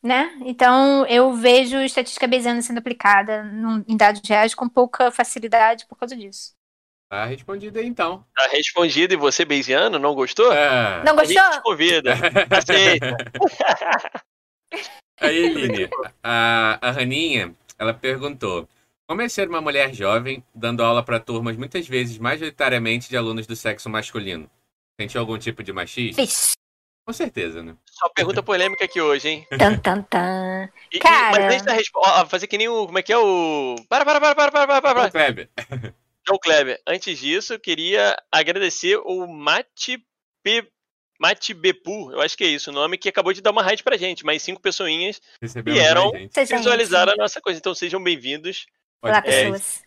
Né? 0.00 0.38
Então, 0.44 1.04
eu 1.06 1.32
vejo 1.34 1.76
estatística 1.80 2.26
bayesiana 2.26 2.62
sendo 2.62 2.78
aplicada 2.78 3.42
num, 3.42 3.84
em 3.88 3.96
dados 3.96 4.20
reais 4.24 4.54
com 4.54 4.68
pouca 4.68 5.10
facilidade 5.10 5.86
por 5.86 5.98
causa 5.98 6.16
disso. 6.16 6.54
Tá 7.08 7.24
respondido 7.24 7.78
aí, 7.78 7.86
então. 7.86 8.22
Tá 8.36 8.46
respondido. 8.48 9.14
E 9.14 9.16
você, 9.16 9.44
Beisiano, 9.44 9.98
não 9.98 10.14
gostou? 10.14 10.52
É. 10.52 11.02
Não 11.04 11.16
gostou? 11.16 11.40
A 11.40 11.44
gente 11.44 11.56
te 11.56 11.62
convida. 11.62 12.14
Aceita. 12.50 13.16
aí, 15.18 15.48
Line, 15.48 15.88
a, 16.22 16.78
a 16.82 16.90
Raninha, 16.90 17.54
ela 17.78 17.94
perguntou. 17.94 18.68
Como 19.06 19.22
é 19.22 19.28
ser 19.28 19.48
uma 19.48 19.62
mulher 19.62 19.94
jovem, 19.94 20.44
dando 20.54 20.84
aula 20.84 21.02
para 21.02 21.18
turmas 21.18 21.56
muitas 21.56 21.88
vezes 21.88 22.18
majoritariamente 22.18 23.08
de 23.08 23.16
alunos 23.16 23.46
do 23.46 23.56
sexo 23.56 23.88
masculino? 23.88 24.50
Sentiu 25.00 25.22
algum 25.22 25.38
tipo 25.38 25.62
de 25.62 25.72
machismo? 25.72 26.22
Fiz. 26.22 26.52
Com 27.06 27.12
certeza, 27.14 27.62
né? 27.62 27.74
Só 27.90 28.06
pergunta 28.10 28.42
polêmica 28.42 28.84
aqui 28.84 29.00
hoje, 29.00 29.28
hein? 29.30 29.46
Tan, 29.58 29.78
tan, 29.78 30.02
tan. 30.02 30.68
E, 30.92 30.98
Cara... 30.98 31.40
E, 31.40 31.46
mas 31.46 31.62
deixa 31.62 31.90
a 32.04 32.26
fazer 32.26 32.46
que 32.46 32.58
nem 32.58 32.68
o... 32.68 32.84
Como 32.84 32.98
é 32.98 33.02
que 33.02 33.10
é 33.10 33.16
o... 33.16 33.76
Para, 33.88 34.04
para, 34.04 34.20
para, 34.20 34.34
para, 34.34 34.52
para, 34.52 34.66
para, 34.66 34.94
para. 34.94 35.08
O 35.08 35.10
Kleber. 35.10 35.48
Então, 36.28 36.38
Kleber, 36.38 36.78
antes 36.86 37.18
disso, 37.18 37.54
eu 37.54 37.58
queria 37.58 38.14
agradecer 38.30 38.98
o 38.98 39.26
P. 40.44 40.70
Mate 41.18 41.54
Bepu, 41.54 42.12
eu 42.12 42.20
acho 42.20 42.36
que 42.36 42.44
é 42.44 42.48
isso 42.48 42.70
o 42.70 42.72
nome, 42.72 42.98
que 42.98 43.08
acabou 43.08 43.32
de 43.32 43.40
dar 43.40 43.50
uma 43.50 43.62
raid 43.62 43.82
pra 43.82 43.96
gente. 43.96 44.26
Mais 44.26 44.42
cinco 44.42 44.60
pessoinhas 44.60 45.22
vieram 45.64 46.12
visualizar 46.36 47.08
a 47.08 47.16
nossa 47.16 47.40
coisa. 47.40 47.58
Então 47.58 47.74
sejam 47.74 48.00
bem-vindos. 48.00 48.66
Olá, 49.02 49.18
é, 49.18 49.22
pessoas. 49.22 49.82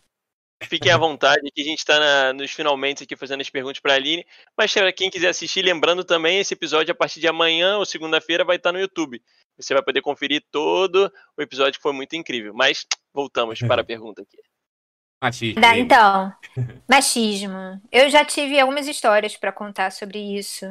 Fiquem 0.64 0.92
à 0.92 0.98
vontade, 0.98 1.42
que 1.54 1.62
a 1.62 1.64
gente 1.64 1.78
está 1.78 2.34
nos 2.34 2.52
finalmente 2.52 3.04
aqui 3.04 3.16
fazendo 3.16 3.42
as 3.42 3.50
perguntas 3.50 3.80
para 3.80 3.94
a 3.94 3.96
Aline. 3.96 4.26
Mas 4.58 4.74
para 4.74 4.92
quem 4.92 5.12
quiser 5.12 5.30
assistir, 5.30 5.62
lembrando 5.62 6.04
também, 6.04 6.40
esse 6.40 6.56
episódio 6.56 6.92
a 6.92 6.96
partir 6.96 7.20
de 7.20 7.28
amanhã 7.28 7.78
ou 7.78 7.86
segunda-feira 7.86 8.44
vai 8.44 8.56
estar 8.56 8.72
no 8.72 8.80
YouTube. 8.80 9.22
Você 9.58 9.76
vai 9.76 9.84
poder 9.84 10.02
conferir 10.02 10.44
todo 10.52 11.14
o 11.38 11.42
episódio 11.42 11.74
que 11.74 11.84
foi 11.84 11.94
muito 11.94 12.16
incrível. 12.16 12.52
Mas 12.52 12.84
voltamos 13.14 13.60
para 13.60 13.82
a 13.82 13.86
pergunta 13.86 14.24
aqui. 14.24 14.38
Machismo. 15.22 15.62
então, 15.76 16.34
machismo. 16.90 17.82
Eu 17.92 18.10
já 18.10 18.26
tive 18.26 18.60
algumas 18.60 18.88
histórias 18.88 19.38
para 19.38 19.52
contar 19.52 19.92
sobre 19.92 20.18
isso. 20.18 20.66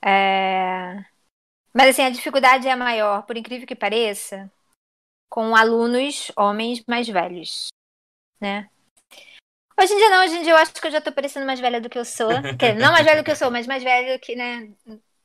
É... 0.00 1.04
Mas 1.74 1.88
assim, 1.88 2.02
a 2.02 2.10
dificuldade 2.10 2.68
é 2.68 2.76
maior, 2.76 3.22
por 3.22 3.36
incrível 3.36 3.66
que 3.66 3.74
pareça, 3.74 4.50
com 5.28 5.56
alunos 5.56 6.30
homens 6.36 6.84
mais 6.86 7.08
velhos, 7.08 7.68
né? 8.40 8.68
Hoje 9.80 9.94
em 9.94 9.96
dia 9.96 10.10
não, 10.10 10.24
hoje 10.24 10.36
em 10.36 10.42
dia 10.42 10.52
eu 10.52 10.56
acho 10.58 10.74
que 10.74 10.86
eu 10.86 10.90
já 10.90 11.00
tô 11.00 11.10
parecendo 11.10 11.46
mais 11.46 11.58
velha 11.58 11.80
do 11.80 11.88
que 11.88 11.98
eu 11.98 12.04
sou. 12.04 12.28
não 12.78 12.92
mais 12.92 13.04
velha 13.04 13.22
do 13.22 13.24
que 13.24 13.30
eu 13.30 13.36
sou, 13.36 13.50
mas 13.50 13.66
mais 13.66 13.82
velha 13.82 14.18
que, 14.18 14.36
né? 14.36 14.70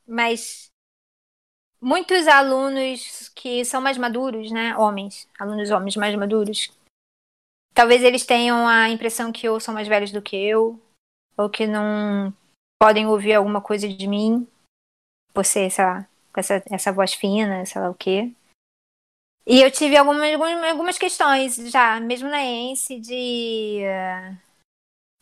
Mas 0.06 0.72
muitos 1.80 2.26
alunos 2.26 3.30
que 3.34 3.64
são 3.64 3.80
mais 3.80 3.98
maduros, 3.98 4.50
né? 4.50 4.76
Homens, 4.76 5.28
alunos 5.38 5.70
homens 5.70 5.96
mais 5.96 6.14
maduros, 6.16 6.72
Talvez 7.74 8.02
eles 8.02 8.26
tenham 8.26 8.66
a 8.66 8.88
impressão 8.88 9.30
que 9.30 9.46
eu 9.46 9.58
sou 9.60 9.72
mais 9.72 9.86
velhos 9.86 10.10
do 10.10 10.22
que 10.22 10.36
eu, 10.36 10.80
ou 11.36 11.48
que 11.48 11.66
não 11.66 12.34
podem 12.80 13.06
ouvir 13.06 13.34
alguma 13.34 13.60
coisa 13.60 13.88
de 13.88 14.06
mim, 14.06 14.46
ser, 15.44 15.70
sei 15.70 15.84
lá, 15.84 16.08
com 16.32 16.40
essa, 16.40 16.62
essa 16.70 16.92
voz 16.92 17.14
fina, 17.14 17.64
sei 17.64 17.80
lá 17.80 17.90
o 17.90 17.94
quê. 17.94 18.32
E 19.46 19.62
eu 19.62 19.70
tive 19.70 19.96
algumas, 19.96 20.20
algumas 20.68 20.98
questões 20.98 21.56
já, 21.70 21.98
mesmo 22.00 22.28
na 22.28 22.44
ENSE, 22.44 23.00
de, 23.00 23.80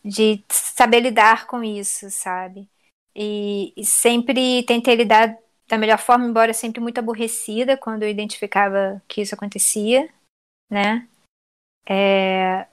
de 0.03 0.43
saber 0.49 0.99
lidar 0.99 1.47
com 1.47 1.63
isso, 1.63 2.09
sabe? 2.09 2.67
E, 3.15 3.73
e 3.75 3.85
sempre 3.85 4.63
tentei 4.63 4.95
lidar 4.95 5.37
da 5.67 5.77
melhor 5.77 5.97
forma, 5.97 6.25
embora 6.25 6.53
sempre 6.53 6.81
muito 6.81 6.97
aborrecida 6.97 7.77
quando 7.77 8.03
eu 8.03 8.09
identificava 8.09 9.01
que 9.07 9.21
isso 9.21 9.33
acontecia, 9.33 10.09
né? 10.69 11.07
É... 11.89 12.67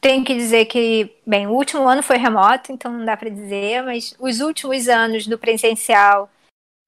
Tenho 0.00 0.24
que 0.24 0.34
dizer 0.34 0.66
que, 0.66 1.16
bem, 1.24 1.46
o 1.46 1.52
último 1.52 1.88
ano 1.88 2.02
foi 2.02 2.16
remoto, 2.16 2.72
então 2.72 2.90
não 2.90 3.04
dá 3.04 3.16
para 3.16 3.30
dizer, 3.30 3.82
mas 3.84 4.16
os 4.18 4.40
últimos 4.40 4.88
anos 4.88 5.26
do 5.26 5.38
presencial 5.38 6.28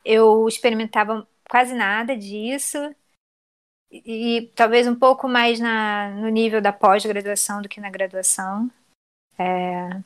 eu 0.04 0.46
experimentava 0.48 1.26
quase 1.48 1.74
nada 1.74 2.16
disso 2.16 2.76
e, 3.90 4.38
e 4.38 4.46
talvez 4.48 4.86
um 4.88 4.94
pouco 4.94 5.28
mais 5.28 5.60
na, 5.60 6.10
no 6.10 6.28
nível 6.28 6.60
da 6.60 6.72
pós-graduação 6.72 7.62
do 7.62 7.68
que 7.68 7.80
na 7.80 7.90
graduação. 7.90 8.70
É... 9.38 10.02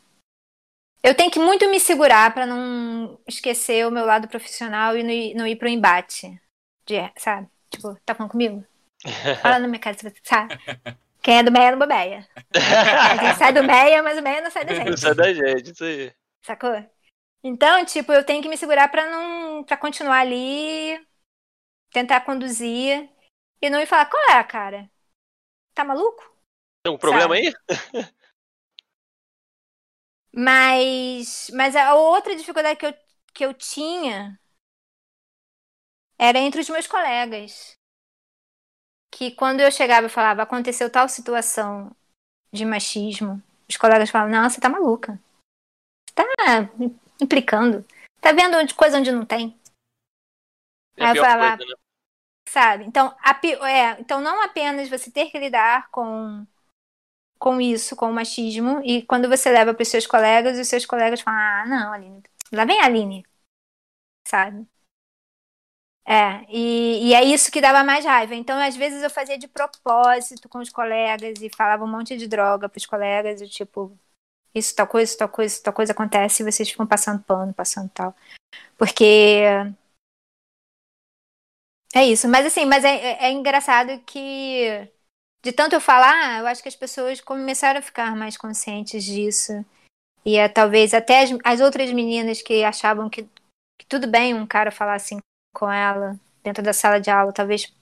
Eu 1.03 1.15
tenho 1.15 1.31
que 1.31 1.39
muito 1.39 1.69
me 1.71 1.81
segurar 1.81 2.35
para 2.35 2.45
não 2.45 3.19
esquecer 3.27 3.87
o 3.87 3.91
meu 3.91 4.05
lado 4.05 4.29
profissional 4.29 4.97
e 4.97 5.03
não 5.03 5.11
ir, 5.11 5.35
não 5.35 5.47
ir 5.47 5.57
pro 5.57 5.69
embate, 5.69 6.41
de, 6.85 6.97
sabe? 7.17 7.49
Tipo, 7.71 7.95
tá 8.05 8.15
falando 8.15 8.33
comigo? 8.33 8.65
Fala 9.41 9.59
na 9.59 9.69
minha 9.69 9.79
cara, 9.79 9.97
sabe? 10.23 10.55
Quem 11.23 11.39
é 11.39 11.43
do 11.43 11.53
Meia 11.53 11.73
não 11.73 11.79
bobeia. 11.79 12.29
A 12.55 13.17
gente 13.25 13.39
sai 13.39 13.53
do 13.53 13.65
Meia, 13.65 14.03
mas 14.03 14.19
o 14.19 14.23
Meia 14.23 14.41
não 14.41 14.51
sai 14.51 14.65
da 14.65 14.75
gente. 14.75 14.91
Não 14.91 14.97
sai 14.97 15.15
da 15.15 15.33
gente, 15.33 15.73
isso 15.73 15.85
aí. 15.85 16.15
Sacou? 16.43 16.85
Então, 17.43 17.85
tipo, 17.85 18.13
eu 18.13 18.25
tenho 18.25 18.43
que 18.43 18.49
me 18.49 18.57
segurar 18.57 18.89
pra 18.89 19.09
não. 19.09 19.65
para 19.65 19.77
continuar 19.77 20.21
ali, 20.21 20.99
tentar 21.91 22.21
conduzir 22.23 23.09
e 23.61 23.71
não 23.71 23.79
me 23.79 23.87
falar, 23.87 24.07
qual 24.07 24.31
é, 24.31 24.45
cara? 24.45 24.91
Tá 25.75 25.85
maluco? 25.85 26.23
Tem 26.83 26.93
um 26.93 26.99
problema 26.99 27.35
Sabe? 27.35 27.49
aí? 27.49 27.55
mas. 30.35 31.51
Mas 31.55 31.77
a 31.77 31.95
outra 31.95 32.35
dificuldade 32.35 32.79
que 32.79 32.87
eu, 32.87 32.95
que 33.35 33.45
eu 33.45 33.55
tinha 33.55 34.39
era 36.19 36.39
entre 36.39 36.61
os 36.61 36.69
meus 36.69 36.87
colegas. 36.87 37.78
Que 39.11 39.31
quando 39.33 39.61
eu 39.61 39.71
chegava 39.71 40.07
e 40.07 40.11
falava, 40.11 40.43
aconteceu 40.43 40.91
tal 40.91 41.09
situação 41.09 41.91
de 42.53 42.65
machismo, 42.65 43.43
os 43.69 43.77
colegas 43.77 44.11
falavam, 44.11 44.33
não, 44.33 44.49
você 44.49 44.61
tá 44.61 44.69
maluca. 44.69 45.21
Você 46.09 46.15
tá 46.15 46.71
implicando. 47.21 47.85
Tá 48.21 48.33
vendo 48.33 48.57
onde, 48.57 48.75
coisa 48.75 48.99
onde 48.99 49.13
não 49.13 49.25
tem. 49.25 49.57
É 50.97 51.07
Aí 51.07 51.17
eu 51.17 51.23
falava, 51.23 51.57
coisa, 51.57 51.73
né? 51.73 51.79
sabe? 52.49 52.85
Então, 52.85 53.15
a, 53.21 53.41
é, 53.69 54.01
então 54.01 54.21
não 54.21 54.43
apenas 54.43 54.89
você 54.89 55.11
ter 55.11 55.31
que 55.31 55.39
lidar 55.39 55.89
com 55.91 56.47
com 57.39 57.61
isso, 57.61 57.95
com 57.95 58.11
o 58.11 58.13
machismo, 58.13 58.83
e 58.85 59.03
quando 59.03 59.29
você 59.29 59.49
leva 59.49 59.73
para 59.73 59.83
os 59.83 59.89
seus 59.89 60.09
colegas, 60.09 60.59
os 60.59 60.67
seus 60.67 60.85
colegas 60.85 61.21
falam, 61.21 61.39
ah, 61.39 61.67
não, 61.67 61.93
Aline, 61.93 62.21
lá 62.53 62.65
vem 62.65 62.81
a 62.81 62.87
Aline, 62.87 63.25
sabe? 64.27 64.67
É, 66.11 66.47
e, 66.49 67.11
e, 67.11 67.15
é 67.15 67.23
isso 67.23 67.53
que 67.53 67.61
dava 67.61 67.85
mais 67.85 68.03
raiva. 68.03 68.35
Então, 68.35 68.59
às 68.59 68.75
vezes, 68.75 69.03
eu 69.03 69.11
fazia 69.11 69.37
de 69.37 69.47
propósito 69.47 70.49
com 70.49 70.59
os 70.59 70.71
colegas 70.71 71.43
e 71.43 71.51
falava 71.55 71.85
um 71.85 71.87
monte 71.87 72.17
de 72.17 72.27
droga 72.27 72.67
para 72.67 72.79
os 72.79 72.87
colegas, 72.87 73.43
e 73.43 73.47
tipo, 73.47 73.95
isso, 74.55 74.75
tal 74.75 74.87
coisa, 74.87 75.19
tal 75.19 75.29
coisa, 75.29 75.63
tal 75.63 75.73
coisa 75.75 75.93
acontece 75.93 76.43
e 76.43 76.51
vocês 76.51 76.71
ficam 76.71 76.87
passando 76.87 77.23
pano, 77.25 77.53
passando 77.53 77.91
tal. 77.91 78.17
Porque. 78.79 79.45
É 81.95 82.05
isso. 82.07 82.27
Mas, 82.29 82.47
assim, 82.47 82.65
mas 82.65 82.85
é, 82.85 82.95
é, 82.97 83.25
é 83.27 83.33
engraçado 83.33 84.01
que, 84.07 84.89
de 85.43 85.53
tanto 85.53 85.75
eu 85.75 85.81
falar, 85.81 86.41
eu 86.41 86.47
acho 86.47 86.63
que 86.63 86.69
as 86.69 86.77
pessoas 86.77 87.21
começaram 87.21 87.81
a 87.81 87.83
ficar 87.83 88.17
mais 88.17 88.37
conscientes 88.37 89.05
disso. 89.05 89.53
E 90.25 90.37
é, 90.37 90.49
talvez 90.49 90.95
até 90.95 91.23
as, 91.23 91.31
as 91.45 91.61
outras 91.61 91.93
meninas 91.93 92.41
que 92.43 92.65
achavam 92.65 93.11
que, 93.11 93.25
que 93.79 93.87
tudo 93.87 94.07
bem 94.07 94.35
um 94.35 94.47
cara 94.47 94.71
falar 94.71 94.95
assim 94.95 95.19
com 95.59 95.71
ela 95.71 96.19
dentro 96.43 96.63
da 96.63 96.73
sala 96.73 97.01
de 97.01 97.11
aula, 97.11 97.33
talvez 97.33 97.73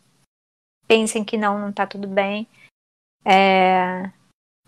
pensem 0.89 1.25
que 1.25 1.37
não, 1.37 1.59
não 1.59 1.73
tá 1.73 1.87
tudo 1.87 2.09
bem. 2.09 2.49
É, 3.25 4.11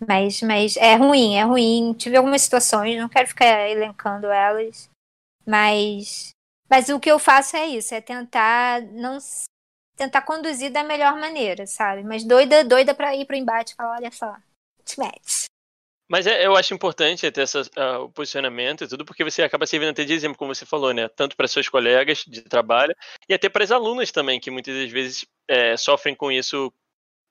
mas, 0.07 0.43
mas 0.43 0.77
é 0.77 0.95
ruim, 0.95 1.37
é 1.37 1.43
ruim. 1.43 1.95
Tive 1.95 2.17
algumas 2.17 2.43
situações, 2.43 2.99
não 2.99 3.09
quero 3.09 3.29
ficar 3.29 3.69
elencando 3.69 4.27
elas, 4.27 4.91
mas, 5.47 6.31
mas 6.69 6.89
o 6.89 7.01
que 7.01 7.11
eu 7.11 7.19
faço 7.19 7.57
é 7.57 7.67
isso, 7.67 7.95
é 7.95 8.01
tentar 8.01 8.83
não 8.83 9.19
tentar 9.97 10.23
conduzir 10.23 10.71
da 10.71 10.85
melhor 10.85 11.19
maneira, 11.19 11.67
sabe? 11.67 12.05
Mas 12.05 12.23
doida, 12.23 12.63
doida 12.65 12.95
para 12.95 13.17
ir 13.17 13.27
pro 13.27 13.35
embate 13.35 13.75
falar, 13.75 13.97
olha 13.97 14.13
só, 14.13 14.37
te 14.85 14.99
mete. 15.01 15.47
Mas 16.09 16.27
é, 16.27 16.47
eu 16.47 16.57
acho 16.57 16.73
importante 16.73 17.31
ter 17.31 17.43
essa, 17.43 17.61
uh, 17.61 18.05
o 18.05 18.11
posicionamento 18.11 18.83
e 18.83 18.89
tudo, 18.89 19.05
porque 19.05 19.23
você 19.23 19.43
acaba 19.43 19.67
servindo 19.67 19.91
até 19.91 20.05
de 20.05 20.15
exemplo, 20.15 20.39
como 20.39 20.55
você 20.55 20.65
falou, 20.65 20.95
né? 20.95 21.07
Tanto 21.09 21.37
para 21.37 21.47
seus 21.47 21.69
colegas 21.69 22.25
de 22.27 22.41
trabalho 22.43 22.97
e 23.29 23.35
até 23.35 23.49
para 23.49 23.63
as 23.63 23.71
alunas 23.71 24.11
também, 24.11 24.41
que 24.41 24.51
muitas 24.51 24.75
das 24.75 24.91
vezes 24.91 25.27
é, 25.47 25.77
sofrem 25.77 26.15
com 26.15 26.33
isso, 26.33 26.73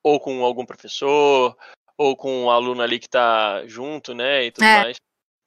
ou 0.04 0.20
com 0.20 0.46
algum 0.46 0.64
professor, 0.64 1.58
ou 1.98 2.16
com 2.16 2.44
um 2.44 2.52
aluno 2.52 2.84
ali 2.84 3.00
que 3.00 3.08
está 3.08 3.66
junto, 3.66 4.14
né? 4.14 4.46
E 4.46 4.52
tudo 4.52 4.66
é. 4.66 4.84
mais. 4.84 4.98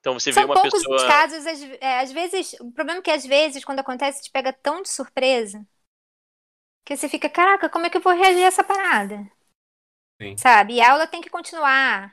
Então 0.01 0.19
você 0.19 0.32
São 0.32 0.43
vê 0.43 0.47
uma 0.47 0.55
poucos 0.55 0.82
pessoa. 0.82 1.07
casos, 1.07 1.47
às, 1.47 1.62
é, 1.81 2.01
às 2.01 2.11
vezes, 2.11 2.55
o 2.55 2.73
problema 2.73 2.98
é 2.98 3.02
que 3.02 3.11
às 3.12 3.24
vezes, 3.24 3.65
quando 3.65 3.78
acontece, 3.78 4.24
te 4.24 4.31
pega 4.31 4.52
tão 4.52 4.82
de 4.82 4.89
surpresa 4.89 5.65
que 6.85 6.97
você 6.97 7.09
fica, 7.09 7.28
caraca, 7.28 7.69
como 7.69 7.86
é 7.86 7.90
que 7.90 7.97
eu 7.97 8.01
vou 8.01 8.12
reagir 8.12 8.43
a 8.43 8.47
essa 8.47 8.65
parada? 8.65 9.24
Sim. 10.20 10.36
Sabe? 10.36 10.74
E 10.74 10.81
a 10.81 10.90
aula 10.90 11.07
tem 11.07 11.20
que 11.20 11.31
continuar 11.31 12.12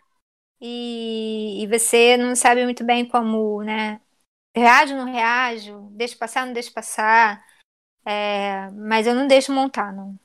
e, 0.61 1.63
e 1.63 1.67
você 1.67 2.17
não 2.17 2.35
sabe 2.35 2.63
muito 2.63 2.83
bem 2.83 3.07
como, 3.07 3.63
né? 3.63 4.01
Reage 4.55 4.93
ou 4.93 4.99
não 4.99 5.11
reajo? 5.11 5.89
Deixa 5.91 6.17
passar, 6.17 6.45
não 6.45 6.53
deixa 6.53 6.71
passar? 6.71 7.45
É, 8.05 8.69
mas 8.71 9.05
eu 9.05 9.13
não 9.13 9.27
deixo 9.27 9.51
montar, 9.53 9.93
não. 9.93 10.17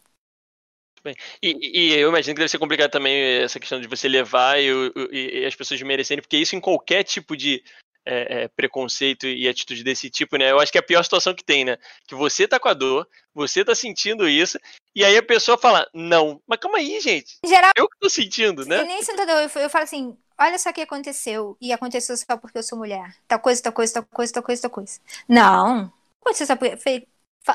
Bem, 1.05 1.17
e, 1.43 1.91
e, 1.91 1.99
eu 1.99 2.11
imagino 2.11 2.35
que 2.35 2.39
deve 2.39 2.49
ser 2.49 2.59
complicado 2.59 2.91
também 2.93 3.43
essa 3.43 3.59
questão 3.59 3.81
de 3.81 3.89
você 3.89 4.09
levar 4.09 4.61
e, 4.61 4.69
e, 5.11 5.41
e 5.41 5.45
as 5.45 5.57
pessoas 5.57 5.83
merecerem, 5.83 6.23
porque 6.23 6.37
isso 6.37 6.55
em 6.55 6.61
qualquer 6.61 7.03
tipo 7.03 7.37
de 7.37 7.63
é, 8.05 8.43
é, 8.43 8.49
preconceito 8.49 9.27
e 9.27 9.49
atitude 9.49 9.85
desse 9.85 10.11
tipo, 10.11 10.37
né? 10.37 10.51
Eu 10.51 10.61
acho 10.61 10.71
que 10.71 10.79
é 10.79 10.81
a 10.81 10.85
pior 10.85 11.03
situação 11.03 11.35
que 11.35 11.45
tem, 11.45 11.65
né? 11.65 11.77
Que 12.07 12.15
você 12.15 12.47
tá 12.49 12.59
com 12.59 12.69
a 12.69 12.75
dor, 12.75 13.09
você 13.35 13.65
tá 13.65 13.75
sentindo 13.75 14.29
isso, 14.29 14.59
e 14.95 15.05
aí 15.05 15.17
a 15.17 15.23
pessoa 15.23 15.57
fala, 15.57 15.89
não, 15.95 16.43
mas 16.47 16.59
calma 16.59 16.79
aí, 16.79 17.01
gente. 17.01 17.39
Geral, 17.47 17.73
eu 17.77 17.89
que 17.89 17.99
tô 17.99 18.11
sentindo, 18.11 18.65
né? 18.67 18.83
E 18.83 18.87
nem 18.87 19.03
sinto 19.03 19.25
dor, 19.25 19.43
eu, 19.43 19.63
eu 19.63 19.71
falo 19.71 19.85
assim, 19.85 20.17
olha 20.39 20.59
só 20.59 20.71
o 20.71 20.73
que 20.73 20.81
aconteceu, 20.81 21.57
e 21.61 21.73
aconteceu 21.73 22.17
só 22.17 22.37
porque 22.37 22.59
eu 22.59 22.63
sou 22.63 22.79
mulher. 22.79 23.17
Tal 23.29 23.39
coisa, 23.39 23.63
tal 23.63 23.73
coisa, 23.73 23.95
tal 23.95 24.05
coisa, 24.05 24.33
tal 24.33 24.43
coisa, 24.43 24.63
tal 24.63 24.71
coisa. 24.71 25.01
Não, 25.29 25.93
aconteceu 26.21 26.47
só 26.47 26.57
porque... 26.57 27.07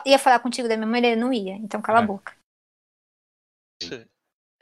Ia 0.05 0.19
falar 0.19 0.39
contigo 0.39 0.67
da 0.67 0.75
minha 0.75 0.85
mulher, 0.85 1.15
não 1.15 1.31
ia, 1.31 1.53
então 1.53 1.81
cala 1.81 1.99
é. 1.99 2.03
a 2.03 2.05
boca. 2.05 2.35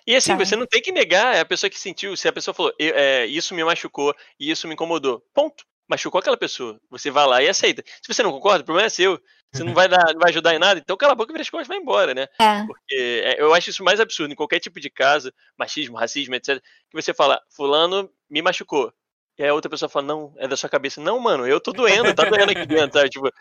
E 0.08 0.16
assim, 0.16 0.38
tá. 0.38 0.46
você 0.46 0.56
não 0.56 0.68
tem 0.68 0.84
que 0.84 0.92
negar 0.92 1.36
é 1.36 1.40
a 1.40 1.46
pessoa 1.46 1.68
que 1.68 1.80
sentiu. 1.80 2.16
Se 2.16 2.28
a 2.28 2.34
pessoa 2.34 2.54
falou, 2.54 2.72
é, 2.80 3.26
isso 3.26 3.56
me 3.56 3.64
machucou 3.64 4.16
e 4.40 4.52
isso 4.52 4.68
me 4.68 4.76
incomodou. 4.76 5.20
Ponto 5.34 5.66
machucou 5.88 6.20
aquela 6.20 6.38
pessoa. 6.38 6.80
Você 6.90 7.12
vai 7.12 7.26
lá 7.26 7.44
e 7.44 7.50
aceita. 7.50 7.84
Se 8.02 8.14
você 8.14 8.24
não 8.24 8.32
concorda, 8.32 8.62
o 8.62 8.66
problema 8.66 8.88
é 8.88 8.90
seu. 8.90 9.20
Você 9.54 9.64
não 9.64 9.74
vai, 9.74 9.88
dar, 9.88 10.14
não 10.14 10.20
vai 10.20 10.32
ajudar 10.32 10.54
em 10.54 10.60
nada, 10.60 10.82
então 10.82 10.98
cala 10.98 11.14
a 11.14 11.16
boca 11.16 11.32
e 11.32 11.34
vira 11.34 11.42
as 11.42 11.50
costas 11.50 11.68
e 11.68 11.70
vai 11.70 11.78
embora, 11.78 12.14
né? 12.14 12.28
É. 12.40 12.66
Porque 12.66 13.22
é, 13.24 13.42
eu 13.42 13.54
acho 13.54 13.70
isso 13.70 13.86
mais 13.86 14.02
absurdo 14.02 14.34
em 14.34 14.36
qualquer 14.36 14.60
tipo 14.60 14.82
de 14.82 14.90
caso, 14.90 15.32
machismo, 15.58 15.96
racismo, 15.96 16.36
etc. 16.36 16.62
Que 16.90 17.02
você 17.02 17.14
fala, 17.14 17.42
fulano 17.50 18.12
me 18.30 18.42
machucou. 18.42 18.94
E 19.38 19.44
aí 19.44 19.50
a 19.50 19.54
outra 19.54 19.70
pessoa 19.70 19.88
fala, 19.88 20.08
não, 20.08 20.34
é 20.38 20.48
da 20.48 20.58
sua 20.58 20.70
cabeça. 20.70 21.00
Não, 21.00 21.20
mano, 21.20 21.48
eu 21.48 21.62
tô 21.62 21.72
doendo, 21.72 22.14
tá 22.14 22.26
doendo 22.26 22.52
aqui 22.52 22.66
dentro, 22.66 23.00
sabe? 23.00 23.10
Tipo, 23.10 23.32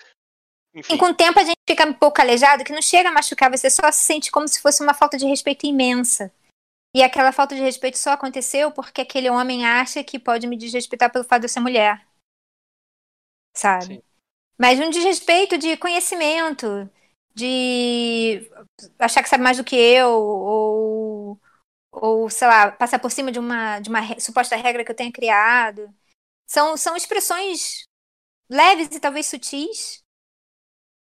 enfim. 0.72 0.94
E 0.94 0.98
com 0.98 1.06
o 1.06 1.14
tempo 1.14 1.38
a 1.38 1.44
gente 1.44 1.58
fica 1.68 1.84
um 1.84 1.92
pouco 1.92 2.16
calejado, 2.16 2.64
que 2.64 2.72
não 2.72 2.82
chega 2.82 3.08
a 3.08 3.12
machucar, 3.12 3.50
você 3.50 3.68
só 3.68 3.90
se 3.90 4.04
sente 4.04 4.30
como 4.30 4.46
se 4.46 4.60
fosse 4.60 4.82
uma 4.82 4.94
falta 4.94 5.16
de 5.16 5.26
respeito 5.26 5.66
imensa. 5.66 6.32
E 6.94 7.02
aquela 7.02 7.32
falta 7.32 7.56
de 7.56 7.60
respeito 7.60 7.98
só 7.98 8.10
aconteceu 8.10 8.70
porque 8.70 9.00
aquele 9.00 9.28
homem 9.28 9.66
acha 9.66 10.04
que 10.04 10.16
pode 10.16 10.46
me 10.46 10.56
desrespeitar 10.56 11.10
pelo 11.10 11.24
fato 11.24 11.40
de 11.40 11.46
eu 11.46 11.48
ser 11.48 11.58
mulher 11.58 12.00
sabe? 13.54 13.96
Sim. 13.96 14.02
Mas 14.58 14.80
um 14.80 14.90
desrespeito 14.90 15.58
de 15.58 15.76
conhecimento, 15.76 16.90
de 17.34 18.50
achar 18.98 19.22
que 19.22 19.28
sabe 19.28 19.42
mais 19.44 19.56
do 19.58 19.64
que 19.64 19.76
eu, 19.76 20.10
ou, 20.10 21.40
ou 21.92 22.30
sei 22.30 22.48
lá, 22.48 22.72
passar 22.72 22.98
por 23.00 23.10
cima 23.10 23.32
de 23.32 23.38
uma, 23.38 23.80
de 23.80 23.90
uma 23.90 24.00
suposta 24.20 24.56
regra 24.56 24.84
que 24.84 24.90
eu 24.92 24.96
tenha 24.96 25.12
criado. 25.12 25.92
São, 26.46 26.76
são 26.76 26.96
expressões 26.96 27.86
leves 28.50 28.88
e 28.94 29.00
talvez 29.00 29.26
sutis, 29.26 30.04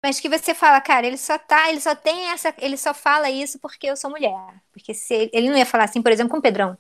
mas 0.04 0.20
que 0.20 0.30
você 0.30 0.54
fala, 0.54 0.80
cara, 0.82 1.08
ele 1.08 1.18
só 1.18 1.38
tá, 1.38 1.70
ele 1.70 1.82
só 1.82 1.96
tem 1.96 2.30
essa, 2.30 2.54
ele 2.60 2.78
só 2.78 2.94
fala 2.94 3.30
isso 3.30 3.58
porque 3.60 3.88
eu 3.88 3.98
sou 3.98 4.10
mulher. 4.10 4.62
Porque 4.72 4.94
se 4.94 5.14
ele, 5.14 5.32
ele 5.34 5.50
não 5.50 5.58
ia 5.58 5.66
falar 5.66 5.86
assim, 5.86 6.02
por 6.02 6.12
exemplo, 6.12 6.32
com 6.32 6.38
o 6.38 6.42
Pedrão. 6.42 6.78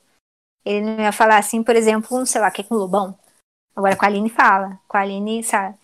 Ele 0.65 0.81
não 0.85 1.01
ia 1.03 1.11
falar 1.11 1.37
assim, 1.39 1.63
por 1.63 1.75
exemplo, 1.75 2.25
sei 2.25 2.41
lá, 2.41 2.51
que 2.51 2.61
é 2.61 2.63
com 2.65 2.75
o 2.75 2.77
Lobão. 2.79 3.17
Agora 3.75 3.97
com 3.97 4.05
a 4.05 4.07
Aline 4.07 4.29
fala. 4.29 4.79
Com 4.87 4.97
a 4.97 5.01
Aline, 5.01 5.43
sabe? 5.43 5.77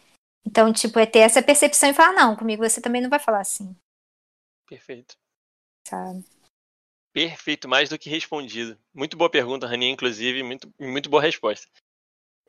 Então, 0.46 0.72
tipo, 0.74 0.98
é 0.98 1.06
ter 1.06 1.20
essa 1.20 1.44
percepção 1.44 1.90
e 1.90 1.94
falar, 1.94 2.14
não, 2.14 2.36
comigo 2.36 2.68
você 2.68 2.82
também 2.82 3.02
não 3.02 3.10
vai 3.10 3.20
falar 3.20 3.42
assim. 3.42 3.76
Perfeito. 4.68 5.16
Sabe? 5.88 6.24
Perfeito, 7.14 7.68
mais 7.68 7.90
do 7.90 8.00
que 8.00 8.10
respondido. 8.10 8.80
Muito 8.94 9.18
boa 9.18 9.30
pergunta, 9.30 9.68
Raninha, 9.68 9.92
inclusive, 9.92 10.42
muito, 10.42 10.74
muito 10.80 11.10
boa 11.10 11.22
resposta. 11.22 11.68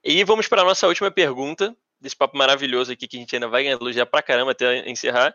E 0.05 0.23
vamos 0.25 0.49
para 0.49 0.63
a 0.63 0.65
nossa 0.65 0.87
última 0.87 1.11
pergunta, 1.11 1.77
desse 2.01 2.17
papo 2.17 2.37
maravilhoso 2.37 2.93
aqui, 2.93 3.09
que 3.09 3.17
a 3.17 3.21
gente 3.21 3.35
ainda 3.35 3.49
vai 3.49 3.67
elogiar 3.67 4.07
pra 4.07 4.23
caramba 4.23 4.53
até 4.53 4.89
encerrar. 4.89 5.35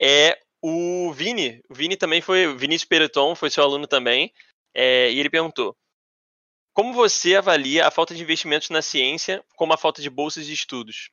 É 0.00 0.38
o 0.62 1.12
Vini. 1.12 1.62
O 1.68 1.74
Vini 1.74 1.96
também 1.96 2.20
foi, 2.20 2.46
o 2.46 2.56
Vinícius 2.56 2.88
Pereton 2.88 3.34
foi 3.34 3.50
seu 3.50 3.62
aluno 3.62 3.86
também, 3.86 4.32
é, 4.74 5.10
e 5.10 5.18
ele 5.18 5.30
perguntou: 5.30 5.76
como 6.72 6.92
você 6.92 7.36
avalia 7.36 7.86
a 7.86 7.90
falta 7.90 8.14
de 8.14 8.22
investimentos 8.22 8.70
na 8.70 8.82
ciência 8.82 9.44
como 9.56 9.72
a 9.72 9.78
falta 9.78 10.00
de 10.00 10.08
bolsas 10.08 10.46
de 10.46 10.52
estudos 10.52 11.10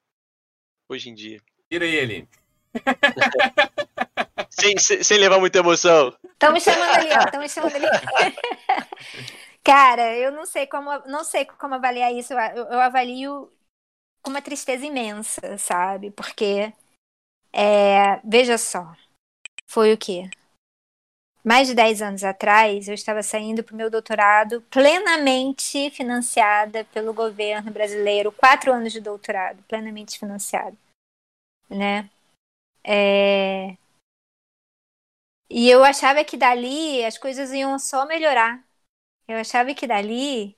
hoje 0.88 1.10
em 1.10 1.14
dia? 1.14 1.42
Tira 1.70 1.86
ele. 1.86 2.28
sem, 4.50 4.78
sem, 4.78 5.04
sem, 5.04 5.18
levar 5.18 5.40
muita 5.40 5.60
emoção. 5.60 6.16
Estão 6.24 6.54
me 6.54 6.62
chamando 6.62 6.96
ali. 6.96 7.10
Estão 7.10 7.40
me 7.42 7.50
chamando 7.50 7.76
ali. 7.76 7.88
Cara, 9.64 10.16
eu 10.16 10.32
não 10.32 10.46
sei 10.46 10.66
como, 10.66 10.92
não 11.06 11.24
sei 11.24 11.46
como 11.46 11.76
avaliar 11.76 12.14
isso. 12.14 12.34
Eu, 12.34 12.66
eu 12.66 12.80
avalio 12.80 13.52
com 14.22 14.32
uma 14.32 14.42
tristeza 14.42 14.86
imensa, 14.86 15.58
sabe? 15.58 16.12
Porque, 16.12 16.74
é, 17.54 18.20
veja 18.24 18.58
só, 18.58 18.96
foi 19.68 19.94
o 19.94 19.98
quê? 19.98 20.30
Mais 21.50 21.68
de 21.68 21.74
10 21.74 22.04
anos 22.04 22.24
atrás, 22.24 22.88
eu 22.88 22.94
estava 22.94 23.24
saindo 23.24 23.64
para 23.64 23.74
o 23.74 23.76
meu 23.76 23.90
doutorado 23.90 24.62
plenamente 24.70 25.90
financiada 25.90 26.86
pelo 26.94 27.12
governo 27.12 27.72
brasileiro, 27.72 28.32
quatro 28.32 28.72
anos 28.72 28.94
de 28.94 29.02
doutorado, 29.02 29.64
plenamente 29.64 30.20
financiado, 30.20 30.78
né? 31.68 32.08
É... 32.84 33.76
E 35.50 35.68
eu 35.68 35.84
achava 35.84 36.24
que 36.24 36.38
dali 36.38 37.04
as 37.04 37.18
coisas 37.18 37.52
iam 37.52 37.80
só 37.80 38.06
melhorar. 38.06 38.64
Eu 39.28 39.38
achava 39.38 39.74
que 39.74 39.88
dali 39.88 40.56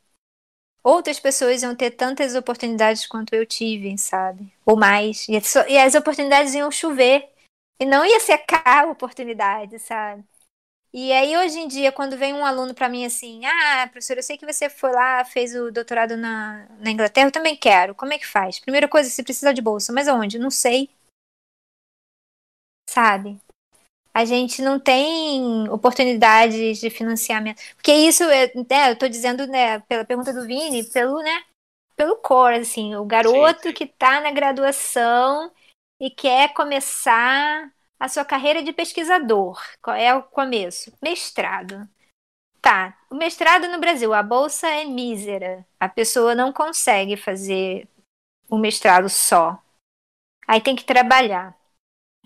outras 0.84 1.22
pessoas 1.22 1.64
iam 1.64 1.74
ter 1.74 1.92
tantas 1.92 2.36
oportunidades 2.36 3.08
quanto 3.08 3.34
eu 3.34 3.46
tive, 3.46 3.98
sabe? 3.98 4.52
Ou 4.66 4.76
mais. 4.76 5.26
E 5.30 5.78
as 5.78 5.96
oportunidades 5.96 6.54
iam 6.54 6.70
chover. 6.70 7.32
E 7.80 7.86
não 7.86 8.06
ia 8.06 8.20
secar 8.20 8.84
a 8.84 8.92
oportunidade, 8.92 9.80
sabe? 9.80 10.22
E 10.94 11.14
aí, 11.14 11.38
hoje 11.38 11.58
em 11.58 11.68
dia, 11.70 11.90
quando 11.90 12.18
vem 12.18 12.34
um 12.34 12.46
aluno 12.46 12.74
para 12.74 12.90
mim 12.90 13.06
assim, 13.06 13.46
ah, 13.46 13.88
professor, 13.88 14.18
eu 14.18 14.24
sei 14.24 14.38
que 14.38 14.46
você 14.46 14.70
foi 14.70 14.92
lá, 14.92 15.24
fez 15.24 15.56
o 15.56 15.72
doutorado 15.72 16.18
na, 16.18 16.68
na 16.80 16.92
Inglaterra, 16.92 17.28
eu 17.28 17.32
também 17.32 17.56
quero. 17.56 17.96
Como 17.96 18.12
é 18.12 18.20
que 18.20 18.28
faz? 18.28 18.60
Primeira 18.60 18.90
coisa, 18.90 19.10
você 19.10 19.24
precisa 19.24 19.54
de 19.54 19.62
bolsa, 19.62 19.94
mas 19.94 20.10
aonde? 20.10 20.38
Não 20.38 20.50
sei. 20.50 20.90
Sabe? 22.90 23.40
A 24.14 24.26
gente 24.26 24.62
não 24.62 24.78
tem 24.78 25.70
oportunidades 25.70 26.80
de 26.80 26.90
financiamento. 26.90 27.62
Porque 27.76 27.94
isso, 27.94 28.24
é, 28.24 28.48
né, 28.54 28.92
eu 28.92 28.98
tô 28.98 29.08
dizendo, 29.08 29.48
né, 29.48 29.80
pela 29.82 30.04
pergunta 30.04 30.34
do 30.34 30.46
Vini, 30.46 30.84
pelo, 30.84 31.22
né, 31.22 31.44
pelo 31.96 32.18
core, 32.18 32.58
assim, 32.60 32.96
o 32.96 33.06
garoto 33.06 33.62
Sim, 33.62 33.70
sim. 33.70 33.74
que 33.74 33.86
tá 33.88 34.20
na 34.20 34.32
graduação 34.32 35.50
e 36.02 36.10
quer 36.10 36.54
começar 36.54 37.72
a 38.02 38.10
sua 38.10 38.26
carreira 38.26 38.64
de 38.64 38.74
pesquisador. 38.74 39.62
Qual 39.80 39.96
é 39.96 40.12
o 40.16 40.24
começo? 40.24 40.92
Mestrado. 41.00 41.88
Tá, 42.60 42.98
o 43.12 43.16
mestrado 43.16 43.68
no 43.68 43.80
Brasil, 43.80 44.12
a 44.12 44.24
bolsa 44.24 44.68
é 44.68 44.86
mísera. 44.86 45.64
A 45.80 45.88
pessoa 45.88 46.34
não 46.34 46.52
consegue 46.52 47.16
fazer 47.16 47.88
o 48.50 48.58
mestrado 48.58 49.08
só. 49.08 49.62
Aí 50.48 50.60
tem 50.60 50.76
que 50.76 50.84
trabalhar. 50.84 51.56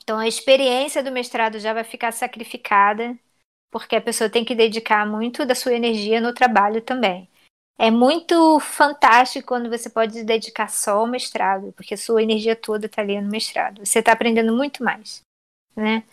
Então 0.02 0.18
a 0.18 0.30
experiência 0.30 1.04
do 1.04 1.12
mestrado 1.12 1.60
já 1.60 1.74
vai 1.74 1.84
ficar 1.84 2.14
sacrificada, 2.14 3.18
porque 3.70 3.98
a 3.98 4.02
pessoa 4.02 4.30
tem 4.30 4.46
que 4.46 4.56
dedicar 4.56 5.06
muito 5.06 5.46
da 5.46 5.56
sua 5.56 5.74
energia 5.74 6.22
no 6.22 6.34
trabalho 6.34 6.82
também. 6.82 7.30
É 7.78 7.92
muito 7.92 8.62
fantástico 8.62 9.50
quando 9.50 9.70
você 9.70 9.90
pode 9.90 10.24
dedicar 10.24 10.70
só 10.70 11.00
ao 11.00 11.08
mestrado, 11.08 11.74
porque 11.74 11.98
sua 11.98 12.24
energia 12.24 12.56
toda 12.56 12.86
está 12.86 13.02
ali 13.02 13.20
no 13.20 13.30
mestrado. 13.30 13.86
Você 13.86 14.00
está 14.00 14.14
aprendendo 14.14 14.56
muito 14.56 14.82
mais, 14.82 15.25
né? 15.76 16.04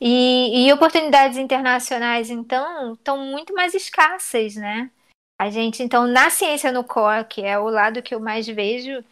E, 0.00 0.66
e 0.66 0.72
oportunidades 0.72 1.38
internacionais, 1.38 2.30
então, 2.30 2.94
estão 2.94 3.18
muito 3.18 3.54
mais 3.54 3.74
escassas, 3.74 4.54
né? 4.54 4.90
A 5.38 5.50
gente, 5.50 5.82
então, 5.82 6.06
na 6.06 6.30
ciência 6.30 6.72
no 6.72 6.84
core, 6.84 7.24
que 7.24 7.42
é 7.42 7.58
o 7.58 7.68
lado 7.68 8.02
que 8.02 8.14
eu 8.14 8.20
mais 8.20 8.46
vejo, 8.46 9.04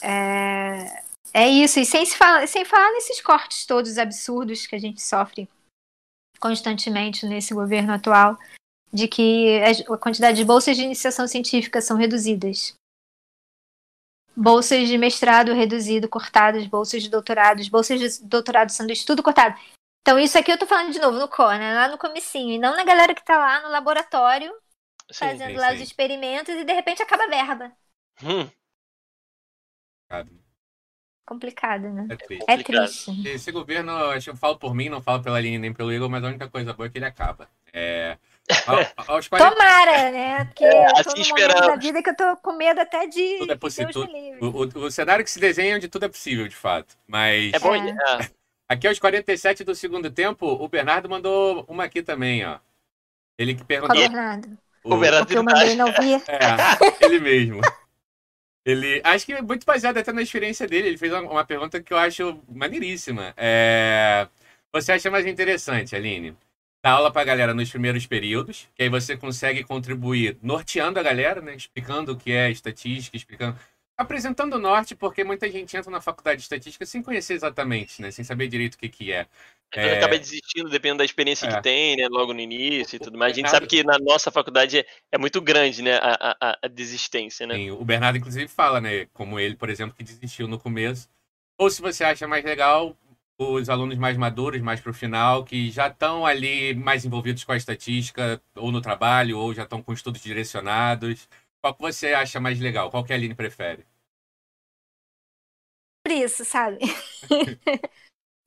é, 0.00 1.02
é 1.32 1.48
isso. 1.48 1.78
E 1.78 1.84
sem, 1.84 2.04
se 2.04 2.16
falar, 2.16 2.46
sem 2.46 2.64
falar 2.64 2.90
nesses 2.92 3.20
cortes 3.20 3.66
todos 3.66 3.98
absurdos 3.98 4.66
que 4.66 4.74
a 4.74 4.78
gente 4.78 5.02
sofre 5.02 5.48
constantemente 6.40 7.24
nesse 7.26 7.54
governo 7.54 7.92
atual, 7.92 8.36
de 8.92 9.06
que 9.06 9.60
a 9.88 9.96
quantidade 9.96 10.36
de 10.36 10.44
bolsas 10.44 10.76
de 10.76 10.82
iniciação 10.82 11.26
científica 11.28 11.80
são 11.80 11.96
reduzidas. 11.96 12.74
Bolsas 14.36 14.88
de 14.88 14.96
mestrado 14.96 15.52
reduzido, 15.52 16.08
cortadas, 16.08 16.66
bolsas 16.66 17.02
de 17.02 17.08
doutorado, 17.10 17.62
bolsas 17.70 18.00
de 18.00 18.26
doutorado 18.26 18.70
sendo 18.70 18.92
estudo 18.92 19.22
cortado. 19.22 19.58
Então, 20.00 20.18
isso 20.18 20.36
aqui 20.38 20.50
eu 20.50 20.58
tô 20.58 20.66
falando 20.66 20.92
de 20.92 20.98
novo 20.98 21.18
no 21.18 21.28
core, 21.28 21.58
né? 21.58 21.74
Lá 21.74 21.88
no 21.88 21.98
comecinho, 21.98 22.54
e 22.54 22.58
não 22.58 22.76
na 22.76 22.84
galera 22.84 23.14
que 23.14 23.24
tá 23.24 23.38
lá 23.38 23.62
no 23.62 23.68
laboratório 23.68 24.52
Sim. 25.10 25.18
fazendo 25.26 25.52
sim, 25.52 25.56
lá 25.58 25.68
sim. 25.68 25.74
os 25.76 25.80
experimentos 25.82 26.54
e 26.54 26.64
de 26.64 26.72
repente 26.72 27.02
acaba 27.02 27.24
a 27.24 27.28
verba. 27.28 27.72
Hum, 28.22 28.50
Complicado, 31.24 31.88
né? 31.88 32.06
É 32.10 32.16
triste. 32.16 32.44
É 32.48 32.56
Complicado. 32.56 32.86
triste. 32.86 33.28
Esse 33.28 33.52
governo, 33.52 33.92
acho 34.10 34.24
que 34.24 34.30
eu 34.30 34.36
falo 34.36 34.58
por 34.58 34.74
mim, 34.74 34.88
não 34.88 35.00
falo 35.00 35.22
pela 35.22 35.38
Aline 35.38 35.58
nem 35.58 35.72
pelo 35.72 35.92
Igor, 35.92 36.10
mas 36.10 36.22
a 36.22 36.28
única 36.28 36.48
coisa 36.48 36.72
boa 36.72 36.86
é 36.86 36.90
que 36.90 36.98
ele 36.98 37.04
acaba. 37.04 37.48
É, 37.72 38.18
ao- 38.66 38.78
aos 39.16 39.28
40, 39.28 39.50
Tomara, 39.50 40.10
né? 40.10 40.44
Porque 40.46 40.64
É, 40.64 40.86
eu 40.86 40.92
tô 40.92 41.10
assim 41.10 41.20
esperamos. 41.20 41.66
da 41.66 41.76
vida 41.76 42.02
que 42.02 42.10
eu 42.10 42.16
tô 42.16 42.36
com 42.38 42.52
medo 42.52 42.80
até 42.80 43.06
de. 43.06 43.38
Tudo 43.38 43.52
é 43.52 43.56
possível, 43.56 44.08
o, 44.40 44.46
o- 44.46 44.84
o 44.86 44.90
cenário 44.90 45.24
que 45.24 45.30
se 45.30 45.40
desenha 45.40 45.74
é 45.74 45.76
onde 45.76 45.88
tudo 45.88 46.04
é 46.04 46.08
possível, 46.08 46.46
de 46.48 46.56
fato. 46.56 46.96
Mas 47.06 47.52
é 47.52 47.58
bom. 47.58 47.74
É. 47.74 47.90
é. 47.90 48.30
aqui 48.68 48.86
aos 48.86 48.98
47 48.98 49.64
do 49.64 49.74
segundo 49.74 50.10
tempo, 50.10 50.46
o 50.46 50.68
Bernardo 50.68 51.08
mandou 51.08 51.64
uma 51.68 51.84
aqui 51.84 52.02
também, 52.02 52.44
ó. 52.44 52.58
Ele 53.38 53.54
que 53.54 53.60
Qual 53.60 53.66
perguntou. 53.68 53.96
Bernardo? 53.96 54.58
O 54.84 54.96
Bernardo 54.96 55.24
O 55.24 55.26
que 55.26 55.38
eu 55.38 55.44
mandei 55.44 55.74
não 55.76 55.86
vi. 55.86 56.14
É, 56.28 57.04
ele 57.06 57.20
mesmo. 57.20 57.60
Ele, 58.64 59.00
acho 59.04 59.26
que 59.26 59.32
é 59.32 59.42
muito 59.42 59.64
baseado 59.66 59.98
até 59.98 60.12
na 60.12 60.22
experiência 60.22 60.66
dele. 60.68 60.88
Ele 60.88 60.98
fez 60.98 61.12
uma, 61.12 61.20
uma 61.22 61.44
pergunta 61.44 61.82
que 61.82 61.92
eu 61.92 61.98
acho 61.98 62.40
maneiríssima. 62.48 63.34
É, 63.36 64.28
você 64.72 64.92
acha 64.92 65.10
mais 65.10 65.26
interessante, 65.26 65.96
Aline, 65.96 66.36
dar 66.82 66.92
aula 66.92 67.10
pra 67.12 67.22
galera 67.24 67.54
nos 67.54 67.70
primeiros 67.70 68.06
períodos, 68.06 68.68
que 68.74 68.82
aí 68.82 68.88
você 68.88 69.16
consegue 69.16 69.62
contribuir 69.62 70.36
norteando 70.42 70.98
a 70.98 71.02
galera, 71.02 71.40
né? 71.40 71.54
Explicando 71.54 72.12
o 72.12 72.16
que 72.16 72.32
é 72.32 72.50
estatística, 72.50 73.16
explicando. 73.16 73.56
Apresentando 73.96 74.54
o 74.54 74.58
norte, 74.58 74.96
porque 74.96 75.22
muita 75.22 75.48
gente 75.50 75.76
entra 75.76 75.90
na 75.90 76.00
faculdade 76.00 76.38
de 76.38 76.42
estatística 76.42 76.84
sem 76.84 77.02
conhecer 77.02 77.34
exatamente, 77.34 78.02
né? 78.02 78.10
Sem 78.10 78.24
saber 78.24 78.48
direito 78.48 78.74
o 78.74 78.78
que, 78.78 78.88
que 78.88 79.12
é. 79.12 79.26
Então 79.68 79.84
É. 79.84 79.96
acaba 79.98 80.18
desistindo 80.18 80.68
dependendo 80.68 80.98
da 80.98 81.04
experiência 81.04 81.46
É. 81.46 81.54
que 81.54 81.62
tem, 81.62 81.96
né? 81.96 82.08
Logo 82.10 82.34
no 82.34 82.40
início 82.40 82.96
e 82.96 82.98
tudo 82.98 83.16
mais. 83.16 83.32
A 83.32 83.36
gente 83.36 83.44
Bernardo- 83.44 83.62
sabe 83.64 83.66
que 83.68 83.84
na 83.84 83.98
nossa 83.98 84.30
faculdade 84.30 84.78
é, 84.78 84.86
é 85.12 85.18
muito 85.18 85.40
grande, 85.40 85.82
né? 85.82 85.94
A, 86.02 86.36
a- 86.40 86.58
a 86.62 86.68
desistência, 86.68 87.46
né? 87.46 87.54
Sim, 87.54 87.70
o 87.70 87.84
Bernardo, 87.84 88.18
inclusive, 88.18 88.48
fala, 88.48 88.80
né? 88.80 89.06
Como 89.12 89.38
ele, 89.38 89.54
por 89.54 89.70
exemplo, 89.70 89.94
que 89.96 90.02
desistiu 90.02 90.48
no 90.48 90.58
começo. 90.58 91.08
Ou 91.56 91.70
se 91.70 91.80
você 91.80 92.02
acha 92.02 92.26
mais 92.26 92.44
legal, 92.44 92.96
os 93.38 93.68
alunos 93.68 93.98
mais 93.98 94.16
maduros, 94.16 94.60
mais 94.60 94.80
pro 94.80 94.94
final, 94.94 95.44
que 95.44 95.70
já 95.70 95.88
estão 95.88 96.24
ali 96.26 96.74
mais 96.74 97.04
envolvidos 97.04 97.44
com 97.44 97.52
a 97.52 97.56
estatística, 97.56 98.40
ou 98.56 98.70
no 98.72 98.80
trabalho, 98.80 99.38
ou 99.38 99.52
já 99.54 99.64
estão 99.64 99.82
com 99.82 99.92
estudos 99.92 100.22
direcionados. 100.22 101.28
Qual 101.60 101.74
que 101.74 101.82
você 101.82 102.14
acha 102.14 102.40
mais 102.40 102.60
legal? 102.60 102.90
Qual 102.90 103.04
que 103.04 103.12
a 103.12 103.16
Aline 103.16 103.34
prefere? 103.34 103.84
Por 106.02 106.12
isso, 106.12 106.44
sabe? 106.44 106.78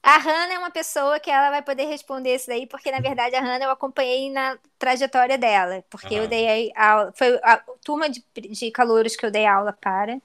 A 0.03 0.19
Hannah 0.19 0.53
é 0.53 0.59
uma 0.59 0.69
pessoa 0.72 1.19
que 1.19 1.31
ela 1.31 1.49
vai 1.49 1.64
poder 1.64 1.85
responder 1.85 2.35
isso 2.35 2.45
daí, 2.47 2.67
porque 2.67 2.91
na 2.91 2.99
verdade 2.99 3.35
a 3.35 3.41
Hannah 3.41 3.65
eu 3.65 3.72
acompanhei 3.72 4.30
na 4.31 4.57
trajetória 4.77 5.35
dela, 5.38 5.83
porque 5.89 6.14
eu 6.14 6.27
Aham. 6.27 6.27
dei 6.27 6.72
aula, 6.75 7.11
foi 7.15 7.39
a 7.43 7.57
turma 7.83 8.07
de, 8.07 8.23
de 8.35 8.69
calouros 8.72 9.15
que 9.15 9.25
eu 9.25 9.31
dei 9.31 9.47
aula 9.47 9.73
para, 9.73 10.22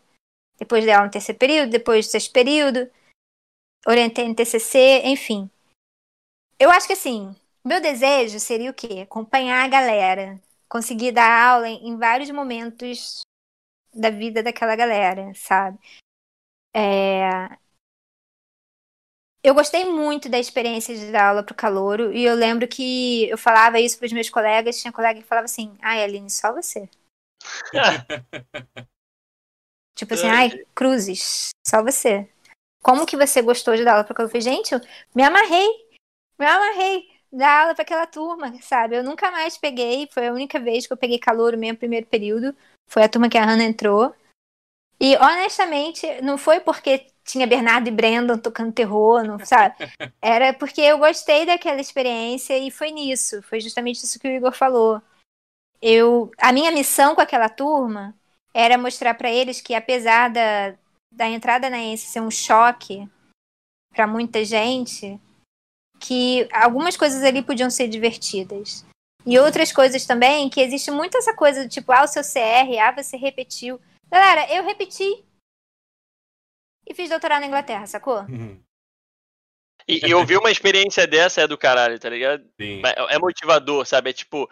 depois 0.58 0.84
dei 0.84 0.94
aula 0.94 1.06
no 1.06 1.12
terceiro 1.12 1.39
período, 1.39 1.70
depois 1.70 2.06
do 2.06 2.10
sexto 2.12 2.32
período, 2.32 2.90
orientei 3.86 4.28
no 4.28 4.34
TCC, 4.34 5.02
enfim. 5.05 5.50
Eu 6.59 6.70
acho 6.70 6.86
que 6.86 6.92
assim, 6.92 7.34
meu 7.65 7.81
desejo 7.81 8.39
seria 8.39 8.70
o 8.70 8.75
quê? 8.75 9.00
Acompanhar 9.02 9.65
a 9.65 9.68
galera, 9.68 10.41
conseguir 10.68 11.12
dar 11.12 11.52
aula 11.52 11.68
em, 11.68 11.97
vários 11.97 12.31
momentos 12.31 13.20
da 13.94 14.10
vida 14.10 14.42
daquela 14.42 14.76
galera, 14.76 15.33
sabe? 15.34 15.78
É, 16.75 17.49
eu 19.42 19.55
gostei 19.55 19.86
muito 19.86 20.28
da 20.28 20.39
experiência 20.39 20.94
de 20.94 21.10
dar 21.10 21.31
aula 21.31 21.42
pro 21.42 21.55
calouro 21.55 22.12
e 22.12 22.25
eu 22.25 22.34
lembro 22.34 22.68
que 22.68 23.28
eu 23.31 23.39
falava 23.39 23.81
isso 23.81 23.99
pros 23.99 24.12
meus 24.12 24.28
colegas, 24.28 24.78
tinha 24.81 24.92
colega 24.92 25.20
que 25.20 25.26
falava 25.26 25.47
assim, 25.47 25.76
ai, 25.81 26.05
Aline, 26.05 26.28
só 26.28 26.52
você. 26.52 26.89
Tipo 29.94 30.15
assim, 30.15 30.28
ai, 30.28 30.50
Cruzes, 30.75 31.50
só 31.67 31.83
você. 31.83 32.28
Como 32.83 33.07
que 33.07 33.17
você 33.17 33.42
gostou 33.42 33.76
de 33.76 33.84
dar 33.84 33.92
aula 33.92 34.05
calouro? 34.05 34.25
Eu 34.25 34.28
falei, 34.28 34.57
gente, 34.57 34.73
eu 34.73 34.81
me 35.15 35.23
amarrei, 35.23 35.68
me 36.39 36.47
amarrei 36.47 37.09
dar 37.33 37.62
aula 37.62 37.75
para 37.75 37.83
aquela 37.83 38.07
turma, 38.07 38.52
sabe? 38.62 38.97
Eu 38.97 39.05
nunca 39.05 39.31
mais 39.31 39.57
peguei, 39.57 40.09
foi 40.12 40.28
a 40.28 40.33
única 40.33 40.59
vez 40.59 40.86
que 40.86 40.92
eu 40.92 40.97
peguei 40.97 41.18
calouro 41.18 41.59
mesmo 41.59 41.78
primeiro 41.78 42.07
período, 42.07 42.55
foi 42.89 43.05
a 43.05 43.09
turma 43.09 43.28
que 43.28 43.39
a 43.39 43.44
Hannah 43.44 43.65
entrou. 43.65 44.15
E 44.99 45.17
honestamente, 45.17 46.20
não 46.20 46.36
foi 46.36 46.60
porque 46.60 47.07
tinha 47.25 47.47
Bernardo 47.47 47.89
e 47.89 47.92
Brandon 47.92 48.36
tocando 48.36 48.73
terror, 48.73 49.23
não, 49.23 49.39
sabe? 49.44 49.75
Era 50.20 50.52
porque 50.52 50.81
eu 50.81 50.99
gostei 50.99 51.47
daquela 51.47 51.81
experiência 51.81 52.59
e 52.59 52.70
foi 52.70 52.91
nisso. 52.91 53.41
Foi 53.42 53.60
justamente 53.60 54.05
isso 54.05 54.18
que 54.18 54.28
o 54.28 54.31
Igor 54.31 54.52
falou. 54.52 55.00
Eu, 55.81 56.31
a 56.36 56.52
minha 56.52 56.70
missão 56.70 57.15
com 57.15 57.23
aquela 57.23 57.49
turma 57.49 58.15
era 58.52 58.76
mostrar 58.76 59.15
para 59.15 59.31
eles 59.31 59.62
que 59.62 59.75
apesar 59.75 60.28
da, 60.28 60.75
da 61.10 61.28
entrada 61.28 61.68
na 61.68 61.78
ENSE 61.78 62.06
ser 62.06 62.20
um 62.20 62.30
choque 62.30 63.08
para 63.92 64.06
muita 64.06 64.44
gente, 64.44 65.20
que 65.98 66.48
algumas 66.52 66.97
coisas 66.97 67.22
ali 67.22 67.42
podiam 67.42 67.70
ser 67.70 67.89
divertidas. 67.89 68.84
E 69.26 69.39
outras 69.39 69.72
coisas 69.72 70.06
também, 70.06 70.48
que 70.48 70.60
existe 70.60 70.90
muito 70.90 71.16
essa 71.18 71.34
coisa 71.34 71.64
do 71.64 71.68
tipo, 71.68 71.92
ah, 71.92 72.05
o 72.05 72.06
seu 72.06 72.22
CR, 72.22 72.78
ah, 72.80 72.92
você 72.92 73.16
repetiu. 73.16 73.80
Galera, 74.08 74.52
eu 74.52 74.64
repeti 74.64 75.24
e 76.86 76.94
fiz 76.94 77.10
doutorado 77.10 77.40
na 77.40 77.47
Inglaterra, 77.47 77.86
sacou? 77.86 78.24
E, 79.86 80.06
e 80.06 80.14
ouvir 80.14 80.39
uma 80.39 80.50
experiência 80.50 81.06
dessa 81.06 81.42
é 81.42 81.47
do 81.47 81.58
caralho, 81.58 81.98
tá 81.98 82.08
ligado? 82.08 82.44
Sim. 82.60 82.82
É, 82.84 83.14
é 83.14 83.18
motivador, 83.18 83.84
sabe? 83.84 84.10
É 84.10 84.12
tipo, 84.12 84.48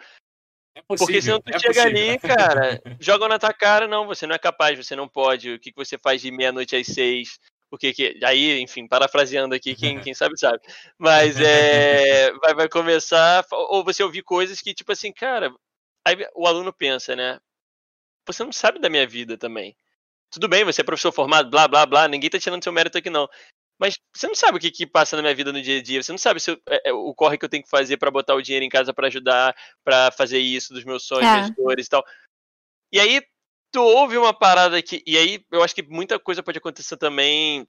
É 0.75 0.81
possível, 0.81 0.97
porque 0.97 1.21
senão 1.21 1.41
tu 1.41 1.49
é 1.53 1.59
chega 1.59 1.83
possível. 1.83 2.01
ali, 2.01 2.19
cara, 2.19 2.81
jogam 2.99 3.27
na 3.27 3.39
tua 3.39 3.53
cara, 3.53 3.87
não, 3.87 4.07
você 4.07 4.25
não 4.27 4.35
é 4.35 4.39
capaz, 4.39 4.77
você 4.77 4.95
não 4.95 5.07
pode. 5.07 5.53
O 5.53 5.59
que, 5.59 5.71
que 5.71 5.77
você 5.77 5.97
faz 5.97 6.21
de 6.21 6.31
meia-noite 6.31 6.75
às 6.75 6.87
seis? 6.87 7.39
O 7.71 7.77
que 7.77 7.93
que. 7.93 8.19
Aí, 8.23 8.59
enfim, 8.61 8.87
parafraseando 8.87 9.53
aqui, 9.55 9.75
quem, 9.75 9.99
quem 9.99 10.13
sabe, 10.13 10.39
sabe. 10.39 10.59
Mas 10.97 11.39
é. 11.39 12.31
Vai, 12.41 12.53
vai 12.55 12.69
começar. 12.69 13.45
Ou 13.51 13.83
você 13.83 14.03
ouvir 14.03 14.23
coisas 14.23 14.61
que, 14.61 14.73
tipo 14.73 14.91
assim, 14.91 15.11
cara. 15.11 15.53
Aí 16.05 16.15
o 16.35 16.47
aluno 16.47 16.73
pensa, 16.73 17.15
né? 17.15 17.39
Você 18.25 18.43
não 18.43 18.51
sabe 18.51 18.79
da 18.79 18.89
minha 18.89 19.07
vida 19.07 19.37
também. 19.37 19.75
Tudo 20.31 20.47
bem, 20.47 20.63
você 20.63 20.81
é 20.81 20.83
professor 20.83 21.11
formado, 21.11 21.49
blá, 21.49 21.67
blá, 21.67 21.85
blá, 21.85 22.07
ninguém 22.07 22.29
tá 22.29 22.39
tirando 22.39 22.63
seu 22.63 22.71
mérito 22.71 22.97
aqui, 22.97 23.09
não. 23.09 23.27
Mas 23.79 23.97
você 24.13 24.27
não 24.27 24.35
sabe 24.35 24.57
o 24.57 24.59
que, 24.59 24.69
que 24.69 24.85
passa 24.85 25.15
na 25.15 25.21
minha 25.21 25.33
vida 25.33 25.53
no 25.53 25.61
dia 25.61 25.79
a 25.79 25.81
dia. 25.81 26.03
Você 26.03 26.11
não 26.11 26.17
sabe 26.17 26.41
se 26.41 26.51
eu, 26.51 26.61
é, 26.67 26.89
é 26.89 26.93
o 26.93 27.13
corre 27.15 27.37
que 27.37 27.45
eu 27.45 27.49
tenho 27.49 27.63
que 27.63 27.69
fazer 27.69 27.95
para 27.95 28.11
botar 28.11 28.35
o 28.35 28.41
dinheiro 28.41 28.65
em 28.65 28.69
casa 28.69 28.93
para 28.93 29.07
ajudar, 29.07 29.55
para 29.83 30.11
fazer 30.11 30.39
isso 30.39 30.73
dos 30.73 30.83
meus 30.83 31.03
sonhos, 31.05 31.49
é. 31.49 31.51
dores 31.51 31.87
e 31.87 31.89
tal. 31.89 32.05
E 32.91 32.99
aí 32.99 33.23
tu 33.71 33.81
ouve 33.81 34.17
uma 34.17 34.33
parada 34.33 34.81
que. 34.81 35.01
E 35.07 35.17
aí 35.17 35.45
eu 35.49 35.63
acho 35.63 35.73
que 35.73 35.83
muita 35.83 36.19
coisa 36.19 36.43
pode 36.43 36.57
acontecer 36.57 36.97
também. 36.97 37.65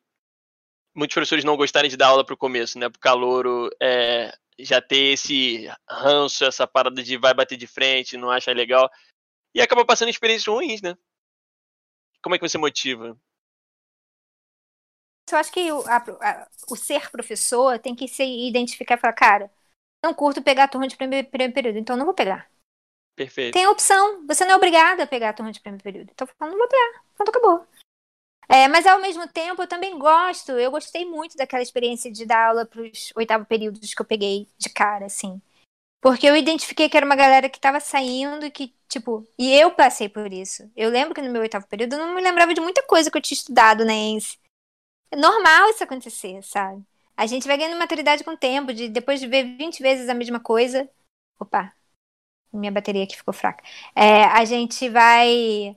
Muitos 0.93 1.15
professores 1.15 1.45
não 1.45 1.57
gostarem 1.57 1.89
de 1.89 1.97
dar 1.97 2.09
aula 2.09 2.25
pro 2.25 2.37
começo, 2.37 2.77
né? 2.77 2.89
Pro 2.89 2.99
calouro 2.99 3.71
é, 3.81 4.37
já 4.59 4.81
ter 4.83 5.13
esse 5.13 5.71
ranço, 5.89 6.45
essa 6.45 6.67
parada 6.67 7.01
de 7.01 7.17
vai 7.17 7.33
bater 7.33 7.57
de 7.57 7.69
frente, 7.69 8.17
não 8.17 8.31
acha 8.31 8.53
legal. 8.53 8.91
E 9.55 9.61
acaba 9.61 9.85
passando 9.85 10.09
experiências 10.09 10.53
ruins, 10.53 10.83
né? 10.83 10.97
Como 12.21 12.35
é 12.35 12.39
que 12.39 12.49
você 12.49 12.59
motiva? 12.59 13.17
Eu 15.35 15.39
acho 15.39 15.53
que 15.53 15.71
o, 15.73 15.81
a, 15.87 15.97
a, 15.97 16.49
o 16.71 16.77
ser 16.77 17.11
professor 17.11 17.79
tem 17.79 17.95
que 17.95 18.09
se 18.09 18.23
identificar 18.23 18.95
e 18.97 18.99
falar, 18.99 19.13
cara, 19.13 19.51
não 20.03 20.15
curto 20.15 20.43
pegar 20.43 20.65
a 20.65 20.69
turma 20.69 20.89
de 20.89 20.97
primeiro, 20.97 21.29
primeiro 21.29 21.53
período, 21.53 21.79
então 21.79 21.97
não 21.97 22.05
vou 22.05 22.15
pegar. 22.15 22.51
Perfeito. 23.15 23.53
Tem 23.53 23.67
opção. 23.67 24.27
Você 24.27 24.45
não 24.45 24.53
é 24.53 24.57
obrigado 24.57 25.01
a 25.01 25.07
pegar 25.07 25.31
a 25.31 25.33
turma 25.33 25.53
de 25.53 25.61
primeiro 25.61 25.85
período. 25.85 26.11
Então, 26.11 26.27
não 26.41 26.57
vou 26.57 26.69
pegar. 26.69 27.05
Pronto, 27.15 27.29
acabou. 27.29 27.67
É, 28.49 28.67
mas 28.67 28.87
ao 28.87 29.01
mesmo 29.01 29.29
tempo, 29.29 29.63
eu 29.63 29.69
também 29.69 29.99
gosto. 29.99 30.53
Eu 30.53 30.71
gostei 30.71 31.05
muito 31.05 31.37
daquela 31.37 31.63
experiência 31.63 32.11
de 32.11 32.25
dar 32.25 32.49
aula 32.49 32.67
para 32.67 32.81
os 32.83 33.13
oitavo 33.15 33.45
períodos 33.45 33.95
que 33.95 34.01
eu 34.01 34.07
peguei 34.07 34.49
de 34.59 34.71
cara, 34.71 35.07
assim. 35.07 35.41
Porque 36.01 36.27
eu 36.27 36.35
identifiquei 36.35 36.89
que 36.89 36.97
era 36.97 37.05
uma 37.05 37.15
galera 37.15 37.49
que 37.49 37.59
estava 37.59 37.79
saindo 37.79 38.47
e 38.47 38.51
que, 38.51 38.75
tipo, 38.89 39.29
e 39.39 39.55
eu 39.55 39.71
passei 39.71 40.09
por 40.09 40.33
isso. 40.33 40.69
Eu 40.75 40.89
lembro 40.89 41.15
que 41.15 41.21
no 41.21 41.31
meu 41.31 41.43
oitavo 41.43 41.67
período 41.69 41.93
eu 41.95 41.99
não 41.99 42.15
me 42.15 42.23
lembrava 42.23 42.55
de 42.55 42.61
muita 42.61 42.83
coisa 42.85 43.11
que 43.11 43.19
eu 43.19 43.23
tinha 43.23 43.37
estudado 43.37 43.85
na 43.85 43.93
ENSE. 43.93 44.39
É 45.11 45.17
normal 45.17 45.71
isso 45.71 45.83
acontecer, 45.83 46.43
sabe? 46.43 46.83
A 47.17 47.27
gente 47.27 47.47
vai 47.47 47.59
ganhando 47.59 47.79
maturidade 47.79 48.25
com 48.25 48.33
o 48.33 48.37
tempo, 48.37 48.73
de 48.73 48.89
depois 48.89 49.21
de 49.21 49.27
ver 49.27 49.57
20 49.57 49.83
vezes 49.83 50.09
a 50.09 50.15
mesma 50.15 50.41
coisa. 50.41 50.89
Opa, 51.39 51.73
minha 52.53 52.73
bateria 52.73 53.05
aqui 53.05 53.17
ficou 53.17 53.35
fraca. 53.35 53.63
É, 53.95 54.25
a 54.25 54.45
gente 54.45 54.89
vai 54.89 55.77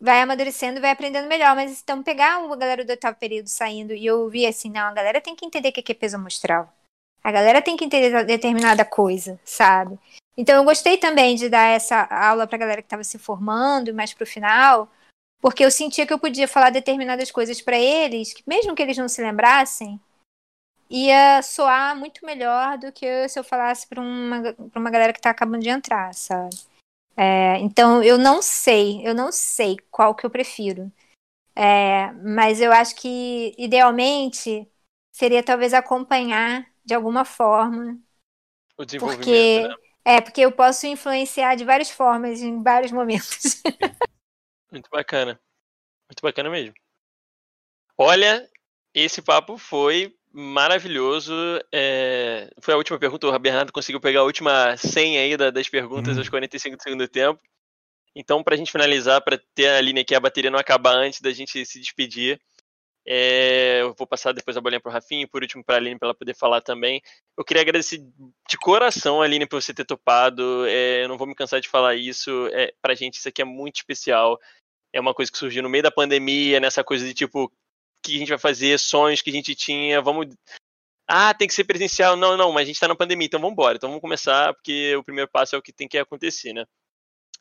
vai 0.00 0.20
amadurecendo, 0.20 0.80
vai 0.80 0.90
aprendendo 0.90 1.28
melhor. 1.28 1.54
Mas 1.56 1.80
então 1.80 2.02
pegar 2.02 2.38
uma 2.40 2.56
galera 2.56 2.84
do 2.84 2.90
oitavo 2.90 3.16
período 3.18 3.48
saindo 3.48 3.94
e 3.94 4.04
eu 4.04 4.28
vi 4.28 4.46
assim, 4.46 4.70
não, 4.70 4.88
a 4.88 4.92
galera 4.92 5.20
tem 5.20 5.34
que 5.34 5.46
entender 5.46 5.70
o 5.70 5.72
que 5.72 5.92
é 5.92 5.94
peso 5.94 6.16
amostral. 6.16 6.72
A 7.22 7.32
galera 7.32 7.62
tem 7.62 7.76
que 7.76 7.84
entender 7.84 8.24
determinada 8.24 8.84
coisa, 8.84 9.40
sabe? 9.44 9.98
Então 10.36 10.56
eu 10.56 10.64
gostei 10.64 10.98
também 10.98 11.36
de 11.36 11.48
dar 11.48 11.68
essa 11.68 12.04
aula 12.10 12.46
pra 12.46 12.58
galera 12.58 12.82
que 12.82 12.86
estava 12.86 13.04
se 13.04 13.18
formando 13.18 13.94
mais 13.94 14.12
pro 14.12 14.26
final, 14.26 14.90
porque 15.44 15.62
eu 15.62 15.70
sentia 15.70 16.06
que 16.06 16.12
eu 16.12 16.18
podia 16.18 16.48
falar 16.48 16.70
determinadas 16.70 17.30
coisas 17.30 17.60
para 17.60 17.78
eles, 17.78 18.32
que 18.32 18.42
mesmo 18.46 18.74
que 18.74 18.80
eles 18.80 18.96
não 18.96 19.10
se 19.10 19.20
lembrassem, 19.20 20.00
ia 20.88 21.42
soar 21.42 21.94
muito 21.94 22.24
melhor 22.24 22.78
do 22.78 22.90
que 22.90 23.28
se 23.28 23.38
eu 23.38 23.44
falasse 23.44 23.86
para 23.86 24.00
uma, 24.00 24.54
pra 24.54 24.80
uma 24.80 24.90
galera 24.90 25.12
que 25.12 25.18
está 25.18 25.28
acabando 25.28 25.60
de 25.60 25.68
entrar, 25.68 26.14
sabe? 26.14 26.56
É, 27.14 27.58
então 27.58 28.02
eu 28.02 28.16
não 28.16 28.40
sei, 28.40 29.06
eu 29.06 29.14
não 29.14 29.30
sei 29.30 29.76
qual 29.90 30.14
que 30.14 30.24
eu 30.24 30.30
prefiro. 30.30 30.90
É, 31.54 32.10
mas 32.12 32.62
eu 32.62 32.72
acho 32.72 32.96
que 32.96 33.54
idealmente 33.58 34.66
seria 35.12 35.42
talvez 35.42 35.74
acompanhar 35.74 36.66
de 36.82 36.94
alguma 36.94 37.26
forma. 37.26 38.00
O 38.78 38.84
desenvolvimento. 38.86 39.26
Porque, 39.26 39.68
né? 39.68 39.76
É, 40.06 40.20
porque 40.22 40.40
eu 40.40 40.52
posso 40.52 40.86
influenciar 40.86 41.54
de 41.54 41.66
várias 41.66 41.90
formas, 41.90 42.40
em 42.40 42.62
vários 42.62 42.92
momentos. 42.92 43.62
Muito 44.74 44.90
bacana. 44.90 45.40
Muito 46.10 46.20
bacana 46.20 46.50
mesmo. 46.50 46.74
Olha, 47.96 48.48
esse 48.92 49.22
papo 49.22 49.56
foi 49.56 50.12
maravilhoso. 50.32 51.32
É... 51.72 52.50
Foi 52.60 52.74
a 52.74 52.76
última 52.76 52.98
pergunta. 52.98 53.28
O 53.28 53.38
Bernardo 53.38 53.72
conseguiu 53.72 54.00
pegar 54.00 54.20
a 54.20 54.24
última 54.24 54.76
senha 54.76 55.20
aí 55.20 55.36
das 55.36 55.68
perguntas 55.68 56.16
hum. 56.16 56.18
aos 56.18 56.28
45 56.28 56.76
do 56.76 56.82
segundo 56.82 57.06
tempo. 57.06 57.40
Então, 58.16 58.42
para 58.42 58.54
a 58.54 58.58
gente 58.58 58.72
finalizar, 58.72 59.22
para 59.22 59.40
ter 59.54 59.68
a 59.68 59.80
linha 59.80 60.02
aqui, 60.02 60.14
a 60.14 60.20
bateria 60.20 60.50
não 60.50 60.58
acabar 60.58 60.96
antes 60.96 61.20
da 61.20 61.30
gente 61.30 61.64
se 61.64 61.80
despedir, 61.80 62.40
é... 63.06 63.82
eu 63.82 63.94
vou 63.94 64.06
passar 64.06 64.32
depois 64.32 64.56
a 64.56 64.60
bolinha 64.60 64.80
para 64.80 64.90
o 64.90 64.92
Rafinha 64.92 65.22
e 65.22 65.26
por 65.26 65.42
último 65.42 65.64
para 65.64 65.76
a 65.76 65.78
Aline, 65.78 65.98
para 65.98 66.08
ela 66.08 66.14
poder 66.14 66.34
falar 66.34 66.60
também. 66.60 67.00
Eu 67.36 67.44
queria 67.44 67.62
agradecer 67.62 67.98
de 67.98 68.56
coração, 68.58 69.22
Aline, 69.22 69.46
por 69.46 69.62
você 69.62 69.72
ter 69.72 69.84
topado. 69.84 70.66
É... 70.66 71.04
Eu 71.04 71.08
não 71.08 71.18
vou 71.18 71.28
me 71.28 71.34
cansar 71.34 71.60
de 71.60 71.68
falar 71.68 71.94
isso. 71.94 72.48
É... 72.52 72.72
Para 72.82 72.92
a 72.92 72.96
gente, 72.96 73.18
isso 73.18 73.28
aqui 73.28 73.42
é 73.42 73.44
muito 73.44 73.76
especial. 73.76 74.38
É 74.94 75.00
uma 75.00 75.12
coisa 75.12 75.30
que 75.30 75.36
surgiu 75.36 75.60
no 75.60 75.68
meio 75.68 75.82
da 75.82 75.90
pandemia, 75.90 76.60
nessa 76.60 76.84
coisa 76.84 77.04
de 77.04 77.12
tipo, 77.12 77.52
que 78.00 78.14
a 78.14 78.18
gente 78.20 78.28
vai 78.28 78.38
fazer, 78.38 78.78
sonhos 78.78 79.20
que 79.20 79.30
a 79.30 79.32
gente 79.32 79.52
tinha, 79.54 80.00
vamos. 80.00 80.28
Ah, 81.08 81.34
tem 81.34 81.48
que 81.48 81.54
ser 81.54 81.64
presencial. 81.64 82.16
Não, 82.16 82.36
não, 82.36 82.52
mas 82.52 82.62
a 82.62 82.66
gente 82.66 82.76
está 82.76 82.86
na 82.86 82.94
pandemia, 82.94 83.26
então 83.26 83.40
vamos 83.40 83.54
embora. 83.54 83.76
Então 83.76 83.88
vamos 83.88 84.00
começar, 84.00 84.54
porque 84.54 84.94
o 84.94 85.02
primeiro 85.02 85.28
passo 85.28 85.56
é 85.56 85.58
o 85.58 85.62
que 85.62 85.72
tem 85.72 85.88
que 85.88 85.98
acontecer, 85.98 86.52
né? 86.52 86.64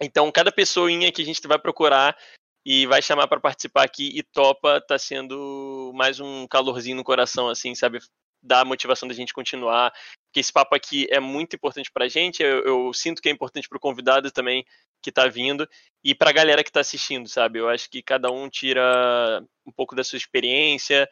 Então, 0.02 0.32
cada 0.32 0.52
pessoinha 0.52 1.12
que 1.12 1.22
a 1.22 1.26
gente 1.26 1.48
vai 1.48 1.60
procurar 1.60 2.18
e 2.66 2.88
vai 2.88 3.02
chamar 3.02 3.28
para 3.28 3.40
participar 3.40 3.84
aqui 3.84 4.18
e 4.18 4.24
topa, 4.24 4.82
tá 4.82 4.98
sendo 4.98 5.92
mais 5.94 6.20
um 6.20 6.48
calorzinho 6.48 6.98
no 6.98 7.04
coração, 7.04 7.50
assim, 7.50 7.76
sabe? 7.76 8.00
Dá 8.44 8.62
a 8.62 8.66
motivação 8.66 9.08
da 9.08 9.14
gente 9.14 9.34
continuar. 9.34 9.94
Porque 10.28 10.40
esse 10.40 10.52
papo 10.52 10.76
aqui 10.76 11.08
é 11.10 11.20
muito 11.20 11.56
importante 11.56 11.92
pra 11.92 12.08
gente. 12.08 12.44
Eu, 12.44 12.64
eu 12.64 12.94
sinto 12.94 13.22
que 13.22 13.30
é 13.30 13.32
importante 13.32 13.70
pro 13.70 13.80
convidado 13.80 14.30
também 14.32 14.66
que 15.02 15.10
está 15.10 15.28
vindo 15.28 15.68
e 16.04 16.16
para 16.16 16.30
a 16.30 16.34
galera 16.34 16.64
que 16.64 16.70
está 16.70 16.80
assistindo, 16.80 17.28
sabe? 17.28 17.60
Eu 17.60 17.70
acho 17.70 17.90
que 17.90 18.02
cada 18.02 18.32
um 18.32 18.50
tira 18.50 19.44
um 19.66 19.72
pouco 19.72 19.96
da 19.96 20.04
sua 20.04 20.18
experiência, 20.18 21.10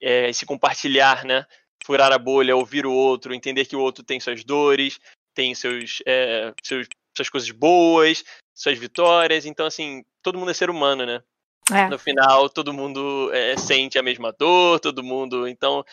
é, 0.00 0.32
se 0.32 0.46
compartilhar, 0.46 1.24
né? 1.24 1.46
Furar 1.84 2.12
a 2.12 2.18
bolha, 2.18 2.56
ouvir 2.56 2.86
o 2.86 2.92
outro, 2.92 3.34
entender 3.34 3.64
que 3.64 3.76
o 3.76 3.80
outro 3.80 4.04
tem 4.04 4.20
suas 4.20 4.44
dores, 4.44 5.00
tem 5.34 5.54
seus, 5.54 6.02
é, 6.06 6.52
seus 6.62 6.86
suas 7.16 7.28
coisas 7.28 7.50
boas, 7.50 8.24
suas 8.54 8.78
vitórias. 8.78 9.46
Então, 9.46 9.66
assim, 9.66 10.04
todo 10.22 10.38
mundo 10.38 10.50
é 10.50 10.54
ser 10.54 10.70
humano, 10.70 11.04
né? 11.04 11.22
É. 11.72 11.88
No 11.88 11.98
final, 11.98 12.48
todo 12.48 12.72
mundo 12.72 13.30
é, 13.32 13.56
sente 13.56 13.98
a 13.98 14.02
mesma 14.02 14.32
dor, 14.32 14.80
todo 14.80 15.04
mundo. 15.04 15.46
Então, 15.46 15.84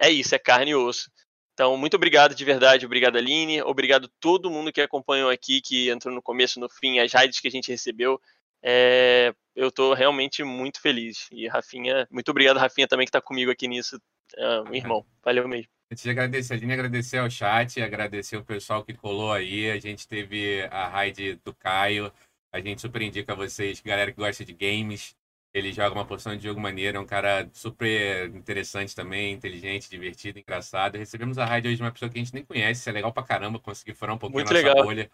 é 0.00 0.10
isso, 0.10 0.34
é 0.34 0.38
carne 0.38 0.72
e 0.72 0.74
osso. 0.74 1.10
Então, 1.54 1.76
muito 1.76 1.94
obrigado 1.94 2.34
de 2.34 2.44
verdade, 2.44 2.84
obrigado 2.84 3.16
Aline, 3.16 3.62
obrigado 3.62 4.10
todo 4.20 4.50
mundo 4.50 4.72
que 4.72 4.80
acompanhou 4.80 5.30
aqui, 5.30 5.60
que 5.60 5.88
entrou 5.88 6.12
no 6.12 6.20
começo, 6.20 6.58
no 6.58 6.68
fim, 6.68 6.98
as 6.98 7.12
raids 7.12 7.38
que 7.38 7.46
a 7.46 7.50
gente 7.50 7.70
recebeu. 7.70 8.20
É, 8.60 9.32
eu 9.54 9.68
estou 9.68 9.94
realmente 9.94 10.42
muito 10.42 10.80
feliz. 10.80 11.28
E 11.30 11.46
Rafinha, 11.46 12.08
muito 12.10 12.28
obrigado, 12.30 12.58
Rafinha, 12.58 12.88
também 12.88 13.06
que 13.06 13.10
está 13.10 13.20
comigo 13.20 13.50
aqui 13.50 13.68
nisso, 13.68 14.00
é, 14.36 14.76
irmão. 14.76 15.06
Valeu 15.22 15.46
mesmo. 15.46 15.68
Antes 15.92 16.02
de 16.02 16.10
agradecer, 16.10 16.54
Aline, 16.54 16.72
agradecer 16.72 17.18
ao 17.18 17.30
chat, 17.30 17.80
agradecer 17.80 18.36
o 18.36 18.44
pessoal 18.44 18.82
que 18.82 18.94
colou 18.94 19.32
aí. 19.32 19.70
A 19.70 19.78
gente 19.78 20.08
teve 20.08 20.62
a 20.70 20.88
raid 20.88 21.36
do 21.44 21.54
Caio. 21.54 22.12
A 22.52 22.60
gente 22.60 22.80
super 22.80 23.02
indica 23.02 23.32
a 23.32 23.36
vocês, 23.36 23.80
galera 23.80 24.10
que 24.10 24.16
gosta 24.16 24.44
de 24.44 24.52
games, 24.52 25.14
ele 25.54 25.72
joga 25.72 25.94
uma 25.94 26.04
porção 26.04 26.36
de 26.36 26.42
jogo 26.42 26.60
maneiro, 26.60 26.98
é 26.98 27.00
um 27.00 27.06
cara 27.06 27.48
super 27.52 28.26
interessante 28.34 28.94
também, 28.94 29.32
inteligente, 29.32 29.88
divertido, 29.88 30.40
engraçado. 30.40 30.98
Recebemos 30.98 31.38
a 31.38 31.44
rádio 31.46 31.68
hoje 31.68 31.76
de 31.76 31.82
uma 31.82 31.92
pessoa 31.92 32.10
que 32.10 32.18
a 32.18 32.22
gente 32.22 32.34
nem 32.34 32.44
conhece, 32.44 32.88
é 32.88 32.92
legal 32.92 33.12
pra 33.12 33.22
caramba 33.22 33.60
conseguir 33.60 33.94
furar 33.94 34.16
um 34.16 34.18
pouquinho 34.18 34.44
Muito 34.44 34.50
a 34.50 34.54
nossa 34.54 34.66
legal. 34.66 34.84
bolha. 34.84 35.10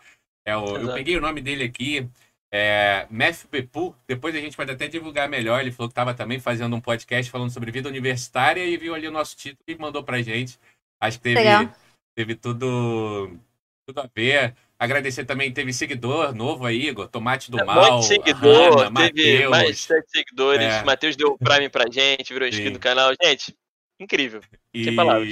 É 0.47 0.57
o, 0.57 0.77
eu 0.79 0.95
peguei 0.95 1.17
o 1.17 1.21
nome 1.21 1.43
dele 1.43 1.65
aqui, 1.65 2.09
é, 2.53 3.07
Mef 3.11 3.47
Pepu, 3.47 3.95
depois 4.09 4.35
a 4.35 4.41
gente 4.41 4.57
pode 4.57 4.71
até 4.71 4.89
divulgar 4.89 5.29
melhor. 5.29 5.61
Ele 5.61 5.71
falou 5.71 5.89
que 5.89 5.93
estava 5.93 6.15
também 6.15 6.41
fazendo 6.41 6.75
um 6.75 6.81
podcast 6.81 7.31
falando 7.31 7.51
sobre 7.51 7.71
vida 7.71 7.89
universitária 7.89 8.65
e 8.65 8.77
viu 8.77 8.95
ali 8.95 9.07
o 9.07 9.13
nosso 9.13 9.37
título 9.37 9.63
e 9.69 9.77
mandou 9.77 10.03
pra 10.03 10.23
gente. 10.23 10.59
Acho 11.01 11.19
que 11.19 11.25
teve, 11.25 11.71
teve 12.17 12.35
tudo, 12.35 13.39
tudo 13.87 14.01
a 14.01 14.11
ver. 14.15 14.57
Agradecer 14.81 15.27
também, 15.27 15.53
teve 15.53 15.75
seguidor 15.75 16.35
novo 16.35 16.65
aí, 16.65 16.89
Igor, 16.89 17.07
Tomate 17.07 17.51
do 17.51 17.61
é, 17.61 17.65
Mal. 17.65 17.99
Muito 17.99 18.07
seguidor, 18.07 18.87
Ana, 18.87 19.13
teve 19.13 19.47
Mateus. 19.47 19.51
mais 19.51 19.81
sete 19.81 20.11
seguidores. 20.11 20.65
É. 20.65 20.83
Matheus 20.83 21.17
deu 21.17 21.33
o 21.33 21.39
Prime 21.39 21.69
pra 21.69 21.85
gente, 21.91 22.33
virou 22.33 22.49
inscrito 22.49 22.73
do 22.73 22.79
canal. 22.79 23.13
Gente, 23.23 23.55
incrível. 24.01 24.41
E... 24.73 24.85
Sem 24.85 24.97
palavras. 24.97 25.29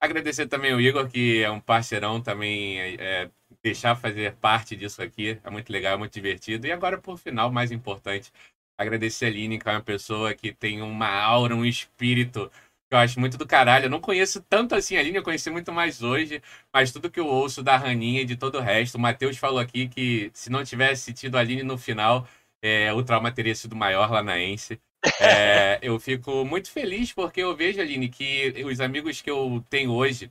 Agradecer 0.00 0.46
também 0.46 0.72
o 0.72 0.80
Igor, 0.80 1.06
que 1.10 1.42
é 1.42 1.50
um 1.50 1.60
parceirão 1.60 2.22
também, 2.22 2.80
é, 2.80 2.94
é, 2.98 3.30
deixar 3.62 3.94
fazer 3.94 4.32
parte 4.36 4.74
disso 4.74 5.02
aqui. 5.02 5.38
É 5.44 5.50
muito 5.50 5.70
legal, 5.70 5.92
é 5.92 5.98
muito 5.98 6.14
divertido. 6.14 6.66
E 6.66 6.72
agora, 6.72 6.96
por 6.96 7.18
final, 7.18 7.52
mais 7.52 7.70
importante, 7.70 8.32
agradecer 8.78 9.26
a 9.26 9.28
Aline, 9.28 9.58
que 9.58 9.68
é 9.68 9.72
uma 9.72 9.82
pessoa 9.82 10.32
que 10.32 10.54
tem 10.54 10.80
uma 10.80 11.06
aura, 11.06 11.54
um 11.54 11.66
espírito 11.66 12.50
eu 12.90 12.98
acho 12.98 13.20
muito 13.20 13.38
do 13.38 13.46
caralho. 13.46 13.86
Eu 13.86 13.90
não 13.90 14.00
conheço 14.00 14.42
tanto 14.42 14.74
assim 14.74 14.96
a 14.96 15.02
linha, 15.02 15.18
eu 15.18 15.22
conheci 15.22 15.50
muito 15.50 15.72
mais 15.72 16.02
hoje, 16.02 16.42
mas 16.72 16.92
tudo 16.92 17.10
que 17.10 17.20
eu 17.20 17.26
ouço 17.26 17.62
da 17.62 17.76
Raninha 17.76 18.22
e 18.22 18.24
de 18.24 18.36
todo 18.36 18.58
o 18.58 18.60
resto. 18.60 18.96
O 18.96 19.00
Matheus 19.00 19.36
falou 19.36 19.58
aqui 19.58 19.88
que 19.88 20.30
se 20.34 20.50
não 20.50 20.64
tivesse 20.64 21.12
tido 21.12 21.36
a 21.36 21.40
Aline 21.40 21.62
no 21.62 21.78
final, 21.78 22.26
é, 22.62 22.92
o 22.92 23.02
trauma 23.02 23.32
teria 23.32 23.54
sido 23.54 23.76
maior 23.76 24.10
lá 24.10 24.22
na 24.22 24.38
Ence. 24.40 24.80
É, 25.20 25.78
eu 25.82 25.98
fico 26.00 26.44
muito 26.44 26.70
feliz 26.70 27.12
porque 27.12 27.40
eu 27.40 27.54
vejo, 27.56 27.80
Aline, 27.80 28.08
que 28.08 28.52
os 28.64 28.80
amigos 28.80 29.20
que 29.22 29.30
eu 29.30 29.64
tenho 29.70 29.92
hoje, 29.92 30.30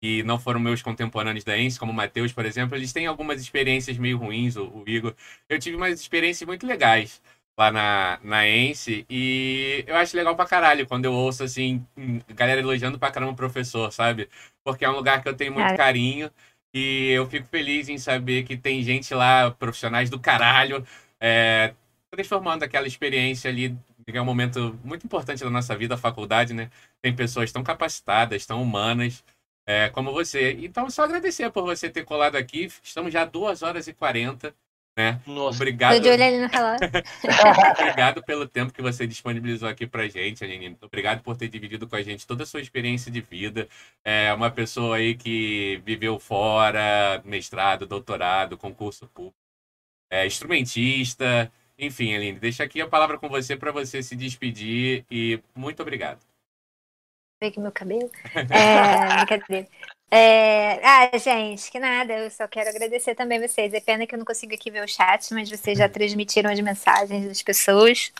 que 0.00 0.22
não 0.22 0.38
foram 0.38 0.60
meus 0.60 0.82
contemporâneos 0.82 1.44
da 1.44 1.58
Ence, 1.58 1.78
como 1.78 1.92
o 1.92 1.94
Matheus, 1.94 2.32
por 2.32 2.44
exemplo, 2.46 2.76
eles 2.76 2.92
têm 2.92 3.06
algumas 3.06 3.40
experiências 3.40 3.98
meio 3.98 4.18
ruins, 4.18 4.56
o, 4.56 4.66
o 4.68 4.84
Igor. 4.88 5.14
Eu 5.48 5.58
tive 5.58 5.76
umas 5.76 6.00
experiências 6.00 6.46
muito 6.46 6.66
legais. 6.66 7.20
Lá 7.58 7.70
na, 7.72 8.18
na 8.22 8.46
Ence. 8.48 9.06
E 9.08 9.84
eu 9.86 9.96
acho 9.96 10.16
legal 10.16 10.36
pra 10.36 10.46
caralho 10.46 10.86
quando 10.86 11.06
eu 11.06 11.12
ouço, 11.12 11.42
assim, 11.42 11.84
galera 12.28 12.60
elogiando 12.60 12.98
pra 12.98 13.10
caramba 13.10 13.32
o 13.32 13.36
professor, 13.36 13.90
sabe? 13.92 14.28
Porque 14.64 14.84
é 14.84 14.90
um 14.90 14.96
lugar 14.96 15.22
que 15.22 15.28
eu 15.28 15.36
tenho 15.36 15.52
muito 15.52 15.76
carinho. 15.76 16.30
E 16.74 17.10
eu 17.10 17.26
fico 17.26 17.46
feliz 17.48 17.88
em 17.88 17.96
saber 17.98 18.44
que 18.44 18.56
tem 18.56 18.82
gente 18.82 19.14
lá, 19.14 19.50
profissionais 19.50 20.10
do 20.10 20.20
caralho, 20.20 20.86
é, 21.18 21.74
transformando 22.10 22.64
aquela 22.64 22.86
experiência 22.86 23.50
ali, 23.50 23.74
que 24.06 24.16
é 24.16 24.20
um 24.20 24.24
momento 24.26 24.78
muito 24.84 25.06
importante 25.06 25.42
da 25.42 25.48
nossa 25.50 25.74
vida, 25.76 25.94
a 25.94 25.98
faculdade, 25.98 26.52
né? 26.52 26.70
Tem 27.00 27.14
pessoas 27.14 27.50
tão 27.50 27.64
capacitadas, 27.64 28.44
tão 28.44 28.62
humanas, 28.62 29.24
é, 29.66 29.88
como 29.88 30.12
você. 30.12 30.52
Então, 30.60 30.90
só 30.90 31.04
agradecer 31.04 31.50
por 31.50 31.64
você 31.64 31.88
ter 31.88 32.04
colado 32.04 32.36
aqui. 32.36 32.70
Estamos 32.82 33.12
já 33.12 33.24
2 33.24 33.62
horas 33.62 33.88
e 33.88 33.94
40. 33.94 34.54
Né? 34.96 35.20
Nossa. 35.26 35.58
Obrigado. 35.58 35.94
Tô 35.94 36.00
de 36.00 36.08
olho 36.08 36.24
ali 36.24 36.38
no 36.40 36.48
relógio. 36.48 36.88
Obrigado 37.78 38.22
pelo 38.24 38.48
tempo 38.48 38.72
que 38.72 38.80
você 38.80 39.06
disponibilizou 39.06 39.68
aqui 39.68 39.86
pra 39.86 40.08
gente, 40.08 40.42
Aline. 40.42 40.74
Obrigado 40.80 41.22
por 41.22 41.36
ter 41.36 41.48
dividido 41.48 41.86
com 41.86 41.96
a 41.96 42.02
gente 42.02 42.26
toda 42.26 42.44
a 42.44 42.46
sua 42.46 42.62
experiência 42.62 43.12
de 43.12 43.20
vida. 43.20 43.68
É 44.02 44.32
uma 44.32 44.50
pessoa 44.50 44.96
aí 44.96 45.14
que 45.14 45.82
viveu 45.84 46.18
fora, 46.18 47.20
mestrado, 47.26 47.86
doutorado, 47.86 48.56
concurso 48.56 49.06
público, 49.08 49.36
é, 50.10 50.26
instrumentista. 50.26 51.52
Enfim, 51.78 52.14
Aline, 52.14 52.38
deixa 52.38 52.64
aqui 52.64 52.80
a 52.80 52.88
palavra 52.88 53.18
com 53.18 53.28
você 53.28 53.54
para 53.54 53.70
você 53.70 54.02
se 54.02 54.16
despedir 54.16 55.04
e 55.10 55.38
muito 55.54 55.82
obrigado. 55.82 56.20
Aqui 57.42 57.60
meu 57.60 57.70
cabelo. 57.70 58.10
É, 58.34 59.26
brincadeira. 59.26 59.68
É... 60.10 60.84
Ah, 60.86 61.18
gente, 61.18 61.70
que 61.70 61.78
nada. 61.78 62.12
Eu 62.12 62.30
só 62.30 62.46
quero 62.46 62.70
agradecer 62.70 63.14
também 63.14 63.40
vocês. 63.40 63.72
É 63.72 63.80
pena 63.80 64.06
que 64.06 64.14
eu 64.14 64.18
não 64.18 64.24
consigo 64.24 64.54
aqui 64.54 64.70
ver 64.70 64.84
o 64.84 64.88
chat, 64.88 65.32
mas 65.34 65.50
vocês 65.50 65.78
já 65.78 65.88
transmitiram 65.88 66.50
as 66.50 66.60
mensagens 66.60 67.26
das 67.26 67.42
pessoas. 67.42 68.12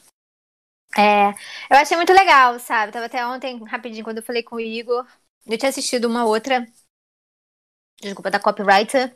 É... 0.97 1.31
Eu 1.71 1.79
achei 1.79 1.97
muito 1.97 2.13
legal, 2.13 2.59
sabe? 2.59 2.93
Tava 2.93 3.07
até 3.07 3.27
ontem, 3.27 3.63
rapidinho, 3.65 4.05
quando 4.05 4.19
eu 4.19 4.23
falei 4.23 4.43
com 4.43 4.57
o 4.57 4.61
Igor. 4.61 5.07
Eu 5.47 5.59
tinha 5.59 5.69
assistido 5.69 6.07
uma 6.07 6.25
outra. 6.25 6.67
Desculpa, 8.01 8.31
da 8.31 8.41
copywriter. 8.41 9.15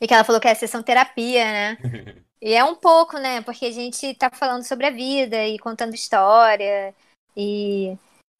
E 0.00 0.06
que 0.06 0.14
ela 0.14 0.24
falou 0.24 0.40
que 0.40 0.46
é 0.46 0.52
a 0.52 0.54
sessão 0.54 0.82
terapia, 0.82 1.44
né? 1.44 1.78
E 2.40 2.54
é 2.54 2.62
um 2.62 2.76
pouco, 2.76 3.18
né? 3.18 3.42
Porque 3.42 3.66
a 3.66 3.72
gente 3.72 4.14
tá 4.14 4.30
falando 4.30 4.62
sobre 4.62 4.86
a 4.86 4.90
vida 4.90 5.44
e 5.44 5.58
contando 5.58 5.94
história. 5.94 6.94
E 7.36 7.98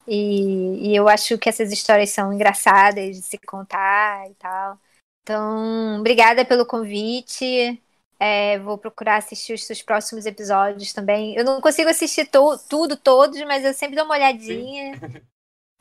e, 0.09 0.89
e, 0.89 0.95
eu 0.95 1.07
acho 1.07 1.37
que 1.37 1.49
essas 1.49 1.71
histórias 1.71 2.09
são 2.09 2.33
engraçadas 2.33 3.15
de 3.15 3.21
se 3.21 3.37
contar 3.37 4.29
e 4.29 4.33
tal. 4.35 4.79
Então, 5.23 5.99
obrigada 5.99 6.43
pelo 6.43 6.65
convite. 6.65 7.81
É, 8.19 8.59
vou 8.59 8.77
procurar 8.77 9.17
assistir 9.17 9.53
os 9.53 9.65
seus 9.65 9.81
próximos 9.81 10.25
episódios 10.25 10.91
também. 10.93 11.35
Eu 11.35 11.45
não 11.45 11.61
consigo 11.61 11.89
assistir 11.89 12.25
to 12.25 12.57
tudo, 12.69 12.97
todos, 12.97 13.39
mas 13.43 13.63
eu 13.63 13.73
sempre 13.73 13.95
dou 13.95 14.05
uma 14.05 14.15
olhadinha. 14.15 14.93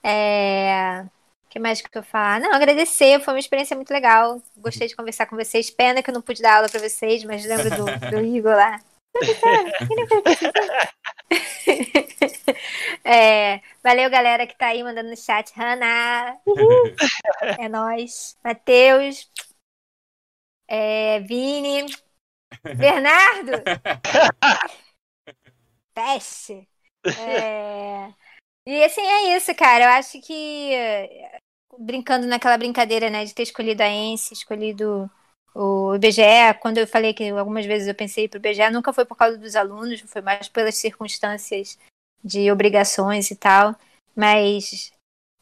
É... 0.00 1.02
O 1.02 1.50
que 1.50 1.58
mais 1.58 1.82
que 1.82 1.98
eu 1.98 2.02
falar? 2.04 2.40
Não, 2.40 2.54
agradecer, 2.54 3.20
foi 3.20 3.34
uma 3.34 3.40
experiência 3.40 3.74
muito 3.74 3.90
legal. 3.90 4.40
Gostei 4.56 4.86
de 4.86 4.94
conversar 4.94 5.26
com 5.26 5.34
vocês. 5.34 5.70
Pena 5.70 6.02
que 6.02 6.08
eu 6.08 6.14
não 6.14 6.22
pude 6.22 6.40
dar 6.40 6.56
aula 6.56 6.68
para 6.68 6.78
vocês, 6.78 7.24
mas 7.24 7.44
lembra 7.44 7.68
do, 7.70 7.84
do 8.10 8.20
Igor 8.24 8.54
lá? 8.54 8.78
é, 13.04 13.60
valeu, 13.82 14.08
galera 14.10 14.46
que 14.46 14.56
tá 14.56 14.68
aí 14.68 14.82
mandando 14.82 15.10
no 15.10 15.16
chat. 15.16 15.52
Hanna, 15.56 16.38
é 17.58 17.68
nós. 17.68 18.36
Matheus, 18.44 19.28
é, 20.66 21.20
Vini, 21.20 21.86
Bernardo, 22.76 23.52
Peste. 25.94 26.68
É... 27.04 28.12
E 28.66 28.84
assim 28.84 29.00
é 29.00 29.36
isso, 29.36 29.54
cara. 29.54 29.84
Eu 29.84 29.90
acho 29.90 30.20
que 30.20 30.72
brincando 31.78 32.26
naquela 32.26 32.58
brincadeira, 32.58 33.10
né, 33.10 33.24
de 33.24 33.34
ter 33.34 33.42
escolhido 33.42 33.82
a 33.82 33.88
Ence, 33.88 34.34
escolhido 34.34 35.10
o 35.54 35.94
IBGE, 35.94 36.54
quando 36.60 36.78
eu 36.78 36.86
falei 36.86 37.12
que 37.12 37.28
algumas 37.30 37.66
vezes 37.66 37.88
eu 37.88 37.94
pensei 37.94 38.28
para 38.28 38.38
o 38.38 38.40
IBGE, 38.40 38.70
nunca 38.70 38.92
foi 38.92 39.04
por 39.04 39.16
causa 39.16 39.36
dos 39.36 39.56
alunos, 39.56 40.00
foi 40.00 40.22
mais 40.22 40.48
pelas 40.48 40.76
circunstâncias 40.76 41.78
de 42.22 42.50
obrigações 42.50 43.30
e 43.30 43.36
tal. 43.36 43.74
Mas 44.14 44.92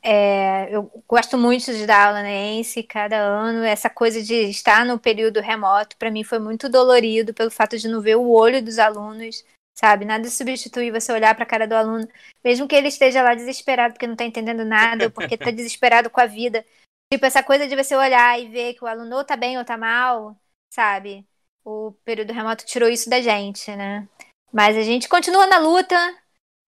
é, 0.02 0.68
eu 0.70 0.88
gosto 1.08 1.36
muito 1.36 1.72
de 1.72 1.84
dar 1.84 2.06
aula 2.06 2.22
na 2.22 2.30
ENSE 2.30 2.82
cada 2.84 3.16
ano. 3.16 3.64
Essa 3.64 3.90
coisa 3.90 4.22
de 4.22 4.34
estar 4.34 4.86
no 4.86 4.98
período 4.98 5.40
remoto, 5.40 5.96
para 5.96 6.10
mim, 6.12 6.22
foi 6.22 6.38
muito 6.38 6.68
dolorido 6.68 7.34
pelo 7.34 7.50
fato 7.50 7.76
de 7.76 7.88
não 7.88 8.00
ver 8.00 8.16
o 8.16 8.30
olho 8.30 8.62
dos 8.62 8.78
alunos, 8.78 9.44
sabe? 9.74 10.04
Nada 10.04 10.30
substitui 10.30 10.92
você 10.92 11.12
olhar 11.12 11.34
para 11.34 11.42
a 11.42 11.46
cara 11.46 11.66
do 11.66 11.74
aluno, 11.74 12.08
mesmo 12.44 12.68
que 12.68 12.76
ele 12.76 12.88
esteja 12.88 13.20
lá 13.20 13.34
desesperado 13.34 13.94
porque 13.94 14.06
não 14.06 14.14
está 14.14 14.24
entendendo 14.24 14.64
nada, 14.64 15.06
ou 15.06 15.10
porque 15.10 15.34
está 15.34 15.50
desesperado 15.52 16.08
com 16.08 16.20
a 16.20 16.26
vida. 16.26 16.64
Tipo, 17.12 17.26
essa 17.26 17.42
coisa 17.42 17.68
de 17.68 17.76
você 17.76 17.94
olhar 17.94 18.40
e 18.40 18.48
ver 18.48 18.74
que 18.74 18.84
o 18.84 18.86
aluno 18.86 19.16
ou 19.16 19.24
tá 19.24 19.36
bem 19.36 19.58
ou 19.58 19.64
tá 19.64 19.76
mal, 19.76 20.36
sabe? 20.72 21.26
O 21.64 21.92
período 22.04 22.32
remoto 22.32 22.64
tirou 22.64 22.88
isso 22.88 23.08
da 23.08 23.20
gente, 23.20 23.74
né? 23.74 24.08
Mas 24.52 24.76
a 24.76 24.82
gente 24.82 25.08
continua 25.08 25.46
na 25.46 25.58
luta, 25.58 25.96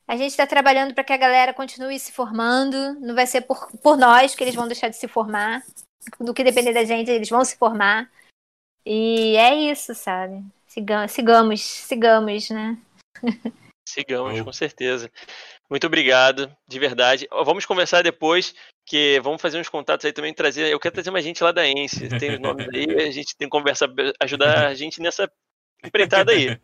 a 0.09 0.17
gente 0.17 0.31
está 0.31 0.47
trabalhando 0.47 0.95
para 0.95 1.05
que 1.05 1.13
a 1.13 1.19
galera 1.19 1.53
continue 1.53 1.99
se 1.99 2.13
formando. 2.13 2.99
Não 3.01 3.15
vai 3.15 3.27
ser 3.27 3.43
por, 3.43 3.71
por 3.83 3.97
nós 3.97 4.35
que 4.35 4.43
eles 4.43 4.55
vão 4.55 4.67
deixar 4.67 4.89
de 4.89 4.97
se 4.97 5.07
formar. 5.07 5.63
Do 6.19 6.33
que 6.33 6.43
depender 6.43 6.73
da 6.73 6.85
gente, 6.85 7.11
eles 7.11 7.29
vão 7.29 7.45
se 7.45 7.57
formar. 7.59 8.11
E 8.87 9.37
é 9.37 9.55
isso, 9.55 9.95
sabe? 9.95 10.43
Sigamos, 10.67 11.13
sigamos, 11.13 11.61
sigamos 11.61 12.49
né? 12.49 12.79
Sigamos, 13.87 14.41
com 14.41 14.53
certeza. 14.53 15.11
Muito 15.69 15.87
obrigado, 15.87 16.55
de 16.67 16.79
verdade. 16.79 17.29
Vamos 17.45 17.67
conversar 17.67 18.03
depois, 18.03 18.55
que 18.89 19.21
vamos 19.21 19.41
fazer 19.41 19.61
uns 19.61 19.69
contatos 19.69 20.07
aí 20.07 20.13
também, 20.13 20.33
trazer. 20.33 20.73
Eu 20.73 20.81
quero 20.81 20.95
trazer 20.95 21.11
uma 21.11 21.21
gente 21.21 21.45
lá 21.45 21.53
da 21.53 21.69
Ence, 21.69 22.09
tem 22.19 22.35
os 22.35 22.41
nomes 22.41 22.67
aí, 22.75 22.87
a 23.07 23.11
gente 23.11 23.37
tem 23.37 23.47
que 23.47 23.51
conversar, 23.51 23.89
ajudar 24.21 24.67
a 24.69 24.75
gente 24.75 25.01
nessa 25.01 25.31
empreitada 25.85 26.33
aí. 26.33 26.59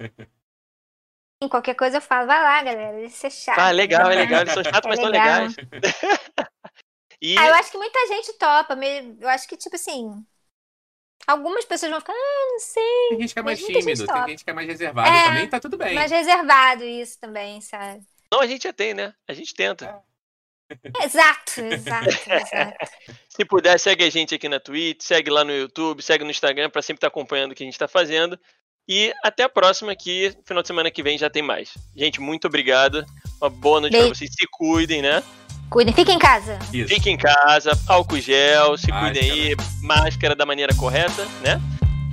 Qualquer 1.50 1.74
coisa 1.74 1.98
eu 1.98 2.00
falo, 2.00 2.26
vai 2.26 2.42
lá, 2.42 2.62
galera, 2.62 3.02
isso 3.02 3.26
é 3.26 3.30
chato. 3.30 3.58
Ah, 3.58 3.70
legal, 3.70 4.10
é 4.10 4.14
legal, 4.14 4.40
eles 4.40 4.54
são 4.54 4.64
chatos, 4.64 4.86
é 4.86 4.88
mas 4.88 4.98
são 4.98 5.10
legais. 5.10 5.54
e... 7.20 7.36
Ah, 7.36 7.48
eu 7.48 7.54
acho 7.54 7.70
que 7.70 7.76
muita 7.76 8.06
gente 8.06 8.32
topa, 8.38 8.74
eu 9.20 9.28
acho 9.28 9.46
que, 9.46 9.56
tipo 9.56 9.76
assim, 9.76 10.24
Algumas 11.26 11.64
pessoas 11.64 11.90
vão 11.90 12.00
ficar, 12.00 12.12
ah, 12.12 12.48
não 12.52 12.58
sei. 12.58 13.08
Tem 13.10 13.20
gente 13.20 13.32
que 13.32 13.38
é 13.38 13.42
mais 13.42 13.58
tímido, 13.58 14.06
tem 14.06 14.28
gente 14.28 14.44
que 14.44 14.50
é 14.50 14.52
mais 14.52 14.68
reservado 14.68 15.08
é, 15.08 15.24
também, 15.24 15.48
tá 15.48 15.58
tudo 15.58 15.78
bem. 15.78 15.94
Mais 15.94 16.10
reservado 16.10 16.84
isso 16.84 17.18
também, 17.18 17.62
sabe? 17.62 18.04
Não, 18.30 18.40
a 18.40 18.46
gente 18.46 18.64
já 18.64 18.74
tem, 18.74 18.92
né? 18.92 19.14
A 19.26 19.32
gente 19.32 19.54
tenta. 19.54 20.02
Exato, 21.02 21.60
exato, 21.60 22.08
exato. 22.08 22.86
Se 23.28 23.44
puder, 23.44 23.78
segue 23.78 24.04
a 24.04 24.10
gente 24.10 24.34
aqui 24.34 24.48
na 24.48 24.60
Twitch, 24.60 25.02
segue 25.02 25.30
lá 25.30 25.44
no 25.44 25.52
YouTube, 25.52 26.02
segue 26.02 26.24
no 26.24 26.30
Instagram 26.30 26.70
para 26.70 26.82
sempre 26.82 26.98
estar 26.98 27.08
acompanhando 27.08 27.52
o 27.52 27.54
que 27.54 27.62
a 27.62 27.66
gente 27.66 27.74
está 27.74 27.88
fazendo. 27.88 28.38
E 28.86 29.12
até 29.24 29.44
a 29.44 29.48
próxima 29.48 29.92
aqui, 29.92 30.32
final 30.44 30.62
de 30.62 30.68
semana 30.68 30.90
que 30.90 31.02
vem 31.02 31.16
já 31.16 31.30
tem 31.30 31.42
mais. 31.42 31.70
Gente, 31.96 32.20
muito 32.20 32.46
obrigado. 32.46 33.04
Uma 33.40 33.48
boa 33.48 33.80
noite 33.80 33.96
para 33.96 34.08
vocês. 34.08 34.30
Se 34.30 34.46
cuidem, 34.52 35.00
né? 35.00 35.22
Cuidem, 35.70 35.94
fiquem 35.94 36.16
em 36.16 36.18
casa. 36.18 36.58
Isso. 36.72 36.94
Fiquem 36.94 37.14
em 37.14 37.18
casa, 37.18 37.72
álcool 37.88 38.20
gel, 38.20 38.76
se 38.76 38.90
máscara. 38.90 39.12
cuidem 39.12 39.30
aí, 39.30 39.56
máscara 39.82 40.36
da 40.36 40.44
maneira 40.44 40.74
correta, 40.74 41.24
né? 41.42 41.60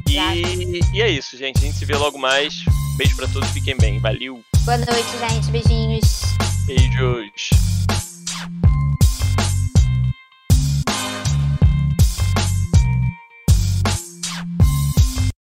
E, 0.09 0.79
e, 0.93 1.01
é 1.01 1.09
isso, 1.09 1.37
gente. 1.37 1.57
A 1.57 1.61
gente 1.61 1.77
se 1.77 1.85
vê 1.85 1.95
logo 1.95 2.17
mais. 2.17 2.55
Beijo 2.97 3.15
para 3.15 3.27
todos, 3.27 3.49
fiquem 3.51 3.77
bem. 3.77 3.99
Valeu. 3.99 4.43
Boa 4.65 4.77
noite, 4.77 5.17
gente. 5.19 5.51
Beijinhos. 5.51 6.21
Beijos. 6.65 7.49
you 8.41 8.80